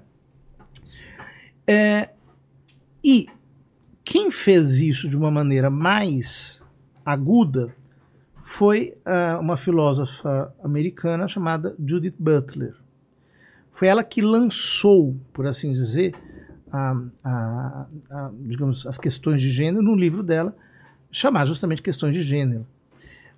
É, 1.67 2.11
E 3.05 3.27
quem 4.05 4.31
fez 4.31 4.81
isso 4.81 5.09
de 5.09 5.17
uma 5.17 5.31
maneira 5.31 5.71
mais 5.71 6.63
aguda 7.05 7.75
foi 8.45 8.95
ah, 9.05 9.39
uma 9.41 9.57
filósofa 9.57 10.53
americana 10.63 11.27
chamada 11.27 11.75
Judith 11.85 12.15
Butler. 12.19 12.75
Foi 13.73 13.89
ela 13.89 14.05
que 14.05 14.21
lançou, 14.21 15.17
por 15.33 15.47
assim 15.47 15.73
dizer, 15.73 16.15
a, 16.71 16.97
a- 17.25 17.87
a- 18.11 18.31
digamos, 18.41 18.87
as 18.87 18.99
questões 18.99 19.41
de 19.41 19.51
gênero 19.51 19.83
no 19.83 19.95
livro 19.97 20.23
dela, 20.23 20.55
chamado 21.11 21.49
justamente 21.49 21.83
Questões 21.83 22.15
de 22.15 22.23
Gênero, 22.23 22.67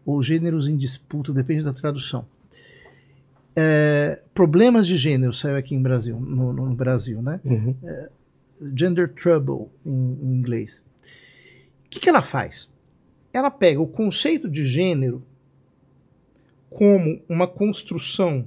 ou 0.05 0.23
Gêneros 0.23 0.69
em 0.69 0.77
Disputa, 0.77 1.33
depende 1.33 1.63
da 1.65 1.73
tradução. 1.73 2.27
É, 3.57 4.23
Problemas 4.35 4.87
de 4.87 4.97
Gênero 4.97 5.33
saiu 5.33 5.57
aqui 5.57 5.75
em 5.75 5.83
Brasil, 5.83 6.19
no, 6.19 6.53
no 6.53 6.75
Brasil, 6.75 7.23
né? 7.23 7.41
Uhum. 7.45 7.75
Gender 8.75 9.13
Trouble 9.13 9.69
em, 9.85 9.91
em 9.91 10.35
inglês. 10.35 10.83
O 11.87 11.91
que, 11.91 12.01
que 12.01 12.09
ela 12.09 12.23
faz? 12.23 12.69
Ela 13.33 13.51
pega 13.51 13.81
o 13.81 13.87
conceito 13.87 14.49
de 14.49 14.65
gênero 14.65 15.23
como 16.71 17.23
uma 17.29 17.47
construção, 17.47 18.47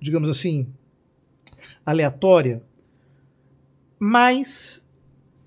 digamos 0.00 0.28
assim, 0.28 0.66
aleatória, 1.84 2.62
mas 3.98 4.84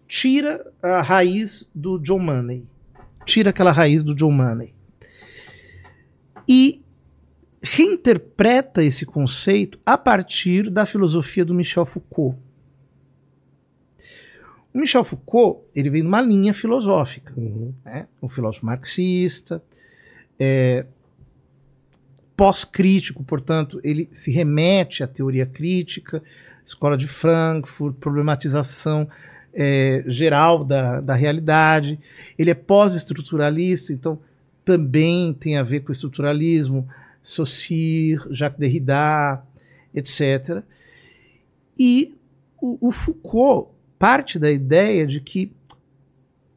tira 0.08 0.66
a 0.82 1.02
raiz 1.02 1.68
do 1.74 2.00
John 2.00 2.20
Money. 2.20 2.66
Tira 3.26 3.50
aquela 3.50 3.72
raiz 3.72 4.04
do 4.04 4.16
John 4.16 4.32
Money. 4.32 4.74
E 6.48 6.85
reinterpreta 7.66 8.84
esse 8.84 9.06
conceito 9.06 9.80
a 9.86 9.98
partir 9.98 10.70
da 10.70 10.86
filosofia 10.86 11.44
do 11.44 11.54
Michel 11.54 11.86
Foucault. 11.86 12.38
O 14.74 14.78
Michel 14.78 15.04
Foucault 15.04 15.62
ele 15.76 15.90
vem 15.90 16.04
numa 16.04 16.22
linha 16.22 16.54
filosófica, 16.54 17.34
Uhum. 17.36 17.74
né? 17.84 18.08
um 18.22 18.30
filósofo 18.30 18.66
marxista, 18.66 19.62
é, 20.40 20.86
pós-crítico, 22.36 23.24
portanto, 23.24 23.80
ele 23.84 24.10
se 24.12 24.32
remete 24.32 25.02
à 25.02 25.08
teoria 25.08 25.46
crítica, 25.46 26.22
escola 26.66 26.98
de 26.98 27.08
Frankfurt, 27.08 27.96
problematização 27.96 29.08
é, 29.54 30.04
geral 30.08 30.66
da, 30.66 31.00
da 31.00 31.16
realidade. 31.16 31.98
Ele 32.38 32.52
é 32.52 32.54
pós-estruturalista, 32.54 33.94
então 33.94 34.20
também 34.66 35.34
tem 35.34 35.58
a 35.58 35.64
ver 35.64 35.82
com 35.82 35.90
o 35.90 35.92
estruturalismo, 35.94 36.88
Saussure, 37.26 38.22
Jacques 38.30 38.60
Derrida, 38.60 39.44
etc. 39.94 40.64
E 41.78 42.14
o, 42.62 42.90
o 42.90 42.92
Foucault 42.92 43.72
parte 43.98 44.38
da 44.38 44.52
ideia 44.52 45.08
de 45.08 45.20
que 45.20 45.52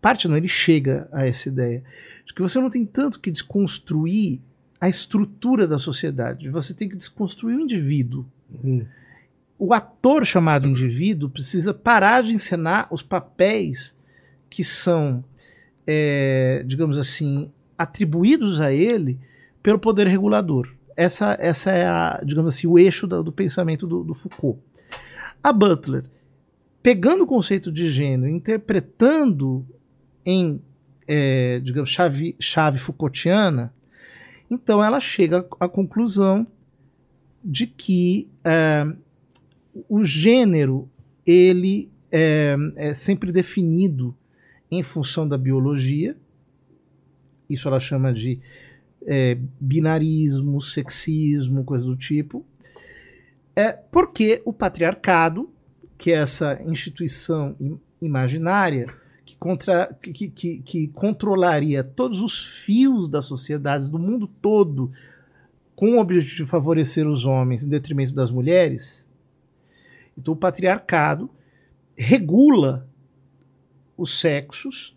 parte 0.01 0.29
não, 0.29 0.37
ele 0.37 0.49
chega 0.49 1.09
a 1.11 1.27
essa 1.27 1.49
ideia 1.49 1.83
de 2.27 2.35
que 2.35 2.43
você 2.43 2.61
não 2.61 2.69
tem 2.69 2.85
tanto 2.85 3.19
que 3.19 3.31
desconstruir 3.31 4.41
a 4.79 4.89
estrutura 4.89 5.67
da 5.67 5.79
sociedade, 5.79 6.51
você 6.51 6.75
tem 6.75 6.89
que 6.89 6.97
desconstruir 6.97 7.57
o 7.57 7.61
indivíduo. 7.61 8.27
Uhum. 8.63 8.87
O 9.59 9.73
ator 9.73 10.25
chamado 10.25 10.69
indivíduo 10.69 11.31
precisa 11.31 11.73
parar 11.73 12.23
de 12.23 12.35
encenar 12.35 12.87
os 12.93 13.03
papéis 13.03 13.95
que 14.49 14.63
são, 14.63 15.25
é, 15.87 16.63
digamos 16.67 16.97
assim, 16.97 17.51
atribuídos 17.77 18.61
a 18.61 18.73
ele 18.73 19.19
pelo 19.63 19.79
poder 19.79 20.07
regulador. 20.07 20.69
Essa, 20.97 21.37
essa 21.41 21.71
é, 21.71 21.87
a, 21.87 22.21
digamos 22.25 22.55
assim, 22.55 22.67
o 22.67 22.79
eixo 22.79 23.07
do, 23.07 23.23
do 23.23 23.33
pensamento 23.33 23.87
do, 23.87 24.03
do 24.03 24.15
Foucault. 24.15 24.61
A 25.43 25.53
Butler, 25.53 26.05
pegando 26.83 27.25
o 27.25 27.27
conceito 27.27 27.71
de 27.71 27.89
gênero, 27.89 28.29
interpretando 28.29 29.65
em, 30.25 30.61
é, 31.07 31.61
digamos, 31.61 31.91
chave, 31.91 32.35
chave 32.41 32.79
Foucaultiana, 32.79 33.73
então 34.51 34.83
ela 34.83 34.99
chega 34.99 35.47
à 35.61 35.69
conclusão 35.69 36.47
de 37.45 37.67
que 37.67 38.29
é, 38.45 38.87
o 39.89 40.05
gênero 40.05 40.89
ele 41.27 41.91
é, 42.11 42.57
é 42.77 42.95
sempre 42.95 43.31
definido 43.31 44.17
em 44.71 44.83
função 44.83 45.29
da 45.29 45.39
biologia. 45.39 46.17
Isso 47.49 47.69
ela 47.69 47.81
chama 47.81 48.13
de 48.13 48.41
é, 49.11 49.39
binarismo, 49.59 50.61
sexismo, 50.61 51.65
coisa 51.65 51.87
do 51.87 51.97
tipo. 51.97 52.45
É 53.57 53.73
porque 53.73 54.43
o 54.45 54.53
patriarcado, 54.53 55.51
que 55.97 56.13
é 56.13 56.17
essa 56.17 56.61
instituição 56.63 57.57
im- 57.59 57.81
imaginária 58.03 58.87
que, 59.25 59.35
contra, 59.37 59.87
que, 60.03 60.29
que, 60.29 60.59
que 60.59 60.89
controlaria 60.89 61.83
todos 61.83 62.21
os 62.21 62.47
fios 62.47 63.09
das 63.09 63.25
sociedades 63.25 63.89
do 63.89 63.99
mundo 63.99 64.29
todo 64.43 64.93
com 65.75 65.95
o 65.95 66.01
objetivo 66.01 66.45
de 66.45 66.51
favorecer 66.51 67.07
os 67.09 67.25
homens 67.25 67.65
em 67.65 67.69
detrimento 67.69 68.13
das 68.13 68.31
mulheres, 68.31 69.09
então 70.17 70.35
o 70.35 70.37
patriarcado 70.37 71.31
regula 71.97 72.87
os 73.97 74.19
sexos 74.21 74.97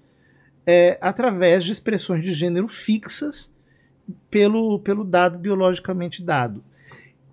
é, 0.65 0.98
através 1.01 1.64
de 1.64 1.72
expressões 1.72 2.23
de 2.23 2.33
gênero 2.33 2.67
fixas 2.67 3.50
pelo, 4.30 4.80
pelo 4.80 5.03
dado 5.03 5.38
biologicamente 5.38 6.23
dado. 6.23 6.63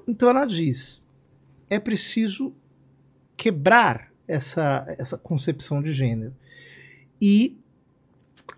Então 0.06 0.28
ela 0.28 0.44
diz: 0.44 1.02
é 1.68 1.78
preciso 1.78 2.52
quebrar 3.36 4.10
essa, 4.26 4.84
essa 4.98 5.16
concepção 5.16 5.82
de 5.82 5.92
gênero 5.92 6.34
e 7.20 7.56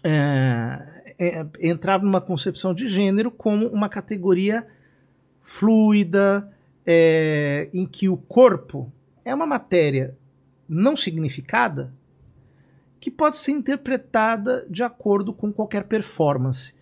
é, 0.02 1.14
é, 1.18 1.46
entrar 1.60 2.02
numa 2.02 2.20
concepção 2.20 2.72
de 2.72 2.88
gênero 2.88 3.30
como 3.30 3.66
uma 3.68 3.88
categoria 3.88 4.66
fluida, 5.42 6.50
é, 6.86 7.68
em 7.74 7.84
que 7.86 8.08
o 8.08 8.16
corpo 8.16 8.90
é 9.24 9.34
uma 9.34 9.46
matéria 9.46 10.16
não 10.68 10.96
significada 10.96 11.92
que 13.00 13.10
pode 13.10 13.38
ser 13.38 13.52
interpretada 13.52 14.66
de 14.68 14.82
acordo 14.82 15.32
com 15.32 15.52
qualquer 15.52 15.84
performance. 15.84 16.74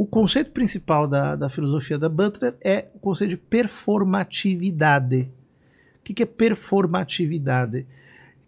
O 0.00 0.06
conceito 0.06 0.50
principal 0.52 1.06
da, 1.06 1.36
da 1.36 1.50
filosofia 1.50 1.98
da 1.98 2.08
Butler 2.08 2.54
é 2.62 2.88
o 2.94 2.98
conceito 2.98 3.32
de 3.32 3.36
performatividade. 3.36 5.28
O 5.98 6.02
que, 6.02 6.14
que 6.14 6.22
é 6.22 6.26
performatividade? 6.26 7.86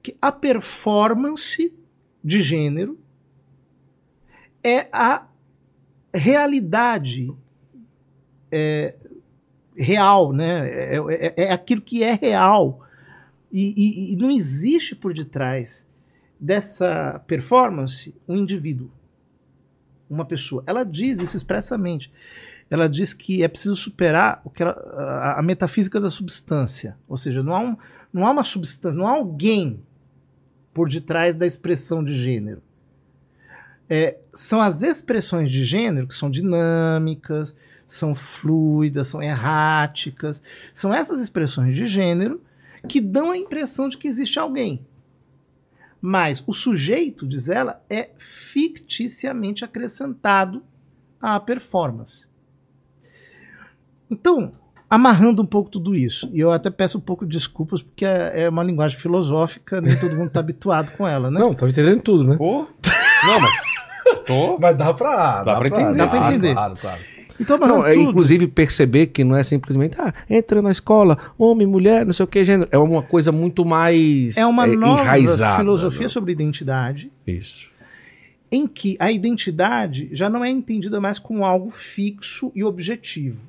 Que 0.02 0.16
a 0.18 0.32
performance 0.32 1.70
de 2.24 2.40
gênero 2.40 2.98
é 4.64 4.88
a 4.90 5.26
realidade 6.14 7.30
é, 8.50 8.94
real, 9.76 10.32
né? 10.32 10.66
É, 10.70 10.96
é- 10.96 11.34
é 11.48 11.52
aquilo 11.52 11.82
que 11.82 12.02
é 12.02 12.14
real. 12.14 12.80
E, 13.52 13.74
e- 13.76 14.12
e 14.14 14.16
não 14.16 14.30
existe 14.30 14.96
por 14.96 15.12
detrás 15.12 15.86
dessa 16.40 17.18
performance 17.26 18.14
um 18.26 18.38
indivíduo, 18.38 18.90
uma 20.12 20.24
pessoa. 20.24 20.62
Ela 20.66 20.84
diz 20.84 21.20
isso 21.20 21.36
expressamente. 21.36 22.12
Ela 22.70 22.88
diz 22.88 23.12
que 23.12 23.42
é 23.42 23.48
preciso 23.48 23.76
superar 23.76 24.40
o 24.44 24.50
que 24.50 24.62
ela- 24.62 24.72
a, 24.96 25.40
a 25.40 25.42
metafísica 25.42 26.00
da 26.00 26.10
substância. 26.10 26.96
Ou 27.08 27.16
seja, 27.16 27.42
não 27.42 27.54
há, 27.54 27.60
um, 27.60 27.76
não 28.12 28.26
há 28.26 28.30
uma 28.30 28.44
substância, 28.44 28.98
não 28.98 29.06
há 29.06 29.10
alguém 29.10 29.80
por 30.72 30.88
detrás 30.88 31.34
da 31.34 31.46
expressão 31.46 32.02
de 32.02 32.14
gênero. 32.14 32.62
É, 33.90 34.16
são 34.32 34.60
as 34.62 34.82
expressões 34.82 35.50
de 35.50 35.64
gênero 35.64 36.06
que 36.06 36.14
são 36.14 36.30
dinâmicas, 36.30 37.54
são 37.86 38.14
fluidas, 38.14 39.08
são 39.08 39.22
erráticas. 39.22 40.40
São 40.72 40.94
essas 40.94 41.20
expressões 41.20 41.74
de 41.74 41.86
gênero 41.86 42.40
que 42.88 43.00
dão 43.02 43.30
a 43.30 43.36
impressão 43.36 43.88
de 43.88 43.98
que 43.98 44.08
existe 44.08 44.38
alguém. 44.38 44.80
Mas 46.04 46.42
o 46.48 46.52
sujeito, 46.52 47.24
diz 47.24 47.48
ela, 47.48 47.80
é 47.88 48.10
ficticiamente 48.18 49.64
acrescentado 49.64 50.60
à 51.20 51.38
performance. 51.38 52.26
Então, 54.10 54.52
amarrando 54.90 55.40
um 55.40 55.46
pouco 55.46 55.70
tudo 55.70 55.94
isso, 55.94 56.28
e 56.32 56.40
eu 56.40 56.50
até 56.50 56.70
peço 56.70 56.98
um 56.98 57.00
pouco 57.00 57.24
de 57.24 57.30
desculpas, 57.30 57.80
porque 57.82 58.04
é, 58.04 58.42
é 58.42 58.48
uma 58.48 58.64
linguagem 58.64 58.98
filosófica, 58.98 59.80
nem 59.80 59.96
todo 59.96 60.16
mundo 60.16 60.26
está 60.26 60.40
habituado 60.40 60.90
com 60.96 61.06
ela, 61.06 61.30
né? 61.30 61.38
Não, 61.38 61.54
tava 61.54 61.70
entendendo 61.70 62.02
tudo, 62.02 62.24
né? 62.24 62.36
Pô. 62.36 62.66
Não, 63.24 63.40
mas. 63.40 63.72
Tô. 64.26 64.58
Mas 64.58 64.76
dá 64.76 64.92
pra, 64.92 65.44
Dá 65.44 65.56
pra 65.56 65.68
entender, 65.68 65.96
Dá 65.96 66.06
pra 66.06 66.18
claro, 66.18 66.34
entender. 66.34 66.52
Claro, 66.52 66.74
claro. 66.76 67.00
Então, 67.42 67.58
Não, 67.58 67.84
é, 67.84 67.94
tudo, 67.94 68.10
inclusive 68.10 68.46
perceber 68.46 69.08
que 69.08 69.24
não 69.24 69.36
é 69.36 69.42
simplesmente, 69.42 69.96
ah, 70.00 70.14
entra 70.30 70.62
na 70.62 70.70
escola, 70.70 71.18
homem, 71.36 71.66
mulher, 71.66 72.06
não 72.06 72.12
sei 72.12 72.22
o 72.24 72.26
que, 72.26 72.44
gênero. 72.44 72.68
É 72.70 72.78
uma 72.78 73.02
coisa 73.02 73.32
muito 73.32 73.64
mais 73.64 74.36
é 74.36 74.46
uma 74.46 74.64
é, 74.66 74.76
nova 74.76 75.02
enraizada. 75.02 75.58
filosofia 75.58 76.04
né? 76.04 76.08
sobre 76.08 76.30
identidade, 76.30 77.10
Isso. 77.26 77.68
em 78.50 78.68
que 78.68 78.96
a 79.00 79.10
identidade 79.10 80.08
já 80.12 80.30
não 80.30 80.44
é 80.44 80.50
entendida 80.50 81.00
mais 81.00 81.18
como 81.18 81.44
algo 81.44 81.70
fixo 81.70 82.52
e 82.54 82.62
objetivo. 82.62 83.40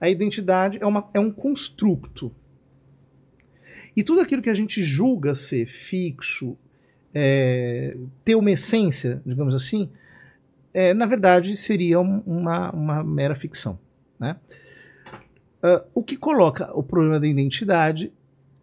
A 0.00 0.08
identidade 0.08 0.78
é, 0.80 0.86
uma, 0.86 1.04
é 1.12 1.18
um 1.18 1.32
construto. 1.32 2.30
E 3.96 4.04
tudo 4.04 4.20
aquilo 4.20 4.40
que 4.40 4.50
a 4.50 4.54
gente 4.54 4.84
julga 4.84 5.34
ser 5.34 5.66
fixo, 5.66 6.56
é, 7.12 7.96
ter 8.24 8.36
uma 8.36 8.52
essência, 8.52 9.20
digamos 9.26 9.52
assim, 9.52 9.90
é, 10.72 10.94
na 10.94 11.06
verdade 11.06 11.56
seria 11.56 12.00
um- 12.00 12.20
uma, 12.26 12.70
uma 12.70 13.04
mera 13.04 13.34
ficção. 13.34 13.78
Né? 14.18 14.36
Ah, 15.62 15.82
o 15.94 16.02
que 16.02 16.16
coloca 16.16 16.70
o 16.76 16.82
problema 16.82 17.20
da 17.20 17.26
identidade, 17.26 18.12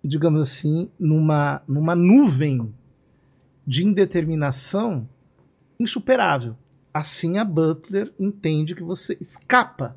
digamos 0.03 0.41
assim, 0.41 0.89
numa, 0.99 1.61
numa 1.67 1.95
nuvem 1.95 2.73
de 3.65 3.85
indeterminação 3.85 5.07
insuperável. 5.79 6.55
Assim 6.93 7.37
a 7.37 7.43
Butler 7.45 8.11
entende 8.17 8.73
que 8.73 8.81
você 8.83 9.17
escapa 9.21 9.95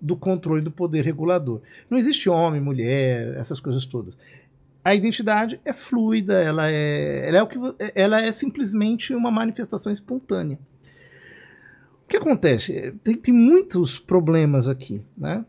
do 0.00 0.16
controle 0.16 0.62
do 0.62 0.70
poder 0.70 1.04
regulador. 1.04 1.60
Não 1.90 1.98
existe 1.98 2.28
homem, 2.28 2.60
mulher, 2.60 3.36
essas 3.36 3.58
coisas 3.60 3.84
todas. 3.84 4.14
A 4.84 4.94
identidade 4.94 5.58
é 5.64 5.72
fluida, 5.72 6.34
ela 6.42 6.70
é, 6.70 7.26
ela 7.28 7.38
é, 7.38 7.42
o 7.42 7.46
que, 7.46 7.58
vo- 7.58 7.74
ela 7.94 8.20
é 8.20 8.30
simplesmente 8.32 9.14
uma 9.14 9.30
manifestação 9.30 9.90
espontânea. 9.90 10.58
Que 12.14 12.18
acontece? 12.18 12.94
Tem, 13.02 13.16
tem 13.16 13.34
muitos 13.34 13.98
problemas 13.98 14.68
aqui. 14.68 15.02
Né? 15.18 15.44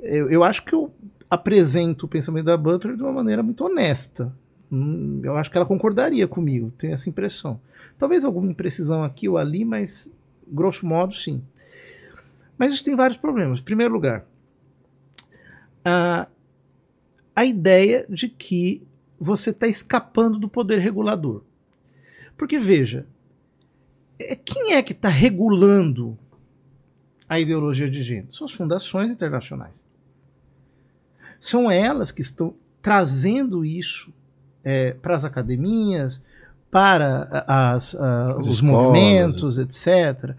Eu, 0.00 0.28
eu 0.28 0.42
acho 0.42 0.64
que 0.64 0.74
eu 0.74 0.92
apresento 1.30 2.06
o 2.06 2.08
pensamento 2.08 2.46
da 2.46 2.56
Butler 2.56 2.96
de 2.96 3.02
uma 3.04 3.12
maneira 3.12 3.40
muito 3.40 3.64
honesta. 3.64 4.34
Hum, 4.70 5.20
Eu 5.22 5.36
acho 5.36 5.48
que 5.48 5.56
ela 5.56 5.64
concordaria 5.64 6.26
comigo, 6.26 6.72
tenho 6.76 6.92
essa 6.92 7.08
impressão. 7.08 7.60
Talvez 7.96 8.24
alguma 8.24 8.50
imprecisão 8.50 9.04
aqui 9.04 9.28
ou 9.28 9.38
ali, 9.38 9.64
mas 9.64 10.10
grosso 10.48 10.84
modo, 10.84 11.14
sim. 11.14 11.40
Mas 12.58 12.72
isso 12.72 12.82
tem 12.82 12.96
vários 12.96 13.16
problemas. 13.16 13.60
Em 13.60 13.62
primeiro 13.62 13.94
lugar, 13.94 14.26
a, 15.84 16.26
a 17.36 17.44
ideia 17.44 18.04
de 18.08 18.28
que 18.28 18.82
você 19.20 19.50
está 19.50 19.68
escapando 19.68 20.36
do 20.36 20.48
poder 20.48 20.80
regulador. 20.80 21.42
Porque, 22.36 22.58
veja, 22.58 23.06
é, 23.21 23.21
quem 24.44 24.74
é 24.74 24.82
que 24.82 24.92
está 24.92 25.08
regulando 25.08 26.16
a 27.28 27.38
ideologia 27.40 27.90
de 27.90 28.02
gênero? 28.02 28.32
São 28.34 28.44
as 28.46 28.52
fundações 28.52 29.10
internacionais. 29.10 29.82
São 31.40 31.70
elas 31.70 32.12
que 32.12 32.22
estão 32.22 32.54
trazendo 32.80 33.64
isso 33.64 34.12
para 35.00 35.14
as 35.16 35.24
academias, 35.24 36.20
para 36.70 37.44
as, 37.46 37.94
As 37.94 38.46
os 38.46 38.54
escolas. 38.54 38.62
movimentos, 38.84 39.58
etc. 39.58 40.34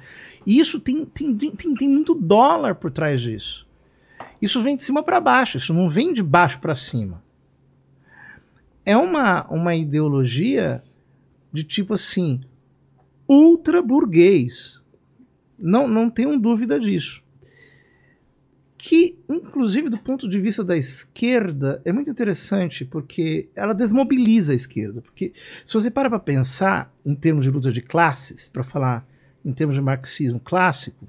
E 0.46 0.60
isso 0.60 0.80
tem, 0.80 1.06
tem, 1.06 1.36
tem, 1.36 1.52
tem- 1.52 1.76
tem 1.76 1.90
muito 1.90 2.16
dólar 2.16 2.76
por 2.76 2.90
trás 2.92 3.22
disso. 3.22 3.66
Isso 4.42 4.62
vem 4.62 4.76
de 4.76 4.84
cima 4.84 5.04
para 5.04 5.20
baixo, 5.22 5.58
isso 5.58 5.74
não 5.74 5.90
vem 5.90 6.14
de 6.14 6.22
baixo 6.24 6.60
para 6.60 6.76
cima. 6.76 7.22
É 8.86 8.96
uma, 8.98 9.46
uma 9.50 9.76
ideologia 9.76 10.84
de 11.52 11.64
tipo 11.64 11.94
assim, 11.94 12.42
ultra 13.34 13.82
burguês. 13.82 14.80
Não, 15.58 15.88
não 15.88 16.10
tenham 16.10 16.38
dúvida 16.38 16.80
disso. 16.80 17.24
Que, 18.78 19.18
inclusive, 19.30 19.90
do 19.90 19.98
ponto 19.98 20.28
de 20.28 20.40
vista 20.42 20.62
da 20.64 20.76
esquerda, 20.76 21.82
é 21.86 21.92
muito 21.94 22.10
interessante 22.10 22.84
porque 22.84 23.48
ela 23.56 23.74
desmobiliza 23.74 24.52
a 24.52 24.56
esquerda. 24.56 25.02
Porque 25.02 25.32
se 25.66 25.74
você 25.74 25.90
para 25.90 26.10
para 26.10 26.20
pensar 26.20 26.94
em 27.06 27.16
termos 27.16 27.46
de 27.46 27.52
luta 27.52 27.72
de 27.72 27.82
classes, 27.82 28.50
para 28.50 28.64
falar 28.64 29.08
em 29.44 29.54
termos 29.54 29.76
de 29.76 29.82
marxismo 29.82 30.40
clássico, 30.40 31.08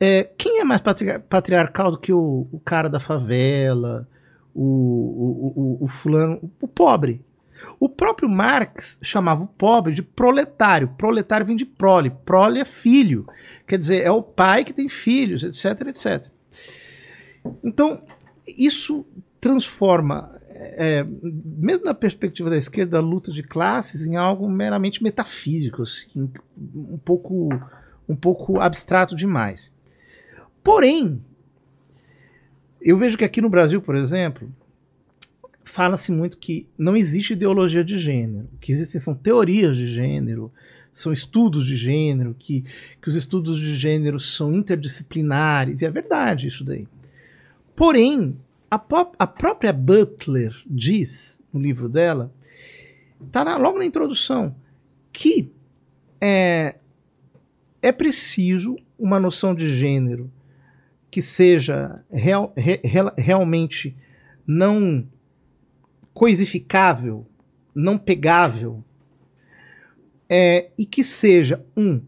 é, 0.00 0.24
quem 0.36 0.60
é 0.60 0.64
mais 0.64 0.80
patriar- 0.80 1.20
patriarcal 1.20 1.92
do 1.92 1.98
que 1.98 2.12
o, 2.12 2.48
o 2.50 2.60
cara 2.60 2.88
da 2.88 2.98
favela, 2.98 4.08
o, 4.52 4.62
o, 4.62 5.52
o, 5.80 5.84
o 5.84 5.88
fulano, 5.88 6.50
o 6.60 6.66
pobre? 6.66 7.20
O 7.78 7.88
próprio 7.88 8.28
Marx 8.28 8.98
chamava 9.02 9.44
o 9.44 9.46
pobre 9.46 9.92
de 9.94 10.02
proletário. 10.02 10.88
Proletário 10.96 11.46
vem 11.46 11.56
de 11.56 11.66
prole. 11.66 12.10
Prole 12.10 12.60
é 12.60 12.64
filho. 12.64 13.26
Quer 13.66 13.78
dizer, 13.78 14.02
é 14.02 14.10
o 14.10 14.22
pai 14.22 14.64
que 14.64 14.72
tem 14.72 14.88
filhos, 14.88 15.42
etc, 15.42 15.88
etc. 15.88 16.26
Então, 17.62 18.02
isso 18.46 19.06
transforma, 19.40 20.30
é, 20.48 21.04
mesmo 21.04 21.84
na 21.84 21.94
perspectiva 21.94 22.48
da 22.48 22.56
esquerda, 22.56 22.98
a 22.98 23.00
luta 23.00 23.30
de 23.30 23.42
classes 23.42 24.06
em 24.06 24.16
algo 24.16 24.48
meramente 24.48 25.02
metafísico, 25.02 25.82
assim, 25.82 26.30
um, 26.56 26.98
pouco, 26.98 27.48
um 28.08 28.16
pouco 28.16 28.60
abstrato 28.60 29.14
demais. 29.14 29.72
Porém, 30.62 31.20
eu 32.80 32.96
vejo 32.96 33.18
que 33.18 33.24
aqui 33.24 33.40
no 33.40 33.50
Brasil, 33.50 33.82
por 33.82 33.96
exemplo, 33.96 34.48
fala-se 35.64 36.12
muito 36.12 36.38
que 36.38 36.66
não 36.76 36.96
existe 36.96 37.32
ideologia 37.32 37.82
de 37.84 37.98
gênero. 37.98 38.48
O 38.54 38.58
que 38.58 38.70
existem 38.72 39.00
são 39.00 39.14
teorias 39.14 39.76
de 39.76 39.86
gênero, 39.86 40.52
são 40.92 41.12
estudos 41.12 41.66
de 41.66 41.74
gênero, 41.74 42.36
que, 42.38 42.64
que 43.02 43.08
os 43.08 43.14
estudos 43.16 43.58
de 43.58 43.74
gênero 43.74 44.20
são 44.20 44.54
interdisciplinares, 44.54 45.82
e 45.82 45.86
é 45.86 45.90
verdade 45.90 46.46
isso 46.48 46.64
daí. 46.64 46.86
Porém, 47.74 48.36
a, 48.70 48.78
pó- 48.78 49.12
a 49.18 49.26
própria 49.26 49.72
Butler 49.72 50.54
diz 50.66 51.40
no 51.52 51.60
livro 51.60 51.88
dela, 51.88 52.32
está 53.26 53.56
logo 53.56 53.78
na 53.78 53.84
introdução, 53.84 54.54
que 55.12 55.50
é, 56.20 56.76
é 57.82 57.90
preciso 57.90 58.76
uma 58.98 59.18
noção 59.18 59.54
de 59.54 59.74
gênero 59.74 60.30
que 61.10 61.22
seja 61.22 62.00
real- 62.12 62.52
re- 62.56 62.80
realmente 63.16 63.96
não 64.46 65.04
coisificável, 66.14 67.26
não 67.74 67.98
pegável, 67.98 68.82
é, 70.30 70.70
e 70.78 70.86
que 70.86 71.02
seja 71.02 71.62
um 71.76 72.00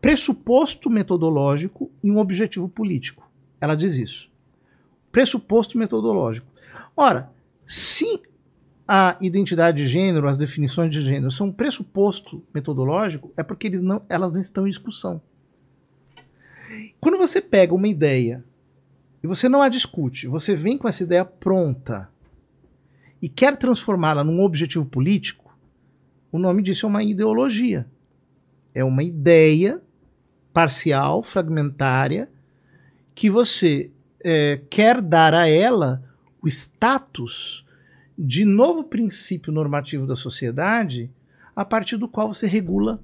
pressuposto 0.00 0.88
metodológico 0.88 1.90
e 2.04 2.10
um 2.10 2.18
objetivo 2.18 2.68
político. 2.68 3.28
Ela 3.60 3.74
diz 3.74 3.98
isso. 3.98 4.30
Pressuposto 5.10 5.78
metodológico. 5.78 6.46
Ora, 6.94 7.30
se 7.66 8.22
a 8.86 9.16
identidade 9.20 9.78
de 9.78 9.88
gênero, 9.88 10.28
as 10.28 10.38
definições 10.38 10.92
de 10.92 11.00
gênero 11.00 11.30
são 11.30 11.48
um 11.48 11.52
pressuposto 11.52 12.44
metodológico, 12.54 13.32
é 13.36 13.42
porque 13.42 13.68
não, 13.70 14.02
elas 14.08 14.32
não 14.32 14.40
estão 14.40 14.66
em 14.66 14.70
discussão. 14.70 15.20
Quando 17.00 17.18
você 17.18 17.40
pega 17.40 17.74
uma 17.74 17.88
ideia 17.88 18.44
e 19.22 19.26
você 19.26 19.48
não 19.48 19.62
a 19.62 19.68
discute, 19.68 20.28
você 20.28 20.54
vem 20.54 20.78
com 20.78 20.86
essa 20.86 21.02
ideia 21.02 21.24
pronta 21.24 22.08
e 23.20 23.28
quer 23.28 23.56
transformá-la 23.56 24.22
num 24.22 24.42
objetivo 24.42 24.84
político, 24.84 25.56
o 26.30 26.38
nome 26.38 26.62
disso 26.62 26.86
é 26.86 26.88
uma 26.88 27.02
ideologia. 27.02 27.86
É 28.74 28.84
uma 28.84 29.02
ideia 29.02 29.80
parcial, 30.52 31.22
fragmentária, 31.22 32.28
que 33.14 33.30
você 33.30 33.90
é, 34.20 34.60
quer 34.68 35.00
dar 35.00 35.32
a 35.32 35.48
ela 35.48 36.02
o 36.42 36.48
status 36.48 37.64
de 38.18 38.44
novo 38.44 38.84
princípio 38.84 39.52
normativo 39.52 40.06
da 40.06 40.16
sociedade 40.16 41.10
a 41.54 41.64
partir 41.64 41.96
do 41.96 42.08
qual 42.08 42.32
você 42.32 42.46
regula 42.46 43.00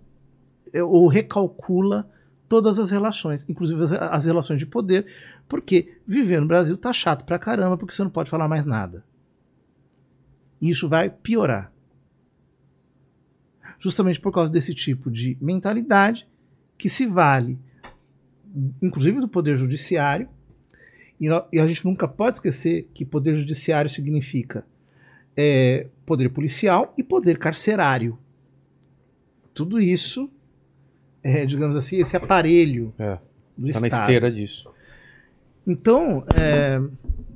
é, 0.73 0.83
ou 0.83 1.09
recalcula 1.09 2.09
todas 2.49 2.79
as 2.79 2.91
relações, 2.91 3.47
inclusive 3.49 3.83
as, 3.83 3.93
as 3.93 4.25
relações 4.27 4.59
de 4.59 4.67
poder, 4.67 5.07
porque 5.49 5.95
viver 6.07 6.41
no 6.41 6.47
Brasil 6.47 6.77
tá 6.77 6.93
chato 6.93 7.25
pra 7.25 7.39
caramba, 7.39 7.79
porque 7.79 7.95
você 7.95 8.03
não 8.03 8.11
pode 8.11 8.29
falar 8.29 8.47
mais 8.47 8.67
nada. 8.67 9.03
E 10.63 10.71
isso 10.71 10.89
vai 10.89 11.11
piorar. 11.11 11.71
Justamente 13.81 14.21
por 14.21 14.33
causa 14.33 14.51
desse 14.53 14.75
tipo 14.75 15.11
de 15.11 15.37
mentalidade 15.41 16.27
que 16.79 16.89
se 16.89 17.05
vale, 17.05 17.59
inclusive 18.81 19.21
do 19.21 19.29
poder 19.29 19.57
judiciário, 19.59 20.29
e, 21.21 21.29
a 21.29 21.67
gente 21.67 21.85
nunca 21.85 22.07
pode 22.09 22.37
esquecer 22.37 22.89
que 22.95 23.05
poder 23.05 23.37
judiciário 23.37 23.89
significa 23.91 24.65
é, 25.37 25.87
poder 26.07 26.29
policial 26.31 26.93
e 26.99 27.03
poder 27.03 27.39
carcerário. 27.39 28.19
Tudo 29.55 29.81
isso 29.81 30.31
é, 31.23 31.47
digamos 31.47 31.77
assim, 31.77 31.99
esse 31.99 32.17
aparelho 32.17 32.93
É, 32.99 33.19
do 33.57 33.71
tá 33.73 33.81
na 33.81 33.87
Estado. 33.87 34.03
esteira 34.03 34.31
disso. 34.33 34.69
Então, 35.65 36.25
é, 36.35 36.81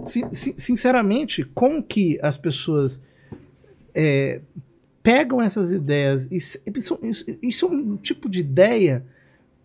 sin- 0.07 0.35
sin- 0.35 0.55
sinceramente, 0.59 1.45
como 1.45 1.81
que 1.83 2.19
as 2.21 2.37
pessoas 2.37 3.01
é, 3.97 4.41
pegam 5.03 5.41
essas 5.41 5.73
ideias? 5.73 6.29
Isso, 6.31 6.59
isso- 7.03 7.27
isso 7.43 7.67
é 7.67 7.69
um 7.71 7.97
tipo 7.97 8.29
de 8.29 8.41
ideia 8.41 9.05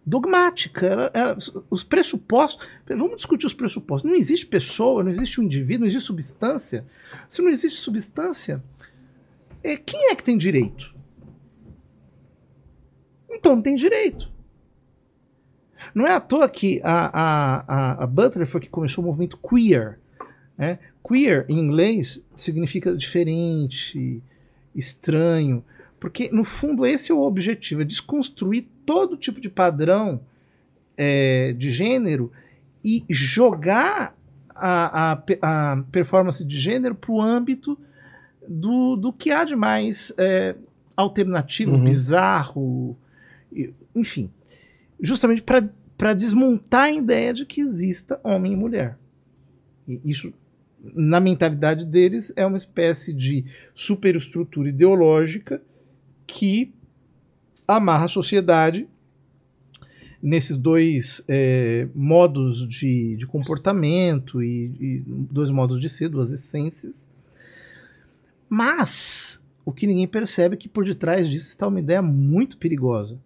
dogmática. 0.06 0.85
Ela- 0.88 1.11
ela- 1.14 1.38
os 1.69 1.84
pressupostos. 1.84 2.66
Vamos 2.88 3.18
discutir 3.18 3.45
os 3.45 3.53
pressupostos. 3.53 4.10
Não 4.10 4.18
existe 4.18 4.45
pessoa, 4.48 5.03
não 5.03 5.11
existe 5.11 5.40
um 5.40 5.43
indivíduo, 5.43 5.82
não 5.82 5.88
existe 5.88 6.08
substância. 6.08 6.85
Se 7.30 7.42
não 7.42 7.50
existe 7.50 7.80
substância, 7.82 8.64
é, 9.64 9.76
quem 9.77 10.10
é 10.10 10.16
que 10.16 10.24
tem 10.24 10.38
direito? 10.38 10.95
Então 13.30 13.56
não 13.56 13.61
tem 13.61 13.76
direito. 13.76 14.30
Não 15.93 16.06
é 16.08 16.14
à 16.14 16.22
toa 16.22 16.48
que 16.48 16.80
a, 16.84 17.06
a, 17.08 17.64
a, 17.68 18.03
a 18.03 18.08
Butler 18.08 18.45
foi 18.48 18.61
que 18.61 18.69
começou 18.69 19.03
o 19.03 19.08
movimento 19.08 19.38
queer. 19.38 20.00
né? 20.58 20.80
Queer, 21.08 21.46
em 21.50 21.58
inglês, 21.60 22.22
significa 22.36 22.96
diferente, 22.96 24.22
estranho, 24.76 25.64
porque, 26.00 26.30
no 26.32 26.44
fundo, 26.44 26.86
esse 26.86 27.12
é 27.12 27.16
o 27.16 27.22
objetivo, 27.22 27.82
é 27.82 27.86
desconstruir 27.86 28.66
todo 28.86 29.18
tipo 29.18 29.40
de 29.40 29.50
padrão 29.50 30.20
é, 30.98 31.54
de 31.54 31.70
gênero 31.72 32.32
e 32.84 33.04
jogar 33.10 34.16
a, 34.56 35.14
a, 35.14 35.24
a 35.42 35.84
performance 35.92 36.44
de 36.44 36.60
gênero 36.60 36.96
para 36.96 37.12
o 37.12 37.22
âmbito 37.22 37.78
do, 38.48 38.96
do 38.96 39.14
que 39.14 39.30
há 39.32 39.44
de 39.44 39.56
mais 39.56 40.12
é, 40.18 40.56
alternativo, 40.96 41.74
Uhum. 41.74 41.84
bizarro, 41.84 42.98
enfim. 43.96 44.30
Justamente 45.00 45.44
para 45.44 46.14
desmontar 46.14 46.86
a 46.86 46.92
ideia 46.92 47.34
de 47.34 47.46
que 47.46 47.62
exista 47.62 48.20
homem 48.24 48.54
e 48.54 48.56
mulher. 48.56 48.98
E 49.88 50.00
isso, 50.06 50.34
na 50.84 51.19
mentalidade 51.19 51.85
deles, 51.85 52.34
é 52.35 52.45
uma 52.45 52.58
espécie 52.58 53.14
de 53.14 53.45
superestrutura 53.76 54.69
ideológica 54.69 55.61
que 56.26 56.74
amarra 57.68 58.06
a 58.06 58.10
sociedade 58.10 58.88
nesses 60.22 60.58
dois 60.58 61.24
é, 61.27 61.88
modos 61.95 62.68
de, 62.68 63.16
de 63.16 63.26
comportamento 63.26 64.42
e, 64.42 64.72
e 64.80 65.03
dois 65.08 65.50
modos 65.50 65.82
de 65.82 65.90
ser, 65.90 66.10
duas 66.10 66.32
essências. 66.32 67.08
Mas 68.50 69.42
o 69.66 69.72
que 69.72 69.88
ninguém 69.88 70.08
percebe 70.08 70.56
é 70.56 70.58
que 70.58 70.69
por 70.69 70.85
detrás 70.85 71.30
disso 71.30 71.50
está 71.50 71.68
uma 71.68 71.80
ideia 71.80 72.01
muito 72.01 72.58
perigosa, 72.58 73.18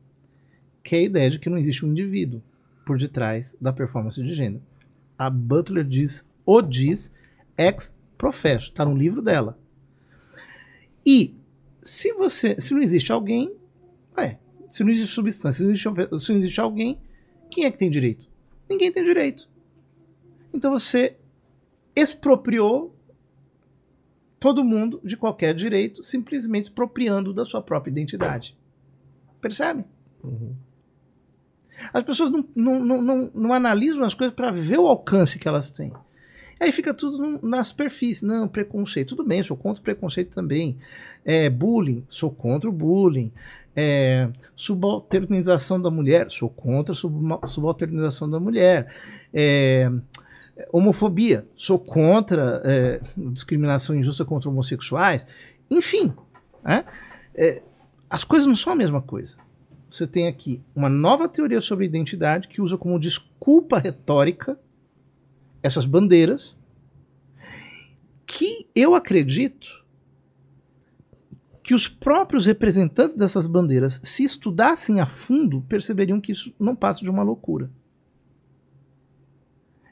que 0.84 0.96
é 0.96 1.00
a 1.00 1.04
ideia 1.04 1.30
de 1.30 1.40
que 1.40 1.50
não 1.50 1.58
existe 1.58 1.86
um 1.86 1.92
indivíduo 1.92 2.42
por 2.86 2.98
detrás 2.98 3.56
da 3.60 3.74
performance 3.74 4.22
de 4.22 4.34
gênero. 4.34 4.62
A 5.18 5.30
Butler 5.30 5.84
diz, 5.84 6.24
o 6.46 6.62
diz, 6.62 7.12
ex 7.58 7.94
professo, 8.18 8.70
está 8.70 8.86
no 8.86 8.96
livro 8.96 9.22
dela. 9.22 9.58
E 11.06 11.36
se 11.84 12.12
você, 12.14 12.60
se 12.60 12.74
não 12.74 12.82
existe 12.82 13.12
alguém, 13.12 13.54
é, 14.18 14.38
se 14.72 14.84
não 14.84 14.92
existe 14.92 15.14
substância, 15.14 15.60
se 15.60 15.64
não 15.64 15.72
existe, 15.72 16.20
se 16.20 16.32
não 16.32 16.40
existe 16.40 16.60
alguém, 16.60 16.98
quem 17.50 17.66
é 17.66 17.72
que 17.72 17.78
tem 17.78 17.92
direito? 17.92 18.26
Ninguém 18.70 18.92
tem 18.92 19.04
direito. 19.04 19.48
Então 20.54 20.72
você 20.72 21.16
expropriou 21.96 22.96
todo 24.40 24.64
mundo 24.64 25.00
de 25.04 25.16
qualquer 25.16 25.54
direito, 25.54 26.04
simplesmente 26.04 26.66
expropriando 26.66 27.34
da 27.34 27.46
sua 27.46 27.62
própria 27.62 27.92
identidade. 27.92 28.56
Percebe? 29.40 29.86
As 31.94 32.04
pessoas 32.04 32.32
não, 32.32 32.46
não, 32.56 32.80
não, 32.80 33.02
não, 33.02 33.32
não 33.34 33.54
analisam 33.54 34.04
as 34.04 34.14
coisas 34.14 34.36
para 34.36 34.52
ver 34.52 34.80
o 34.80 34.88
alcance 34.88 35.38
que 35.38 35.48
elas 35.48 35.70
têm. 35.70 35.94
Aí 36.60 36.72
fica 36.72 36.94
tudo 36.94 37.40
na 37.46 37.64
superfície. 37.64 38.26
Não, 38.26 38.48
preconceito. 38.48 39.10
Tudo 39.10 39.28
bem, 39.28 39.44
sou 39.44 39.58
contra 39.58 39.82
o 39.82 39.84
preconceito 39.84 40.34
também. 40.34 40.78
É, 41.24 41.50
bullying, 41.50 42.06
sou 42.10 42.32
contra 42.32 42.70
o 42.70 42.74
bullying. 42.74 43.32
É, 43.76 44.30
subalternização 44.56 45.82
da 45.82 45.92
mulher, 45.92 46.32
sou 46.32 46.50
contra 46.50 46.94
a 46.94 46.96
sub- 46.96 47.40
subalternização 47.46 48.30
da 48.30 48.40
mulher. 48.40 48.94
É, 49.34 49.92
homofobia, 50.72 51.46
sou 51.58 51.78
contra 51.78 52.62
é, 52.64 53.02
discriminação 53.18 53.96
injusta 53.96 54.24
contra 54.24 54.50
homossexuais. 54.50 55.28
Enfim, 55.70 56.14
né? 56.64 56.86
É, 57.34 57.62
as 58.10 58.24
coisas 58.24 58.48
não 58.48 58.56
são 58.56 58.72
a 58.72 58.76
mesma 58.78 59.02
coisa. 59.02 59.36
Você 59.92 60.08
tem 60.08 60.28
aqui 60.28 60.62
uma 60.76 60.90
nova 60.90 61.28
teoria 61.28 61.60
sobre 61.60 61.86
identidade 61.86 62.48
que 62.48 62.62
usa 62.62 62.78
como 62.78 63.00
desculpa 63.00 63.78
retórica 63.78 64.58
essas 65.66 65.86
bandeiras, 65.86 66.56
que 68.26 68.68
eu 68.76 68.94
acredito 68.96 69.84
que 71.64 71.74
os 71.74 71.88
próprios 71.88 72.46
representantes 72.46 73.16
dessas 73.16 73.48
bandeiras, 73.48 74.00
se 74.04 74.24
estudassem 74.24 75.00
a 75.00 75.08
fundo, 75.08 75.62
perceberiam 75.68 76.22
que 76.22 76.32
isso 76.32 76.54
não 76.60 76.76
passa 76.76 77.02
de 77.02 77.10
uma 77.10 77.24
loucura. 77.24 77.70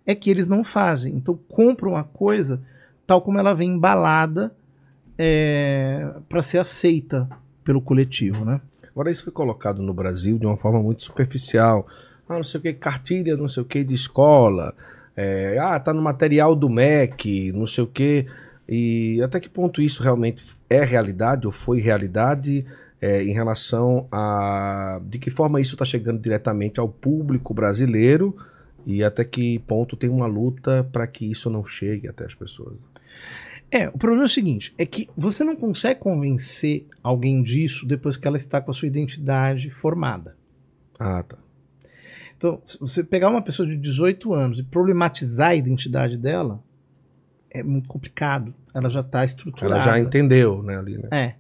É 0.06 0.14
que 0.14 0.30
eles 0.30 0.46
não 0.46 0.64
fazem. 0.64 1.16
Então 1.16 1.36
compram 1.50 1.98
a 1.98 2.04
coisa 2.04 2.62
tal 3.08 3.22
como 3.22 3.40
ela 3.40 3.54
vem 3.54 3.72
embalada 3.72 4.54
para 6.30 6.44
ser 6.44 6.60
aceita 6.60 7.28
pelo 7.64 7.82
coletivo, 7.82 8.46
né? 8.46 8.62
Agora, 8.92 9.10
isso 9.10 9.24
foi 9.24 9.34
colocado 9.34 9.82
no 9.82 9.94
Brasil 9.94 10.38
de 10.38 10.46
uma 10.46 10.58
forma 10.58 10.80
muito 10.80 11.02
superficial. 11.02 11.88
Ah, 12.30 12.36
não 12.36 12.44
sei 12.44 12.60
o 12.60 12.62
que, 12.62 12.74
cartilha, 12.74 13.36
não 13.36 13.48
sei 13.48 13.64
o 13.64 13.66
que, 13.66 13.84
de 13.84 13.96
escola. 13.96 14.76
É, 15.16 15.58
ah, 15.60 15.80
tá 15.80 15.94
no 15.94 16.02
material 16.02 16.56
do 16.56 16.70
MEC, 16.70 17.52
não 17.54 17.68
sei 17.68 17.84
o 17.84 17.88
que. 17.88 18.26
E 18.68 19.22
até 19.22 19.40
que 19.40 19.50
ponto 19.50 19.82
isso 19.82 20.02
realmente 20.02 20.44
é 20.70 20.84
realidade 20.84 21.46
ou 21.46 21.52
foi 21.52 21.80
realidade 21.80 22.66
é, 23.02 23.24
em 23.24 23.34
relação 23.34 24.08
a. 24.12 25.02
De 25.04 25.20
que 25.20 25.30
forma 25.30 25.60
isso 25.60 25.76
está 25.76 25.86
chegando 25.86 26.22
diretamente 26.22 26.80
ao 26.80 26.88
público 26.88 27.54
brasileiro 27.54 28.36
e 28.86 29.04
até 29.04 29.24
que 29.24 29.60
ponto 29.60 29.96
tem 29.96 30.10
uma 30.10 30.26
luta 30.26 30.88
para 30.92 31.06
que 31.08 31.30
isso 31.30 31.50
não 31.50 31.66
chegue 31.66 32.08
até 32.08 32.26
as 32.26 32.34
pessoas. 32.34 32.86
É, 33.70 33.90
o 33.90 33.98
problema 33.98 34.24
é 34.24 34.28
o 34.28 34.30
seguinte, 34.30 34.74
é 34.78 34.86
que 34.86 35.10
você 35.18 35.44
não 35.44 35.56
consegue 35.56 36.00
convencer 36.00 36.86
alguém 37.02 37.42
disso 37.42 37.88
depois 37.88 38.16
que 38.16 38.28
ela 38.28 38.38
está 38.38 38.62
com 38.62 38.70
a 38.70 38.74
sua 38.74 38.88
identidade 38.88 39.70
formada. 39.70 40.36
Ah, 41.00 41.24
tá. 41.24 41.38
Então, 42.44 42.62
se 42.66 42.78
você 42.78 43.02
pegar 43.02 43.30
uma 43.30 43.42
pessoa 43.42 43.66
de 43.66 43.78
18 43.78 44.34
anos 44.34 44.60
e 44.60 44.64
problematizar 44.64 45.52
a 45.52 45.56
identidade 45.56 46.18
dela, 46.18 46.62
é 47.50 47.64
muito 47.64 47.88
complicado. 47.88 48.54
Ela 48.74 48.90
já 48.90 49.00
está 49.00 49.24
estruturada. 49.24 49.76
Ela 49.76 49.84
já 49.86 49.98
entendeu, 49.98 50.62
né, 50.62 50.78
ali, 50.78 50.98
né? 50.98 51.08
É. 51.10 51.36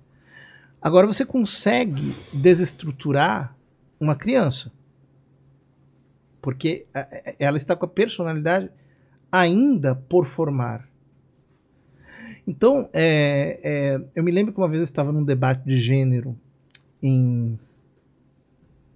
Agora 0.81 1.05
você 1.05 1.25
consegue 1.25 2.15
desestruturar 2.31 3.53
uma 3.99 4.15
criança. 4.15 4.71
Porque 6.41 6.85
ela 7.37 7.57
está 7.57 7.75
com 7.75 7.83
a 7.83 7.89
personalidade 7.89 8.69
ainda 9.29 9.95
por 9.95 10.25
formar. 10.25 10.87
Então, 12.47 12.89
é, 12.93 13.59
é, 13.61 14.01
eu 14.15 14.23
me 14.23 14.31
lembro 14.31 14.53
que 14.53 14.59
uma 14.59 14.69
vez 14.69 14.79
eu 14.79 14.85
estava 14.85 15.11
num 15.11 15.23
debate 15.25 15.65
de 15.65 15.77
gênero 15.77 16.33
em 17.01 17.59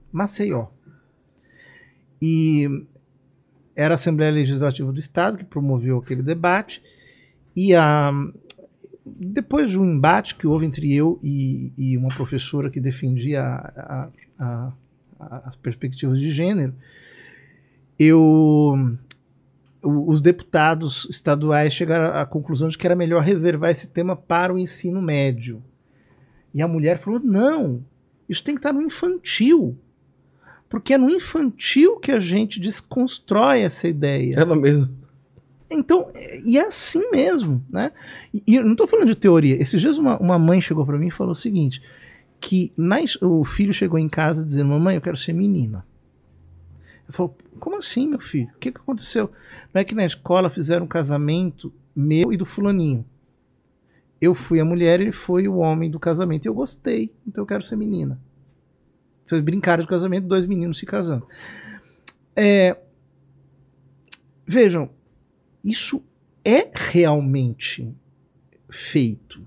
Maceió. 0.09 0.67
E 2.21 2.67
era 3.75 3.93
a 3.93 3.95
Assembleia 3.95 4.31
Legislativa 4.31 4.91
do 4.91 4.99
Estado 4.99 5.37
que 5.37 5.43
promoveu 5.45 5.97
aquele 5.99 6.21
debate. 6.23 6.81
E 7.55 7.73
a, 7.75 8.11
depois 9.05 9.69
de 9.71 9.79
um 9.79 9.85
embate 9.85 10.35
que 10.35 10.47
houve 10.47 10.65
entre 10.65 10.93
eu 10.93 11.19
e, 11.23 11.71
e 11.77 11.97
uma 11.97 12.09
professora 12.09 12.69
que 12.69 12.79
defendia 12.79 13.41
a- 13.43 14.09
a- 14.39 14.71
as 15.45 15.55
perspectivas 15.55 16.19
de 16.19 16.29
gênero, 16.31 16.73
eu, 17.99 18.95
os 19.81 20.21
deputados 20.21 21.07
estaduais 21.09 21.73
chegaram 21.73 22.19
à 22.19 22.25
conclusão 22.25 22.69
de 22.69 22.77
que 22.77 22.85
era 22.85 22.95
melhor 22.95 23.23
reservar 23.23 23.71
esse 23.71 23.87
tema 23.87 24.15
para 24.15 24.53
o 24.53 24.57
ensino 24.59 25.01
médio. 25.01 25.61
E 26.53 26.61
a 26.61 26.67
mulher 26.67 26.97
falou: 26.99 27.19
não, 27.19 27.83
isso 28.29 28.43
tem 28.43 28.55
que 28.55 28.59
estar 28.59 28.73
no 28.73 28.81
infantil. 28.81 29.77
Porque 30.69 30.93
é 30.93 30.97
no 30.97 31.09
infantil 31.09 31.97
que 31.97 32.11
a 32.11 32.19
gente 32.19 32.59
desconstrói 32.59 33.61
essa 33.61 33.87
ideia. 33.87 34.35
Ela 34.35 34.55
mesmo. 34.55 34.89
Então, 35.69 36.09
é- 36.13 36.41
e 36.45 36.57
é 36.57 36.67
assim 36.67 37.09
mesmo, 37.11 37.63
né? 37.69 37.91
E, 38.33 38.55
eu 38.55 38.63
não 38.63 38.71
estou 38.73 38.87
falando 38.87 39.07
de 39.07 39.15
teoria. 39.15 39.61
Esses 39.61 39.79
dias 39.79 39.97
uma, 39.97 40.17
uma 40.17 40.39
mãe 40.39 40.61
chegou 40.61 40.85
para 40.85 40.97
mim 40.97 41.07
e 41.07 41.11
falou 41.11 41.33
o 41.33 41.35
seguinte, 41.35 41.81
que 42.39 42.71
na 42.77 42.97
o 43.21 43.43
filho 43.43 43.73
chegou 43.73 43.99
em 43.99 44.09
casa 44.09 44.45
dizendo, 44.45 44.69
mamãe, 44.69 44.95
eu 44.95 45.01
quero 45.01 45.17
ser 45.17 45.33
menina. 45.33 45.85
Eu 47.07 47.13
falou, 47.13 47.37
como 47.59 47.77
assim, 47.77 48.07
meu 48.07 48.19
filho? 48.19 48.49
O 48.55 48.59
que, 48.59 48.71
que 48.71 48.77
aconteceu? 48.79 49.31
Não 49.73 49.81
é 49.81 49.83
que 49.83 49.95
na 49.95 50.05
escola 50.05 50.49
fizeram 50.49 50.85
um 50.85 50.89
casamento 50.89 51.71
meu 51.95 52.31
e 52.31 52.37
do 52.37 52.45
fulaninho. 52.45 53.05
Eu 54.19 54.33
fui 54.33 54.59
a 54.59 54.65
mulher, 54.65 54.99
ele 54.99 55.11
foi 55.11 55.47
o 55.47 55.57
homem 55.57 55.89
do 55.89 55.99
casamento. 55.99 56.45
E 56.45 56.49
eu 56.49 56.53
gostei, 56.53 57.11
então 57.25 57.43
eu 57.43 57.47
quero 57.47 57.63
ser 57.63 57.75
menina. 57.75 58.19
Vocês 59.27 59.43
brincaram 59.43 59.83
de 59.83 59.89
casamento, 59.89 60.25
dois 60.25 60.45
meninos 60.45 60.77
se 60.77 60.85
casando. 60.85 61.27
É, 62.33 62.77
vejam, 64.45 64.89
isso 65.61 66.01
é 66.45 66.69
realmente 66.73 67.93
feito. 68.69 69.45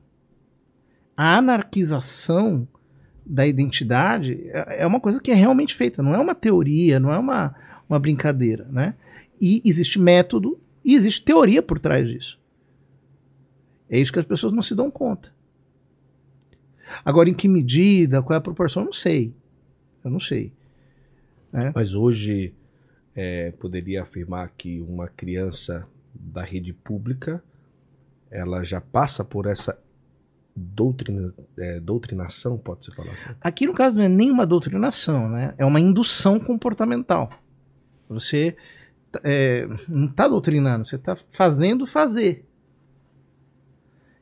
A 1.16 1.38
anarquização 1.38 2.68
da 3.24 3.46
identidade 3.46 4.38
é 4.52 4.86
uma 4.86 5.00
coisa 5.00 5.20
que 5.20 5.30
é 5.30 5.34
realmente 5.34 5.74
feita, 5.74 6.02
não 6.02 6.14
é 6.14 6.18
uma 6.18 6.34
teoria, 6.34 7.00
não 7.00 7.12
é 7.12 7.18
uma, 7.18 7.54
uma 7.88 7.98
brincadeira, 7.98 8.66
né? 8.70 8.94
E 9.40 9.62
existe 9.64 9.98
método 9.98 10.58
e 10.84 10.94
existe 10.94 11.22
teoria 11.22 11.62
por 11.62 11.78
trás 11.78 12.06
disso. 12.06 12.38
É 13.88 13.98
isso 13.98 14.12
que 14.12 14.18
as 14.18 14.26
pessoas 14.26 14.52
não 14.52 14.62
se 14.62 14.74
dão 14.74 14.90
conta. 14.90 15.32
Agora, 17.02 17.30
em 17.30 17.34
que 17.34 17.48
medida, 17.48 18.22
qual 18.22 18.34
é 18.34 18.38
a 18.38 18.42
proporção, 18.42 18.84
não 18.84 18.92
sei. 18.92 19.32
Eu 20.04 20.10
não 20.10 20.20
sei. 20.20 20.52
Mas 21.74 21.94
hoje 21.94 22.54
é, 23.14 23.50
poderia 23.52 24.02
afirmar 24.02 24.50
que 24.56 24.80
uma 24.80 25.08
criança 25.08 25.86
da 26.14 26.42
rede 26.42 26.72
pública 26.72 27.42
ela 28.30 28.62
já 28.62 28.80
passa 28.80 29.24
por 29.24 29.46
essa 29.46 29.76
doutrina, 30.54 31.32
é, 31.58 31.80
doutrinação, 31.80 32.56
pode-se 32.56 32.94
falar 32.94 33.12
assim? 33.12 33.30
Aqui 33.40 33.66
no 33.66 33.74
caso 33.74 33.96
não 33.96 34.04
é 34.04 34.08
nenhuma 34.08 34.46
doutrinação, 34.46 35.28
né? 35.28 35.54
É 35.58 35.64
uma 35.64 35.80
indução 35.80 36.38
comportamental. 36.38 37.30
Você 38.08 38.56
é, 39.24 39.66
não 39.88 40.06
está 40.06 40.28
doutrinando, 40.28 40.86
você 40.86 40.96
está 40.96 41.16
fazendo 41.16 41.86
fazer. 41.86 42.44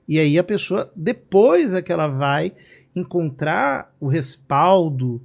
E 0.07 0.19
aí 0.19 0.39
a 0.39 0.45
pessoa, 0.45 0.91
depois 0.97 1.75
é 1.75 1.83
que 1.83 1.93
ela 1.93 2.09
vai 2.09 2.55
encontrar 2.97 3.95
o 4.01 4.09
respaldo 4.09 5.21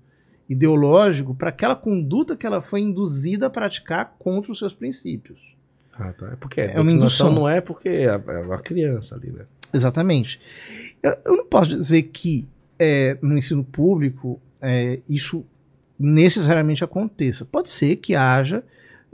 ideológico 0.49 1.33
para 1.33 1.49
aquela 1.49 1.75
conduta 1.75 2.35
que 2.35 2.45
ela 2.45 2.61
foi 2.61 2.81
induzida 2.81 3.47
a 3.47 3.49
praticar 3.49 4.15
contra 4.19 4.51
os 4.51 4.59
seus 4.59 4.73
princípios. 4.73 5.39
Ah, 5.93 6.11
tá. 6.13 6.27
É 6.33 6.35
porque 6.35 6.61
É 6.61 6.79
uma 6.79 6.91
indução. 6.91 7.31
não 7.31 7.47
é 7.47 7.61
porque 7.61 7.89
é 7.89 8.05
é 8.05 8.39
uma 8.39 8.59
criança 8.59 9.15
ali, 9.15 9.31
né? 9.31 9.45
Exatamente. 9.73 10.39
Eu, 11.01 11.17
eu 11.25 11.37
não 11.37 11.45
posso 11.45 11.75
dizer 11.75 12.03
que 12.03 12.45
é, 12.79 13.17
no 13.21 13.37
ensino 13.37 13.63
público 13.63 14.39
é, 14.61 14.99
isso 15.07 15.45
necessariamente 15.99 16.83
aconteça. 16.83 17.45
Pode 17.45 17.69
ser 17.69 17.97
que 17.97 18.15
haja 18.15 18.63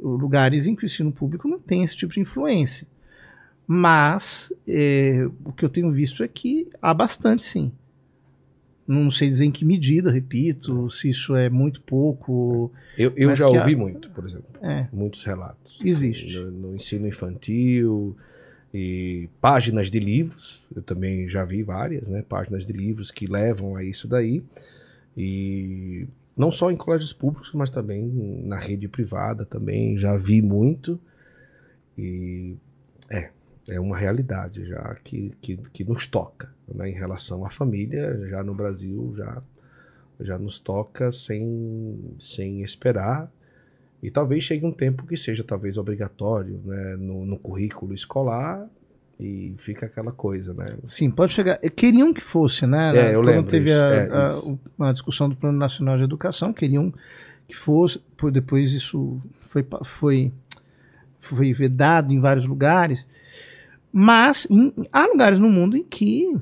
lugares 0.01 0.65
em 0.65 0.75
que 0.75 0.83
o 0.83 0.85
ensino 0.85 1.11
público 1.11 1.47
não 1.47 1.59
tem 1.59 1.83
esse 1.83 1.95
tipo 1.95 2.13
de 2.13 2.21
influência. 2.21 2.87
Mas 3.67 4.51
é, 4.67 5.27
o 5.45 5.51
que 5.51 5.63
eu 5.63 5.69
tenho 5.69 5.91
visto 5.91 6.23
é 6.23 6.27
que 6.27 6.67
há 6.81 6.93
bastante, 6.93 7.43
sim. 7.43 7.71
Não 8.89 9.11
sei 9.11 9.29
dizer 9.29 9.45
em 9.45 9.51
que 9.51 9.63
medida, 9.63 10.09
repito, 10.09 10.89
se 10.89 11.09
isso 11.09 11.35
é 11.35 11.47
muito 11.47 11.79
pouco. 11.79 12.71
Eu, 12.97 13.13
eu 13.15 13.35
já 13.35 13.45
ouvi 13.47 13.75
muito, 13.75 14.09
por 14.09 14.25
exemplo. 14.25 14.47
É, 14.63 14.87
Muitos 14.91 15.23
relatos. 15.23 15.79
Existe. 15.85 16.39
No, 16.39 16.49
no 16.49 16.75
ensino 16.75 17.07
infantil 17.07 18.17
e 18.73 19.29
páginas 19.39 19.91
de 19.91 19.99
livros. 19.99 20.63
Eu 20.75 20.81
também 20.81 21.29
já 21.29 21.45
vi 21.45 21.61
várias, 21.61 22.07
né? 22.07 22.23
Páginas 22.27 22.65
de 22.65 22.73
livros 22.73 23.11
que 23.11 23.27
levam 23.27 23.75
a 23.75 23.83
isso 23.83 24.07
daí. 24.07 24.43
E 25.15 26.07
não 26.35 26.51
só 26.51 26.71
em 26.71 26.75
colégios 26.75 27.13
públicos, 27.13 27.51
mas 27.53 27.69
também 27.69 28.03
na 28.43 28.57
rede 28.57 28.87
privada 28.87 29.45
também. 29.45 29.99
Já 29.99 30.17
vi 30.17 30.41
muito. 30.41 30.99
E 31.95 32.55
é, 33.07 33.29
é 33.67 33.79
uma 33.79 33.95
realidade 33.95 34.65
já 34.65 34.95
que, 35.03 35.31
que, 35.39 35.57
que 35.71 35.83
nos 35.83 36.07
toca. 36.07 36.49
Né? 36.73 36.89
Em 36.89 36.93
relação 36.93 37.45
à 37.45 37.49
família, 37.49 38.27
já 38.29 38.43
no 38.43 38.53
Brasil, 38.53 39.13
já, 39.17 39.41
já 40.19 40.37
nos 40.37 40.59
toca 40.59 41.11
sem, 41.11 41.99
sem 42.19 42.61
esperar. 42.61 43.31
E 44.01 44.09
talvez 44.09 44.43
chegue 44.43 44.65
um 44.65 44.71
tempo 44.71 45.05
que 45.05 45.17
seja 45.17 45.43
talvez 45.43 45.77
obrigatório 45.77 46.59
né, 46.63 46.95
no, 46.97 47.25
no 47.25 47.37
currículo 47.37 47.93
escolar 47.93 48.65
e 49.19 49.53
fica 49.57 49.85
aquela 49.87 50.13
coisa, 50.13 50.53
né? 50.53 50.65
sim, 50.85 51.11
pode 51.11 51.33
chegar. 51.33 51.57
Queriam 51.75 52.13
que 52.13 52.21
fosse, 52.21 52.65
né? 52.65 52.95
É, 52.95 53.09
eu 53.13 53.19
Quando 53.21 53.25
lembro 53.25 53.51
teve 53.51 53.69
isso, 53.69 53.77
a, 53.81 53.93
é, 53.93 54.85
a- 54.85 54.87
a 54.89 54.91
discussão 54.93 55.27
do 55.27 55.35
Plano 55.35 55.57
Nacional 55.57 55.97
de 55.97 56.03
Educação, 56.03 56.53
queriam 56.53 56.93
que 57.45 57.53
fosse, 57.55 58.01
depois 58.31 58.71
isso 58.71 59.19
foi, 59.41 59.65
foi, 59.83 60.31
foi 61.19 61.51
vedado 61.51 62.13
em 62.13 62.19
vários 62.21 62.45
lugares. 62.45 63.05
Mas 63.91 64.47
em- 64.49 64.71
há 64.93 65.05
lugares 65.07 65.39
no 65.39 65.49
mundo 65.49 65.75
em 65.75 65.83
que 65.83 66.33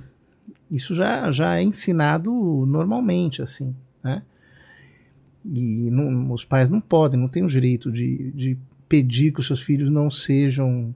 isso 0.70 0.94
já, 0.96 1.32
já 1.32 1.58
é 1.58 1.64
ensinado 1.64 2.32
normalmente, 2.66 3.42
assim, 3.42 3.76
né? 4.04 4.22
E 5.46 5.90
não- 5.92 6.32
os 6.34 6.44
pais 6.44 6.68
não 6.70 6.82
podem, 6.82 7.20
não 7.20 7.28
têm 7.30 7.44
o 7.44 7.48
direito 7.48 7.92
de, 7.92 8.32
de 8.32 8.58
pedir 8.90 9.32
que 9.34 9.40
os 9.40 9.48
seus 9.48 9.62
filhos 9.62 9.90
não 9.92 10.10
sejam 10.10 10.94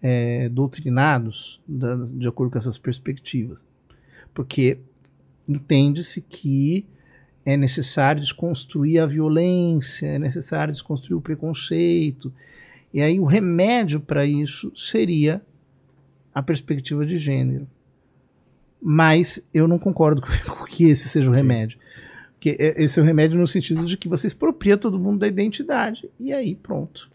é, 0.00 0.48
doutrinados 0.50 1.58
da- 1.66 1.96
de 1.96 2.28
acordo 2.28 2.52
com 2.52 2.58
essas 2.58 2.78
perspectivas. 2.78 3.58
Porque 4.32 4.78
entende-se 5.48 6.20
que 6.20 6.84
é 7.44 7.56
necessário 7.56 8.20
desconstruir 8.20 9.00
a 9.00 9.06
violência, 9.06 10.06
é 10.06 10.18
necessário 10.18 10.72
desconstruir 10.72 11.16
o 11.16 11.20
preconceito. 11.20 12.32
E 12.94 13.00
aí 13.00 13.18
o 13.18 13.24
remédio 13.24 13.98
para 14.00 14.24
isso 14.24 14.70
seria 14.76 15.42
a 16.32 16.42
perspectiva 16.42 17.04
de 17.04 17.18
gênero. 17.18 17.66
Mas 18.80 19.40
eu 19.52 19.66
não 19.66 19.78
concordo 19.78 20.22
com 20.46 20.64
que 20.64 20.88
esse 20.88 21.08
seja 21.08 21.30
o 21.30 21.34
remédio. 21.34 21.78
Porque 22.34 22.56
é- 22.58 22.82
esse 22.82 22.98
é 22.98 23.02
o 23.02 23.04
remédio 23.04 23.38
no 23.38 23.46
sentido 23.46 23.84
de 23.84 23.96
que 23.96 24.08
você 24.08 24.26
expropria 24.26 24.76
todo 24.76 24.98
mundo 24.98 25.18
da 25.18 25.26
identidade. 25.26 26.08
E 26.20 26.32
aí, 26.32 26.54
pronto. 26.54 27.10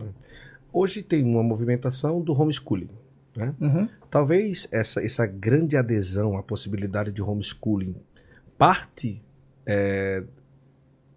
Hoje 0.72 1.02
tem 1.02 1.24
uma 1.24 1.44
movimentação 1.44 2.22
do 2.22 2.34
homeschooling. 2.34 2.90
Né? 3.36 3.54
Uhum. 3.60 3.88
Talvez 4.12 4.68
essa, 4.72 5.04
essa 5.04 5.26
grande 5.26 5.76
adesão 5.78 6.38
à 6.38 6.44
possibilidade 6.44 7.12
de 7.12 7.22
homeschooling 7.22 7.96
parte 8.58 9.22
é, 9.66 10.24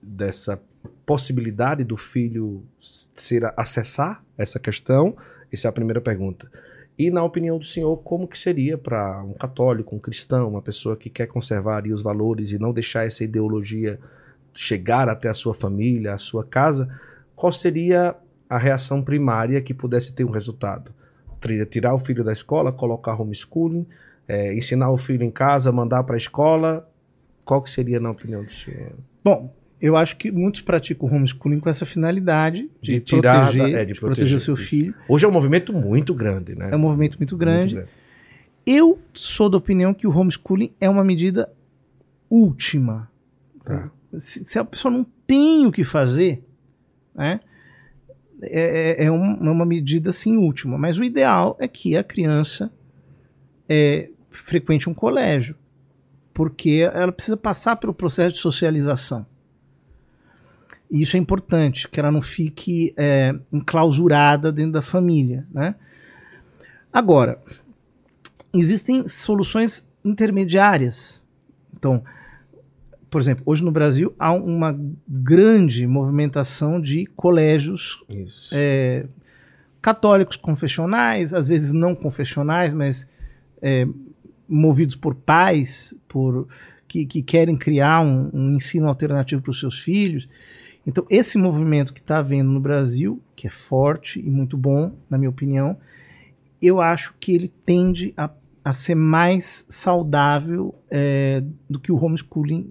dessa 0.02 0.60
possibilidade 1.04 1.84
do 1.84 1.96
filho 1.96 2.62
ser 2.80 3.52
acessar 3.56 4.22
essa 4.38 4.58
questão. 4.58 5.16
Essa 5.52 5.68
é 5.68 5.70
a 5.70 5.72
primeira 5.72 6.00
pergunta. 6.00 6.50
E 6.98 7.10
na 7.10 7.22
opinião 7.22 7.58
do 7.58 7.64
senhor, 7.64 7.96
como 7.98 8.26
que 8.26 8.38
seria 8.38 8.78
para 8.78 9.22
um 9.22 9.34
católico, 9.34 9.94
um 9.94 9.98
cristão, 9.98 10.48
uma 10.48 10.62
pessoa 10.62 10.96
que 10.96 11.10
quer 11.10 11.26
conservar 11.26 11.84
os 11.86 12.02
valores 12.02 12.52
e 12.52 12.58
não 12.58 12.72
deixar 12.72 13.06
essa 13.06 13.22
ideologia 13.22 13.98
chegar 14.54 15.08
até 15.08 15.28
a 15.28 15.34
sua 15.34 15.52
família, 15.52 16.14
a 16.14 16.18
sua 16.18 16.42
casa, 16.42 16.88
qual 17.34 17.52
seria 17.52 18.16
a 18.48 18.56
reação 18.56 19.02
primária 19.02 19.60
que 19.60 19.74
pudesse 19.74 20.14
ter 20.14 20.24
um 20.24 20.30
resultado? 20.30 20.92
Tirar 21.70 21.94
o 21.94 21.98
filho 21.98 22.24
da 22.24 22.32
escola, 22.32 22.72
colocar 22.72 23.20
homeschooling, 23.20 23.86
eh, 24.26 24.54
ensinar 24.54 24.90
o 24.90 24.96
filho 24.96 25.22
em 25.22 25.30
casa, 25.30 25.70
mandar 25.70 26.02
para 26.04 26.16
a 26.16 26.18
escola, 26.18 26.88
qual 27.44 27.62
que 27.62 27.70
seria 27.70 28.00
na 28.00 28.10
opinião 28.10 28.42
do 28.42 28.50
senhor? 28.50 28.92
Bom, 29.22 29.52
eu 29.80 29.96
acho 29.96 30.16
que 30.16 30.30
muitos 30.30 30.60
praticam 30.62 31.08
homeschooling 31.12 31.60
com 31.60 31.68
essa 31.68 31.84
finalidade 31.86 32.70
de, 32.80 32.92
De 32.94 33.00
tirar 33.00 33.52
proteger, 33.52 33.74
é, 33.74 33.84
de 33.84 33.92
de 33.92 34.00
proteger 34.00 34.00
proteger 34.00 34.36
o 34.36 34.40
seu 34.40 34.54
isso. 34.54 34.64
filho. 34.64 34.94
Hoje 35.08 35.24
é 35.24 35.28
um 35.28 35.32
movimento 35.32 35.72
muito 35.72 36.14
grande, 36.14 36.54
né? 36.54 36.70
É 36.72 36.76
um 36.76 36.78
movimento 36.78 37.18
muito 37.18 37.32
Muito 37.36 37.36
grande. 37.40 37.84
Eu 38.64 38.98
sou 39.14 39.48
da 39.48 39.56
opinião 39.58 39.94
que 39.94 40.06
o 40.06 40.10
homeschooling 40.16 40.72
é 40.80 40.88
uma 40.90 41.04
medida 41.04 41.48
última. 42.28 43.08
Tá. 43.64 43.90
Se, 44.18 44.44
se 44.44 44.58
a 44.58 44.64
pessoa 44.64 44.92
não 44.92 45.06
tem 45.26 45.66
o 45.66 45.72
que 45.72 45.84
fazer, 45.84 46.42
né, 47.14 47.40
é, 48.42 49.02
é- 49.02 49.04
é 49.06 49.10
um- 49.12 49.46
é 49.46 49.50
uma 49.50 49.64
medida 49.66 50.10
assim 50.10 50.36
última. 50.36 50.76
Mas 50.78 50.98
o 50.98 51.04
ideal 51.04 51.56
é 51.60 51.68
que 51.68 51.96
a 51.96 52.02
criança 52.04 52.70
é, 53.68 54.08
frequente 54.30 54.88
um 54.88 54.94
colégio, 54.94 55.56
porque 56.32 56.88
ela 56.92 57.10
precisa 57.12 57.36
passar 57.36 57.76
pelo 57.76 57.92
processo 57.94 58.34
de 58.34 58.40
socialização. 58.40 59.26
E 60.90 61.02
isso 61.02 61.16
é 61.16 61.20
importante, 61.20 61.88
que 61.88 61.98
ela 61.98 62.12
não 62.12 62.22
fique 62.22 62.94
é, 62.96 63.34
enclausurada 63.52 64.52
dentro 64.52 64.72
da 64.72 64.82
família. 64.82 65.46
Né? 65.52 65.74
Agora, 66.92 67.40
existem 68.52 69.06
soluções 69.08 69.84
intermediárias. 70.04 71.24
Então, 71.76 72.02
por 73.10 73.20
exemplo, 73.20 73.42
hoje 73.46 73.64
no 73.64 73.70
Brasil 73.70 74.14
há 74.18 74.32
uma 74.32 74.78
grande 75.08 75.86
movimentação 75.86 76.80
de 76.80 77.06
colégios 77.16 78.02
é, 78.52 79.06
católicos 79.80 80.36
confessionais, 80.36 81.32
às 81.32 81.48
vezes 81.48 81.72
não 81.72 81.94
confessionais, 81.94 82.72
mas 82.72 83.08
é, 83.62 83.86
movidos 84.48 84.94
por 84.94 85.14
pais, 85.14 85.94
por 86.08 86.48
que, 86.88 87.06
que 87.06 87.22
querem 87.22 87.56
criar 87.56 88.00
um, 88.00 88.30
um 88.32 88.54
ensino 88.56 88.88
alternativo 88.88 89.42
para 89.42 89.50
os 89.50 89.60
seus 89.60 89.78
filhos. 89.78 90.28
Então, 90.86 91.04
esse 91.10 91.36
movimento 91.36 91.92
que 91.92 92.00
está 92.00 92.18
havendo 92.18 92.50
no 92.50 92.60
Brasil, 92.60 93.20
que 93.34 93.46
é 93.46 93.50
forte 93.50 94.20
e 94.20 94.30
muito 94.30 94.56
bom, 94.56 94.92
na 95.10 95.18
minha 95.18 95.30
opinião, 95.30 95.76
eu 96.62 96.80
acho 96.80 97.14
que 97.18 97.32
ele 97.34 97.52
tende 97.64 98.14
a, 98.16 98.30
a 98.64 98.72
ser 98.72 98.94
mais 98.94 99.66
saudável 99.68 100.74
é, 100.90 101.42
do 101.68 101.80
que 101.80 101.90
o 101.90 102.02
homeschooling 102.02 102.70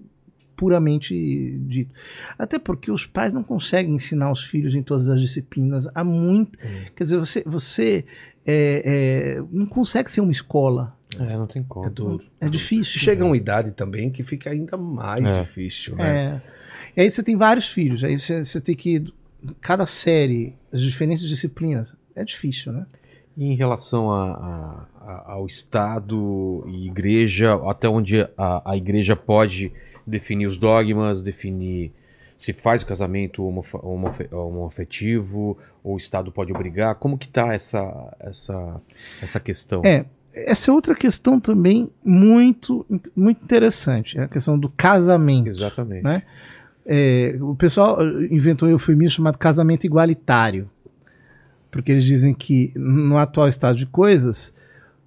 puramente 0.56 1.58
dito. 1.68 1.94
Até 2.40 2.58
porque 2.58 2.90
os 2.90 3.06
pais 3.06 3.34
não 3.34 3.44
conseguem 3.44 3.94
ensinar 3.96 4.32
os 4.32 4.46
filhos 4.46 4.74
em 4.74 4.82
todas 4.82 5.10
as 5.10 5.20
disciplinas. 5.20 5.88
Há 5.94 6.04
muito. 6.04 6.58
Quer 6.96 7.04
dizer, 7.04 7.18
você, 7.18 7.44
você 7.46 8.06
é, 8.46 9.36
é, 9.38 9.44
não 9.52 9.66
consegue 9.66 10.10
ser 10.10 10.22
uma 10.22 10.32
escola. 10.32 10.96
É, 11.20 11.38
não 11.38 11.48
tem 11.48 11.64
como. 11.64 11.86
É 11.86 11.90
duro. 11.90 12.24
É 12.40 12.48
difícil. 12.50 13.00
Chega 13.00 13.26
uma 13.26 13.36
idade 13.36 13.72
também 13.72 14.10
que 14.10 14.24
fica 14.24 14.50
ainda 14.50 14.78
mais 14.78 15.24
É. 15.26 15.42
difícil, 15.42 15.96
né? 15.96 16.42
É. 16.42 16.55
E 16.96 17.02
aí 17.02 17.10
você 17.12 17.22
tem 17.24 17.36
vários 17.36 17.68
filhos. 17.70 18.04
Aí 18.04 18.18
você, 18.18 18.44
você 18.44 18.62
tem 18.62 18.76
que. 18.76 19.04
Cada 19.62 19.86
série, 19.86 20.54
as 20.74 20.82
diferentes 20.82 21.28
disciplinas. 21.28 21.96
É 22.16 22.24
difícil, 22.24 22.72
né? 22.72 22.86
E 23.38 23.46
em 23.46 23.56
relação 23.56 24.10
a- 24.12 24.32
a- 24.32 24.86
a- 25.12 25.32
ao 25.34 25.46
Estado 25.46 26.64
e 26.68 26.88
igreja, 26.88 27.54
até 27.70 27.88
onde 27.90 28.22
a, 28.38 28.78
igreja 28.78 29.16
pode 29.16 29.72
definir 30.08 30.48
os 30.48 30.58
dogmas, 30.58 31.22
definir 31.22 31.92
se 32.38 32.54
faz 32.54 32.84
casamento 32.84 33.44
homofe- 33.46 34.34
homoafetivo, 34.34 35.58
ou 35.84 35.96
o 35.96 35.98
Estado 35.98 36.32
pode 36.32 36.52
obrigar, 36.52 36.96
como 36.96 37.18
que 37.18 37.28
tá 37.28 37.54
essa, 37.54 38.16
essa, 38.20 38.82
essa 39.22 39.40
questão? 39.40 39.82
É, 39.86 40.06
essa 40.34 40.72
é 40.72 40.74
outra 40.74 40.96
questão 40.96 41.40
também 41.40 41.90
muito, 42.04 42.86
muito 43.16 43.44
interessante, 43.44 44.18
é 44.18 44.24
a 44.24 44.28
questão 44.28 44.58
do 44.58 44.70
casamento. 44.70 45.50
Exatamente. 45.50 46.04
Né? 46.04 46.24
É, 46.86 47.36
o 47.42 47.56
pessoal 47.56 48.00
inventou 48.30 48.70
um 48.70 48.72
eufemismo 48.72 49.18
chamado 49.18 49.38
casamento 49.38 49.86
igualitário, 49.86 50.70
porque 51.72 51.92
eles 51.92 52.04
dizem 52.04 52.34
que 52.34 52.72
no 52.76 53.18
atual 53.18 53.48
estado 53.48 53.76
de 53.76 53.88
coisas 53.88 54.54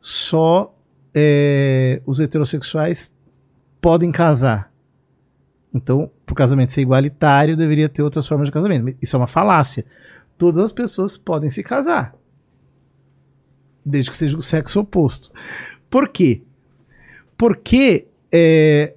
só 0.00 0.74
é, 1.14 2.02
os 2.04 2.18
heterossexuais 2.20 3.12
podem 3.80 4.10
casar. 4.10 4.72
Então, 5.72 6.10
por 6.26 6.34
casamento 6.34 6.72
ser 6.72 6.80
igualitário, 6.80 7.56
deveria 7.56 7.88
ter 7.88 8.02
outras 8.02 8.26
formas 8.26 8.48
de 8.48 8.52
casamento. 8.52 8.96
Isso 9.00 9.14
é 9.14 9.18
uma 9.18 9.26
falácia. 9.26 9.84
Todas 10.36 10.64
as 10.64 10.72
pessoas 10.72 11.16
podem 11.16 11.50
se 11.50 11.62
casar, 11.62 12.14
desde 13.84 14.10
que 14.10 14.16
seja 14.16 14.36
o 14.36 14.42
sexo 14.42 14.80
oposto. 14.80 15.30
Por 15.90 16.08
quê? 16.08 16.42
Porque 17.36 18.06
é, 18.32 18.94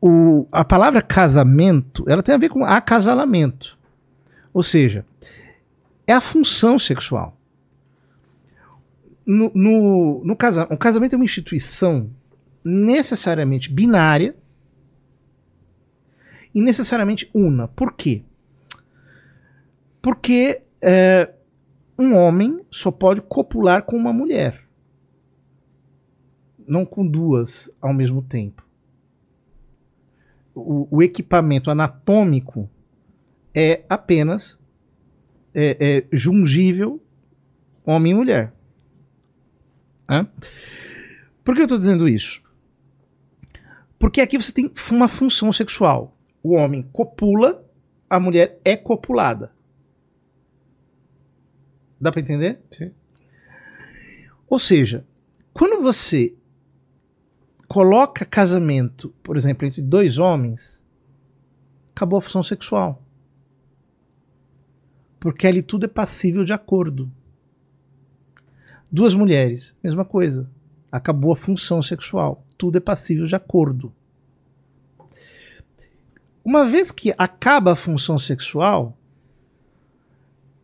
o, 0.00 0.46
a 0.52 0.64
palavra 0.64 1.02
casamento 1.02 2.04
ela 2.08 2.22
tem 2.22 2.34
a 2.34 2.38
ver 2.38 2.48
com 2.48 2.64
acasalamento. 2.64 3.76
Ou 4.52 4.62
seja, 4.62 5.04
é 6.06 6.12
a 6.12 6.20
função 6.20 6.78
sexual. 6.78 7.36
No, 9.24 9.50
no, 9.54 10.24
no 10.24 10.36
casa, 10.36 10.68
o 10.70 10.76
casamento 10.76 11.14
é 11.14 11.16
uma 11.16 11.24
instituição 11.24 12.08
necessariamente 12.64 13.72
binária 13.72 14.34
e 16.54 16.60
necessariamente 16.60 17.28
una. 17.34 17.68
Por 17.68 17.92
quê? 17.92 18.22
Porque 20.00 20.62
é, 20.80 21.30
um 21.98 22.14
homem 22.14 22.60
só 22.70 22.90
pode 22.90 23.20
copular 23.20 23.82
com 23.82 23.96
uma 23.96 24.12
mulher, 24.12 24.62
não 26.66 26.84
com 26.84 27.06
duas 27.06 27.70
ao 27.80 27.92
mesmo 27.92 28.22
tempo. 28.22 28.65
O, 30.58 30.88
o 30.90 31.02
equipamento 31.02 31.70
anatômico 31.70 32.68
é 33.54 33.84
apenas 33.88 34.56
é, 35.54 35.76
é 35.78 36.16
jungível 36.16 37.00
homem 37.84 38.12
e 38.12 38.14
mulher. 38.14 38.52
Hã? 40.08 40.26
Por 41.44 41.54
que 41.54 41.60
eu 41.60 41.66
estou 41.66 41.78
dizendo 41.78 42.08
isso? 42.08 42.42
Porque 43.98 44.20
aqui 44.20 44.36
você 44.36 44.52
tem 44.52 44.70
uma 44.90 45.08
função 45.08 45.52
sexual. 45.52 46.16
O 46.42 46.54
homem 46.54 46.82
copula, 46.92 47.64
a 48.08 48.18
mulher 48.18 48.58
é 48.64 48.76
copulada. 48.76 49.52
Dá 52.00 52.10
para 52.10 52.20
entender? 52.20 52.58
Sim. 52.76 52.90
Ou 54.48 54.58
seja, 54.58 55.04
quando 55.52 55.82
você 55.82 56.34
coloca 57.68 58.24
casamento, 58.24 59.12
por 59.22 59.36
exemplo, 59.36 59.66
entre 59.66 59.82
dois 59.82 60.18
homens, 60.18 60.82
acabou 61.94 62.18
a 62.18 62.22
função 62.22 62.42
sexual. 62.42 63.02
Porque 65.18 65.46
ali 65.46 65.62
tudo 65.62 65.86
é 65.86 65.88
passível 65.88 66.44
de 66.44 66.52
acordo. 66.52 67.10
Duas 68.90 69.14
mulheres, 69.14 69.74
mesma 69.82 70.04
coisa. 70.04 70.48
Acabou 70.90 71.32
a 71.32 71.36
função 71.36 71.82
sexual. 71.82 72.44
Tudo 72.56 72.78
é 72.78 72.80
passível 72.80 73.26
de 73.26 73.34
acordo. 73.34 73.92
Uma 76.44 76.64
vez 76.64 76.92
que 76.92 77.12
acaba 77.18 77.72
a 77.72 77.76
função 77.76 78.18
sexual, 78.20 78.96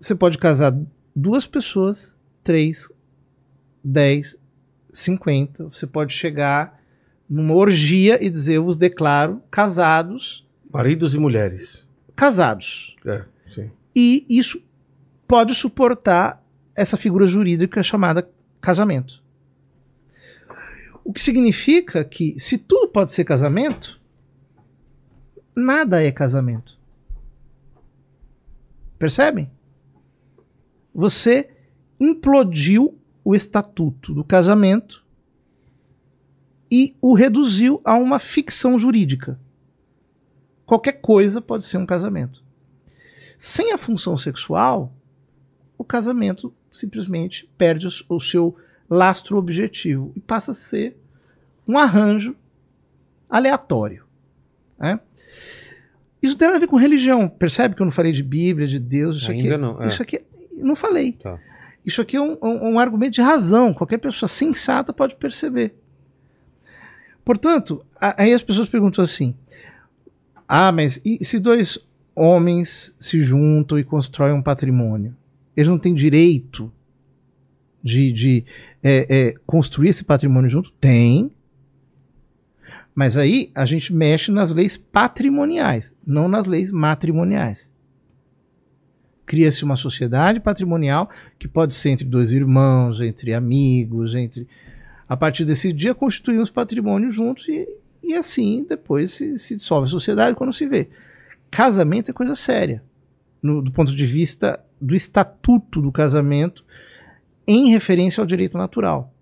você 0.00 0.14
pode 0.14 0.38
casar 0.38 0.72
duas 1.14 1.44
pessoas, 1.44 2.14
três, 2.44 2.88
dez, 3.82 4.36
cinquenta. 4.92 5.64
Você 5.64 5.86
pode 5.86 6.14
chegar 6.14 6.80
numa 7.28 7.54
orgia 7.54 8.22
e 8.22 8.28
dizer: 8.30 8.54
Eu 8.54 8.64
vos 8.64 8.76
declaro 8.76 9.40
casados. 9.50 10.46
Maridos 10.72 11.14
e 11.14 11.18
mulheres. 11.18 11.86
Casados. 12.14 12.96
É, 13.04 13.24
sim. 13.48 13.70
E 13.94 14.24
isso 14.28 14.62
pode 15.26 15.54
suportar 15.54 16.42
essa 16.74 16.96
figura 16.96 17.26
jurídica 17.26 17.82
chamada 17.82 18.28
casamento. 18.60 19.22
O 21.04 21.12
que 21.12 21.20
significa 21.20 22.04
que, 22.04 22.38
se 22.38 22.56
tudo 22.56 22.88
pode 22.88 23.10
ser 23.10 23.24
casamento, 23.24 24.00
nada 25.54 26.02
é 26.02 26.12
casamento. 26.12 26.78
Percebem? 28.98 29.50
Você 30.94 31.50
implodiu 31.98 32.96
o 33.24 33.34
estatuto 33.34 34.14
do 34.14 34.22
casamento 34.22 35.01
e 36.74 36.96
o 37.02 37.12
reduziu 37.12 37.82
a 37.84 37.94
uma 37.98 38.18
ficção 38.18 38.78
jurídica. 38.78 39.38
Qualquer 40.64 40.92
coisa 40.92 41.38
pode 41.42 41.64
ser 41.66 41.76
um 41.76 41.84
casamento. 41.84 42.42
Sem 43.38 43.72
a 43.72 43.76
função 43.78 44.16
sexual, 44.16 44.90
o 45.76 45.84
casamento 45.84 46.50
simplesmente 46.72 47.46
perde 47.58 47.86
o 48.08 48.18
seu 48.20 48.56
lastro 48.88 49.36
objetivo 49.36 50.12
e 50.16 50.20
passa 50.20 50.52
a 50.52 50.54
ser 50.54 50.96
um 51.68 51.76
arranjo 51.76 52.34
aleatório. 53.28 54.04
Né? 54.78 54.98
Isso 56.22 56.36
tem 56.38 56.48
a 56.48 56.58
ver 56.58 56.68
com 56.68 56.76
religião. 56.76 57.28
Percebe 57.28 57.74
que 57.74 57.82
eu 57.82 57.86
não 57.86 57.92
falei 57.92 58.12
de 58.12 58.22
Bíblia, 58.22 58.66
de 58.66 58.78
Deus? 58.78 59.16
Isso 59.18 59.30
Ainda 59.30 59.48
aqui, 59.56 59.60
não, 59.60 59.82
é. 59.82 59.88
Isso 59.88 60.02
aqui 60.02 60.22
não 60.52 60.74
falei. 60.74 61.12
Tá. 61.12 61.38
Isso 61.84 62.00
aqui 62.00 62.16
é 62.16 62.20
um, 62.20 62.38
um- 62.40 62.72
um 62.74 62.78
argumento 62.78 63.12
de 63.14 63.20
razão. 63.20 63.74
Qualquer 63.74 63.98
pessoa 63.98 64.26
sensata 64.28 64.90
pode 64.92 65.16
perceber. 65.16 65.74
Portanto, 67.24 67.84
aí 68.00 68.32
as 68.32 68.42
pessoas 68.42 68.68
perguntam 68.68 69.02
assim: 69.04 69.34
ah, 70.48 70.72
mas 70.72 71.00
e 71.04 71.24
se 71.24 71.38
dois 71.38 71.78
homens 72.14 72.92
se 73.00 73.22
juntam 73.22 73.78
e 73.78 73.84
constroem 73.84 74.34
um 74.34 74.42
patrimônio? 74.42 75.14
Eles 75.56 75.68
não 75.68 75.78
têm 75.78 75.94
direito 75.94 76.72
de, 77.82 78.12
de 78.12 78.44
é, 78.82 79.06
é, 79.08 79.34
construir 79.46 79.90
esse 79.90 80.04
patrimônio 80.04 80.48
junto? 80.48 80.70
Tem. 80.72 81.30
Mas 82.94 83.16
aí 83.16 83.50
a 83.54 83.64
gente 83.64 83.92
mexe 83.92 84.30
nas 84.30 84.50
leis 84.50 84.76
patrimoniais, 84.76 85.90
não 86.06 86.28
nas 86.28 86.46
leis 86.46 86.70
matrimoniais. 86.70 87.70
Cria-se 89.24 89.64
uma 89.64 89.76
sociedade 89.76 90.40
patrimonial 90.40 91.08
que 91.38 91.48
pode 91.48 91.72
ser 91.72 91.90
entre 91.90 92.04
dois 92.04 92.32
irmãos, 92.32 93.00
entre 93.00 93.32
amigos, 93.32 94.14
entre. 94.14 94.46
A 95.12 95.16
partir 95.16 95.44
desse 95.44 95.74
dia 95.74 95.94
constituímos 95.94 96.48
patrimônio 96.48 97.10
juntos 97.10 97.46
e, 97.46 97.68
e 98.02 98.14
assim 98.14 98.64
depois 98.66 99.10
se, 99.10 99.38
se 99.38 99.54
dissolve 99.56 99.86
a 99.86 99.90
sociedade 99.90 100.34
quando 100.34 100.54
se 100.54 100.64
vê. 100.66 100.88
Casamento 101.50 102.10
é 102.10 102.14
coisa 102.14 102.34
séria, 102.34 102.82
no- 103.42 103.60
do 103.60 103.70
ponto 103.70 103.94
de 103.94 104.06
vista 104.06 104.58
do 104.80 104.96
estatuto 104.96 105.82
do 105.82 105.92
casamento 105.92 106.64
em 107.46 107.68
referência 107.68 108.22
ao 108.22 108.26
direito 108.26 108.56
natural. 108.56 109.12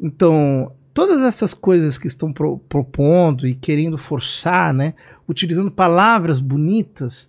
Então, 0.00 0.72
todas 0.94 1.20
essas 1.20 1.52
coisas 1.52 1.98
que 1.98 2.06
estão 2.06 2.32
pro- 2.32 2.56
propondo 2.70 3.46
e 3.46 3.54
querendo 3.54 3.98
forçar, 3.98 4.72
né, 4.72 4.94
utilizando 5.28 5.70
palavras 5.70 6.40
bonitas, 6.40 7.28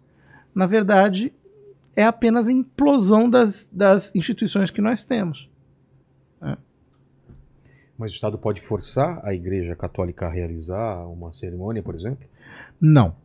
na 0.55 0.65
verdade 0.65 1.33
é 1.97 2.05
apenas 2.05 2.47
a 2.47 2.51
implosão 2.53 3.29
das, 3.29 3.67
das 3.69 4.15
instituições 4.15 4.71
que 4.71 4.79
nós 4.79 5.03
temos. 5.03 5.49
Mas 8.03 8.11
o 8.11 8.15
Estado 8.15 8.37
pode 8.37 8.59
forçar 8.59 9.21
a 9.23 9.33
Igreja 9.33 9.77
Católica 9.77 10.25
a 10.25 10.29
realizar 10.29 11.07
uma 11.07 11.31
cerimônia, 11.31 11.81
por 11.81 11.95
exemplo? 11.95 12.27
Não. 12.79 13.15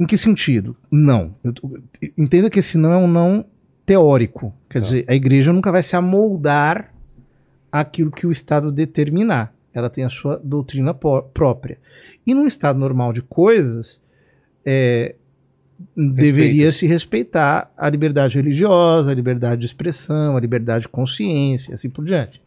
Em 0.00 0.04
que 0.04 0.16
sentido? 0.16 0.74
Não. 0.90 1.32
Entenda 2.18 2.50
que 2.50 2.58
esse 2.58 2.76
não 2.76 2.90
é 2.92 2.96
um 2.96 3.06
não 3.06 3.44
teórico. 3.86 4.52
Quer 4.68 4.80
Tá. 4.80 4.84
dizer, 4.86 5.04
a 5.06 5.14
igreja 5.14 5.52
nunca 5.52 5.70
vai 5.70 5.84
se 5.84 5.94
amoldar 5.94 6.92
àquilo 7.70 8.10
que 8.10 8.26
o 8.26 8.32
Estado 8.32 8.72
determinar. 8.72 9.54
Ela 9.72 9.88
tem 9.88 10.02
a 10.02 10.08
sua 10.08 10.36
doutrina 10.42 10.92
própria. 10.92 11.78
E 12.26 12.34
num 12.34 12.44
estado 12.44 12.80
normal 12.80 13.12
de 13.12 13.22
coisas, 13.22 14.00
é, 14.64 15.14
deveria 15.96 16.72
se 16.72 16.88
respeitar 16.88 17.70
a 17.76 17.88
liberdade 17.88 18.34
religiosa, 18.36 19.12
a 19.12 19.14
liberdade 19.14 19.60
de 19.60 19.66
expressão, 19.68 20.36
a 20.36 20.40
liberdade 20.40 20.82
de 20.82 20.88
consciência, 20.88 21.72
assim 21.72 21.88
por 21.88 22.04
diante. 22.04 22.42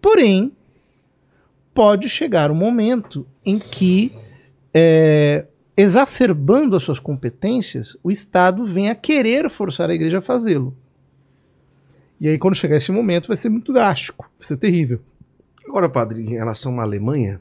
Porém, 0.00 0.52
pode 1.74 2.08
chegar 2.08 2.50
um 2.50 2.54
momento 2.54 3.26
em 3.44 3.58
que 3.58 4.12
é, 4.74 5.46
exacerbando 5.76 6.76
as 6.76 6.82
suas 6.82 6.98
competências, 6.98 7.96
o 8.02 8.10
Estado 8.10 8.64
vem 8.64 8.90
a 8.90 8.94
querer 8.94 9.48
forçar 9.48 9.90
a 9.90 9.94
igreja 9.94 10.18
a 10.18 10.22
fazê-lo. 10.22 10.76
E 12.20 12.28
aí, 12.28 12.38
quando 12.38 12.54
chegar 12.54 12.76
esse 12.76 12.92
momento, 12.92 13.28
vai 13.28 13.36
ser 13.36 13.48
muito 13.48 13.72
drástico, 13.72 14.30
vai 14.38 14.46
ser 14.46 14.58
terrível. 14.58 15.00
Agora, 15.66 15.88
padre, 15.88 16.22
em 16.22 16.30
relação 16.30 16.78
à 16.78 16.82
Alemanha, 16.82 17.40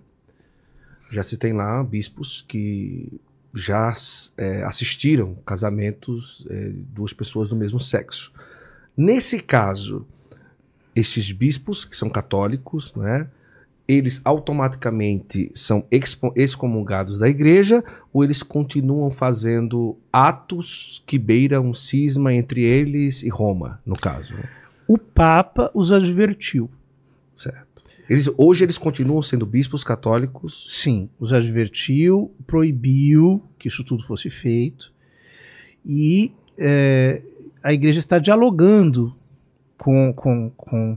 já 1.12 1.22
se 1.24 1.36
tem 1.36 1.52
lá 1.52 1.84
bispos 1.84 2.46
que 2.48 3.20
já 3.54 3.94
é, 4.38 4.64
assistiram 4.64 5.36
casamentos 5.46 6.46
é, 6.50 6.72
duas 6.94 7.12
pessoas 7.12 7.50
do 7.50 7.56
mesmo 7.56 7.80
sexo. 7.80 8.32
Nesse 8.96 9.40
caso, 9.40 10.06
estes 10.96 11.32
bispos, 11.32 11.84
que 11.84 11.98
são 11.98 12.10
católicos, 12.10 12.94
né? 12.96 13.28
Eles 13.90 14.22
automaticamente 14.24 15.52
são 15.56 15.84
excomungados 16.36 17.18
da 17.18 17.28
igreja 17.28 17.84
ou 18.14 18.24
eles 18.24 18.44
continuam 18.44 19.10
fazendo 19.10 19.98
atos 20.14 21.02
que 21.08 21.18
beiram 21.18 21.66
um 21.66 21.74
cisma 21.74 22.32
entre 22.32 22.64
eles 22.64 23.24
e 23.24 23.30
Roma, 23.30 23.82
no 23.84 23.96
caso? 23.96 24.36
O 24.88 24.96
Papa 24.96 25.72
os 25.74 25.92
advertiu. 25.92 26.70
Certo. 27.36 27.82
Eles, 28.08 28.30
hoje 28.38 28.64
eles 28.64 28.78
continuam 28.78 29.24
sendo 29.24 29.44
bispos 29.44 29.84
católicos. 29.84 30.68
Sim, 30.70 31.10
os 31.20 31.34
advertiu, 31.34 32.32
proibiu 32.46 33.44
que 33.58 33.68
isso 33.68 33.84
tudo 33.84 34.04
fosse 34.04 34.30
feito. 34.30 34.94
E 35.84 36.32
é, 36.60 37.24
a 37.64 37.74
igreja 37.74 37.98
está 37.98 38.20
dialogando 38.20 39.16
com, 39.80 40.14
com, 40.14 40.52
com, 40.56 40.96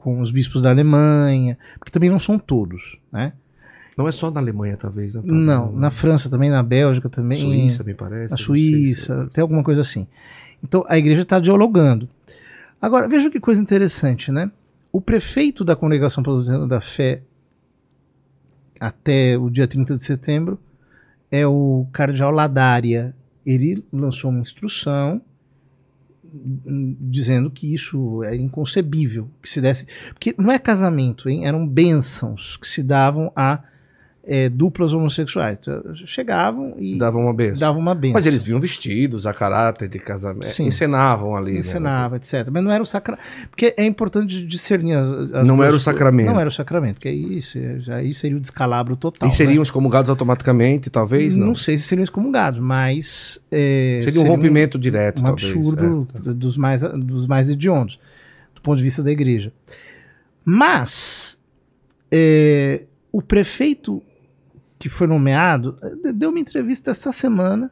com 0.00 0.20
os 0.20 0.30
bispos 0.30 0.62
da 0.62 0.70
Alemanha, 0.70 1.58
porque 1.78 1.92
também 1.92 2.08
não 2.08 2.18
são 2.18 2.38
todos, 2.38 2.98
né? 3.12 3.34
Não 3.96 4.08
é 4.08 4.12
só 4.12 4.30
na 4.30 4.40
Alemanha, 4.40 4.78
talvez. 4.78 5.14
Né? 5.14 5.22
Não, 5.24 5.70
na 5.72 5.90
França 5.90 6.30
também, 6.30 6.48
na 6.48 6.62
Bélgica 6.62 7.10
também. 7.10 7.36
Suíça, 7.36 7.84
me 7.84 7.92
parece. 7.92 8.30
na 8.30 8.36
sei 8.38 8.46
Suíça, 8.46 9.28
tem 9.30 9.42
alguma 9.42 9.62
coisa 9.62 9.82
assim. 9.82 10.06
Então 10.64 10.84
a 10.88 10.96
igreja 10.96 11.20
está 11.20 11.38
dialogando. 11.38 12.08
Agora, 12.80 13.06
veja 13.06 13.30
que 13.30 13.38
coisa 13.38 13.60
interessante, 13.60 14.32
né? 14.32 14.50
O 14.90 15.02
prefeito 15.02 15.62
da 15.64 15.76
Congregação 15.76 16.22
Presbiteriana 16.22 16.66
da 16.66 16.80
Fé 16.80 17.20
até 18.80 19.36
o 19.36 19.50
dia 19.50 19.68
30 19.68 19.98
de 19.98 20.02
setembro 20.02 20.58
é 21.30 21.46
o 21.46 21.86
cardeal 21.92 22.30
Ladária. 22.30 23.14
Ele 23.44 23.84
lançou 23.92 24.30
uma 24.30 24.40
instrução 24.40 25.20
dizendo 27.00 27.50
que 27.50 27.72
isso 27.72 28.22
é 28.24 28.36
inconcebível 28.36 29.28
que 29.42 29.50
se 29.50 29.60
desse, 29.60 29.86
porque 30.10 30.34
não 30.38 30.50
é 30.50 30.58
casamento, 30.58 31.28
hein? 31.28 31.46
Eram 31.46 31.66
bênçãos 31.66 32.56
que 32.56 32.68
se 32.68 32.82
davam 32.82 33.32
a 33.34 33.62
eh, 34.32 34.48
duplas 34.48 34.92
homossexuais. 34.92 35.58
Então, 35.60 35.82
chegavam 36.06 36.76
e 36.78 36.96
Dava 36.96 37.18
uma 37.18 37.34
benção. 37.34 37.58
davam 37.66 37.80
uma 37.82 37.96
benção. 37.96 38.14
Mas 38.14 38.26
eles 38.26 38.44
vinham 38.44 38.60
vestidos 38.60 39.26
a 39.26 39.34
caráter 39.34 39.88
de 39.88 39.98
casamento. 39.98 40.46
Sim. 40.46 40.66
Encenavam 40.66 41.34
ali. 41.34 41.54
né? 41.54 41.58
ensinava, 41.58 42.14
etc. 42.16 42.48
Mas 42.52 42.62
não 42.62 42.70
era 42.70 42.80
o 42.80 42.86
sacramento. 42.86 43.24
Porque 43.50 43.74
é 43.76 43.84
importante 43.84 44.46
discernir. 44.46 44.94
as- 44.94 45.34
as 45.34 45.46
Não 45.48 45.60
era 45.60 45.74
o 45.74 45.80
sacramento. 45.80 46.30
Não 46.30 46.38
era 46.38 46.48
o 46.48 46.52
sacramento, 46.52 46.94
porque 46.94 47.08
aí, 47.08 47.40
já 47.80 47.96
aí 47.96 48.14
seria 48.14 48.36
o 48.36 48.40
descalabro 48.40 48.94
total. 48.94 49.28
E 49.28 49.32
seriam 49.32 49.56
né? 49.56 49.62
excomungados 49.62 50.08
automaticamente, 50.08 50.88
talvez? 50.90 51.34
Não. 51.34 51.56
sei 51.56 51.76
se 51.76 51.82
seriam 51.84 52.04
excomungados, 52.04 52.60
mas. 52.60 53.40
é, 53.50 53.98
Seria 54.04 54.20
um 54.20 54.28
rompimento 54.28 54.78
direto, 54.78 55.22
Um 55.22 55.24
talvez. 55.24 55.50
absurdo 55.52 56.06
é. 56.14 56.32
dos, 56.32 56.56
mais, 56.56 56.82
dos 56.82 57.26
mais 57.26 57.50
hediondos, 57.50 57.98
do 58.54 58.60
ponto 58.60 58.76
de 58.78 58.84
vista 58.84 59.02
da 59.02 59.10
igreja. 59.10 59.52
Mas. 60.44 61.36
é, 62.12 62.82
o 63.12 63.20
prefeito 63.20 64.00
que 64.80 64.88
foi 64.88 65.06
nomeado 65.06 65.78
eh, 65.82 66.10
deu 66.12 66.30
uma 66.30 66.40
entrevista 66.40 66.90
essa 66.90 67.12
semana 67.12 67.70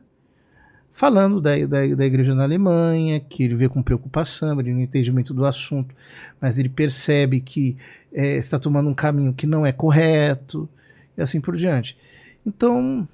falando 0.92 1.40
da, 1.40 1.56
da, 1.66 1.86
da 1.94 2.04
igreja 2.06 2.34
na 2.34 2.42
Alemanha, 2.44 3.18
que 3.20 3.42
ele 3.44 3.54
vê 3.54 3.68
com 3.68 3.82
preocupação, 3.82 4.58
ele 4.60 4.72
não 4.72 4.80
entende 4.80 5.12
muito 5.12 5.32
do 5.32 5.44
assunto, 5.46 5.94
mas 6.40 6.58
ele 6.58 6.68
percebe 6.68 7.40
que 7.40 7.76
eh, 8.12 8.36
está 8.36 8.58
tomando 8.58 8.88
um 8.88 8.94
caminho 8.94 9.32
que 9.32 9.46
não 9.46 9.64
é 9.64 9.72
correto, 9.72 10.68
e 11.16 11.22
assim 11.22 11.40
por 11.40 11.56
diante. 11.56 11.96
Então, 12.44 13.06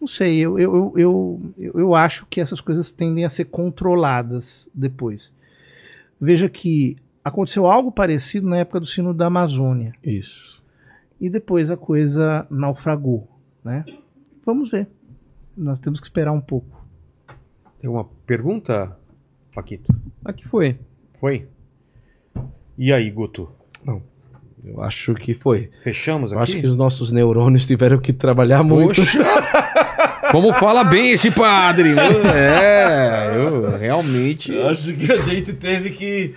não 0.00 0.06
sei, 0.08 0.38
eu, 0.38 0.58
eu, 0.58 0.92
eu, 0.96 1.52
eu- 1.58 1.72
eu 1.80 1.94
acho 1.94 2.26
que 2.28 2.40
essas 2.40 2.60
coisas 2.60 2.90
tendem 2.90 3.24
a 3.24 3.28
ser 3.30 3.46
controladas 3.46 4.68
depois. 4.74 5.32
Veja 6.20 6.48
que 6.48 6.96
aconteceu 7.24 7.66
algo 7.66 7.90
parecido 7.90 8.48
na 8.48 8.58
época 8.58 8.80
do 8.80 8.86
sino 8.86 9.12
da 9.14 9.26
Amazônia 9.26 9.94
Isso. 10.04 10.60
e 11.20 11.28
depois 11.30 11.70
a 11.70 11.76
coisa 11.76 12.46
naufragou, 12.50 13.26
né? 13.64 13.84
Vamos 14.44 14.70
ver. 14.70 14.86
Nós 15.56 15.78
temos 15.78 16.00
que 16.00 16.06
esperar 16.06 16.32
um 16.32 16.40
pouco. 16.40 16.80
Tem 17.80 17.88
uma 17.90 18.04
pergunta, 18.26 18.96
Paquito? 19.54 19.92
Aqui 20.24 20.46
foi. 20.46 20.78
Foi? 21.18 21.46
E 22.78 22.92
aí, 22.92 23.10
Guto? 23.10 23.48
Eu 24.62 24.82
acho 24.82 25.14
que 25.14 25.32
foi. 25.32 25.70
Fechamos 25.82 26.32
Eu 26.32 26.38
aqui? 26.38 26.52
acho 26.52 26.60
que 26.60 26.66
os 26.66 26.76
nossos 26.76 27.10
neurônios 27.12 27.66
tiveram 27.66 27.98
que 27.98 28.12
trabalhar 28.12 28.62
muito. 28.62 28.96
Poxa! 28.96 29.18
Como 30.30 30.52
fala 30.52 30.84
bem 30.84 31.10
esse 31.12 31.30
padre! 31.30 31.94
É, 31.98 33.36
eu 33.36 33.78
realmente. 33.78 34.52
Eu 34.52 34.68
acho 34.68 34.94
que 34.94 35.10
a 35.10 35.18
gente 35.18 35.52
teve 35.54 35.90
que 35.90 36.34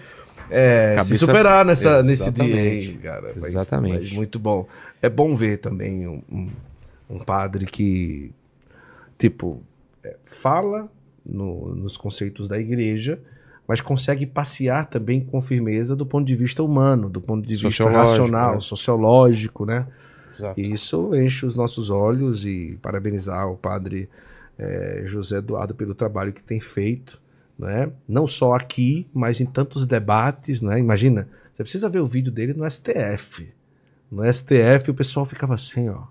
é, 0.50 0.92
se 0.92 0.96
Cabeça- 1.10 1.16
superar 1.26 1.66
nessa, 1.66 2.02
nesse 2.02 2.32
dia 2.32 2.56
aí, 2.56 2.94
cara. 2.98 3.34
Mas- 3.36 3.46
Exatamente. 3.46 4.00
mas 4.04 4.12
muito 4.14 4.40
bom. 4.40 4.68
É 5.02 5.10
bom 5.10 5.36
ver 5.36 5.58
também 5.58 6.08
um, 6.08 6.22
um- 6.32 6.50
um 7.10 7.20
padre 7.20 7.66
que, 7.66 8.32
tipo, 9.18 9.62
é, 10.04 10.16
fala 10.26 10.90
no- 11.26 11.74
nos 11.76 11.98
conceitos 11.98 12.48
da 12.48 12.60
igreja, 12.60 13.20
mas 13.68 13.80
consegue 13.82 14.26
passear 14.26 14.88
também 14.90 15.22
com 15.24 15.42
firmeza 15.42 15.96
do 15.96 16.06
ponto 16.06 16.26
de 16.28 16.36
vista 16.36 16.62
humano, 16.64 17.10
do 17.10 17.22
ponto 17.22 17.48
de 17.48 17.56
vista 17.56 17.84
racional, 18.10 18.54
né? 18.56 18.60
sociológico, 18.60 19.66
né? 19.66 19.88
Exato. 20.32 20.60
E 20.60 20.72
isso 20.72 21.16
enche 21.16 21.46
os 21.46 21.56
nossos 21.56 21.90
olhos 21.90 22.46
e 22.46 22.78
parabenizar 22.82 23.48
o 23.50 23.56
padre 23.56 24.10
eh, 24.58 25.04
José 25.06 25.38
Eduardo 25.38 25.74
pelo 25.76 25.94
trabalho 25.94 26.34
que 26.34 26.42
tem 26.44 26.60
feito, 26.60 27.22
né? 27.58 27.92
não 28.08 28.26
só 28.28 28.54
aqui, 28.54 29.08
mas 29.14 29.40
em 29.40 29.46
tantos 29.46 29.86
debates. 29.86 30.62
Né? 30.62 30.80
Imagina, 30.80 31.28
você 31.54 31.64
precisa 31.64 31.88
ver 31.88 32.00
o 32.00 32.08
vídeo 32.08 32.32
dele 32.32 32.54
no 32.54 32.66
STF. 32.70 33.48
No 34.12 34.24
STF 34.32 34.90
o 34.90 34.94
pessoal 34.94 35.26
ficava 35.26 35.54
assim, 35.54 35.88
ó. 35.90 36.02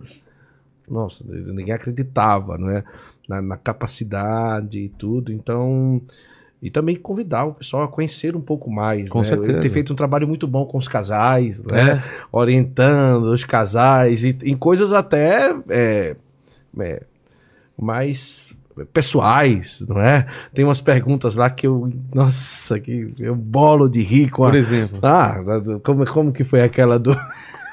Nossa, 0.89 1.25
ninguém 1.27 1.73
acreditava 1.73 2.59
né? 2.59 2.85
na, 3.28 3.41
na 3.41 3.57
capacidade 3.57 4.78
e 4.78 4.89
tudo. 4.89 5.33
Então, 5.33 6.01
e 6.62 6.70
também 6.70 6.97
convidar 6.97 7.44
o 7.44 7.55
pessoal 7.55 7.85
a 7.85 7.89
conhecer 7.89 8.36
um 8.36 8.41
pouco 8.41 8.70
mais. 8.70 9.09
Com 9.09 9.23
né? 9.23 9.28
certeza. 9.28 9.52
Ele 9.52 9.61
tem 9.61 9.70
feito 9.70 9.93
um 9.93 9.97
trabalho 9.97 10.28
muito 10.28 10.47
bom 10.47 10.65
com 10.65 10.78
os 10.78 10.89
casais, 10.89 11.62
né? 11.65 11.93
É. 11.93 12.02
orientando 12.31 13.25
os 13.25 13.44
casais 13.44 14.23
e, 14.23 14.36
em 14.44 14.57
coisas 14.57 14.93
até 14.93 15.55
é, 15.69 16.17
é, 16.78 17.02
mais 17.77 18.55
pessoais, 18.93 19.85
não 19.89 20.01
é? 20.01 20.27
Tem 20.55 20.65
umas 20.65 20.81
perguntas 20.81 21.36
lá 21.36 21.51
que 21.51 21.67
eu, 21.67 21.91
nossa, 22.15 22.78
que 22.78 23.12
eu 23.19 23.35
bolo 23.35 23.89
de 23.89 24.02
rir 24.02 24.31
com 24.31 24.44
a... 24.44 24.51
Por 24.51 24.57
exemplo. 24.57 24.99
Ah, 25.02 25.43
como, 25.83 26.07
como 26.07 26.33
que 26.33 26.44
foi 26.44 26.62
aquela 26.62 26.99
do... 26.99 27.15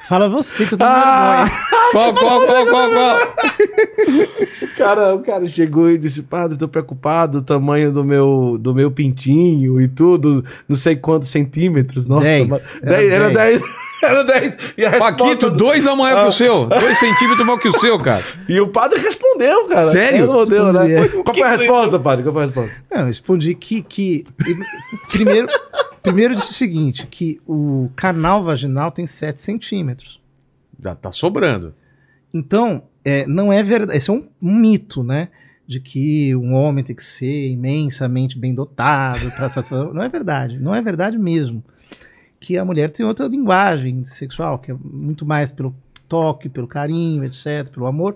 Fala 0.09 0.27
você 0.27 0.65
que 0.65 0.73
eu 0.73 0.77
tô 0.77 0.83
Ah! 0.83 1.45
vergonha. 1.45 1.69
Qual, 1.91 2.13
qual, 2.13 2.45
qual, 2.45 2.65
qual, 2.67 2.89
qual? 2.91 3.17
O 4.61 4.77
cara, 4.77 5.15
o 5.15 5.19
cara 5.21 5.47
chegou 5.47 5.89
e 5.89 5.97
disse, 5.97 6.21
padre, 6.21 6.55
tô 6.55 6.67
preocupado, 6.67 7.39
o 7.39 7.41
tamanho 7.41 7.91
do 7.91 8.03
meu, 8.03 8.57
do 8.59 8.75
meu 8.75 8.91
pintinho 8.91 9.81
e 9.81 9.87
tudo, 9.87 10.45
não 10.67 10.75
sei 10.75 10.95
quantos 10.95 11.29
centímetros, 11.29 12.05
nossa. 12.05 12.25
Dez. 12.25 12.47
mas- 12.47 12.61
Era 12.83 12.91
dez, 12.95 13.11
era 13.11 13.29
dez. 13.31 13.59
10, 13.61 13.63
era 14.03 14.23
10. 14.23 14.57
E 14.77 14.85
a 14.85 14.89
resposta 14.91 15.15
Paquito, 15.17 15.49
do- 15.49 15.57
dois 15.57 15.87
a 15.87 15.95
maior 15.95 16.19
que 16.19 16.25
Ah. 16.25 16.27
o 16.27 16.31
seu. 16.31 16.65
Dois 16.67 16.97
centímetros 16.99 17.45
maior 17.45 17.59
que 17.59 17.67
o 17.69 17.79
seu, 17.79 17.97
cara. 17.97 18.23
E 18.47 18.59
o 18.61 18.67
padre 18.67 18.99
respondeu, 18.99 19.65
cara. 19.65 19.81
Sério? 19.87 20.27
Respondeu, 20.27 20.71
né? 20.73 21.07
Qual 21.23 21.33
foi 21.35 21.43
a 21.43 21.49
resposta, 21.51 21.99
padre? 21.99 22.23
Qual 22.23 22.33
foi 22.33 22.43
a 22.43 22.45
resposta? 22.45 22.71
Não, 22.91 22.99
eu 23.01 23.05
respondi 23.07 23.55
que, 23.55 23.81
que 23.81 24.25
primeiro, 25.11 25.47
primeiro 26.01 26.35
disse 26.35 26.51
o 26.51 26.53
seguinte, 26.53 27.07
que 27.07 27.39
o 27.47 27.89
canal 27.95 28.43
vaginal 28.43 28.91
tem 28.91 29.05
7 29.07 29.39
centímetros. 29.39 30.19
Já 30.81 30.95
tá 30.95 31.11
sobrando. 31.11 31.73
Então, 32.33 32.83
é, 33.03 33.25
não 33.27 33.51
é 33.51 33.61
verdade. 33.63 33.97
Esse 33.97 34.09
é 34.09 34.13
um, 34.13 34.27
um 34.41 34.55
mito, 34.55 35.03
né? 35.03 35.29
De 35.67 35.79
que 35.79 36.35
um 36.35 36.53
homem 36.53 36.83
tem 36.83 36.95
que 36.95 37.03
ser 37.03 37.49
imensamente 37.49 38.37
bem 38.37 38.53
dotado 38.53 39.29
para 39.31 39.49
satisfazer. 39.49 39.93
Não 39.93 40.01
é 40.03 40.09
verdade. 40.09 40.57
Não 40.57 40.73
é 40.73 40.81
verdade 40.81 41.17
mesmo. 41.17 41.63
Que 42.39 42.57
a 42.57 42.63
mulher 42.65 42.89
tem 42.91 43.05
outra 43.05 43.27
linguagem 43.27 44.05
sexual, 44.07 44.59
que 44.59 44.71
é 44.71 44.75
muito 44.81 45.25
mais 45.25 45.51
pelo 45.51 45.75
toque, 46.07 46.49
pelo 46.49 46.67
carinho, 46.67 47.23
etc., 47.23 47.67
pelo 47.71 47.85
amor. 47.85 48.15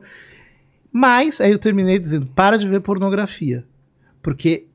Mas, 0.91 1.41
aí 1.41 1.51
eu 1.51 1.59
terminei 1.59 1.99
dizendo: 1.99 2.25
para 2.27 2.57
de 2.57 2.67
ver 2.67 2.81
pornografia. 2.81 3.63
Porque 4.21 4.65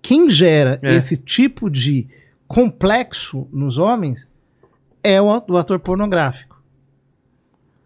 quem 0.00 0.30
gera 0.30 0.78
É. 0.82 0.94
esse 0.94 1.16
tipo 1.16 1.68
de 1.68 2.08
complexo 2.50 3.46
nos 3.52 3.78
homens 3.78 4.26
é 5.04 5.22
o, 5.22 5.26
o 5.26 5.56
ator 5.56 5.78
pornográfico. 5.78 6.60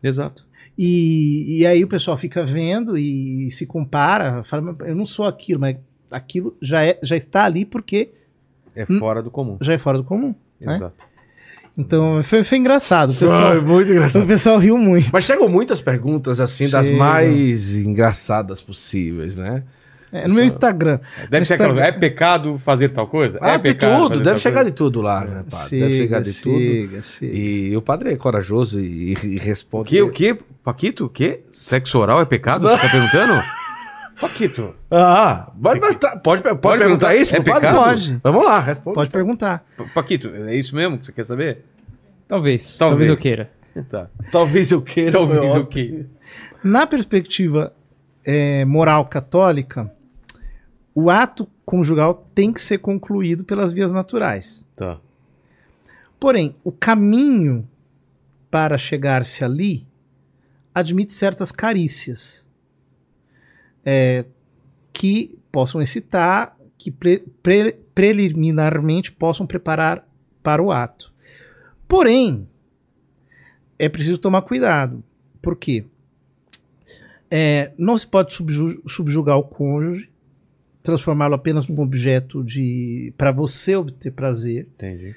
Exato. 0.02 0.46
E, 0.76 1.58
e 1.60 1.66
aí 1.66 1.84
o 1.84 1.86
pessoal 1.88 2.16
fica 2.16 2.42
vendo 2.46 2.96
e, 2.96 3.50
se 3.50 3.66
compara, 3.66 4.42
fala, 4.42 4.62
"Mas 4.62 4.88
eu 4.88 4.96
não 4.96 5.04
sou 5.04 5.26
aquilo, 5.26 5.60
mas 5.60 5.76
aquilo 6.10 6.56
já, 6.62 6.82
é, 6.82 6.98
já 7.02 7.14
está 7.14 7.44
ali 7.44 7.66
porque 7.66 8.08
É 8.74 8.86
fora 8.86 9.22
do 9.22 9.30
comum. 9.30 9.58
já 9.60 9.74
é 9.74 9.78
fora 9.78 9.98
do 9.98 10.04
comum. 10.04 10.34
né? 10.58 10.76
Exato. 10.76 10.94
Então 11.76 12.22
foi, 12.22 12.42
foi 12.42 12.56
engraçado. 12.58 13.10
O 13.10 13.14
pessoal, 13.16 13.62
muito 13.62 13.92
o 14.18 14.26
pessoal 14.26 14.58
riu 14.58 14.78
muito. 14.78 15.10
Mas 15.12 15.24
chegam 15.24 15.46
muitas 15.48 15.80
perguntas, 15.82 16.40
assim, 16.40 16.70
das 16.70 16.86
Chegam. 16.86 16.98
mais 16.98 17.76
engraçadas 17.76 18.62
possíveis, 18.62 19.36
né? 19.36 19.62
É, 20.14 20.28
no 20.28 20.34
meu 20.34 20.44
Instagram. 20.44 21.00
Deve 21.28 21.40
No 21.40 21.44
ser 21.44 21.54
aquela 21.54 21.70
Instagram. 21.72 21.88
É 21.96 21.98
pecado 21.98 22.60
fazer 22.64 22.88
tal 22.90 23.06
coisa? 23.08 23.38
Ah, 23.42 23.54
é 23.54 23.56
de 23.56 23.62
pecado 23.64 24.08
tudo, 24.08 24.20
deve 24.20 24.38
chegar 24.38 24.60
coisa? 24.60 24.70
de 24.70 24.76
tudo 24.76 25.00
lá, 25.02 25.24
né, 25.24 25.44
padre? 25.50 25.80
deve 25.80 25.96
chegar 25.96 26.20
de 26.22 26.32
tudo. 26.40 26.58
chega, 26.58 27.02
chega. 27.02 27.36
E 27.36 27.76
o 27.76 27.82
padre 27.82 28.12
é 28.12 28.16
corajoso 28.16 28.78
e, 28.80 29.12
e 29.12 29.36
O 29.36 29.40
responde. 29.42 29.88
que? 29.88 30.00
O 30.02 30.10
que? 30.10 30.34
Paquito? 30.62 31.06
O 31.06 31.08
que? 31.08 31.40
Sexo 31.50 31.98
oral 31.98 32.20
é 32.20 32.24
pecado? 32.24 32.68
Você 32.68 32.78
tá 32.80 32.88
perguntando? 32.88 33.42
Paquito. 34.20 34.74
Ah, 34.90 35.50
pode, 35.60 35.80
pode, 35.80 35.98
pode, 35.98 36.22
pode 36.22 36.42
perguntar 36.42 36.78
perguntar, 36.78 37.16
isso, 37.16 37.34
é 37.34 37.40
pecado? 37.40 37.76
Pode. 37.76 38.20
Vamos 38.22 38.44
lá, 38.44 38.60
responde. 38.60 38.94
Pode 38.94 39.10
perguntar. 39.10 39.64
Pa- 39.76 39.84
Paquito, 39.94 40.28
é 40.46 40.54
isso 40.54 40.74
mesmo 40.76 40.96
que 40.98 41.06
você 41.06 41.12
quer 41.12 41.24
saber? 41.24 41.64
Talvez. 42.28 42.78
Talvez. 42.78 42.78
Talvez, 42.78 43.08
eu 43.08 43.16
queira. 43.16 43.50
Tá. 43.90 44.06
Talvez 44.30 44.70
eu 44.70 44.80
queira. 44.80 45.10
Talvez 45.10 45.40
o 45.40 45.44
ótimo. 45.46 45.66
quê? 45.66 46.04
Na 46.62 46.86
perspectiva 46.86 47.72
é, 48.24 48.64
moral 48.64 49.04
católica, 49.06 49.90
o 50.94 51.10
ato 51.10 51.48
conjugal 51.66 52.28
tem 52.34 52.52
que 52.52 52.60
ser 52.60 52.78
concluído 52.78 53.44
pelas 53.44 53.72
vias 53.72 53.92
naturais. 53.92 54.64
Tá. 54.76 54.98
Porém, 56.20 56.54
o 56.62 56.70
caminho 56.70 57.68
para 58.50 58.78
chegar-se 58.78 59.44
ali 59.44 59.84
admite 60.74 61.12
certas 61.12 61.50
carícias 61.50 62.44
é, 63.84 64.24
que 64.92 65.36
possam 65.50 65.82
excitar, 65.82 66.56
que 66.78 66.90
pre- 66.90 67.24
pre- 67.42 67.76
preliminarmente 67.94 69.12
possam 69.12 69.46
preparar 69.46 70.06
para 70.42 70.62
o 70.62 70.72
ato. 70.72 71.12
Porém, 71.86 72.48
é 73.78 73.88
preciso 73.88 74.18
tomar 74.18 74.42
cuidado. 74.42 75.02
Por 75.42 75.56
quê? 75.56 75.84
É, 77.30 77.72
não 77.76 77.98
se 77.98 78.06
pode 78.06 78.32
subju- 78.32 78.80
subjugar 78.88 79.36
o 79.36 79.42
cônjuge, 79.42 80.08
transformá-lo 80.84 81.34
apenas 81.34 81.66
num 81.66 81.80
objeto 81.80 82.44
de 82.44 83.12
para 83.16 83.32
você 83.32 83.74
obter 83.74 84.12
prazer 84.12 84.68
Entendi. 84.74 85.16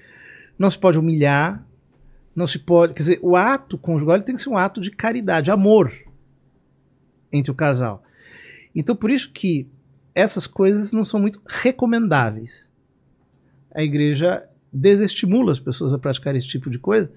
não 0.57 0.69
se 0.69 0.77
pode 0.79 0.97
humilhar, 0.97 1.61
não 2.33 2.47
se 2.47 2.57
pode. 2.57 2.93
Quer 2.93 3.03
dizer, 3.03 3.19
o 3.21 3.35
ato 3.35 3.77
conjugal 3.77 4.19
tem 4.21 4.33
que 4.33 4.41
ser 4.41 4.49
um 4.49 4.57
ato 4.57 4.79
de 4.79 4.89
caridade, 4.89 5.51
amor 5.51 5.93
entre 7.31 7.51
o 7.51 7.55
casal. 7.55 8.01
Então, 8.73 8.95
por 8.95 9.11
isso 9.11 9.29
que 9.31 9.67
essas 10.15 10.47
coisas 10.47 10.93
não 10.93 11.03
são 11.03 11.19
muito 11.19 11.41
recomendáveis. 11.45 12.69
A 13.75 13.83
igreja 13.83 14.43
desestimula 14.71 15.51
as 15.51 15.59
pessoas 15.59 15.93
a 15.93 15.99
praticar 15.99 16.35
esse 16.35 16.47
tipo 16.47 16.69
de 16.69 16.79
coisa 16.79 17.11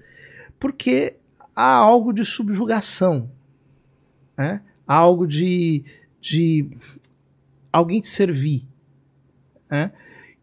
porque 0.59 1.15
há 1.55 1.73
algo 1.73 2.11
de 2.11 2.25
subjugação, 2.25 3.29
né? 4.37 4.61
há 4.85 4.95
algo 4.95 5.25
de, 5.25 5.83
de 6.19 6.69
alguém 7.71 8.01
te 8.01 8.07
servir. 8.07 8.63
Né? 9.69 9.91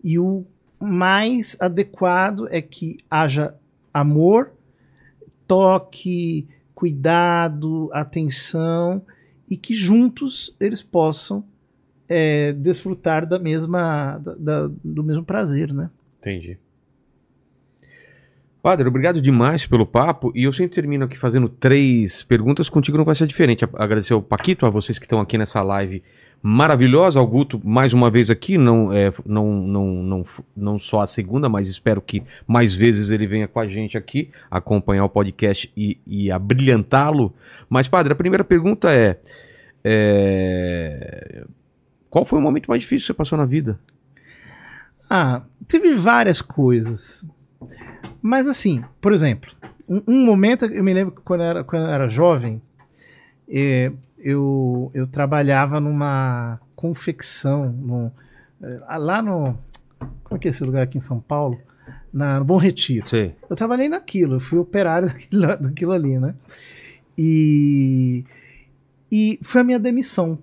E 0.02 0.18
o 0.18 0.44
mais 0.81 1.57
adequado 1.60 2.47
é 2.50 2.62
que 2.62 2.98
haja 3.10 3.55
amor, 3.92 4.50
toque, 5.47 6.47
cuidado, 6.74 7.90
atenção 7.92 9.02
e 9.50 9.57
que 9.57 9.74
juntos 9.74 10.55
eles 10.60 10.82
possam 10.82 11.42
é, 12.08 12.52
desfrutar 12.52 13.26
da 13.26 13.39
mesma 13.39 14.18
da- 14.18 14.34
da- 14.34 14.70
do 14.82 15.02
mesmo 15.05 15.24
prazer, 15.24 15.74
né? 15.74 15.90
Entendi. 16.20 16.57
Padre, 18.62 18.89
obrigado 18.89 19.20
demais 19.20 19.66
pelo 19.66 19.86
papo. 19.86 20.32
E 20.34 20.44
eu 20.44 20.52
sempre 20.52 20.74
termino 20.74 21.05
aqui 21.05 21.16
fazendo 21.18 21.48
três 21.48 22.23
perguntas. 22.23 22.68
Contigo 22.68 22.97
não 22.98 23.05
vai 23.05 23.15
ser 23.15 23.26
diferente. 23.26 23.65
Agradecer 23.74 24.12
ao 24.15 24.23
Paquito, 24.23 24.66
a 24.66 24.70
vocês 24.70 24.98
que 24.98 25.05
estão 25.05 25.20
aqui 25.20 25.36
nessa 25.39 25.62
live 25.62 26.02
maravilhosa. 26.42 27.18
Ao 27.18 27.26
Guto, 27.26 27.60
mais 27.65 27.92
uma 27.92 28.10
vez 28.10 28.31
aqui. 28.31 28.57
Não, 28.58 28.92
é, 28.92 29.12
não, 29.25 29.52
não, 29.52 29.86
não, 29.86 30.26
não 30.57 30.78
só 30.78 31.02
a 31.02 31.07
segunda, 31.07 31.49
mas 31.49 31.68
espero 31.68 32.00
que 32.00 32.23
mais 32.47 32.75
vezes 32.75 33.10
ele 33.10 33.26
venha 33.26 33.49
com 33.49 33.60
a 33.60 33.67
gente 33.67 33.97
aqui, 33.97 34.31
acompanhar 34.50 35.05
o 35.05 35.08
podcast 35.08 35.70
e, 35.76 35.99
e 36.07 36.31
abrilhantá-lo. 36.31 37.34
Mas, 37.68 37.89
Padre, 37.89 38.12
a 38.12 38.17
primeira 38.17 38.44
pergunta 38.44 38.92
é, 38.92 39.18
é, 39.84 41.44
Qual 42.10 42.25
foi 42.25 42.39
o 42.39 42.42
momento 42.42 42.67
mais 42.68 42.81
difícil 42.81 43.00
que 43.00 43.07
você 43.07 43.15
passou 43.15 43.39
na 43.39 43.44
vida? 43.44 43.78
Ah, 45.08 45.42
teve 45.67 45.94
várias 45.94 46.42
coisas. 46.42 47.26
Mas 48.20 48.47
assim, 48.47 48.84
por 49.00 49.12
exemplo, 49.12 49.50
um, 49.89 50.02
um 50.07 50.26
momento, 50.26 50.67
eu 50.67 50.84
me 50.84 50.92
lembro 50.92 51.15
que 51.15 51.23
quando 51.23 51.41
eu 51.41 51.47
era, 51.47 51.65
quando 51.65 51.86
eu 51.86 51.91
era 51.91 52.08
jovem, 52.08 52.60
eh, 53.49 53.91
eu, 54.21 54.91
eu 54.95 55.07
trabalhava 55.07 55.81
numa 55.81 56.61
confecção, 56.77 57.71
no, 57.73 58.13
eh, 58.63 58.81
lá 58.99 59.23
no. 59.23 59.59
Como 60.25 60.37
é 60.37 60.39
que 60.39 60.49
é 60.49 60.51
esse 60.51 60.63
lugar 60.65 60.83
aqui 60.83 60.99
em 60.99 61.01
São 61.01 61.21
Paulo? 61.21 61.59
Na, 62.13 62.39
no 62.39 62.45
Bom 62.45 62.57
Retiro. 62.57 63.09
Sei. 63.09 63.35
Eu 63.49 63.57
trabalhei 63.57 63.89
naquilo, 63.89 64.37
eu 64.37 64.41
fui 64.41 64.59
operário 64.59 65.09
daquilo, 65.13 65.57
daquilo 65.57 65.93
ali, 65.93 66.19
né? 66.19 66.35
E, 67.17 68.25
e 69.11 69.39
foi 69.43 69.61
a 69.61 69.65
minha 69.65 69.79
demissão. 69.79 70.39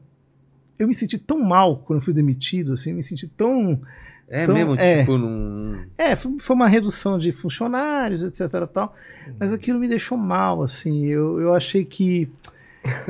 Eu 0.78 0.88
me 0.88 0.94
senti 0.94 1.18
tão 1.18 1.40
mal 1.40 1.78
quando 1.78 2.02
fui 2.02 2.14
demitido, 2.14 2.74
assim, 2.74 2.90
eu 2.90 2.95
me 2.98 3.04
senti 3.04 3.28
tão. 3.28 3.80
É 4.28 4.44
Então, 4.44 4.56
mesmo? 4.56 4.76
é. 4.76 5.00
Tipo, 5.00 5.18
num... 5.18 5.86
É, 5.98 6.16
foi, 6.16 6.36
foi 6.40 6.56
uma 6.56 6.68
redução 6.68 7.18
de 7.18 7.32
funcionários, 7.32 8.22
etc. 8.24 8.50
Tal, 8.74 8.94
mas 9.40 9.54
aquilo 9.54 9.80
me 9.80 9.88
deixou 9.88 10.18
mal, 10.18 10.62
assim. 10.64 11.06
Eu, 11.06 11.40
eu 11.40 11.54
achei 11.54 11.86
que 11.86 12.30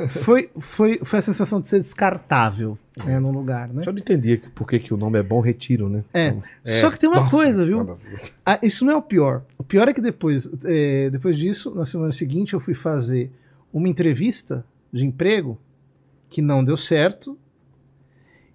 foi, 0.08 0.50
foi, 0.58 1.00
foi 1.04 1.18
a 1.18 1.22
sensação 1.22 1.60
de 1.60 1.68
ser 1.68 1.80
descartável 1.80 2.78
né, 3.04 3.18
no 3.20 3.30
lugar, 3.30 3.68
né? 3.68 3.82
Só 3.82 3.92
não 3.92 3.98
entendi 3.98 4.38
por 4.54 4.66
que, 4.66 4.78
que 4.78 4.94
o 4.94 4.96
nome 4.96 5.18
é 5.18 5.22
Bom 5.22 5.40
Retiro, 5.40 5.88
né? 5.88 6.02
É. 6.12 6.28
Então, 6.28 6.42
Só 6.64 6.90
que 6.90 6.98
tem 6.98 7.08
uma 7.08 7.20
Nossa, 7.20 7.36
coisa, 7.36 7.64
viu? 7.64 7.98
Ah, 8.44 8.58
isso 8.62 8.84
não 8.84 8.92
é 8.92 8.96
o 8.96 9.02
pior. 9.02 9.42
O 9.58 9.64
pior 9.64 9.88
é 9.88 9.92
que 9.92 10.00
depois, 10.00 10.48
é, 10.64 11.10
depois 11.10 11.36
disso, 11.36 11.74
na 11.74 11.84
semana 11.84 12.12
seguinte, 12.12 12.54
eu 12.54 12.60
fui 12.60 12.74
fazer 12.74 13.30
uma 13.72 13.88
entrevista 13.88 14.64
de 14.92 15.04
emprego 15.04 15.58
que 16.30 16.40
não 16.40 16.64
deu 16.64 16.76
certo. 16.76 17.36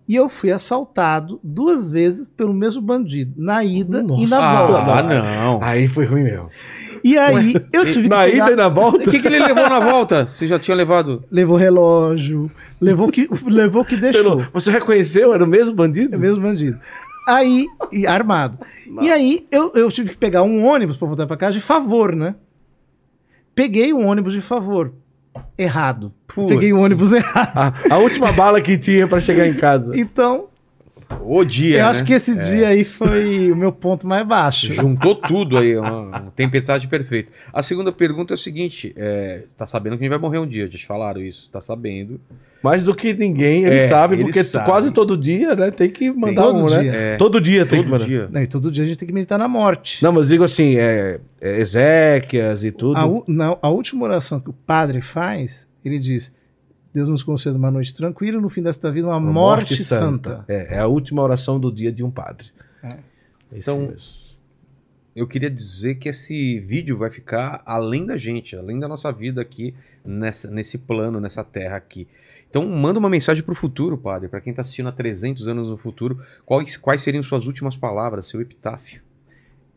E 0.08 0.16
eu 0.16 0.28
fui 0.28 0.52
assaltado 0.52 1.40
duas 1.44 1.90
vezes 1.90 2.28
pelo 2.36 2.54
mesmo 2.54 2.82
bandido, 2.82 3.34
na 3.38 3.64
ida 3.64 4.02
e 4.02 4.04
Nossa. 4.04 4.42
na 4.42 4.66
volta. 4.66 4.92
Ah, 4.92 5.04
não. 5.04 5.64
Aí 5.64 5.88
foi 5.88 6.06
ruim 6.06 6.24
mesmo. 6.24 6.50
E 7.04 7.18
aí 7.18 7.54
eu 7.74 7.86
tive 7.86 8.04
que 8.04 8.10
Na 8.10 8.24
pegar- 8.26 8.46
ida 8.46 8.52
e 8.52 8.56
na 8.56 8.70
volta. 8.70 9.08
O 9.08 9.12
que, 9.12 9.20
que 9.20 9.28
ele 9.28 9.40
levou 9.40 9.70
na 9.70 9.80
volta? 9.80 10.28
Você 10.28 10.48
já 10.48 10.60
tinha 10.60 10.76
levado? 10.76 11.24
levou 11.32 11.56
relógio, 11.58 12.50
levou 12.80 13.10
que 13.12 13.28
levou 13.46 13.84
que 13.86 13.98
deixou. 13.98 14.38
Pelo- 14.38 14.48
Você 14.54 14.70
reconheceu? 14.72 15.34
Era 15.34 15.44
o 15.44 15.48
mesmo 15.48 15.74
bandido? 15.74 16.16
É 16.16 16.18
o 16.18 16.22
mesmo 16.22 16.42
bandido. 16.42 16.78
Aí, 17.28 17.66
e 17.92 18.06
armado. 18.08 18.58
E 19.02 19.10
aí 19.10 19.46
eu, 19.52 19.72
eu 19.74 19.90
tive 19.92 20.10
que 20.10 20.18
pegar 20.18 20.44
um 20.44 20.66
ônibus 20.66 20.98
para 20.98 21.08
voltar 21.08 21.26
para 21.28 21.38
casa 21.38 21.54
de 21.54 21.62
favor, 21.62 22.16
né? 22.16 22.36
Peguei 23.56 23.94
o 23.94 24.00
ônibus 24.00 24.34
de 24.34 24.42
favor. 24.42 24.92
Errado. 25.58 26.12
Putz. 26.28 26.50
Peguei 26.50 26.74
o 26.74 26.80
ônibus 26.80 27.12
errado. 27.14 27.52
A, 27.90 27.96
a 27.96 27.98
última 27.98 28.32
bala 28.32 28.60
que 28.62 28.78
tinha 28.78 29.08
pra 29.08 29.20
chegar 29.20 29.48
em 29.48 29.54
casa. 29.54 29.98
Então, 29.98 30.46
O 31.22 31.44
dia, 31.44 31.76
eu 31.78 31.84
né? 31.84 31.90
acho 31.90 32.04
que 32.06 32.14
esse 32.14 32.34
dia 32.50 32.70
aí 32.70 32.84
foi 32.84 33.52
o 33.52 33.56
meu 33.56 33.72
ponto 33.72 34.08
mais 34.08 34.26
baixo. 34.26 34.72
Juntou 34.74 35.16
tudo 35.16 35.58
aí, 35.58 35.78
uma, 35.78 36.02
uma 36.02 36.32
tempestade 36.36 36.88
perfeita. 36.88 37.32
A 37.54 37.62
segunda 37.64 37.92
pergunta 37.92 38.34
é 38.34 38.36
o 38.36 38.38
seguinte: 38.38 38.94
é, 38.96 39.44
tá 39.58 39.66
sabendo 39.68 39.94
que 39.98 40.04
a 40.04 40.06
gente 40.06 40.10
vai 40.10 40.18
morrer 40.20 40.40
um 40.40 40.48
dia, 40.48 40.68
já 40.68 40.78
te 40.78 40.86
falaram 40.86 41.22
isso, 41.22 41.50
tá 41.50 41.62
sabendo. 41.62 42.20
Mais 42.64 42.84
do 42.84 42.94
que 42.94 43.12
ninguém, 43.14 43.64
ele 43.66 43.78
É, 43.78 43.88
sabe, 43.88 44.16
ele 44.16 44.24
porque 44.26 44.44
sabe. 44.44 44.66
quase 44.66 44.92
todo 44.92 45.18
dia, 45.18 45.56
né? 45.56 45.72
Tem 45.72 45.90
que 45.90 46.12
mandar 46.12 46.44
Todo 46.44 46.60
um, 46.60 46.70
né? 46.70 46.80
dia. 46.82 46.92
É, 46.94 47.18
Todo 47.18 47.42
dia 47.42 47.66
tem 47.66 47.80
que 47.80 47.86
todo 47.86 47.92
mandar. 47.92 48.06
dia. 48.06 48.30
Não, 48.32 48.42
e 48.42 48.46
todo 48.48 48.70
dia 48.72 48.84
a 48.84 48.88
gente 48.88 48.98
tem 49.00 49.08
que 49.08 49.14
meditar 49.14 49.40
na 49.40 49.48
morte. 49.48 50.04
Não, 50.04 50.12
mas 50.12 50.28
digo 50.28 50.44
assim, 50.44 50.76
é, 50.78 51.20
é 51.42 51.60
Ezequias 51.60 52.64
e 52.64 52.72
tudo. 52.72 52.98
A, 52.98 53.06
u- 53.08 53.24
não, 53.28 53.58
a 53.64 53.70
última 53.70 54.04
oração 54.06 54.40
que 54.40 54.50
o 54.52 54.54
padre 54.54 55.02
faz, 55.02 55.68
ele 55.84 55.98
diz: 55.98 56.32
Deus 56.94 57.08
nos 57.08 57.24
conceda 57.24 57.58
uma 57.58 57.72
noite 57.72 57.94
tranquila, 57.94 58.42
no 58.42 58.50
fim 58.50 58.62
desta 58.62 58.92
vida, 58.92 59.08
uma, 59.08 59.18
Uma 59.18 59.32
morte, 59.32 59.78
santa. 59.78 60.44
É, 60.48 60.76
é 60.76 60.80
a 60.80 60.88
última 60.88 61.22
oração 61.22 61.60
do 61.60 61.72
dia 61.72 61.92
de 61.92 62.04
um 62.04 62.12
padre. 62.12 62.48
É. 62.84 62.88
Isso 63.58 63.72
Então, 63.72 63.88
mesmo. 63.88 64.22
Eu 65.16 65.28
queria 65.28 65.50
dizer 65.50 65.96
que 65.96 66.10
esse 66.10 66.60
vídeo 66.60 66.98
vai 66.98 67.10
ficar 67.10 67.62
além 67.66 68.06
da 68.06 68.18
gente, 68.18 68.56
além 68.56 68.80
da 68.80 68.88
nossa 68.88 69.12
vida 69.12 69.42
aqui, 69.42 69.74
nessa, 70.06 70.50
nesse 70.50 70.78
plano, 70.78 71.20
nessa 71.20 71.44
terra 71.44 71.76
aqui. 71.76 72.08
Então, 72.50 72.66
manda 72.68 73.00
uma 73.00 73.10
mensagem 73.10 73.44
pro 73.44 73.56
futuro, 73.56 73.98
padre, 73.98 74.28
para 74.28 74.42
quem 74.42 74.54
tá 74.54 74.62
assistindo 74.62 74.90
há 74.90 74.92
300 74.92 75.48
anos 75.48 75.70
no 75.70 75.78
futuro. 75.78 76.20
Quais, 76.46 76.76
quais 76.78 77.02
seriam 77.02 77.24
suas 77.24 77.46
últimas 77.46 77.76
palavras, 77.78 78.28
seu 78.28 78.42
epitáfio? 78.42 79.02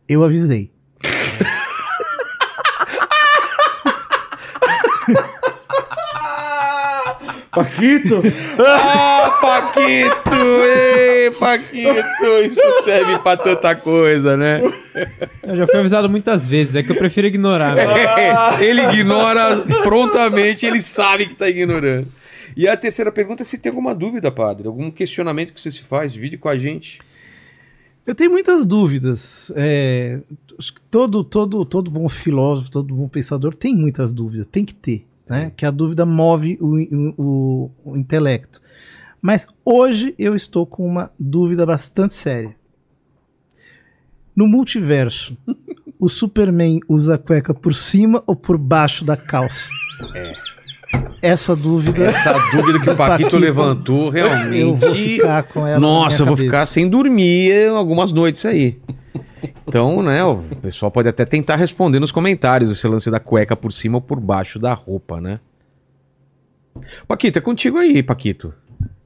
Eu 0.07 0.23
avisei. 0.23 0.69
Paquito! 7.55 8.21
Ah, 8.59 9.37
Paquito! 9.41 10.35
Ei, 10.35 11.31
Paquito! 11.31 12.25
Isso 12.45 12.83
serve 12.83 13.17
pra 13.19 13.37
tanta 13.37 13.75
coisa, 13.75 14.35
né? 14.35 14.61
Eu 15.43 15.55
já 15.55 15.65
fui 15.65 15.79
avisado 15.79 16.09
muitas 16.09 16.47
vezes, 16.47 16.75
é 16.75 16.83
que 16.83 16.91
eu 16.91 16.97
prefiro 16.97 17.27
ignorar. 17.27 17.75
né? 17.75 17.85
ele 18.59 18.81
ignora 18.83 19.57
prontamente, 19.83 20.65
ele 20.65 20.81
sabe 20.81 21.27
que 21.27 21.35
tá 21.35 21.47
ignorando. 21.47 22.07
E 22.57 22.67
a 22.67 22.77
terceira 22.77 23.11
pergunta 23.11 23.43
é 23.43 23.45
se 23.45 23.57
tem 23.57 23.69
alguma 23.69 23.95
dúvida, 23.95 24.31
padre, 24.31 24.67
algum 24.67 24.91
questionamento 24.91 25.53
que 25.53 25.59
você 25.59 25.71
se 25.71 25.81
faz, 25.83 26.13
divide 26.13 26.37
com 26.37 26.49
a 26.49 26.57
gente. 26.57 26.99
Eu 28.05 28.13
tenho 28.13 28.31
muitas 28.31 28.63
dúvidas. 28.63 29.51
É, 29.55 30.19
acho 30.57 30.73
que 30.73 30.81
todo, 30.91 31.23
todo, 31.23 31.65
todo 31.65 31.89
bom 31.89 32.07
filósofo, 32.07 32.69
todo 32.69 32.93
bom 32.93 33.07
pensador 33.07 33.55
tem 33.55 33.75
muitas 33.75 34.13
dúvidas, 34.13 34.45
tem 34.47 34.63
que 34.63 34.73
ter. 34.73 35.05
Né? 35.27 35.51
Que 35.55 35.65
a 35.65 35.71
dúvida 35.71 36.05
move 36.05 36.57
o, 36.61 36.75
o, 37.17 37.71
o 37.83 37.97
intelecto. 37.97 38.61
Mas 39.21 39.47
hoje 39.63 40.13
eu 40.19 40.35
estou 40.35 40.65
com 40.65 40.85
uma 40.85 41.11
dúvida 41.17 41.65
bastante 41.65 42.13
séria. 42.13 42.55
No 44.35 44.47
multiverso, 44.47 45.37
o 45.99 46.07
Superman 46.07 46.79
usa 46.87 47.15
a 47.15 47.17
cueca 47.17 47.53
por 47.53 47.73
cima 47.73 48.23
ou 48.27 48.35
por 48.35 48.57
baixo 48.57 49.03
da 49.03 49.17
calça? 49.17 49.69
Essa 51.21 51.55
dúvida. 51.55 52.05
Essa 52.05 52.33
dúvida 52.51 52.79
que 52.79 52.89
o 52.89 52.95
Paquito, 52.95 53.23
Paquito, 53.23 53.37
levantou 53.37 54.09
realmente. 54.09 54.59
Eu 54.59 54.75
vou 54.75 54.93
ficar 54.93 55.43
com 55.43 55.67
ela. 55.67 55.79
na 55.79 55.79
Nossa, 55.79 56.21
eu 56.21 56.27
vou 56.27 56.37
ficar 56.37 56.65
sem 56.65 56.87
dormir 56.87 57.69
algumas 57.69 58.11
noites 58.11 58.45
aí. 58.45 58.77
Então, 59.67 60.01
né, 60.01 60.23
o 60.23 60.37
pessoal 60.61 60.91
pode 60.91 61.07
até 61.07 61.25
tentar 61.25 61.55
responder 61.55 61.99
nos 61.99 62.11
comentários 62.11 62.71
esse 62.71 62.87
lance 62.87 63.09
da 63.09 63.19
cueca 63.19 63.55
por 63.55 63.71
cima 63.71 63.97
ou 63.97 64.01
por 64.01 64.19
baixo 64.19 64.59
da 64.59 64.73
roupa, 64.73 65.19
né? 65.19 65.39
Paquito, 67.07 67.39
é 67.39 67.41
contigo 67.41 67.77
aí, 67.77 68.03
Paquito. 68.03 68.53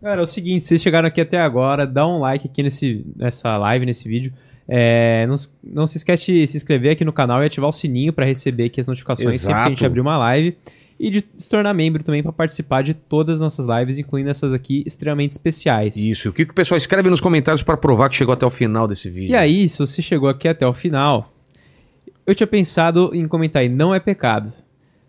Cara, 0.01 0.21
é 0.21 0.23
o 0.23 0.27
seguinte, 0.27 0.63
vocês 0.63 0.81
chegaram 0.81 1.07
aqui 1.07 1.21
até 1.21 1.39
agora, 1.39 1.85
dá 1.85 2.07
um 2.07 2.19
like 2.19 2.47
aqui 2.47 2.63
nesse, 2.63 3.05
nessa 3.15 3.57
live, 3.57 3.85
nesse 3.85 4.07
vídeo. 4.07 4.33
É, 4.67 5.25
não, 5.27 5.35
não 5.63 5.88
se 5.88 5.97
esquece 5.97 6.31
de 6.31 6.47
se 6.47 6.55
inscrever 6.55 6.91
aqui 6.91 7.03
no 7.03 7.11
canal 7.11 7.41
e 7.41 7.47
ativar 7.47 7.69
o 7.69 7.73
sininho 7.73 8.13
para 8.13 8.25
receber 8.25 8.65
aqui 8.65 8.79
as 8.79 8.88
notificações 8.88 9.41
sempre 9.41 9.55
que 9.55 9.59
a 9.59 9.69
gente 9.69 9.79
Exato. 9.79 9.85
abrir 9.85 9.99
uma 9.99 10.17
live. 10.17 10.55
E 10.99 11.09
de 11.09 11.23
se 11.37 11.49
tornar 11.49 11.73
membro 11.73 12.03
também 12.03 12.21
para 12.21 12.33
participar 12.33 12.83
de 12.83 12.93
todas 12.93 13.35
as 13.35 13.41
nossas 13.41 13.65
lives, 13.65 13.97
incluindo 13.97 14.29
essas 14.29 14.51
aqui 14.53 14.83
extremamente 14.85 15.31
especiais. 15.31 15.95
Isso, 15.95 16.27
e 16.27 16.29
o 16.29 16.33
que, 16.33 16.45
que 16.45 16.51
o 16.51 16.53
pessoal 16.55 16.77
escreve 16.77 17.09
nos 17.09 17.21
comentários 17.21 17.63
para 17.63 17.77
provar 17.77 18.09
que 18.09 18.17
chegou 18.17 18.33
até 18.33 18.45
o 18.45 18.49
final 18.49 18.85
desse 18.87 19.09
vídeo? 19.09 19.31
E 19.31 19.35
aí, 19.35 19.69
se 19.69 19.79
você 19.79 20.01
chegou 20.01 20.27
aqui 20.27 20.47
até 20.47 20.67
o 20.67 20.73
final, 20.73 21.31
eu 22.27 22.35
tinha 22.35 22.45
pensado 22.47 23.11
em 23.13 23.27
comentar 23.29 23.61
aí, 23.61 23.69
não 23.69 23.95
é 23.95 23.99
pecado. 23.99 24.51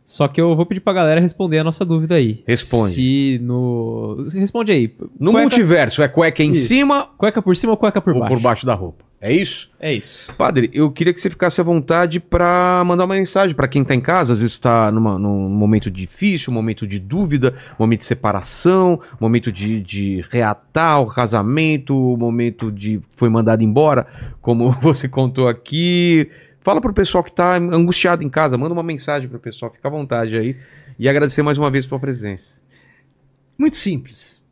Só 0.07 0.27
que 0.29 0.41
eu 0.41 0.55
vou 0.57 0.67
pedir 0.67 0.81
pra 0.81 0.93
galera 0.93 1.21
responder 1.21 1.59
a 1.59 1.65
nossa 1.65 1.85
dúvida 1.85 2.17
aí. 2.17 2.43
Responde. 2.47 2.95
Se 2.95 3.39
no. 3.43 4.29
Responde 4.33 4.73
aí. 4.73 4.93
No 5.19 5.31
Cueca- 5.33 5.41
multiverso, 5.43 6.03
é 6.03 6.09
cueca 6.09 6.43
em 6.43 6.51
Isso. 6.51 6.67
cima 6.67 7.09
Cueca 7.17 7.41
por 7.41 7.57
cima 7.57 7.73
ou 7.73 7.77
cueca 7.77 8.01
por 8.01 8.15
ou 8.15 8.21
baixo? 8.21 8.35
por 8.35 8.41
baixo 8.43 8.67
da 8.67 8.75
roupa? 8.75 9.05
É 9.23 9.31
isso? 9.31 9.71
É 9.79 9.93
isso. 9.93 10.33
Padre, 10.33 10.71
eu 10.73 10.91
queria 10.91 11.13
que 11.13 11.21
você 11.21 11.29
ficasse 11.29 11.61
à 11.61 11.65
vontade 11.65 12.19
para 12.19 12.83
mandar 12.87 13.05
uma 13.05 13.15
mensagem 13.15 13.55
para 13.55 13.69
quem 13.69 13.85
tá 13.85 13.95
em 13.95 14.01
casa, 14.01 14.33
às 14.33 14.41
vezes 14.41 14.55
está 14.55 14.91
num 14.91 15.49
momento 15.51 15.91
difícil, 15.91 16.51
um 16.51 16.55
momento 16.55 16.87
de 16.87 16.99
dúvida, 16.99 17.55
momento 17.79 18.01
de 18.01 18.07
separação, 18.07 18.99
momento 19.21 19.53
de, 19.53 19.83
de 19.83 20.25
reatar 20.31 21.03
o 21.03 21.07
casamento, 21.07 21.95
momento 22.17 22.73
de 22.73 22.99
foi 23.15 23.29
mandado 23.29 23.63
embora, 23.63 24.07
como 24.41 24.71
você 24.81 25.07
contou 25.07 25.49
aqui. 25.49 26.31
Fala 26.63 26.81
pro 26.81 26.95
pessoal 26.95 27.23
que 27.23 27.33
tá 27.33 27.57
angustiado 27.57 28.23
em 28.23 28.29
casa, 28.31 28.57
manda 28.57 28.73
uma 28.73 28.83
mensagem 28.83 29.29
pro 29.29 29.39
pessoal, 29.39 29.71
fica 29.71 29.87
à 29.87 29.91
vontade 29.91 30.35
aí. 30.35 30.57
E 30.99 31.09
agradecer 31.09 31.43
mais 31.43 31.59
uma 31.59 31.71
vez 31.71 31.87
pela 31.87 32.01
presença. 32.01 32.57
Muito 33.59 33.77
simples. 33.77 34.43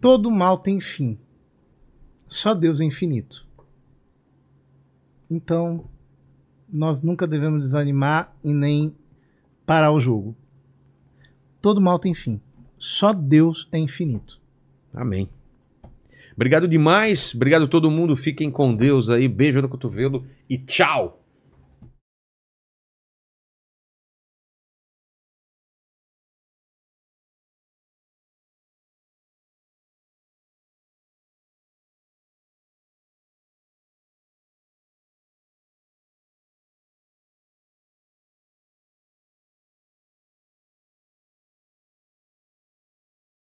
Todo 0.00 0.30
mal 0.30 0.58
tem 0.58 0.80
fim. 0.80 1.18
Só 2.28 2.54
Deus 2.54 2.80
é 2.80 2.84
infinito. 2.84 3.49
Então, 5.30 5.84
nós 6.72 7.02
nunca 7.02 7.26
devemos 7.26 7.62
desanimar 7.62 8.34
e 8.42 8.52
nem 8.52 8.92
parar 9.64 9.92
o 9.92 10.00
jogo. 10.00 10.34
Todo 11.62 11.80
mal 11.80 11.98
tem 11.98 12.14
fim. 12.14 12.40
Só 12.78 13.12
Deus 13.12 13.68
é 13.70 13.78
infinito. 13.78 14.40
Amém. 14.92 15.28
Obrigado 16.34 16.66
demais, 16.66 17.34
obrigado 17.34 17.68
todo 17.68 17.90
mundo, 17.90 18.16
fiquem 18.16 18.50
com 18.50 18.74
Deus 18.74 19.10
aí, 19.10 19.28
beijo 19.28 19.60
no 19.60 19.68
cotovelo 19.68 20.24
e 20.48 20.56
tchau! 20.56 21.19